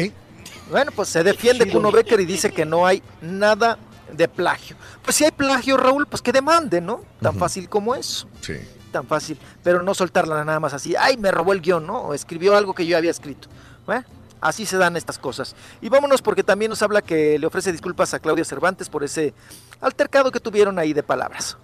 Bueno, 0.71 0.93
pues 0.95 1.09
se 1.09 1.23
defiende 1.23 1.71
Kuno 1.71 1.91
Becker 1.91 2.21
y 2.21 2.25
dice 2.25 2.51
que 2.51 2.65
no 2.65 2.87
hay 2.87 3.03
nada 3.21 3.79
de 4.13 4.29
plagio. 4.29 4.77
Pues 5.03 5.17
si 5.17 5.25
hay 5.25 5.31
plagio, 5.31 5.77
Raúl, 5.77 6.07
pues 6.07 6.23
que 6.23 6.33
demande, 6.33 6.81
¿no? 6.81 7.03
Tan 7.21 7.35
fácil 7.37 7.69
como 7.69 7.95
eso. 7.95 8.29
Sí. 8.41 8.55
Tan 8.93 9.07
fácil. 9.07 9.39
Pero 9.63 9.83
no 9.83 9.95
soltarla 9.95 10.45
nada 10.45 10.61
más 10.61 10.73
así. 10.73 10.95
Ay, 10.97 11.17
me 11.17 11.31
robó 11.31 11.53
el 11.53 11.61
guion, 11.61 11.87
¿no? 11.87 11.99
O 12.03 12.15
escribió 12.15 12.57
algo 12.57 12.75
que 12.75 12.87
yo 12.87 12.97
había 12.97 13.11
escrito. 13.11 13.49
Bueno, 13.87 14.05
así 14.41 14.67
se 14.67 14.77
dan 14.77 14.97
estas 14.97 15.19
cosas. 15.19 15.55
Y 15.81 15.89
vámonos 15.89 16.23
porque 16.23 16.43
también 16.43 16.69
nos 16.71 16.83
habla 16.83 17.03
que 17.03 17.39
le 17.39 17.47
ofrece 17.47 17.73
disculpas 17.73 18.15
a 18.15 18.19
Claudia 18.21 18.45
Cervantes 18.45 18.89
por 18.89 19.05
ese 19.05 19.33
altercado 19.81 20.31
que 20.31 20.41
tuvieron 20.41 20.79
ahí 20.79 20.93
de 20.93 21.03
palabras. 21.03 21.57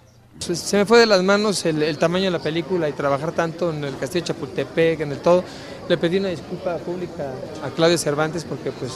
Pues, 0.46 0.58
se 0.58 0.76
me 0.78 0.86
fue 0.86 0.98
de 1.00 1.06
las 1.06 1.22
manos 1.22 1.64
el, 1.66 1.82
el 1.82 1.98
tamaño 1.98 2.26
de 2.26 2.30
la 2.30 2.38
película 2.38 2.88
y 2.88 2.92
trabajar 2.92 3.32
tanto 3.32 3.70
en 3.70 3.84
el 3.84 3.96
Castillo 3.98 4.22
de 4.24 4.28
Chapultepec, 4.28 5.00
en 5.00 5.12
el 5.12 5.18
todo. 5.18 5.44
Le 5.88 5.98
pedí 5.98 6.16
una 6.18 6.28
disculpa 6.28 6.76
pública 6.78 7.32
a 7.62 7.70
Claudia 7.70 7.98
Cervantes 7.98 8.44
porque 8.44 8.70
pues 8.72 8.92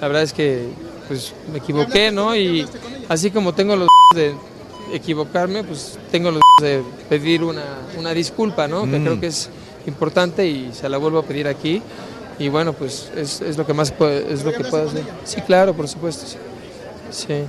la 0.00 0.08
verdad 0.08 0.22
es 0.24 0.32
que 0.32 0.68
pues 1.08 1.32
me 1.50 1.58
equivoqué, 1.58 2.10
¿no? 2.10 2.34
Y 2.36 2.66
así 3.08 3.30
como 3.30 3.54
tengo 3.54 3.76
los 3.76 3.88
de 4.14 4.34
equivocarme, 4.92 5.64
pues 5.64 5.98
tengo 6.10 6.30
los 6.30 6.42
de 6.60 6.82
pedir 7.08 7.42
una, 7.44 7.62
una 7.98 8.12
disculpa, 8.12 8.68
¿no? 8.68 8.82
Que 8.82 8.98
Mm. 8.98 9.04
creo 9.04 9.20
que 9.20 9.26
es 9.28 9.48
importante 9.86 10.46
y 10.46 10.72
se 10.72 10.88
la 10.88 10.98
vuelvo 10.98 11.18
a 11.20 11.22
pedir 11.22 11.48
aquí. 11.48 11.82
Y 12.38 12.48
bueno, 12.48 12.72
pues 12.72 13.10
es, 13.16 13.40
es 13.40 13.56
lo 13.56 13.66
que 13.66 13.74
más 13.74 13.90
puedo, 13.92 14.10
es 14.12 14.44
lo 14.44 14.52
que 14.52 14.64
puedo 14.64 14.88
hacer. 14.88 15.04
Sí, 15.24 15.40
claro, 15.42 15.74
por 15.74 15.86
supuesto. 15.88 16.26
Sí. 16.26 16.38
sí. 17.10 17.46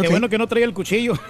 Qué 0.00 0.08
bueno 0.08 0.28
que 0.28 0.38
no 0.38 0.46
traía 0.46 0.64
el 0.66 0.74
cuchillo. 0.74 1.14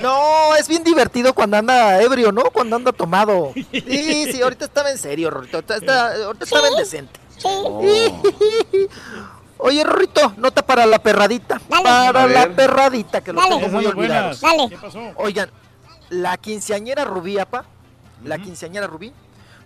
No, 0.00 0.56
es 0.56 0.66
bien 0.66 0.82
divertido 0.82 1.32
cuando 1.32 1.56
anda 1.58 2.02
ebrio, 2.02 2.32
¿no? 2.32 2.42
Cuando 2.44 2.74
anda 2.76 2.90
tomado. 2.92 3.52
Sí, 3.54 4.32
sí, 4.32 4.42
ahorita 4.42 4.64
estaba 4.64 4.90
en 4.90 4.98
serio, 4.98 5.30
Rorrito. 5.30 5.58
Ahorita, 5.58 5.76
está- 5.76 6.24
ahorita 6.24 6.44
estaba 6.44 6.68
en 6.68 6.76
decente. 6.76 7.20
Oye, 9.58 9.84
Rorrito, 9.84 10.34
nota 10.38 10.62
para 10.66 10.86
la 10.86 10.98
perradita. 11.00 11.60
Para 11.68 12.26
la 12.26 12.48
perradita, 12.48 13.20
que 13.20 13.32
Dale. 13.32 13.48
tengo 13.60 13.68
muy. 13.68 14.08
Dale. 14.08 14.36
Oigan, 15.16 15.50
la 16.10 16.36
quinceañera 16.36 17.04
Rubí, 17.04 17.38
apa, 17.38 17.64
la 18.24 18.38
quinceañera 18.38 18.88
Rubí, 18.88 19.12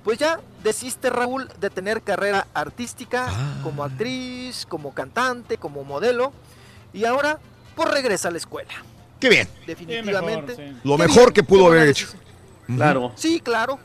pues 0.07 0.19
ya 0.21 0.39
desiste 0.63 1.11
Raúl 1.11 1.49
de 1.59 1.69
tener 1.69 2.01
carrera 2.01 2.47
artística 2.55 3.27
como 3.65 3.83
actriz, 3.83 4.65
como 4.65 4.95
cantante, 4.95 5.59
como 5.59 5.83
modelo, 5.83 6.33
y 6.93 7.05
ahora 7.05 7.41
pues 7.75 7.91
regresa 7.91 8.29
a 8.29 8.31
la 8.31 8.37
escuela. 8.39 8.71
Qué 9.19 9.29
bien. 9.29 9.49
Definitivamente. 9.67 10.75
Lo 10.85 10.97
Qué 10.97 11.03
mejor 11.03 11.23
bien, 11.25 11.33
que 11.33 11.43
pudo 11.43 11.67
haber 11.67 11.89
hecho. 11.89 12.07
Claro. 12.69 13.11
Sí, 13.17 13.41
claro. 13.41 13.81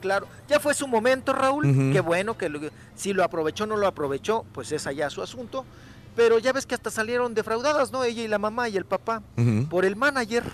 Claro. 0.00 0.26
Ya 0.48 0.58
fue 0.58 0.72
su 0.72 0.88
momento, 0.88 1.34
Raúl. 1.34 1.66
Ujú. 1.66 1.92
Qué 1.92 2.00
bueno 2.00 2.38
que 2.38 2.48
lo- 2.48 2.70
si 2.96 3.12
lo 3.12 3.22
aprovechó 3.22 3.64
o 3.64 3.66
no 3.66 3.76
lo 3.76 3.86
aprovechó, 3.86 4.46
pues 4.54 4.72
es 4.72 4.86
allá 4.86 5.10
su 5.10 5.20
asunto. 5.20 5.66
Pero 6.16 6.38
ya 6.38 6.54
ves 6.54 6.64
que 6.64 6.74
hasta 6.74 6.90
salieron 6.90 7.34
defraudadas, 7.34 7.92
¿no? 7.92 8.04
Ella 8.04 8.22
y 8.22 8.28
la 8.28 8.38
mamá 8.38 8.70
y 8.70 8.78
el 8.78 8.86
papá. 8.86 9.20
Por 9.68 9.84
el 9.84 9.96
manager. 9.96 10.44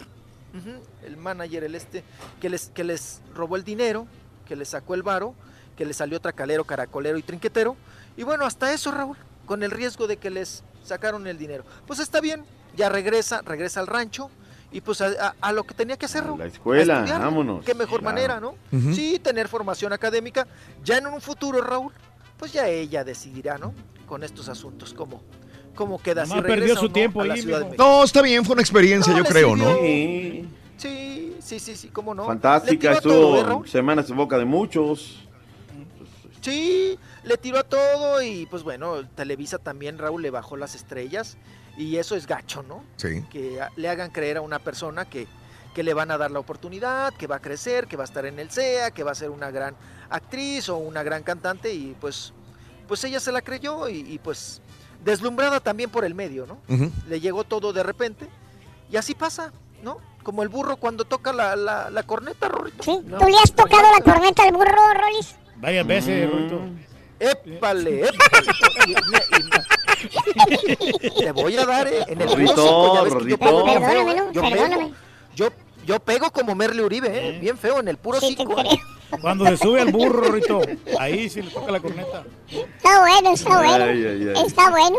El 1.06 1.16
manager, 1.16 1.62
el 1.62 1.76
este, 1.76 2.02
que 2.40 2.48
les, 2.48 2.70
que 2.74 2.82
les 2.82 3.20
robó 3.32 3.54
el 3.54 3.62
dinero, 3.62 4.08
que 4.48 4.56
les 4.56 4.68
sacó 4.70 4.94
el 4.94 5.02
varo, 5.02 5.34
que 5.76 5.84
les 5.84 5.96
salió 5.96 6.20
tracalero, 6.20 6.64
caracolero 6.64 7.18
y 7.18 7.22
trinquetero. 7.22 7.76
Y 8.16 8.24
bueno, 8.24 8.44
hasta 8.46 8.72
eso, 8.72 8.90
Raúl, 8.90 9.16
con 9.46 9.62
el 9.62 9.70
riesgo 9.70 10.06
de 10.06 10.16
que 10.16 10.30
les 10.30 10.64
sacaron 10.82 11.26
el 11.26 11.38
dinero. 11.38 11.64
Pues 11.86 12.00
está 12.00 12.20
bien, 12.20 12.44
ya 12.76 12.88
regresa, 12.88 13.42
regresa 13.42 13.80
al 13.80 13.86
rancho 13.86 14.30
y 14.72 14.80
pues 14.80 15.00
a, 15.00 15.06
a- 15.28 15.34
a 15.40 15.52
lo 15.52 15.64
que 15.64 15.74
tenía 15.74 15.96
que 15.96 16.06
hacer, 16.06 16.24
Raúl. 16.24 16.38
la 16.38 16.46
escuela, 16.46 16.94
a 16.94 16.98
estudiar. 17.00 17.20
vámonos. 17.20 17.64
Qué 17.64 17.74
mejor 17.74 18.00
Claro. 18.00 18.14
manera, 18.14 18.40
¿no? 18.40 18.54
Sí, 18.94 19.18
tener 19.22 19.46
formación 19.48 19.92
académica. 19.92 20.46
Ya 20.84 20.98
en 20.98 21.06
un 21.06 21.20
futuro, 21.20 21.60
Raúl, 21.60 21.92
pues 22.38 22.52
ya 22.52 22.66
ella 22.68 23.04
decidirá, 23.04 23.58
¿no? 23.58 23.72
Con 24.06 24.24
estos 24.24 24.48
asuntos, 24.48 24.94
cómo, 24.94 25.22
cómo 25.74 25.98
queda. 26.02 26.24
Si 26.26 26.40
perdió 26.42 26.74
su 26.76 26.86
no 26.86 26.92
tiempo 26.92 27.20
a 27.20 27.26
la 27.26 27.34
ahí, 27.34 27.42
Ciudad 27.42 27.58
de 27.58 27.64
mijo. 27.66 27.70
México. 27.76 27.84
No, 27.98 28.04
está 28.04 28.22
bien, 28.22 28.44
fue 28.44 28.54
una 28.54 28.62
experiencia, 28.62 29.12
No, 29.12 29.18
yo 29.18 29.24
le 29.24 29.28
creo, 29.30 29.56
¿no? 29.56 29.74
sirvió. 29.76 30.48
Sí, 30.78 31.36
sí, 31.40 31.58
sí, 31.58 31.76
sí, 31.76 31.88
cómo 31.88 32.14
no. 32.14 32.24
Fantástica, 32.24 32.92
¿eh, 32.92 32.94
estuvo 32.94 33.42
Raúl? 33.42 33.68
semanas 33.68 34.08
en 34.08 34.16
boca 34.16 34.38
de 34.38 34.44
muchos. 34.44 35.24
Sí, 36.40 36.98
le 37.24 37.36
tiró 37.36 37.58
a 37.58 37.64
todo 37.64 38.22
y 38.22 38.46
pues 38.46 38.62
bueno, 38.62 39.04
Televisa 39.08 39.58
también, 39.58 39.98
Raúl, 39.98 40.22
le 40.22 40.30
bajó 40.30 40.56
las 40.56 40.74
estrellas 40.76 41.36
y 41.76 41.96
eso 41.96 42.14
es 42.14 42.26
gacho, 42.26 42.62
¿no? 42.62 42.84
Sí. 42.96 43.24
Que 43.30 43.60
le 43.76 43.88
hagan 43.88 44.10
creer 44.10 44.36
a 44.36 44.40
una 44.40 44.60
persona 44.60 45.04
que, 45.04 45.26
que 45.74 45.82
le 45.82 45.94
van 45.94 46.10
a 46.12 46.18
dar 46.18 46.30
la 46.30 46.38
oportunidad, 46.38 47.12
que 47.14 47.26
va 47.26 47.36
a 47.36 47.42
crecer, 47.42 47.86
que 47.86 47.96
va 47.96 48.04
a 48.04 48.06
estar 48.06 48.24
en 48.24 48.38
el 48.38 48.50
CEA, 48.50 48.92
que 48.92 49.02
va 49.02 49.10
a 49.10 49.14
ser 49.16 49.30
una 49.30 49.50
gran 49.50 49.74
actriz 50.10 50.68
o 50.68 50.76
una 50.76 51.02
gran 51.02 51.24
cantante 51.24 51.74
y 51.74 51.96
pues, 52.00 52.32
pues 52.86 53.02
ella 53.04 53.20
se 53.20 53.32
la 53.32 53.42
creyó 53.42 53.88
y, 53.88 53.98
y, 53.98 54.18
pues 54.18 54.62
deslumbrada 55.04 55.60
también 55.60 55.90
por 55.90 56.04
el 56.04 56.14
medio, 56.14 56.46
¿no? 56.46 56.58
Le 57.08 57.20
llegó 57.20 57.44
todo 57.44 57.72
de 57.72 57.82
repente 57.82 58.28
y 58.90 58.96
así 58.96 59.14
pasa, 59.14 59.52
¿no? 59.82 59.98
Como 60.28 60.42
el 60.42 60.50
burro 60.50 60.76
cuando 60.76 61.06
toca 61.06 61.32
la, 61.32 61.56
la, 61.56 61.88
la 61.88 62.02
corneta, 62.02 62.50
Rorrito. 62.50 62.84
¿Tú 62.84 63.02
le 63.26 63.38
has 63.42 63.50
tocado 63.50 63.82
la 63.98 64.04
corneta 64.04 64.42
al 64.42 64.52
burro, 64.52 64.92
Rolis? 64.92 65.34
Varias 65.56 65.86
veces, 65.86 66.30
Rorrito. 66.30 66.60
¡Épale! 67.18 68.02
épale. 68.02 68.10
Te 71.18 71.32
voy 71.32 71.56
a 71.56 71.64
dar, 71.64 71.88
¿eh? 71.88 72.04
En 72.08 72.20
el 72.20 72.36
bien 72.36 72.54
feo, 72.54 73.38
Perdóname. 73.38 74.14
¿no? 74.16 74.32
Yo 74.32 74.42
Perdóname. 74.42 74.76
pego. 74.76 74.92
Yo, 75.34 75.48
yo 75.86 75.98
pego 75.98 76.30
como 76.30 76.54
Merle 76.54 76.82
Uribe, 76.82 77.08
¿eh? 77.08 77.38
Bien 77.38 77.56
feo, 77.56 77.80
en 77.80 77.88
el 77.88 77.96
puro 77.96 78.20
cinco. 78.20 78.54
¿eh? 78.60 78.78
Cuando 79.22 79.46
se 79.46 79.56
sube 79.56 79.80
al 79.80 79.90
burro, 79.90 80.24
Rorrito, 80.24 80.60
ahí 80.98 81.30
sí 81.30 81.40
le 81.40 81.50
toca 81.50 81.72
la 81.72 81.80
corneta. 81.80 82.22
Está 82.50 83.00
bueno, 83.00 83.32
está 83.32 83.56
bueno. 83.56 83.84
Ay, 83.86 84.04
ay, 84.04 84.28
ay. 84.36 84.44
Está 84.46 84.68
bueno. 84.68 84.96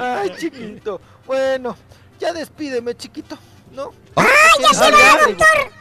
Ay, 0.00 0.32
chiquito. 0.38 0.98
Bueno, 1.26 1.76
ya 2.18 2.32
despídeme, 2.32 2.94
chiquito, 2.96 3.36
¿no? 3.72 3.90
¡Ay, 4.16 4.26
ya 4.60 4.68
se 4.74 4.90
va, 4.90 5.26
doctor! 5.26 5.72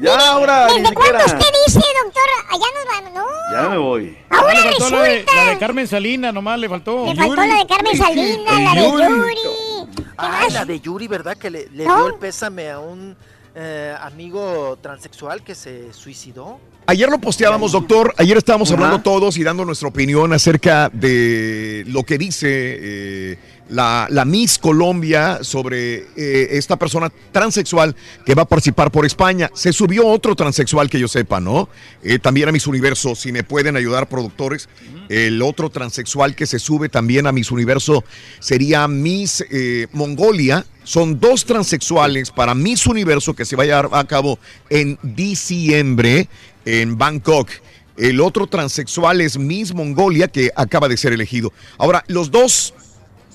Ya, 0.00 0.30
ahora, 0.30 0.66
ni 0.68 0.82
¿Desde 0.82 0.94
cuándo 0.94 1.18
usted 1.24 1.52
dice, 1.66 1.80
doctor? 2.04 2.22
Allá 2.50 2.66
nos 2.74 2.94
vamos, 2.94 3.12
¿no? 3.14 3.26
Ya 3.52 3.68
me 3.70 3.78
voy. 3.78 4.18
Ahora 4.28 4.54
le 4.54 4.60
faltó 4.62 4.90
la 4.90 5.02
de, 5.02 5.08
resulta. 5.08 5.34
la 5.34 5.50
de 5.50 5.58
Carmen 5.58 5.88
Salina, 5.88 6.32
nomás 6.32 6.58
le 6.58 6.68
faltó. 6.68 7.06
Le 7.06 7.16
faltó 7.16 7.36
la 7.36 7.54
de 7.56 7.66
Carmen 7.66 7.96
Salinas, 7.96 8.60
la 8.60 8.74
de 8.74 8.90
Yuri. 8.90 10.06
Ay, 10.18 10.50
la 10.50 10.64
de 10.66 10.80
Yuri, 10.80 11.08
¿verdad? 11.08 11.36
Que 11.36 11.50
le, 11.50 11.68
le 11.70 11.84
¿No? 11.86 11.96
dio 11.96 12.06
el 12.08 12.14
pésame 12.16 12.70
a 12.70 12.78
un 12.78 13.16
eh, 13.54 13.96
amigo 14.00 14.76
transexual 14.82 15.42
que 15.42 15.54
se 15.54 15.92
suicidó. 15.94 16.60
Ayer 16.88 17.08
lo 17.08 17.18
posteábamos, 17.18 17.72
doctor. 17.72 18.14
Ayer 18.16 18.36
estábamos 18.36 18.70
hablando 18.70 19.00
todos 19.00 19.36
y 19.38 19.42
dando 19.42 19.64
nuestra 19.64 19.88
opinión 19.88 20.32
acerca 20.32 20.88
de 20.92 21.82
lo 21.88 22.04
que 22.04 22.16
dice 22.16 22.48
eh, 22.48 23.38
la, 23.70 24.06
la 24.08 24.24
Miss 24.24 24.56
Colombia 24.56 25.40
sobre 25.42 26.06
eh, 26.16 26.48
esta 26.52 26.76
persona 26.76 27.10
transexual 27.32 27.96
que 28.24 28.36
va 28.36 28.42
a 28.42 28.48
participar 28.48 28.92
por 28.92 29.04
España. 29.04 29.50
Se 29.52 29.72
subió 29.72 30.06
otro 30.06 30.36
transexual 30.36 30.88
que 30.88 31.00
yo 31.00 31.08
sepa, 31.08 31.40
¿no? 31.40 31.68
Eh, 32.04 32.20
también 32.20 32.50
a 32.50 32.52
Miss 32.52 32.68
Universo, 32.68 33.16
si 33.16 33.32
me 33.32 33.42
pueden 33.42 33.76
ayudar, 33.76 34.08
productores. 34.08 34.68
El 35.08 35.42
otro 35.42 35.70
transexual 35.70 36.36
que 36.36 36.46
se 36.46 36.60
sube 36.60 36.88
también 36.88 37.26
a 37.26 37.32
Miss 37.32 37.50
Universo 37.50 38.04
sería 38.38 38.86
Miss 38.86 39.44
Mongolia. 39.90 40.64
Son 40.84 41.18
dos 41.18 41.44
transexuales 41.44 42.30
para 42.30 42.54
Miss 42.54 42.86
Universo 42.86 43.34
que 43.34 43.44
se 43.44 43.56
va 43.56 43.64
a 43.64 43.66
llevar 43.66 43.88
a 43.90 44.04
cabo 44.04 44.38
en 44.70 44.98
diciembre 45.02 46.28
en 46.66 46.98
Bangkok. 46.98 47.48
El 47.96 48.20
otro 48.20 48.46
transexual 48.46 49.22
es 49.22 49.38
Miss 49.38 49.72
Mongolia 49.72 50.28
que 50.28 50.50
acaba 50.54 50.88
de 50.88 50.98
ser 50.98 51.14
elegido. 51.14 51.54
Ahora, 51.78 52.04
los 52.08 52.30
dos 52.30 52.74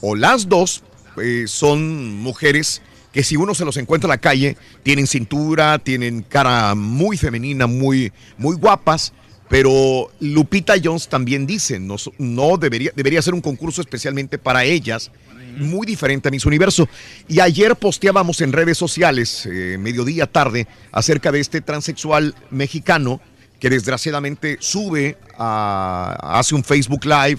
o 0.02 0.16
las 0.16 0.48
dos 0.48 0.84
eh, 1.18 1.46
son 1.48 2.16
mujeres 2.18 2.84
que 3.12 3.24
si 3.24 3.36
uno 3.36 3.56
se 3.56 3.66
los 3.66 3.78
encuentra 3.78 4.08
en 4.08 4.12
la 4.12 4.18
calle, 4.20 4.58
tienen 4.84 5.08
cintura, 5.08 5.80
tienen 5.80 6.22
cara 6.22 6.76
muy 6.76 7.18
femenina, 7.18 7.68
muy, 7.68 8.14
muy 8.38 8.56
guapas. 8.56 9.14
Pero 9.50 10.10
Lupita 10.22 10.76
Jones 10.82 11.10
también 11.10 11.46
dice, 11.46 11.78
no, 11.78 11.98
no 12.18 12.56
debería, 12.56 12.92
debería 12.96 13.22
ser 13.22 13.34
un 13.34 13.42
concurso 13.42 13.82
especialmente 13.82 14.38
para 14.38 14.64
ellas, 14.64 15.12
muy 15.58 15.86
diferente 15.86 16.28
a 16.28 16.32
Miss 16.32 16.46
Universo. 16.46 16.88
Y 17.28 17.40
ayer 17.40 17.76
posteábamos 17.76 18.42
en 18.42 18.52
redes 18.54 18.78
sociales, 18.78 19.46
eh, 19.46 19.78
mediodía 19.80 20.28
tarde, 20.28 20.68
acerca 20.92 21.32
de 21.32 21.40
este 21.40 21.62
transexual 21.62 22.36
mexicano 22.50 23.22
que 23.60 23.70
desgraciadamente 23.70 24.58
sube, 24.60 25.18
a, 25.38 26.40
hace 26.40 26.56
un 26.56 26.64
Facebook 26.64 27.06
Live, 27.06 27.38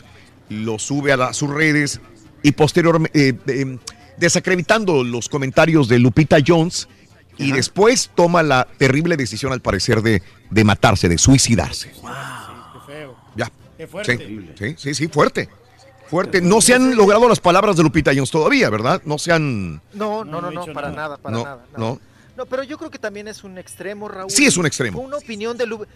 lo 0.51 0.79
sube 0.79 1.13
a, 1.13 1.17
la- 1.17 1.27
a 1.29 1.33
sus 1.35 1.51
redes 1.51 2.01
y 2.43 2.53
posteriormente, 2.53 3.39
desacreditando 4.19 5.03
los 5.05 5.29
comentarios 5.29 5.89
de 5.89 5.99
Lupita 5.99 6.37
Jones 6.47 6.89
y 7.39 7.51
después 7.51 8.11
toma 8.15 8.43
la 8.43 8.69
terrible 8.79 9.17
decisión 9.17 9.53
al 9.53 9.61
parecer 9.63 10.03
de, 10.03 10.23
de 10.51 10.65
matarse, 10.65 11.09
de 11.09 11.19
suicidarse. 11.19 11.91
Qué 11.91 12.93
feo. 12.93 13.17
Ya. 13.35 13.51
Qué 13.79 13.87
fuerte. 13.87 14.17
Sí, 14.59 14.75
sí, 14.79 14.95
sí, 14.95 15.09
fuerte. 15.09 15.49
Fuerte. 16.13 16.43
No 16.43 16.61
se 16.61 16.75
han 16.75 16.95
logrado 16.95 17.27
las 17.27 17.41
palabras 17.41 17.75
de 17.75 17.83
Lupita 17.83 18.13
Jones 18.15 18.31
todavía, 18.31 18.69
¿verdad? 18.69 19.01
No 19.07 19.17
se 19.17 19.33
han... 19.33 19.81
No, 19.95 20.25
no, 20.27 20.43
no, 20.43 20.51
no, 20.51 20.67
para 20.75 20.91
nada, 20.91 21.17
para 21.17 21.37
no, 21.39 21.43
nada. 21.45 21.65
no. 21.79 21.99
No, 22.37 22.45
pero 22.47 22.63
yo 22.65 22.77
creo 22.77 22.91
que 22.91 22.99
también 22.99 23.29
es 23.29 23.43
un 23.45 23.57
extremo, 23.57 24.09
Raúl. 24.09 24.31
Sí, 24.31 24.45
es 24.45 24.57
un 24.59 24.67
extremo. 24.67 24.99
Fue 24.99 25.07
una 25.07 25.17
opinión 25.17 25.57
de, 25.57 25.65
Lu- 25.67 25.85
eh, 25.85 25.89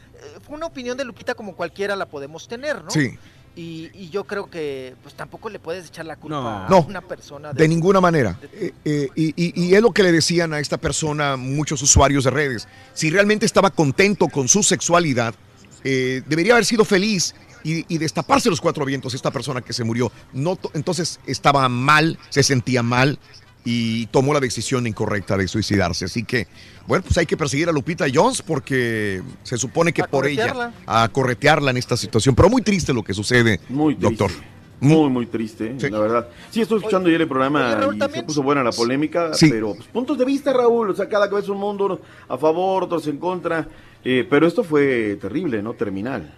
fue 0.47 0.57
una 0.57 0.65
opinión 0.67 0.97
de 0.97 1.05
Lupita 1.05 1.35
como 1.35 1.55
cualquiera 1.55 1.95
la 1.97 2.07
podemos 2.07 2.49
tener, 2.49 2.83
¿no? 2.83 2.91
Sí. 2.91 3.11
Y, 3.57 3.91
y 3.95 4.09
yo 4.11 4.25
creo 4.25 4.49
que 4.51 4.95
pues 5.03 5.15
tampoco 5.15 5.49
le 5.51 5.59
puedes 5.59 5.86
echar 5.89 6.05
la 6.07 6.17
culpa 6.17 6.65
a 6.67 6.69
No, 6.70 6.81
una 6.89 7.03
persona. 7.03 7.53
de 7.53 7.69
ninguna 7.69 8.01
manera. 8.01 8.39
Eh, 8.55 8.73
eh, 8.86 9.09
y, 9.15 9.28
y- 9.36 9.53
y 9.67 9.75
es 9.75 9.83
lo 9.83 9.93
que 9.93 10.03
le 10.03 10.12
decían 10.12 10.53
a 10.55 10.61
esta 10.61 10.78
persona 10.78 11.36
muchos 11.36 11.81
usuarios 11.83 12.25
de 12.25 12.31
redes. 12.31 12.69
Si 12.95 13.11
realmente 13.11 13.45
estaba 13.45 13.69
contento 13.70 14.28
con 14.28 14.49
su 14.49 14.62
sexualidad, 14.62 15.35
eh, 15.85 16.23
debería 16.27 16.55
haber 16.55 16.65
sido 16.65 16.85
feliz 16.85 17.35
y, 17.69 17.85
y 17.89 17.99
destaparse 17.99 18.49
los 18.51 18.61
cuatro 18.61 18.85
vientos 18.85 19.15
esta 19.15 19.31
persona 19.31 19.61
que 19.61 19.73
se 19.73 19.83
murió. 19.85 20.12
No, 20.33 20.57
to- 20.57 20.70
entonces 20.75 21.19
estaba 21.27 21.69
mal, 21.69 22.19
se 22.28 22.43
sentía 22.43 22.83
mal 22.83 23.19
y 23.65 24.07
tomó 24.07 24.33
la 24.33 24.39
decisión 24.41 24.86
incorrecta 24.86 25.36
de 25.36 25.49
suicidarse. 25.49 26.05
Así 26.05 26.23
que, 26.23 26.47
bueno, 26.86 27.03
pues 27.05 27.19
hay 27.19 27.27
que 27.27 27.36
perseguir 27.36 27.69
a 27.69 27.73
Lupita 27.73 28.05
Jones 28.12 28.41
porque 28.43 29.20
se 29.43 29.57
supone 29.59 29.93
que 29.93 30.03
A 30.03 30.07
por 30.07 30.27
ella, 30.27 30.73
a 30.86 31.09
corretearla 31.09 31.73
en 31.73 31.77
esta 31.77 31.97
situación. 31.97 32.35
Pero 32.36 32.49
muy 32.49 32.62
triste 32.62 32.93
lo 32.93 33.03
que 33.03 33.12
sucede, 33.15 33.61
Muy 33.69 33.97
triste. 33.97 34.17
doctor. 34.25 34.31
Muy, 34.78 35.09
muy 35.09 35.25
triste, 35.27 35.75
la 35.91 35.99
verdad. 35.99 36.28
Sí, 36.51 36.61
estoy 36.61 36.77
escuchando 36.77 37.09
ayer 37.09 37.23
el 37.23 37.27
programa 37.28 37.67
Oye, 37.67 37.77
Raúl, 37.77 37.97
y 37.97 37.99
también- 37.99 38.20
se 38.20 38.27
puso 38.27 38.43
buena 38.43 38.62
la 38.62 38.73
polémica, 38.73 39.33
Sí. 39.33 39.49
pero 39.51 39.75
pues, 39.75 39.89
puntos 39.89 40.19
de 40.19 40.25
vista, 40.27 40.53
Raúl. 40.53 40.91
O 40.91 40.95
sea, 40.95 41.09
cada 41.09 41.27
vez 41.28 41.49
un 41.49 41.57
mundo 41.59 42.01
a 42.28 42.36
favor, 42.36 42.85
otros 42.85 43.07
en 43.07 43.17
contra. 43.17 43.67
Eh, 44.05 44.25
pero 44.28 44.47
esto 44.47 44.62
fue 44.62 45.17
terrible, 45.20 45.62
¿no? 45.62 45.73
Terminal. 45.73 46.33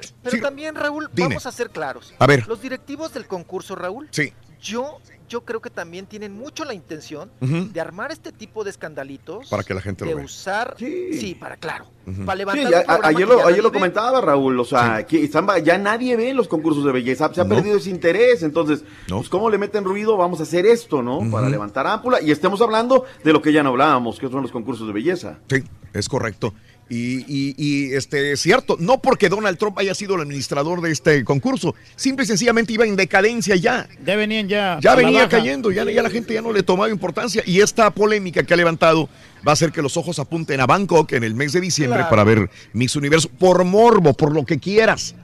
Pero, 0.00 0.08
pero 0.22 0.42
también, 0.42 0.74
Raúl, 0.74 1.08
Dime. 1.12 1.28
vamos 1.28 1.46
a 1.46 1.52
ser 1.52 1.70
claros. 1.70 2.14
A 2.18 2.26
ver. 2.26 2.46
Los 2.48 2.60
directivos 2.62 3.12
del 3.14 3.26
concurso, 3.26 3.74
Raúl, 3.76 4.08
Sí. 4.10 4.32
yo, 4.60 4.98
yo 5.28 5.42
creo 5.42 5.60
que 5.60 5.70
también 5.70 6.06
tienen 6.06 6.32
mucho 6.36 6.64
la 6.64 6.74
intención 6.74 7.30
de 7.40 7.80
armar 7.80 8.12
este 8.12 8.32
tipo 8.32 8.64
de 8.64 8.70
escandalitos. 8.70 9.48
Para 9.48 9.62
que 9.62 9.72
la 9.74 9.80
gente 9.80 10.04
lo 10.04 10.16
de 10.16 10.24
usar, 10.24 10.74
sí, 10.78 11.36
para 11.38 11.56
claro, 11.56 11.86
para 12.26 12.32
Sí, 12.32 12.38
levantar 12.38 12.84
programa 12.84 13.04
a- 13.04 13.08
ayer 13.08 13.28
lo, 13.28 13.46
ayer 13.46 13.62
lo 13.62 13.72
comentaba 13.72 14.20
Raúl, 14.20 14.58
o 14.60 14.64
sea, 14.64 15.06
que 15.06 15.22
están, 15.24 15.48
va- 15.48 15.58
ya 15.58 15.78
nadie 15.78 16.16
ve 16.16 16.34
los 16.34 16.48
concursos 16.48 16.84
de 16.84 16.92
belleza, 16.92 17.32
se 17.32 17.40
ha 17.40 17.44
No. 17.44 17.54
perdido 17.54 17.76
ese 17.78 17.90
interés, 17.90 18.42
entonces, 18.42 18.84
pues 19.08 19.28
cómo 19.28 19.48
le 19.50 19.58
meten 19.58 19.84
ruido, 19.84 20.16
vamos 20.16 20.40
a 20.40 20.42
hacer 20.44 20.66
esto, 20.66 21.02
¿no? 21.02 21.20
Para 21.30 21.48
levantar 21.48 21.86
ámpula 21.86 22.20
y 22.20 22.30
estemos 22.30 22.60
hablando 22.60 23.04
de 23.22 23.32
lo 23.32 23.40
que 23.42 23.52
ya 23.52 23.62
no 23.62 23.70
hablábamos, 23.70 24.18
que 24.18 24.28
son 24.28 24.42
los 24.42 24.50
concursos 24.52 24.86
de 24.86 24.92
belleza. 24.92 25.38
Sí, 25.48 25.62
es 25.92 26.08
correcto. 26.08 26.52
Y, 26.90 27.20
y- 27.26 27.54
y, 27.56 27.94
este 27.94 28.32
es 28.32 28.40
cierto, 28.42 28.76
no 28.78 29.00
porque 29.00 29.30
Donald 29.30 29.56
Trump 29.56 29.78
haya 29.78 29.94
sido 29.94 30.16
el 30.16 30.20
administrador 30.20 30.82
de 30.82 30.92
este 30.92 31.24
concurso, 31.24 31.74
simple 31.96 32.24
y 32.24 32.28
sencillamente 32.28 32.74
iba 32.74 32.84
en 32.84 32.94
decadencia 32.94 33.56
ya. 33.56 33.88
Ya 34.04 34.16
venían 34.16 34.48
ya. 34.48 34.78
Ya 34.82 34.94
venía 34.94 35.26
cayendo, 35.28 35.70
ya, 35.72 35.84
ya 35.90 36.02
la 36.02 36.10
gente 36.10 36.34
ya 36.34 36.42
no 36.42 36.52
le 36.52 36.62
tomaba 36.62 36.90
importancia. 36.90 37.42
Y 37.46 37.60
esta 37.60 37.90
polémica 37.90 38.42
que 38.42 38.52
ha 38.52 38.56
levantado 38.58 39.08
va 39.46 39.52
a 39.52 39.54
hacer 39.54 39.72
que 39.72 39.80
los 39.80 39.96
ojos 39.96 40.18
apunten 40.18 40.60
a 40.60 40.66
Bangkok 40.66 41.10
en 41.12 41.24
el 41.24 41.34
mes 41.34 41.52
de 41.54 41.60
diciembre 41.62 42.00
Claro. 42.00 42.10
para 42.10 42.24
ver 42.24 42.50
Miss 42.74 42.96
Universo, 42.96 43.30
por 43.38 43.64
morbo, 43.64 44.12
por 44.12 44.34
lo 44.34 44.44
que 44.44 44.58
quieras. 44.58 45.14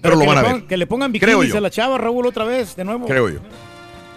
Pero, 0.00 0.14
lo 0.14 0.20
que 0.20 0.26
van 0.28 0.34
le 0.36 0.40
a 0.40 0.44
pongan- 0.44 0.60
ver. 0.60 0.66
Que 0.68 0.76
le 0.76 0.86
pongan 0.86 1.12
Creo 1.12 1.38
bikinis 1.38 1.52
yo. 1.52 1.58
a 1.58 1.60
la 1.60 1.70
chava, 1.70 1.98
Raúl, 1.98 2.26
otra 2.26 2.44
vez, 2.44 2.76
de 2.76 2.84
nuevo. 2.84 3.06
Creo 3.06 3.28
yo. 3.28 3.40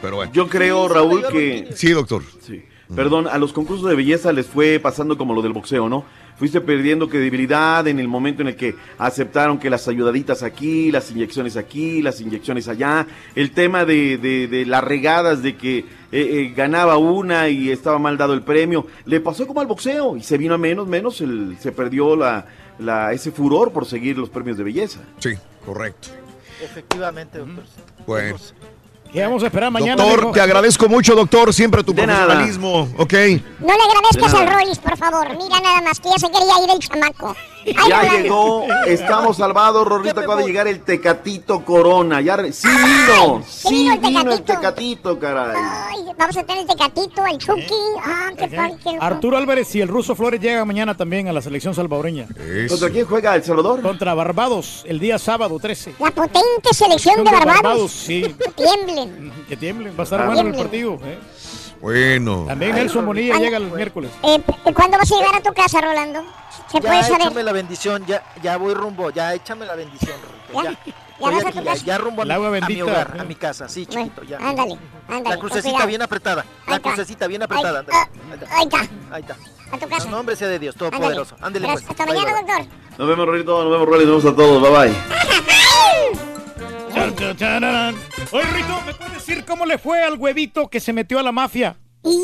Pero 0.04 0.18
bueno. 0.18 0.32
Yo 0.34 0.48
creo, 0.48 0.88
Raúl, 0.88 1.26
que... 1.32 1.70
Sí, 1.76 1.90
doctor. 1.92 2.22
Sí. 2.46 2.62
Perdón, 2.96 3.28
a 3.28 3.38
los 3.38 3.54
concursos 3.54 3.90
de 3.90 3.96
belleza 3.96 4.32
les 4.34 4.46
fue 4.46 4.78
pasando 4.80 5.18
como 5.18 5.34
lo 5.34 5.42
del 5.42 5.54
boxeo, 5.54 5.88
¿no? 5.90 6.04
Fuiste 6.42 6.60
perdiendo 6.60 7.08
credibilidad 7.08 7.88
en 7.88 8.00
el 8.00 8.08
momento 8.08 8.42
en 8.42 8.48
el 8.48 8.56
que 8.56 8.74
aceptaron 8.98 9.60
que 9.60 9.70
las 9.70 9.88
ayudaditas 9.88 10.42
aquí, 10.42 10.92
las 10.92 11.12
inyecciones 11.12 11.56
aquí, 11.56 12.02
las 12.02 12.20
inyecciones 12.20 12.68
allá. 12.68 13.06
El 13.36 13.52
tema 13.52 13.86
de, 13.86 14.18
de- 14.18 14.48
de 14.48 14.66
las 14.66 14.84
regadas, 14.84 15.44
de 15.44 15.56
que 15.56 15.78
eh, 15.78 15.86
eh, 16.12 16.54
ganaba 16.58 16.98
una 16.98 17.48
y 17.48 17.70
estaba 17.70 18.00
mal 18.00 18.18
dado 18.18 18.34
el 18.34 18.42
premio. 18.42 18.88
Le 19.06 19.20
pasó 19.20 19.46
como 19.46 19.62
al 19.62 19.68
boxeo 19.68 20.18
y 20.18 20.24
se 20.24 20.40
vino 20.40 20.56
a 20.56 20.58
menos, 20.58 20.88
menos, 20.88 21.22
el- 21.22 21.58
se 21.60 21.72
perdió 21.72 22.16
la, 22.16 22.48
la- 22.80 23.14
ese 23.14 23.30
furor 23.30 23.72
por 23.72 23.86
seguir 23.86 24.18
los 24.18 24.32
premios 24.32 24.58
de 24.58 24.64
belleza. 24.64 25.00
Sí, 25.20 25.36
correcto. 25.64 26.08
Efectivamente, 26.64 27.38
doctor. 27.38 27.64
Bueno. 28.08 28.36
¿Qué 29.12 29.22
vamos 29.22 29.44
a 29.44 29.48
esperar 29.48 29.70
mañana? 29.72 30.02
Doctor, 30.02 30.20
mijo? 30.22 30.32
te 30.32 30.42
agradezco 30.42 30.88
mucho, 30.88 31.14
doctor, 31.16 31.54
siempre 31.54 31.84
tu 31.84 31.94
De 31.94 32.08
nada. 32.08 32.26
profesionalismo, 32.28 32.90
¿ok? 32.98 33.14
No 33.60 33.68
le 33.68 33.84
agradezcas 33.84 34.32
De 34.32 34.38
al. 34.38 34.48
Rollis, 34.54 34.80
por 34.80 34.98
favor. 34.98 35.28
Mira 35.38 35.60
nada 35.60 35.82
más, 35.82 36.00
que 36.00 36.10
ya 36.10 36.18
se 36.18 36.28
quería 36.28 36.64
ir 36.64 36.70
el 36.74 36.80
chamaco. 36.80 37.36
Ay, 37.66 37.90
Ya 37.90 38.04
llegó, 38.18 38.66
estamos 38.88 39.38
salvados, 39.38 39.88
Rorrito, 39.88 40.20
acaba 40.20 40.38
de 40.38 40.46
llegar 40.48 40.68
el 40.68 40.82
Tecatito 40.82 41.64
Corona. 41.64 42.20
Ya 42.22 42.36
re- 42.38 42.52
sí 42.54 42.68
vino, 42.68 43.44
sí 43.48 43.70
vino 43.70 43.94
el 43.94 44.00
vino 44.00 44.32
el 44.32 44.42
Tecatito. 44.44 45.20
Caray. 45.20 45.56
Ay, 45.58 46.06
vamos 46.18 46.38
a 46.38 46.44
tener 46.44 46.62
el 46.64 46.68
Tecatito, 46.68 47.26
el 47.26 47.38
Chucky. 47.38 47.74
Ah, 48.04 48.32
qué 48.38 48.50
qué. 48.50 48.98
Arturo 49.00 49.38
Álvarez 49.38 49.74
y 49.76 49.82
el 49.82 49.88
ruso 49.88 50.16
Flores 50.16 50.40
llegan 50.42 50.68
mañana 50.68 50.96
también 50.96 51.28
a 51.28 51.34
la 51.34 51.42
selección 51.42 51.74
salvadoreña. 51.76 52.28
¿Contra 52.70 52.90
quién 52.90 53.06
juega 53.06 53.36
El 53.36 53.44
Salvador? 53.44 53.82
Contra 53.82 54.14
Barbados, 54.14 54.84
el 54.88 55.00
día 55.00 55.20
sábado 55.20 55.60
13. 55.60 55.96
La 56.00 56.12
potente 56.12 56.74
selección 56.74 57.24
de 57.24 57.32
Barbados. 57.32 57.92
sí. 57.92 58.22
Que 58.42 58.52
tiemblen. 58.64 59.32
Que 59.48 59.58
tiemblen, 59.58 59.94
va 59.98 60.02
a 60.02 60.04
estar 60.04 60.22
Ah. 60.22 60.26
bueno 60.26 60.42
el 60.42 60.52
Tiemblen. 60.56 60.66
partido. 60.98 61.00
¿eh? 61.12 61.20
Bueno. 61.82 62.46
También 62.48 62.76
Nelson 62.76 63.06
Bonilla 63.06 63.38
llega 63.38 63.58
el 63.58 63.72
miércoles. 63.72 64.12
Eh, 64.24 64.42
¿Cuándo 64.74 64.98
vas 64.98 65.12
a 65.12 65.16
llegar 65.16 65.36
a 65.36 65.42
tu 65.42 65.54
casa, 65.54 65.82
Rolando? 65.82 66.24
¿Se 66.72 66.80
Ya 66.80 66.82
puede 66.88 67.04
saber? 67.04 67.22
échame 67.22 67.44
la 67.44 67.52
bendición, 67.52 68.06
ya, 68.06 68.24
ya 68.42 68.58
voy 68.58 68.74
rumbo, 68.74 69.10
ya 69.10 69.34
échame 69.34 69.66
la 69.66 69.76
bendición, 69.76 70.16
Rorrito, 70.54 70.64
ya. 70.64 70.72
¿Ya 70.86 70.96
Voy 71.20 71.36
vas 71.36 71.46
a 71.46 71.48
aquí, 71.50 71.58
tu 71.60 71.64
ya, 71.64 71.72
casa? 71.72 71.86
ya 71.86 71.98
rumbo 72.00 72.22
a 72.24 72.26
a 72.26 72.68
mi 72.68 72.82
hogar, 72.82 73.14
¿eh? 73.16 73.20
a 73.20 73.24
mi 73.24 73.36
casa, 73.36 73.68
sí, 73.70 73.86
chiquito, 73.86 74.24
ya. 74.24 74.38
Ándale, 74.38 74.78
ándale. 75.08 75.36
La 75.36 75.40
crucecita 75.40 75.86
bien 75.86 76.02
apretada, 76.02 76.46
la 76.68 76.76
está. 76.78 76.90
crucecita 76.90 77.28
bien 77.28 77.44
apretada. 77.44 77.80
ándale. 77.80 77.98
ah, 78.50 78.56
Ahí 78.58 78.64
está, 78.64 78.80
Ahí 79.12 79.22
está. 79.22 79.36
a 79.72 79.78
tu 79.78 79.88
casa. 79.88 80.06
No, 80.10 80.18
nombre 80.18 80.36
sea 80.36 80.48
de 80.48 80.58
Dios, 80.60 80.76
Ándale. 80.76 80.92
Todopoderoso. 80.98 81.36
Ándele 81.42 81.68
Gracias. 81.68 81.88
pues. 81.88 82.00
Hasta 82.00 82.12
Bye, 82.12 82.22
mañana, 82.22 82.42
bye. 82.42 82.56
doctor. 82.66 82.98
Nos 82.98 83.08
vemos, 83.08 83.26
Rorrito, 83.28 83.64
nos 83.64 83.72
vemos, 83.72 83.88
Rolly, 83.88 84.06
nos 84.06 84.24
vemos 84.24 84.34
a 84.34 84.36
todos. 84.36 84.62
Bye 84.62 84.92
bye. 86.22 86.31
Oye, 86.94 88.44
Rito, 88.54 88.82
¿me 88.86 88.94
puedes 88.94 89.14
decir 89.14 89.46
cómo 89.46 89.66
le 89.66 89.78
fue 89.78 90.02
al 90.04 90.18
huevito 90.18 90.68
que 90.70 90.80
se 90.80 90.94
metió 90.94 91.20
a 91.20 91.24
la 91.24 91.32
mafia? 91.32 91.76
Y 92.04 92.20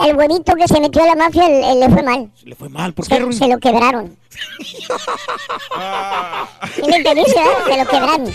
al 0.00 0.14
huevito 0.16 0.54
que 0.54 0.68
se 0.68 0.80
metió 0.80 1.02
a 1.02 1.06
la 1.06 1.14
mafia 1.16 1.46
el- 1.46 1.64
el- 1.64 1.80
le 1.80 1.88
fue 1.88 2.02
mal. 2.02 2.30
Le 2.44 2.54
fue 2.54 2.68
mal, 2.68 2.92
¿por 2.92 3.06
qué? 3.08 3.16
Se, 3.16 3.32
se 3.32 3.48
lo 3.48 3.58
quebraron. 3.58 4.16
¿Sí 6.74 6.82
me 6.88 6.96
entendiste, 6.96 7.34
verdad? 7.40 7.64
Se 7.66 7.76
lo 7.78 7.86
quebraron. 7.90 8.32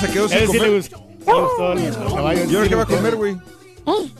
Se 0.00 0.10
quedó 0.12 0.28
sin 0.28 0.38
le 0.40 0.46
comer. 0.46 0.70
gustó. 0.76 0.96
le 1.26 1.32
gustó 1.40 1.72
el- 1.72 1.78
el 1.84 1.94
caballo, 2.14 2.44
¿Y 2.44 2.54
ahora 2.54 2.64
sí 2.64 2.68
qué 2.68 2.74
va 2.76 2.82
a 2.82 2.86
le 2.86 2.96
comer, 2.96 3.16
güey? 3.16 3.36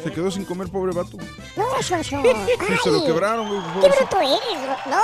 Se 0.02 0.12
quedó 0.12 0.31
sin 0.31 0.44
comer, 0.44 0.68
pobre 0.68 0.93
vato. 0.93 1.17
No, 1.57 1.65
Soso. 1.83 2.02
Se 2.84 2.91
lo 2.91 3.01
Ay, 3.01 3.07
quebraron, 3.07 3.49
güey. 3.49 3.60
Qué 3.81 3.89
bruto 3.89 4.20
eres, 4.20 4.41
no, 4.86 4.99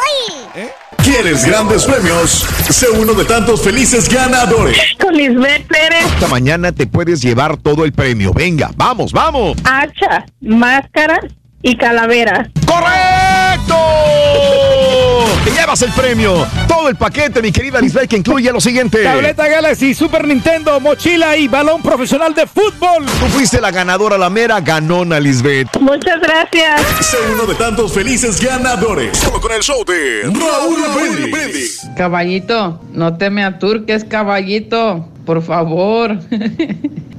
¿Eh? 0.55 0.71
¿Quieres 1.03 1.47
grandes 1.47 1.85
premios? 1.85 2.47
Sé 2.69 2.91
uno 2.91 3.15
de 3.15 3.25
tantos 3.25 3.63
felices 3.63 4.09
ganadores. 4.09 4.77
Con 5.01 5.15
Lisbeth 5.15 5.67
Pérez. 5.67 6.05
Esta 6.05 6.29
mañana 6.29 6.73
te 6.73 6.87
puedes 6.87 7.23
llevar 7.23 7.57
todo 7.57 7.85
el 7.85 7.93
premio. 7.93 8.33
Venga, 8.35 8.71
vamos, 8.77 9.13
vamos. 9.13 9.57
Hacha, 9.65 10.27
máscara 10.41 11.19
y 11.63 11.77
calavera. 11.77 12.51
¡Correcto! 12.67 13.75
Te 15.45 15.51
llevas 15.51 15.83
el 15.83 15.93
premio. 15.93 16.47
Todo 16.69 16.89
el 16.89 16.97
paquete, 16.97 17.41
mi 17.43 17.53
querida 17.53 17.81
Lisbeth, 17.81 18.09
que 18.09 18.17
incluye 18.17 18.53
lo 18.53 18.61
siguiente. 18.61 19.03
Tableta 19.03 19.49
Galaxy, 19.49 19.95
Super 19.95 20.27
Nintendo, 20.27 20.79
mochila 20.81 21.37
y 21.37 21.49
balón 21.49 21.83
profesional 21.83 22.35
de 22.35 22.47
fútbol. 22.47 23.07
Tú 23.07 23.27
fuiste 23.27 23.61
la 23.61 23.71
ganadora, 23.71 24.19
la 24.19 24.31
mera 24.31 24.61
ganona, 24.61 25.19
Lisbeth. 25.21 25.69
Muchas 25.81 26.21
gracias. 26.21 26.81
Sé 27.01 27.17
uno 27.33 27.45
de 27.47 27.55
tantos 27.55 27.93
felices 27.93 28.41
ganadores. 28.41 29.17
Solo 29.19 29.41
con 29.41 29.53
el 29.53 29.63
show 29.63 29.85
de 29.85 30.23
Raúl 30.25 31.31
Brindis. 31.31 31.89
Caballito, 31.97 32.81
no 32.93 33.17
te 33.17 33.31
me 33.31 33.45
aturques, 33.45 34.05
caballito, 34.05 35.09
por 35.25 35.43
favor. 35.43 36.19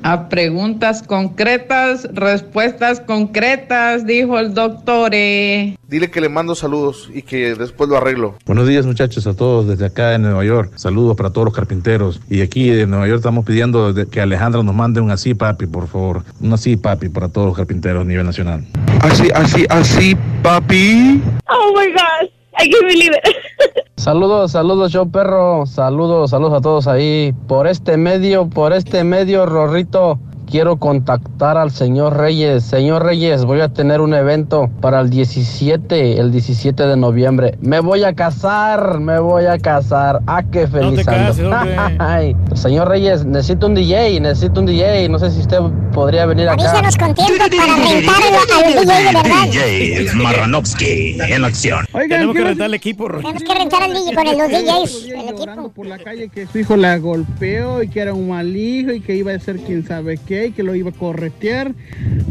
A 0.04 0.30
preguntas 0.30 1.04
concretas, 1.04 2.08
respuestas 2.12 3.00
concretas, 3.02 4.04
dijo 4.04 4.40
el 4.40 4.52
doctor. 4.56 5.12
eh. 5.14 5.78
Dile 5.88 6.10
que 6.10 6.20
le 6.22 6.28
mando 6.28 6.56
saludos 6.56 7.08
y 7.14 7.22
que 7.22 7.54
después 7.54 7.88
lo 7.88 7.98
arreglo. 8.02 8.36
Buenos 8.46 8.68
días 8.68 8.86
muchachos 8.86 9.28
a 9.28 9.34
todos 9.34 9.68
desde 9.68 9.86
acá 9.86 10.16
en 10.16 10.24
Nueva 10.24 10.44
York. 10.44 10.72
Saludos 10.76 11.16
para 11.16 11.30
todos 11.30 11.46
los 11.46 11.54
carpinteros. 11.54 12.20
Y 12.30 12.42
aquí 12.42 12.70
en 12.70 12.90
Nueva 12.90 13.08
York 13.08 13.20
estamos 13.20 13.46
pidiendo 13.46 13.94
de- 13.94 14.08
que 14.08 14.22
Alejandra 14.22 14.64
nos 14.64 14.76
mande 14.76 15.02
un 15.02 15.12
así 15.12 15.34
papi, 15.34 15.68
por 15.68 15.88
favor. 15.88 16.24
Un 16.42 16.54
así 16.54 16.78
papi 16.78 17.10
para 17.10 17.30
todos 17.30 17.48
los 17.48 17.56
carpinteros 17.58 18.02
a 18.02 18.06
nivel 18.06 18.26
nacional. 18.26 18.66
Así, 19.02 19.30
así, 19.34 19.66
así, 19.70 20.18
papi. 20.44 21.22
Oh 21.50 21.74
my 21.78 21.88
gosh. 21.92 22.30
I 22.60 22.70
can't 22.70 22.86
believe 22.86 23.12
it. 23.16 23.24
Saludos, 23.98 24.52
saludos, 24.54 24.92
yo 24.92 25.06
perro. 25.06 25.66
Saludos, 25.68 26.32
saludos 26.32 26.54
a 26.58 26.62
todos 26.62 26.88
ahí. 26.88 27.34
Por 27.48 27.68
este 27.68 27.98
medio, 27.98 28.50
por 28.50 28.74
este 28.74 29.04
medio, 29.04 29.46
Rorrito. 29.46 30.20
Quiero 30.52 30.76
contactar 30.76 31.56
al 31.58 31.72
señor 31.72 32.18
Reyes. 32.18 32.66
Señor 32.66 33.06
Reyes, 33.06 33.46
voy 33.46 33.62
a 33.62 33.70
tener 33.70 34.02
un 34.02 34.14
evento 34.14 34.70
para 34.82 35.00
el 35.00 35.10
17, 35.10 36.20
el 36.20 36.30
17 36.34 36.88
de 36.88 36.98
noviembre. 36.98 37.56
Me 37.62 37.80
voy 37.80 38.04
a 38.04 38.12
casar, 38.14 39.00
me 39.00 39.18
voy 39.20 39.46
a 39.46 39.58
casar. 39.60 40.20
Ah, 40.28 40.44
qué 40.44 40.68
feliz 40.68 41.06
te 41.06 41.10
ando. 41.16 41.50
cases. 41.50 41.96
Ay, 42.00 42.36
señor 42.54 42.90
Reyes, 42.90 43.24
necesito 43.24 43.68
un 43.68 43.76
DJ, 43.76 44.20
necesito 44.20 44.60
un 44.60 44.66
DJ. 44.66 45.08
No 45.08 45.20
sé 45.20 45.32
si 45.32 45.40
usted 45.40 45.60
podría 45.94 46.26
venir 46.26 46.50
acá. 46.50 46.62
Avísanos 46.64 46.98
con 46.98 47.14
tiempo 47.14 47.34
para 47.56 47.76
rentar 47.78 48.16
al 48.22 48.68
DJ 48.68 48.80
de 48.82 48.86
verdad. 48.86 49.46
DJ 49.46 50.14
Marranovsky 50.16 51.18
en 51.30 51.46
acción. 51.46 51.86
Oigan, 51.94 52.10
Tenemos 52.10 52.36
que 52.36 52.42
¿qué 52.42 52.48
rentar 52.50 52.68
el 52.68 52.74
equipo. 52.74 53.08
Tenemos 53.08 53.44
que 53.44 53.54
rentar 53.54 53.84
al 53.84 53.94
DJ 53.94 54.14
con 54.16 54.28
el- 54.28 54.38
los 54.38 54.50
DJs, 54.50 55.06
el 55.06 55.30
equipo. 55.30 55.70
por 55.70 55.86
la 55.86 55.98
calle 55.98 56.28
que 56.28 56.46
su 56.46 56.60
hijo 56.60 56.76
la 56.76 56.98
golpeó 56.98 57.82
y 57.84 57.88
que 57.88 58.02
era 58.02 58.14
un 58.14 58.28
mal 58.28 58.54
hijo 58.54 58.92
y 58.92 59.00
que 59.00 59.16
iba 59.16 59.32
a 59.32 59.40
ser 59.40 59.56
quién 59.58 59.88
sabe 59.88 60.18
qué 60.18 60.41
que 60.50 60.64
lo 60.64 60.74
iba 60.74 60.90
a 60.90 60.94
corretear. 60.94 61.74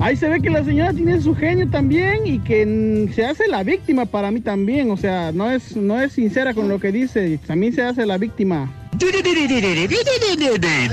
Ahí 0.01 0.17
se 0.17 0.29
ve 0.29 0.41
que 0.41 0.51
la 0.51 0.65
señora 0.65 0.93
tiene 0.93 1.21
su 1.21 1.37
genio 1.37 1.69
también 1.71 2.27
y 2.27 2.41
que 2.41 2.67
mm, 2.67 3.13
se 3.15 3.25
hace 3.25 3.47
la 3.47 3.63
víctima 3.63 4.07
para 4.07 4.33
mí 4.33 4.41
también. 4.41 4.91
O 4.91 4.97
sea, 4.97 5.31
no 5.31 5.49
es, 5.49 5.77
no 5.77 6.01
es 6.01 6.13
sincera 6.13 6.53
con 6.53 6.69
lo 6.69 6.81
que 6.81 6.91
dice. 6.91 7.39
También 7.47 7.73
se 7.73 7.83
hace 7.83 8.05
la 8.07 8.19
víctima. 8.19 8.69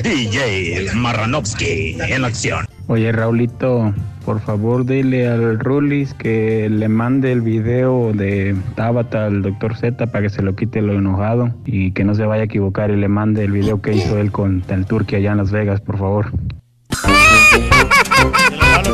DJ 0.04 0.94
Marranovsky 0.94 1.98
en 2.00 2.24
acción. 2.24 2.66
Oye, 2.88 3.12
Raulito, 3.12 3.94
por 4.26 4.40
favor 4.40 4.86
dile 4.86 5.28
al 5.28 5.60
Rulis 5.60 6.14
que 6.14 6.70
le 6.70 6.88
mande 6.88 7.32
el 7.32 7.42
video 7.42 8.14
de 8.14 8.56
Tabata 8.76 9.26
al 9.26 9.42
doctor 9.42 9.76
Z 9.76 10.08
para 10.08 10.22
que 10.22 10.30
se 10.30 10.42
lo 10.42 10.56
quite 10.56 10.82
lo 10.82 10.94
enojado 10.94 11.54
y 11.66 11.92
que 11.92 12.04
no 12.06 12.16
se 12.16 12.26
vaya 12.26 12.44
a 12.44 12.46
equivocar 12.46 12.92
y 12.92 12.96
le 12.96 13.08
mande 13.08 13.44
el 13.44 13.52
video 13.52 13.82
que 13.82 13.94
hizo 13.94 14.18
él 14.20 14.32
con 14.32 14.64
el 14.70 14.86
Turqui 14.86 15.16
allá 15.16 15.32
en 15.32 15.38
Las 15.38 15.52
Vegas, 15.52 15.82
por 15.82 15.98
favor. 15.98 16.32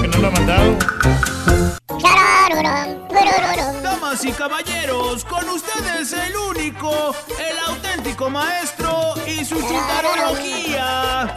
Que 0.01 0.07
no 0.07 0.17
lo 0.17 0.27
ha 0.27 0.31
mandado. 0.31 0.77
Damas 3.81 4.25
y 4.25 4.31
caballeros, 4.31 5.25
con 5.25 5.47
ustedes 5.49 6.13
el 6.13 6.35
único, 6.35 7.15
el 7.39 7.59
auténtico 7.67 8.29
maestro 8.29 9.13
y 9.27 9.45
su 9.45 9.55
chingarología. 9.61 11.35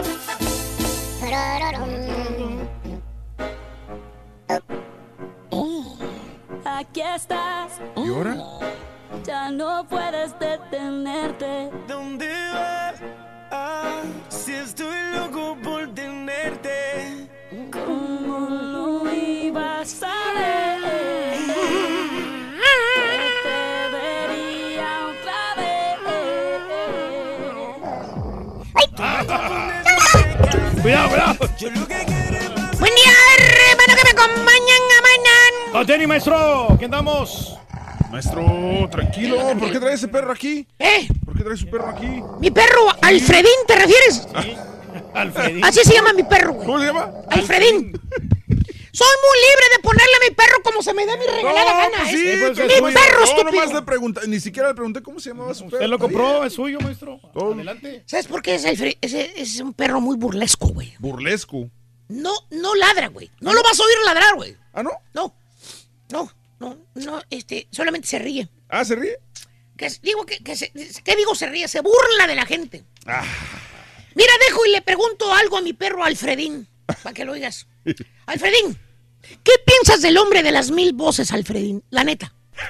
Aquí 6.64 7.00
estás. 7.00 7.80
¿Y 7.96 8.08
ahora? 8.08 8.36
Ya 9.24 9.50
no 9.50 9.86
puedes 9.88 10.38
detenerte. 10.38 11.70
¿Dónde 11.88 12.28
vas? 12.52 13.25
Ah, 13.50 14.02
si 14.28 14.54
estoy 14.54 14.96
loco 15.14 15.56
por 15.62 15.94
tenerte. 15.94 17.28
¿Cómo 17.72 18.48
lo 18.50 19.12
ibas 19.12 20.02
a 20.02 20.32
ver? 20.34 20.80
Que 22.64 23.32
te 23.44 23.60
vería 23.96 24.90
otra 25.06 25.54
vez. 25.56 25.96
Cuidado, 30.82 31.08
cuidado. 31.08 31.34
Buen 32.78 32.94
día, 32.94 33.14
hermano, 33.38 33.92
que 33.96 34.04
me 34.04 34.10
acompañan 34.10 34.82
a 34.90 35.00
mañana. 35.02 35.80
Ateni, 35.80 36.06
maestro. 36.06 36.76
¿Qué 36.78 36.84
andamos? 36.86 37.56
Maestro, 38.16 38.88
tranquilo. 38.90 39.36
¿Por 39.58 39.70
qué 39.70 39.78
trae 39.78 39.92
ese 39.92 40.08
perro 40.08 40.32
aquí? 40.32 40.66
¿Eh? 40.78 41.06
¿Por 41.22 41.36
qué 41.36 41.44
trae 41.44 41.54
su 41.58 41.68
perro 41.68 41.90
aquí? 41.90 42.08
Mi 42.40 42.50
perro, 42.50 42.86
Alfredín, 43.02 43.58
¿te 43.66 43.76
refieres? 43.76 44.26
Alfredín. 45.12 45.62
Así 45.62 45.80
se 45.84 45.92
llama 45.92 46.14
mi 46.14 46.22
perro, 46.22 46.54
güey. 46.54 46.66
¿Cómo 46.66 46.80
se 46.80 46.86
llama? 46.86 47.12
Alfredín. 47.28 47.92
Soy 48.90 49.08
muy 49.20 49.38
libre 49.44 49.66
de 49.76 49.82
ponerle 49.82 50.12
a 50.16 50.30
mi 50.30 50.34
perro 50.34 50.62
como 50.64 50.82
se 50.82 50.94
me 50.94 51.04
dé 51.04 51.18
mi 51.18 51.26
regalada 51.26 51.70
No, 51.72 51.76
gana. 51.76 51.96
pues 52.04 52.14
¿eh? 52.14 52.16
sí, 52.16 52.40
pues 52.40 52.58
es 52.58 52.82
mi 52.82 52.90
perro, 52.92 53.18
No, 53.18 53.24
estúpido. 53.24 53.74
le 53.74 53.82
pregunté, 53.82 54.20
ni 54.28 54.40
siquiera 54.40 54.68
le 54.68 54.74
pregunté 54.74 55.02
cómo 55.02 55.20
se 55.20 55.28
llamaba 55.28 55.52
su 55.52 55.64
perro. 55.64 55.76
Usted 55.76 55.88
lo 55.90 55.98
compró, 55.98 56.42
es 56.44 56.54
suyo, 56.54 56.78
maestro. 56.80 57.20
Adelante. 57.34 58.02
¿Sabes 58.06 58.28
por 58.28 58.40
qué 58.40 58.54
es 58.54 58.64
Alfred? 58.64 58.94
Ese 59.02 59.30
es 59.38 59.60
un 59.60 59.74
perro 59.74 60.00
muy 60.00 60.16
burlesco, 60.16 60.68
güey. 60.68 60.94
Burlesco. 61.00 61.68
No, 62.08 62.32
no 62.50 62.74
ladra, 62.76 63.08
güey. 63.08 63.30
No 63.42 63.52
lo 63.52 63.62
vas 63.62 63.78
a 63.78 63.82
oír 63.82 63.96
ladrar, 64.06 64.36
güey. 64.36 64.56
¿Ah, 64.72 64.82
no? 64.82 64.92
No. 65.12 65.34
No, 66.10 66.30
no, 66.58 66.78
no, 66.94 67.22
este, 67.30 67.68
solamente 67.70 68.08
se 68.08 68.18
ríe. 68.18 68.48
¿Ah, 68.68 68.84
se 68.84 68.96
ríe? 68.96 69.18
Que, 69.76 69.90
digo 70.02 70.24
que, 70.24 70.38
que 70.42 70.56
se- 70.56 70.72
¿Qué 71.04 71.16
digo 71.16 71.34
se 71.34 71.46
ríe? 71.48 71.68
Se 71.68 71.80
burla 71.80 72.26
de 72.26 72.34
la 72.34 72.46
gente. 72.46 72.84
Ah. 73.06 73.24
Mira, 74.14 74.32
dejo 74.46 74.64
y 74.64 74.70
le 74.70 74.80
pregunto 74.82 75.32
algo 75.34 75.58
a 75.58 75.62
mi 75.62 75.72
perro 75.74 76.02
Alfredín, 76.04 76.66
para 77.02 77.12
que 77.12 77.24
lo 77.24 77.32
oigas. 77.32 77.66
Alfredín, 78.26 78.78
¿qué 79.44 79.52
piensas 79.66 80.00
del 80.02 80.16
hombre 80.18 80.42
de 80.42 80.52
las 80.52 80.70
mil 80.70 80.92
voces, 80.94 81.32
Alfredín? 81.32 81.82
La 81.90 82.04
neta. 82.04 82.32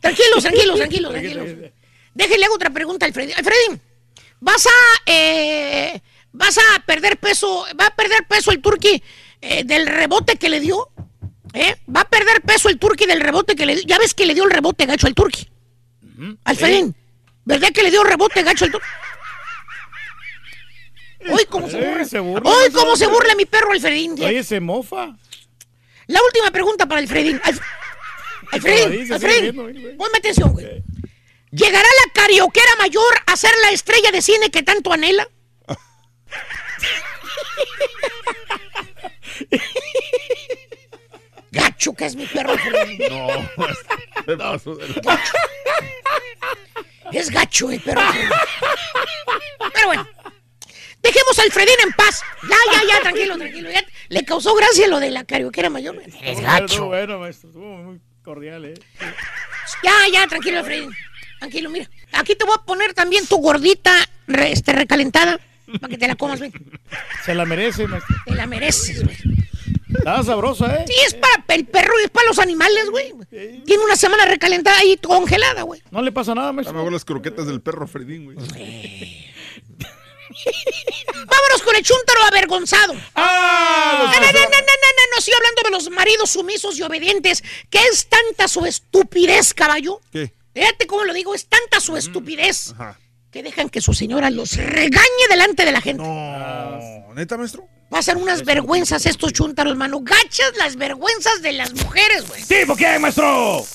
Tranquilos, 0.00 0.42
tranquilos, 0.42 0.76
tranquilos, 0.76 1.12
tranquilos. 1.12 1.70
Déjele 2.14 2.44
hago 2.44 2.54
otra 2.54 2.70
pregunta, 2.70 3.06
Alfredín. 3.06 3.34
Alfredín, 3.36 3.80
vas 4.40 4.66
a, 4.66 4.70
eh, 5.06 6.00
vas 6.32 6.58
a 6.58 6.80
perder 6.86 7.18
peso, 7.18 7.64
va 7.80 7.86
a 7.86 7.94
perder 7.94 8.26
peso 8.26 8.50
el 8.50 8.60
turqui 8.60 9.02
eh, 9.40 9.64
del 9.64 9.86
rebote 9.86 10.36
que 10.36 10.48
le 10.48 10.60
dio. 10.60 10.88
¿Eh? 11.54 11.76
Va 11.94 12.00
a 12.02 12.08
perder 12.08 12.40
peso 12.42 12.68
el 12.70 12.78
turqui 12.78 13.04
del 13.06 13.20
rebote 13.20 13.54
que 13.54 13.66
le 13.66 13.74
dio. 13.74 13.84
Ya 13.86 13.98
ves 13.98 14.14
que 14.14 14.24
le 14.26 14.34
dio 14.34 14.44
el 14.44 14.50
rebote 14.50 14.86
gacho 14.86 15.06
al 15.06 15.14
turqui. 15.14 15.48
Alfredín, 16.44 16.94
¿verdad 17.44 17.70
que 17.72 17.82
le 17.82 17.90
dio 17.90 18.04
rebote 18.04 18.42
gacho 18.42 18.64
al 18.64 18.70
turqui? 18.72 18.86
Hoy 21.28 21.44
cómo 21.48 21.68
se 21.68 21.76
burla. 21.78 22.04
se 22.04 22.18
burla, 22.18 22.50
Hoy 22.50 22.70
cómo 22.72 22.96
se 22.96 23.06
burla 23.06 23.34
mi 23.36 23.44
perro 23.46 23.72
Alfredín. 23.72 24.16
Oye, 24.22 24.42
se 24.42 24.58
mofa. 24.60 25.16
La 26.06 26.20
última 26.22 26.50
pregunta 26.50 26.86
para 26.86 27.00
Alfredín. 27.00 27.40
Alf- 27.42 27.60
Alfredín, 28.52 29.12
Alfredín, 29.12 29.56
ponme 29.96 30.18
atención, 30.18 30.52
güey. 30.52 30.82
¿Llegará 31.52 31.86
la 32.06 32.12
carioquera 32.12 32.76
mayor 32.78 33.14
a 33.26 33.36
ser 33.36 33.52
la 33.62 33.70
estrella 33.70 34.10
de 34.10 34.20
cine 34.22 34.50
que 34.50 34.62
tanto 34.62 34.92
anhela? 34.92 35.28
Gacho 41.50 41.92
que 41.94 42.06
es 42.06 42.16
mi 42.16 42.26
perro. 42.26 42.54
No, 43.10 43.28
Es 47.12 47.30
gacho 47.30 47.70
el 47.70 47.80
perro. 47.80 48.00
Pero 49.74 49.86
bueno. 49.86 50.08
Dejemos 51.02 51.36
a 51.40 51.42
Alfredín 51.42 51.74
en 51.84 51.92
paz. 51.92 52.22
Ya, 52.48 52.56
ya, 52.72 52.80
ya, 52.94 53.00
tranquilo, 53.02 53.36
tranquilo. 53.36 53.70
Ya 53.70 53.84
le 54.08 54.24
causó 54.24 54.54
gracia 54.54 54.86
lo 54.86 55.00
de 55.00 55.10
la 55.10 55.24
carioquera 55.24 55.68
mayor. 55.68 56.00
Es 56.22 56.40
gacho. 56.40 56.86
bueno, 56.86 57.18
maestro. 57.18 57.48
Estuvo 57.50 57.76
muy 57.78 58.00
cordial, 58.22 58.64
¿eh? 58.66 58.74
Ya, 59.82 59.92
ya, 60.12 60.26
tranquilo, 60.28 60.60
Alfredín. 60.60 60.90
Tranquilo, 61.40 61.70
mira. 61.70 61.90
Aquí 62.12 62.36
te 62.36 62.44
voy 62.44 62.54
a 62.56 62.64
poner 62.64 62.94
también 62.94 63.26
tu 63.26 63.38
gordita 63.38 63.92
re- 64.28 64.52
este, 64.52 64.72
recalentada. 64.72 65.40
Para 65.80 65.90
que 65.90 65.98
te 65.98 66.08
la 66.08 66.14
comas, 66.16 66.38
güey. 66.38 66.52
Se 67.24 67.34
la 67.34 67.44
merece, 67.44 67.86
maestro. 67.86 68.14
Te 68.26 68.34
la 68.34 68.46
mereces, 68.46 69.04
güey. 69.04 69.16
Estaba 69.96 70.22
sabrosa, 70.22 70.74
¿eh? 70.76 70.84
Sí, 70.86 70.94
es 71.06 71.14
para 71.14 71.42
el 71.48 71.66
perro 71.66 71.92
y 72.00 72.04
es 72.04 72.10
para 72.10 72.26
los 72.28 72.38
animales, 72.38 72.88
güey. 72.90 73.12
Tiene 73.64 73.84
una 73.84 73.96
semana 73.96 74.24
recalentada 74.24 74.78
ahí 74.78 74.96
congelada, 74.96 75.62
güey. 75.62 75.82
No 75.90 76.00
le 76.02 76.10
pasa 76.12 76.34
nada, 76.34 76.48
A 76.48 76.50
lo 76.50 76.54
maestro. 76.54 76.74
mejor 76.76 76.92
las 76.92 77.04
croquetas 77.04 77.46
del 77.46 77.60
perro 77.60 77.86
Fredín, 77.86 78.24
güey. 78.24 78.36
Vámonos 81.14 81.62
con 81.62 81.76
el 81.76 81.82
chúntaro 81.82 82.22
avergonzado. 82.24 82.94
¡Ah! 83.14 83.98
No, 83.98 84.04
no, 84.06 84.12
no, 84.12 84.32
no, 84.32 84.32
no, 84.32 84.32
no, 84.32 84.48
no, 84.48 85.02
no, 85.12 85.18
estoy 85.18 85.34
hablando 85.34 85.62
de 85.64 85.70
los 85.70 85.90
maridos 85.90 86.30
sumisos 86.30 86.78
y 86.78 86.82
obedientes. 86.82 87.42
¿Qué 87.70 87.78
es 87.92 88.06
tanta 88.08 88.48
su 88.48 88.64
estupidez, 88.64 89.52
caballo? 89.52 90.00
¿Qué? 90.10 90.32
Fíjate 90.54 90.86
cómo 90.86 91.04
lo 91.04 91.12
digo, 91.14 91.34
es 91.34 91.46
tanta 91.46 91.80
su 91.80 91.96
estupidez 91.96 92.72
Ajá. 92.72 92.98
Que 93.32 93.42
dejan 93.42 93.70
que 93.70 93.80
su 93.80 93.94
señora 93.94 94.28
los 94.28 94.56
regañe 94.56 95.26
delante 95.30 95.64
de 95.64 95.72
la 95.72 95.80
gente. 95.80 96.02
No, 96.02 97.14
¿neta, 97.14 97.38
maestro? 97.38 97.66
Pasan 97.88 98.18
unas 98.18 98.44
vergüenzas 98.44 99.06
estos 99.06 99.32
chúntaros, 99.32 99.74
mano. 99.74 100.00
Gachas 100.02 100.52
las 100.58 100.76
vergüenzas 100.76 101.40
de 101.40 101.52
las 101.52 101.72
mujeres, 101.72 102.28
güey. 102.28 102.42
¿Tipo 102.42 102.76
quién, 102.76 103.00
maestro? 103.00 103.66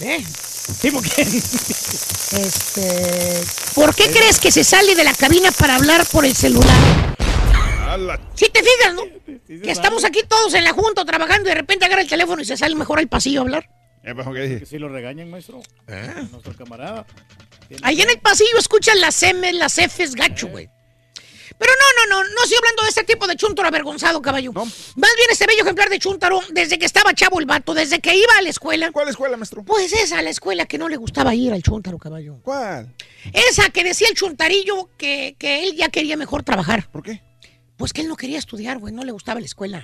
¿Eh? 0.00 0.22
¿Tipo 0.82 1.00
quién? 1.00 1.26
Este. 2.32 3.44
¿Por 3.74 3.94
qué 3.94 4.10
crees 4.10 4.38
que 4.38 4.52
se 4.52 4.62
sale 4.62 4.94
de 4.94 5.04
la 5.04 5.14
cabina 5.14 5.50
para 5.52 5.76
hablar 5.76 6.04
por 6.12 6.26
el 6.26 6.36
celular? 6.36 7.16
Si 8.34 8.50
te 8.50 8.62
fijas, 8.62 8.94
¿no? 8.94 9.04
Que 9.46 9.70
estamos 9.70 10.04
aquí 10.04 10.20
todos 10.28 10.52
en 10.52 10.64
la 10.64 10.72
junta 10.74 11.02
trabajando 11.06 11.48
y 11.48 11.52
de 11.52 11.54
repente 11.54 11.86
agarra 11.86 12.02
el 12.02 12.08
teléfono 12.08 12.42
y 12.42 12.44
se 12.44 12.58
sale 12.58 12.74
mejor 12.74 12.98
al 12.98 13.08
pasillo 13.08 13.40
a 13.40 13.42
hablar. 13.44 13.70
¿Eh, 14.06 14.14
qué 14.14 14.40
dije? 14.40 14.60
Que 14.60 14.66
si 14.66 14.78
lo 14.78 14.88
regañan, 14.88 15.28
maestro. 15.28 15.60
Nuestro 16.30 16.54
camarada. 16.56 17.04
Ahí 17.82 18.00
en 18.00 18.08
el 18.08 18.20
pasillo 18.20 18.56
escuchan 18.58 19.00
las 19.00 19.20
M, 19.22 19.52
las 19.54 19.78
Fs, 19.78 20.14
gacho, 20.14 20.46
güey. 20.48 20.68
Pero 21.58 21.72
no, 21.72 22.06
no, 22.06 22.22
no, 22.22 22.28
no 22.28 22.42
estoy 22.42 22.58
hablando 22.58 22.82
de 22.82 22.90
ese 22.90 23.02
tipo 23.02 23.26
de 23.26 23.34
chuntaro 23.34 23.66
avergonzado, 23.66 24.20
caballo. 24.22 24.52
Más 24.52 24.70
bien 25.16 25.30
este 25.30 25.46
bello 25.46 25.62
ejemplar 25.62 25.88
de 25.88 25.98
chuntaro, 25.98 26.40
desde 26.50 26.78
que 26.78 26.84
estaba 26.86 27.14
chavo 27.14 27.40
el 27.40 27.46
vato, 27.46 27.72
desde 27.74 27.98
que 27.98 28.14
iba 28.14 28.36
a 28.38 28.42
la 28.42 28.50
escuela. 28.50 28.92
¿Cuál 28.92 29.08
escuela, 29.08 29.36
maestro? 29.36 29.64
Pues 29.64 29.92
esa, 29.92 30.20
la 30.22 30.30
escuela 30.30 30.66
que 30.66 30.78
no 30.78 30.88
le 30.88 30.98
gustaba 30.98 31.34
ir 31.34 31.52
al 31.52 31.62
chuntaro, 31.62 31.98
caballo. 31.98 32.40
¿Cuál? 32.42 32.94
Esa 33.32 33.70
que 33.70 33.84
decía 33.84 34.08
el 34.08 34.14
chuntarillo 34.14 34.90
que, 34.98 35.34
que 35.38 35.64
él 35.64 35.74
ya 35.74 35.88
quería 35.88 36.16
mejor 36.16 36.42
trabajar. 36.42 36.88
¿Por 36.92 37.02
qué? 37.02 37.22
Pues 37.76 37.92
que 37.92 38.00
él 38.00 38.08
no 38.08 38.16
quería 38.16 38.38
estudiar, 38.38 38.78
güey, 38.78 38.92
no 38.94 39.04
le 39.04 39.12
gustaba 39.12 39.38
la 39.40 39.46
escuela. 39.46 39.80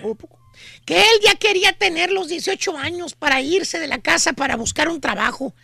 Que 0.87 0.99
él 1.01 1.21
ya 1.25 1.35
quería 1.35 1.73
tener 1.75 2.11
los 2.11 2.29
18 2.29 2.77
años 2.79 3.15
para 3.15 3.41
irse 3.43 3.79
de 3.79 3.87
la 3.87 4.01
casa 4.01 4.33
para 4.33 4.57
buscar 4.57 4.89
un 4.89 5.01
trabajo. 5.01 5.55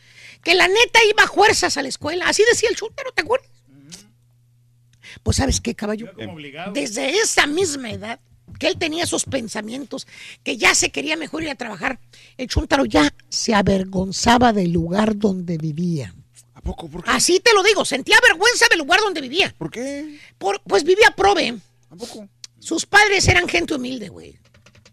Que 0.42 0.54
la 0.54 0.68
neta 0.68 1.00
iba 1.10 1.24
a 1.24 1.28
fuerzas 1.28 1.76
a 1.78 1.82
la 1.82 1.88
escuela. 1.88 2.28
Así 2.28 2.42
decía 2.50 2.68
el 2.70 2.76
chuntaro, 2.76 3.12
¿te 3.12 3.22
acuerdas? 3.22 3.48
Pues 5.22 5.38
sabes 5.38 5.60
qué, 5.60 5.74
caballo. 5.74 6.06
Desde 6.72 7.18
esa 7.18 7.46
misma 7.46 7.90
edad 7.90 8.20
que 8.58 8.66
él 8.68 8.76
tenía 8.78 9.04
esos 9.04 9.24
pensamientos, 9.24 10.06
que 10.42 10.56
ya 10.56 10.74
se 10.74 10.90
quería 10.90 11.16
mejor 11.16 11.42
ir 11.42 11.50
a 11.50 11.54
trabajar, 11.54 11.98
el 12.36 12.48
chuntaro 12.48 12.84
ya 12.84 13.12
se 13.28 13.54
avergonzaba 13.54 14.52
del 14.52 14.72
lugar 14.72 15.16
donde 15.16 15.58
vivía. 15.58 16.14
¿A 16.54 16.60
poco? 16.60 16.88
¿Por 16.88 17.04
qué? 17.04 17.10
Así 17.10 17.40
te 17.40 17.52
lo 17.54 17.62
digo, 17.62 17.84
sentía 17.84 18.16
vergüenza 18.22 18.66
del 18.68 18.80
lugar 18.80 19.00
donde 19.00 19.20
vivía. 19.20 19.54
¿Por 19.56 19.70
qué? 19.70 20.18
Por- 20.38 20.60
pues 20.62 20.82
vivía 20.84 21.10
prove. 21.16 21.58
¿A 21.90 21.96
poco? 21.96 22.28
Sus 22.58 22.86
padres 22.86 23.26
eran 23.28 23.48
gente 23.48 23.74
humilde, 23.74 24.08
güey. 24.08 24.38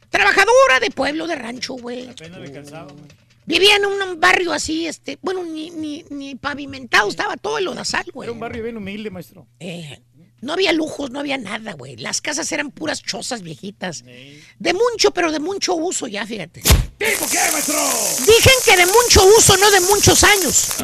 Trabajadora 0.09 0.79
de 0.79 0.91
pueblo, 0.91 1.27
de 1.27 1.35
rancho, 1.35 1.73
güey. 1.73 2.09
Apenas 2.09 2.39
le 2.39 2.51
calzaba, 2.51 2.91
güey. 2.91 3.05
Vivía 3.47 3.75
en 3.75 3.85
un 3.85 4.19
barrio 4.19 4.53
así, 4.53 4.87
este, 4.87 5.19
bueno, 5.21 5.43
ni, 5.43 5.69
ni, 5.69 6.03
ni 6.09 6.35
pavimentado, 6.35 7.09
estaba 7.09 7.37
todo 7.37 7.59
el 7.59 7.65
lodazal, 7.65 8.05
güey. 8.11 8.25
Era 8.25 8.33
un 8.33 8.39
barrio 8.39 8.63
bien 8.63 8.77
humilde, 8.77 9.11
maestro. 9.11 9.47
Eh, 9.59 10.01
no 10.41 10.53
había 10.53 10.73
lujos, 10.73 11.11
no 11.11 11.19
había 11.19 11.37
nada, 11.37 11.73
güey. 11.73 11.95
Las 11.95 12.21
casas 12.21 12.51
eran 12.51 12.71
puras 12.71 13.03
chozas 13.03 13.41
viejitas. 13.41 14.03
De 14.03 14.73
mucho, 14.73 15.11
pero 15.11 15.31
de 15.31 15.39
mucho 15.39 15.75
uso 15.75 16.07
ya, 16.07 16.25
fíjate. 16.25 16.61
¿Tipo 16.61 17.25
quién, 17.29 17.51
maestro? 17.51 17.77
Dicen 18.25 18.53
que 18.65 18.77
de 18.77 18.85
mucho 18.85 19.23
uso, 19.37 19.57
no 19.57 19.69
de 19.69 19.81
muchos 19.81 20.23
años. 20.23 20.69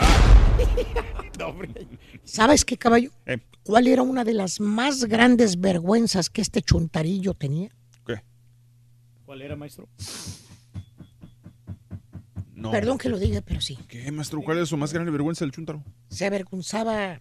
No, 1.40 1.48
hombre. 1.48 1.70
¿Sabes 2.32 2.64
qué, 2.64 2.78
caballo? 2.78 3.12
Eh. 3.26 3.40
¿Cuál 3.64 3.88
era 3.88 4.04
una 4.04 4.24
de 4.24 4.32
las 4.32 4.62
más 4.62 5.04
grandes 5.04 5.60
vergüenzas 5.60 6.30
que 6.30 6.42
este 6.42 6.62
chuntarillo 6.62 7.34
tenía? 7.34 7.72
¿Qué? 8.08 8.24
¿Cuál 9.26 9.42
era, 9.42 9.58
maestro? 9.58 9.90
No. 12.56 12.72
Perdón 12.72 12.98
que 12.98 13.10
lo 13.10 13.20
diga, 13.20 13.42
pero 13.42 13.60
sí. 13.60 13.78
¿Qué, 13.90 14.10
maestro? 14.14 14.42
¿Cuál 14.44 14.60
es 14.60 14.70
su 14.70 14.78
más 14.78 14.94
grande 14.94 15.12
vergüenza 15.12 15.44
del 15.44 15.52
chuntaro? 15.52 15.84
Se 16.08 16.26
avergonzaba 16.26 17.20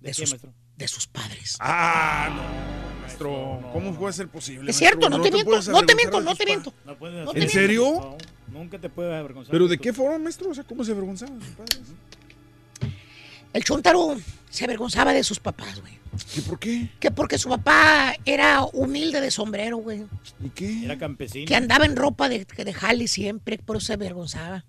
¿De 0.00 0.14
sus, 0.14 0.34
de 0.78 0.88
sus 0.88 1.06
padres. 1.06 1.58
Ah, 1.60 2.30
no, 2.34 3.00
maestro. 3.02 3.70
¿Cómo 3.70 3.94
puede 3.98 4.14
ser 4.14 4.28
posible? 4.28 4.70
Es 4.70 4.78
cierto, 4.78 5.10
no, 5.10 5.20
te 5.20 5.30
miento, 5.30 5.60
no 5.70 5.84
te 5.84 5.94
miento, 5.94 6.22
no 6.22 6.34
te 6.34 6.46
miento. 6.46 6.72
¿En 7.34 7.50
serio? 7.50 8.16
No, 8.50 8.60
nunca 8.60 8.78
te 8.78 8.88
puedes 8.88 9.12
avergonzar. 9.12 9.52
¿Pero 9.52 9.68
de 9.68 9.76
qué 9.76 9.92
forma, 9.92 10.16
maestro? 10.16 10.48
O 10.48 10.54
sea, 10.54 10.64
¿cómo 10.64 10.82
se 10.84 10.92
avergonzaban 10.92 11.38
sus 11.38 11.50
padres? 11.50 11.82
El 13.52 13.64
chuntaro 13.64 14.16
se 14.48 14.64
avergonzaba 14.64 15.12
de 15.12 15.24
sus 15.24 15.40
papás, 15.40 15.80
güey. 15.80 15.98
¿Y 16.36 16.40
por 16.40 16.58
qué? 16.58 16.88
Que 16.98 17.10
porque 17.10 17.38
su 17.38 17.48
papá 17.48 18.14
era 18.24 18.64
humilde 18.72 19.20
de 19.20 19.30
sombrero, 19.30 19.76
güey. 19.78 20.04
¿Y 20.44 20.50
qué? 20.50 20.84
Era 20.84 20.98
campesino. 20.98 21.46
Que 21.46 21.54
andaba 21.54 21.84
en 21.84 21.96
ropa 21.96 22.28
de, 22.28 22.44
de 22.44 22.72
jale 22.74 23.08
siempre, 23.08 23.58
por 23.58 23.76
eso 23.76 23.86
se 23.86 23.92
avergonzaba. 23.94 24.64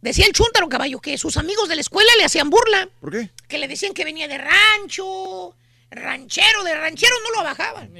Decía 0.00 0.26
el 0.26 0.32
chuntaro, 0.32 0.68
caballo, 0.68 1.00
que 1.00 1.18
sus 1.18 1.36
amigos 1.36 1.68
de 1.68 1.74
la 1.74 1.80
escuela 1.80 2.10
le 2.18 2.24
hacían 2.24 2.50
burla. 2.50 2.88
¿Por 3.00 3.10
qué? 3.10 3.30
Que 3.48 3.58
le 3.58 3.66
decían 3.66 3.92
que 3.94 4.04
venía 4.04 4.28
de 4.28 4.38
rancho, 4.38 5.56
ranchero, 5.90 6.62
de 6.62 6.74
ranchero 6.76 7.14
no 7.24 7.40
lo 7.40 7.44
bajaban. 7.44 7.96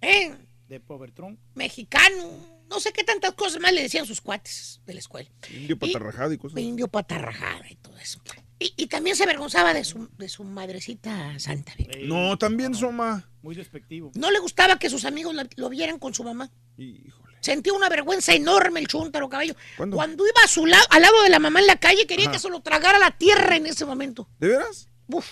¿Eh? 0.00 0.34
De 0.68 0.80
Povertron. 0.80 1.38
Mexicano, 1.54 2.64
no 2.70 2.80
sé 2.80 2.92
qué 2.92 3.04
tantas 3.04 3.34
cosas 3.34 3.60
más 3.60 3.72
le 3.72 3.82
decían 3.82 4.06
sus 4.06 4.22
cuates 4.22 4.80
de 4.86 4.94
la 4.94 5.00
escuela. 5.00 5.28
Indio 5.52 5.78
patarrajado 5.78 6.32
y 6.32 6.38
cosas. 6.38 6.58
Indio 6.58 6.88
patarrajada 6.88 7.70
y 7.70 7.76
todo 7.76 7.98
eso. 7.98 8.20
Y, 8.58 8.72
y 8.76 8.86
también 8.86 9.16
se 9.16 9.24
avergonzaba 9.24 9.74
de 9.74 9.84
su, 9.84 10.08
de 10.16 10.28
su 10.28 10.42
madrecita 10.44 11.38
santa. 11.38 11.74
güey. 11.78 12.06
No, 12.08 12.38
también 12.38 12.74
Soma. 12.74 13.28
Muy 13.42 13.54
despectivo. 13.54 14.10
No 14.14 14.30
le 14.30 14.38
gustaba 14.38 14.78
que 14.78 14.88
sus 14.88 15.04
amigos 15.04 15.34
la- 15.34 15.48
lo 15.56 15.68
vieran 15.68 15.98
con 15.98 16.14
su 16.14 16.24
mamá. 16.24 16.50
Híjole. 16.78 17.36
Sentía 17.40 17.74
una 17.74 17.88
vergüenza 17.90 18.32
enorme 18.34 18.80
el 18.80 18.88
chúntaro, 18.88 19.28
caballo. 19.28 19.54
¿Cuándo? 19.76 19.96
Cuando 19.96 20.24
iba 20.26 20.40
a 20.44 20.48
su 20.48 20.64
lado, 20.66 20.84
al 20.90 21.02
lado 21.02 21.22
de 21.22 21.28
la 21.28 21.38
mamá 21.38 21.60
en 21.60 21.66
la 21.66 21.76
calle, 21.76 22.06
quería 22.06 22.24
Ajá. 22.26 22.32
que 22.32 22.38
se 22.38 22.48
lo 22.48 22.60
tragara 22.60 22.98
la 22.98 23.10
tierra 23.16 23.56
en 23.56 23.66
ese 23.66 23.84
momento. 23.84 24.28
¿De 24.40 24.48
veras? 24.48 24.88
Uf. 25.08 25.26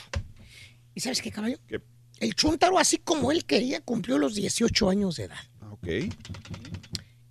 ¿Y 0.94 1.00
sabes 1.00 1.20
qué, 1.22 1.32
caballo? 1.32 1.58
¿Qué? 1.66 1.80
El 2.20 2.34
chúntaro, 2.34 2.78
así 2.78 2.98
como 2.98 3.32
él 3.32 3.44
quería, 3.46 3.80
cumplió 3.80 4.18
los 4.18 4.34
18 4.36 4.88
años 4.90 5.16
de 5.16 5.24
edad 5.24 5.38
Ah, 5.60 5.72
ok. 5.72 5.88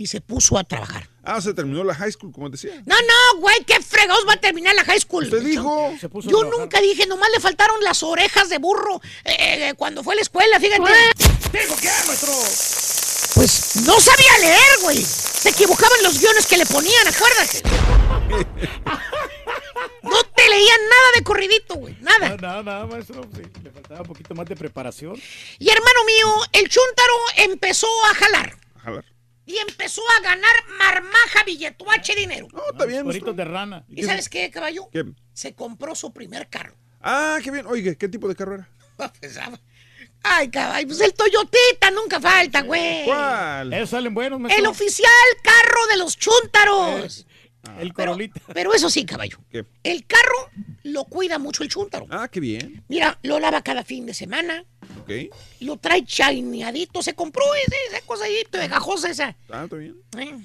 Y 0.03 0.07
se 0.07 0.19
puso 0.19 0.57
a 0.57 0.65
trabajar. 0.65 1.07
Ah, 1.23 1.39
se 1.39 1.53
terminó 1.53 1.81
la 1.81 1.95
high 1.95 2.11
school, 2.11 2.33
como 2.33 2.49
decía. 2.49 2.71
No, 2.85 2.93
no, 2.93 3.39
güey, 3.39 3.63
qué 3.63 3.79
fregados 3.81 4.27
va 4.27 4.33
a 4.33 4.37
terminar 4.37 4.75
la 4.75 4.83
high 4.83 4.99
school. 4.99 5.23
Usted 5.23 5.41
dijo. 5.41 5.93
Se 5.97 6.09
puso 6.09 6.27
a 6.27 6.31
Yo 6.31 6.43
nunca 6.43 6.81
dije, 6.81 7.07
nomás 7.07 7.29
le 7.33 7.39
faltaron 7.39 7.81
las 7.81 8.03
orejas 8.03 8.49
de 8.49 8.57
burro 8.57 8.99
eh, 9.23 9.69
eh, 9.69 9.73
cuando 9.77 10.03
fue 10.03 10.15
a 10.15 10.17
la 10.17 10.21
escuela, 10.23 10.59
fíjate. 10.59 10.91
¿Tipo 11.53 11.75
quién, 11.79 11.93
maestro? 12.05 12.33
Pues 13.35 13.77
no 13.85 13.97
sabía 14.01 14.37
leer, 14.41 14.79
güey. 14.81 14.97
Se 15.01 15.51
equivocaban 15.51 16.03
los 16.03 16.19
guiones 16.19 16.45
que 16.47 16.57
le 16.57 16.65
ponían, 16.65 17.07
acuérdate. 17.07 17.63
No 20.03 20.21
te 20.35 20.49
leían 20.49 20.79
nada 20.89 21.11
de 21.15 21.23
corridito, 21.23 21.75
güey, 21.75 21.95
nada. 22.01 22.29
No, 22.29 22.37
nada, 22.37 22.63
nada, 22.63 22.85
maestro. 22.85 23.23
Sí, 23.33 23.41
le 23.63 23.71
faltaba 23.71 24.01
un 24.01 24.07
poquito 24.07 24.35
más 24.35 24.45
de 24.47 24.55
preparación. 24.55 25.15
Y 25.59 25.69
hermano 25.69 26.03
mío, 26.05 26.27
el 26.51 26.67
chúntaro 26.67 27.13
empezó 27.37 27.87
a 28.11 28.13
jalar 28.15 28.57
A 28.83 28.91
ver. 28.91 29.12
Y 29.45 29.57
empezó 29.57 30.01
a 30.17 30.21
ganar 30.21 30.53
marmaja, 30.77 31.43
billetuache, 31.45 32.15
dinero. 32.15 32.47
No, 32.53 32.61
está 32.71 32.85
bien, 32.85 33.05
maestro. 33.05 33.33
de 33.33 33.45
rana. 33.45 33.85
¿Y 33.89 34.03
sabes 34.03 34.29
qué, 34.29 34.49
caballo? 34.49 34.89
¿Qué? 34.91 35.03
Se 35.33 35.53
compró 35.53 35.95
su 35.95 36.13
primer 36.13 36.47
carro. 36.49 36.75
Ah, 37.01 37.39
qué 37.43 37.51
bien. 37.51 37.65
Oye, 37.67 37.97
¿qué 37.97 38.07
tipo 38.07 38.27
de 38.27 38.35
carrera? 38.35 38.69
Ay, 40.23 40.49
caballo, 40.49 40.87
pues 40.87 41.01
el 41.01 41.13
Toyotita 41.13 41.91
nunca 41.91 42.21
falta, 42.21 42.61
güey. 42.61 43.03
¿Cuál? 43.03 43.73
Ellos 43.73 43.89
salen 43.89 44.13
buenos. 44.13 44.39
El 44.51 44.65
oficial 44.67 45.11
carro 45.41 45.87
de 45.89 45.97
los 45.97 46.17
chúntaros. 46.17 47.25
El 47.79 47.93
Pero, 47.93 48.11
Corolita. 48.11 48.41
pero 48.53 48.73
eso 48.73 48.89
sí, 48.89 49.05
caballo. 49.05 49.37
¿Qué? 49.49 49.65
El 49.83 50.05
carro 50.05 50.49
lo 50.83 51.05
cuida 51.05 51.39
mucho 51.39 51.63
el 51.63 51.69
chúntaro. 51.69 52.05
Ah, 52.09 52.27
qué 52.29 52.39
bien. 52.41 52.83
Mira, 52.89 53.17
lo 53.23 53.39
lava 53.39 53.61
cada 53.61 53.83
fin 53.85 54.05
de 54.05 54.13
semana. 54.13 54.65
Ok. 55.01 55.11
Lo 55.61 55.77
trae 55.77 56.03
chaineadito. 56.05 57.01
Se 57.01 57.15
compró 57.15 57.43
ese- 57.55 57.75
esa 57.95 58.05
cosa 58.05 58.25
ahí 58.25 58.43
pegajosa 58.51 59.09
esa. 59.09 59.37
Ah, 59.49 59.63
está 59.63 59.77
bien. 59.77 59.95
¿eh? 60.17 60.37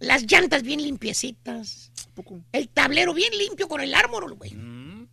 Las 0.00 0.24
llantas 0.30 0.62
bien 0.64 0.82
limpiecitas. 0.82 1.92
¿A 2.10 2.14
poco? 2.14 2.40
El 2.52 2.68
tablero 2.68 3.14
bien 3.14 3.36
limpio 3.38 3.68
con 3.68 3.80
el 3.80 3.94
árbol, 3.94 4.34
güey. 4.34 4.54
Mm. 4.54 5.08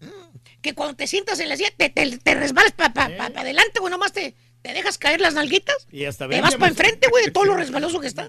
Que 0.61 0.73
cuando 0.73 0.95
te 0.95 1.05
sientas 1.07 1.39
en 1.39 1.49
la 1.49 1.57
silla, 1.57 1.69
te, 1.77 1.89
te, 1.89 2.17
te 2.17 2.35
resbalas 2.35 2.71
para 2.73 2.93
pa, 2.93 3.07
pa- 3.15 3.29
pa 3.31 3.41
adelante, 3.41 3.79
güey. 3.79 3.91
Nomás 3.91 4.13
te, 4.13 4.35
te 4.63 4.73
dejas 4.73 4.97
caer 4.97 5.21
las 5.21 5.35
nalguitas. 5.35 5.75
Y 5.91 6.05
hasta 6.05 6.27
Te 6.27 6.41
vas 6.41 6.55
para 6.55 6.69
enfrente, 6.69 7.07
güey, 7.09 7.25
de 7.25 7.31
todo 7.31 7.45
lo 7.45 7.55
resbaloso 7.57 7.99
que 7.99 8.07
está. 8.07 8.27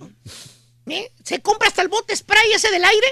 ¿Eh? 0.87 1.13
Se 1.25 1.41
compra 1.41 1.69
hasta 1.69 1.83
el 1.83 1.89
bote 1.89 2.15
spray 2.17 2.53
ese 2.55 2.71
del 2.71 2.85
aire 2.85 3.07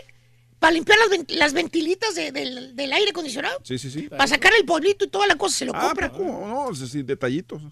para 0.59 0.73
limpiar 0.73 0.99
las, 0.99 1.09
ven- 1.11 1.27
las 1.29 1.53
ventilitas 1.53 2.15
de- 2.15 2.33
del, 2.33 2.75
del 2.77 2.93
aire 2.93 3.11
acondicionado. 3.11 3.59
Sí, 3.65 3.79
sí, 3.79 3.91
sí. 3.91 4.03
Para 4.09 4.27
sacar 4.27 4.53
el 4.59 4.65
polvito 4.67 5.05
y 5.05 5.09
toda 5.09 5.27
la 5.27 5.37
cosa 5.37 5.57
se 5.59 5.65
lo 5.67 5.73
Ah, 5.75 5.87
compra. 5.89 6.11
¿cómo? 6.11 6.47
No, 6.47 6.75
sí, 6.75 6.87
sí, 6.87 7.03
detallitos. 7.03 7.63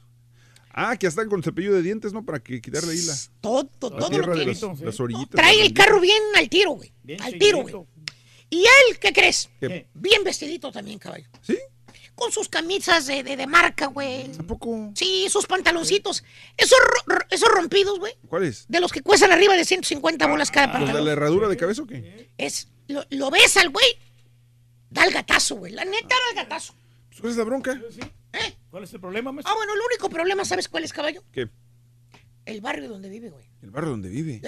Ah, 0.81 0.97
que 0.97 1.09
están 1.09 1.29
con 1.29 1.43
cepillo 1.43 1.75
de 1.75 1.83
dientes, 1.83 2.13
¿no? 2.13 2.25
Para 2.25 2.39
que 2.39 2.61
quitarle 2.61 2.93
ahí 2.93 3.03
la, 3.03 3.15
Todo, 3.41 3.65
la 3.65 3.99
todo 3.99 4.19
lo 4.19 4.33
tiene. 4.35 4.53
las, 4.53 4.81
las 4.81 5.01
orillitas. 5.01 5.33
Trae 5.33 5.61
el 5.61 5.75
carro 5.75 6.01
bien 6.01 6.23
al 6.37 6.49
tiro, 6.49 6.71
güey. 6.73 6.93
Al 7.21 7.37
tiro, 7.37 7.63
güey. 7.63 7.75
Y 8.51 8.61
él, 8.61 8.99
¿qué 9.01 9.13
crees? 9.13 9.51
¿Qué? 9.61 9.89
Bien 9.93 10.23
vestidito 10.25 10.71
también, 10.71 10.99
caballo. 11.01 11.27
¿Sí? 11.43 11.59
Con 12.19 12.33
sus 12.33 12.49
camisas 12.49 13.07
de, 13.07 13.23
de- 13.23 13.37
de 13.37 13.47
marca, 13.47 13.87
güey. 13.87 14.29
¿Tampoco? 14.33 14.91
Sí, 14.95 15.27
sus 15.31 15.47
pantaloncitos. 15.47 16.25
Esos, 16.57 16.79
ro- 17.07 17.19
esos 17.31 17.49
rompidos, 17.49 17.99
güey. 17.99 18.13
¿Cuál 18.29 18.45
es? 18.45 18.67
De 18.69 18.81
los 18.81 18.93
que 18.93 19.03
cuestan 19.03 19.31
arriba 19.33 19.55
de 19.55 19.65
150 19.65 20.27
bolas 20.27 20.51
cada 20.51 20.67
¿Los 20.67 20.75
de 20.75 20.79
pantalón. 20.81 21.05
la 21.07 21.13
herradura 21.13 21.49
de 21.49 21.57
cabeza 21.57 21.83
o 21.83 21.87
qué? 21.87 22.31
Es, 22.37 22.69
lo, 22.89 23.05
lo 23.11 23.31
ves 23.31 23.57
al 23.57 23.71
güey, 23.71 23.87
da 24.91 25.05
el 25.05 25.13
gatazo, 25.13 25.57
güey. 25.57 25.73
La 25.73 25.85
neta 25.85 26.09
da 26.09 26.31
el 26.31 26.37
gatazo. 26.37 26.75
¿Cuál 27.21 27.33
es 27.33 27.39
la 27.39 27.45
bronca? 27.45 27.81
¿Cuál 28.71 28.85
es 28.85 28.93
el 28.93 29.01
problema, 29.01 29.33
maestro? 29.33 29.53
Ah, 29.53 29.57
bueno, 29.57 29.73
el 29.75 29.81
único 29.91 30.11
problema, 30.11 30.45
¿sabes 30.45 30.69
cuál 30.69 30.85
es, 30.85 30.93
caballo? 30.93 31.25
¿Qué? 31.33 31.49
El 32.45 32.61
barrio 32.61 32.89
donde 32.89 33.09
vive, 33.09 33.31
güey. 33.31 33.47
El 33.63 33.71
barrio 33.71 33.91
donde 33.91 34.09
vive. 34.09 34.43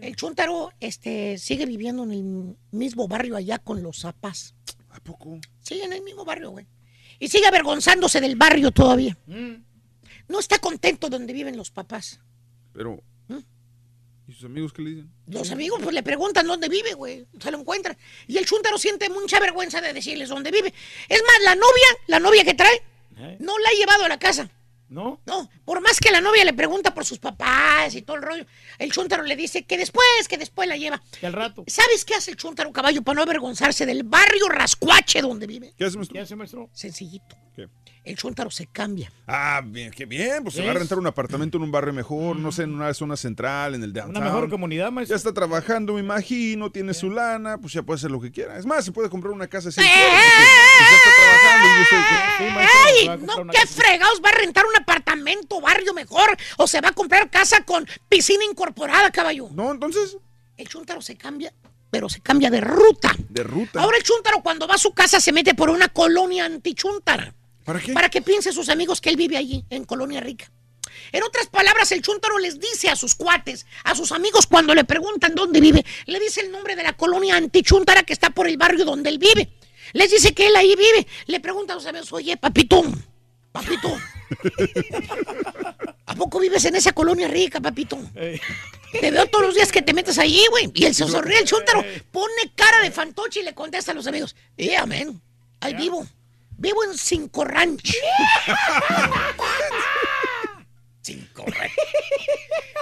El 0.00 0.16
Chuntaro 0.16 0.72
este, 0.80 1.38
sigue 1.38 1.64
viviendo 1.66 2.02
en 2.04 2.10
el 2.12 2.56
mismo 2.70 3.08
barrio 3.08 3.36
allá 3.36 3.58
con 3.58 3.82
los 3.82 4.00
zapas. 4.00 4.54
¿A 4.96 5.00
poco? 5.00 5.38
Sí, 5.60 5.80
en 5.82 5.92
el 5.92 6.02
mismo 6.02 6.24
barrio, 6.24 6.50
güey. 6.50 6.66
Y 7.18 7.28
sigue 7.28 7.46
avergonzándose 7.46 8.20
del 8.20 8.34
barrio 8.34 8.70
todavía. 8.70 9.16
No 10.28 10.40
está 10.40 10.58
contento 10.58 11.08
donde 11.10 11.32
viven 11.32 11.56
los 11.56 11.70
papás. 11.70 12.18
Pero. 12.72 13.02
¿Mm? 13.28 13.38
¿Y 14.28 14.32
sus 14.32 14.44
amigos 14.44 14.72
qué 14.72 14.82
le 14.82 14.90
dicen? 14.90 15.12
Los 15.26 15.50
amigos 15.50 15.80
pues 15.82 15.94
le 15.94 16.02
preguntan 16.02 16.46
dónde 16.46 16.68
vive, 16.68 16.94
güey. 16.94 17.26
Se 17.38 17.50
lo 17.50 17.58
encuentran. 17.58 17.96
Y 18.26 18.38
el 18.38 18.46
Chuntaro 18.46 18.78
siente 18.78 19.08
mucha 19.10 19.38
vergüenza 19.38 19.80
de 19.82 19.92
decirles 19.92 20.30
dónde 20.30 20.50
vive. 20.50 20.72
Es 21.08 21.22
más, 21.22 21.42
la 21.44 21.54
novia, 21.54 21.86
la 22.06 22.18
novia 22.18 22.44
que 22.44 22.54
trae, 22.54 22.82
no 23.38 23.58
la 23.58 23.68
ha 23.68 23.78
llevado 23.78 24.04
a 24.04 24.08
la 24.08 24.18
casa. 24.18 24.50
¿No? 24.88 25.20
No, 25.26 25.50
por 25.64 25.80
más 25.80 25.98
que 25.98 26.10
la 26.12 26.20
novia 26.20 26.44
le 26.44 26.52
pregunta 26.52 26.94
por 26.94 27.04
sus 27.04 27.18
papás 27.18 27.94
y 27.94 28.02
todo 28.02 28.16
el 28.16 28.22
rollo, 28.22 28.46
el 28.78 28.92
Chuntaro 28.92 29.24
le 29.24 29.34
dice 29.34 29.64
que 29.64 29.76
después, 29.76 30.28
que 30.28 30.38
después 30.38 30.68
la 30.68 30.76
lleva. 30.76 31.02
Que 31.18 31.26
al 31.26 31.32
rato. 31.32 31.64
¿Sabes 31.66 32.04
qué 32.04 32.14
hace 32.14 32.30
el 32.30 32.36
Chuntaro 32.36 32.72
caballo 32.72 33.02
para 33.02 33.16
no 33.16 33.22
avergonzarse 33.22 33.84
del 33.84 34.04
barrio 34.04 34.48
rascuache 34.48 35.22
donde 35.22 35.46
vive? 35.46 35.74
¿Qué 35.76 35.84
hace, 35.84 35.96
maestro? 35.96 36.14
¿Qué 36.14 36.20
hace, 36.20 36.36
maestro? 36.36 36.70
Sencillito. 36.72 37.36
¿Qué? 37.54 37.68
El 38.04 38.16
Chuntaro 38.16 38.52
se 38.52 38.68
cambia. 38.68 39.12
Ah, 39.26 39.60
bien, 39.64 39.90
qué 39.90 40.06
bien. 40.06 40.44
Pues 40.44 40.54
se 40.54 40.64
va 40.64 40.70
a 40.70 40.74
rentar 40.74 40.96
un 40.96 41.08
apartamento 41.08 41.56
en 41.56 41.64
un 41.64 41.72
barrio 41.72 41.92
mejor, 41.92 42.36
no 42.36 42.52
sé, 42.52 42.62
en 42.62 42.72
una 42.72 42.94
zona 42.94 43.16
central, 43.16 43.74
en 43.74 43.82
el 43.82 43.92
downtown. 43.92 44.22
Una 44.22 44.32
mejor 44.32 44.48
comunidad, 44.48 44.92
maestro. 44.92 45.14
Ya 45.14 45.16
está 45.16 45.34
trabajando, 45.34 45.94
me 45.94 46.00
imagino, 46.00 46.70
tiene 46.70 46.94
su 46.94 47.10
lana, 47.10 47.58
pues 47.58 47.72
ya 47.72 47.82
puede 47.82 47.96
hacer 47.96 48.12
lo 48.12 48.20
que 48.20 48.30
quiera. 48.30 48.56
Es 48.58 48.64
más, 48.64 48.84
se 48.84 48.92
puede 48.92 49.10
comprar 49.10 49.32
una 49.32 49.48
casa 49.48 49.70
así. 49.70 49.80
¡Eh, 49.80 49.84
ya 50.78 50.96
está 50.96 51.10
trabajando. 51.16 51.66
y 51.66 51.78
yo 51.78 51.84
soy- 51.90 52.66
¡Ay! 52.84 53.18
No, 53.20 53.52
qué 53.52 53.66
fregados 53.66 54.20
va 54.24 54.30
a 54.30 54.32
rentar 54.32 54.64
un 54.66 54.76
apartamento, 54.76 55.60
barrio 55.60 55.92
mejor, 55.94 56.36
o 56.58 56.66
se 56.66 56.80
va 56.80 56.88
a 56.88 56.92
comprar 56.92 57.30
casa 57.30 57.64
con 57.64 57.86
piscina 58.08 58.44
incorporada, 58.44 59.10
caballo. 59.10 59.48
No, 59.52 59.70
entonces. 59.72 60.16
El 60.56 60.68
Chuntaro 60.68 61.02
se 61.02 61.16
cambia, 61.16 61.52
pero 61.90 62.08
se 62.08 62.20
cambia 62.20 62.50
de 62.50 62.60
ruta. 62.60 63.14
De 63.28 63.42
ruta. 63.42 63.80
Ahora 63.80 63.98
el 63.98 64.02
Chuntaro 64.02 64.42
cuando 64.42 64.66
va 64.66 64.74
a 64.74 64.78
su 64.78 64.92
casa 64.92 65.20
se 65.20 65.32
mete 65.32 65.54
por 65.54 65.68
una 65.70 65.88
colonia 65.88 66.46
antichuntara. 66.46 67.34
¿Para 67.64 67.80
qué? 67.80 67.92
Para 67.92 68.08
que 68.08 68.22
piense 68.22 68.52
sus 68.52 68.68
amigos 68.68 69.00
que 69.00 69.10
él 69.10 69.16
vive 69.16 69.36
allí, 69.36 69.64
en 69.70 69.84
Colonia 69.84 70.20
Rica. 70.20 70.50
En 71.12 71.22
otras 71.22 71.46
palabras, 71.48 71.92
el 71.92 72.00
Chuntaro 72.00 72.38
les 72.38 72.58
dice 72.58 72.88
a 72.88 72.96
sus 72.96 73.14
cuates, 73.14 73.66
a 73.84 73.94
sus 73.94 74.12
amigos 74.12 74.46
cuando 74.46 74.74
le 74.74 74.84
preguntan 74.84 75.34
dónde 75.34 75.60
vive, 75.60 75.84
le 76.06 76.18
dice 76.20 76.40
el 76.40 76.50
nombre 76.50 76.74
de 76.74 76.82
la 76.82 76.94
colonia 76.94 77.36
antichuntara 77.36 78.02
que 78.02 78.12
está 78.12 78.30
por 78.30 78.48
el 78.48 78.56
barrio 78.56 78.84
donde 78.84 79.10
él 79.10 79.18
vive. 79.18 79.50
Les 79.92 80.10
dice 80.10 80.34
que 80.34 80.46
él 80.46 80.56
ahí 80.56 80.74
vive. 80.76 81.06
Le 81.26 81.40
pregunta 81.40 81.74
a 81.74 81.76
sus 81.76 81.86
amigos, 81.86 82.12
oye, 82.12 82.36
papito, 82.36 82.82
papito, 83.52 83.96
¿a 86.06 86.14
poco 86.14 86.38
vives 86.40 86.64
en 86.64 86.76
esa 86.76 86.92
colonia 86.92 87.28
rica, 87.28 87.60
papito? 87.60 87.98
Te 89.00 89.10
veo 89.10 89.26
todos 89.26 89.46
los 89.46 89.54
días 89.54 89.72
que 89.72 89.82
te 89.82 89.92
metes 89.94 90.18
allí, 90.18 90.44
güey. 90.50 90.70
Y 90.74 90.84
él 90.84 90.94
se 90.94 91.06
sonríe, 91.06 91.38
el 91.38 91.44
Chuntaro 91.44 91.84
pone 92.10 92.52
cara 92.54 92.80
de 92.80 92.90
fantoche 92.90 93.40
y 93.40 93.44
le 93.44 93.54
contesta 93.54 93.92
a 93.92 93.94
los 93.94 94.06
amigos, 94.06 94.34
yeah, 94.56 94.86
man, 94.86 95.20
ahí 95.60 95.74
vivo. 95.74 96.06
Vivo 96.58 96.84
en 96.84 96.96
Cinco 96.96 97.44
Ranch. 97.44 97.94
Cinco 101.02 101.44
Ranch. 101.46 101.72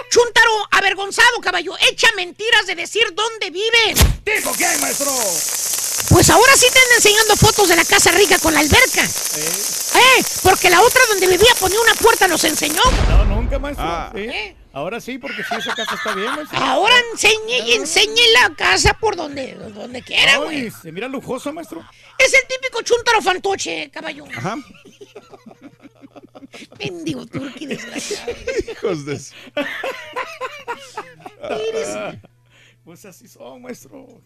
Chuntaro, 0.09 0.67
avergonzado, 0.71 1.41
caballo, 1.41 1.73
echa 1.91 2.07
mentiras 2.15 2.67
de 2.67 2.75
decir 2.75 3.03
dónde 3.13 3.49
vive. 3.49 3.95
¿Tipo 4.23 4.53
quién, 4.53 4.79
maestro? 4.79 5.11
Pues 6.09 6.29
ahora 6.29 6.53
sí 6.55 6.67
te 6.71 6.79
anda 6.79 6.95
enseñando 6.95 7.35
fotos 7.35 7.67
de 7.69 7.75
la 7.75 7.85
casa 7.85 8.11
rica 8.11 8.37
con 8.39 8.53
la 8.53 8.59
alberca. 8.59 9.03
¿Eh? 9.03 10.23
Porque 10.43 10.69
la 10.69 10.81
otra 10.81 11.01
donde 11.09 11.27
vivía 11.27 11.53
ponía 11.59 11.79
una 11.81 11.95
puerta, 11.95 12.27
nos 12.27 12.43
enseñó. 12.43 12.81
No, 13.09 13.25
nunca, 13.25 13.59
maestro. 13.59 13.85
Ah. 13.85 14.11
Sí. 14.13 14.29
Ahora 14.73 14.99
sí, 14.99 15.17
porque 15.17 15.41
sí, 15.43 15.55
esa 15.57 15.73
casa 15.73 15.95
está 15.95 16.13
bien, 16.13 16.35
maestro. 16.35 16.57
Ahora 16.59 16.93
enseñe 17.11 17.59
y 17.65 17.73
enseñe 17.73 18.21
la 18.33 18.53
casa 18.55 18.93
por 18.93 19.15
donde, 19.15 19.53
donde 19.55 20.01
quiera, 20.01 20.37
güey. 20.37 20.69
se 20.69 20.91
mira 20.91 21.07
lujoso, 21.07 21.53
maestro. 21.53 21.81
Es 22.17 22.33
el 22.33 22.41
típico 22.47 22.81
chuntaro 22.81 23.21
fantoche, 23.21 23.89
caballo. 23.89 24.25
Ajá. 24.35 24.57
Mendigo 26.79 27.25
turqui 27.25 27.65
desgraciado. 27.65 28.31
Hijos 28.71 29.05
de. 29.05 29.21
Pues 32.83 33.05
así 33.05 33.27
son, 33.27 33.61
maestro. 33.61 34.21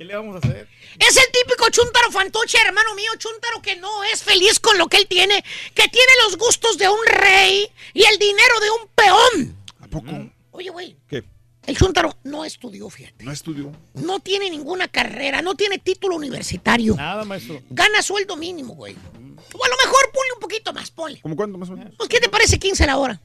¿Qué 0.00 0.06
le 0.06 0.16
vamos 0.16 0.34
a 0.34 0.38
hacer? 0.38 0.66
Es 0.98 1.14
el 1.14 1.30
típico 1.30 1.68
chuntaro 1.68 2.10
fantoche, 2.10 2.56
hermano 2.66 2.94
mío, 2.94 3.10
chuntaro 3.18 3.60
que 3.60 3.76
no 3.76 4.02
es 4.04 4.22
feliz 4.22 4.58
con 4.58 4.78
lo 4.78 4.86
que 4.86 4.96
él 4.96 5.06
tiene, 5.06 5.44
que 5.74 5.88
tiene 5.88 6.10
los 6.24 6.38
gustos 6.38 6.78
de 6.78 6.88
un 6.88 7.04
rey 7.04 7.68
y 7.92 8.04
el 8.04 8.18
dinero 8.18 8.60
de 8.60 8.70
un 8.70 8.88
peón. 8.94 9.56
¿A 9.78 9.86
poco? 9.88 10.30
Oye, 10.52 10.70
güey, 10.70 10.96
¿Qué? 11.06 11.22
el 11.66 11.76
chuntaro 11.76 12.16
no 12.24 12.46
estudió, 12.46 12.88
fíjate. 12.88 13.22
¿No 13.26 13.30
estudió? 13.30 13.72
No 13.92 14.20
tiene 14.20 14.48
ninguna 14.48 14.88
carrera, 14.88 15.42
no 15.42 15.54
tiene 15.54 15.76
título 15.76 16.16
universitario. 16.16 16.94
Nada, 16.96 17.26
maestro. 17.26 17.60
Gana 17.68 18.00
sueldo 18.00 18.38
mínimo, 18.38 18.74
güey. 18.76 18.94
O 18.94 19.62
a 19.62 19.68
lo 19.68 19.76
mejor 19.84 20.12
ponle 20.14 20.32
un 20.34 20.40
poquito 20.40 20.72
más, 20.72 20.90
ponle. 20.90 21.20
¿Cómo 21.20 21.36
cuánto 21.36 21.58
más 21.58 21.68
o 21.68 21.76
menos? 21.76 21.92
Pues, 21.98 22.08
¿qué 22.08 22.20
te 22.20 22.30
parece 22.30 22.58
15 22.58 22.86
la 22.86 22.96
hora? 22.96 23.20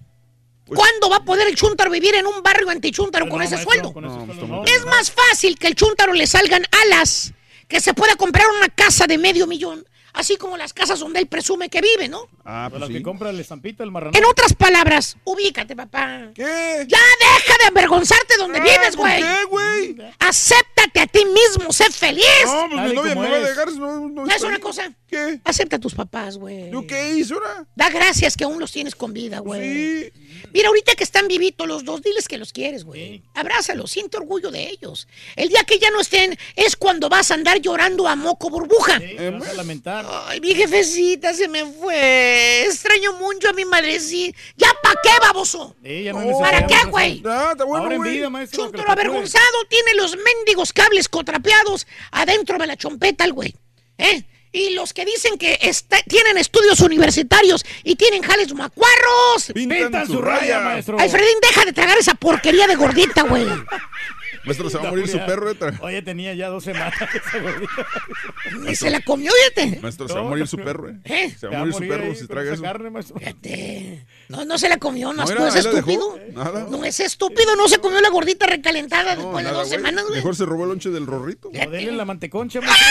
Pues- 0.65 0.79
¿Cuándo 0.79 1.09
va 1.09 1.17
a 1.17 1.23
poder 1.23 1.47
el 1.47 1.55
chuntaro 1.55 1.91
vivir 1.91 2.15
en 2.15 2.25
un 2.25 2.41
barrio 2.41 2.69
antichuntaro 2.69 3.27
con 3.29 3.37
No, 3.37 3.43
ese 3.43 3.55
maestro, 3.55 3.71
sueldo? 3.73 3.93
con 3.93 4.05
ese 4.05 4.15
No, 4.17 4.25
sueldo 4.25 4.47
no. 4.47 4.55
muy 4.63 4.69
Es 4.71 4.85
más 4.85 5.11
fácil 5.11 5.57
que 5.59 5.67
el 5.67 5.75
chuntaro 5.75 6.13
le 6.13 6.25
salgan 6.25 6.63
alas, 6.87 7.33
que 7.67 7.79
se 7.79 7.93
pueda 7.93 8.15
comprar 8.15 8.47
una 8.57 8.69
casa 8.69 9.05
de 9.05 9.17
medio 9.19 9.45
millón, 9.45 9.85
así 10.15 10.35
como 10.37 10.57
las 10.57 10.73
casas 10.73 10.99
donde 10.99 11.19
él 11.19 11.27
presume 11.27 11.69
que 11.69 11.81
vive, 11.81 12.07
¿no? 12.09 12.27
Ah, 12.43 12.67
pues 12.69 12.79
las 12.79 12.87
sí. 12.89 12.95
que 12.95 13.03
compra 13.03 13.29
el 13.29 13.39
estampita, 13.39 13.83
el 13.83 13.91
marrano. 13.91 14.17
En 14.17 14.25
otras 14.25 14.53
palabras, 14.53 15.17
ubícate, 15.23 15.75
papá. 15.75 16.29
¿Qué? 16.33 16.85
Ya 16.87 16.97
deja 17.19 17.57
de 17.59 17.65
avergonzarte 17.67 18.37
donde 18.37 18.59
Ah, 18.59 18.63
vives, 18.63 18.95
¿por 18.95 19.05
güey. 19.07 19.21
qué, 19.21 19.43
güey? 19.49 19.97
Acéptate 20.19 20.99
a 21.01 21.07
ti 21.07 21.23
mismo, 21.25 21.71
sé 21.71 21.89
feliz. 21.91 22.23
No, 22.45 22.67
pues 22.71 22.81
mi 22.89 22.93
novia 22.93 23.15
me 23.15 23.29
va 23.29 23.35
a 23.35 23.39
dejar. 23.39 23.71
No, 23.73 24.09
no 24.09 24.21
¿Sabes 24.21 24.35
está 24.35 24.47
una 24.47 24.59
cosa? 24.59 24.91
¿Qué? 25.07 25.39
Acepta 25.43 25.75
a 25.75 25.79
tus 25.79 25.93
papás, 25.93 26.37
güey. 26.37 26.71
¿Yo 26.71 26.85
qué 26.87 27.13
hice 27.17 27.33
ahora? 27.33 27.65
Da 27.75 27.89
gracias 27.89 28.35
que 28.35 28.43
aún 28.43 28.59
los 28.59 28.71
tienes 28.71 28.95
con 28.95 29.13
vida, 29.13 29.39
güey. 29.39 30.03
Sí. 30.03 30.11
Mira, 30.53 30.69
ahorita 30.69 30.95
que 30.95 31.03
están 31.03 31.27
vivitos 31.27 31.67
los 31.67 31.83
dos, 31.85 32.01
diles 32.01 32.27
que 32.27 32.37
los 32.37 32.53
quieres, 32.53 32.83
güey. 32.83 33.23
Abrázalos, 33.33 33.91
siente 33.91 34.17
orgullo 34.17 34.51
de 34.51 34.69
ellos. 34.69 35.07
El 35.35 35.49
día 35.49 35.63
que 35.63 35.79
ya 35.79 35.89
no 35.91 35.99
estén 36.01 36.37
es 36.55 36.75
cuando 36.75 37.09
vas 37.09 37.31
a 37.31 37.33
andar 37.33 37.59
llorando 37.59 38.07
a 38.07 38.15
moco 38.15 38.49
burbuja. 38.49 38.99
Sí, 38.99 39.15
vas 39.39 39.49
a 39.49 39.53
lamentar. 39.53 40.04
Ay, 40.07 40.39
mi 40.41 40.53
jefecita 40.55 41.33
se 41.33 41.47
me 41.47 41.65
fue. 41.65 42.63
Extraño 42.65 43.13
mucho 43.13 43.49
a 43.49 43.53
mi 43.53 43.65
madrecita. 43.65 44.37
¿Ya 44.55 44.67
para 44.83 44.99
qué, 45.01 45.09
baboso? 45.21 45.75
Sí, 45.83 46.03
ya 46.03 46.13
no 46.13 46.19
Oh, 46.19 46.39
¿Para 46.41 46.65
qué, 46.67 46.75
güey? 46.89 47.21
Ah, 47.25 47.53
bueno, 47.65 47.85
Ahora 47.85 47.97
vida, 47.99 48.29
maestro. 48.29 48.63
Chuntaro 48.65 48.91
avergonzado 48.91 49.65
tiene 49.69 49.93
los 49.95 50.15
mendigos 50.17 50.73
cables 50.73 51.09
cotrapeados 51.09 51.87
adentro 52.11 52.57
de 52.57 52.67
la 52.67 52.75
chompeta, 52.77 53.23
el 53.25 53.33
güey. 53.33 53.55
¿Eh? 53.97 54.23
Y 54.51 54.69
los 54.69 54.93
que 54.93 55.03
dicen 55.03 55.37
que 55.37 55.57
está- 55.61 56.01
tienen 56.03 56.37
estudios 56.37 56.79
universitarios 56.79 57.65
y 57.83 57.95
tienen 57.97 58.23
jales 58.23 58.53
macuarros. 58.53 59.51
Pintan 59.53 60.07
su 60.07 60.21
raya, 60.21 60.61
maestro. 60.61 60.97
Alfredín, 60.97 61.37
deja 61.41 61.65
de 61.65 61.73
tragar 61.73 61.97
esa 61.97 62.13
porquería 62.15 62.65
de 62.67 62.75
gordita, 62.75 63.23
güey. 63.23 63.45
Maestro, 64.45 64.69
se 64.69 64.77
va 64.77 64.87
a 64.87 64.91
morir 64.91 65.07
su 65.07 65.17
perro, 65.19 65.49
Eta. 65.49 65.73
Oye, 65.81 66.01
tenía 66.01 66.33
ya 66.35 66.49
dos 66.49 66.63
semanas 66.63 66.93
esa 68.67 68.75
se 68.75 68.89
la 68.89 69.01
comió, 69.01 69.31
fíjate. 69.55 69.79
Maestro, 69.81 70.07
se 70.07 70.13
va 70.13 70.19
a 70.21 70.23
morir 70.23 70.47
su 70.47 70.57
perro, 70.57 70.89
eh. 70.89 70.97
¿Eh? 71.05 71.35
Se 71.37 71.47
va 71.47 71.57
a 71.57 71.59
morir 71.59 71.73
su 71.73 71.87
perro 71.87 72.15
si 72.15 72.27
traga 72.27 72.53
eso. 72.53 72.61
carne, 72.61 72.89
maestro. 72.89 73.17
Fíjate. 73.17 74.05
No, 74.29 74.45
no 74.45 74.57
se 74.57 74.69
la 74.69 74.77
comió, 74.77 75.13
no, 75.13 75.25
No, 75.25 75.35
no 75.35 75.47
es 75.47 75.55
estúpido. 75.55 76.19
Nada. 76.33 76.67
No 76.69 76.83
es 76.85 76.99
estúpido, 76.99 77.55
no 77.55 77.67
se 77.67 77.79
comió 77.79 77.99
la 78.01 78.09
gordita 78.09 78.45
recalentada 78.45 79.15
No, 79.15 79.21
después 79.21 79.37
de 79.37 79.43
nada, 79.51 79.57
dos 79.57 79.67
güey. 79.67 79.79
semanas, 79.79 80.03
güey. 80.05 80.15
Mejor 80.17 80.35
se 80.35 80.45
robó 80.45 80.63
el 80.63 80.69
lonche 80.69 80.89
del 80.89 81.07
rorrito. 81.07 81.49
O 81.49 81.51
denle 81.51 81.91
la 81.93 82.05
manteconcha, 82.05 82.61
maestro. 82.61 82.85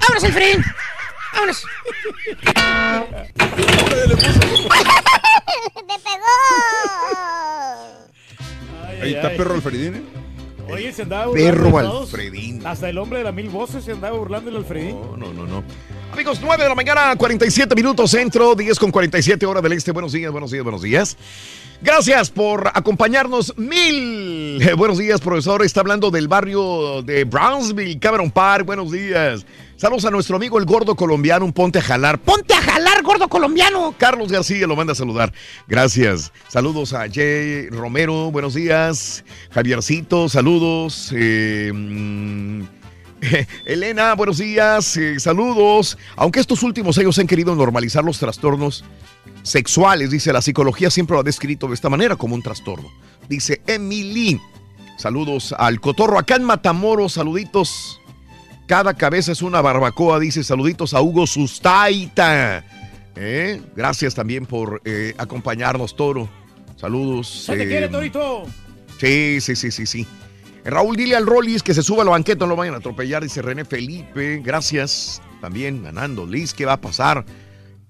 Vámonos, 0.00 0.24
Alfredín. 0.24 0.64
Vámonos. 1.32 1.64
¡Me 5.86 5.98
pegó! 6.04 6.26
Ay, 8.98 9.02
Ahí 9.02 9.08
ay, 9.10 9.14
está 9.14 9.28
ay. 9.28 9.36
perro 9.36 9.54
Alfredín, 9.54 9.94
eh. 9.94 10.02
Oye, 10.70 10.92
se 10.92 11.02
andaba 11.02 11.26
burlando 11.26 11.50
perro. 11.70 11.78
Alfredín. 12.02 12.66
Hasta 12.66 12.88
el 12.90 12.98
hombre 12.98 13.18
de 13.18 13.24
las 13.24 13.34
mil 13.34 13.48
voces 13.48 13.84
se 13.84 13.92
andaba 13.92 14.18
burlando 14.18 14.50
del 14.50 14.58
Alfredín. 14.58 14.96
No, 15.00 15.16
no, 15.16 15.32
no, 15.32 15.46
no. 15.46 15.64
Amigos, 16.12 16.40
9 16.42 16.62
de 16.62 16.68
la 16.68 16.74
mañana, 16.74 17.16
47 17.16 17.74
minutos 17.74 18.10
centro, 18.10 18.54
10 18.54 18.78
con 18.78 18.90
47 18.90 19.46
hora 19.46 19.60
del 19.62 19.72
este. 19.72 19.92
Buenos 19.92 20.12
días, 20.12 20.30
buenos 20.30 20.50
días, 20.50 20.62
buenos 20.62 20.82
días. 20.82 21.16
Gracias 21.80 22.30
por 22.30 22.70
acompañarnos. 22.74 23.56
Mil. 23.56 24.60
Eh, 24.60 24.74
buenos 24.74 24.98
días, 24.98 25.20
profesor. 25.20 25.62
Está 25.64 25.80
hablando 25.80 26.10
del 26.10 26.26
barrio 26.28 27.02
de 27.02 27.24
Brownsville, 27.24 27.98
Cameron 28.00 28.30
Park. 28.30 28.66
Buenos 28.66 28.90
días. 28.90 29.46
Saludos 29.78 30.06
a 30.06 30.10
nuestro 30.10 30.34
amigo 30.34 30.58
el 30.58 30.64
gordo 30.64 30.96
colombiano, 30.96 31.44
un 31.44 31.52
ponte 31.52 31.78
a 31.78 31.82
jalar. 31.82 32.18
Ponte 32.20 32.52
a 32.52 32.60
jalar, 32.60 33.00
gordo 33.04 33.28
colombiano. 33.28 33.94
Carlos 33.96 34.32
García 34.32 34.66
lo 34.66 34.74
manda 34.74 34.92
a 34.92 34.96
saludar. 34.96 35.32
Gracias. 35.68 36.32
Saludos 36.48 36.92
a 36.94 37.08
Jay 37.08 37.68
Romero, 37.68 38.32
buenos 38.32 38.54
días. 38.54 39.24
Javiercito, 39.52 40.28
saludos. 40.28 41.12
Eh, 41.14 41.70
mm, 41.72 42.62
Elena, 43.66 44.16
buenos 44.16 44.38
días. 44.38 44.96
eh, 44.96 45.20
saludos. 45.20 45.96
Aunque 46.16 46.40
estos 46.40 46.64
últimos 46.64 46.98
años 46.98 47.16
han 47.20 47.28
querido 47.28 47.54
normalizar 47.54 48.02
los 48.02 48.18
trastornos 48.18 48.84
sexuales, 49.44 50.10
dice 50.10 50.32
la 50.32 50.42
psicología 50.42 50.90
siempre 50.90 51.14
lo 51.14 51.20
ha 51.20 51.22
descrito 51.22 51.68
de 51.68 51.74
esta 51.74 51.88
manera 51.88 52.16
como 52.16 52.34
un 52.34 52.42
trastorno. 52.42 52.90
Dice 53.28 53.62
Emily. 53.68 54.40
Saludos 54.96 55.54
al 55.56 55.80
Cotorro 55.80 56.18
acá 56.18 56.34
en 56.34 56.42
Matamoros, 56.42 57.12
saluditos. 57.12 58.00
Cada 58.68 58.92
cabeza 58.92 59.32
es 59.32 59.40
una 59.40 59.62
barbacoa, 59.62 60.20
dice 60.20 60.44
saluditos 60.44 60.92
a 60.92 61.00
Hugo 61.00 61.26
Sustaita. 61.26 62.62
¿Eh? 63.16 63.62
Gracias 63.74 64.14
también 64.14 64.44
por 64.44 64.82
eh, 64.84 65.14
acompañarnos, 65.16 65.96
Toro. 65.96 66.28
Saludos. 66.76 67.44
¡Se 67.46 67.56
te 67.56 67.62
eh, 67.62 67.66
quiere, 67.66 67.88
Torito! 67.88 68.44
Sí, 69.00 69.40
sí, 69.40 69.56
sí, 69.56 69.70
sí, 69.70 69.86
sí. 69.86 70.06
Raúl, 70.66 70.96
dile 70.96 71.16
al 71.16 71.24
Rollis 71.26 71.62
que 71.62 71.72
se 71.72 71.82
suba 71.82 72.02
a 72.02 72.04
la 72.04 72.10
banqueta, 72.10 72.44
no 72.44 72.50
lo 72.50 72.56
vayan 72.56 72.74
a 72.74 72.76
atropellar, 72.76 73.22
dice 73.22 73.40
René 73.40 73.64
Felipe. 73.64 74.42
Gracias. 74.44 75.22
También 75.40 75.82
ganando. 75.82 76.26
Liz, 76.26 76.52
¿qué 76.52 76.66
va 76.66 76.74
a 76.74 76.80
pasar? 76.80 77.24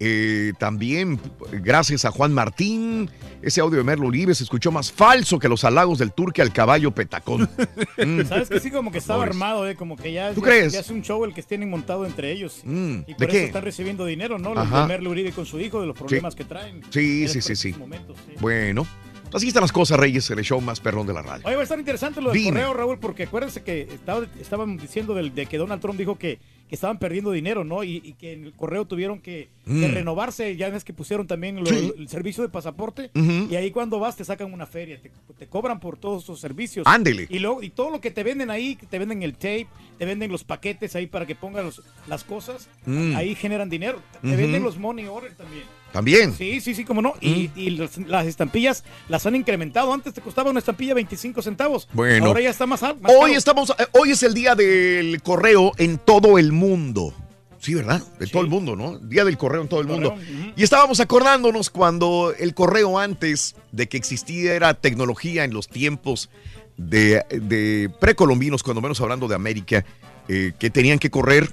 Eh, 0.00 0.52
también, 0.58 1.18
gracias 1.50 2.04
a 2.04 2.10
Juan 2.12 2.32
Martín. 2.32 3.10
Ese 3.42 3.60
audio 3.60 3.78
de 3.78 3.84
Merlo 3.84 4.06
Uribe 4.06 4.34
se 4.34 4.44
escuchó 4.44 4.70
más 4.70 4.92
falso 4.92 5.38
que 5.38 5.48
los 5.48 5.64
halagos 5.64 5.98
del 5.98 6.12
turque 6.12 6.40
al 6.42 6.52
caballo 6.52 6.92
petacón. 6.92 7.48
Mm. 7.98 8.22
Sabes 8.26 8.48
que 8.48 8.60
sí, 8.60 8.70
como 8.70 8.92
que 8.92 8.98
estaba 8.98 9.24
armado, 9.24 9.68
¿eh? 9.68 9.74
Como 9.74 9.96
que 9.96 10.12
ya, 10.12 10.32
¿Tú 10.32 10.40
ya- 10.40 10.46
crees? 10.46 10.72
ya 10.72 10.78
es 10.80 10.90
un 10.90 11.02
show 11.02 11.24
el 11.24 11.34
que 11.34 11.42
tienen 11.42 11.68
montado 11.68 12.06
entre 12.06 12.30
ellos. 12.30 12.60
Mm, 12.64 12.98
Y 13.00 13.04
¿de 13.06 13.14
por 13.16 13.26
qué? 13.28 13.36
eso 13.38 13.46
están 13.46 13.64
recibiendo 13.64 14.06
dinero, 14.06 14.38
¿no? 14.38 14.54
Los 14.54 14.70
de 14.70 14.86
Merle 14.86 15.08
Uribe 15.08 15.32
con 15.32 15.44
su 15.46 15.58
hijo, 15.58 15.80
de 15.80 15.88
los 15.88 15.96
problemas 15.98 16.36
que 16.36 16.44
traen. 16.44 16.80
Sí, 16.90 17.26
sí, 17.26 17.40
sí, 17.42 17.56
sí. 17.56 17.74
momentos, 17.76 18.16
sí. 18.24 18.34
Bueno, 18.40 18.86
así 19.32 19.48
están 19.48 19.62
las 19.62 19.72
cosas, 19.72 19.98
Reyes, 19.98 20.28
el 20.30 20.40
show 20.42 20.60
más 20.60 20.80
perrón 20.80 21.06
de 21.06 21.12
la 21.14 21.22
radio. 21.22 21.46
Oye, 21.46 21.54
va 21.56 21.60
a 21.60 21.64
estar 21.64 21.78
interesante 21.78 22.20
lo 22.20 22.30
del 22.30 22.38
Dime. 22.42 22.50
correo, 22.60 22.74
Raúl, 22.74 22.98
porque 22.98 23.24
acuérdense 23.24 23.62
que 23.62 23.82
estaba- 23.82 24.26
estaban 24.40 24.76
diciendo 24.76 25.14
del- 25.14 25.34
de 25.34 25.46
que 25.46 25.58
Donald 25.58 25.80
Trump 25.80 25.98
dijo 25.98 26.16
que, 26.18 26.38
que 26.68 26.74
estaban 26.74 26.98
perdiendo 26.98 27.32
dinero, 27.32 27.64
¿no? 27.64 27.82
Y, 27.82 28.02
y 28.04 28.12
que 28.12 28.34
en 28.34 28.44
el 28.44 28.52
correo 28.52 28.84
tuvieron 28.84 29.20
que, 29.20 29.48
que 29.64 29.72
Mm. 29.88 29.94
renovarse. 29.94 30.54
Ya 30.54 30.68
ves 30.68 30.84
que 30.84 30.92
pusieron 30.92 31.26
también 31.26 31.56
lo- 31.56 31.64
Sí. 31.66 31.92
el 31.96 32.08
servicio 32.10 32.42
de 32.42 32.50
pasaporte. 32.50 33.10
Y 33.14 33.54
ahí 33.56 33.70
cuando 33.70 33.98
vas 33.98 34.16
te 34.16 34.24
sacan 34.24 34.52
una 34.52 34.66
feria, 34.66 35.00
te, 35.00 35.10
te 35.38 35.46
cobran 35.46 35.80
por 35.80 35.96
todos 35.96 36.24
esos 36.24 36.38
servicios. 36.40 36.86
Ándele. 36.86 37.26
Y, 37.30 37.38
luego, 37.38 37.62
y 37.62 37.70
todo 37.70 37.88
lo 37.90 38.02
que 38.02 38.10
te 38.10 38.22
venden 38.22 38.50
ahí, 38.50 38.76
que 38.76 38.84
te 38.86 38.98
venden 38.98 39.22
el 39.22 39.32
tape, 39.34 39.66
te 39.98 40.04
venden 40.04 40.30
los 40.30 40.44
paquetes 40.44 40.94
ahí 40.94 41.06
para 41.06 41.24
que 41.24 41.34
pongas 41.34 41.64
los- 41.64 41.82
las 42.06 42.22
cosas, 42.22 42.68
Mm. 42.84 43.16
ahí 43.16 43.34
generan 43.34 43.70
dinero. 43.70 44.02
Te 44.20 44.36
venden 44.36 44.62
los 44.62 44.76
money 44.76 45.06
order 45.06 45.34
también. 45.34 45.64
También. 45.92 46.34
Sí, 46.34 46.60
sí, 46.60 46.74
sí, 46.74 46.84
como 46.84 47.00
no. 47.00 47.14
Y, 47.20 47.50
y 47.56 47.70
las, 47.70 47.96
las 47.98 48.26
estampillas 48.26 48.84
las 49.08 49.24
han 49.26 49.34
incrementado. 49.34 49.92
Antes 49.92 50.14
te 50.14 50.20
costaba 50.20 50.50
una 50.50 50.58
estampilla 50.58 50.94
25 50.94 51.42
centavos. 51.42 51.88
Bueno. 51.92 52.26
Ahora 52.26 52.40
ya 52.40 52.50
está 52.50 52.66
más 52.66 52.82
alto. 52.82 53.08
Hoy 53.08 53.32
estamos, 53.32 53.70
eh, 53.70 53.86
hoy 53.92 54.10
es 54.10 54.22
el 54.22 54.34
día 54.34 54.54
del 54.54 55.22
correo 55.22 55.72
en 55.78 55.98
todo 55.98 56.38
el 56.38 56.52
mundo. 56.52 57.14
Sí, 57.60 57.74
¿verdad? 57.74 58.02
De 58.20 58.26
todo 58.28 58.42
el 58.42 58.48
mundo, 58.48 58.76
¿no? 58.76 58.98
Día 58.98 59.24
del 59.24 59.36
correo 59.36 59.62
en 59.62 59.68
todo 59.68 59.80
el 59.80 59.88
mundo. 59.88 60.14
Y 60.56 60.62
estábamos 60.62 61.00
acordándonos 61.00 61.70
cuando 61.70 62.32
el 62.38 62.54
correo 62.54 62.98
antes 62.98 63.56
de 63.72 63.88
que 63.88 63.96
existiera 63.96 64.74
tecnología 64.74 65.44
en 65.44 65.52
los 65.52 65.68
tiempos 65.68 66.30
de, 66.76 67.24
de 67.30 67.90
precolombinos, 67.98 68.62
cuando 68.62 68.80
menos 68.80 69.00
hablando 69.00 69.26
de 69.26 69.34
América, 69.34 69.84
eh, 70.28 70.52
que 70.58 70.70
tenían 70.70 70.98
que 70.98 71.10
correr 71.10 71.50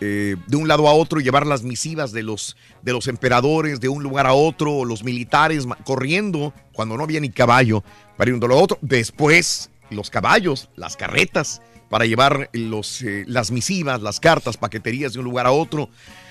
eh, 0.00 0.36
de 0.46 0.56
un 0.56 0.66
lado 0.66 0.88
a 0.88 0.94
otro 0.94 1.20
llevar 1.20 1.46
las 1.46 1.62
misivas 1.62 2.12
de 2.12 2.22
los, 2.22 2.56
de 2.82 2.92
los 2.92 3.06
emperadores 3.06 3.80
de 3.80 3.88
un 3.88 4.02
lugar 4.02 4.26
a 4.26 4.32
otro, 4.32 4.84
los 4.84 5.04
militares 5.04 5.66
corriendo 5.84 6.54
cuando 6.72 6.96
no 6.96 7.04
había 7.04 7.20
ni 7.20 7.30
caballo 7.30 7.84
para 8.16 8.30
ir 8.30 8.38
de 8.38 8.44
un 8.44 8.50
lado 8.50 8.60
a 8.60 8.64
otro. 8.64 8.78
Después, 8.80 9.70
los 9.90 10.08
caballos, 10.10 10.70
las 10.76 10.96
carretas 10.96 11.60
para 11.90 12.06
llevar 12.06 12.48
los, 12.52 13.02
eh, 13.02 13.24
las 13.26 13.50
misivas, 13.50 14.00
las 14.00 14.20
cartas, 14.20 14.56
paqueterías 14.56 15.12
de 15.12 15.18
un 15.18 15.24
lugar 15.24 15.46
a 15.46 15.52
otro. 15.52 15.90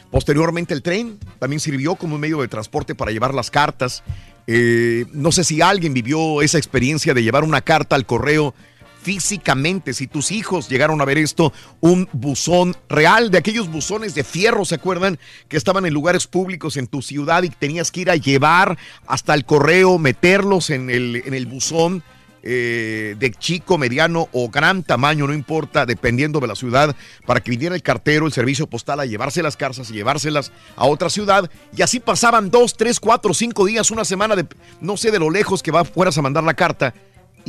Posteriormente 0.09 0.73
el 0.73 0.81
tren 0.81 1.19
también 1.37 1.59
sirvió 1.59 1.95
como 1.95 2.15
un 2.15 2.21
medio 2.21 2.41
de 2.41 2.47
transporte 2.47 2.95
para 2.95 3.11
llevar 3.11 3.35
las 3.35 3.51
cartas. 3.51 4.01
Eh, 4.47 5.05
no 5.13 5.31
sé 5.31 5.43
si 5.43 5.61
alguien 5.61 5.93
vivió 5.93 6.41
esa 6.41 6.57
experiencia 6.57 7.13
de 7.13 7.21
llevar 7.21 7.43
una 7.43 7.61
carta 7.61 7.95
al 7.95 8.07
correo 8.07 8.55
físicamente, 9.01 9.93
si 9.93 10.07
tus 10.07 10.31
hijos 10.31 10.69
llegaron 10.69 11.01
a 11.01 11.05
ver 11.05 11.17
esto, 11.17 11.53
un 11.79 12.07
buzón 12.11 12.75
real, 12.89 13.31
de 13.31 13.37
aquellos 13.37 13.69
buzones 13.69 14.13
de 14.13 14.23
fierro, 14.23 14.65
¿se 14.65 14.75
acuerdan? 14.75 15.19
Que 15.47 15.57
estaban 15.57 15.85
en 15.85 15.93
lugares 15.93 16.27
públicos 16.27 16.77
en 16.77 16.87
tu 16.87 17.01
ciudad 17.01 17.43
y 17.43 17.49
tenías 17.49 17.91
que 17.91 18.01
ir 18.01 18.11
a 18.11 18.15
llevar 18.15 18.77
hasta 19.07 19.33
el 19.33 19.45
correo, 19.45 19.97
meterlos 19.97 20.69
en 20.69 20.89
el, 20.89 21.23
en 21.25 21.33
el 21.33 21.45
buzón. 21.45 22.03
eh, 22.43 23.15
de 23.19 23.31
chico, 23.31 23.77
mediano 23.77 24.29
o 24.31 24.49
gran 24.49 24.83
tamaño, 24.83 25.27
no 25.27 25.33
importa, 25.33 25.85
dependiendo 25.85 26.39
de 26.39 26.47
la 26.47 26.55
ciudad, 26.55 26.95
para 27.25 27.41
que 27.41 27.51
viniera 27.51 27.75
el 27.75 27.83
cartero, 27.83 28.25
el 28.25 28.31
servicio 28.31 28.67
postal 28.67 28.99
a 28.99 29.05
llevarse 29.05 29.43
las 29.43 29.57
cartas 29.57 29.89
y 29.89 29.93
llevárselas 29.93 30.51
a 30.75 30.85
otra 30.85 31.09
ciudad. 31.09 31.49
Y 31.75 31.81
así 31.81 31.99
pasaban 31.99 32.49
dos, 32.49 32.75
tres, 32.75 32.99
cuatro, 32.99 33.33
cinco 33.33 33.65
días, 33.65 33.91
una 33.91 34.05
semana, 34.05 34.35
de, 34.35 34.45
no 34.81 34.97
sé, 34.97 35.11
de 35.11 35.19
lo 35.19 35.29
lejos 35.29 35.63
que 35.63 35.71
va, 35.71 35.83
fueras 35.83 36.17
a 36.17 36.21
mandar 36.21 36.43
la 36.43 36.53
carta 36.53 36.93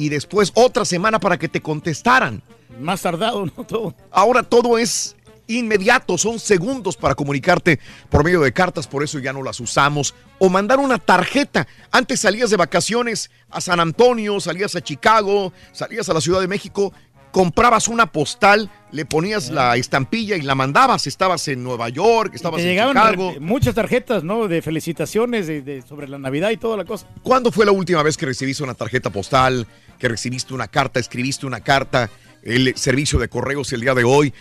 y 0.01 0.09
después 0.09 0.53
otra 0.55 0.85
semana 0.85 1.21
para 1.21 1.39
que 1.39 1.49
te 1.49 1.61
contestaran. 1.61 2.43
Más 2.81 3.03
tardado, 3.03 3.45
¿no? 3.47 3.65
Todo. 3.65 3.95
Ahora 4.11 4.43
todo 4.43 4.79
es 4.79 5.17
inmediato, 5.47 6.17
son 6.17 6.39
segundos 6.39 6.97
para 6.97 7.15
comunicarte 7.17 7.81
por 8.09 8.23
medio 8.25 8.41
de 8.41 8.53
cartas, 8.53 8.87
por 8.87 9.03
eso 9.03 9.19
ya 9.19 9.33
no 9.33 9.43
las 9.43 9.59
usamos. 9.61 10.15
O 10.39 10.49
mandar 10.49 10.79
una 10.79 10.99
tarjeta. 10.99 11.67
Antes 11.91 12.21
salías 12.21 12.51
de 12.51 12.57
vacaciones 12.57 13.31
a 13.51 13.61
San 13.61 13.81
Antonio, 13.81 14.39
salías 14.41 14.77
a 14.77 14.81
Chicago, 14.81 15.53
salías 15.73 16.09
a 16.09 16.15
la 16.15 16.21
Ciudad 16.21 16.41
de 16.41 16.47
México, 16.49 16.93
comprabas 17.33 17.89
una 17.89 18.07
postal, 18.07 18.71
le 18.93 19.05
ponías 19.05 19.51
la 19.51 19.77
estampilla 19.77 20.37
y 20.37 20.43
la 20.43 20.55
mandabas. 20.55 21.07
Estabas 21.09 21.47
en 21.49 21.63
Nueva 21.65 21.89
York, 21.89 22.33
estabas 22.35 22.59
Te 22.59 22.63
en 22.63 22.69
llegaban 22.69 22.95
Chicago. 22.97 23.35
muchas 23.41 23.75
tarjetas, 23.75 24.23
¿no? 24.25 24.47
De 24.49 24.63
felicitaciones 24.63 25.47
de, 25.49 25.63
de- 25.63 25.83
sobre 25.83 26.09
la 26.09 26.19
Navidad 26.19 26.51
y 26.51 26.57
toda 26.59 26.77
la 26.77 26.85
cosa. 26.85 27.07
¿Cuándo 27.23 27.51
fue 27.53 27.67
la 27.67 27.73
última 27.73 28.03
vez 28.05 28.17
que 28.17 28.27
recibiste 28.27 28.63
una 28.63 28.75
tarjeta 28.75 29.11
postal, 29.11 29.67
que 30.01 30.09
recibiste 30.09 30.53
una 30.55 30.67
carta, 30.67 30.99
escribiste 30.99 31.47
una 31.47 31.61
carta, 31.61 32.11
el 32.43 32.75
servicio 32.77 33.19
de 33.21 33.29
correos 33.29 33.73
el 33.73 33.83
día 33.83 33.95
de 33.95 34.03
hoy? 34.03 34.33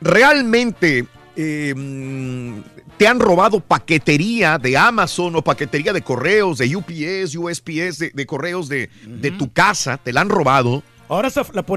¿Realmente 0.00 1.06
eh, 1.36 1.74
mm, 1.76 2.60
te 2.96 3.06
han 3.06 3.20
robado 3.20 3.60
paquetería 3.60 4.58
de 4.58 4.76
Amazon 4.76 5.36
o 5.36 5.42
paquetería 5.42 5.92
de 5.92 6.02
correos, 6.02 6.58
de 6.58 6.74
UPS, 6.74 7.36
USPS, 7.36 7.98
de, 7.98 8.10
de 8.12 8.26
correos 8.26 8.68
de, 8.68 8.90
de 9.06 9.30
tu 9.30 9.52
casa? 9.52 9.98
¿Te 9.98 10.12
la 10.12 10.22
han 10.22 10.30
robado? 10.30 10.82
Ahora 11.08 11.28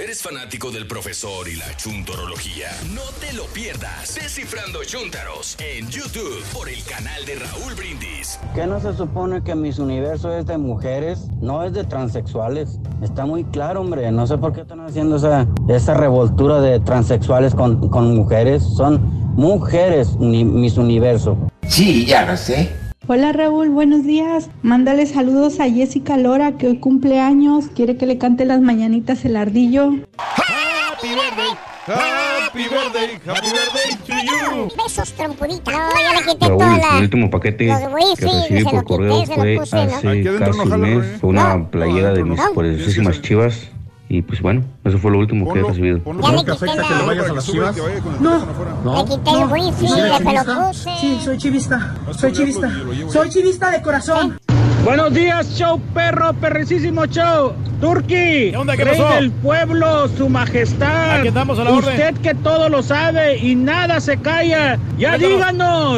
¿Eres 0.10 0.24
fanático 0.24 0.72
del 0.72 0.88
profesor 0.88 1.48
y 1.48 1.56
la 1.56 1.78
chuntorología? 1.78 2.70
No 2.96 3.04
te 3.22 3.32
lo 3.34 3.46
pierdas. 3.46 4.16
Descifrando 4.16 4.84
Chuntaros 4.84 5.56
en 5.60 5.88
YouTube 5.88 6.44
por 6.52 6.68
el 6.68 6.84
canal 6.84 7.24
de 7.28 7.36
Raúl 7.36 7.76
Brindis. 7.76 8.40
¿Qué 8.56 8.66
no 8.66 8.80
se 8.80 8.98
supone 8.98 9.44
que 9.44 9.54
mis 9.54 9.78
universo 9.78 10.36
es 10.36 10.48
de 10.48 10.58
mujeres? 10.58 11.28
No 11.42 11.64
es 11.64 11.74
de 11.74 11.84
transexuales. 11.84 12.80
Está 13.04 13.28
muy 13.28 13.44
claro, 13.44 13.82
hombre. 13.82 14.12
No 14.12 14.26
sé 14.26 14.40
por 14.40 14.52
qué 14.52 14.62
están 14.62 14.80
haciendo 14.80 15.18
esa, 15.18 15.46
esa 15.68 15.94
revoltura 15.94 16.60
de 16.60 16.80
transexuales 16.80 17.54
con, 17.54 17.88
con 17.90 18.16
mujeres. 18.16 18.64
Son 18.64 19.00
mujeres 19.36 20.16
mis 20.18 20.78
universo. 20.78 21.38
Sí, 21.68 22.08
ya 22.08 22.26
lo 22.26 22.36
sé. 22.36 22.89
Hola 23.12 23.32
Raúl, 23.34 23.70
buenos 23.70 24.04
días. 24.04 24.52
Mándale 24.62 25.08
saludos 25.08 25.60
a 25.60 25.68
Jessica 25.68 26.16
Lora 26.16 26.60
que 26.60 26.68
hoy 26.68 26.78
cumple 26.78 27.20
años. 27.20 27.66
Quiere 27.76 27.98
que 27.98 28.06
le 28.06 28.20
cante 28.20 28.46
las 28.46 28.62
mañanitas 28.62 29.26
el 29.26 29.36
ardillo. 29.36 29.94
Happy 30.20 31.08
birthday, 31.08 31.58
happy 31.88 32.64
birthday, 32.66 33.20
happy 33.26 33.48
birthday 33.50 33.96
to 34.06 34.14
you. 34.14 34.68
Besos, 34.78 35.12
trompudita. 35.14 35.72
No, 35.72 35.90
ya 36.00 36.20
le 36.20 36.28
quité 36.28 36.50
Raúl, 36.50 36.60
toda 36.60 36.98
el 36.98 37.04
último 37.06 37.32
paquete 37.32 37.66
los 37.66 37.80
que 37.80 37.88
wifi, 37.88 38.26
recibí 38.26 38.60
se 38.60 38.64
por 38.66 38.74
lo 38.76 38.84
correo 38.84 39.22
quité, 39.22 39.26
se 39.26 39.32
lo 39.32 39.42
fue 39.42 39.82
hace 39.82 40.24
casi 40.38 40.60
un 40.60 40.80
mes. 40.80 41.24
Una 41.24 41.72
playera 41.72 42.14
de 42.14 42.24
mis 42.24 42.40
poderosísimas 42.54 43.24
chivas. 43.24 43.72
Y 44.12 44.24
pues 44.24 44.42
bueno, 44.42 44.64
eso 44.84 44.98
fue 44.98 45.12
lo 45.12 45.20
último 45.20 45.54
que 45.54 45.60
he 45.60 45.64
recibido. 45.64 46.00
Ya 46.04 46.32
le 46.32 46.44
quité 46.44 46.66
la... 46.76 47.74
No, 48.20 48.98
Le 48.98 49.06
quité 49.06 49.32
el 49.32 49.46
wifi, 49.52 49.88
se 49.88 50.08
lo 50.08 50.18
puse. 50.18 50.90
Sí, 51.00 51.20
soy 51.24 51.38
chivista. 51.38 51.94
Soy 52.18 52.32
chivista. 52.32 52.72
Soy 53.10 53.30
chivista 53.30 53.70
de 53.70 53.82
corazón. 53.84 54.40
Buenos 54.84 55.14
días, 55.14 55.56
show 55.58 55.80
perro, 55.94 56.34
perricísimo 56.34 57.06
show. 57.06 57.54
Turki, 57.82 58.56
onda? 58.56 58.76
¿Qué 58.76 58.84
rey 58.86 59.00
pasó? 59.00 59.14
del 59.16 59.32
pueblo, 59.32 60.08
su 60.18 60.28
majestad. 60.28 61.20
Aquí 61.20 61.28
estamos 61.28 61.60
a 61.60 61.66
la 61.66 61.72
Usted 61.72 62.08
orden. 62.08 62.16
que 62.24 62.34
todo 62.34 62.68
lo 62.70 62.82
sabe 62.82 63.38
y 63.38 63.56
nada 63.56 64.00
se 64.00 64.18
calla. 64.18 64.80
Ya 64.98 65.18
Cuéntanos. 65.18 65.30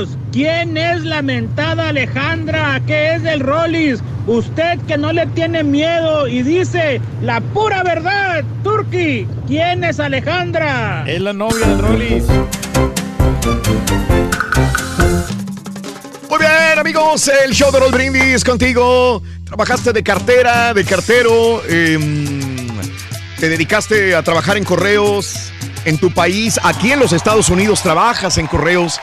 díganos, 0.09 0.17
¿quién 0.31 0.77
es 0.77 1.01
la 1.03 1.21
mentada 1.21 1.89
Alejandra? 1.89 2.81
¿Qué 2.85 3.15
es 3.15 3.23
del 3.23 3.39
Rollis? 3.39 4.01
Usted 4.27 4.79
que 4.87 4.97
no 4.97 5.11
le 5.11 5.25
tiene 5.27 5.63
miedo 5.63 6.27
y 6.27 6.43
dice 6.43 7.01
la 7.21 7.41
pura 7.41 7.83
verdad. 7.83 8.43
Turki, 8.63 9.27
¿quién 9.47 9.83
es 9.83 9.99
Alejandra? 9.99 11.03
Es 11.07 11.21
la 11.21 11.33
novia 11.33 11.67
del 11.67 11.79
Rollis. 11.79 12.23
Muy 16.29 16.39
bien, 16.39 16.79
amigos, 16.79 17.29
el 17.45 17.53
show 17.53 17.71
de 17.71 17.79
Roll 17.79 17.91
Brindis 17.91 18.43
contigo. 18.43 19.21
Trabajaste 19.43 19.91
de 19.91 20.01
cartera, 20.01 20.73
de 20.73 20.85
cartero, 20.85 21.61
em, 21.67 22.67
te 23.37 23.49
dedicaste 23.49 24.15
a 24.15 24.23
trabajar 24.23 24.55
en 24.55 24.63
correos 24.63 25.51
en 25.85 25.97
tu 25.97 26.11
país, 26.11 26.59
aquí 26.63 26.91
en 26.91 26.99
los 26.99 27.11
Estados 27.11 27.49
Unidos 27.49 27.81
trabajas 27.81 28.37
en 28.37 28.47
correos. 28.47 28.99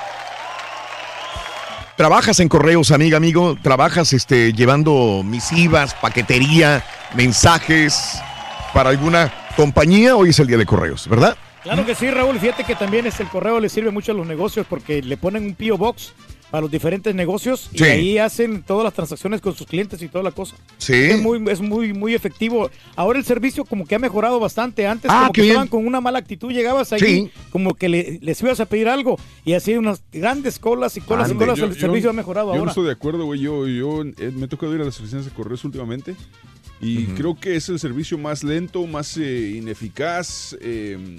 Trabajas 1.98 2.38
en 2.38 2.48
correos, 2.48 2.92
amiga, 2.92 3.16
amigo, 3.16 3.58
trabajas 3.60 4.12
este, 4.12 4.52
llevando 4.52 5.24
misivas, 5.24 5.94
paquetería, 5.94 6.84
mensajes 7.16 8.20
para 8.72 8.90
alguna 8.90 9.32
compañía. 9.56 10.14
Hoy 10.14 10.28
es 10.28 10.38
el 10.38 10.46
día 10.46 10.58
de 10.58 10.64
correos, 10.64 11.08
¿verdad? 11.08 11.36
Claro 11.64 11.84
que 11.84 11.96
sí, 11.96 12.08
Raúl. 12.08 12.38
Fíjate 12.38 12.62
que 12.62 12.76
también 12.76 13.08
es 13.08 13.18
el 13.18 13.26
correo 13.26 13.58
le 13.58 13.68
sirve 13.68 13.90
mucho 13.90 14.12
a 14.12 14.14
los 14.14 14.28
negocios 14.28 14.64
porque 14.70 15.02
le 15.02 15.16
ponen 15.16 15.44
un 15.44 15.54
P.O. 15.56 15.76
Box 15.76 16.12
para 16.50 16.62
los 16.62 16.70
diferentes 16.70 17.14
negocios 17.14 17.68
y 17.72 17.78
Sí. 17.78 17.84
ahí 17.84 18.18
hacen 18.18 18.62
todas 18.62 18.84
las 18.84 18.94
transacciones 18.94 19.40
con 19.42 19.54
sus 19.54 19.66
clientes 19.66 20.00
y 20.02 20.08
toda 20.08 20.24
la 20.24 20.30
cosa. 20.30 20.56
Sí. 20.78 20.94
Es 20.94 21.20
muy, 21.20 21.42
es 21.50 21.60
muy, 21.60 21.92
muy 21.92 22.14
efectivo. 22.14 22.70
Ahora 22.96 23.18
el 23.18 23.24
servicio 23.26 23.64
como 23.66 23.84
que 23.86 23.94
ha 23.94 23.98
mejorado 23.98 24.40
bastante. 24.40 24.86
Antes 24.86 25.10
Ah, 25.12 25.20
como 25.22 25.32
que 25.34 25.46
estaban 25.48 25.68
con 25.68 25.86
una 25.86 26.00
mala 26.00 26.18
actitud, 26.18 26.50
llegabas 26.50 26.92
ahí 26.92 27.00
Sí. 27.00 27.30
como 27.50 27.74
que 27.74 27.88
le- 27.90 28.18
les 28.22 28.40
ibas 28.40 28.60
a 28.60 28.66
pedir 28.66 28.88
algo 28.88 29.18
y 29.44 29.52
así 29.52 29.74
unas 29.76 30.02
grandes 30.12 30.58
colas 30.58 30.96
y 30.96 31.00
colas 31.02 31.30
y 31.30 31.34
colas. 31.34 31.58
yo- 31.58 31.66
el 31.66 31.74
yo- 31.74 31.80
servicio 31.80 32.10
ha 32.10 32.14
mejorado 32.14 32.48
Yo 32.48 32.54
no 32.54 32.60
ahora. 32.60 32.70
estoy 32.70 32.86
de 32.86 32.92
acuerdo, 32.92 33.24
güey. 33.26 33.40
Yo, 33.40 33.66
yo 33.68 34.02
eh, 34.02 34.30
me 34.34 34.46
he 34.46 34.48
tocado 34.48 34.74
ir 34.74 34.80
a 34.80 34.84
las 34.84 34.98
oficinas 35.00 35.24
de 35.26 35.30
correos 35.32 35.64
últimamente 35.64 36.16
y 36.80 37.06
creo 37.08 37.34
que 37.38 37.56
es 37.56 37.68
el 37.68 37.78
servicio 37.78 38.16
más 38.16 38.42
lento, 38.42 38.86
más 38.86 39.16
eh, 39.18 39.54
ineficaz, 39.56 40.56
eh, 40.62 41.18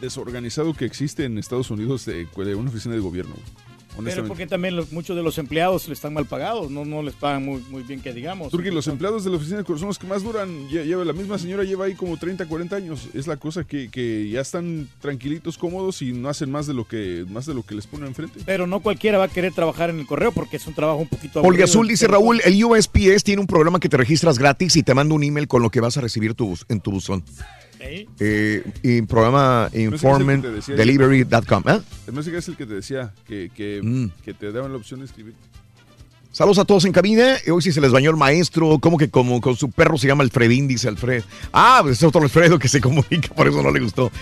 desorganizado 0.00 0.74
que 0.74 0.84
existe 0.84 1.24
en 1.24 1.38
Estados 1.38 1.70
Unidos 1.70 2.04
de, 2.04 2.26
de 2.26 2.54
una 2.54 2.68
oficina 2.70 2.94
de 2.94 3.00
gobierno. 3.00 3.34
güey. 3.34 3.67
Pero 4.04 4.26
porque 4.28 4.46
también 4.46 4.76
los- 4.76 4.92
muchos 4.92 5.16
de 5.16 5.22
los 5.22 5.38
empleados 5.38 5.86
le 5.88 5.94
están 5.94 6.14
mal 6.14 6.26
pagados, 6.26 6.70
no, 6.70 6.84
no 6.84 7.02
les 7.02 7.14
pagan 7.14 7.44
muy, 7.44 7.60
muy 7.70 7.82
bien 7.82 8.00
que 8.00 8.12
digamos. 8.12 8.50
Porque 8.50 8.70
los 8.70 8.86
empleados 8.88 9.24
de 9.24 9.30
la 9.30 9.36
oficina 9.36 9.58
de 9.58 9.64
correos 9.64 9.80
son 9.80 9.88
los 9.88 9.98
que 9.98 10.06
más 10.06 10.22
duran. 10.22 10.68
Lle- 10.68 10.84
Lleva, 10.84 11.04
la 11.04 11.12
misma 11.12 11.38
señora 11.38 11.64
lleva 11.64 11.86
ahí 11.86 11.94
como 11.94 12.16
30, 12.16 12.46
40 12.46 12.76
años. 12.76 13.08
Es 13.14 13.26
la 13.26 13.36
cosa 13.36 13.64
que, 13.64 13.88
que 13.90 14.28
ya 14.30 14.40
están 14.40 14.88
tranquilitos, 15.00 15.58
cómodos 15.58 16.00
y 16.02 16.12
no 16.12 16.28
hacen 16.28 16.50
más 16.50 16.66
de 16.66 16.74
lo 16.74 16.86
que, 16.86 17.24
más 17.28 17.46
de 17.46 17.54
lo 17.54 17.62
que 17.64 17.74
les 17.74 17.86
ponen 17.86 18.08
enfrente. 18.08 18.40
Pero 18.46 18.66
no 18.66 18.80
cualquiera 18.80 19.18
va 19.18 19.24
a 19.24 19.28
querer 19.28 19.52
trabajar 19.52 19.90
en 19.90 19.98
el 20.00 20.06
correo 20.06 20.32
porque 20.32 20.56
es 20.56 20.66
un 20.66 20.74
trabajo 20.74 20.98
un 21.00 21.08
poquito 21.08 21.40
Olga. 21.42 21.64
Azul 21.64 21.88
dice 21.88 22.06
Raúl, 22.06 22.40
el 22.44 22.62
USPS 22.64 23.24
tiene 23.24 23.40
un 23.40 23.46
programa 23.46 23.80
que 23.80 23.88
te 23.88 23.96
registras 23.96 24.38
gratis 24.38 24.76
y 24.76 24.82
te 24.82 24.94
manda 24.94 25.14
un 25.14 25.22
email 25.24 25.48
con 25.48 25.62
lo 25.62 25.70
que 25.70 25.80
vas 25.80 25.96
a 25.96 26.00
recibir 26.00 26.34
tu 26.34 26.46
bus- 26.48 26.64
en 26.68 26.80
tu 26.80 26.90
buzón. 26.90 27.24
Eh, 27.80 28.62
y 28.82 29.02
programa 29.02 29.70
informentdelivery.com. 29.72 31.62
¿eh? 31.68 31.80
El 32.06 32.12
música 32.12 32.38
es 32.38 32.48
el 32.48 32.56
que 32.56 32.66
te 32.66 32.74
decía 32.74 33.12
que, 33.26 33.50
que, 33.54 33.80
Mm. 33.82 34.10
que 34.24 34.34
te 34.34 34.50
daban 34.52 34.72
la 34.72 34.78
opción 34.78 35.00
de 35.00 35.06
escribir. 35.06 35.34
Saludos 36.38 36.58
a 36.58 36.64
todos 36.64 36.84
en 36.84 36.92
cabina. 36.92 37.36
Hoy 37.52 37.60
sí 37.62 37.72
se 37.72 37.80
les 37.80 37.90
bañó 37.90 38.10
el 38.10 38.16
maestro. 38.16 38.78
¿Cómo 38.78 38.96
que 38.96 39.10
como 39.10 39.40
con 39.40 39.56
su 39.56 39.72
perro 39.72 39.98
se 39.98 40.06
llama 40.06 40.22
Alfredín? 40.22 40.68
Dice 40.68 40.86
Alfred. 40.86 41.24
Ah, 41.52 41.80
pues 41.82 41.96
es 41.96 42.04
otro 42.04 42.22
Alfredo 42.22 42.60
que 42.60 42.68
se 42.68 42.80
comunica, 42.80 43.34
por 43.34 43.48
eso 43.48 43.60
no 43.60 43.72
le 43.72 43.80
gustó. 43.80 44.12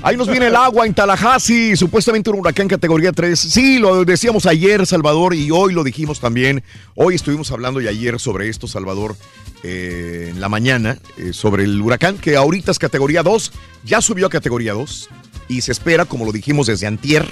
Ahí 0.00 0.16
nos 0.16 0.28
viene 0.28 0.46
el 0.46 0.54
agua 0.54 0.86
en 0.86 0.94
Tallahassee, 0.94 1.74
supuestamente 1.74 2.30
un 2.30 2.38
huracán 2.38 2.68
categoría 2.68 3.10
3. 3.10 3.36
Sí, 3.36 3.80
lo 3.80 4.04
decíamos 4.04 4.46
ayer, 4.46 4.86
Salvador, 4.86 5.34
y 5.34 5.50
hoy 5.50 5.72
lo 5.72 5.82
dijimos 5.82 6.20
también. 6.20 6.62
Hoy 6.94 7.16
estuvimos 7.16 7.50
hablando 7.50 7.80
y 7.80 7.88
ayer 7.88 8.20
sobre 8.20 8.48
esto, 8.48 8.68
Salvador, 8.68 9.16
eh, 9.64 10.28
en 10.30 10.40
la 10.40 10.48
mañana, 10.48 10.98
eh, 11.16 11.32
sobre 11.32 11.64
el 11.64 11.82
huracán, 11.82 12.18
que 12.18 12.36
ahorita 12.36 12.70
es 12.70 12.78
categoría 12.78 13.24
2, 13.24 13.50
ya 13.82 14.00
subió 14.00 14.28
a 14.28 14.30
categoría 14.30 14.74
2 14.74 15.08
y 15.48 15.62
se 15.62 15.72
espera, 15.72 16.04
como 16.04 16.24
lo 16.24 16.30
dijimos 16.30 16.68
desde 16.68 16.86
antier, 16.86 17.26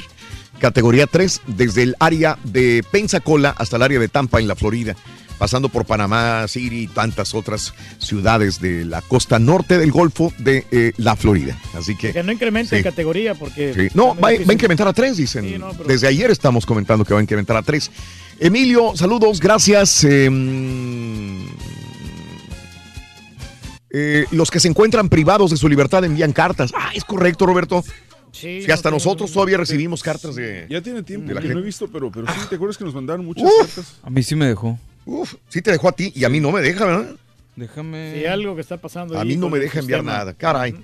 categoría 0.58 1.06
3 1.06 1.42
desde 1.46 1.82
el 1.82 1.96
área 1.98 2.38
de 2.44 2.84
Pensacola 2.90 3.54
hasta 3.58 3.76
el 3.76 3.82
área 3.82 3.98
de 3.98 4.08
Tampa 4.08 4.38
en 4.40 4.46
la 4.48 4.54
Florida, 4.56 4.94
pasando 5.38 5.68
por 5.68 5.84
Panamá 5.84 6.46
City 6.46 6.82
y 6.82 6.86
tantas 6.86 7.34
otras 7.34 7.74
ciudades 7.98 8.60
de 8.60 8.84
la 8.84 9.02
costa 9.02 9.38
norte 9.40 9.76
del 9.78 9.90
Golfo 9.90 10.32
de 10.38 10.64
eh, 10.70 10.92
la 10.98 11.16
Florida. 11.16 11.58
Así 11.76 11.96
que... 11.96 12.12
Que 12.12 12.22
no 12.22 12.30
incremente 12.30 12.76
Sí. 12.76 12.82
categoría 12.82 13.34
porque... 13.34 13.74
Sí. 13.74 13.88
No, 13.94 14.14
va, 14.14 14.28
a 14.28 14.34
incrementar 14.34 14.86
a 14.86 14.92
3, 14.92 15.16
dicen. 15.16 15.44
Sí, 15.44 15.58
no, 15.58 15.70
pero- 15.72 15.84
Desde 15.88 16.06
ayer 16.06 16.30
estamos 16.30 16.64
comentando 16.64 17.04
que 17.04 17.12
va 17.12 17.18
a 17.20 17.22
incrementar 17.24 17.56
a 17.56 17.62
3. 17.62 17.90
Emilio, 18.38 18.92
saludos, 18.96 19.40
gracias. 19.40 20.04
Eh, 20.04 20.30
mm, 20.30 21.46
eh, 23.94 24.24
los 24.30 24.50
que 24.50 24.58
se 24.60 24.68
encuentran 24.68 25.08
privados 25.08 25.50
de 25.50 25.56
su 25.56 25.68
libertad 25.68 26.04
envían 26.04 26.32
cartas. 26.32 26.72
Ah, 26.74 26.90
es 26.94 27.04
correcto, 27.04 27.46
Roberto. 27.46 27.84
Sí, 28.32 28.62
que 28.64 28.72
hasta 28.72 28.90
no, 28.90 28.96
nosotros 28.96 29.30
todavía 29.30 29.58
recibimos 29.58 30.02
cartas 30.02 30.34
de... 30.34 30.66
Ya 30.68 30.80
tiene 30.80 31.02
tiempo, 31.02 31.28
de 31.28 31.34
la 31.34 31.40
que 31.40 31.48
no 31.48 31.60
he 31.60 31.62
visto, 31.62 31.86
pero, 31.86 32.10
pero 32.10 32.26
sí, 32.26 32.40
¿te 32.48 32.56
acuerdas 32.56 32.76
que 32.76 32.84
nos 32.84 32.94
mandaron 32.94 33.24
muchas 33.24 33.44
Uf. 33.44 33.66
cartas? 33.66 33.98
A 34.02 34.10
mí 34.10 34.22
sí 34.22 34.34
me 34.34 34.46
dejó. 34.46 34.78
Uf, 35.04 35.34
sí 35.48 35.60
te 35.62 35.70
dejó 35.70 35.88
a 35.88 35.92
ti 35.92 36.12
y 36.14 36.24
a 36.24 36.28
mí 36.28 36.40
no 36.40 36.50
me 36.50 36.60
deja, 36.60 36.86
¿verdad? 36.86 37.14
Déjame. 37.54 38.14
Sí, 38.14 38.26
algo 38.26 38.54
que 38.54 38.62
está 38.62 38.78
pasando 38.78 39.18
A 39.18 39.24
mí 39.24 39.36
no 39.36 39.50
me 39.50 39.58
deja 39.58 39.80
enviar 39.80 40.00
sistema. 40.00 40.18
nada, 40.18 40.34
caray. 40.34 40.74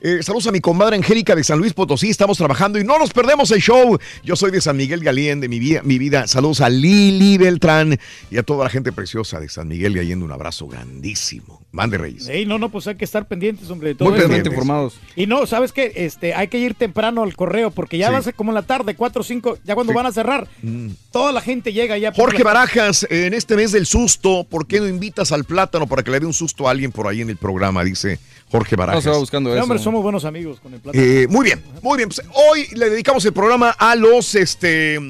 Eh, 0.00 0.22
saludos 0.22 0.46
a 0.48 0.52
mi 0.52 0.60
comadre 0.60 0.96
Angélica 0.96 1.34
de 1.34 1.42
San 1.42 1.58
Luis 1.58 1.72
Potosí, 1.72 2.10
estamos 2.10 2.36
trabajando 2.36 2.78
y 2.78 2.84
no 2.84 2.98
nos 2.98 3.10
perdemos 3.12 3.50
el 3.52 3.60
show. 3.60 3.98
Yo 4.22 4.36
soy 4.36 4.50
de 4.50 4.60
San 4.60 4.76
Miguel 4.76 5.00
de 5.00 5.08
Allende, 5.08 5.48
mi 5.48 5.58
vida, 5.58 5.80
mi 5.82 5.98
vida. 5.98 6.26
Saludos 6.26 6.60
a 6.60 6.68
Lili 6.68 7.38
Beltrán 7.38 7.98
y 8.30 8.36
a 8.36 8.42
toda 8.42 8.64
la 8.64 8.70
gente 8.70 8.92
preciosa 8.92 9.40
de 9.40 9.48
San 9.48 9.66
Miguel 9.66 9.94
de 9.94 10.00
Allende. 10.00 10.26
Un 10.26 10.32
abrazo 10.32 10.66
grandísimo. 10.68 11.63
Mande 11.74 11.98
Reyes. 11.98 12.28
Ey, 12.28 12.46
no, 12.46 12.56
no, 12.56 12.68
pues 12.68 12.86
hay 12.86 12.94
que 12.94 13.04
estar 13.04 13.26
pendientes, 13.26 13.68
hombre, 13.68 13.88
de 13.88 13.94
todo 13.96 14.08
Muy 14.08 14.16
esto. 14.16 14.28
pendientes. 14.28 14.52
informados. 14.52 14.94
Y 15.16 15.26
no, 15.26 15.44
¿sabes 15.44 15.72
qué? 15.72 15.90
Este, 15.96 16.32
hay 16.32 16.46
que 16.46 16.56
ir 16.58 16.74
temprano 16.74 17.24
al 17.24 17.34
correo 17.34 17.72
porque 17.72 17.98
ya 17.98 18.06
Sí. 18.06 18.12
va 18.12 18.18
a 18.18 18.22
ser 18.22 18.34
como 18.34 18.52
en 18.52 18.54
la 18.54 18.62
tarde, 18.62 18.94
4 18.94 19.22
o 19.22 19.24
5, 19.24 19.58
ya 19.64 19.74
cuando 19.74 19.92
Sí. 19.92 19.96
van 19.96 20.06
a 20.06 20.12
cerrar, 20.12 20.46
Mm. 20.62 20.90
toda 21.10 21.32
la 21.32 21.40
gente 21.40 21.72
llega 21.72 21.98
ya. 21.98 22.12
Jorge 22.12 22.44
Barajas, 22.44 23.04
en 23.10 23.34
este 23.34 23.56
mes 23.56 23.72
del 23.72 23.86
susto, 23.86 24.44
¿por 24.48 24.68
qué 24.68 24.78
no 24.78 24.86
invitas 24.86 25.32
al 25.32 25.42
plátano 25.44 25.88
para 25.88 26.04
que 26.04 26.12
le 26.12 26.20
dé 26.20 26.26
un 26.26 26.32
susto 26.32 26.68
a 26.68 26.70
alguien 26.70 26.92
por 26.92 27.08
ahí 27.08 27.22
en 27.22 27.28
el 27.30 27.36
programa? 27.38 27.82
Dice 27.82 28.20
Jorge 28.52 28.76
Barajas. 28.76 29.04
No 29.04 29.10
se 29.10 29.10
va 29.10 29.18
buscando 29.18 29.50
Sí, 29.50 29.54
eso. 29.56 29.64
hombre, 29.64 29.78
somos 29.80 30.00
buenos 30.00 30.24
amigos 30.24 30.60
con 30.60 30.74
el 30.74 30.80
plátano. 30.80 31.02
Eh, 31.04 31.26
muy 31.28 31.44
bien, 31.44 31.60
muy 31.82 31.96
bien. 31.96 32.08
Pues 32.08 32.22
hoy 32.34 32.68
le 32.76 32.88
dedicamos 32.88 33.24
el 33.24 33.32
programa 33.32 33.70
a 33.70 33.96
los 33.96 34.36
este, 34.36 35.00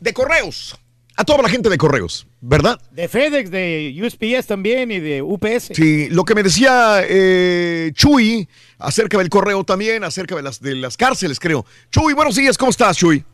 de 0.00 0.12
correos. 0.12 0.76
A 1.18 1.24
toda 1.24 1.42
la 1.42 1.48
gente 1.48 1.68
de 1.68 1.76
correos, 1.76 2.28
¿verdad? 2.40 2.80
De 2.92 3.08
FedEx, 3.08 3.50
de 3.50 3.92
USPS 4.00 4.46
también 4.46 4.92
y 4.92 5.00
de 5.00 5.20
UPS. 5.20 5.72
Sí, 5.74 6.08
lo 6.10 6.24
que 6.24 6.36
me 6.36 6.44
decía 6.44 7.00
eh, 7.02 7.90
Chuy 7.92 8.48
acerca 8.78 9.18
del 9.18 9.28
correo 9.28 9.64
también, 9.64 10.04
acerca 10.04 10.36
de 10.36 10.42
las, 10.42 10.60
de 10.60 10.76
las 10.76 10.96
cárceles, 10.96 11.40
creo. 11.40 11.66
Chuy, 11.90 12.14
buenos 12.14 12.36
días, 12.36 12.56
¿cómo 12.56 12.70
estás, 12.70 12.96
Chuy? 12.96 13.24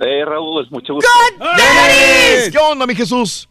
Eh, 0.00 0.24
Raúl, 0.24 0.66
mucho 0.70 0.94
gusto. 0.94 1.10
¿Qué 2.50 2.58
onda, 2.58 2.86
mi 2.86 2.94
Jesús? 2.94 3.50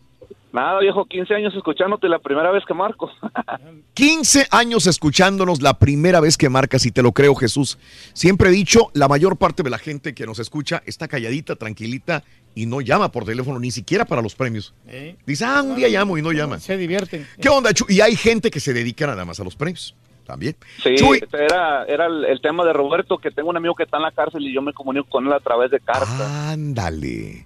Nada, 0.52 0.80
viejo, 0.80 1.06
15 1.06 1.34
años 1.34 1.54
escuchándote 1.56 2.08
la 2.08 2.20
primera 2.20 2.52
vez 2.52 2.64
que 2.68 2.74
marco. 2.76 3.12
15 3.94 4.48
años 4.52 4.86
escuchándonos 4.86 5.62
la 5.62 5.80
primera 5.80 6.20
vez 6.20 6.38
que 6.38 6.48
marcas 6.50 6.86
y 6.86 6.92
te 6.92 7.02
lo 7.02 7.12
creo, 7.12 7.34
Jesús. 7.34 7.80
Siempre 8.14 8.50
he 8.50 8.52
dicho, 8.52 8.92
la 8.94 9.08
mayor 9.08 9.38
parte 9.38 9.64
de 9.64 9.72
la 9.72 9.80
gente 9.80 10.14
que 10.14 10.28
nos 10.28 10.38
escucha 10.38 10.84
está 10.86 11.08
calladita, 11.08 11.56
tranquilita 11.56 12.24
y 12.56 12.66
no 12.66 12.82
llama 12.82 13.12
por 13.12 13.26
teléfono, 13.26 13.60
ni 13.60 13.72
siquiera 13.72 14.06
para 14.06 14.22
los 14.22 14.36
premios. 14.36 14.74
¿Eh? 14.88 15.16
Dice, 15.26 15.46
ah, 15.46 15.62
un 15.62 15.76
día 15.76 15.88
llamo 15.90 16.18
y 16.18 16.22
no 16.22 16.32
llama. 16.32 16.60
Se 16.60 16.78
divierten. 16.78 17.28
¿Qué 17.42 17.50
onda, 17.50 17.74
Chuy? 17.74 17.88
Y 17.90 18.02
hay 18.02 18.16
gente 18.16 18.52
que 18.52 18.60
se 18.60 18.74
dedica 18.74 19.08
nada 19.08 19.26
más 19.26 19.40
a 19.40 19.44
los 19.44 19.56
premios. 19.56 19.96
También. 20.26 20.56
Sí, 20.82 20.96
Chuy. 20.96 21.22
era, 21.34 21.84
era 21.86 22.06
el, 22.06 22.24
el 22.26 22.40
tema 22.40 22.64
de 22.64 22.72
Roberto, 22.72 23.18
que 23.18 23.32
tengo 23.32 23.50
un 23.50 23.58
amigo 23.58 23.76
que 23.76 23.84
está 23.84 23.98
en 23.98 24.04
la 24.04 24.12
cárcel 24.12 24.42
y 24.44 24.54
yo 24.54 24.62
me 24.62 24.72
comunico 24.72 25.08
con 25.10 25.28
él 25.28 25.34
a 25.34 25.40
través 25.42 25.70
de 25.70 25.80
cartas. 25.82 26.22
Ándale. 26.22 27.46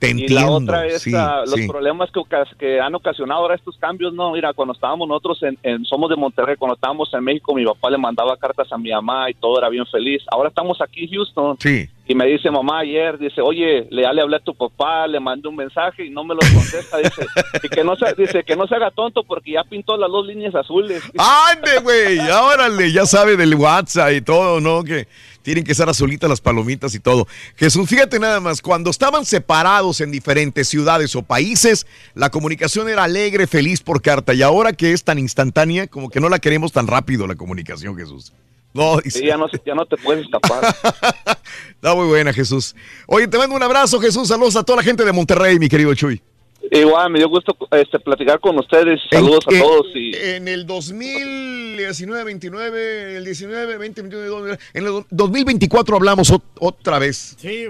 Te 0.00 0.08
y 0.08 0.10
entiendo. 0.12 0.34
la 0.34 0.50
otra 0.50 0.86
es 0.86 1.02
sí, 1.02 1.10
los 1.12 1.50
sí. 1.52 1.68
problemas 1.68 2.10
que 2.58 2.80
han 2.80 2.94
ocasionado 2.94 3.42
ahora 3.42 3.54
estos 3.54 3.76
cambios, 3.76 4.12
no, 4.14 4.32
mira, 4.32 4.52
cuando 4.54 4.72
estábamos 4.74 5.06
nosotros 5.06 5.42
en, 5.42 5.58
en- 5.62 5.84
somos 5.84 6.08
de 6.10 6.16
Monterrey, 6.16 6.56
cuando 6.56 6.74
estábamos 6.74 7.12
en 7.14 7.22
México, 7.22 7.54
mi 7.54 7.64
papá 7.66 7.90
le 7.90 7.98
mandaba 7.98 8.36
cartas 8.38 8.72
a 8.72 8.78
mi 8.78 8.90
mamá 8.90 9.30
y 9.30 9.34
todo 9.34 9.58
era 9.58 9.68
bien 9.68 9.84
feliz. 9.86 10.22
Ahora 10.32 10.48
estamos 10.48 10.80
aquí 10.80 11.04
en 11.04 11.10
Houston 11.10 11.56
Sí. 11.60 11.86
y 12.08 12.14
me 12.14 12.24
dice 12.26 12.50
mamá 12.50 12.78
ayer, 12.80 13.18
dice, 13.18 13.42
oye, 13.42 13.86
le, 13.90 14.02
ya 14.02 14.12
le 14.14 14.22
hablé 14.22 14.36
a 14.36 14.40
tu 14.40 14.54
papá, 14.54 15.06
le 15.06 15.20
mandé 15.20 15.48
un 15.48 15.56
mensaje 15.56 16.06
y 16.06 16.10
no 16.10 16.24
me 16.24 16.34
lo 16.34 16.40
contesta, 16.40 16.96
dice, 16.96 17.26
y 17.62 17.68
que 17.68 17.84
no 17.84 17.94
se, 17.96 18.14
dice 18.14 18.42
que 18.42 18.56
no 18.56 18.66
se 18.66 18.74
haga 18.76 18.90
tonto 18.90 19.22
porque 19.22 19.52
ya 19.52 19.64
pintó 19.64 19.98
las 19.98 20.10
dos 20.10 20.26
líneas 20.26 20.54
azules. 20.54 21.02
¡Ande, 21.18 21.78
güey! 21.82 22.18
Órale, 22.20 22.90
ya 22.90 23.04
sabe 23.04 23.36
del 23.36 23.54
WhatsApp 23.54 24.12
y 24.12 24.22
todo, 24.22 24.60
¿no? 24.62 24.82
Que 24.82 25.06
tienen 25.42 25.64
que 25.64 25.72
estar 25.72 25.88
azulitas 25.88 26.28
las 26.28 26.40
palomitas 26.40 26.94
y 26.94 27.00
todo. 27.00 27.26
Jesús, 27.56 27.88
fíjate 27.88 28.18
nada 28.18 28.40
más, 28.40 28.62
cuando 28.62 28.90
estaban 28.90 29.24
separados 29.24 30.00
en 30.00 30.10
diferentes 30.10 30.68
ciudades 30.68 31.14
o 31.16 31.22
países, 31.22 31.86
la 32.14 32.30
comunicación 32.30 32.88
era 32.88 33.04
alegre, 33.04 33.46
feliz 33.46 33.80
por 33.80 34.02
carta. 34.02 34.34
Y 34.34 34.42
ahora 34.42 34.72
que 34.72 34.92
es 34.92 35.04
tan 35.04 35.18
instantánea, 35.18 35.86
como 35.86 36.10
que 36.10 36.20
no 36.20 36.28
la 36.28 36.38
queremos 36.38 36.72
tan 36.72 36.86
rápido 36.86 37.26
la 37.26 37.34
comunicación, 37.34 37.96
Jesús. 37.96 38.32
No, 38.72 38.98
Sí, 39.04 39.26
ya 39.26 39.36
no, 39.36 39.46
ya 39.66 39.74
no 39.74 39.84
te 39.86 39.96
puedes 39.96 40.24
escapar. 40.24 40.64
está 41.74 41.94
muy 41.94 42.06
buena, 42.06 42.32
Jesús. 42.32 42.76
Oye, 43.06 43.26
te 43.26 43.36
mando 43.36 43.56
un 43.56 43.62
abrazo, 43.62 43.98
Jesús. 44.00 44.28
Saludos 44.28 44.56
a 44.56 44.62
toda 44.62 44.76
la 44.76 44.82
gente 44.82 45.04
de 45.04 45.12
Monterrey, 45.12 45.58
mi 45.58 45.68
querido 45.68 45.92
Chuy. 45.94 46.22
Igual, 46.70 47.10
me 47.10 47.18
dio 47.18 47.28
gusto 47.28 47.56
este, 47.72 47.98
platicar 47.98 48.38
con 48.40 48.58
ustedes. 48.58 49.00
Saludos 49.10 49.44
a 49.48 49.54
En- 49.54 49.60
todos. 49.62 49.86
Y... 49.94 50.14
En 50.14 50.46
el 50.48 50.66
2019, 50.66 52.24
29, 52.24 53.16
el 53.16 53.24
19, 53.24 53.76
20, 53.78 54.02
21, 54.02 54.48
en 54.74 54.86
el 54.86 55.04
2024 55.10 55.96
hablamos 55.96 56.32
ot- 56.32 56.42
otra 56.58 56.98
vez. 56.98 57.36
Sí. 57.40 57.66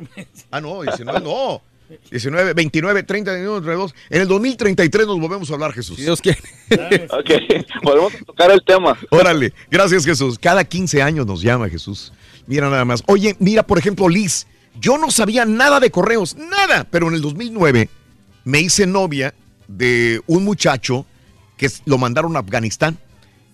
Ah, 0.51 0.61
no, 0.61 0.83
19 0.83 1.21
no. 1.21 1.63
19, 2.11 2.55
29, 2.55 3.03
30, 3.03 3.31
31, 3.33 3.61
32. 3.63 3.95
En 4.11 4.23
el 4.23 4.29
2033 4.29 5.07
nos 5.09 5.19
volvemos 5.21 5.51
a 5.51 5.55
hablar, 5.55 5.73
Jesús. 5.73 5.97
Si 5.97 6.03
Dios 6.03 6.21
quiere. 6.21 6.39
Ok, 7.11 7.67
volvemos 7.83 8.15
a 8.15 8.25
tocar 8.25 8.51
el 8.53 8.63
tema. 8.65 8.97
Órale, 9.11 9.53
gracias 9.71 10.05
Jesús. 10.05 10.39
Cada 10.39 10.63
15 10.65 11.03
años 11.03 11.27
nos 11.27 11.43
llama 11.43 11.69
Jesús. 11.69 12.13
Mira 12.47 12.71
nada 12.71 12.85
más. 12.85 13.03
Oye, 13.07 13.35
mira, 13.41 13.65
por 13.65 13.79
ejemplo, 13.79 14.09
Liz, 14.09 14.47
yo 14.81 14.99
no 14.99 15.11
sabía 15.11 15.45
nada 15.45 15.81
de 15.81 15.91
correos, 15.91 16.37
nada, 16.37 16.87
pero 16.91 17.09
en 17.09 17.15
el 17.15 17.23
2009 17.23 17.89
me 18.51 18.61
hice 18.61 18.87
novia 18.87 19.33
de 19.69 20.21
un 20.27 20.45
muchacho 20.45 21.07
que 21.57 21.71
lo 21.85 21.99
mandaron 21.99 22.35
a 22.37 22.41
Afganistán 22.41 22.99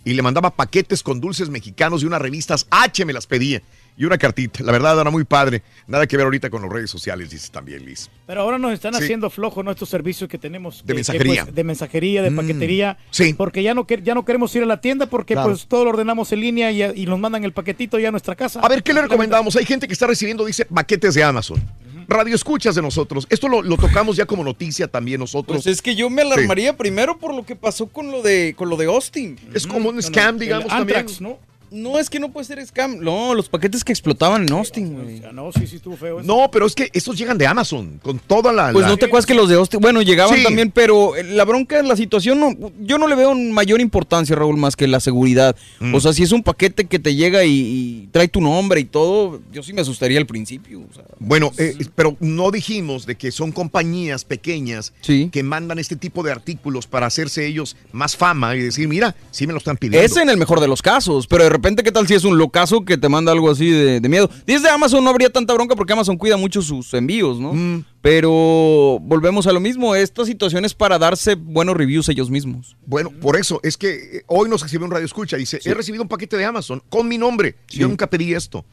y 0.05 0.15
le 0.15 0.23
mandaba 0.23 0.55
paquetes 0.55 1.03
con 1.03 1.21
dulces 1.21 1.51
mexicanos 1.51 2.03
y 2.03 2.07
unas 2.07 2.23
revistas 2.23 2.67
H 2.71 3.05
me 3.05 3.13
las 3.13 3.27
pedía 3.27 3.61
y 3.99 4.05
una 4.05 4.17
cartita. 4.19 4.63
La 4.63 4.73
verdad 4.73 4.99
era 5.01 5.11
muy 5.11 5.25
padre. 5.25 5.63
Nada 5.87 6.07
que 6.07 6.17
ver 6.17 6.25
ahorita 6.25 6.49
con 6.49 6.63
las 6.63 6.71
redes 6.71 6.89
sociales, 6.91 7.31
dices 7.31 7.51
también, 7.51 7.85
Liz. 7.85 8.09
Pero 8.27 8.41
ahora 8.43 8.59
nos 8.59 8.73
están 8.73 8.95
Sí. 8.95 9.03
haciendo 9.05 9.29
flojos 9.31 9.65
nuestros 9.65 9.89
servicios 9.91 10.31
que 10.31 10.39
tenemos. 10.39 10.77
De 10.77 10.81
que- 10.83 10.87
que, 10.87 10.95
mensajería. 10.95 11.43
pues, 11.45 11.55
de 11.55 11.65
mensajería, 11.65 12.23
de 12.23 12.31
Mm, 12.31 12.37
paquetería. 12.37 12.99
sí. 13.11 13.35
Porque 13.35 13.63
ya 13.63 13.75
no, 13.75 13.87
que- 13.87 14.01
ya 14.03 14.15
no 14.15 14.25
queremos 14.25 14.55
ir 14.55 14.63
a 14.63 14.67
la 14.67 14.81
tienda 14.81 15.07
porque 15.07 15.35
Claro. 15.35 15.49
pues 15.51 15.67
todo 15.67 15.85
lo 15.85 15.91
ordenamos 15.91 16.31
en 16.33 16.41
línea 16.41 16.71
y, 16.71 16.83
y 17.03 17.07
nos 17.07 17.19
mandan 17.19 17.43
el 17.45 17.53
paquetito 17.53 17.99
ya 17.99 18.09
a 18.09 18.11
nuestra 18.13 18.35
casa. 18.37 18.61
A 18.61 18.69
ver, 18.69 18.83
¿qué 18.83 18.93
le 18.95 19.03
recomendamos? 19.03 19.57
Hay 19.57 19.65
gente 19.67 19.87
que 19.87 19.93
está 19.95 20.07
recibiendo, 20.07 20.45
dice, 20.45 20.65
paquetes 20.67 21.15
de 21.15 21.25
Amazon. 21.25 21.61
Radio 22.09 22.35
escuchas 22.35 22.75
de 22.75 22.83
nosotros. 22.83 23.27
Esto 23.31 23.49
lo, 23.49 23.63
lo 23.63 23.77
tocamos 23.77 24.17
ya 24.17 24.27
como 24.27 24.45
noticia 24.45 24.89
también 24.89 25.21
nosotros. 25.21 25.65
Pues 25.65 25.67
es 25.67 25.83
que 25.83 25.97
yo 25.97 26.09
me 26.11 26.23
alarmaría 26.23 26.77
primero 26.77 27.19
por 27.19 27.35
lo 27.35 27.45
que 27.45 27.57
pasó 27.57 27.87
con 27.87 28.11
lo 28.11 28.23
de 28.23 28.55
con 28.57 28.69
lo 28.69 28.77
de 28.77 28.87
Austin. 28.87 29.39
Es 29.55 29.67
como 29.67 29.89
un 29.89 30.03
scam, 30.03 30.39
digamos, 30.39 30.69
también. 30.69 31.07
¿no? 31.21 31.39
No, 31.77 31.99
es 31.99 32.09
que 32.11 32.19
no 32.21 32.31
puede 32.33 32.47
ser 32.47 32.65
scam. 32.67 32.99
No, 33.01 33.35
los 33.35 33.49
paquetes 33.49 33.85
que 33.85 33.93
explotaban 33.93 34.43
en 34.43 34.53
Austin, 34.53 34.95
güey. 34.95 35.23
No, 35.33 35.53
sí, 35.53 35.67
sí, 35.67 35.77
estuvo 35.77 35.97
feo. 35.97 36.21
eso. 36.21 36.27
No, 36.27 36.51
pero 36.51 36.67
es 36.67 36.75
que 36.75 36.91
estos 36.93 37.17
llegan 37.19 37.39
de 37.39 37.47
Amazon, 37.47 38.01
con 38.03 38.19
toda 38.19 38.53
la... 38.53 38.73
Pues 38.73 38.83
la- 38.85 38.89
no 38.89 38.97
te 38.97 39.07
acuerdas 39.07 39.27
que 39.27 39.35
los 39.35 39.49
de 39.49 39.57
Austin, 39.57 39.81
bueno, 39.81 40.03
llegaban 40.03 40.37
Sí. 40.37 40.43
también, 40.43 40.71
pero 40.71 41.17
eh, 41.17 41.25
la 41.25 41.45
bronca 41.45 41.79
en 41.79 41.89
la 41.89 41.97
situación, 41.97 42.41
no, 42.41 42.73
yo 42.81 42.99
no 42.99 43.07
le 43.07 43.15
veo 43.15 43.35
mayor 43.35 43.81
importancia, 43.81 44.35
Raúl, 44.37 44.57
más 44.57 44.77
que 44.77 44.87
la 44.87 45.01
seguridad. 45.01 45.55
Mm. 45.81 45.95
O 45.95 46.01
sea, 46.01 46.13
si 46.13 46.23
es 46.23 46.33
un 46.33 46.43
paquete 46.43 46.87
que 46.87 46.99
te 46.99 47.15
llega 47.15 47.45
y, 47.45 47.51
y 47.53 48.09
trae 48.13 48.29
tu 48.29 48.41
nombre 48.41 48.81
y 48.81 48.85
todo, 48.85 49.41
yo 49.53 49.63
sí 49.63 49.73
me 49.73 49.83
asustaría 49.83 50.19
al 50.19 50.27
principio. 50.27 50.81
o 50.91 50.95
sea. 50.95 51.05
Bueno, 51.19 51.53
eh, 51.59 51.77
pero 51.95 52.17
no 52.21 52.51
dijimos 52.51 53.07
de 53.07 53.17
que 53.17 53.31
son 53.31 53.53
compañías 53.53 54.25
pequeñas 54.25 54.93
que 55.03 55.43
mandan 55.43 55.79
este 55.79 55.97
tipo 55.97 56.23
de 56.23 56.33
artículos 56.33 56.87
para 56.87 57.07
hacerse 57.07 57.47
ellos 57.47 57.77
más 57.93 58.17
fama 58.17 58.55
y 58.57 58.61
decir, 58.63 58.89
mira, 58.89 59.15
sí 59.31 59.47
me 59.47 59.53
lo 59.53 59.59
están 59.59 59.77
pidiendo. 59.77 60.05
Es 60.05 60.17
en 60.17 60.29
el 60.31 60.37
mejor 60.37 60.61
de 60.61 60.69
los 60.69 60.81
casos, 60.83 61.27
pero 61.27 61.45
de 61.45 61.51
repente, 61.51 61.66
¿qué 61.75 61.91
tal 61.91 62.07
si 62.07 62.15
es 62.15 62.23
un 62.25 62.39
locazo 62.39 62.85
que 62.85 62.97
te 62.97 63.09
manda 63.09 63.33
algo 63.33 63.51
así 63.51 63.69
de, 63.71 63.99
de 64.01 64.09
miedo? 64.09 64.31
Desde 64.47 64.69
Amazon 64.71 65.03
no 65.03 65.11
habría 65.11 65.31
tanta 65.31 65.53
bronca 65.55 65.75
porque 65.75 65.93
Amazon 65.95 66.17
cuida 66.17 66.37
mucho 66.37 66.63
sus 66.63 66.95
envíos, 66.95 67.41
¿no? 67.41 67.53
Mm. 67.53 67.85
Pero 68.03 68.99
volvemos 69.03 69.47
a 69.49 69.53
lo 69.53 69.59
mismo, 69.61 69.95
esta 69.97 70.25
situación 70.25 70.65
es 70.65 70.75
para 70.75 70.99
darse 70.99 71.35
buenos 71.35 71.77
reviews 71.77 72.09
ellos 72.09 72.31
mismos. 72.31 72.77
Bueno, 72.87 73.11
por 73.11 73.37
eso, 73.37 73.59
es 73.65 73.77
que 73.77 74.19
eh, 74.19 74.23
hoy 74.29 74.49
nos 74.49 74.63
recibió 74.63 74.85
un 74.87 74.93
radio 74.93 75.05
escucha, 75.07 75.37
dice, 75.37 75.59
he 75.65 75.75
recibido 75.75 76.03
un 76.05 76.09
paquete 76.09 76.37
de 76.37 76.45
Amazon 76.45 76.83
con 76.89 77.09
mi 77.09 77.19
nombre. 77.19 77.57
Yo 77.69 77.89
nunca 77.89 78.09
pedí 78.09 78.33
esto. 78.35 78.65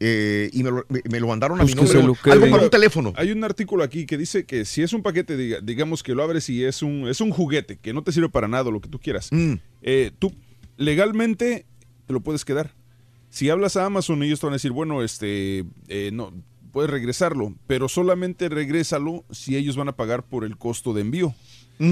Eh, 0.00 0.48
y 0.52 0.62
me 0.62 0.70
lo, 0.70 0.86
me- 0.88 1.02
me 1.10 1.18
lo 1.20 1.26
mandaron 1.26 1.60
a 1.60 1.64
mi 1.64 1.72
nombre. 1.74 1.98
Algo 1.98 2.16
para 2.50 2.62
un 2.62 2.70
teléfono. 2.70 3.12
Hay 3.16 3.32
un 3.32 3.42
artículo 3.42 3.82
aquí 3.82 4.06
que 4.06 4.16
dice 4.16 4.44
que 4.44 4.64
si 4.64 4.82
es 4.82 4.92
un 4.92 5.02
paquete, 5.02 5.36
diga- 5.36 5.60
digamos 5.60 6.02
que 6.04 6.14
lo 6.14 6.22
abres 6.22 6.48
y 6.50 6.64
es 6.64 6.82
un, 6.82 7.08
es 7.08 7.20
un 7.20 7.30
juguete 7.32 7.78
que 7.82 7.92
no 7.92 8.02
te 8.02 8.12
sirve 8.12 8.28
para 8.28 8.46
nada, 8.48 8.70
lo 8.70 8.80
que 8.80 8.88
tú 8.88 8.98
quieras, 9.00 9.28
Mm. 9.32 9.54
eh, 9.82 10.12
tú 10.18 10.32
legalmente 10.76 11.66
te 12.08 12.14
lo 12.14 12.20
puedes 12.20 12.44
quedar. 12.44 12.72
Si 13.28 13.50
hablas 13.50 13.76
a 13.76 13.84
Amazon, 13.84 14.22
ellos 14.22 14.40
te 14.40 14.46
van 14.46 14.54
a 14.54 14.56
decir, 14.56 14.72
bueno, 14.72 15.02
este, 15.02 15.66
eh, 15.88 16.10
no, 16.10 16.32
puedes 16.72 16.90
regresarlo, 16.90 17.54
pero 17.66 17.86
solamente 17.86 18.48
regrésalo 18.48 19.24
si 19.30 19.56
ellos 19.56 19.76
van 19.76 19.88
a 19.88 19.96
pagar 19.96 20.24
por 20.24 20.44
el 20.44 20.56
costo 20.56 20.94
de 20.94 21.02
envío. 21.02 21.34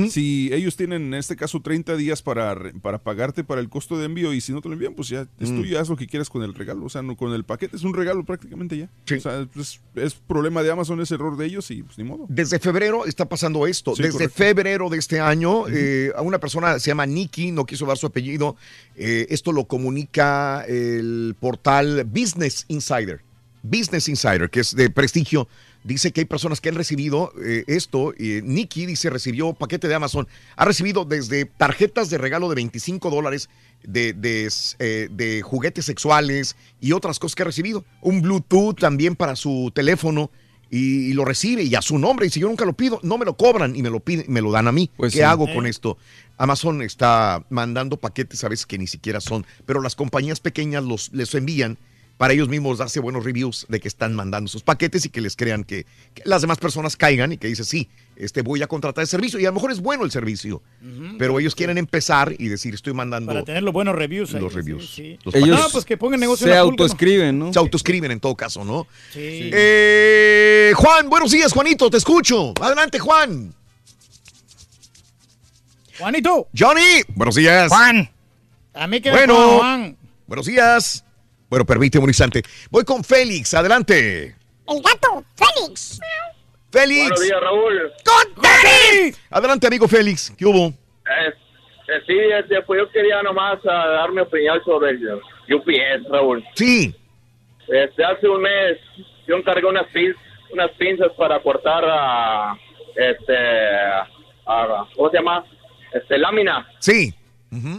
Si 0.09 0.51
ellos 0.53 0.75
tienen 0.77 1.03
en 1.07 1.15
este 1.15 1.37
caso 1.37 1.61
30 1.63 1.97
días 1.97 2.21
para, 2.21 2.57
para 2.83 2.99
pagarte 2.99 3.45
para 3.45 3.61
el 3.61 3.69
costo 3.69 3.97
de 3.99 4.07
envío 4.07 4.33
y 4.33 4.41
si 4.41 4.53
no 4.53 4.61
te 4.61 4.69
lo 4.69 4.75
envían, 4.75 4.95
pues 4.95 5.09
ya 5.09 5.29
es 5.39 5.51
Mm. 5.51 5.57
tuyo, 5.61 5.81
haz 5.81 5.89
lo 5.89 5.97
que 5.97 6.07
quieras 6.09 6.29
con 6.29 6.43
el 6.43 6.55
regalo. 6.55 6.85
O 6.87 6.89
sea, 6.89 7.03
no 7.03 7.17
con 7.17 7.33
el 7.33 7.45
paquete, 7.45 7.77
es 7.77 7.85
un 7.85 7.95
regalo 7.95 8.25
prácticamente 8.25 8.77
ya. 8.77 8.91
O 9.17 9.21
sea, 9.21 9.47
es, 9.57 9.81
es 9.95 10.15
problema 10.15 10.63
de 10.63 10.73
Amazon, 10.73 11.01
es 11.01 11.11
error 11.13 11.37
de 11.37 11.47
ellos 11.47 11.71
y 11.71 11.83
pues 11.85 11.97
ni 11.99 12.05
modo. 12.05 12.27
Desde 12.29 12.59
febrero 12.59 13.07
está 13.07 13.29
pasando 13.29 13.67
esto. 13.67 13.95
Sí, 13.95 14.03
Desde 14.03 14.13
correcto. 14.15 14.35
febrero 14.37 14.89
de 14.91 14.99
este 14.99 15.21
año, 15.21 15.69
eh, 15.69 16.11
a 16.17 16.23
una 16.23 16.39
persona 16.41 16.79
se 16.81 16.89
llama 16.89 17.07
Nikki, 17.07 17.53
no 17.53 17.65
quiso 17.65 17.87
dar 17.87 17.97
su 17.97 18.07
apellido. 18.07 18.57
eh, 18.97 19.27
esto 19.31 19.53
lo 19.53 19.67
comunica 19.67 20.65
el 20.67 21.37
portal 21.39 22.05
Business 22.07 22.65
Insider. 22.69 23.21
Business 23.63 24.09
Insider, 24.09 24.49
que 24.49 24.61
es 24.61 24.75
de 24.77 24.91
prestigio, 24.91 25.49
dice 25.87 26.13
que 26.13 26.21
hay 26.23 26.25
personas 26.27 26.61
que 26.61 26.69
han 26.69 26.75
recibido 26.75 27.33
eh, 27.43 27.65
esto. 27.67 28.13
eh, 28.19 28.43
Nikki 28.45 28.87
dice 28.87 29.09
recibió 29.11 29.53
paquete 29.55 29.89
de 29.89 29.95
Amazon. 29.95 30.27
Ha 30.57 30.65
recibido 30.65 31.05
desde 31.05 31.45
tarjetas 31.47 32.11
de 32.11 32.19
regalo 32.19 32.49
de 32.49 32.57
25 32.57 33.09
dólares 33.11 33.49
de, 33.85 34.13
de, 34.13 34.51
eh, 34.79 35.09
de 35.11 35.43
juguetes 35.43 35.85
sexuales 35.87 36.57
y 36.81 36.93
otras 36.93 37.19
cosas 37.19 37.35
que 37.35 37.43
ha 37.43 37.47
recibido. 37.47 37.85
Un 38.03 38.21
Bluetooth 38.23 38.79
también 38.79 39.17
para 39.17 39.37
su 39.37 39.71
teléfono 39.75 40.31
y, 40.71 41.11
y 41.11 41.13
lo 41.13 41.25
recibe 41.25 41.63
y 41.63 41.75
a 41.77 41.83
su 41.83 41.99
nombre. 41.99 42.27
Y 42.27 42.31
si 42.31 42.41
yo 42.41 42.49
nunca 42.49 42.65
lo 42.65 42.73
pido, 42.73 42.99
no 43.03 43.17
me 43.19 43.25
lo 43.25 43.37
cobran 43.37 43.77
y 43.77 43.83
me 43.83 43.91
lo 43.91 44.01
piden, 44.01 44.27
me 44.29 44.41
lo 44.43 44.51
dan 44.51 44.67
a 44.69 44.73
mí. 44.73 44.91
Pues 44.97 45.13
¿Qué 45.13 45.19
sí. 45.21 45.23
hago 45.25 45.47
Eh. 45.49 45.55
con 45.55 45.67
esto? 45.67 45.97
Amazon 46.39 46.83
está 46.83 47.47
mandando 47.49 47.97
paquetes 47.97 48.43
a 48.45 48.49
veces 48.49 48.67
que 48.67 48.77
ni 48.77 48.87
siquiera 48.87 49.21
son, 49.21 49.47
pero 49.65 49.81
las 49.81 49.95
compañías 49.95 50.41
pequeñas 50.41 50.85
los 50.85 51.11
les 51.15 51.35
envían 51.35 51.79
para 52.17 52.33
ellos 52.33 52.49
mismos 52.49 52.79
darse 52.79 52.99
buenos 53.01 53.25
reviews 53.25 53.67
de 53.69 53.79
que 53.79 53.89
están 53.89 54.15
mandando 54.15 54.49
sus 54.49 54.63
paquetes 54.63 55.05
y 55.05 55.11
que 55.11 55.21
les 55.21 55.37
crean 55.37 55.65
que, 55.65 55.85
que 56.15 56.23
las 56.25 56.41
demás 56.41 56.59
personas 56.59 56.97
caigan 56.97 57.33
y 57.33 57.37
que 57.39 57.47
dicen, 57.47 57.65
sí, 57.67 57.89
este, 58.17 58.41
voy 58.43 58.63
a 58.63 58.67
contratar 58.67 59.03
el 59.03 59.09
servicio. 59.09 59.39
Y 59.39 59.45
a 59.45 59.49
lo 59.49 59.55
mejor 59.55 59.71
es 59.71 59.81
bueno 59.81 60.05
el 60.05 60.11
servicio, 60.11 60.63
pero 61.19 61.39
ellos 61.39 61.55
quieren 61.55 61.77
empezar 61.79 62.35
y 62.39 62.49
decir, 62.49 62.73
estoy 62.75 62.95
mandando 62.95 63.33
Para 63.33 63.45
tener 63.45 63.63
los 63.63 63.75
buenos 63.75 63.95
reviews. 63.95 64.33
los 64.33 64.55
reviews. 64.55 64.95
sí. 64.95 65.19
Los 65.25 65.35
Ellos 65.35 65.61
No, 65.61 65.69
pues 65.71 65.85
que 65.85 65.97
pongan 65.99 66.19
negocio 66.21 66.47
se 66.47 66.53
en 66.53 66.57
Acapulco, 66.59 66.77
¿no? 66.79 66.85
autoescriben, 66.85 67.39
¿no? 67.39 67.53
Se 67.53 67.59
autoescriben 67.59 68.11
en 68.11 68.21
todo 68.21 68.35
caso, 68.35 68.65
¿no? 68.65 68.87
Sí. 69.13 69.51
Eh, 69.53 70.73
Juan, 70.75 71.11
buenos 71.11 71.31
días, 71.33 71.53
Juanito, 71.53 71.91
te 71.91 71.99
escucho. 71.99 72.55
Adelante, 72.61 72.99
Juan. 72.99 73.55
Juanito. 75.99 76.49
Johnny, 76.57 77.03
buenos 77.15 77.35
días. 77.35 77.69
Juan. 77.69 78.11
A 78.75 78.87
mí 78.87 79.01
que 79.01 79.11
me 79.11 79.17
Bueno, 79.19 79.59
Juan. 79.59 79.97
buenos 80.27 80.47
días. 80.47 81.03
Bueno, 81.49 81.65
permíteme 81.65 82.05
un 82.05 82.11
instante. 82.11 82.43
Voy 82.71 82.85
con 82.85 83.05
Félix, 83.05 83.55
adelante. 83.55 84.35
El 84.69 84.83
gato, 84.83 85.25
Félix. 85.37 86.01
Félix. 86.73 87.01
Buenos 87.09 87.23
días, 87.23 87.41
Raúl. 87.41 87.93
Adelante, 89.31 89.67
amigo 89.67 89.87
Félix. 89.89 90.33
¿Qué 90.37 90.45
hubo? 90.45 90.67
Eh, 90.69 91.29
eh, 91.89 92.01
sí, 92.07 92.17
este, 92.39 92.61
pues 92.63 92.81
yo 92.81 92.91
quería 92.91 93.23
nomás 93.23 93.59
ah, 93.65 93.87
dar 93.89 94.11
mi 94.13 94.21
opinión 94.21 94.61
sobre 94.65 94.91
el 94.91 95.21
UPS, 95.55 96.09
Raúl. 96.11 96.45
Sí. 96.55 96.95
Este, 97.69 98.05
hace 98.05 98.29
un 98.29 98.43
mes 98.43 98.79
yo 99.29 99.37
encargué 99.37 99.67
unas, 99.67 99.87
pin- 99.93 100.15
unas 100.53 100.71
pinzas 100.73 101.09
para 101.17 101.41
cortar 101.41 101.85
a, 101.87 102.57
este, 102.97 103.37
a- 104.47 104.87
¿cómo 104.97 105.11
se 105.11 105.17
llama? 105.19 105.45
Este, 105.93 106.19
lámina. 106.19 106.67
Sí. 106.81 107.15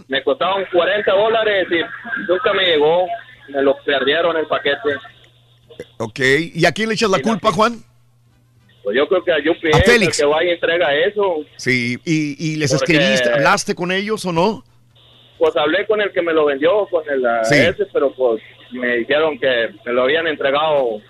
Me 0.08 0.24
costaban 0.24 0.64
40 0.72 1.12
dólares 1.12 1.66
y 1.70 2.30
nunca 2.30 2.52
me 2.54 2.64
llegó. 2.64 3.06
Me 3.48 3.62
lo 3.62 3.76
perdieron 3.84 4.36
el 4.36 4.46
paquete. 4.46 4.96
Ok. 5.98 6.20
¿Y 6.54 6.64
a 6.66 6.72
quién 6.72 6.88
le 6.88 6.94
echas 6.94 7.10
la 7.10 7.20
culpa, 7.20 7.50
Juan? 7.52 7.82
Pues 8.82 8.96
yo 8.96 9.06
creo 9.08 9.22
que 9.22 9.32
a 9.32 9.36
A 9.36 9.38
UPS, 9.38 9.84
Félix. 9.84 10.18
el 10.18 10.24
que 10.26 10.30
vaya 10.32 10.50
y 10.50 10.54
entrega 10.54 10.94
eso. 10.94 11.36
Sí. 11.56 11.96
¿Y, 12.04 12.52
y 12.52 12.56
les 12.56 12.72
Porque- 12.74 12.92
escribiste? 12.94 13.32
¿Hablaste 13.32 13.74
con 13.74 13.92
ellos 13.92 14.24
o 14.24 14.32
no? 14.32 14.64
Pues 15.38 15.56
hablé 15.56 15.86
con 15.86 16.00
el 16.00 16.10
que 16.12 16.22
me 16.22 16.32
lo 16.32 16.46
vendió, 16.46 16.86
con 16.86 17.04
el 17.08 17.24
ah, 17.24 17.44
Sí. 17.44 17.54
ese, 17.56 17.86
pero 17.92 18.12
pues 18.14 18.42
me 18.72 18.96
dijeron 18.96 19.38
que 19.38 19.68
me 19.84 19.92
lo 19.92 20.02
habían 20.02 20.26
entregado 20.26 21.00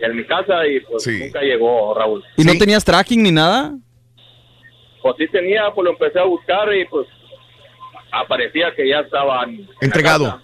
en 0.00 0.16
mi 0.16 0.24
casa 0.24 0.66
y 0.66 0.80
pues 0.80 1.06
nunca 1.06 1.40
llegó, 1.40 1.94
Raúl. 1.94 2.22
¿Y 2.36 2.44
no 2.44 2.52
tenías 2.58 2.84
tracking 2.84 3.22
ni 3.22 3.32
nada? 3.32 3.74
Pues 5.02 5.14
sí 5.18 5.26
tenía, 5.28 5.70
pues 5.74 5.84
lo 5.84 5.92
empecé 5.92 6.18
a 6.18 6.24
buscar 6.24 6.74
y 6.74 6.84
pues 6.86 7.06
aparecía 8.12 8.74
que 8.74 8.88
ya 8.88 9.00
estaban 9.00 9.66
Entregado. 9.80 10.40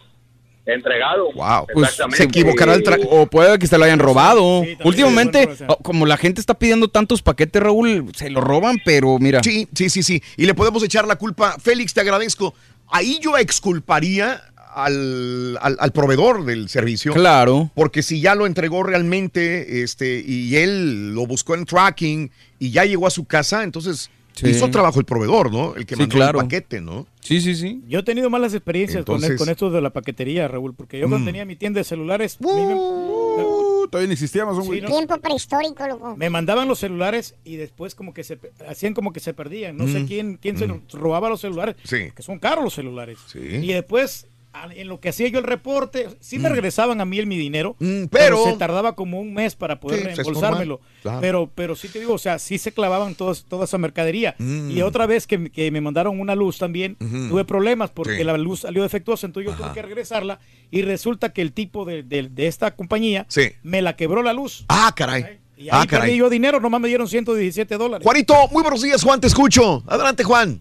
Entregado. 0.66 1.32
Wow. 1.32 1.66
Pues 1.72 1.84
Exactamente. 1.90 2.16
se 2.16 2.24
equivocará 2.24 2.74
el 2.74 2.82
tra- 2.82 3.06
o 3.08 3.26
puede 3.26 3.56
que 3.58 3.66
se 3.68 3.78
lo 3.78 3.84
hayan 3.84 4.00
robado. 4.00 4.62
Últimamente, 4.84 5.48
como 5.82 6.06
la 6.06 6.16
gente 6.16 6.40
está 6.40 6.54
pidiendo 6.58 6.88
tantos 6.88 7.22
paquetes, 7.22 7.62
Raúl, 7.62 8.10
se 8.16 8.30
lo 8.30 8.40
roban, 8.40 8.78
pero 8.84 9.18
mira. 9.20 9.42
Sí, 9.44 9.68
sí, 9.74 9.88
sí, 9.90 10.02
sí. 10.02 10.22
Y 10.36 10.44
le 10.46 10.54
podemos 10.54 10.82
echar 10.82 11.06
la 11.06 11.16
culpa. 11.16 11.56
Félix, 11.60 11.94
te 11.94 12.00
agradezco. 12.00 12.52
Ahí 12.88 13.18
yo 13.22 13.36
exculparía 13.38 14.42
al, 14.74 15.56
al- 15.62 15.76
al 15.80 15.92
proveedor 15.92 16.44
del 16.44 16.68
servicio. 16.68 17.12
Claro. 17.14 17.70
Porque 17.74 18.02
si 18.02 18.20
ya 18.20 18.34
lo 18.34 18.44
entregó 18.46 18.82
realmente 18.82 19.82
este, 19.82 20.18
y 20.26 20.56
él 20.56 21.14
lo 21.14 21.26
buscó 21.26 21.54
en 21.54 21.64
tracking 21.64 22.30
y 22.58 22.70
ya 22.72 22.84
llegó 22.84 23.06
a 23.06 23.10
su 23.10 23.24
casa, 23.24 23.62
entonces 23.62 24.10
Sí. 24.36 24.48
hizo 24.50 24.68
trabajo 24.70 24.98
el 25.00 25.04
proveedor, 25.06 25.50
¿no? 25.52 25.74
El 25.74 25.86
que 25.86 25.94
Sí, 25.96 26.00
mandó 26.02 26.14
claro. 26.14 26.38
el 26.40 26.44
paquete, 26.44 26.80
¿no? 26.80 27.06
Sí, 27.20 27.40
sí, 27.40 27.54
sí. 27.54 27.82
Yo 27.88 28.00
he 28.00 28.02
tenido 28.02 28.28
malas 28.30 28.52
experiencias 28.54 29.04
con, 29.04 29.16
Entonces- 29.16 29.38
con 29.38 29.48
esto 29.48 29.70
de 29.70 29.80
la 29.80 29.90
paquetería, 29.90 30.46
Raúl, 30.46 30.74
porque 30.74 30.98
yo 30.98 31.08
cuando 31.08 31.24
Mm. 31.24 31.26
tenía 31.26 31.44
mi 31.44 31.56
tienda 31.56 31.80
de 31.80 31.84
celulares, 31.84 32.36
Uh, 32.40 33.86
todavía 33.88 34.08
no 34.08 34.12
existía 34.12 34.42
Amazon, 34.42 34.62
Sí, 34.62 34.66
güey. 34.68 34.80
¿no? 34.80 34.88
Tiempo 34.88 35.16
prehistórico, 35.18 35.86
loco. 35.86 36.16
me 36.16 36.30
mandaban 36.30 36.68
los 36.68 36.78
celulares 36.78 37.34
y 37.44 37.56
después 37.56 37.94
como 37.94 38.12
que 38.14 38.24
se 38.24 38.38
hacían 38.68 38.94
como 38.94 39.12
que 39.12 39.20
se 39.20 39.34
perdían. 39.34 39.76
No 39.76 39.86
sé 39.86 40.00
Mm. 40.00 40.06
quién, 40.06 40.38
quién 40.40 40.58
se 40.58 40.66
robaba 40.92 41.28
los 41.28 41.40
celulares, 41.40 41.76
Sí. 41.84 42.10
que 42.14 42.22
son 42.22 42.38
caros 42.38 42.64
los 42.64 42.74
celulares. 42.74 43.18
Sí. 43.26 43.38
Y 43.40 43.72
después, 43.72 44.26
en 44.74 44.88
lo 44.88 45.00
que 45.00 45.08
hacía 45.10 45.28
yo 45.28 45.38
el 45.38 45.44
reporte, 45.44 46.08
sí 46.20 46.38
me 46.38 46.48
Mm. 46.48 46.52
regresaban 46.52 47.00
a 47.00 47.04
mí 47.04 47.18
el 47.18 47.26
mi 47.26 47.36
dinero, 47.36 47.76
pero- 48.10 48.44
se 48.44 48.52
tardaba 48.54 48.94
como 48.94 49.20
un 49.20 49.32
mes 49.34 49.54
para 49.54 49.80
poder 49.80 50.00
Sí, 50.00 50.04
reembolsármelo. 50.06 50.80
claro. 51.02 51.20
Pero, 51.20 51.50
pero 51.54 51.76
sí 51.76 51.88
te 51.88 51.98
digo, 52.00 52.14
o 52.14 52.18
sea, 52.18 52.38
sí 52.38 52.58
se 52.58 52.72
clavaban 52.72 53.14
todos, 53.14 53.44
toda 53.44 53.64
esa 53.64 53.78
mercadería. 53.78 54.34
Mm. 54.38 54.70
Y 54.70 54.82
otra 54.82 55.06
vez 55.06 55.26
que, 55.26 55.50
que 55.50 55.70
me 55.70 55.80
mandaron 55.80 56.18
una 56.20 56.34
luz 56.34 56.58
también, 56.58 56.96
tuve 56.96 57.44
problemas 57.44 57.90
porque 57.90 58.18
Sí. 58.18 58.24
la 58.24 58.36
luz 58.36 58.60
salió 58.60 58.82
defectuosa, 58.82 59.26
entonces 59.26 59.52
yo 59.52 59.56
tuve 59.58 59.72
que 59.74 59.82
regresarla 59.82 60.40
y 60.70 60.82
resulta 60.82 61.32
que 61.32 61.42
el 61.42 61.52
tipo 61.52 61.84
de, 61.84 62.02
de- 62.02 62.28
de 62.28 62.46
esta 62.46 62.74
compañía 62.74 63.26
Sí. 63.28 63.50
me 63.62 63.82
la 63.82 63.96
quebró 63.96 64.22
la 64.22 64.32
luz. 64.32 64.64
Ah, 64.68 64.92
caray. 64.96 65.38
Y 65.58 65.62
ahí 65.62 65.68
Ah, 65.72 65.78
perdí 65.80 65.88
caray. 65.88 66.16
yo 66.18 66.28
dinero, 66.28 66.60
nomás 66.60 66.82
me 66.82 66.88
dieron 66.88 67.08
117 67.08 67.78
dólares. 67.78 68.04
Juanito, 68.04 68.34
muy 68.52 68.60
buenos 68.62 68.82
días, 68.82 69.02
Juan, 69.02 69.20
te 69.22 69.26
escucho. 69.26 69.82
Adelante, 69.86 70.22
Juan. 70.22 70.60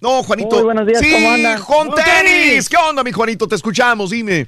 No, 0.00 0.22
Juanito. 0.22 0.56
Muy 0.56 0.64
buenos 0.64 0.86
días, 0.86 1.00
sí, 1.00 1.10
¿cómo 1.12 1.30
andan? 1.30 1.60
Con 1.60 1.88
tenis. 1.94 2.68
¿Qué 2.68 2.76
onda, 2.76 3.02
mi 3.02 3.12
Juanito? 3.12 3.48
Te 3.48 3.56
escuchamos, 3.56 4.10
dime. 4.10 4.46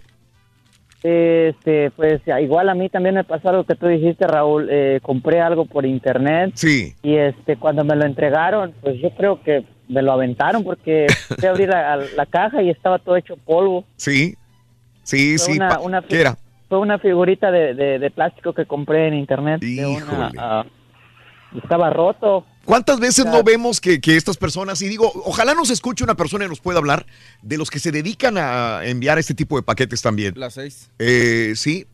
Este, 1.03 1.91
pues 1.93 2.21
igual 2.43 2.69
a 2.69 2.75
mí 2.75 2.89
también 2.91 3.15
me 3.15 3.25
pasó 3.25 3.49
algo 3.49 3.65
que 3.65 3.75
tú 3.75 3.87
dijiste, 3.87 4.27
Raúl. 4.27 4.69
Eh, 4.71 5.01
compré 5.03 5.41
algo 5.41 5.65
por 5.65 5.87
internet. 5.87 6.53
Sí. 6.55 6.95
Y 7.03 7.17
este, 7.17 7.57
cuando 7.57 7.85
me 7.85 7.97
lo 7.97 8.05
entregaron, 8.05 8.75
pues 8.81 9.01
yo 9.01 9.11
creo 9.17 9.43
que 9.43 9.65
me 9.89 10.03
lo 10.03 10.13
aventaron 10.13 10.63
porque 10.63 11.07
fui 11.39 11.47
a 11.49 11.51
abrir 11.51 11.69
la, 11.71 11.97
la 11.97 12.27
caja 12.27 12.63
y 12.63 12.71
estaba 12.71 12.99
todo 12.99 13.17
hecho 13.17 13.37
polvo. 13.37 13.85
Sí. 13.97 14.37
Sí, 15.03 15.37
Fue 15.39 15.47
sí. 15.47 15.53
una- 15.59 15.81
una 15.81 16.03
¿Qué 16.03 16.21
era? 16.21 16.37
Fue 16.69 16.79
una 16.79 16.99
figurita 17.01 17.51
de, 17.51 17.75
de- 17.75 17.99
de 17.99 18.11
plástico 18.13 18.53
que 18.53 18.67
compré 18.67 19.09
en 19.09 19.15
internet. 19.15 19.61
de 19.61 19.85
una, 19.87 19.97
Híjole. 19.99 20.29
ah, 20.39 20.65
estaba 21.61 21.91
roto. 21.91 22.45
¿Cuántas 22.71 23.01
veces 23.01 23.27
no 23.27 23.43
vemos 23.43 23.81
que, 23.81 24.01
que 24.01 24.17
estas 24.17 24.37
personas, 24.37 24.81
y 24.81 24.87
digo, 24.87 25.11
ojalá 25.25 25.55
nos 25.55 25.71
escuche 25.71 26.05
una 26.05 26.15
persona 26.15 26.45
y 26.45 26.49
nos 26.49 26.61
pueda 26.61 26.79
hablar 26.79 27.05
de 27.43 27.59
los 27.59 27.69
que 27.69 27.81
se 27.81 27.91
dedican 27.91 28.39
a 28.39 28.83
enviar 28.85 29.19
este 29.19 29.35
tipo 29.35 29.57
de 29.57 29.65
paquetes 29.65 30.01
también? 30.01 30.35
Las 30.37 30.55
seis. 30.55 30.89
Eh, 31.01 31.55
sí. 31.57 31.89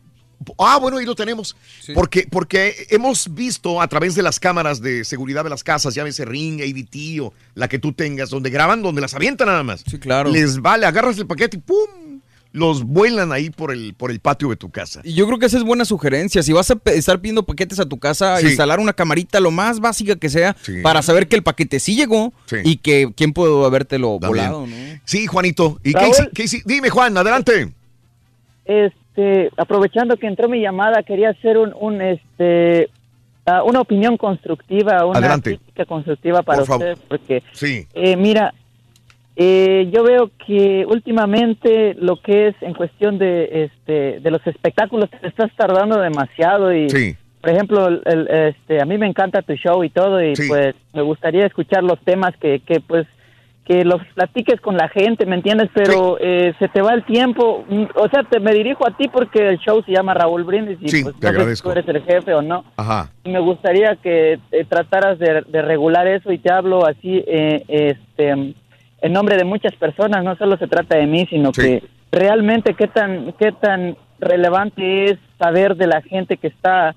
Ah, 0.59 0.77
bueno, 0.77 0.97
ahí 0.97 1.05
lo 1.07 1.15
tenemos. 1.15 1.57
Sí. 1.81 1.93
Porque, 1.93 2.27
porque 2.29 2.85
hemos 2.91 3.33
visto 3.33 3.81
a 3.81 3.87
través 3.87 4.13
de 4.13 4.21
las 4.21 4.39
cámaras 4.39 4.79
de 4.79 5.03
seguridad 5.03 5.43
de 5.43 5.49
las 5.49 5.63
casas, 5.63 5.95
llámese 5.95 6.25
Ring, 6.25 6.61
ADT 6.61 7.21
o 7.21 7.33
la 7.55 7.67
que 7.67 7.79
tú 7.79 7.93
tengas, 7.93 8.29
donde 8.29 8.51
graban, 8.51 8.83
donde 8.83 9.01
las 9.01 9.15
avientan 9.15 9.47
nada 9.47 9.63
más. 9.63 9.83
Sí, 9.89 9.97
claro. 9.97 10.29
Les 10.29 10.61
vale, 10.61 10.85
agarras 10.85 11.17
el 11.17 11.25
paquete 11.25 11.57
y 11.57 11.59
¡pum! 11.59 12.16
Los 12.53 12.83
vuelan 12.83 13.31
ahí 13.31 13.49
por 13.49 13.71
el, 13.71 13.93
por 13.93 14.09
el 14.09 14.19
patio 14.19 14.49
de 14.49 14.55
tu 14.55 14.69
casa. 14.71 15.01
Y 15.03 15.13
yo 15.13 15.27
creo 15.27 15.37
que 15.37 15.45
esa 15.45 15.57
es 15.57 15.63
buena 15.63 15.85
sugerencia. 15.85 16.41
Si 16.41 16.53
vas 16.53 16.71
a 16.71 16.77
estar 16.85 17.19
pidiendo 17.19 17.43
paquetes 17.43 17.79
a 17.79 17.85
tu 17.85 17.99
casa, 17.99 18.37
Sí. 18.37 18.47
instalar 18.47 18.79
una 18.79 18.93
camarita 18.93 19.39
lo 19.39 19.51
más 19.51 19.79
básica 19.79 20.15
que 20.15 20.29
sea 20.29 20.55
Sí. 20.61 20.81
para 20.81 21.01
saber 21.01 21.27
que 21.27 21.35
el 21.35 21.43
paquete 21.43 21.79
sí 21.79 21.95
llegó 21.95 22.33
Sí. 22.45 22.57
y 22.63 22.77
que 22.77 23.11
quién 23.15 23.33
pudo 23.33 23.65
habértelo 23.65 24.17
También. 24.19 24.29
volado, 24.49 24.65
¿no? 24.67 24.75
Sí, 25.05 25.27
Juanito. 25.27 25.79
¿Y 25.83 25.93
qué, 25.93 25.99
Raúl. 25.99 26.31
Dime, 26.65 26.89
Juan, 26.89 27.17
adelante. 27.17 27.71
Este, 28.65 29.49
aprovechando 29.57 30.17
que 30.17 30.27
entró 30.27 30.49
mi 30.49 30.61
llamada, 30.61 31.03
quería 31.03 31.29
hacer 31.29 31.57
un, 31.57 31.73
un 31.79 32.01
este, 32.01 32.89
ah, 33.45 33.63
una 33.63 33.79
opinión 33.81 34.17
constructiva, 34.17 35.05
una 35.05 35.19
Adelante. 35.19 35.57
crítica 35.57 35.85
constructiva 35.85 36.41
para 36.43 36.59
Por 36.59 36.67
favor. 36.67 36.87
ustedes, 36.87 37.05
porque 37.07 37.43
Sí. 37.53 37.87
Eh, 37.93 38.15
mira, 38.17 38.53
eh, 39.39 39.89
yo 39.93 40.03
veo 40.03 40.31
que 40.45 40.83
últimamente 40.87 41.93
lo 41.99 42.15
que 42.17 42.47
es 42.47 42.55
en 42.61 42.73
cuestión 42.73 43.19
de 43.19 43.65
este 43.65 44.19
de 44.19 44.31
los 44.31 44.45
espectáculos 44.47 45.09
te 45.11 45.27
estás 45.27 45.51
tardando 45.55 45.99
demasiado 45.99 46.73
y 46.73 46.89
Sí. 46.89 47.15
por 47.41 47.51
ejemplo 47.51 47.87
el- 47.87 48.01
el, 48.05 48.27
este 48.55 48.81
a 48.81 48.85
mí 48.85 48.97
me 48.97 49.05
encanta 49.05 49.43
tu 49.43 49.53
show 49.53 49.83
y 49.83 49.89
todo 49.89 50.21
y 50.23 50.35
Sí. 50.35 50.47
pues 50.47 50.73
me 50.93 51.03
gustaría 51.03 51.45
escuchar 51.45 51.83
los 51.83 51.99
temas 52.03 52.35
que 52.37 52.59
que 52.61 52.79
pues 52.79 53.05
que 53.63 53.83
los 53.83 54.01
platiques 54.15 54.61
con 54.61 54.77
la 54.77 54.87
gente, 54.87 55.25
¿me 55.25 55.35
entiendes? 55.35 55.69
Pero 55.73 56.17
eh, 56.21 56.53
se 56.57 56.69
te 56.69 56.81
va 56.81 56.93
el 56.93 57.03
tiempo. 57.03 57.65
Mm, 57.67 57.83
O 57.95 58.07
sea, 58.07 58.23
te 58.23 58.39
me 58.39 58.53
dirijo 58.53 58.87
a 58.87 58.95
ti 58.95 59.09
porque 59.09 59.45
el 59.49 59.57
show 59.57 59.83
se 59.83 59.91
llama 59.91 60.13
Raúl 60.13 60.45
Brindis 60.45 60.77
y 60.81 60.87
Sí, 60.87 61.03
pues 61.03 61.19
te 61.19 61.33
no 61.33 61.43
sé 61.43 61.55
si 61.57 61.63
tú 61.63 61.71
eres 61.71 61.85
el 61.89 62.01
jefe 62.01 62.33
o 62.33 62.41
no 62.41 62.63
Ajá. 62.77 63.11
me 63.25 63.39
gustaría 63.41 63.97
que 63.97 64.39
eh, 64.53 64.65
trataras 64.69 65.19
de, 65.19 65.41
de 65.49 65.61
regular 65.61 66.07
eso 66.07 66.31
y 66.31 66.37
te 66.37 66.49
hablo 66.49 66.85
así 66.87 67.21
eh, 67.27 67.61
este 67.67 68.53
en 69.01 69.13
nombre 69.13 69.37
de 69.37 69.43
muchas 69.43 69.75
personas 69.75 70.23
no 70.23 70.35
solo 70.35 70.57
se 70.57 70.67
trata 70.67 70.97
de 70.97 71.05
mí 71.07 71.25
sino 71.29 71.51
Sí. 71.53 71.61
que 71.61 71.83
realmente 72.11 72.73
qué 72.73 72.87
tan 72.87 73.33
qué 73.39 73.51
tan 73.51 73.95
relevante 74.19 75.05
es 75.11 75.17
saber 75.37 75.75
de 75.75 75.87
la 75.87 76.01
gente 76.01 76.37
que 76.37 76.47
está 76.47 76.95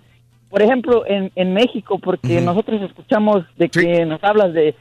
por 0.48 0.62
ejemplo 0.62 1.04
en, 1.06 1.30
en 1.34 1.52
México 1.52 1.98
porque 1.98 2.40
nosotros 2.40 2.80
escuchamos 2.82 3.44
de 3.56 3.68
que 3.68 4.04
nos 4.06 4.22
hablas 4.24 4.52
de 4.54 4.74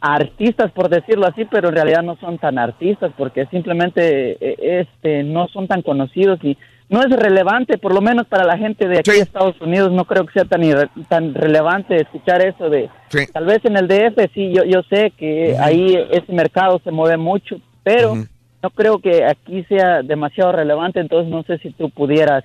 artistas 0.00 0.70
por 0.72 0.88
decirlo 0.88 1.26
así 1.26 1.44
pero 1.46 1.68
en 1.68 1.74
realidad 1.74 2.02
no 2.02 2.16
son 2.16 2.38
tan 2.38 2.58
artistas 2.58 3.12
porque 3.16 3.46
simplemente 3.46 4.36
eh, 4.40 4.80
este 4.80 5.24
no 5.24 5.48
son 5.48 5.66
tan 5.66 5.82
conocidos 5.82 6.38
y 6.44 6.56
no 6.90 7.00
es 7.00 7.10
relevante, 7.10 7.76
por 7.78 7.92
lo 7.94 8.00
menos 8.00 8.26
para 8.26 8.44
la 8.44 8.56
gente 8.56 8.88
de 8.88 8.98
aquí 9.00 9.10
de 9.10 9.18
Estados 9.20 9.60
Unidos, 9.60 9.92
no 9.92 10.04
creo 10.06 10.24
que 10.24 10.32
sea 10.32 10.44
tan, 10.46 10.62
irre- 10.62 10.88
tan 11.08 11.34
relevante 11.34 11.96
escuchar 12.00 12.40
eso 12.46 12.70
de, 12.70 12.88
Sí. 13.08 13.26
tal 13.32 13.44
vez 13.46 13.64
en 13.64 13.76
el 13.76 13.88
DF 13.88 14.30
sí, 14.34 14.52
yo, 14.54 14.64
yo 14.64 14.82
sé 14.88 15.12
que 15.16 15.56
ahí 15.58 15.98
ese 16.10 16.32
mercado 16.32 16.80
se 16.84 16.90
mueve 16.90 17.16
mucho, 17.18 17.60
pero 17.82 18.14
no 18.62 18.70
creo 18.70 18.98
que 18.98 19.24
aquí 19.24 19.64
sea 19.64 20.02
demasiado 20.02 20.52
relevante, 20.52 20.98
entonces 21.00 21.30
no 21.30 21.42
sé 21.44 21.58
si 21.58 21.70
tú 21.72 21.90
pudieras 21.90 22.42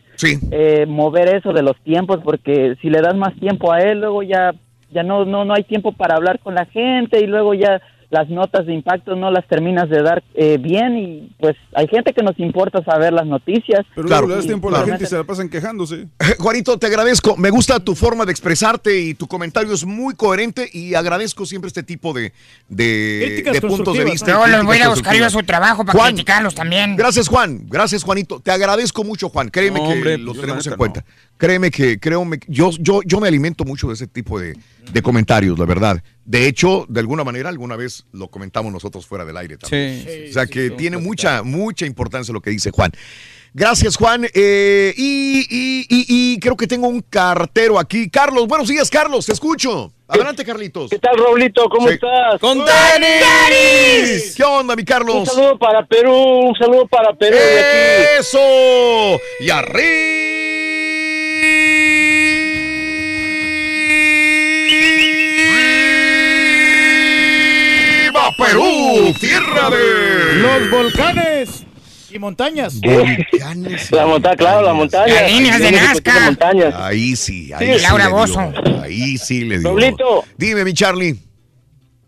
eh, 0.51 0.85
mover 0.87 1.35
eso 1.35 1.53
de 1.53 1.63
los 1.63 1.75
tiempos, 1.81 2.19
porque 2.23 2.75
si 2.81 2.89
le 2.89 3.01
das 3.01 3.15
más 3.15 3.33
tiempo 3.39 3.71
a 3.71 3.79
él, 3.79 3.99
luego 4.01 4.23
ya 4.23 4.53
ya 4.91 5.01
no 5.01 5.25
no 5.25 5.43
no 5.43 5.55
hay 5.55 5.63
tiempo 5.63 5.91
para 5.91 6.15
hablar 6.15 6.37
con 6.37 6.53
la 6.53 6.65
gente 6.65 7.19
y 7.19 7.25
luego 7.25 7.55
ya 7.55 7.81
las 8.13 8.29
notas 8.29 8.67
de 8.67 8.73
impacto 8.75 9.15
no 9.15 9.31
las 9.31 9.47
terminas 9.47 9.89
de 9.89 10.03
dar 10.03 10.23
eh, 10.35 10.57
bien 10.59 10.97
y 10.97 11.35
pues 11.39 11.55
hay 11.73 11.87
gente 11.87 12.13
que 12.13 12.21
nos 12.21 12.37
importa 12.39 12.83
saber 12.83 13.11
las 13.11 13.25
noticias. 13.25 13.85
Pero 13.95 14.07
Claro, 14.07 14.27
le 14.27 14.35
das 14.35 14.45
tiempo 14.45 14.69
a 14.69 14.71
la 14.71 14.77
claro. 14.77 14.91
gente 14.91 15.05
y 15.05 15.07
se 15.07 15.17
la 15.17 15.23
pasan 15.23 15.49
quejándose. 15.49 16.07
Juanito, 16.37 16.77
te 16.77 16.85
agradezco. 16.85 17.35
Me 17.37 17.49
gusta 17.49 17.79
tu 17.79 17.95
forma 17.95 18.25
de 18.25 18.31
expresarte 18.31 18.99
y 19.01 19.15
tu 19.15 19.27
comentario 19.27 19.73
es 19.73 19.83
muy 19.83 20.13
coherente 20.13 20.69
y 20.71 20.93
agradezco 20.93 21.47
siempre 21.47 21.69
este 21.69 21.81
tipo 21.81 22.13
de, 22.13 22.33
de, 22.69 23.61
puntos 23.67 23.97
de 23.97 24.05
vista. 24.05 24.31
¿no? 24.33 24.45
y 24.45 24.49
Luego 24.49 24.57
los 24.57 24.65
voy 24.67 24.77
a 24.83 24.89
buscar 24.89 25.15
yo 25.15 25.25
a 25.25 25.29
su 25.31 25.41
trabajo 25.41 25.83
para 25.83 25.97
Juan, 25.97 26.13
criticarlos 26.13 26.53
también. 26.53 26.95
Gracias, 26.95 27.27
Juan. 27.27 27.65
Gracias, 27.67 28.03
Juanito. 28.03 28.39
Te 28.41 28.51
agradezco 28.51 29.03
mucho, 29.03 29.29
Juan. 29.29 29.49
Créeme 29.49 29.79
No, 29.79 29.87
que 29.87 29.93
hombre, 29.93 30.17
lo 30.19 30.33
pues, 30.33 30.41
tenemos 30.41 30.67
en 30.67 30.75
cuenta. 30.75 31.03
Créeme 31.43 31.71
que 31.71 31.99
creo 31.99 32.25
yo, 32.47 32.69
yo, 32.79 33.01
yo 33.03 33.19
me 33.19 33.27
alimento 33.27 33.65
mucho 33.65 33.89
de 33.89 33.95
ese 33.95 34.07
tipo 34.07 34.39
de, 34.39 34.55
de 34.93 35.01
comentarios, 35.01 35.59
la 35.59 35.65
verdad. 35.65 36.01
De 36.23 36.47
hecho, 36.47 36.85
de 36.87 37.01
alguna 37.01 37.25
manera, 37.25 37.49
alguna 37.49 37.75
vez 37.75 38.05
lo 38.13 38.29
comentamos 38.29 38.71
nosotros 38.71 39.05
fuera 39.05 39.25
del 39.25 39.35
aire 39.35 39.57
también. 39.57 40.05
Sí. 40.07 40.29
o 40.29 40.31
sea 40.31 40.45
que 40.45 40.69
tiene 40.69 40.95
mucha, 40.95 41.43
mucha 41.43 41.85
importancia 41.85 42.33
lo 42.33 42.39
que 42.39 42.49
dice 42.49 42.71
Juan. 42.71 42.93
Gracias, 43.53 43.97
Juan. 43.97 44.25
Eh, 44.33 44.93
y, 44.95 45.39
y- 45.49 45.85
y- 45.89 46.05
y 46.07 46.39
creo 46.39 46.55
que 46.55 46.65
tengo 46.65 46.87
un 46.87 47.01
cartero 47.01 47.77
aquí. 47.77 48.09
Carlos, 48.09 48.47
buenos 48.47 48.69
días, 48.69 48.89
Carlos, 48.89 49.25
te 49.25 49.33
escucho. 49.33 49.91
Adelante, 50.07 50.45
Carlitos. 50.45 50.89
¿Qué 50.91 50.99
tal, 50.99 51.17
Raulito? 51.17 51.67
¿Cómo 51.69 51.89
Sí. 51.89 51.95
estás? 51.95 52.39
¡Con 52.39 52.59
Danis! 52.59 54.33
¿Qué 54.35 54.43
onda, 54.45 54.77
mi 54.77 54.85
Carlos? 54.85 55.15
Un 55.17 55.25
saludo 55.25 55.59
para 55.59 55.85
Perú, 55.85 56.13
un 56.13 56.55
saludo 56.55 56.87
para 56.87 57.13
Perú. 57.15 57.35
de 57.35 57.59
aquí. 57.59 58.19
¡Eso! 58.21 59.19
¡Y 59.41 59.49
arriba 59.49 60.22
Perú! 68.37 69.13
¡Tierra 69.19 69.69
de... 69.69 70.35
Los 70.41 70.69
volcanes 70.71 71.65
y 72.11 72.19
montañas. 72.19 72.79
La 73.91 74.05
montaña, 74.05 74.35
claro, 74.35 74.61
la 74.61 74.73
montaña. 74.73 75.13
Las 75.13 75.31
líneas 75.31 75.59
de 75.59 75.71
Nazca. 75.71 76.37
Ahí 76.85 77.15
sí, 77.15 77.51
ahí 77.53 77.73
Sí, 77.73 77.79
sí 77.79 77.81
Laura. 77.83 78.07
Bozzo. 78.09 78.39
Ahí 78.83 79.17
sí 79.17 79.45
le 79.45 79.59
dio. 79.59 79.69
Raulito. 79.69 80.23
Dime, 80.37 80.63
mi 80.63 80.73
Charlie. 80.73 81.15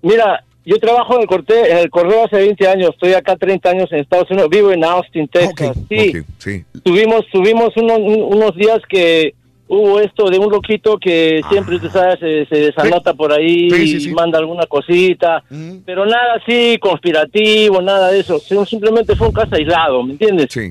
Mira, 0.01 0.43
yo 0.63 0.77
trabajo 0.79 1.15
en 1.15 1.21
el, 1.21 1.27
corte, 1.27 1.71
en 1.71 1.77
el 1.77 1.89
correo 1.89 2.25
hace 2.25 2.37
20 2.37 2.67
años. 2.67 2.91
Estoy 2.93 3.13
acá 3.13 3.35
30 3.35 3.69
años 3.69 3.87
en 3.91 3.99
Estados 3.99 4.29
Unidos. 4.29 4.49
Vivo 4.49 4.71
en 4.71 4.83
Austin, 4.83 5.27
Texas. 5.27 5.75
sí, 5.89 6.09
Ok, 6.19 6.25
sí. 6.37 6.63
tuvimos, 6.83 7.25
tuvimos 7.31 7.69
uno- 7.75 7.95
un- 7.97 8.35
unos 8.35 8.55
días 8.55 8.79
que 8.87 9.33
hubo 9.67 9.99
esto 9.99 10.29
de 10.29 10.37
un 10.37 10.51
loquito 10.51 10.97
que 10.97 11.41
siempre, 11.49 11.79
tú 11.79 11.89
sabes, 11.89 12.19
se, 12.19 12.45
se 12.45 12.55
desanota 12.67 13.13
por 13.13 13.31
ahí 13.33 13.69
Sí, 13.71 13.87
sí, 13.87 13.99
sí. 14.01 14.09
y 14.09 14.13
manda 14.13 14.37
alguna 14.39 14.65
cosita. 14.67 15.43
Pero 15.85 16.05
nada 16.05 16.35
así 16.41 16.77
conspirativo, 16.79 17.81
nada 17.81 18.11
de 18.11 18.19
eso. 18.19 18.37
Sim- 18.39 18.65
Simplemente 18.65 19.15
fue 19.15 19.27
un 19.27 19.33
caso 19.33 19.55
aislado, 19.55 20.03
¿me 20.03 20.11
entiendes? 20.13 20.47
Sí. 20.51 20.69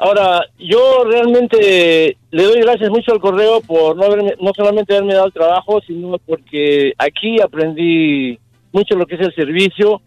Ahora, 0.00 0.42
yo 0.60 1.02
realmente 1.10 2.16
le 2.30 2.42
doy 2.44 2.60
gracias 2.60 2.88
mucho 2.90 3.12
al 3.12 3.18
correo 3.20 3.60
por 3.62 3.96
no 3.96 4.04
haberme, 4.04 4.34
no 4.40 4.52
solamente 4.54 4.94
haberme 4.94 5.14
dado 5.14 5.26
el 5.26 5.32
trabajo, 5.32 5.80
sino 5.84 6.18
porque 6.24 6.92
aquí 6.98 7.40
aprendí 7.40 8.38
mucho 8.72 8.94
lo 8.94 9.06
que 9.06 9.16
es 9.16 9.22
el 9.22 9.34
servicio 9.34 10.00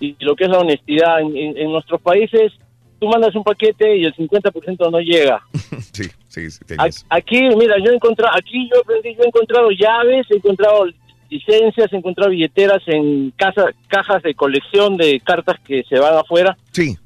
y 0.00 0.16
lo 0.20 0.34
que 0.34 0.44
es 0.44 0.50
la 0.50 0.60
honestidad. 0.60 1.20
En, 1.20 1.36
en- 1.36 1.58
en 1.58 1.72
nuestros 1.72 2.00
países, 2.00 2.52
tú 2.98 3.08
mandas 3.08 3.34
un 3.34 3.44
paquete 3.44 3.96
y 3.96 4.04
el 4.04 4.14
50% 4.14 4.90
no 4.90 5.00
llega. 5.00 5.42
Sí, 5.92 6.10
sí, 6.26 6.50
sí. 6.50 6.64
Aquí, 7.08 7.40
mira, 7.56 7.76
yo 7.78 7.92
he 7.92 7.94
encontrado, 7.94 8.36
aquí 8.36 8.68
yo 8.68 8.80
aprendí, 8.80 9.14
yo 9.14 9.22
he 9.22 9.28
encontrado 9.28 9.70
llaves, 9.70 10.26
he 10.28 10.36
encontrado 10.36 10.86
licencias, 11.30 11.92
he 11.92 11.96
encontrado 11.96 12.30
billeteras 12.30 12.82
en 12.86 13.30
casa, 13.36 13.66
cajas 13.86 14.22
de 14.24 14.34
colección 14.34 14.96
de 14.96 15.20
cartas 15.20 15.60
que 15.60 15.84
se 15.88 16.00
van 16.00 16.14
afuera. 16.14 16.56
Sí. 16.72 16.96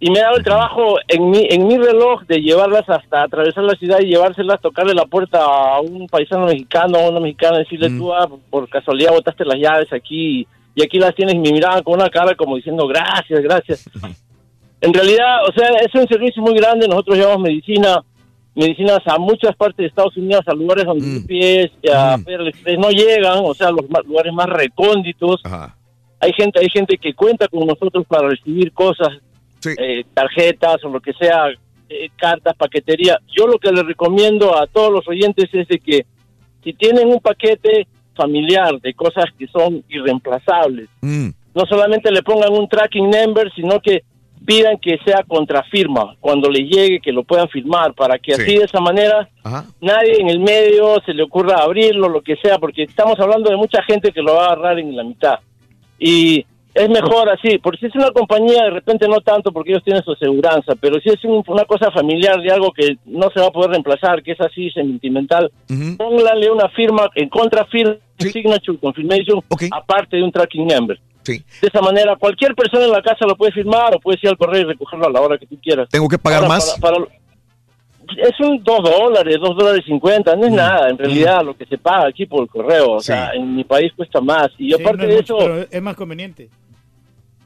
Y 0.00 0.10
me 0.10 0.20
he 0.20 0.22
dado 0.22 0.36
el 0.36 0.44
trabajo 0.44 0.96
en 1.08 1.30
mi, 1.30 1.46
en 1.50 1.66
mi 1.66 1.76
reloj 1.76 2.22
de 2.26 2.40
llevarlas 2.40 2.88
hasta 2.88 3.22
atravesar 3.22 3.64
la 3.64 3.74
ciudad 3.74 3.98
y 4.00 4.06
llevárselas, 4.06 4.60
tocarle 4.60 4.94
la 4.94 5.04
puerta 5.04 5.40
a 5.42 5.80
un 5.80 6.06
paisano 6.06 6.46
mexicano, 6.46 6.98
a 6.98 7.10
una 7.10 7.20
mexicana, 7.20 7.58
decirle, 7.58 7.90
tú 7.90 8.14
ah, 8.14 8.28
por 8.48 8.68
casualidad 8.68 9.12
botaste 9.12 9.44
las 9.44 9.58
llaves 9.58 9.92
aquí 9.92 10.46
y 10.74 10.82
aquí 10.82 10.98
las 10.98 11.14
tienes 11.14 11.34
y 11.34 11.38
me 11.38 11.52
miraban 11.52 11.82
con 11.82 11.94
una 11.94 12.08
cara 12.08 12.34
como 12.36 12.56
diciendo, 12.56 12.86
gracias, 12.86 13.40
gracias. 13.42 13.90
En 14.80 14.92
realidad, 14.92 15.44
o 15.48 15.52
sea, 15.52 15.68
es 15.80 15.94
un 15.94 16.06
servicio 16.06 16.42
muy 16.42 16.54
grande. 16.54 16.86
Nosotros 16.86 17.18
llevamos 17.18 17.40
medicina, 17.40 18.02
medicinas 18.54 19.00
a 19.06 19.18
muchas 19.18 19.56
partes 19.56 19.78
de 19.78 19.86
Estados 19.86 20.16
Unidos, 20.16 20.44
a 20.46 20.54
lugares 20.54 20.84
donde 20.84 21.20
tú 21.20 21.26
pies, 21.26 21.70
a 21.92 22.14
Express 22.14 22.78
no 22.78 22.90
llegan, 22.90 23.38
o 23.42 23.54
sea, 23.54 23.70
los 23.70 23.84
lugares 24.06 24.32
más 24.32 24.46
recónditos. 24.46 25.42
Hay 26.20 26.32
gente, 26.32 26.60
hay 26.60 26.68
gente 26.72 26.96
que 26.98 27.14
cuenta 27.14 27.48
con 27.48 27.66
nosotros 27.66 28.04
para 28.06 28.28
recibir 28.28 28.72
cosas, 28.72 29.08
eh, 29.64 30.04
tarjetas 30.14 30.84
o 30.84 30.88
lo 30.88 31.00
que 31.00 31.12
sea, 31.14 31.48
eh, 31.88 32.10
cartas, 32.16 32.54
paquetería. 32.56 33.18
Yo 33.36 33.46
lo 33.46 33.58
que 33.58 33.72
les 33.72 33.84
recomiendo 33.84 34.56
a 34.56 34.66
todos 34.66 34.92
los 34.92 35.08
oyentes 35.08 35.48
es 35.52 35.66
de 35.68 35.78
que 35.78 36.06
si 36.62 36.72
tienen 36.72 37.08
un 37.08 37.20
paquete 37.20 37.86
familiar 38.14 38.80
de 38.80 38.94
cosas 38.94 39.26
que 39.38 39.46
son 39.46 39.82
irreemplazables, 39.88 40.88
no 41.02 41.66
solamente 41.68 42.10
le 42.10 42.22
pongan 42.22 42.52
un 42.52 42.68
tracking 42.68 43.08
number, 43.08 43.50
sino 43.54 43.80
que 43.80 44.02
pidan 44.38 44.78
que 44.78 44.98
sea 45.04 45.22
contrafirma 45.26 46.16
cuando 46.20 46.48
les 46.50 46.68
llegue, 46.68 47.00
que 47.00 47.12
lo 47.12 47.22
puedan 47.24 47.48
firmar, 47.48 47.92
para 47.94 48.18
que 48.18 48.34
Sí. 48.34 48.42
así 48.42 48.56
de 48.58 48.64
esa 48.64 48.80
manera 48.80 49.28
nadie 49.80 50.20
en 50.20 50.28
el 50.28 50.40
medio 50.40 50.96
se 51.04 51.12
le 51.14 51.22
ocurra 51.22 51.62
abrirlo, 51.62 52.08
lo 52.08 52.22
que 52.22 52.36
sea, 52.36 52.58
porque 52.58 52.82
estamos 52.84 53.18
hablando 53.20 53.50
de 53.50 53.56
mucha 53.56 53.82
gente 53.82 54.12
que 54.12 54.22
lo 54.22 54.34
va 54.34 54.44
a 54.44 54.52
agarrar 54.52 54.78
en 54.78 54.96
la 54.96 55.04
mitad. 55.04 55.38
Y 55.98 56.44
es 56.74 56.88
mejor 56.90 57.28
así, 57.28 57.58
porque 57.58 57.78
si 57.80 57.86
es 57.86 57.94
una 57.96 58.10
compañía, 58.12 58.62
de 58.64 58.70
repente 58.70 59.08
no 59.08 59.20
tanto, 59.20 59.50
porque 59.50 59.70
ellos 59.72 59.82
tienen 59.82 60.02
su 60.04 60.12
aseguranza, 60.12 60.74
pero 60.80 61.00
si 61.00 61.08
es 61.08 61.24
un- 61.24 61.42
una 61.48 61.64
cosa 61.64 61.90
familiar 61.90 62.40
de 62.40 62.52
algo 62.52 62.70
que 62.72 62.96
no 63.04 63.30
se 63.30 63.40
va 63.40 63.46
a 63.46 63.50
poder 63.50 63.70
reemplazar, 63.70 64.22
que 64.22 64.32
es 64.32 64.40
así 64.40 64.70
sentimental, 64.70 65.50
pónganle 65.96 66.50
una 66.50 66.68
firma 66.68 67.08
en 67.16 67.28
contrafirma, 67.28 67.96
signature 68.18 68.78
confirmation, 68.78 69.40
aparte 69.72 70.16
de 70.16 70.22
un 70.22 70.30
tracking 70.32 70.66
number. 70.66 70.98
Sí. 71.32 71.44
De 71.60 71.68
esa 71.68 71.80
manera, 71.82 72.16
cualquier 72.16 72.54
persona 72.54 72.84
en 72.86 72.92
la 72.92 73.02
casa 73.02 73.26
lo 73.26 73.36
puede 73.36 73.52
firmar 73.52 73.94
o 73.94 74.00
puedes 74.00 74.22
ir 74.24 74.30
al 74.30 74.38
correo 74.38 74.62
y 74.62 74.64
recogerlo 74.64 75.06
a 75.06 75.10
la 75.10 75.20
hora 75.20 75.36
que 75.38 75.46
tú 75.46 75.58
quieras. 75.62 75.88
¿Tengo 75.90 76.08
que 76.08 76.16
pagar 76.18 76.38
Ahora, 76.42 76.48
más? 76.54 76.76
para- 76.80 76.96
para- 76.96 77.08
es 78.16 78.40
un 78.40 78.64
dos 78.64 78.82
dólares, 78.82 79.36
dos 79.38 79.54
dólares 79.54 79.84
cincuenta, 79.84 80.34
no 80.34 80.46
es 80.46 80.52
nada 80.52 80.88
en 80.88 80.96
realidad 80.96 81.42
lo 81.44 81.54
que 81.54 81.66
se 81.66 81.76
paga 81.76 82.08
aquí 82.08 82.24
por 82.24 82.40
el 82.42 82.48
correo. 82.48 82.92
O 82.92 83.00
sea, 83.00 83.32
en 83.34 83.54
mi 83.54 83.64
país 83.64 83.92
cuesta 83.94 84.20
más. 84.22 84.48
Y 84.56 84.72
Sí, 84.72 84.80
aparte 84.82 84.96
no 84.96 85.02
es 85.02 85.08
de 85.10 85.16
mucho, 85.16 85.36
eso, 85.38 85.46
pero 85.46 85.66
es 85.70 85.82
más 85.82 85.94
conveniente. 85.96 86.48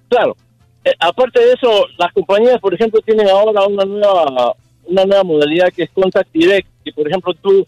claro, 0.08 0.36
eh, 0.84 0.92
aparte 1.00 1.40
de 1.40 1.52
eso, 1.54 1.86
las 1.98 2.12
compañías, 2.12 2.60
por 2.60 2.72
ejemplo, 2.74 3.00
tienen 3.00 3.28
ahora 3.28 3.66
una 3.66 3.84
nueva, 3.84 4.54
una 4.84 5.04
nueva 5.04 5.24
modalidad 5.24 5.68
que 5.74 5.82
es 5.84 5.90
Contact 5.90 6.30
Direct, 6.32 6.68
que 6.84 6.92
por 6.92 7.08
ejemplo 7.08 7.34
tú 7.34 7.66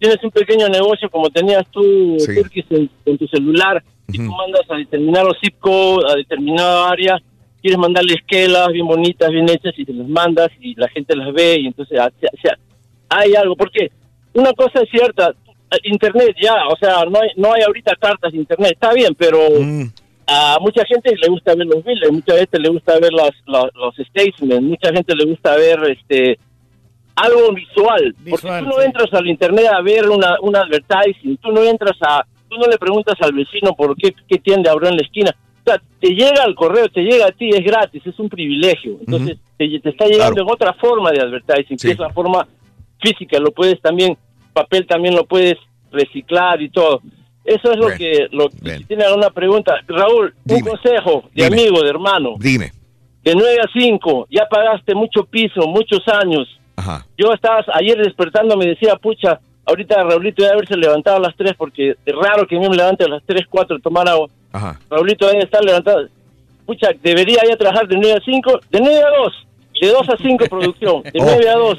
tienes 0.00 0.18
un 0.24 0.30
pequeño 0.32 0.68
negocio 0.68 1.08
como 1.10 1.30
tenías 1.30 1.64
tú, 1.70 2.16
Turquís, 2.42 2.64
en, 2.70 2.90
en 3.06 3.18
tu 3.18 3.26
celular, 3.28 3.82
y 4.08 4.16
tú 4.26 4.32
mandas 4.34 4.62
a 4.68 4.74
determinado 4.76 5.30
zip 5.40 5.54
code, 5.60 6.10
a 6.10 6.16
determinada 6.16 6.90
área, 6.90 7.16
quieres 7.62 7.78
mandarle 7.78 8.14
esquelas 8.14 8.68
bien 8.72 8.86
bonitas, 8.86 9.30
bien 9.30 9.48
hechas, 9.48 9.74
y 9.76 9.84
te 9.84 9.92
las 9.92 10.08
mandas, 10.08 10.48
y 10.60 10.74
la 10.74 10.88
gente 10.88 11.14
las 11.14 11.32
ve, 11.32 11.60
y 11.60 11.66
entonces 11.68 11.96
ah, 12.00 12.10
o 12.20 12.40
sea, 12.42 12.58
hay 13.10 13.34
algo, 13.34 13.54
porque 13.54 13.90
una 14.34 14.52
cosa 14.54 14.80
es 14.82 14.90
cierta, 14.90 15.32
Internet 15.84 16.34
ya, 16.42 16.54
o 16.68 16.76
sea, 16.76 17.04
no 17.04 17.20
hay, 17.20 17.28
no 17.36 17.52
hay 17.52 17.62
ahorita 17.62 17.94
cartas 17.96 18.32
de 18.32 18.38
Internet, 18.38 18.72
está 18.72 18.92
bien, 18.92 19.14
pero 19.14 19.38
a 20.26 20.58
mucha 20.60 20.84
gente 20.86 21.14
le 21.16 21.28
gusta 21.28 21.54
ver 21.54 21.66
los 21.66 21.84
billes, 21.84 22.10
mucha 22.10 22.36
gente 22.38 22.58
le 22.58 22.68
gusta 22.70 22.98
ver 22.98 23.12
las, 23.12 23.30
la- 23.46 23.70
los 23.74 23.94
statements, 24.08 24.62
mucha 24.62 24.92
gente 24.92 25.14
le 25.14 25.24
gusta 25.26 25.54
ver 25.56 25.78
este 25.98 26.38
algo 27.22 27.52
visual, 27.52 28.14
porque 28.28 28.48
tú 28.48 28.64
no 28.66 28.80
entras 28.80 29.12
al 29.12 29.26
internet 29.26 29.66
a 29.72 29.82
ver 29.82 30.08
una, 30.08 30.36
un 30.40 30.56
advertising, 30.56 31.36
tú 31.38 31.52
no 31.52 31.62
entras 31.62 31.96
a, 32.02 32.24
tú 32.48 32.56
no 32.56 32.66
le 32.66 32.78
preguntas 32.78 33.14
al 33.20 33.32
vecino 33.32 33.74
por 33.74 33.96
qué, 33.96 34.14
qué 34.28 34.38
tienda 34.38 34.72
abrió 34.72 34.88
en 34.88 34.96
la 34.96 35.02
esquina, 35.02 35.34
o 35.60 35.62
sea, 35.64 35.80
te 36.00 36.08
llega 36.10 36.42
al 36.44 36.54
correo, 36.54 36.88
te 36.88 37.02
llega 37.02 37.26
a 37.26 37.32
ti, 37.32 37.50
es 37.50 37.64
gratis, 37.64 38.06
es 38.06 38.18
un 38.18 38.28
privilegio, 38.28 38.96
entonces 39.00 39.38
te, 39.56 39.80
te 39.80 39.88
está 39.90 40.06
llegando 40.06 40.42
en 40.42 40.50
otra 40.50 40.72
forma 40.74 41.10
de 41.10 41.20
advertising, 41.20 41.76
que 41.76 41.90
es 41.90 41.98
la 41.98 42.10
forma 42.10 42.46
física, 43.00 43.38
lo 43.38 43.52
puedes 43.52 43.80
también, 43.80 44.16
papel 44.52 44.86
también 44.86 45.14
lo 45.14 45.24
puedes 45.24 45.56
reciclar 45.92 46.60
y 46.62 46.70
todo. 46.70 47.02
Eso 47.44 47.72
es 47.72 47.78
lo 47.78 47.88
que, 47.96 48.28
lo 48.32 48.48
que 48.50 48.78
si 48.78 48.84
tiene 48.84 49.04
alguna 49.04 49.30
pregunta. 49.30 49.74
Raúl, 49.88 50.34
un 50.48 50.60
consejo 50.60 51.24
de 51.34 51.44
Dime. 51.44 51.62
amigo, 51.62 51.82
de 51.82 51.88
hermano. 51.88 52.34
Dime. 52.38 52.70
De 53.24 53.34
9 53.34 53.56
a 53.62 53.68
5, 53.72 54.28
ya 54.30 54.46
pagaste 54.48 54.94
mucho 54.94 55.24
piso, 55.24 55.66
muchos 55.66 56.06
años. 56.08 56.48
Ajá. 56.80 57.06
Yo 57.18 57.32
estaba 57.32 57.62
ayer 57.74 57.98
despertando, 57.98 58.56
me 58.56 58.66
decía, 58.66 58.96
pucha, 58.96 59.38
ahorita 59.66 60.02
Raulito 60.02 60.42
debe 60.42 60.54
haberse 60.54 60.76
levantado 60.76 61.18
a 61.18 61.20
las 61.20 61.36
3 61.36 61.52
porque 61.56 61.90
es 62.04 62.14
raro 62.14 62.46
que 62.46 62.56
a 62.56 62.58
mí 62.58 62.68
me 62.68 62.76
levante 62.76 63.04
a 63.04 63.08
las 63.08 63.22
3, 63.26 63.42
4 63.48 63.76
a 63.76 63.80
tomar 63.80 64.08
agua. 64.08 64.28
Ajá. 64.52 64.78
Raulito 64.90 65.26
debe 65.26 65.44
estar 65.44 65.62
levantado. 65.62 66.08
pucha, 66.66 66.88
debería 67.02 67.40
ir 67.46 67.52
a 67.52 67.56
trabajar 67.56 67.86
de 67.86 67.96
9 67.96 68.14
a 68.18 68.24
5, 68.24 68.60
de 68.70 68.80
9 68.80 68.96
a 68.96 69.18
2, 69.18 69.46
de 69.82 69.88
2 69.88 70.08
a 70.08 70.16
5 70.16 70.44
producción, 70.46 71.02
de 71.02 71.12
9 71.14 71.48
a 71.48 71.56
2. 71.56 71.78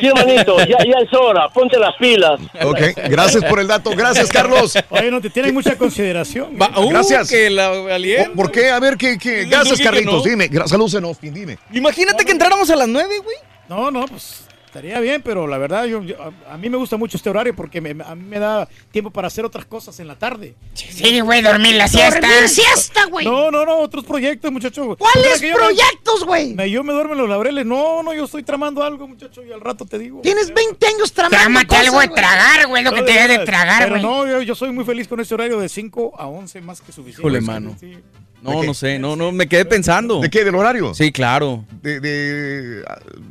Sí, 0.00 0.06
hermanito, 0.06 0.56
ya, 0.60 0.78
ya 0.78 0.98
es 1.02 1.12
hora, 1.12 1.48
ponte 1.48 1.76
las 1.76 1.96
pilas. 1.96 2.38
Ok, 2.62 2.78
gracias 3.10 3.42
por 3.44 3.58
el 3.58 3.66
dato. 3.66 3.90
Gracias, 3.96 4.30
Carlos. 4.30 4.78
Oye, 4.90 5.10
no 5.10 5.20
te 5.20 5.28
tienen 5.28 5.52
mucha 5.52 5.76
consideración. 5.76 6.54
Uh, 6.76 6.88
Gracias. 6.88 7.28
que 7.28 7.50
la 7.50 7.70
aliento. 7.92 8.32
¿Por 8.36 8.52
qué? 8.52 8.70
A 8.70 8.78
ver, 8.78 8.96
¿qué? 8.96 9.18
qué? 9.18 9.42
Yo 9.44 9.50
Gracias, 9.50 9.80
Carlitos. 9.80 10.14
no. 10.14 10.22
Dime. 10.22 10.48
Saludos 10.66 10.94
en 10.94 11.04
Austin, 11.04 11.34
dime. 11.34 11.58
Imagínate 11.72 12.24
que 12.24 12.30
entráramos 12.30 12.70
a 12.70 12.76
las 12.76 12.86
9, 12.86 13.08
güey. 13.24 13.36
No, 13.68 13.90
no, 13.90 14.06
pues 14.06 14.44
estaría 14.66 15.00
bien, 15.00 15.22
pero 15.22 15.46
la 15.46 15.56
verdad, 15.56 15.86
yo, 15.86 16.02
yo- 16.02 16.16
a, 16.22 16.52
a 16.54 16.58
mí 16.58 16.68
me 16.68 16.76
gusta 16.76 16.98
mucho 16.98 17.16
este 17.16 17.30
horario 17.30 17.56
porque 17.56 17.80
me- 17.80 18.02
a 18.04 18.14
mí 18.14 18.22
me 18.24 18.38
da 18.38 18.68
tiempo 18.90 19.10
para 19.10 19.26
hacer 19.28 19.44
otras 19.46 19.64
cosas 19.64 19.98
en 19.98 20.06
la 20.06 20.16
tarde. 20.18 20.54
Sí, 20.74 21.20
güey, 21.20 21.40
dormir 21.40 21.74
la 21.76 21.88
siesta. 21.88 22.20
Dormir 22.20 22.48
siesta, 22.50 23.06
güey. 23.06 23.24
No, 23.26 23.50
no, 23.50 23.64
no, 23.64 23.78
otros 23.78 24.04
proyectos, 24.04 24.52
muchacho. 24.52 24.94
¿Cuáles 24.96 25.40
yo 25.40 25.54
proyectos, 25.54 26.24
güey? 26.24 26.52
me- 26.54 26.70
Yo 26.70 26.84
me 26.84 26.92
duermo 26.92 27.14
en 27.14 27.18
los 27.20 27.28
laureles. 27.30 27.64
No, 27.64 28.02
no, 28.02 28.12
yo 28.12 28.24
estoy 28.26 28.42
tramando 28.42 28.82
algo, 28.82 29.08
muchacho, 29.08 29.42
y 29.42 29.50
al 29.52 29.60
rato 29.62 29.86
te 29.86 29.98
digo. 29.98 30.20
Tienes 30.20 30.52
20 30.52 30.86
años 30.86 31.12
tramando 31.12 31.38
Trámate 31.38 31.66
cosas, 31.68 31.86
algo 31.86 32.00
de 32.00 32.08
tragar, 32.08 32.66
güey, 32.66 32.84
lo 32.84 32.92
que 32.92 33.02
te 33.02 33.12
de 33.12 33.18
debe 33.22 33.38
de 33.38 33.44
tragar, 33.46 33.88
güey. 33.88 34.02
no, 34.02 34.26
yo, 34.26 34.42
yo 34.42 34.54
soy 34.54 34.70
muy 34.70 34.84
feliz 34.84 35.08
con 35.08 35.18
este 35.18 35.32
horario 35.34 35.58
de 35.58 35.68
5 35.70 36.12
a 36.18 36.26
11, 36.26 36.60
más 36.60 36.80
que 36.82 36.92
suficiente. 36.92 37.22
Híjole, 37.22 37.40
mano. 37.40 37.74
Sí. 37.80 37.96
No, 38.42 38.62
no 38.62 38.72
sé, 38.74 38.98
no, 38.98 39.16
no, 39.16 39.32
me 39.32 39.48
quedé 39.48 39.64
pensando. 39.64 40.20
¿De 40.20 40.30
qué? 40.30 40.44
¿Del 40.44 40.54
horario? 40.54 40.94
Sí, 40.94 41.10
claro. 41.12 41.64
De, 41.82 41.98
de- 42.00 42.84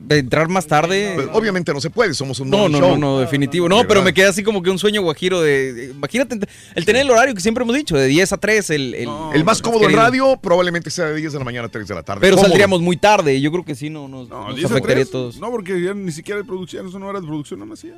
De 0.07 0.17
entrar 0.19 0.47
más 0.49 0.67
tarde. 0.67 1.13
Pues, 1.15 1.27
obviamente 1.33 1.73
no 1.73 1.81
se 1.81 1.89
puede, 1.89 2.13
somos 2.13 2.39
un 2.39 2.49
No, 2.49 2.67
no, 2.69 2.79
show. 2.79 2.89
no, 2.91 2.97
no, 2.97 3.19
definitivo. 3.19 3.67
No, 3.69 3.85
pero 3.87 4.01
me 4.01 4.13
queda 4.13 4.29
así 4.29 4.43
como 4.43 4.61
que 4.61 4.69
un 4.69 4.79
sueño 4.79 5.01
guajiro 5.01 5.41
de. 5.41 5.73
de- 5.73 5.85
imagínate, 5.91 6.37
el 6.75 6.85
tener 6.85 7.01
el 7.03 7.09
horario 7.11 7.33
que 7.33 7.41
siempre 7.41 7.63
hemos 7.63 7.75
dicho, 7.75 7.95
de 7.97 8.07
10 8.07 8.33
a 8.33 8.37
3. 8.37 8.69
El, 8.69 8.93
el, 8.95 9.09
El 9.33 9.43
más 9.43 9.61
cómodo 9.61 9.87
en 9.87 9.95
radio 9.95 10.37
probablemente 10.41 10.89
sea 10.89 11.05
de 11.05 11.15
10 11.17 11.33
de 11.33 11.39
la 11.39 11.45
mañana 11.45 11.67
a 11.67 11.69
3 11.69 11.87
de 11.87 11.95
la 11.95 12.03
tarde. 12.03 12.21
Pero 12.21 12.35
Cómodo. 12.35 12.49
saldríamos 12.49 12.81
muy 12.81 12.97
tarde 12.97 13.35
y 13.35 13.41
yo 13.41 13.51
creo 13.51 13.65
que 13.65 13.75
sí 13.75 13.89
no, 13.89 14.07
nos, 14.07 14.29
No, 14.29 14.47
nos 14.47 14.55
10 14.55 14.69
a 14.71 14.73
afectaría 14.73 15.03
a 15.03 15.05
3. 15.05 15.11
todos. 15.11 15.37
No, 15.39 15.49
porque 15.51 15.81
ya 15.81 15.93
ni 15.93 16.11
siquiera 16.11 16.39
hay 16.39 16.45
producción, 16.45 16.91
son 16.91 17.03
horas 17.03 17.21
de 17.21 17.27
producción 17.27 17.59
nada 17.59 17.69
más 17.69 17.81
ya. 17.81 17.93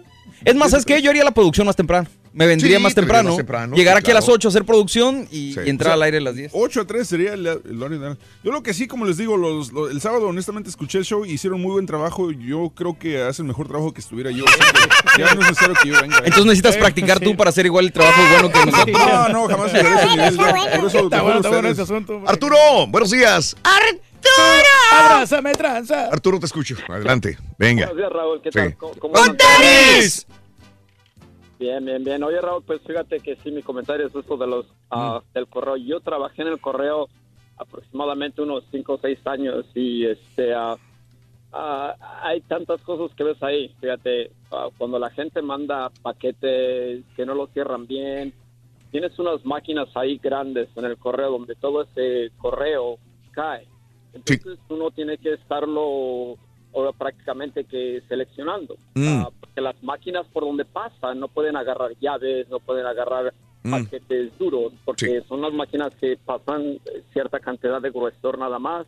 Es 0.46 0.56
más, 0.56 0.72
¿sabes 0.72 0.86
qué? 0.86 1.02
Yo 1.02 1.10
haría 1.10 1.24
la 1.24 1.32
producción 1.32 1.66
más 1.68 1.76
temprano. 1.76 2.08
Me 2.32 2.46
vendría 2.46 2.78
Sí, 2.78 2.84
más 2.84 2.94
temprano. 2.94 3.30
más 3.30 3.38
temprano, 3.38 3.76
llegar 3.76 3.96
sí, 3.96 4.00
aquí 4.02 4.12
a 4.12 4.14
las 4.14 4.24
claro. 4.26 4.36
8 4.36 4.48
a 4.48 4.50
hacer 4.50 4.64
producción 4.64 5.28
y, 5.32 5.56
y 5.66 5.70
entrar 5.70 5.88
O 5.88 5.90
sea, 5.90 5.94
al 5.96 6.04
aire 6.04 6.18
a 6.18 6.22
las 6.22 6.36
10. 6.36 6.52
8 6.54 6.82
a 6.82 6.86
3 6.86 6.99
sería 7.06 7.34
el, 7.34 7.46
el 7.48 7.94
ideal. 7.94 8.18
Yo 8.44 8.52
lo 8.52 8.64
que 8.64 8.74
sí, 8.74 8.88
como 8.88 9.06
les 9.06 9.18
digo, 9.18 9.38
los, 9.38 9.72
los- 9.72 9.92
el 9.92 10.02
sábado 10.02 10.28
honestamente 10.28 10.70
escuché 10.70 10.98
el 11.00 11.06
show 11.06 11.26
y 11.26 11.32
hicieron 11.34 11.62
muy 11.62 11.72
buen 11.74 11.86
trabajo. 11.86 12.32
Yo 12.32 12.72
creo 12.76 12.98
que 12.98 13.22
hacen 13.22 13.48
mejor 13.48 13.68
trabajo 13.68 13.94
que 13.94 14.02
estuviera 14.02 14.32
yo. 14.32 14.46
Así 14.48 14.60
que 15.16 15.22
ya 15.22 15.34
no 15.36 15.42
es 15.42 15.48
necesario 15.50 15.76
que 15.82 15.90
yo 15.90 16.02
venga. 16.02 16.18
Entonces 16.18 16.46
necesitas 16.46 16.78
practicar 16.78 17.20
tú 17.20 17.36
para 17.36 17.50
hacer 17.50 17.66
igual 17.66 17.86
el 17.86 17.92
trabajo 17.94 18.22
bueno 18.32 18.52
que 18.52 18.66
nosotros. 18.66 18.98
No, 19.00 19.30
no, 19.30 19.48
jamás 19.48 19.74
llegaré 19.74 19.96
a 19.96 20.28
ese 20.28 20.38
nivel. 20.38 20.38
Por 20.80 20.88
eso, 20.90 21.00
Está 21.00 21.22
bueno, 21.22 21.38
está 21.38 21.50
bueno 21.50 21.68
ese 21.70 21.82
asunto. 21.82 22.22
Arturo, 22.28 22.58
buenos 22.88 23.12
días. 23.12 23.56
¡Arturo! 23.64 24.00
Abrázame, 24.92 25.52
tranza. 25.54 26.08
Arturo, 26.12 26.40
te 26.40 26.46
escucho. 26.46 26.76
Adelante. 26.88 27.38
Venga. 27.58 27.86
Buenos 27.88 27.98
días, 27.98 28.12
Raúl. 28.12 28.42
¿Qué 28.42 28.50
Sí. 28.52 28.58
tal? 28.60 28.78
¿Cómo, 28.78 28.94
cómo 29.00 29.14
¡Con 29.14 29.38
tenis! 29.38 30.26
Bien, 31.60 31.84
bien, 31.84 32.02
bien. 32.06 32.24
Oye, 32.24 32.40
Raúl, 32.40 32.64
pues 32.64 32.80
fíjate 32.88 33.20
que 33.20 33.36
sí, 33.36 33.52
mi 33.52 33.62
comentario 33.62 34.08
es 34.08 34.16
esto 34.16 34.38
de 34.38 34.48
los, 34.48 34.66
ah, 34.90 35.22
del 35.34 35.46
correo. 35.48 35.76
Yo 35.76 36.00
trabajé 36.00 36.44
en 36.44 36.48
el 36.48 36.62
correo 36.62 37.10
aproximadamente 37.58 38.42
unos 38.42 38.64
5 38.72 38.94
o 38.94 38.98
6 38.98 39.28
años 39.28 39.66
y 39.76 40.06
este 40.06 40.54
ah, 40.54 40.78
ah, 41.52 41.96
hay 42.24 42.40
tantas 42.42 42.82
cosas 42.82 43.14
que 43.14 43.26
ves 43.26 43.44
ahí. 43.44 43.76
Fíjate, 43.82 44.32
cuando 44.78 44.98
la 45.00 45.10
gente 45.10 45.42
manda 45.42 45.92
paquetes 46.02 47.04
que 47.18 47.26
no 47.26 47.36
los 47.36 47.50
cierran 47.52 47.86
bien, 47.86 48.34
tienes 48.90 49.20
unas 49.20 49.46
máquinas 49.46 49.90
ahí 49.96 50.18
grandes 50.18 50.70
en 50.78 50.86
el 50.86 50.98
correo 50.98 51.32
donde 51.32 51.56
todo 51.56 51.82
ese 51.82 52.32
correo 52.38 52.98
cae. 53.32 53.68
Entonces 54.14 54.60
uno 54.70 54.92
tiene 54.92 55.18
que 55.18 55.34
estarlo 55.34 56.38
ahora 56.74 56.92
prácticamente 56.92 57.64
que 57.66 58.02
seleccionando. 58.08 58.76
Mm. 58.96 59.08
Ah, 59.08 59.30
porque 59.40 59.62
las 59.62 59.82
máquinas 59.84 60.26
por 60.28 60.44
donde 60.44 60.66
pasan 60.66 61.20
no 61.20 61.28
pueden 61.28 61.56
agarrar 61.56 61.92
llaves, 62.00 62.48
no 62.50 62.60
pueden 62.60 62.86
agarrar 62.86 63.34
Mm. 63.64 63.72
paquetes 63.72 64.38
duros, 64.38 64.72
porque 64.86 65.22
son 65.28 65.42
las 65.42 65.54
máquinas 65.54 65.94
que 65.96 66.18
pasan 66.18 66.62
eh, 66.62 67.04
cierta 67.12 67.40
cantidad 67.40 67.82
de 67.82 67.92
gruesor 67.92 68.38
nada 68.38 68.58
más. 68.58 68.88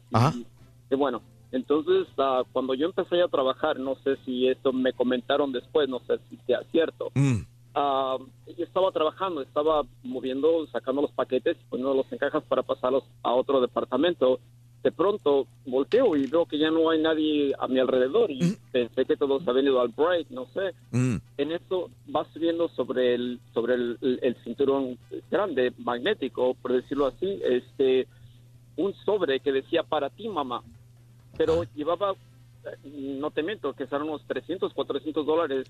Y, 0.90 0.96
bueno, 0.96 1.22
entonces 1.52 2.08
ah, 2.18 2.44
cuando 2.52 2.74
yo 2.74 2.86
empecé 2.86 3.22
a 3.22 3.28
trabajar, 3.28 3.80
no 3.80 3.96
sé 3.96 4.16
si 4.26 4.48
esto 4.48 4.72
me 4.72 4.94
comentaron 4.94 5.52
después, 5.52 5.90
no 5.90 6.00
sé 6.08 6.20
si 6.30 6.38
sea 6.48 6.62
cierto. 6.72 7.12
Mm. 7.16 7.42
Ah, 7.74 8.18
yo 8.58 8.64
estaba 8.64 8.92
trabajando, 8.92 9.42
estaba 9.42 9.84
moviendo, 10.04 10.66
sacando 10.68 11.02
los 11.02 11.12
paquetes, 11.12 11.58
poniéndolos 11.70 12.10
en 12.12 12.18
cajas 12.18 12.44
para 12.44 12.64
pasarlos 12.64 13.04
a 13.24 13.34
otro 13.34 13.60
departamento. 13.62 14.40
De 14.84 14.92
pronto 14.92 15.46
volteo 15.66 16.16
y 16.16 16.26
veo 16.26 16.46
que 16.48 16.58
ya 16.58 16.72
no 16.72 16.90
hay 16.90 17.00
nadie 17.00 17.54
a 17.60 17.68
mi 17.68 17.80
alrededor 17.80 18.32
y 18.32 18.40
pensé 18.72 19.06
que 19.06 19.16
todos 19.16 19.48
habían 19.48 19.66
ido 19.66 19.80
al 19.80 19.90
break, 19.90 20.30
no 20.32 20.48
sé. 20.48 20.74
Mm. 20.92 21.18
En 21.38 21.52
eso 21.52 21.90
va 22.16 22.26
subiendo 22.34 22.68
sobre 22.70 23.14
el 23.14 23.40
sobre 23.54 23.76
el, 23.76 23.98
el- 24.02 24.20
el 24.24 24.36
cinturón 24.44 24.98
grande 25.30 25.72
magnético, 25.78 26.56
por 26.56 26.74
decirlo 26.74 27.06
así, 27.08 27.40
este 27.44 28.08
un 28.76 28.94
sobre 29.06 29.40
que 29.40 29.52
decía 29.52 29.84
para 29.84 30.10
ti, 30.10 30.28
mamá, 30.30 30.64
pero 31.38 31.64
llevaba 31.76 32.14
eh, 32.14 32.90
no 33.20 33.30
te 33.32 33.44
miento, 33.44 33.74
que 33.74 33.84
eran 33.84 34.04
unos 34.04 34.24
300, 34.26 34.74
400 34.74 35.26
dólares 35.26 35.66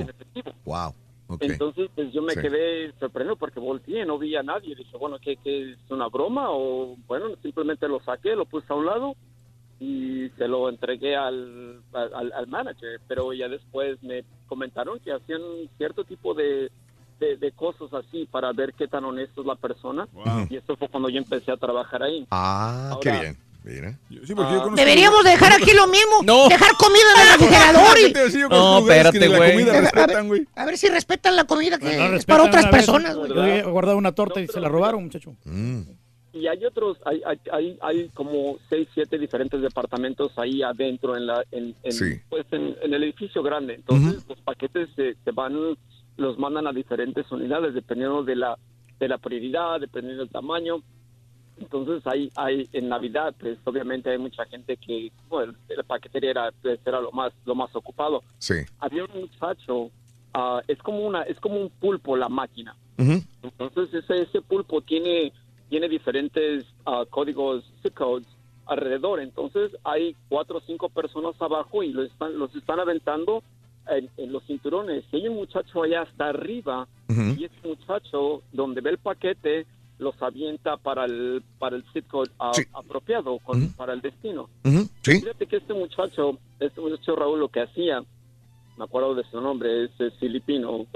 ah, 0.00 0.02
en 0.02 0.08
efectivo. 0.10 0.50
Wow. 0.64 0.94
Entonces, 1.40 1.90
pues 1.94 2.12
yo 2.12 2.22
me 2.22 2.34
Sí. 2.34 2.40
quedé 2.40 2.92
sorprendido 2.98 3.36
porque 3.36 3.60
volteé, 3.60 4.04
no 4.04 4.18
vi 4.18 4.34
a 4.36 4.42
nadie. 4.42 4.74
Dije, 4.74 4.96
bueno, 4.98 5.18
¿qué, 5.20 5.36
qué 5.36 5.72
es 5.72 5.78
una 5.90 6.08
broma? 6.08 6.46
O 6.50 6.96
bueno, 7.06 7.36
simplemente 7.42 7.86
lo 7.88 8.00
saqué, 8.00 8.34
lo 8.34 8.44
puse 8.46 8.66
a 8.72 8.76
un 8.76 8.86
lado 8.86 9.14
y 9.78 10.28
se 10.36 10.46
lo 10.48 10.68
entregué 10.68 11.16
al, 11.16 11.82
al, 11.92 12.32
al 12.32 12.46
manager. 12.46 13.00
Pero 13.06 13.32
ya 13.32 13.48
después 13.48 14.02
me 14.02 14.24
comentaron 14.46 14.98
que 15.00 15.12
hacían 15.12 15.40
cierto 15.78 16.04
tipo 16.04 16.34
de, 16.34 16.70
de, 17.18 17.36
de 17.36 17.52
cosas 17.52 17.92
así 17.94 18.26
para 18.26 18.52
ver 18.52 18.74
qué 18.74 18.88
tan 18.88 19.04
honesto 19.04 19.40
es 19.42 19.46
la 19.46 19.56
persona. 19.56 20.08
Y 20.50 20.56
eso 20.56 20.76
fue 20.76 20.88
cuando 20.88 21.08
yo 21.08 21.18
empecé 21.18 21.52
a 21.52 21.56
trabajar 21.56 22.02
ahí. 22.02 22.26
Ah, 22.30 22.98
qué 23.02 23.10
bien. 23.10 23.38
Mira. 23.62 23.98
Sí, 24.08 24.34
porque 24.34 24.52
yo 24.54 24.62
conozco- 24.62 24.74
Deberíamos 24.76 25.22
dejar 25.24 25.52
aquí 25.52 25.72
lo 25.74 25.86
mismo. 25.86 26.22
No. 26.24 26.48
Dejar 26.48 26.72
comida 26.78 27.02
en 27.14 27.20
el 27.22 27.38
refrigerador 27.38 27.94
¿Qué 27.94 28.08
y... 28.08 28.12
te 28.12 28.24
decía? 28.24 28.40
Yo 28.40 28.48
No, 28.48 28.78
espérate, 28.78 29.28
güey. 29.28 30.46
A 30.54 30.64
ver. 30.64 30.74
A 30.74 30.76
si 30.76 30.88
respetan 30.88 31.36
la 31.36 31.44
comida 31.44 31.78
que 31.78 31.96
No 31.96 32.14
es 32.16 32.24
para 32.24 32.44
otras 32.44 32.66
personas, 32.66 33.16
güey. 33.16 33.62
Yo 33.62 33.70
guardado 33.70 33.96
una 33.98 34.12
torta 34.12 34.40
y 34.40 34.46
se 34.46 34.60
la 34.60 34.68
robaron, 34.68 35.04
muchacho. 35.04 35.34
Mm. 35.44 35.82
Y 36.32 36.46
hay 36.46 36.64
otros, 36.64 36.96
hay, 37.04 37.20
hay, 37.26 37.40
hay, 37.52 37.78
hay 37.82 38.08
como 38.14 38.56
seis, 38.68 38.86
siete 38.94 39.18
diferentes 39.18 39.60
departamentos 39.60 40.30
ahí 40.36 40.62
adentro 40.62 41.16
en 41.16 41.26
la, 41.26 41.42
en, 41.50 41.74
en, 41.82 41.92
Sí. 41.92 42.20
pues 42.28 42.46
en, 42.52 42.76
en 42.82 42.94
el 42.94 43.02
edificio 43.02 43.42
grande. 43.42 43.74
Entonces 43.74 44.24
los 44.28 44.38
paquetes 44.42 44.88
se, 44.94 45.16
se 45.24 45.30
van, 45.32 45.76
los 46.16 46.38
mandan 46.38 46.68
a 46.68 46.72
diferentes 46.72 47.30
unidades 47.32 47.74
dependiendo 47.74 48.22
de 48.22 48.36
la, 48.36 48.56
de 49.00 49.08
la 49.08 49.18
prioridad, 49.18 49.80
dependiendo 49.80 50.22
del 50.22 50.30
tamaño. 50.32 50.82
Entonces 51.60 52.06
hay, 52.06 52.30
hay 52.36 52.68
en 52.72 52.88
Navidad, 52.88 53.34
pues 53.38 53.58
obviamente 53.64 54.10
hay 54.10 54.18
mucha 54.18 54.44
gente 54.46 54.76
que, 54.78 55.12
bueno, 55.28 55.54
la 55.68 55.82
paquetería 55.82 56.30
era, 56.30 56.52
pues, 56.62 56.80
era 56.84 57.00
lo 57.00 57.12
más, 57.12 57.32
lo 57.44 57.54
más 57.54 57.74
ocupado. 57.76 58.22
Sí. 58.38 58.54
Había 58.78 59.04
un 59.04 59.20
muchacho, 59.20 59.90
ah, 60.32 60.62
es 60.66 60.78
como 60.78 61.06
una, 61.06 61.22
es 61.22 61.38
como 61.38 61.60
un 61.60 61.68
pulpo 61.68 62.16
la 62.16 62.28
máquina. 62.28 62.74
Entonces 63.42 63.94
ese, 63.94 64.22
ese 64.22 64.42
pulpo 64.42 64.82
tiene, 64.82 65.32
tiene 65.70 65.88
diferentes 65.88 66.66
ah, 66.84 67.04
códigos 67.08 67.64
zip 67.82 67.94
codes 67.94 68.26
alrededor. 68.66 69.20
Entonces 69.20 69.70
hay 69.84 70.16
cuatro 70.28 70.58
o 70.58 70.60
cinco 70.66 70.88
personas 70.88 71.34
abajo 71.40 71.82
y 71.82 71.92
los 71.92 72.10
están, 72.10 72.38
los 72.38 72.54
están 72.54 72.78
aventando 72.80 73.42
en, 73.88 74.10
en 74.16 74.32
los 74.32 74.44
cinturones. 74.44 75.04
Y 75.12 75.16
hay 75.16 75.28
un 75.28 75.36
muchacho 75.36 75.82
allá 75.82 76.02
hasta 76.02 76.28
arriba 76.28 76.86
Ujú. 77.08 77.36
y 77.38 77.44
ese 77.44 77.68
muchacho 77.68 78.42
donde 78.52 78.80
ve 78.80 78.90
el 78.90 78.98
paquete 78.98 79.66
los 80.00 80.20
avienta 80.22 80.76
para 80.76 81.04
el 81.04 81.42
para 81.58 81.76
el 81.76 81.84
code 82.08 82.30
ah, 82.38 82.52
Sí. 82.54 82.62
apropiado 82.72 83.38
con- 83.38 83.72
para 83.74 83.92
el 83.92 84.00
destino. 84.00 84.48
Sí. 85.02 85.20
Fíjate 85.20 85.46
que 85.46 85.56
este 85.58 85.74
muchacho, 85.74 86.38
este 86.58 86.80
muchacho 86.80 87.14
Raúl 87.16 87.38
lo 87.40 87.48
que 87.48 87.60
hacía, 87.60 88.02
me 88.76 88.84
acuerdo 88.84 89.14
de 89.14 89.24
su 89.30 89.40
nombre, 89.40 89.84
es, 89.84 89.90
es 90.00 90.14
filipino, 90.14 90.86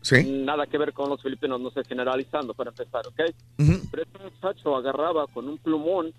sí. 0.00 0.24
Nada 0.44 0.66
que 0.66 0.78
ver 0.78 0.92
con 0.94 1.10
los 1.10 1.20
filipinos, 1.22 1.60
no 1.60 1.68
estoy 1.68 1.84
generalizando 1.84 2.54
para 2.54 2.70
empezar, 2.70 3.06
¿ok? 3.06 3.20
Pero 3.90 4.02
este 4.02 4.18
muchacho 4.22 4.74
agarraba 4.76 5.26
con 5.26 5.46
un 5.48 5.58
plumón, 5.58 6.12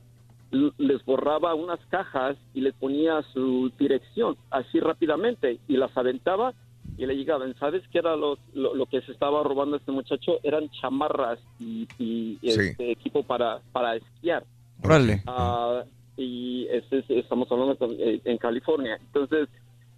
les 0.51 1.03
borraba 1.05 1.53
unas 1.55 1.79
cajas 1.89 2.37
y 2.53 2.61
les 2.61 2.73
ponía 2.75 3.21
su 3.33 3.71
dirección 3.79 4.37
así 4.51 4.79
rápidamente 4.79 5.59
y 5.67 5.75
las 5.75 5.95
aventaba 5.97 6.53
y 6.97 7.05
le 7.05 7.15
llegaban. 7.15 7.55
¿Sabes 7.59 7.83
qué 7.91 7.99
era 7.99 8.15
lo, 8.15 8.37
lo, 8.53 8.73
lo 8.75 8.85
que 8.85 9.01
se 9.01 9.11
estaba 9.11 9.43
robando 9.43 9.77
este 9.77 9.91
muchacho? 9.91 10.39
Eran 10.43 10.69
chamarras 10.81 11.39
y, 11.59 11.87
y, 11.99 12.37
Sí. 12.41 12.49
este, 12.69 12.91
equipo 12.91 13.23
para, 13.23 13.59
para 13.71 13.95
esquiar. 13.95 14.43
Órale. 14.83 15.21
Ah, 15.27 15.83
y 16.17 16.67
este 16.69 16.99
es- 16.99 17.09
estamos 17.09 17.51
hablando 17.51 17.77
eh, 17.99 18.21
en 18.23 18.37
California. 18.37 18.97
Entonces, 19.01 19.49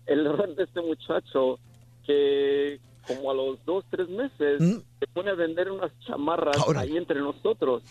el 0.07 0.25
error 0.25 0.55
de 0.55 0.63
este 0.63 0.81
muchacho 0.81 1.59
que 2.05 2.79
como 3.07 3.31
a 3.31 3.33
los 3.33 3.63
dos, 3.65 3.85
tres 3.89 4.09
meses, 4.09 4.83
se 4.99 5.07
pone 5.13 5.29
a 5.29 5.33
vender 5.33 5.71
unas 5.71 5.97
chamarras 6.01 6.57
ahí 6.75 6.97
entre 6.97 7.21
nosotros. 7.21 7.81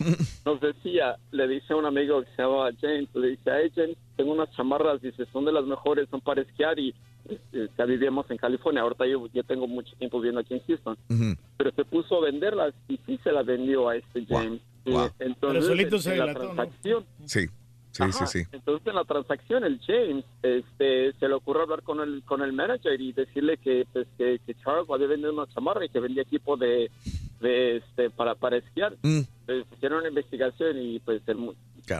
Nos 0.45 0.61
decía, 0.61 1.15
le 1.31 1.47
dice 1.47 1.73
a 1.73 1.75
un 1.75 1.85
amigo 1.85 2.21
que 2.21 2.29
se 2.35 2.43
llama 2.43 2.69
James, 2.79 3.09
le 3.15 3.29
dice, 3.29 3.41
hey 3.51 3.71
James, 3.75 3.97
tengo 4.15 4.33
unas 4.33 4.51
chamarras, 4.55 5.01
dice, 5.01 5.25
son 5.33 5.45
de 5.45 5.51
las 5.53 5.65
mejores, 5.65 6.07
son 6.11 6.21
para 6.21 6.41
esquiar 6.43 6.77
y 6.77 6.93
ya 7.77 7.85
vivíamos 7.85 8.29
en 8.31 8.37
California, 8.37 8.81
ahorita 8.81 9.05
yo, 9.07 9.27
yo 9.33 9.43
tengo 9.43 9.67
mucho 9.67 9.95
tiempo 9.97 10.17
viviendo 10.19 10.41
aquí 10.41 10.53
en 10.53 10.61
Houston. 10.67 10.97
Pero 11.57 11.71
se 11.71 11.85
puso 11.85 12.17
a 12.17 12.25
venderlas 12.25 12.73
y 12.87 12.97
sí 13.05 13.19
se 13.23 13.31
las 13.31 13.45
vendió 13.45 13.89
a 13.89 13.95
este 13.95 14.25
James. 14.25 14.61
Y 14.85 14.91
entonces, 15.19 15.37
Pero 15.39 15.61
solito 15.61 15.99
se 15.99 16.15
la 16.15 16.25
delató, 16.27 16.39
¿no? 16.39 16.53
transacción, 16.53 17.05
Sí, 17.25 17.47
sí, 17.91 18.03
Ajá. 18.03 18.25
sí, 18.25 18.39
sí. 18.43 18.47
Entonces 18.53 18.87
en 18.87 18.95
la 18.95 19.03
transacción 19.03 19.63
el 19.65 19.79
James 19.85 20.23
este, 20.41 21.13
se 21.13 21.27
le 21.27 21.33
ocurrió 21.33 21.63
hablar 21.63 21.83
con 21.83 21.99
el 21.99 22.23
con 22.23 22.41
el 22.41 22.53
manager 22.53 22.99
y 23.01 23.11
decirle 23.11 23.57
que 23.57 23.85
pues 23.91 24.07
que, 24.17 24.39
que 24.45 24.53
Charles 24.55 24.89
había 24.89 25.07
vendido 25.07 25.33
una 25.33 25.47
chamarra 25.53 25.83
y 25.85 25.89
que 25.89 25.99
vendía 25.99 26.23
equipo 26.23 26.55
de, 26.55 26.89
de 27.41 27.77
este 27.77 28.09
para 28.09 28.35
para 28.35 28.57
esquiar. 28.57 28.95
Mm. 29.01 29.21
Pues, 29.45 29.65
hicieron 29.75 29.99
una 29.99 30.09
investigación 30.09 30.77
y 30.81 30.99
pues 30.99 31.21
el, 31.27 31.53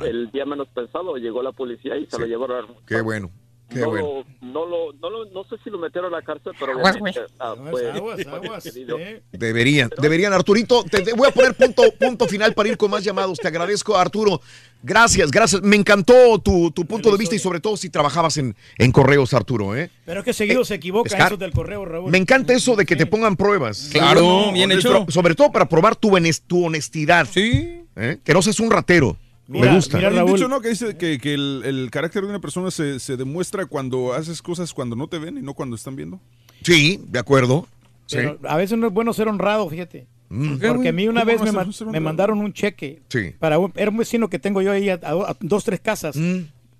el 0.05 0.31
día 0.31 0.45
menos 0.45 0.67
pensado 0.69 1.17
llegó 1.17 1.41
la 1.43 1.51
policía 1.51 1.97
y 1.97 2.05
se 2.05 2.19
lo 2.19 2.25
llevaron. 2.25 2.67
Qué 2.85 3.01
bueno, 3.01 3.29
qué 3.69 3.79
no, 3.79 3.89
bueno. 3.89 4.07
lo- 4.41 4.47
no, 4.47 4.65
lo, 4.65 4.93
no, 4.93 5.09
lo- 5.09 5.25
no 5.31 5.43
sé 5.45 5.55
si 5.63 5.69
lo 5.69 5.77
metieron 5.77 6.13
a 6.13 6.17
la 6.17 6.23
cárcel, 6.23 6.53
pero 6.59 6.71
Aguas, 6.73 6.97
ah, 7.39 7.51
aguas, 7.51 7.71
fue 7.71 7.89
aguas, 7.91 8.17
despedido. 8.63 8.97
Deberían, 9.31 9.89
deberían, 10.01 10.33
Arturito. 10.33 10.83
Te, 10.83 11.01
te 11.01 11.13
voy 11.13 11.27
a 11.27 11.31
poner 11.31 11.53
punto, 11.53 11.83
punto 11.99 12.27
final 12.27 12.53
para 12.53 12.69
ir 12.69 12.77
con 12.77 12.89
más 12.91 13.03
llamados. 13.03 13.37
Te 13.39 13.47
agradezco, 13.47 13.95
Arturo. 13.97 14.41
Gracias, 14.83 15.31
gracias. 15.31 15.61
Me 15.63 15.75
encantó 15.75 16.37
tu, 16.39 16.71
tu 16.71 16.85
punto 16.85 17.11
de 17.11 17.17
vista 17.17 17.35
y 17.35 17.39
sobre 17.39 17.59
todo 17.59 17.75
si 17.77 17.89
trabajabas 17.89 18.37
en, 18.37 18.55
en 18.77 18.91
correos, 18.91 19.33
Arturo. 19.33 19.75
¿eh? 19.75 19.89
Pero 20.05 20.19
es 20.19 20.25
que 20.25 20.33
seguido 20.33 20.63
se 20.63 20.75
equivoca 20.75 21.09
Scar- 21.09 21.27
eso 21.33 21.37
del 21.37 21.51
correo, 21.51 21.83
Raúl. 21.83 22.11
Me 22.11 22.17
encanta 22.17 22.53
eso 22.53 22.75
de 22.75 22.85
que 22.85 22.95
te 22.95 23.05
pongan 23.05 23.35
pruebas. 23.35 23.89
Claro, 23.91 24.51
bien 24.53 24.71
hecho. 24.71 25.05
Sobre 25.09 25.35
todo 25.35 25.51
para 25.51 25.67
probar 25.67 25.95
tu, 25.95 26.11
tu 26.47 26.65
honestidad. 26.65 27.27
Sí. 27.31 27.83
Que 27.95 28.33
no 28.33 28.41
seas 28.41 28.59
un 28.59 28.69
ratero. 28.71 29.17
Me 29.47 29.73
gusta. 29.73 29.97
Hay 29.97 30.17
un 30.17 30.25
dicho, 30.33 30.47
¿no? 30.47 30.59
Que 30.61 30.69
dice 30.69 30.97
que, 30.97 31.17
que 31.19 31.33
el, 31.33 31.61
el 31.65 31.89
carácter 31.91 32.23
de 32.23 32.29
una 32.29 32.39
persona 32.41 32.69
se, 32.71 32.99
se 32.99 33.15
demuestra 33.17 33.65
cuando 33.65 34.13
haces 34.13 34.41
cosas 34.41 34.73
cuando 34.73 34.95
no 34.95 35.07
te 35.07 35.19
ven 35.19 35.37
y 35.37 35.41
no 35.41 35.53
cuando 35.53 35.75
están 35.75 35.95
viendo. 35.95 36.19
Sí, 36.63 36.99
de 37.07 37.19
acuerdo. 37.19 37.67
Sí. 38.07 38.17
Pero 38.17 38.39
a 38.47 38.57
veces 38.57 38.77
no 38.77 38.87
es 38.87 38.93
bueno 38.93 39.13
ser 39.13 39.27
honrado, 39.27 39.69
fíjate. 39.69 40.07
Mm. 40.29 40.57
Porque 40.67 40.89
a 40.89 40.91
mí 40.91 41.07
una 41.07 41.21
¿Cómo 41.21 41.31
vez 41.31 41.53
me, 41.53 41.73
ser 41.73 41.87
me 41.87 41.99
mandaron 42.01 42.39
un 42.39 42.51
cheque 42.51 43.01
Sí. 43.07 43.31
para 43.39 43.59
un, 43.59 43.71
era 43.75 43.89
un 43.89 43.97
vecino 43.97 44.29
que 44.29 44.39
tengo 44.39 44.61
yo 44.61 44.71
ahí 44.73 44.89
a, 44.89 44.99
a- 45.01 45.31
a 45.31 45.37
dos, 45.39 45.63
tres 45.63 45.79
casas. 45.79 46.15
Mm. 46.17 46.39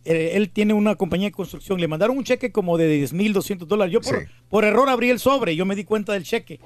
Eh, 0.09 0.31
él 0.35 0.49
tiene 0.49 0.73
una 0.73 0.95
compañía 0.95 1.27
de 1.27 1.31
construcción. 1.33 1.79
Le 1.81 1.87
mandaron 1.87 2.17
un 2.17 2.23
cheque 2.23 2.51
como 2.51 2.77
de 2.77 2.87
10 2.87 3.13
mil, 3.13 3.33
200 3.33 3.67
dólares. 3.67 3.93
Yo 3.93 3.99
por, 4.01 4.25
por 4.49 4.63
error 4.65 4.87
abrí 4.89 5.09
el 5.09 5.19
sobre 5.19 5.53
y 5.53 5.55
yo 5.57 5.65
me 5.65 5.75
di 5.75 5.83
cuenta 5.85 6.13
del 6.13 6.23
cheque. 6.23 6.59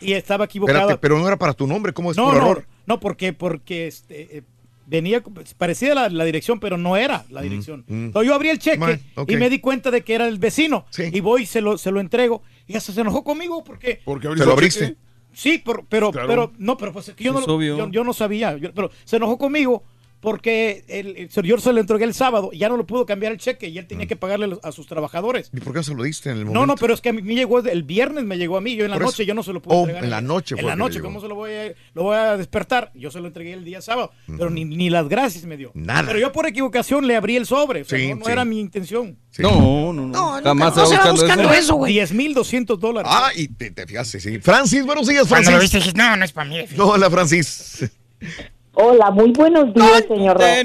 Y 0.00 0.12
estaba 0.12 0.46
equivocado. 0.46 0.78
Espérate, 0.80 1.00
pero 1.00 1.18
no 1.18 1.26
era 1.26 1.36
para 1.38 1.52
tu 1.54 1.66
nombre. 1.66 1.92
¿Cómo 1.92 2.10
es 2.10 2.16
no, 2.16 2.24
por 2.26 2.34
no, 2.34 2.40
error? 2.40 2.66
no, 2.86 2.98
porque, 3.00 3.32
porque 3.34 3.86
este, 3.86 4.38
eh, 4.38 4.42
venía, 4.86 5.22
parecía 5.58 5.94
la, 5.94 6.08
la 6.08 6.24
dirección, 6.24 6.60
pero 6.60 6.76
no 6.78 6.96
era 6.96 7.24
la 7.30 7.42
dirección. 7.42 7.84
mm. 7.88 8.04
Entonces 8.06 8.28
yo 8.28 8.34
abrí 8.34 8.48
el 8.50 8.58
cheque 8.58 8.78
Man, 8.78 9.00
y 9.28 9.36
me 9.36 9.50
di 9.50 9.58
cuenta 9.58 9.90
de 9.90 10.02
que 10.02 10.14
era 10.14 10.26
el 10.28 10.38
vecino. 10.38 10.86
Y 11.12 11.20
voy 11.20 11.42
y 11.42 11.46
se 11.46 11.60
lo, 11.60 11.76
se 11.78 11.90
lo 11.90 12.00
entrego. 12.00 12.42
Y 12.66 12.76
hasta 12.76 12.92
se 12.92 13.00
enojó 13.00 13.22
conmigo 13.24 13.62
porque... 13.64 14.00
Porque 14.04 14.28
¿Se 14.36 14.44
lo 14.46 14.52
abriste? 14.52 14.96
Sí, 15.32 15.58
por- 15.58 15.84
pero, 15.86 16.10
Claro. 16.12 16.28
pero, 16.28 16.52
no, 16.58 16.76
pero 16.78 16.92
pues 16.94 17.08
es 17.08 17.14
que 17.14 17.24
yo, 17.24 17.32
no, 17.34 17.40
yo, 17.62 17.90
yo 17.90 18.04
no 18.04 18.12
sabía. 18.14 18.56
Yo- 18.56 18.72
pero 18.72 18.90
se 19.04 19.16
enojó 19.16 19.36
conmigo 19.36 19.84
porque 20.20 20.84
el, 20.88 21.16
el 21.16 21.30
señor 21.30 21.60
se 21.60 21.72
lo 21.72 21.80
entregué 21.80 22.04
el 22.04 22.14
sábado 22.14 22.50
y 22.52 22.58
ya 22.58 22.68
no 22.68 22.76
lo 22.76 22.86
pudo 22.86 23.06
cambiar 23.06 23.32
el 23.32 23.38
cheque 23.38 23.68
y 23.68 23.78
él 23.78 23.86
tenía 23.86 24.06
que 24.06 24.16
pagarle 24.16 24.56
a 24.62 24.72
sus 24.72 24.86
trabajadores. 24.86 25.50
¿Y 25.52 25.60
por 25.60 25.72
qué 25.72 25.78
no 25.80 25.82
se 25.84 25.94
lo 25.94 26.02
diste 26.02 26.30
en 26.30 26.38
el 26.38 26.44
momento? 26.46 26.60
No, 26.60 26.66
no, 26.66 26.74
pero 26.76 26.94
es 26.94 27.00
que 27.00 27.10
a 27.10 27.12
mí 27.12 27.22
me 27.22 27.34
llegó 27.34 27.60
el 27.60 27.82
viernes, 27.82 28.24
me 28.24 28.36
llegó 28.38 28.56
a 28.56 28.60
mí, 28.60 28.74
yo 28.76 28.84
en 28.84 28.90
la 28.90 28.98
noche 28.98 29.24
yo 29.26 29.34
no 29.34 29.42
se 29.42 29.52
lo 29.52 29.62
pude 29.62 29.76
Oh, 29.76 29.80
entregar. 29.82 30.04
en 30.04 30.10
la 30.10 30.20
noche 30.20 30.54
En 30.54 30.60
fue 30.62 30.70
la 30.70 30.76
noche. 30.76 31.00
¿cómo 31.00 31.20
se 31.20 31.28
lo 31.28 31.34
voy 31.34 31.52
a, 31.52 31.74
lo 31.94 32.02
voy 32.04 32.16
a 32.16 32.36
despertar? 32.36 32.90
Yo 32.94 33.10
se 33.10 33.20
lo 33.20 33.26
entregué 33.28 33.52
el 33.52 33.64
día 33.64 33.80
sábado, 33.80 34.12
pero 34.26 34.50
ni, 34.50 34.64
ni 34.64 34.90
las 34.90 35.08
gracias 35.08 35.44
me 35.44 35.56
dio. 35.56 35.70
Nada. 35.74 36.04
Pero 36.06 36.18
yo 36.18 36.32
por 36.32 36.46
equivocación 36.46 37.06
le 37.06 37.14
abrí 37.16 37.36
el 37.36 37.46
sobre, 37.46 37.82
o 37.82 37.84
sea, 37.84 37.98
Sí, 37.98 38.08
no, 38.08 38.16
no 38.16 38.24
sí. 38.26 38.32
era 38.32 38.44
mi 38.44 38.58
intención. 38.58 39.18
No, 39.38 39.92
no, 39.92 40.06
no. 40.06 40.06
No, 40.08 40.42
Jamás 40.42 40.74
no 40.76 40.86
se 40.86 40.96
va 40.96 41.10
buscando 41.10 41.12
buscando 41.12 41.42
eso. 41.52 41.60
eso, 41.60 41.74
güey. 41.74 41.92
10 41.92 42.12
mil 42.12 42.32
200 42.34 42.80
dólares. 42.80 43.12
Ah, 43.14 43.30
y 43.36 43.48
te, 43.48 43.70
te 43.70 43.86
fijaste, 43.86 44.18
sí. 44.18 44.38
Francis, 44.40 44.84
buenos 44.86 45.06
días, 45.06 45.26
Cuando 45.28 45.50
Francis. 45.50 45.54
lo 45.54 45.60
viste 45.60 45.76
dijiste, 45.78 45.98
no, 45.98 46.16
no 46.16 46.24
es 46.24 46.32
para 46.32 46.48
mí. 46.48 46.56
No, 46.76 46.86
hola, 46.86 47.10
Francis. 47.10 47.84
Hola, 48.78 49.10
muy 49.10 49.30
buenos 49.32 49.72
días, 49.72 50.04
señor 50.06 50.38
Raúl. 50.38 50.62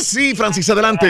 Sí, 0.00 0.34
Francis, 0.34 0.68
adelante. 0.70 1.06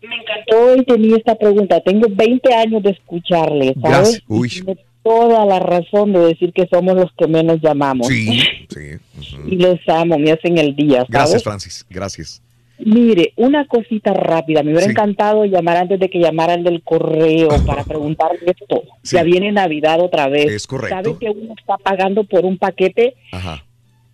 Me 0.00 0.16
encantó 0.16 0.76
y 0.76 0.84
tenía 0.84 1.16
esta 1.18 1.34
pregunta. 1.34 1.80
Tengo 1.82 2.06
20 2.10 2.54
años 2.54 2.82
de 2.82 2.90
escucharle, 2.90 3.74
¿sabes? 3.82 3.98
Gracias. 3.98 4.22
Uy. 4.28 4.48
Tiene 4.48 4.78
toda 5.02 5.44
la 5.44 5.58
razón 5.58 6.12
de 6.14 6.20
decir 6.20 6.52
que 6.54 6.66
somos 6.68 6.94
los 6.96 7.12
que 7.18 7.26
menos 7.26 7.58
llamamos. 7.60 8.06
Sí, 8.06 8.40
sí. 8.70 9.36
Y 9.46 9.56
los 9.56 9.78
amo, 9.88 10.18
me 10.18 10.32
hacen 10.32 10.56
el 10.56 10.74
día, 10.74 10.98
¿sabes? 10.98 11.10
Gracias, 11.10 11.42
Francis. 11.44 11.86
Gracias. 11.90 12.42
Mire, 12.78 13.32
una 13.36 13.66
cosita 13.66 14.12
rápida. 14.14 14.62
Me 14.62 14.70
hubiera 14.70 14.84
Sí. 14.86 14.90
encantado 14.92 15.44
llamar 15.44 15.76
antes 15.78 15.98
de 16.00 16.08
que 16.08 16.18
llamara 16.18 16.54
el 16.54 16.64
del 16.64 16.82
correo 16.82 17.48
para 17.66 17.84
preguntarle 17.84 18.38
esto. 18.46 18.82
Ya 19.02 19.22
viene 19.22 19.52
Navidad 19.52 20.00
otra 20.00 20.28
vez. 20.28 20.50
Es 20.50 20.66
correcto. 20.66 20.96
¿Sabe 20.96 21.18
que 21.18 21.30
uno 21.30 21.54
está 21.58 21.76
pagando 21.78 22.24
por 22.24 22.44
un 22.44 22.56
paquete 22.58 23.14
Ajá. 23.32 23.64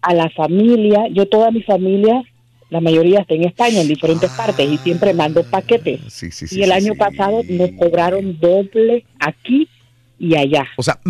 A 0.02 0.14
la 0.14 0.28
familia? 0.30 1.06
Yo, 1.12 1.26
toda 1.26 1.50
mi 1.50 1.62
familia, 1.62 2.22
la 2.70 2.80
mayoría 2.80 3.20
está 3.20 3.34
en 3.34 3.44
España, 3.44 3.80
en 3.80 3.88
diferentes 3.88 4.30
partes, 4.32 4.66
y 4.68 4.78
siempre 4.78 5.14
mando 5.14 5.42
paquetes. 5.44 6.00
Sí, 6.08 6.30
sí, 6.30 6.46
sí. 6.46 6.58
y 6.58 6.62
el 6.62 6.70
sí, 6.70 6.72
año 6.72 6.92
sí. 6.94 6.98
pasado 6.98 7.40
nos 7.48 7.70
cobraron 7.72 8.38
doble 8.40 9.04
aquí 9.20 9.68
y 10.18 10.36
allá. 10.36 10.64
O 10.76 10.82
sea, 10.84 11.00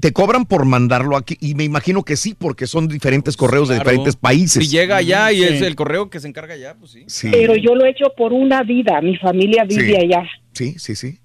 te 0.00 0.12
cobran 0.12 0.46
por 0.46 0.64
mandarlo 0.64 1.16
aquí 1.16 1.36
y 1.40 1.54
me 1.56 1.64
imagino 1.64 2.04
que 2.04 2.14
sí, 2.16 2.34
porque 2.38 2.66
son 2.68 2.86
diferentes 2.86 3.36
correos 3.36 3.68
de 3.68 3.74
Claro. 3.74 3.90
diferentes 3.90 4.14
países. 4.16 4.62
Si 4.64 4.70
llega 4.70 4.96
allá 4.96 5.32
y 5.32 5.38
Sí. 5.38 5.44
es 5.44 5.62
el 5.62 5.74
correo 5.74 6.08
que 6.08 6.20
se 6.20 6.28
encarga 6.28 6.54
allá, 6.54 6.76
pues 6.78 6.92
sí. 6.92 7.02
Sí. 7.08 7.28
Pero 7.32 7.56
yo 7.56 7.74
lo 7.74 7.84
he 7.84 7.90
hecho 7.90 8.06
por 8.16 8.32
una 8.32 8.62
vida. 8.62 9.00
Mi 9.02 9.16
familia 9.16 9.64
vive 9.64 9.86
Sí. 9.86 9.96
allá. 9.96 10.22
Sí, 10.52 10.74
sí, 10.78 10.94
sí. 10.94 11.18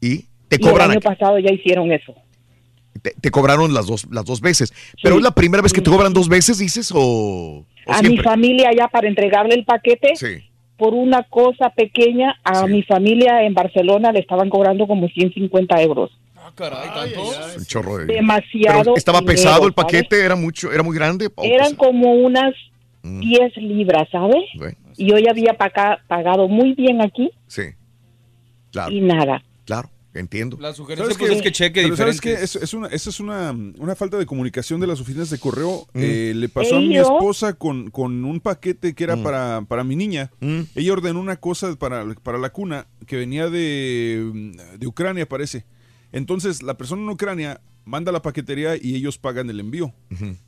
Y 0.00 0.26
te 0.48 0.56
Y 0.60 0.66
el 0.66 0.80
año 0.80 0.92
aquí. 0.94 1.00
pasado 1.06 1.38
ya 1.38 1.52
hicieron 1.52 1.92
eso. 1.92 2.14
Te, 2.98 3.12
te 3.20 3.30
cobraron 3.30 3.72
las 3.74 3.86
dos, 3.86 4.06
las 4.10 4.24
dos 4.24 4.40
veces. 4.40 4.72
Pero 5.02 5.16
es 5.16 5.22
la 5.22 5.30
primera 5.32 5.62
vez 5.62 5.72
que 5.72 5.80
te 5.80 5.90
cobran 5.90 6.12
dos 6.12 6.28
veces, 6.28 6.58
dices, 6.58 6.90
o, 6.94 7.64
o 7.86 7.92
a 7.92 8.02
mi 8.02 8.18
familia 8.18 8.68
allá 8.70 8.88
para 8.88 9.08
entregarle 9.08 9.54
el 9.54 9.64
paquete 9.64 10.16
Sí. 10.16 10.44
por 10.76 10.94
una 10.94 11.22
cosa 11.24 11.70
pequeña. 11.70 12.36
A 12.44 12.66
mi 12.66 12.82
familia 12.82 13.42
en 13.42 13.54
Barcelona 13.54 14.12
le 14.12 14.20
estaban 14.20 14.48
cobrando 14.50 14.86
como 14.86 15.08
150 15.08 15.80
euros. 15.82 16.10
Ah, 16.36 16.52
caray, 16.54 16.88
¿tanto? 16.94 17.22
Un 17.58 17.64
chorro 17.64 17.96
de 17.98 18.06
Demasiado 18.06 18.82
Pero 18.84 18.96
estaba 18.96 19.20
dinero, 19.20 19.36
pesado 19.36 19.66
el 19.66 19.74
¿sabes? 19.74 19.74
paquete, 19.74 20.24
era 20.24 20.36
mucho, 20.36 20.72
era 20.72 20.82
muy 20.82 20.94
grande. 20.96 21.28
Eran 21.42 21.58
pesado? 21.72 21.76
como 21.76 22.12
unas 22.14 22.54
Mm. 23.02 23.20
10 23.20 23.56
libras, 23.58 24.08
¿sabes? 24.10 24.42
Bueno, 24.56 24.76
Y 24.96 25.08
yo 25.10 25.16
ya 25.18 25.30
había 25.30 25.52
paga- 25.56 26.00
pagado 26.08 26.48
muy 26.48 26.72
bien 26.74 27.00
aquí 27.00 27.30
sí. 27.46 27.62
Claro, 28.72 28.90
y 28.92 29.00
nada. 29.00 29.42
Entiendo. 30.18 30.56
La 30.58 30.68
¿Sabes 30.68 30.76
sugerencia 30.76 31.18
pues, 31.18 31.30
es 31.32 31.42
que 31.42 31.52
cheque 31.52 31.82
Pero 31.82 31.96
¿sabes 31.96 32.20
qué? 32.20 32.32
Es, 32.32 32.56
es 32.56 32.74
una, 32.74 32.88
esa 32.88 33.10
es 33.10 33.20
una, 33.20 33.50
una 33.78 33.94
falta 33.96 34.16
de 34.18 34.26
comunicación 34.26 34.80
de 34.80 34.86
las 34.86 35.00
oficinas 35.00 35.30
de 35.30 35.38
correo. 35.38 35.86
Mm. 35.94 35.98
Eh, 36.02 36.32
le 36.34 36.48
pasó 36.48 36.76
a 36.76 36.80
mi 36.80 36.96
esposa 36.96 37.52
con, 37.54 37.90
con 37.90 38.24
un 38.24 38.40
paquete 38.40 38.94
que 38.94 39.06
Mm. 39.06 39.10
era 39.10 39.22
para, 39.22 39.62
para 39.68 39.84
mi 39.84 39.96
niña. 39.96 40.30
Ella 40.74 40.92
ordenó 40.92 41.20
una 41.20 41.36
cosa 41.36 41.74
para, 41.76 42.04
para 42.22 42.38
la 42.38 42.50
cuna 42.50 42.86
que 43.06 43.16
venía 43.16 43.48
de, 43.50 44.52
de 44.78 44.86
Ucrania, 44.86 45.28
parece. 45.28 45.64
Entonces, 46.12 46.62
la 46.62 46.76
persona 46.76 47.02
en 47.02 47.08
Ucrania 47.10 47.60
manda 47.84 48.10
a 48.10 48.12
la 48.12 48.22
paquetería 48.22 48.76
y 48.80 48.94
ellos 48.96 49.18
pagan 49.18 49.48
el 49.50 49.60
envío. 49.60 49.92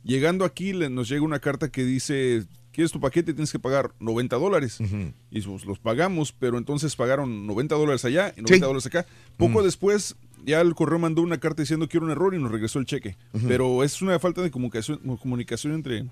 Llegando 0.03 0.45
aquí, 0.45 0.73
le- 0.73 0.89
nos 0.89 1.07
llega 1.09 1.21
una 1.21 1.39
carta 1.39 1.69
que 1.71 1.85
dice, 1.85 2.43
¿quieres 2.79 2.93
tu 2.93 3.01
paquete? 3.01 3.33
Tienes 3.33 3.51
que 3.51 3.59
pagar 3.59 3.91
90 3.99 4.37
dólares. 4.37 4.77
Y 5.31 5.41
pues, 5.41 5.65
los 5.65 5.79
pagamos, 5.79 6.31
pero 6.31 6.57
entonces 6.57 6.95
pagaron 6.95 7.45
90 7.45 7.75
dólares 7.75 8.05
allá 8.05 8.29
y 8.37 8.41
90 8.41 8.53
Sí. 8.55 8.59
dólares 8.61 8.85
acá. 8.85 9.05
Poco 9.35 9.61
después, 9.63 10.15
ya 10.45 10.61
el 10.61 10.73
correo 10.75 10.97
mandó 10.97 11.21
una 11.21 11.39
carta 11.39 11.61
diciendo 11.61 11.89
que 11.89 11.97
era 11.97 12.05
un 12.05 12.11
error 12.11 12.33
y 12.33 12.39
nos 12.39 12.49
regresó 12.51 12.79
el 12.79 12.85
cheque. 12.85 13.17
Pero 13.49 13.83
es 13.83 14.01
una 14.01 14.17
falta 14.17 14.41
de 14.41 14.49
comunicación, 14.49 14.99
comunicación 15.21 15.73
entre 15.73 16.05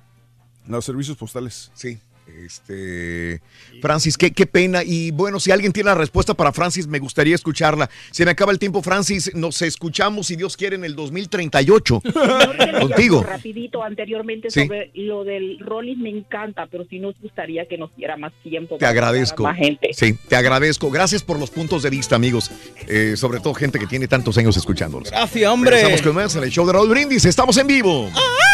los 0.68 0.84
servicios 0.84 1.16
postales. 1.16 1.72
Sí. 1.74 2.00
Este, 2.46 3.42
Francis, 3.82 4.18
qué, 4.18 4.32
qué 4.32 4.46
pena. 4.46 4.84
Y 4.84 5.12
bueno, 5.12 5.40
si 5.40 5.52
alguien 5.52 5.72
tiene 5.74 5.90
la 5.90 5.96
respuesta 5.96 6.34
para 6.34 6.52
Francis, 6.52 6.88
me 6.88 7.00
gustaría 7.00 7.36
escucharla. 7.36 7.90
Se 8.12 8.26
me 8.26 8.32
acaba 8.32 8.52
el 8.52 8.60
tiempo, 8.60 8.82
Francis. 8.82 9.32
Nos 9.36 9.62
escuchamos, 9.62 10.28
si 10.28 10.36
Dios 10.36 10.58
quiere, 10.58 10.76
en 10.76 10.86
el 10.86 10.96
2038. 10.96 12.02
Contigo. 12.82 13.24
Rapidito, 13.24 13.84
anteriormente 13.84 14.50
Sí. 14.52 14.62
sobre 14.64 14.92
lo 14.94 15.24
del 15.24 15.60
Rolling 15.60 15.98
me 15.98 16.10
encanta, 16.10 16.68
pero 16.68 16.86
sí 16.90 17.00
nos 17.00 17.16
gustaría 17.22 17.66
que 17.68 17.78
nos 17.78 17.96
diera 17.96 18.18
más 18.18 18.34
tiempo. 18.44 18.78
Te 18.78 18.86
agradezco. 18.86 19.44
Más 19.44 19.58
gente. 19.58 19.90
Sí, 19.94 20.14
te 20.28 20.36
agradezco. 20.36 20.90
Gracias 20.92 21.24
por 21.24 21.40
los 21.40 21.50
puntos 21.50 21.84
de 21.84 21.90
vista, 21.90 22.16
amigos. 22.16 22.52
Eh, 22.88 23.16
sobre 23.18 23.40
todo 23.40 23.54
gente 23.54 23.80
que 23.80 23.88
tiene 23.88 24.08
tantos 24.08 24.38
años 24.38 24.56
escuchándolos. 24.58 25.10
Gracias, 25.12 25.50
hombre. 25.52 25.78
Estamos 25.78 26.02
con 26.02 26.16
más 26.16 26.36
en 26.36 26.44
el 26.44 26.50
show 26.52 26.66
de 26.66 26.74
Raúl 26.74 26.90
Brindis. 26.90 27.26
Estamos 27.26 27.58
en 27.58 27.68
vivo. 27.68 28.10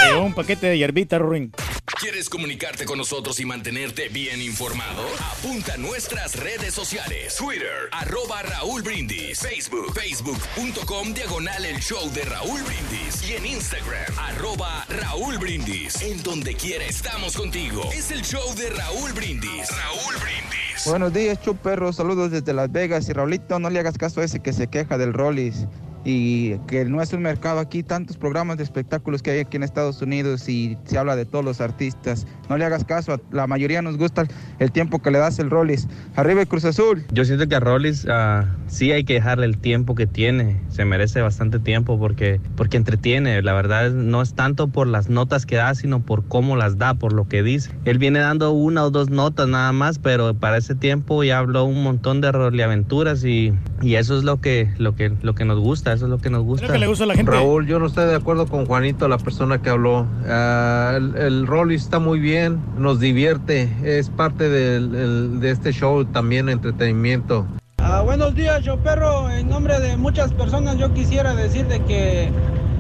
Llegó 0.07 0.23
un 0.23 0.33
paquete 0.33 0.67
de 0.67 0.77
hierbita, 0.77 1.17
Ruin. 1.17 1.51
¿Quieres 1.99 2.29
comunicarte 2.29 2.85
con 2.85 2.97
nosotros 2.97 3.39
y 3.39 3.45
mantenerte 3.63 4.09
bien 4.09 4.41
informado? 4.41 5.03
Apunta 5.37 5.75
a 5.75 5.77
nuestras 5.77 6.35
redes 6.35 6.73
sociales. 6.73 7.37
Twitter, 7.37 7.87
arroba 7.93 8.41
Raúl 8.41 8.81
Brindis. 8.81 9.39
Facebook, 9.39 9.93
facebook.com, 9.93 11.13
diagonal 11.13 11.63
el 11.63 11.79
show 11.79 12.11
de 12.11 12.23
Raúl 12.23 12.61
Brindis. 12.63 13.29
Y 13.29 13.35
en 13.35 13.45
Instagram, 13.45 14.19
arroba 14.19 14.85
Raúl 14.89 15.37
Brindis. 15.37 16.01
En 16.01 16.21
donde 16.23 16.55
quiera 16.55 16.83
estamos 16.83 17.37
contigo. 17.37 17.89
Es 17.93 18.11
el 18.11 18.21
show 18.21 18.53
de 18.55 18.69
Raúl 18.69 19.13
Brindis. 19.13 19.69
Raúl 19.69 20.15
Brindis. 20.21 20.85
Buenos 20.85 21.13
días, 21.13 21.41
Chuperro. 21.41 21.93
Saludos 21.93 22.31
desde 22.31 22.51
Las 22.51 22.69
Vegas. 22.69 23.07
Y 23.07 23.13
Raulito, 23.13 23.59
no 23.59 23.69
le 23.69 23.79
hagas 23.79 23.97
caso 23.97 24.19
a 24.19 24.25
ese 24.25 24.41
que 24.41 24.51
se 24.51 24.67
queja 24.67 24.97
del 24.97 25.13
Rollis. 25.13 25.67
Y 26.05 26.57
que 26.67 26.85
no 26.85 27.01
es 27.01 27.13
un 27.13 27.21
mercado 27.21 27.59
aquí, 27.59 27.83
tantos 27.83 28.17
programas 28.17 28.57
de 28.57 28.63
espectáculos 28.63 29.21
que 29.21 29.31
hay 29.31 29.39
aquí 29.39 29.57
en 29.57 29.63
Estados 29.63 30.01
Unidos 30.01 30.49
y 30.49 30.77
se 30.83 30.97
habla 30.97 31.15
de 31.15 31.25
todos 31.25 31.45
los 31.45 31.61
artistas. 31.61 32.27
No 32.49 32.57
le 32.57 32.65
hagas 32.65 32.83
caso, 32.83 33.21
la 33.31 33.47
mayoría 33.47 33.81
nos 33.81 33.97
gusta 33.97 34.25
el 34.59 34.71
tiempo 34.71 35.01
que 35.01 35.11
le 35.11 35.19
das 35.19 35.39
el 35.39 35.49
Rollis. 35.49 35.87
Arriba 36.15 36.41
el 36.41 36.47
Cruz 36.47 36.65
Azul. 36.65 37.05
Yo 37.11 37.23
siento 37.25 37.47
que 37.47 37.55
a 37.55 37.59
Rollis 37.59 38.05
ah, 38.09 38.45
sí 38.67 38.91
hay 38.91 39.03
que 39.03 39.13
dejarle 39.13 39.45
el 39.45 39.57
tiempo 39.57 39.95
que 39.95 40.07
tiene. 40.07 40.59
Se 40.69 40.85
merece 40.85 41.21
bastante 41.21 41.59
tiempo 41.59 41.97
porque, 41.97 42.41
porque 42.55 42.77
entretiene. 42.77 43.41
La 43.41 43.53
verdad 43.53 43.91
no 43.91 44.21
es 44.21 44.33
tanto 44.33 44.67
por 44.67 44.87
las 44.87 45.09
notas 45.09 45.45
que 45.45 45.55
da, 45.55 45.73
sino 45.75 46.01
por 46.01 46.27
cómo 46.27 46.55
las 46.55 46.77
da, 46.77 46.95
por 46.95 47.13
lo 47.13 47.27
que 47.27 47.43
dice. 47.43 47.71
Él 47.85 47.97
viene 47.97 48.19
dando 48.19 48.51
una 48.51 48.83
o 48.83 48.91
dos 48.91 49.09
notas 49.09 49.47
nada 49.47 49.71
más, 49.71 49.99
pero 49.99 50.33
para 50.33 50.57
ese 50.57 50.75
tiempo 50.75 51.23
ya 51.23 51.39
habló 51.39 51.65
un 51.65 51.83
montón 51.83 52.21
de 52.21 52.31
roliaventuras 52.31 53.23
y, 53.23 53.53
y 53.81 53.95
eso 53.95 54.17
es 54.17 54.23
lo 54.23 54.41
que, 54.41 54.69
lo, 54.77 54.95
que, 54.95 55.13
lo 55.21 55.35
que 55.35 55.45
nos 55.45 55.59
gusta, 55.59 55.92
eso 55.93 56.05
es 56.05 56.09
lo 56.11 56.17
que 56.17 56.29
nos 56.29 56.43
gusta. 56.43 56.67
que 56.71 56.77
le 56.77 56.87
gusta 56.87 57.03
a 57.05 57.07
la 57.07 57.15
gente. 57.15 57.31
Raúl, 57.31 57.65
yo 57.67 57.79
no 57.79 57.85
estoy 57.87 58.05
de 58.07 58.15
acuerdo 58.15 58.45
con 58.47 58.65
Juanito, 58.65 59.07
la 59.07 59.17
persona 59.17 59.61
que 59.61 59.69
habló. 59.69 60.05
Ah, 60.27 60.93
el, 60.95 61.15
el 61.15 61.47
Rollis 61.47 61.83
está 61.83 61.99
muy 61.99 62.19
bien, 62.19 62.59
nos 62.77 62.99
divierte, 62.99 63.69
es 63.83 64.09
parte 64.09 64.49
del, 64.49 64.95
el- 64.95 65.39
de 65.39 65.51
este 65.51 65.71
show 65.71 66.03
también 66.05 66.49
entretenimiento. 66.49 67.45
Ah, 67.79 68.01
buenos 68.01 68.33
días, 68.35 68.63
yo 68.63 68.77
perro. 68.77 69.29
En 69.29 69.49
nombre 69.49 69.79
de 69.79 69.97
muchas 69.97 70.31
personas 70.33 70.77
yo 70.77 70.93
quisiera 70.93 71.33
decir 71.35 71.67
de 71.67 71.81
que 71.81 72.29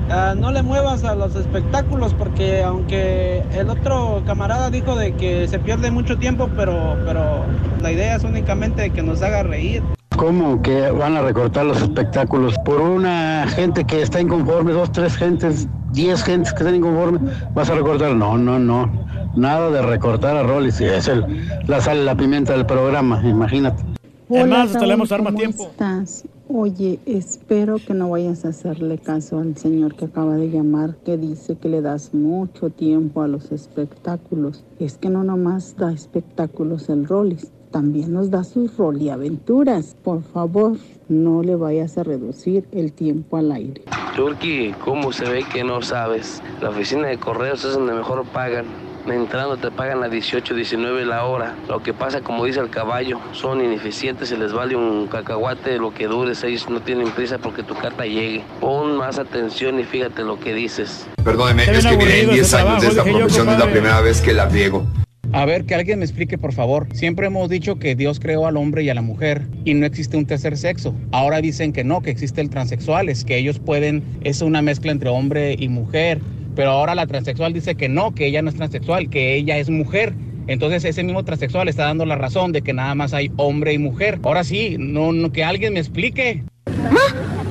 ah, 0.09 0.33
no 0.37 0.51
le 0.51 0.63
muevas 0.63 1.03
a 1.03 1.13
los 1.15 1.35
espectáculos 1.35 2.13
porque 2.13 2.63
aunque 2.63 3.43
el 3.53 3.69
otro 3.69 4.23
camarada 4.25 4.69
dijo 4.69 4.95
de 4.95 5.13
que 5.15 5.47
se 5.47 5.59
pierde 5.59 5.91
mucho 5.91 6.17
tiempo, 6.17 6.49
pero, 6.55 6.95
pero 7.05 7.43
la 7.81 7.91
idea 7.91 8.15
es 8.15 8.23
únicamente 8.23 8.89
que 8.91 9.03
nos 9.03 9.21
haga 9.21 9.43
reír. 9.43 9.83
¿Cómo 10.17 10.61
que 10.61 10.91
van 10.91 11.17
a 11.17 11.21
recortar 11.21 11.65
los 11.65 11.81
espectáculos? 11.81 12.55
Por 12.59 12.81
una 12.81 13.45
gente 13.47 13.83
que 13.83 14.01
está 14.01 14.21
inconforme, 14.21 14.71
dos, 14.71 14.91
tres 14.91 15.15
gentes, 15.15 15.67
diez 15.91 16.23
gentes 16.23 16.53
que 16.53 16.59
están 16.59 16.75
inconformes, 16.75 17.21
vas 17.53 17.69
a 17.69 17.75
recortar. 17.75 18.15
No, 18.15 18.37
no, 18.37 18.59
no. 18.59 18.89
Nada 19.35 19.69
de 19.71 19.81
recortar 19.81 20.35
a 20.37 20.43
Rollis. 20.43 20.79
Es 20.81 21.07
el, 21.07 21.25
la 21.67 21.81
sal, 21.81 22.05
la 22.05 22.15
pimienta 22.15 22.53
del 22.53 22.65
programa, 22.65 23.21
imagínate. 23.27 23.83
Además, 24.29 24.67
hasta 24.67 24.79
le 24.79 24.79
Raúl, 24.79 24.89
damos 24.89 25.11
arma 25.11 25.29
a 25.29 25.33
¿cómo 25.33 25.39
tiempo. 25.39 25.63
estás? 25.63 26.23
Oye, 26.49 26.99
espero 27.05 27.77
que 27.77 27.93
no 27.93 28.09
vayas 28.09 28.45
a 28.45 28.49
hacerle 28.49 28.97
caso 28.97 29.39
al 29.39 29.57
señor 29.57 29.95
que 29.95 30.05
acaba 30.05 30.35
de 30.35 30.49
llamar, 30.49 30.95
que 31.03 31.17
dice 31.17 31.57
que 31.57 31.69
le 31.69 31.81
das 31.81 32.13
mucho 32.13 32.69
tiempo 32.69 33.21
a 33.21 33.27
los 33.27 33.51
espectáculos. 33.51 34.63
Es 34.79 34.97
que 34.97 35.09
no 35.09 35.23
nomás 35.23 35.75
da 35.77 35.91
espectáculos 35.91 36.89
el 36.89 37.07
Rollis, 37.07 37.51
también 37.73 38.13
nos 38.13 38.29
da 38.29 38.43
sus 38.43 38.77
roliaventuras. 38.77 39.97
Por 40.03 40.21
favor, 40.21 40.77
no 41.09 41.41
le 41.41 41.55
vayas 41.55 41.97
a 41.97 42.03
reducir 42.03 42.65
el 42.71 42.93
tiempo 42.93 43.35
al 43.35 43.51
aire. 43.51 43.81
Turki, 44.15 44.73
¿cómo 44.85 45.11
se 45.11 45.25
ve 45.25 45.43
que 45.51 45.63
no 45.63 45.81
sabes? 45.81 46.41
La 46.61 46.69
oficina 46.69 47.07
de 47.07 47.17
correos 47.17 47.65
es 47.65 47.73
donde 47.73 47.93
mejor 47.93 48.23
pagan. 48.25 48.65
Entrando 49.07 49.57
te 49.57 49.69
pagan 49.69 50.01
a 50.03 50.07
18, 50.07 50.53
19 50.53 51.05
la 51.05 51.25
hora. 51.25 51.55
Lo 51.67 51.81
que 51.83 51.93
pasa, 51.93 52.21
como 52.21 52.45
dice 52.45 52.61
el 52.61 52.69
caballo, 52.69 53.19
son 53.33 53.59
ineficientes, 53.59 54.29
se 54.29 54.37
les 54.37 54.53
vale 54.53 54.77
un 54.77 55.07
cacahuate 55.07 55.77
lo 55.77 55.93
que 55.93 56.07
dure, 56.07 56.31
ellos 56.31 56.69
no 56.69 56.79
tienen 56.79 57.09
prisa 57.09 57.37
porque 57.39 57.63
tu 57.63 57.73
carta 57.73 58.05
llegue. 58.05 58.45
Pon 58.61 58.95
más 58.95 59.19
atención 59.19 59.79
y 59.79 59.83
fíjate 59.83 60.23
lo 60.23 60.39
que 60.39 60.53
dices. 60.53 61.05
Perdóneme, 61.23 61.63
es 61.63 61.85
que 61.85 61.97
miré 61.97 62.21
en 62.21 62.29
10 62.29 62.53
años 62.53 62.81
de 62.81 62.87
esta 62.89 63.03
profesión, 63.03 63.49
es 63.49 63.59
la 63.59 63.69
primera 63.69 63.99
vez 63.99 64.21
que 64.21 64.31
la 64.31 64.47
riego. 64.47 64.85
A 65.33 65.45
ver, 65.45 65.65
que 65.65 65.73
alguien 65.73 65.97
me 65.97 66.05
explique, 66.05 66.37
por 66.37 66.53
favor. 66.53 66.87
Siempre 66.93 67.25
hemos 67.25 67.49
dicho 67.49 67.79
que 67.79 67.95
Dios 67.95 68.19
creó 68.19 68.45
al 68.45 68.55
hombre 68.55 68.83
y 68.83 68.89
a 68.89 68.93
la 68.93 69.01
mujer 69.01 69.41
y 69.65 69.73
no 69.73 69.83
existe 69.87 70.15
un 70.15 70.27
tercer 70.27 70.55
sexo. 70.57 70.93
Ahora 71.11 71.41
dicen 71.41 71.73
que 71.73 71.83
no, 71.83 72.03
que 72.03 72.11
existe 72.11 72.39
el 72.39 72.51
transexual, 72.51 73.09
es 73.09 73.25
que 73.25 73.37
ellos 73.37 73.57
pueden, 73.57 74.03
es 74.21 74.43
una 74.43 74.61
mezcla 74.61 74.91
entre 74.91 75.09
hombre 75.09 75.55
y 75.57 75.69
mujer. 75.69 76.21
Pero 76.55 76.69
ahora 76.69 76.93
la 76.93 77.07
transexual 77.07 77.51
dice 77.51 77.73
que 77.73 77.89
no, 77.89 78.13
que 78.13 78.27
ella 78.27 78.43
no 78.43 78.49
es 78.49 78.55
transexual, 78.55 79.09
que 79.09 79.33
ella 79.33 79.57
es 79.57 79.71
mujer. 79.71 80.13
Entonces 80.45 80.85
ese 80.85 81.03
mismo 81.03 81.25
transexual 81.25 81.67
está 81.67 81.85
dando 81.85 82.05
la 82.05 82.15
razón 82.15 82.51
de 82.51 82.61
que 82.61 82.73
nada 82.73 82.93
más 82.93 83.15
hay 83.15 83.31
hombre 83.37 83.73
y 83.73 83.79
mujer. 83.79 84.19
Ahora 84.21 84.43
sí, 84.43 84.75
no, 84.77 85.13
no 85.13 85.31
que 85.31 85.43
alguien 85.43 85.73
me 85.73 85.79
explique. 85.79 86.43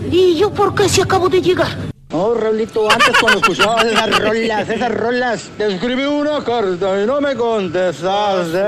¿Y 0.09 0.39
yo 0.39 0.55
por 0.55 0.73
qué 0.77 0.89
si 0.89 1.01
acabo 1.01 1.29
de 1.29 1.43
llegar? 1.43 1.92
Oh, 2.15 2.35
Raulito, 2.35 2.91
antes 2.91 3.17
cuando 3.19 3.41
escuchabas 3.41 3.87
esas 3.87 4.19
rolas, 4.19 4.69
esas 4.69 4.95
rolas, 4.95 5.51
te 5.57 5.75
escribí 5.75 6.05
una 6.05 6.45
carta 6.45 7.03
y 7.03 7.07
no 7.07 7.23
me 7.23 7.35
contestaste. 7.35 8.61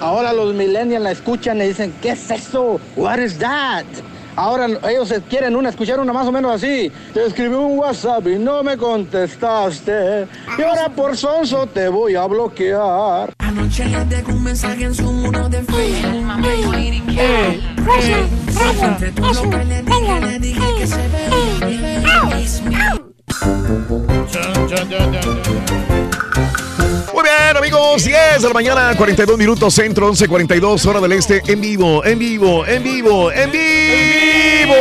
Ahora 0.00 0.32
los 0.32 0.54
millennials 0.54 1.02
la 1.04 1.10
escuchan 1.10 1.58
y 1.58 1.66
dicen, 1.66 1.92
¿qué 2.00 2.12
es 2.12 2.30
eso? 2.30 2.80
What 2.96 3.18
is 3.18 3.38
that? 3.38 3.84
Ahora 4.36 4.68
ellos 4.88 5.12
quieren 5.28 5.54
una, 5.54 5.68
escuchar 5.68 6.00
una 6.00 6.14
más 6.14 6.26
o 6.28 6.32
menos 6.32 6.54
así. 6.54 6.90
Te 7.12 7.26
escribí 7.26 7.56
un 7.56 7.78
WhatsApp 7.78 8.26
y 8.28 8.38
no 8.38 8.62
me 8.62 8.78
contestaste. 8.78 10.26
Y 10.56 10.62
ahora 10.62 10.88
por 10.88 11.14
sonso 11.14 11.66
te 11.66 11.88
voy 11.88 12.14
a 12.14 12.24
bloquear. 12.24 13.34
Anoche 13.38 13.84
le 13.84 14.04
dejé 14.06 14.32
un 14.32 14.44
mensaje 14.44 14.84
en 14.84 14.94
su 14.94 15.12
muro 15.12 15.46
de 15.48 15.62
Facebook. 15.62 16.24
Todo 19.14 19.32
lo 19.32 19.50
que 19.50 19.64
le 19.64 19.82
dije, 19.82 20.20
le 20.20 20.38
dije 20.38 20.60
que 20.78 20.86
se 20.86 21.08
veía. 21.08 21.87
Muy 27.14 27.22
bien, 27.22 27.56
amigos, 27.56 28.04
10 28.04 28.42
de 28.42 28.48
la 28.48 28.54
mañana, 28.54 28.94
42 28.96 29.38
minutos 29.38 29.74
centro, 29.74 30.12
11.42 30.12 30.86
hora 30.86 31.00
del 31.00 31.12
este, 31.12 31.42
en 31.46 31.60
vivo, 31.60 32.04
en 32.04 32.18
vivo, 32.18 32.66
en 32.66 32.82
vivo, 32.82 33.32
en 33.32 33.50
vivo. 33.50 34.74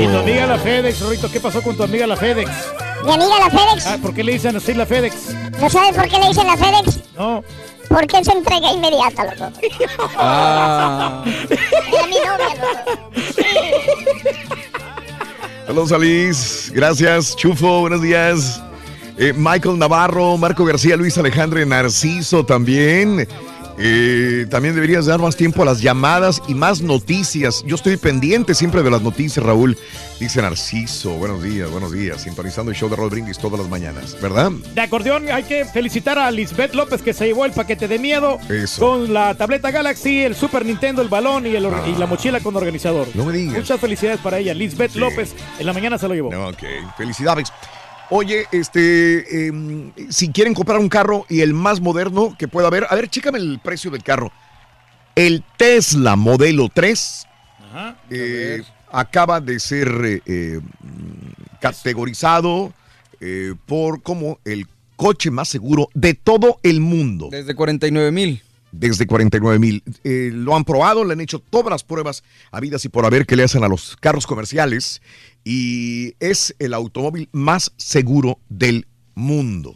Y 0.00 0.06
tu 0.06 0.16
amiga 0.18 0.46
la 0.46 0.58
FedEx, 0.58 1.00
Rorito, 1.00 1.30
¿qué 1.30 1.40
pasó 1.40 1.62
con 1.62 1.76
tu 1.76 1.84
amiga 1.84 2.06
la 2.06 2.16
FedEx? 2.16 2.50
Mi 3.04 3.12
amiga 3.12 3.38
la 3.38 3.50
FedEx. 3.50 3.86
Ah, 3.86 3.98
¿Por 4.02 4.12
qué 4.12 4.24
le 4.24 4.32
dicen 4.32 4.56
así 4.56 4.74
la 4.74 4.86
FedEx? 4.86 5.14
¿No 5.60 5.70
sabes 5.70 5.94
por 5.94 6.08
qué 6.08 6.18
le 6.18 6.28
dicen 6.28 6.46
la 6.46 6.56
FedEx? 6.56 6.98
No. 7.16 7.44
Porque 7.88 8.18
es 8.18 8.28
entrega 8.28 8.72
inmediata, 8.72 9.24
loco. 9.24 9.52
Ah. 10.16 11.24
Mi 11.24 12.16
novia, 12.18 12.54
loco. 12.60 13.10
Saludos, 15.70 15.92
Alice. 15.92 16.72
Gracias, 16.74 17.36
Chufo. 17.36 17.82
Buenos 17.82 18.02
días. 18.02 18.60
Eh, 19.16 19.32
Michael 19.36 19.78
Navarro, 19.78 20.36
Marco 20.36 20.64
García, 20.64 20.96
Luis 20.96 21.16
Alejandro 21.16 21.64
Narciso 21.64 22.44
también. 22.44 23.28
Eh, 23.82 24.46
también 24.50 24.74
deberías 24.74 25.06
dar 25.06 25.20
más 25.20 25.36
tiempo 25.36 25.62
a 25.62 25.64
las 25.64 25.80
llamadas 25.80 26.42
y 26.46 26.54
más 26.54 26.82
noticias. 26.82 27.64
Yo 27.66 27.76
estoy 27.76 27.96
pendiente 27.96 28.54
siempre 28.54 28.82
de 28.82 28.90
las 28.90 29.00
noticias, 29.00 29.42
Raúl. 29.44 29.78
Dice 30.18 30.42
Narciso. 30.42 31.12
Buenos 31.12 31.42
días, 31.42 31.70
buenos 31.70 31.90
días. 31.90 32.20
Sintonizando 32.22 32.70
el 32.70 32.76
show 32.76 32.90
de 32.90 32.96
Roll 32.96 33.08
Brindis 33.08 33.38
todas 33.38 33.58
las 33.58 33.70
mañanas, 33.70 34.18
¿verdad? 34.20 34.50
De 34.74 34.80
acordeón, 34.82 35.30
hay 35.30 35.44
que 35.44 35.64
felicitar 35.64 36.18
a 36.18 36.30
Lisbeth 36.30 36.74
López 36.74 37.00
que 37.00 37.14
se 37.14 37.26
llevó 37.26 37.46
el 37.46 37.52
paquete 37.52 37.88
de 37.88 37.98
miedo 37.98 38.38
Eso. 38.50 38.80
con 38.86 39.14
la 39.14 39.34
tableta 39.34 39.70
Galaxy, 39.70 40.24
el 40.24 40.34
Super 40.34 40.66
Nintendo, 40.66 41.00
el 41.00 41.08
balón 41.08 41.46
y, 41.46 41.56
el 41.56 41.64
or- 41.64 41.82
y 41.88 41.94
la 41.98 42.06
mochila 42.06 42.40
con 42.40 42.54
organizador. 42.56 43.08
No 43.14 43.24
me 43.24 43.32
digas. 43.32 43.56
Muchas 43.56 43.80
felicidades 43.80 44.20
para 44.20 44.38
ella. 44.38 44.52
Lisbeth 44.52 44.94
López 44.96 45.34
en 45.58 45.64
la 45.64 45.72
mañana 45.72 45.96
se 45.96 46.06
lo 46.06 46.12
llevó. 46.14 46.28
Ok, 46.48 46.64
felicidades. 46.98 47.50
Oye, 48.10 48.46
este, 48.50 49.46
em, 49.46 49.92
si 50.10 50.30
quieren 50.30 50.52
comprar 50.52 50.78
un 50.80 50.88
carro 50.88 51.26
y 51.28 51.40
el 51.42 51.54
más 51.54 51.80
moderno 51.80 52.34
que 52.36 52.48
pueda 52.48 52.66
haber, 52.66 52.86
a 52.90 52.94
ver, 52.96 53.08
chécame 53.08 53.38
el 53.38 53.60
precio 53.60 53.90
del 53.90 54.02
carro. 54.02 54.32
El 55.14 55.44
Tesla 55.56 56.16
modelo 56.16 56.68
3 56.72 57.26
Ajá. 57.70 57.96
eh, 58.10 58.62
acaba 58.90 59.40
de 59.40 59.60
ser 59.60 60.22
eh, 60.26 60.60
categorizado 61.60 62.72
eh, 63.20 63.54
por 63.66 64.02
como 64.02 64.40
el 64.44 64.66
coche 64.96 65.30
más 65.30 65.48
seguro 65.48 65.88
de 65.94 66.14
todo 66.14 66.58
el 66.64 66.80
mundo. 66.80 67.28
Desde 67.30 67.54
49 67.54 68.10
mil. 68.10 68.42
Desde 68.72 69.06
49 69.06 69.58
mil. 69.58 69.82
Eh, 70.04 70.30
lo 70.32 70.54
han 70.54 70.64
probado, 70.64 71.04
le 71.04 71.12
han 71.14 71.20
hecho 71.20 71.38
todas 71.40 71.70
las 71.70 71.82
pruebas 71.84 72.22
habidas 72.52 72.84
y 72.84 72.88
por 72.88 73.04
haber 73.04 73.26
que 73.26 73.36
le 73.36 73.42
hacen 73.42 73.64
a 73.64 73.68
los 73.68 73.96
carros 73.96 74.26
comerciales 74.26 75.02
y 75.44 76.14
es 76.20 76.54
el 76.58 76.74
automóvil 76.74 77.28
más 77.32 77.72
seguro 77.76 78.38
del 78.48 78.86
mundo. 79.14 79.74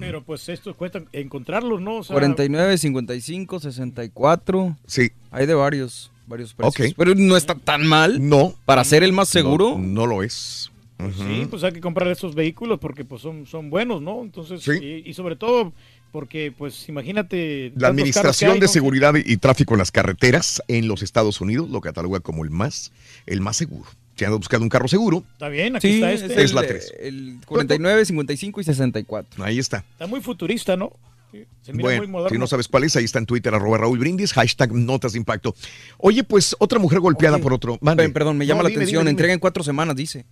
Pero 0.00 0.22
pues 0.22 0.48
esto 0.48 0.74
cuesta 0.74 1.02
encontrarlos, 1.12 1.80
¿no? 1.80 1.96
O 1.98 2.04
sea, 2.04 2.14
49, 2.14 2.76
55, 2.78 3.60
64. 3.60 4.76
Sí. 4.86 5.10
Hay 5.30 5.46
de 5.46 5.54
varios, 5.54 6.10
varios 6.26 6.54
precios. 6.54 6.90
Ok. 6.90 6.94
Pero 6.98 7.14
no 7.14 7.36
está 7.36 7.54
tan 7.54 7.86
mal. 7.86 8.26
No. 8.28 8.54
Para 8.64 8.84
ser 8.84 9.02
el 9.04 9.12
más 9.12 9.28
seguro. 9.28 9.72
No, 9.78 9.78
no 9.78 10.06
lo 10.06 10.22
es. 10.22 10.70
Pues. 10.96 11.14
Sí, 11.16 11.46
pues 11.50 11.62
hay 11.62 11.72
que 11.72 11.80
comprar 11.80 12.08
estos 12.08 12.34
vehículos 12.34 12.78
porque 12.78 13.04
pues 13.04 13.20
son, 13.22 13.46
son 13.46 13.68
buenos, 13.70 14.00
¿no? 14.00 14.22
Entonces, 14.22 14.62
Sí. 14.62 14.72
y, 14.80 15.08
y 15.10 15.14
sobre 15.14 15.36
todo 15.36 15.72
porque, 16.16 16.50
pues 16.56 16.88
imagínate... 16.88 17.74
La 17.76 17.88
Administración 17.88 18.52
hay, 18.52 18.58
de 18.60 18.64
¿no? 18.64 18.72
Seguridad 18.72 19.12
y 19.22 19.36
Tráfico 19.36 19.74
en 19.74 19.78
las 19.80 19.90
Carreteras 19.90 20.62
en 20.66 20.88
los 20.88 21.02
Estados 21.02 21.42
Unidos 21.42 21.68
lo 21.68 21.82
cataloga 21.82 22.20
como 22.20 22.42
el 22.42 22.48
más, 22.48 22.90
el 23.26 23.42
más 23.42 23.58
seguro. 23.58 23.84
Si 24.16 24.24
andas 24.24 24.38
buscando 24.38 24.62
un 24.64 24.70
carro 24.70 24.88
seguro, 24.88 25.24
Está 25.34 25.50
bien, 25.50 25.76
aquí 25.76 25.88
Sí, 25.88 25.94
está 25.96 26.12
es, 26.12 26.22
este. 26.22 26.42
es 26.42 26.54
la 26.54 26.62
el, 26.62 26.66
3. 26.68 26.92
el 27.00 27.36
49, 27.44 28.06
55 28.06 28.60
y 28.62 28.64
64. 28.64 29.44
ahí 29.44 29.58
está. 29.58 29.84
Está 29.92 30.06
muy 30.06 30.22
futurista, 30.22 30.74
¿no? 30.74 30.90
Sí, 31.32 31.44
Se 31.60 31.74
mira 31.74 31.82
Bueno, 31.84 31.98
muy 32.04 32.06
moderno. 32.10 32.30
si 32.34 32.38
no 32.38 32.46
sabes 32.46 32.66
cuál 32.68 32.84
es, 32.84 32.96
ahí 32.96 33.04
está 33.04 33.18
en 33.18 33.26
Twitter, 33.26 33.54
arroba 33.54 33.76
Raúl 33.76 33.98
Brindis, 33.98 34.32
hashtag 34.32 34.72
Notas 34.72 35.12
de 35.12 35.18
Impacto. 35.18 35.54
Oye, 35.98 36.24
pues 36.24 36.56
otra 36.58 36.78
mujer 36.78 37.00
golpeada 37.00 37.36
Oye, 37.36 37.42
por 37.42 37.52
otro. 37.52 37.76
Mande. 37.82 38.08
Perdón, 38.08 38.38
me 38.38 38.46
llama 38.46 38.60
No, 38.60 38.62
la 38.62 38.68
dime, 38.70 38.84
atención. 38.84 39.00
dime, 39.00 39.10
dime. 39.10 39.10
Entrega 39.10 39.34
en 39.34 39.38
cuatro 39.40 39.62
semanas, 39.62 39.94
dice. 39.94 40.24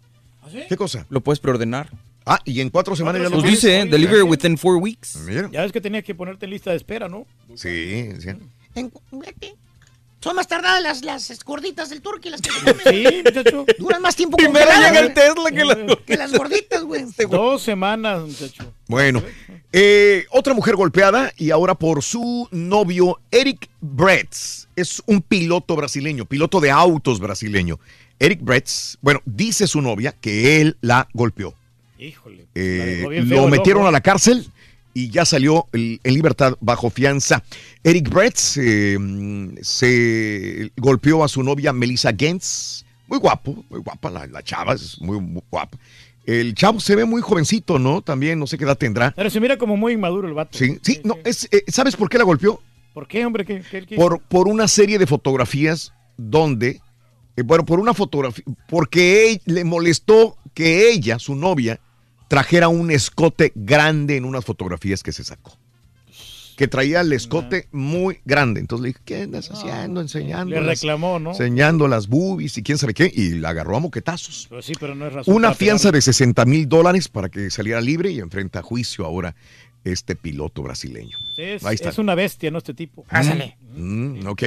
¿Qué 0.66 0.76
cosa? 0.78 1.04
Lo 1.10 1.20
puedes 1.20 1.40
preordenar. 1.40 1.90
Ah, 2.26 2.40
y 2.44 2.60
en 2.60 2.70
cuatro 2.70 2.96
semanas 2.96 3.20
ya 3.22 3.28
lo 3.28 3.38
Pues 3.40 3.50
dice, 3.50 3.68
tienes. 3.68 3.90
deliver 3.90 4.22
within 4.22 4.56
four 4.56 4.76
weeks. 4.76 5.16
Mira. 5.26 5.48
Ya 5.52 5.62
ves 5.62 5.72
que 5.72 5.80
tenías 5.80 6.04
que 6.04 6.14
ponerte 6.14 6.46
en 6.46 6.50
lista 6.52 6.70
de 6.70 6.76
espera, 6.76 7.08
¿no? 7.08 7.26
Sí, 7.54 8.08
sí. 8.18 8.28
En-. 8.74 8.92
Son 10.20 10.34
más 10.34 10.48
tardadas 10.48 10.82
las, 10.82 11.04
las 11.04 11.44
gorditas 11.44 11.90
del 11.90 12.00
turqui, 12.00 12.30
las 12.30 12.40
que 12.40 12.50
se 12.50 12.60
comen. 12.64 12.78
Sí, 13.12 13.22
muchacho. 13.22 13.66
Duran 13.78 14.00
más 14.00 14.16
tiempo 14.16 14.38
Primero 14.38 14.64
llega 14.70 14.98
el 15.00 15.12
güey, 15.12 15.14
Tesla 15.14 15.50
que 15.50 15.64
la... 15.66 15.96
que 16.06 16.16
las 16.16 16.32
gorditas, 16.32 16.82
güey. 16.84 17.04
Dos 17.30 17.62
semanas, 17.62 18.22
muchacho. 18.22 18.72
Bueno, 18.88 19.22
eh, 19.70 20.24
otra 20.30 20.54
mujer 20.54 20.76
golpeada 20.76 21.30
y 21.36 21.50
ahora 21.50 21.74
por 21.74 22.02
su 22.02 22.48
novio 22.50 23.20
Eric 23.30 23.68
Bretz. 23.82 24.66
Es 24.76 25.02
un 25.04 25.20
piloto 25.20 25.76
brasileño, 25.76 26.24
piloto 26.24 26.58
de 26.58 26.70
autos 26.70 27.20
brasileño. 27.20 27.78
Eric 28.18 28.40
Bretz, 28.42 28.96
bueno, 29.02 29.20
dice 29.26 29.66
su 29.66 29.82
novia 29.82 30.12
que 30.18 30.62
él 30.62 30.78
la 30.80 31.06
golpeó. 31.12 31.54
Híjole. 31.98 32.47
Eh, 32.55 33.05
lo 33.26 33.48
metieron 33.48 33.86
a 33.86 33.90
la 33.90 34.00
cárcel 34.00 34.47
y 34.92 35.10
ya 35.10 35.24
salió 35.24 35.66
en 35.73 35.98
libertad 36.05 36.55
bajo 36.60 36.90
fianza. 36.90 37.42
Eric 37.82 38.08
Bretz 38.10 38.56
eh, 38.58 38.98
se 39.62 40.70
golpeó 40.76 41.24
a 41.24 41.28
su 41.28 41.42
novia 41.42 41.73
Melissa 41.73 42.12
Gentz. 42.16 42.84
Muy 43.06 43.18
guapo, 43.18 43.64
muy 43.68 43.81
guapa 43.81 44.10
la, 44.10 44.26
la 44.26 44.42
chava, 44.42 44.74
es 44.74 45.00
muy, 45.00 45.20
muy 45.20 45.42
guapa. 45.50 45.76
El 46.26 46.55
chavo 46.55 46.81
se 46.81 46.97
ve 46.97 47.05
muy 47.05 47.20
jovencito, 47.20 47.78
¿no? 47.78 48.00
También 48.00 48.39
no 48.39 48.47
sé 48.47 48.56
qué 48.56 48.64
edad 48.64 48.78
tendrá. 48.78 49.12
Pero 49.14 49.28
se 49.28 49.40
mira 49.40 49.58
como 49.58 49.76
muy 49.76 49.92
inmaduro 49.92 50.26
el 50.26 50.32
vato. 50.34 50.56
Sí, 50.56 50.78
sí, 50.82 51.00
no, 51.05 51.18
es, 51.24 51.47
eh, 51.52 51.64
¿sabes 51.68 51.97
por 51.97 52.08
qué 52.08 52.16
la 52.16 52.24
golpeó? 52.24 52.62
¿Por 52.94 53.06
qué, 53.06 53.26
hombre? 53.26 53.44
¿Qué, 53.44 53.62
qué- 53.70 53.84
qué- 53.84 53.97
Por, 53.97 54.20
por 54.20 54.48
una 54.48 54.66
serie 54.68 54.98
de 54.98 55.06
fotografías 55.06 55.92
donde, 56.16 56.81
eh, 57.36 57.42
bueno, 57.42 57.66
por 57.66 57.78
una 57.78 57.92
fotografía, 57.92 58.44
porque 58.68 59.32
él- 59.32 59.40
le 59.44 59.64
molestó 59.64 60.39
que 60.55 60.90
ella, 60.90 61.18
su 61.18 61.34
novia, 61.34 61.78
trajera 62.34 62.66
un 62.66 62.90
escote 62.90 63.52
grande 63.54 64.16
en 64.16 64.24
unas 64.24 64.44
fotografías 64.44 65.04
que 65.04 65.12
se 65.12 65.22
sacó. 65.22 65.56
Que 66.56 66.66
traía 66.66 67.00
el 67.00 67.12
escote 67.12 67.68
muy 67.70 68.18
grande. 68.24 68.58
Entonces 68.58 68.82
le 68.82 68.88
dije, 68.88 69.00
¿qué 69.04 69.22
andas 69.22 69.52
haciendo? 69.52 70.00
Enseñando. 70.00 70.52
Le 70.52 70.60
reclamó, 70.60 71.20
¿no? 71.20 71.30
Enseñando 71.30 71.86
las 71.86 72.08
boobies 72.08 72.58
y 72.58 72.64
quién 72.64 72.76
sabe 72.76 72.92
qué. 72.92 73.08
Y 73.12 73.38
la 73.38 73.50
agarró 73.50 73.76
a 73.76 73.80
moquetazos. 73.80 74.48
Pues 74.50 74.64
sí, 74.64 74.72
pero 74.80 74.96
no 74.96 75.06
es 75.06 75.12
razón. 75.12 75.32
Una 75.32 75.54
fianza 75.54 75.92
de 75.92 76.02
60 76.02 76.44
mil 76.44 76.68
dólares 76.68 77.06
para 77.08 77.28
que 77.28 77.50
saliera 77.50 77.80
libre 77.80 78.10
y 78.10 78.18
enfrenta 78.18 78.58
a 78.58 78.62
juicio 78.62 79.04
ahora 79.04 79.36
este 79.84 80.16
piloto 80.16 80.62
brasileño. 80.62 81.16
Es, 81.36 81.64
Ahí 81.64 81.76
está. 81.76 81.90
es 81.90 81.98
una 81.98 82.16
bestia, 82.16 82.50
¿no? 82.50 82.58
Este 82.58 82.74
tipo. 82.74 83.04
Pásale. 83.04 83.56
Mm, 83.76 84.26
ok. 84.26 84.42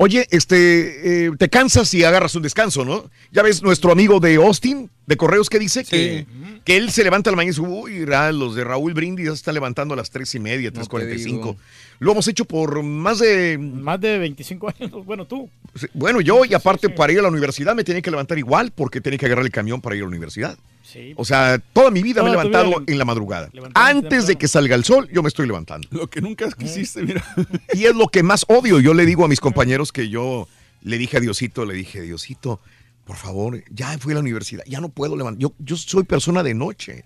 Oye, 0.00 0.28
este, 0.30 1.26
eh, 1.26 1.30
te 1.36 1.48
cansas 1.48 1.92
y 1.92 2.04
agarras 2.04 2.32
un 2.36 2.42
descanso, 2.42 2.84
¿no? 2.84 3.10
Ya 3.32 3.42
ves 3.42 3.64
nuestro 3.64 3.90
amigo 3.90 4.20
de 4.20 4.36
Austin, 4.36 4.88
de 5.08 5.16
Correos, 5.16 5.50
que 5.50 5.58
dice 5.58 5.84
que, 5.84 6.24
que 6.64 6.76
él 6.76 6.92
se 6.92 7.02
levanta 7.02 7.30
a 7.30 7.32
la 7.32 7.36
mañana 7.36 7.50
y 7.52 7.60
dice, 7.60 7.68
uy, 7.68 8.06
los 8.06 8.54
de 8.54 8.62
Raúl 8.62 8.94
Brindis 8.94 9.26
ya 9.26 9.32
se 9.32 9.38
están 9.38 9.54
levantando 9.54 9.94
a 9.94 9.96
las 9.96 10.10
tres 10.10 10.32
y 10.36 10.38
media, 10.38 10.70
tres 10.70 10.88
cuarenta 10.88 11.16
y 11.16 11.18
cinco. 11.18 11.56
Lo 12.00 12.12
hemos 12.12 12.28
hecho 12.28 12.44
por 12.44 12.82
más 12.82 13.18
de... 13.18 13.58
Más 13.58 14.00
de 14.00 14.18
25 14.18 14.68
años. 14.68 14.90
Bueno, 15.08 15.26
tú. 15.26 15.48
Bueno, 15.94 16.20
yo 16.20 16.44
y 16.44 16.54
aparte 16.54 16.90
para 16.90 17.12
ir 17.12 17.18
a 17.18 17.22
la 17.22 17.28
universidad 17.28 17.74
me 17.74 17.82
tenía 17.82 18.02
que 18.02 18.10
levantar 18.10 18.38
igual 18.38 18.72
porque 18.72 19.00
tenía 19.00 19.18
que 19.18 19.26
agarrar 19.26 19.44
el 19.44 19.50
camión 19.50 19.80
para 19.80 19.96
ir 19.96 20.02
a 20.02 20.04
la 20.04 20.08
universidad. 20.08 20.58
Sí. 20.82 21.14
O 21.16 21.24
sea, 21.24 21.58
toda 21.58 21.90
mi 21.90 22.02
vida 22.02 22.22
me 22.22 22.28
he 22.28 22.32
levantado 22.32 22.80
vida 22.80 22.84
en 22.86 22.98
la 22.98 23.04
madrugada. 23.04 23.50
Antes 23.74 24.26
de 24.26 24.36
que 24.36 24.48
salga 24.48 24.74
el 24.74 24.84
sol, 24.84 25.08
yo 25.12 25.22
me 25.22 25.28
estoy 25.28 25.46
levantando. 25.46 25.88
Lo 25.90 26.08
que 26.08 26.20
nunca 26.20 26.50
quisiste, 26.50 27.02
mira. 27.02 27.24
Y 27.74 27.84
es 27.84 27.94
lo 27.94 28.08
que 28.08 28.22
más 28.22 28.44
odio. 28.48 28.80
Yo 28.80 28.92
le 28.92 29.06
digo 29.06 29.24
a 29.24 29.28
mis 29.28 29.40
compañeros 29.40 29.92
que 29.92 30.08
yo 30.08 30.48
le 30.82 30.98
dije 30.98 31.16
a 31.16 31.20
Diosito, 31.20 31.64
le 31.64 31.74
dije, 31.74 32.02
Diosito, 32.02 32.60
por 33.04 33.16
favor, 33.16 33.62
ya 33.70 33.96
fui 33.98 34.12
a 34.12 34.14
la 34.14 34.20
universidad, 34.20 34.64
ya 34.66 34.80
no 34.80 34.90
puedo 34.90 35.16
levantar. 35.16 35.40
Yo, 35.40 35.54
yo 35.58 35.76
soy 35.76 36.04
persona 36.04 36.42
de 36.42 36.54
noche. 36.54 37.04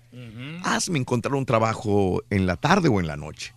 Hazme 0.63 0.99
encontrar 0.99 1.35
un 1.35 1.45
trabajo 1.45 2.23
en 2.29 2.45
la 2.45 2.57
tarde 2.57 2.89
o 2.89 2.99
en 2.99 3.07
la 3.07 3.15
noche. 3.15 3.53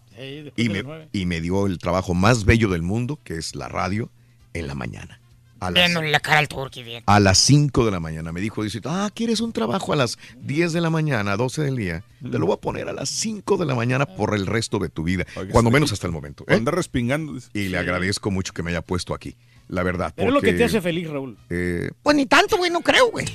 Y 0.57 0.69
me, 0.69 0.83
y 1.13 1.27
me 1.27 1.41
dio 1.41 1.67
el 1.67 1.79
trabajo 1.79 2.15
más 2.15 2.45
bello 2.45 2.69
del 2.69 2.83
mundo, 2.83 3.19
que 3.23 3.37
es 3.37 3.55
la 3.55 3.69
radio, 3.69 4.11
en 4.55 4.67
la 4.67 4.75
mañana. 4.75 5.21
A 5.59 5.71
las, 5.71 5.91
la 5.93 6.21
cara 6.21 6.39
al 6.39 6.49
turqui, 6.49 6.83
bien. 6.83 7.03
a 7.07 7.19
las 7.19 7.39
5 7.39 7.85
de 7.87 7.91
la 7.91 7.99
mañana. 8.01 8.31
Me 8.33 8.41
dijo 8.41 8.61
Diosito, 8.63 8.91
ah, 8.91 9.11
¿quieres 9.15 9.41
un 9.41 9.53
trabajo 9.53 9.93
a 9.93 9.97
las 9.97 10.19
10 10.41 10.73
de 10.75 10.81
la 10.83 10.91
mañana, 10.91 11.37
12 11.37 11.63
del 11.63 11.77
día? 11.77 12.05
Te 12.21 12.39
lo 12.39 12.47
voy 12.47 12.55
a 12.55 12.61
poner 12.61 12.89
a 12.89 12.93
las 12.93 13.09
5 13.09 13.57
de 13.57 13.65
la 13.67 13.75
mañana 13.75 14.05
por 14.05 14.35
el 14.35 14.47
resto 14.47 14.79
de 14.79 14.89
tu 14.91 15.03
vida. 15.05 15.25
Oiga, 15.37 15.53
Cuando 15.53 15.71
sí. 15.71 15.75
menos 15.75 15.93
hasta 15.93 16.07
el 16.07 16.13
momento. 16.13 16.45
¿eh? 16.47 16.55
Anda 16.55 16.73
respingando. 16.73 17.33
dice. 17.35 17.49
Y 17.55 17.69
le 17.69 17.79
agradezco 17.79 18.31
mucho 18.31 18.53
que 18.53 18.63
me 18.63 18.71
haya 18.71 18.83
puesto 18.83 19.15
aquí, 19.15 19.35
la 19.69 19.83
verdad. 19.83 20.13
Pero 20.15 20.29
es 20.29 20.35
lo 20.35 20.41
que 20.43 20.53
te 20.53 20.65
hace 20.65 20.81
feliz, 20.83 21.09
Raúl. 21.09 21.39
eh, 21.49 21.91
Pues 22.03 22.15
ni 22.17 22.27
tanto, 22.27 22.59
güey, 22.59 22.71
no 22.71 22.81
creo, 22.83 23.11
güey. 23.11 23.27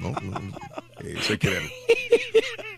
no, 0.00 0.10
no, 0.12 0.38
no, 0.38 0.56
eh, 1.00 1.14
eso 1.18 1.32
hay 1.32 1.38
que 1.38 1.48
verlo. 1.48 1.70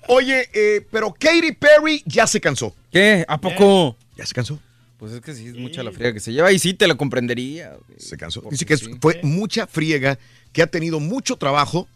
Oye, 0.08 0.48
eh, 0.52 0.86
pero 0.90 1.12
Katy 1.12 1.52
Perry 1.52 2.02
ya 2.06 2.26
se 2.26 2.40
cansó. 2.40 2.74
¿Qué? 2.90 3.24
¿A 3.28 3.40
poco? 3.40 3.96
¿Ya 4.16 4.26
se 4.26 4.34
cansó? 4.34 4.58
Pues 5.02 5.14
es 5.14 5.20
que 5.20 5.34
sí, 5.34 5.48
es 5.48 5.54
mucha 5.56 5.82
la 5.82 5.90
friega 5.90 6.12
que 6.12 6.20
se 6.20 6.32
lleva 6.32 6.52
y 6.52 6.60
sí 6.60 6.74
te 6.74 6.86
la 6.86 6.94
comprendería. 6.94 7.70
güey. 7.70 7.98
Se 7.98 8.16
cansó. 8.16 8.40
Porque 8.40 8.54
Dice 8.54 8.66
que 8.66 8.76
sí. 8.76 8.88
fue 9.00 9.18
mucha 9.24 9.66
friega, 9.66 10.16
que 10.52 10.62
ha 10.62 10.68
tenido 10.68 11.00
mucho 11.00 11.34
trabajo 11.34 11.88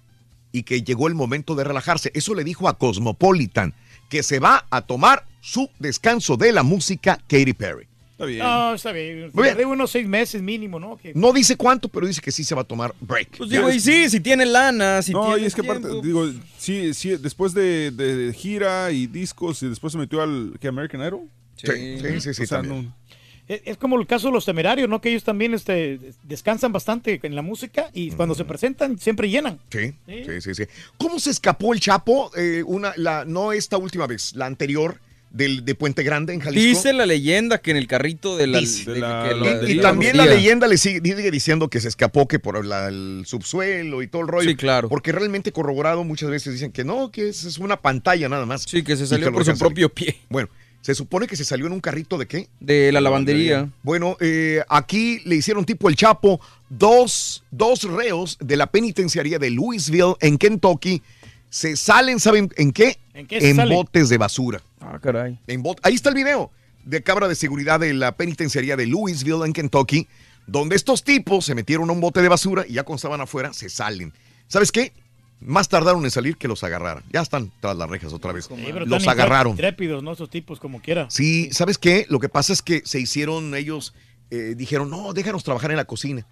y 0.50 0.64
que 0.64 0.82
llegó 0.82 1.06
el 1.06 1.14
momento 1.14 1.54
de 1.54 1.62
relajarse. 1.62 2.10
Eso 2.14 2.34
le 2.34 2.42
dijo 2.42 2.68
a 2.68 2.76
Cosmopolitan, 2.76 3.74
que 4.08 4.24
se 4.24 4.40
va 4.40 4.66
a 4.70 4.82
tomar 4.82 5.24
su 5.40 5.70
descanso 5.78 6.36
de 6.36 6.50
la 6.50 6.64
música 6.64 7.16
Katy 7.28 7.52
Perry. 7.52 7.86
Está 8.10 8.24
bien. 8.24 8.38
No, 8.40 8.74
está 8.74 8.90
bien. 8.90 9.30
Muy 9.32 9.54
bien. 9.54 9.68
Unos 9.68 9.92
seis 9.92 10.08
meses 10.08 10.42
mínimo, 10.42 10.80
¿no? 10.80 10.96
Que- 10.96 11.12
No 11.14 11.32
dice 11.32 11.54
cuánto, 11.56 11.88
pero 11.88 12.08
dice 12.08 12.20
que 12.20 12.32
sí 12.32 12.42
se 12.42 12.56
va 12.56 12.62
a 12.62 12.64
tomar 12.64 12.92
break. 13.00 13.36
Pues 13.38 13.50
digo, 13.50 13.70
y 13.70 13.78
sí, 13.78 14.10
si 14.10 14.18
tiene 14.18 14.46
lana, 14.46 15.00
si 15.00 15.12
no, 15.12 15.26
tiene 15.26 15.42
y 15.42 15.44
es 15.44 15.54
que 15.54 15.60
aparte, 15.60 15.86
digo, 16.02 16.28
sí, 16.58 16.92
sí, 16.92 17.10
después 17.18 17.54
de, 17.54 17.92
de 17.92 18.32
gira 18.32 18.90
y 18.90 19.06
discos 19.06 19.62
y 19.62 19.68
después 19.68 19.92
se 19.92 19.98
metió 20.00 20.22
al 20.22 20.54
¿qué, 20.58 20.66
American 20.66 21.02
Idol. 21.02 21.28
Sí, 21.56 21.98
sí, 22.00 22.20
sí, 22.20 22.34
sí, 22.34 22.42
O 22.42 22.46
sea, 22.46 22.58
también. 22.58 22.84
no- 22.86 23.06
Es, 23.48 23.76
como 23.76 23.98
el 24.00 24.06
caso 24.08 24.26
de 24.26 24.32
los 24.32 24.44
temerarios, 24.44 24.88
¿no? 24.88 25.00
Que 25.00 25.10
ellos 25.10 25.22
también 25.22 25.54
este, 25.54 26.00
descansan 26.24 26.72
bastante 26.72 27.20
en 27.22 27.34
la 27.36 27.42
música 27.42 27.90
y 27.94 28.10
cuando 28.10 28.34
se 28.34 28.44
presentan 28.44 28.98
siempre 28.98 29.30
llenan. 29.30 29.60
Sí, 29.70 29.94
sí, 30.06 30.40
sí, 30.40 30.54
sí. 30.54 30.64
¿Cómo 30.98 31.20
se 31.20 31.30
escapó 31.30 31.72
el 31.72 31.78
Chapo? 31.80 32.30
Eh, 32.36 32.62
una, 32.66 32.92
la, 32.96 33.24
no 33.24 33.52
esta 33.52 33.76
última 33.78 34.06
vez, 34.08 34.34
la 34.34 34.46
anterior 34.46 34.98
del, 35.30 35.64
de 35.64 35.74
Puente 35.76 36.02
Grande 36.02 36.32
en 36.34 36.40
Jalisco. 36.40 36.66
Dice 36.68 36.92
la 36.92 37.06
leyenda 37.06 37.58
que 37.58 37.70
en 37.70 37.76
el 37.76 37.86
carrito 37.86 38.36
de 38.36 38.46
la... 38.48 38.58
Dice. 38.58 38.90
de 38.90 38.98
la- 39.00 39.26
que 39.28 39.34
la- 39.36 39.54
la- 39.62 39.68
y, 39.68 39.72
y 39.72 39.74
la 39.74 39.82
también 39.82 40.16
la 40.16 40.26
leyenda 40.26 40.66
le 40.66 40.76
sigue, 40.76 41.00
sigue 41.04 41.30
diciendo 41.30 41.68
que 41.68 41.78
se 41.80 41.86
escapó 41.88 42.26
que 42.26 42.40
por 42.40 42.64
la- 42.64 42.88
el 42.88 43.22
subsuelo 43.26 44.02
y 44.02 44.08
todo 44.08 44.22
el 44.22 44.28
rollo. 44.28 44.48
Sí, 44.50 44.56
claro. 44.56 44.88
Porque 44.88 45.12
realmente 45.12 45.52
corroborado 45.52 46.02
muchas 46.02 46.30
veces 46.30 46.52
dicen 46.54 46.72
que 46.72 46.82
no, 46.84 47.12
que 47.12 47.28
es, 47.28 47.44
es 47.44 47.58
una 47.58 47.76
pantalla 47.80 48.28
nada 48.28 48.44
más. 48.46 48.62
Sí, 48.62 48.82
que 48.82 48.96
se 48.96 49.06
salió 49.06 49.32
por 49.32 49.44
su 49.44 49.56
propio 49.56 49.88
pie. 49.88 50.16
Bueno, 50.30 50.48
se 50.86 50.94
supone 50.94 51.26
que 51.26 51.34
se 51.34 51.44
salió 51.44 51.66
en 51.66 51.72
un 51.72 51.80
carrito 51.80 52.16
de 52.16 52.26
qué? 52.28 52.48
De 52.60 52.92
la 52.92 53.00
lavandería. 53.00 53.68
Bueno, 53.82 54.16
eh, 54.20 54.62
aquí 54.68 55.18
le 55.24 55.34
hicieron 55.34 55.64
tipo 55.64 55.88
el 55.88 55.96
Chapo, 55.96 56.40
dos, 56.68 57.42
dos 57.50 57.82
reos 57.82 58.38
de 58.40 58.56
la 58.56 58.68
penitenciaría 58.70 59.40
de 59.40 59.50
Louisville 59.50 60.14
en 60.20 60.38
Kentucky 60.38 61.02
se 61.50 61.74
salen, 61.74 62.20
¿saben 62.20 62.50
en 62.56 62.70
qué? 62.70 62.98
¿En 63.14 63.26
qué 63.26 63.40
se 63.40 63.52
salen? 63.56 63.74
botes 63.76 64.08
de 64.10 64.16
basura. 64.16 64.62
Ah, 64.80 65.00
caray. 65.02 65.36
En 65.48 65.60
bot- 65.64 65.80
Ahí 65.82 65.94
está 65.94 66.10
el 66.10 66.14
video 66.14 66.52
de 66.84 67.02
cámara 67.02 67.26
de 67.26 67.34
seguridad 67.34 67.80
de 67.80 67.92
la 67.92 68.12
penitenciaría 68.16 68.76
de 68.76 68.86
Louisville 68.86 69.44
en 69.44 69.52
Kentucky, 69.52 70.06
donde 70.46 70.76
estos 70.76 71.02
tipos 71.02 71.44
se 71.46 71.56
metieron 71.56 71.90
a 71.90 71.94
un 71.94 72.00
bote 72.00 72.22
de 72.22 72.28
basura 72.28 72.64
y 72.68 72.74
ya 72.74 72.84
cuando 72.84 72.98
estaban 72.98 73.20
afuera 73.20 73.52
se 73.52 73.68
salen. 73.70 74.12
¿Sabes 74.46 74.70
qué? 74.70 74.92
Más 75.40 75.68
tardaron 75.68 76.04
en 76.04 76.10
salir 76.10 76.36
que 76.36 76.48
los 76.48 76.64
agarraran. 76.64 77.04
Ya 77.12 77.20
están 77.20 77.52
tras 77.60 77.76
las 77.76 77.88
rejas 77.90 78.12
otra 78.12 78.32
vez. 78.32 78.46
Sí, 78.46 78.72
los 78.86 79.06
agarraron. 79.06 79.52
Intrépidos, 79.52 80.02
¿no? 80.02 80.12
Esos 80.12 80.30
tipos, 80.30 80.58
como 80.58 80.80
quiera. 80.80 81.08
Sí, 81.10 81.50
¿sabes 81.52 81.78
qué? 81.78 82.06
Lo 82.08 82.20
que 82.20 82.28
pasa 82.28 82.52
es 82.52 82.62
que 82.62 82.82
se 82.84 83.00
hicieron 83.00 83.54
ellos, 83.54 83.94
eh, 84.30 84.54
dijeron, 84.56 84.88
no, 84.88 85.12
déjanos 85.12 85.44
trabajar 85.44 85.70
en 85.70 85.76
la 85.76 85.84
cocina. 85.84 86.26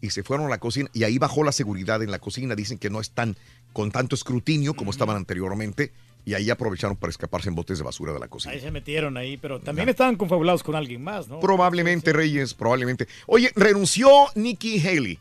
Y 0.00 0.10
se 0.10 0.22
fueron 0.22 0.46
a 0.46 0.48
la 0.50 0.58
cocina 0.58 0.90
y 0.92 1.04
ahí 1.04 1.18
bajó 1.18 1.42
la 1.42 1.52
seguridad 1.52 2.02
en 2.02 2.10
la 2.10 2.18
cocina. 2.18 2.54
Dicen 2.54 2.78
que 2.78 2.90
no 2.90 3.00
están 3.00 3.36
con 3.72 3.90
tanto 3.90 4.14
escrutinio 4.14 4.74
como 4.74 4.90
estaban 4.90 5.16
anteriormente. 5.16 5.92
Y 6.24 6.34
ahí 6.34 6.50
aprovecharon 6.50 6.96
para 6.96 7.10
escaparse 7.10 7.48
en 7.48 7.54
botes 7.54 7.78
de 7.78 7.84
basura 7.84 8.12
de 8.12 8.18
la 8.18 8.26
cocina. 8.26 8.52
Ahí 8.52 8.60
se 8.60 8.72
metieron 8.72 9.16
ahí, 9.16 9.36
pero 9.36 9.60
también 9.60 9.88
estaban 9.88 10.16
confabulados 10.16 10.64
con 10.64 10.74
alguien 10.74 11.04
más, 11.04 11.28
¿no? 11.28 11.38
Probablemente, 11.38 12.12
Reyes, 12.12 12.52
probablemente. 12.52 13.06
Oye, 13.26 13.52
renunció 13.54 14.08
Nikki 14.34 14.80
Haley. 14.80 15.20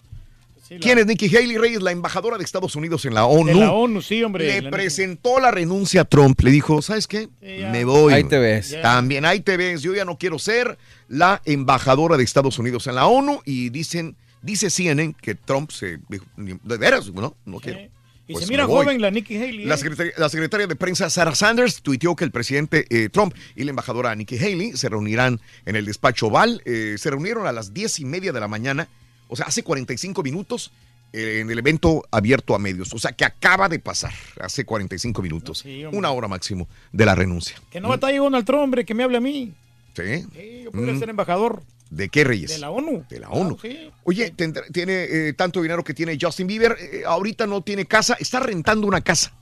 ¿Quién 0.81 0.97
es 0.97 1.05
Nikki 1.05 1.27
Haley 1.35 1.57
Reyes? 1.57 1.81
La 1.81 1.91
embajadora 1.91 2.37
de 2.37 2.43
Estados 2.43 2.75
Unidos 2.75 3.05
en 3.05 3.13
la 3.13 3.25
ONU. 3.25 3.49
En 3.51 3.59
la 3.59 3.71
ONU, 3.71 4.01
sí, 4.01 4.23
hombre. 4.23 4.45
Le 4.47 4.61
La- 4.63 4.69
presentó 4.71 5.39
la 5.39 5.51
renuncia 5.51 6.01
a 6.01 6.05
Trump. 6.05 6.39
Le 6.41 6.51
dijo, 6.51 6.81
¿sabes 6.81 7.07
qué? 7.07 7.29
Me 7.41 7.85
voy. 7.85 8.13
Ahí 8.13 8.23
te 8.23 8.39
ves. 8.39 8.69
Ya. 8.71 8.81
También 8.81 9.25
ahí 9.25 9.39
te 9.41 9.57
ves. 9.57 9.81
Yo 9.81 9.93
ya 9.93 10.05
no 10.05 10.17
quiero 10.17 10.39
ser 10.39 10.77
la 11.07 11.41
embajadora 11.45 12.17
de 12.17 12.23
Estados 12.23 12.57
Unidos 12.59 12.87
en 12.87 12.95
la 12.95 13.05
ONU. 13.07 13.41
Y 13.45 13.69
dicen, 13.69 14.15
dice 14.41 14.69
CNN 14.69 15.15
que 15.21 15.35
Trump 15.35 15.71
se 15.71 15.99
dijo, 16.09 16.25
"Ni- 16.37 16.57
de 16.63 16.77
veras, 16.77 17.11
no, 17.11 17.35
no 17.45 17.59
quiero. 17.59 17.79
Y 18.27 18.33
Pues 18.33 18.45
se 18.45 18.51
mira 18.51 18.65
joven 18.65 18.99
la 18.99 19.11
Nikki 19.11 19.37
Haley. 19.37 19.65
La 19.65 19.75
¿eh? 19.75 19.77
secretaria, 19.77 20.13
la 20.17 20.29
secretaria 20.29 20.65
de 20.65 20.75
prensa 20.75 21.11
Sarah 21.11 21.35
Sanders 21.35 21.83
tuiteó 21.83 22.15
que 22.15 22.23
el 22.23 22.31
presidente 22.31 22.87
eh, 22.89 23.09
Trump 23.09 23.35
y 23.55 23.65
la 23.65 23.69
embajadora 23.69 24.15
Nikki 24.15 24.39
Haley 24.39 24.75
se 24.75 24.89
reunirán 24.89 25.39
en 25.67 25.75
el 25.75 25.85
despacho 25.85 26.25
Oval. 26.27 26.63
Eh, 26.65 26.95
se 26.97 27.11
reunieron 27.11 27.45
a 27.45 27.51
las 27.51 27.71
diez 27.71 27.99
y 27.99 28.05
media 28.05 28.31
de 28.31 28.39
la 28.39 28.47
mañana, 28.47 28.87
o 29.27 29.35
sea, 29.35 29.45
hace 29.47 29.63
45 29.63 30.21
minutos, 30.23 30.71
eh, 31.13 31.39
en 31.41 31.49
el 31.49 31.59
evento 31.59 32.03
abierto 32.11 32.55
a 32.55 32.59
medios. 32.59 32.93
O 32.93 32.99
sea, 32.99 33.11
que 33.13 33.23
acaba 33.25 33.69
de 33.69 33.79
pasar, 33.79 34.13
hace 34.41 34.65
45 34.65 35.21
minutos. 35.21 35.59
Sí, 35.59 35.85
una 35.85 36.11
hora 36.11 36.27
máximo 36.27 36.67
de 36.91 37.05
la 37.05 37.15
renuncia. 37.15 37.55
Que 37.71 37.79
no 37.79 37.89
batalle 37.89 38.17
Donald 38.17 38.45
Trump, 38.45 38.63
hombre, 38.63 38.85
que 38.85 38.93
me 38.93 39.03
hable 39.03 39.17
a 39.17 39.21
mí. 39.21 39.53
¿Sí? 39.95 40.25
Sí, 40.35 40.61
yo 40.65 40.71
podría 40.71 40.93
Mm. 40.93 40.99
ser 40.99 41.09
embajador 41.09 41.63
¿De 41.89 42.09
qué 42.09 42.23
reyes? 42.25 42.49
de 42.51 42.57
la 42.57 42.69
ONU. 42.71 43.05
De 43.09 43.19
la 43.19 43.29
ONU. 43.29 43.55
Claro, 43.55 43.75
sí. 43.81 43.91
Oye, 44.03 44.33
tiene 44.73 45.03
eh, 45.03 45.33
tanto 45.33 45.61
dinero 45.61 45.83
que 45.83 45.93
tiene 45.93 46.17
Justin 46.19 46.47
Bieber. 46.47 46.75
eh, 46.79 47.03
ahorita 47.07 47.47
no 47.47 47.61
tiene 47.61 47.85
casa, 47.85 48.17
está 48.19 48.39
rentando 48.41 48.87
una 48.87 48.99
casa. 49.01 49.33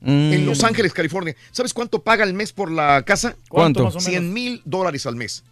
Mm. 0.00 0.32
en 0.32 0.46
Los 0.46 0.62
Ángeles, 0.62 0.92
California. 0.92 1.34
¿Sabes 1.52 1.72
cuánto 1.72 2.02
paga 2.02 2.22
al 2.24 2.34
mes 2.34 2.52
por 2.52 2.70
la 2.70 3.02
casa? 3.04 3.34
¿Cuánto? 3.48 3.84
más 3.84 3.94
o 3.94 3.98
menos? 3.98 4.10
100 4.10 4.32
mil 4.32 4.60
dólares 4.64 5.06
al 5.06 5.16
mes. 5.16 5.42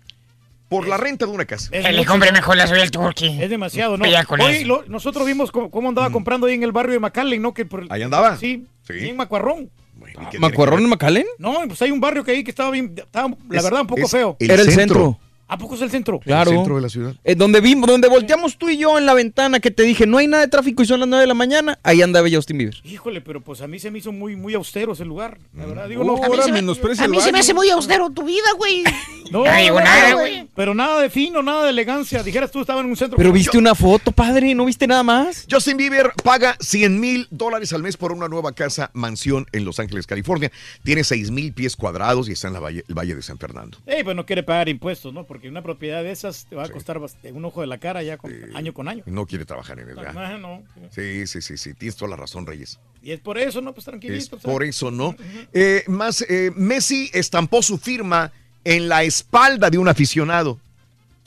Por 0.68 0.88
la 0.88 0.96
renta 0.96 1.26
de 1.26 1.32
una 1.32 1.44
casa. 1.44 1.68
Es 1.72 1.92
le 1.94 2.04
compre 2.04 2.32
mejor 2.32 2.56
la 2.56 2.66
soy 2.66 2.80
el 2.80 2.90
turqui. 2.90 3.38
Es 3.40 3.50
demasiado, 3.50 3.96
¿no? 3.96 4.04
Eso. 4.04 4.66
lo- 4.66 4.84
nosotros 4.88 5.26
vimos 5.26 5.52
cómo, 5.52 5.70
cómo 5.70 5.88
andaba 5.90 6.10
comprando 6.10 6.46
ahí 6.46 6.54
en 6.54 6.62
el 6.62 6.72
barrio 6.72 6.94
de 6.94 7.00
McAllen, 7.00 7.40
¿no? 7.42 7.52
Que 7.54 7.64
por, 7.66 7.86
Ahí 7.90 8.02
andaba. 8.02 8.36
Sí, 8.38 8.66
Sí. 8.86 8.94
bien 8.94 9.16
macuarrón. 9.16 9.70
Bueno, 9.96 10.12
¿y 10.14 10.24
qué 10.24 10.30
tiene 10.30 10.30
que 10.30 10.38
¿Macuarrón 10.40 10.82
en 10.82 10.88
McAllen? 10.88 11.26
No, 11.38 11.54
pues 11.68 11.80
hay 11.82 11.90
un 11.92 12.00
barrio 12.00 12.24
que 12.24 12.32
ahí 12.32 12.42
que 12.44 12.50
estaba 12.50 12.70
bien, 12.70 12.92
estaba, 12.96 13.28
la 13.48 13.58
Es- 13.58 13.64
verdad, 13.64 13.82
un 13.82 13.86
poco 13.86 14.08
feo. 14.08 14.36
el 14.40 14.50
Era 14.50 14.62
el 14.62 14.72
centro. 14.72 15.18
¿A 15.46 15.58
poco 15.58 15.74
es 15.74 15.82
el 15.82 15.90
centro? 15.90 16.20
Claro. 16.20 16.50
El 16.50 16.56
centro 16.56 16.76
de 16.76 16.82
la 16.82 16.88
ciudad. 16.88 17.14
Eh, 17.22 17.34
donde 17.34 17.60
vimos, 17.60 17.88
donde 17.88 18.08
volteamos 18.08 18.56
tú 18.56 18.68
y 18.70 18.78
yo 18.78 18.98
en 18.98 19.06
la 19.06 19.14
ventana 19.14 19.60
que 19.60 19.70
te 19.70 19.82
dije, 19.82 20.06
no 20.06 20.18
hay 20.18 20.26
nada 20.26 20.42
de 20.42 20.48
tráfico 20.48 20.82
y 20.82 20.86
son 20.86 21.00
las 21.00 21.08
9 21.08 21.22
de 21.22 21.26
la 21.26 21.34
mañana, 21.34 21.78
ahí 21.82 22.02
andaba 22.02 22.28
Justin 22.30 22.58
Bieber. 22.58 22.76
Híjole, 22.84 23.20
pero 23.20 23.40
pues 23.40 23.60
a 23.60 23.66
mí 23.66 23.78
se 23.78 23.90
me 23.90 23.98
hizo 23.98 24.12
muy, 24.12 24.36
muy 24.36 24.54
austero 24.54 24.92
ese 24.92 25.04
lugar. 25.04 25.38
La 25.54 25.66
verdad, 25.66 25.88
digo, 25.88 26.02
no, 26.02 26.16
A 26.16 26.20
mí, 26.20 26.22
ahora 26.24 26.42
se 26.44 26.52
me, 26.52 26.58
a 26.58 27.08
mí 27.08 27.20
se 27.20 27.32
me 27.32 27.38
hace 27.38 27.54
muy 27.54 27.68
austero 27.70 28.10
tu 28.10 28.24
vida, 28.24 28.46
güey. 28.56 28.82
no, 29.30 29.44
No 29.44 29.56
digo 29.56 29.80
nada, 29.80 30.14
güey. 30.14 30.48
Pero 30.54 30.74
nada 30.74 31.00
de 31.00 31.10
fino, 31.10 31.42
nada 31.42 31.64
de 31.64 31.70
elegancia. 31.70 32.22
Dijeras 32.22 32.50
tú, 32.50 32.60
estaba 32.60 32.80
en 32.80 32.86
un 32.86 32.96
centro. 32.96 33.16
Pero 33.16 33.32
viste 33.32 33.58
una 33.58 33.74
foto, 33.74 34.12
padre, 34.12 34.54
¿no 34.54 34.64
viste 34.64 34.86
nada 34.86 35.02
más? 35.02 35.46
Justin 35.50 35.76
Bieber 35.76 36.12
paga 36.22 36.56
100 36.60 37.00
mil 37.00 37.26
dólares 37.30 37.72
al 37.72 37.82
mes 37.82 37.96
por 37.96 38.12
una 38.12 38.28
nueva 38.28 38.52
casa 38.52 38.90
mansión 38.94 39.46
en 39.52 39.64
Los 39.64 39.78
Ángeles, 39.78 40.06
California. 40.06 40.50
Tiene 40.82 41.04
6 41.04 41.30
mil 41.30 41.52
pies 41.52 41.76
cuadrados 41.76 42.28
y 42.28 42.32
está 42.32 42.48
en 42.48 42.54
la 42.54 42.60
valle, 42.60 42.84
el 42.88 42.94
Valle 42.94 43.14
de 43.14 43.22
San 43.22 43.38
Fernando. 43.38 43.78
Eh, 43.86 44.02
pues 44.04 44.16
no 44.16 44.24
quiere 44.24 44.42
pagar 44.42 44.68
impuestos, 44.68 45.12
¿no? 45.12 45.26
Porque 45.34 45.48
una 45.48 45.62
propiedad 45.62 46.04
de 46.04 46.12
esas 46.12 46.46
te 46.46 46.54
va 46.54 46.62
a 46.62 46.68
costar 46.68 47.00
bast- 47.00 47.16
un 47.32 47.44
ojo 47.44 47.60
de 47.60 47.66
la 47.66 47.78
cara 47.78 48.04
ya 48.04 48.16
con- 48.18 48.32
año 48.54 48.72
con 48.72 48.86
año. 48.86 49.02
No 49.06 49.26
quiere 49.26 49.44
trabajar 49.44 49.80
en 49.80 49.88
el 49.88 49.96
No, 49.96 50.02
¿verdad? 50.02 50.38
no, 50.38 50.62
Sí, 50.92 51.26
sí, 51.26 51.42
sí, 51.42 51.56
sí. 51.58 51.74
Tienes 51.74 51.96
toda 51.96 52.10
la 52.12 52.16
razón, 52.16 52.46
Reyes. 52.46 52.78
Y 53.02 53.10
es 53.10 53.18
por 53.18 53.36
eso, 53.36 53.60
¿no? 53.60 53.72
Pues 53.72 53.82
Es 53.82 53.90
tranquilito. 53.90 54.38
por 54.38 54.62
eso, 54.62 54.92
¿no? 54.92 55.16
Eh, 55.52 55.82
más, 55.88 56.22
eh, 56.28 56.52
Messi 56.54 57.10
estampó 57.12 57.62
su 57.62 57.78
firma 57.78 58.30
en 58.62 58.88
la 58.88 59.02
espalda 59.02 59.70
de 59.70 59.78
un 59.78 59.88
aficionado. 59.88 60.60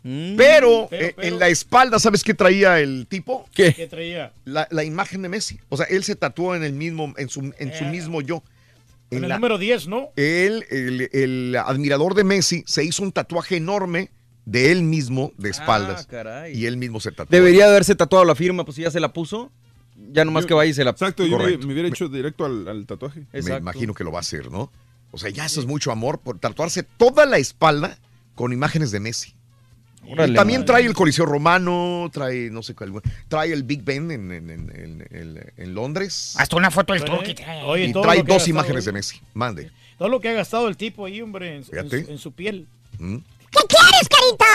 Pero, 0.04 0.38
Pero, 0.38 0.88
eh, 0.92 1.14
pero. 1.14 1.28
en 1.28 1.38
la 1.40 1.50
espalda, 1.50 2.00
¿sabes 2.00 2.24
qué 2.24 2.34
traía 2.34 2.80
el 2.80 3.08
tipo? 3.10 3.46
¿Qué 3.54 3.74
¿Qué? 3.74 3.88
traía? 3.88 4.32
La, 4.46 4.66
la 4.72 4.86
imagen 4.86 5.22
de 5.22 5.28
Messi. 5.28 5.60
O 5.68 5.76
sea, 5.76 5.86
él 5.88 6.06
se 6.06 6.16
tatuó 6.16 6.56
en 6.56 6.64
el 6.64 6.72
mismo, 6.72 7.14
en 7.18 7.28
su, 7.28 7.54
en 7.60 7.74
su 7.74 7.84
mismo 7.84 8.22
yo. 8.22 8.42
En 9.10 9.20
En 9.20 9.24
el 9.24 9.30
la- 9.30 9.36
número 9.36 9.58
10, 9.58 9.88
¿no? 9.88 10.10
él, 10.16 10.66
el, 10.70 11.10
el 11.14 11.56
admirador 11.56 12.14
de 12.14 12.24
Messi, 12.24 12.64
se 12.68 12.84
hizo 12.84 13.04
un 13.04 13.12
tatuaje 13.12 13.56
enorme 13.58 14.12
de 14.46 14.72
él 14.72 14.84
mismo, 14.84 15.32
de 15.38 15.50
espaldas. 15.50 16.04
Ah, 16.06 16.12
caray. 16.12 16.58
y 16.58 16.66
él 16.66 16.78
mismo 16.78 17.00
se 17.00 17.12
tatuó. 17.12 17.28
Debería 17.30 17.66
de 17.66 17.72
haberse 17.72 17.96
tatuado 17.96 18.26
la 18.26 18.36
firma, 18.36 18.66
pues 18.66 18.76
si 18.76 18.82
ya 18.84 18.92
se 18.92 19.00
la 19.00 19.14
puso. 19.14 19.52
Ya 20.12 20.24
nomás 20.26 20.46
que 20.46 20.54
vaya 20.54 20.70
y 20.70 20.74
se 20.74 20.84
la 20.84 20.92
Exacto, 20.92 21.26
yo 21.26 21.38
me, 21.38 21.44
Correcto. 21.44 21.68
me 21.68 21.74
hubiera 21.74 21.90
hecho 21.90 22.08
directo 22.08 22.46
al, 22.46 22.68
al 22.68 22.86
tatuaje. 22.86 23.26
Me 23.34 23.58
imagino 23.58 23.94
que 23.94 24.04
lo 24.04 24.12
va 24.12 24.20
a 24.20 24.22
hacer, 24.22 24.52
¿no? 24.52 24.72
O 25.12 25.18
sea, 25.18 25.30
ya 25.32 25.46
eso 25.46 25.60
es 25.60 25.66
mucho 25.66 25.92
amor 25.92 26.20
por 26.20 26.38
tatuarse 26.40 26.84
toda 26.84 27.26
la 27.26 27.38
espalda 27.40 27.98
con 28.36 28.54
imágenes 28.54 28.92
de 28.92 29.00
Messi. 29.00 29.34
Órale, 30.10 30.34
y 30.34 30.36
también 30.36 30.62
madre. 30.62 30.68
trae 30.74 30.86
el 30.86 30.94
Coliseo 30.94 31.26
Romano, 31.26 32.10
trae, 32.14 32.50
no 32.50 32.64
sé 32.64 32.74
cuál, 32.76 32.94
trae 33.28 33.52
el 33.54 33.64
Big 33.64 33.84
Ben 33.84 34.10
en, 34.12 34.32
en- 34.32 34.50
en- 34.50 34.70
en- 34.72 35.08
en- 35.12 35.54
en 35.58 35.74
Londres. 35.76 36.36
Hasta 36.38 36.56
una 36.56 36.72
foto 36.72 36.94
del 36.94 37.04
turqui 37.04 37.34
trae. 37.34 37.64
oye, 37.64 37.86
y 37.86 37.94
trae 37.94 38.24
dos 38.24 38.48
imágenes 38.48 38.86
de. 38.86 38.92
Messi. 38.92 39.22
Mande. 39.34 39.72
Todo 39.98 40.10
lo 40.10 40.20
que 40.22 40.30
ha 40.30 40.34
gastado 40.34 40.68
el 40.68 40.78
tipo 40.78 41.06
ahí, 41.06 41.22
hombre, 41.22 41.56
en, 41.58 41.64
su- 41.64 41.72
en 41.76 41.78
Fíjate. 41.90 42.06
su, 42.06 42.12
en 42.12 42.18
su 42.20 42.32
piel. 42.32 42.68
¿Mm? 43.00 43.18
¿Qué 43.18 43.60
quieres, 43.68 44.10
carita? 44.10 44.46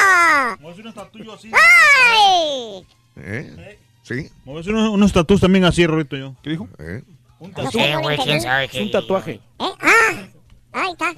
Vamos 0.56 0.68
a 0.68 0.72
hacer 0.72 0.80
unos 0.84 0.94
tatuillos 0.94 1.34
así. 1.34 1.50
¡Ay! 1.52 2.86
¿Eh? 3.16 3.78
¿Sí? 4.02 4.28
Vamos 4.44 4.58
a 4.58 4.60
hacer 4.62 4.74
unos, 4.74 4.90
unos 4.90 5.12
tatuos 5.12 5.40
también 5.40 5.64
así, 5.64 5.86
Rorito, 5.86 6.16
yo. 6.16 6.34
¿Qué 6.42 6.50
dijo? 6.50 6.68
¿Eh? 6.78 7.02
Un 7.38 7.50
No 7.50 7.56
tatuaje. 7.64 7.92
sé, 7.92 7.96
güey, 7.96 8.16
quién 8.18 8.40
sabe 8.40 8.64
Es 8.66 8.70
qué. 8.70 8.82
un 8.82 8.90
tatuaje. 8.90 9.32
¿Eh? 9.32 9.40
Ah, 9.58 10.26
ahí 10.72 10.92
está. 10.92 11.14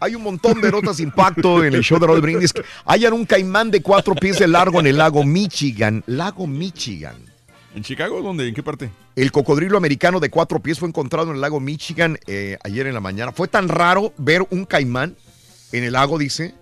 Hay 0.00 0.14
un 0.14 0.22
montón 0.22 0.60
de 0.60 0.70
notas 0.70 0.96
de 0.98 1.04
impacto 1.04 1.64
en 1.64 1.74
el 1.74 1.82
show 1.82 1.98
de 1.98 2.06
Raúl 2.06 2.20
Brindis. 2.20 2.52
Hayan 2.84 3.12
un 3.12 3.24
caimán 3.24 3.70
de 3.70 3.82
cuatro 3.82 4.14
pies 4.14 4.38
de 4.38 4.48
largo 4.48 4.80
en 4.80 4.86
el 4.86 4.98
lago 4.98 5.24
Michigan. 5.24 6.02
Lago 6.06 6.46
Michigan. 6.46 7.16
¿En 7.74 7.82
Chicago? 7.82 8.22
¿Dónde? 8.22 8.48
¿En 8.48 8.54
qué 8.54 8.62
parte? 8.62 8.90
El 9.14 9.30
cocodrilo 9.30 9.76
americano 9.76 10.18
de 10.18 10.30
cuatro 10.30 10.60
pies 10.60 10.78
fue 10.78 10.88
encontrado 10.88 11.28
en 11.28 11.36
el 11.36 11.40
lago 11.42 11.60
Michigan 11.60 12.18
eh, 12.26 12.56
ayer 12.64 12.86
en 12.86 12.94
la 12.94 13.00
mañana. 13.00 13.32
Fue 13.32 13.48
tan 13.48 13.68
raro 13.68 14.14
ver 14.16 14.46
un 14.50 14.64
caimán 14.64 15.14
en 15.72 15.84
el 15.84 15.92
lago, 15.92 16.18
dice. 16.18 16.54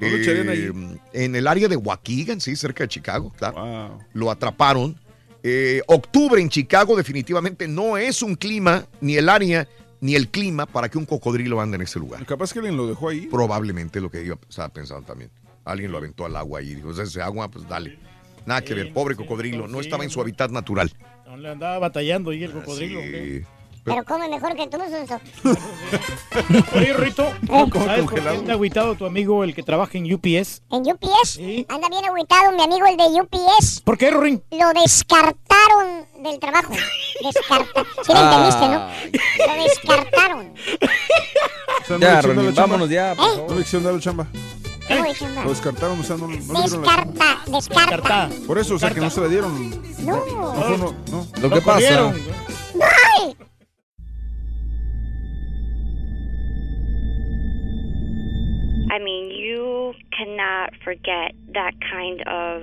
¿No 0.00 0.08
lo 0.08 0.16
echarían 0.16 0.48
ahí? 0.48 0.70
En 1.12 1.36
el 1.36 1.46
área 1.46 1.68
de 1.68 1.76
Waukegan, 1.76 2.40
sí, 2.40 2.54
cerca 2.56 2.84
de 2.84 2.88
Chicago, 2.88 3.32
claro. 3.36 3.64
Wow. 3.64 3.98
Lo 4.12 4.30
atraparon. 4.30 4.96
Eh, 5.42 5.82
octubre 5.86 6.42
en 6.42 6.48
Chicago 6.48 6.96
definitivamente 6.96 7.68
no 7.68 7.96
es 7.96 8.20
un 8.20 8.34
clima, 8.34 8.84
ni 9.00 9.16
el 9.16 9.28
área, 9.28 9.68
ni 10.00 10.14
el 10.14 10.28
clima 10.28 10.66
para 10.66 10.88
que 10.88 10.98
un 10.98 11.06
cocodrilo 11.06 11.60
ande 11.60 11.76
en 11.76 11.82
ese 11.82 11.98
lugar. 11.98 12.24
Capaz 12.26 12.52
que 12.52 12.58
alguien 12.60 12.76
lo 12.76 12.86
dejó 12.86 13.08
ahí. 13.08 13.26
Probablemente 13.26 14.00
lo 14.00 14.10
que 14.10 14.24
yo 14.24 14.38
estaba 14.48 14.68
pensando 14.68 15.06
también. 15.06 15.30
Alguien 15.64 15.90
lo 15.90 15.98
aventó 15.98 16.24
al 16.26 16.36
agua 16.36 16.62
y 16.62 16.74
dijo, 16.74 16.90
ese 16.90 17.20
agua, 17.22 17.48
pues 17.48 17.68
dale. 17.68 17.98
Nada 18.44 18.60
que 18.62 18.68
Sí, 18.68 18.74
ver, 18.74 18.92
pobre 18.92 19.14
sí, 19.16 19.22
cocodrilo, 19.22 19.66
no 19.66 19.78
sí, 19.78 19.86
estaba 19.86 20.04
en 20.04 20.10
su 20.10 20.20
hábitat 20.20 20.50
natural. 20.52 20.92
No, 21.26 21.36
le 21.36 21.50
andaba 21.50 21.78
batallando 21.80 22.30
ahí 22.30 22.44
el 22.44 22.52
cocodrilo. 22.52 23.00
hombre. 23.00 23.40
Sí. 23.40 23.46
Pero 23.82 24.04
come 24.04 24.28
mejor 24.28 24.56
que 24.56 24.66
tú, 24.66 24.78
Suso. 24.78 25.20
Oye, 26.74 26.92
Rito, 26.92 27.24
¿sabes 27.46 28.04
por 28.04 28.14
qué 28.14 28.28
anda 28.28 28.52
agüitado 28.54 28.96
tu 28.96 29.06
amigo 29.06 29.44
el 29.44 29.54
que 29.54 29.62
trabaja 29.62 29.96
en 29.96 30.12
UPS? 30.12 30.62
¿En 30.72 30.82
UPS? 30.92 31.30
Sí. 31.30 31.64
Anda 31.68 31.88
bien 31.88 32.04
agüitado 32.04 32.50
mi 32.52 32.62
amigo 32.64 32.84
el 32.86 32.96
de 32.96 33.20
UPS. 33.22 33.82
¿Por 33.82 33.96
qué, 33.96 34.10
Rorín? 34.10 34.42
Lo 34.50 34.72
descartaron 34.80 36.06
del 36.30 36.38
trabajo. 36.38 36.74
Descarta. 37.22 37.84
Sí 38.04 38.12
lo 38.12 38.20
entendiste, 38.20 38.68
¿no? 38.68 38.88
Lo 39.56 39.62
descartaron. 39.64 40.52
O 41.82 41.84
sea, 41.86 41.96
no 41.96 41.98
le 41.98 42.06
Ya, 42.06 42.18
hicieron 42.18 42.36
Ronin, 42.36 42.46
la 42.46 42.52
chamba. 42.54 42.62
vámonos 42.62 42.90
ya, 42.90 43.12
¿Eh? 43.12 43.16
No 43.16 43.24
favor. 43.24 43.54
le 43.56 43.60
hicieron 43.62 43.84
dar 43.84 43.94
la 43.94 44.00
chamba. 44.00 44.26
¿Cómo 44.88 45.04
dicen, 45.04 45.36
va? 45.36 45.42
Lo 45.44 45.50
descartaron, 45.50 46.00
o 46.00 46.02
sea, 46.04 46.16
no, 46.16 46.28
no 46.28 46.34
le. 46.34 46.62
Descarta, 46.62 47.38
descarta. 47.46 48.28
Por 48.46 48.58
eso, 48.58 48.74
o 48.74 48.78
sea, 48.78 48.90
que 48.92 49.00
no 49.00 49.10
se 49.10 49.20
la 49.20 49.28
dieron. 49.28 49.70
No. 50.04 50.24
No, 50.26 50.76
no, 50.76 50.94
no. 51.10 51.26
Lo 51.40 51.50
que 51.50 51.60
pasa. 51.60 52.12
¡Ay! 52.12 53.36
I 58.88 58.98
mean, 59.00 59.30
you 59.30 59.92
cannot 60.16 60.70
forget 60.84 61.32
that 61.54 61.72
kind 61.90 62.22
of 62.26 62.62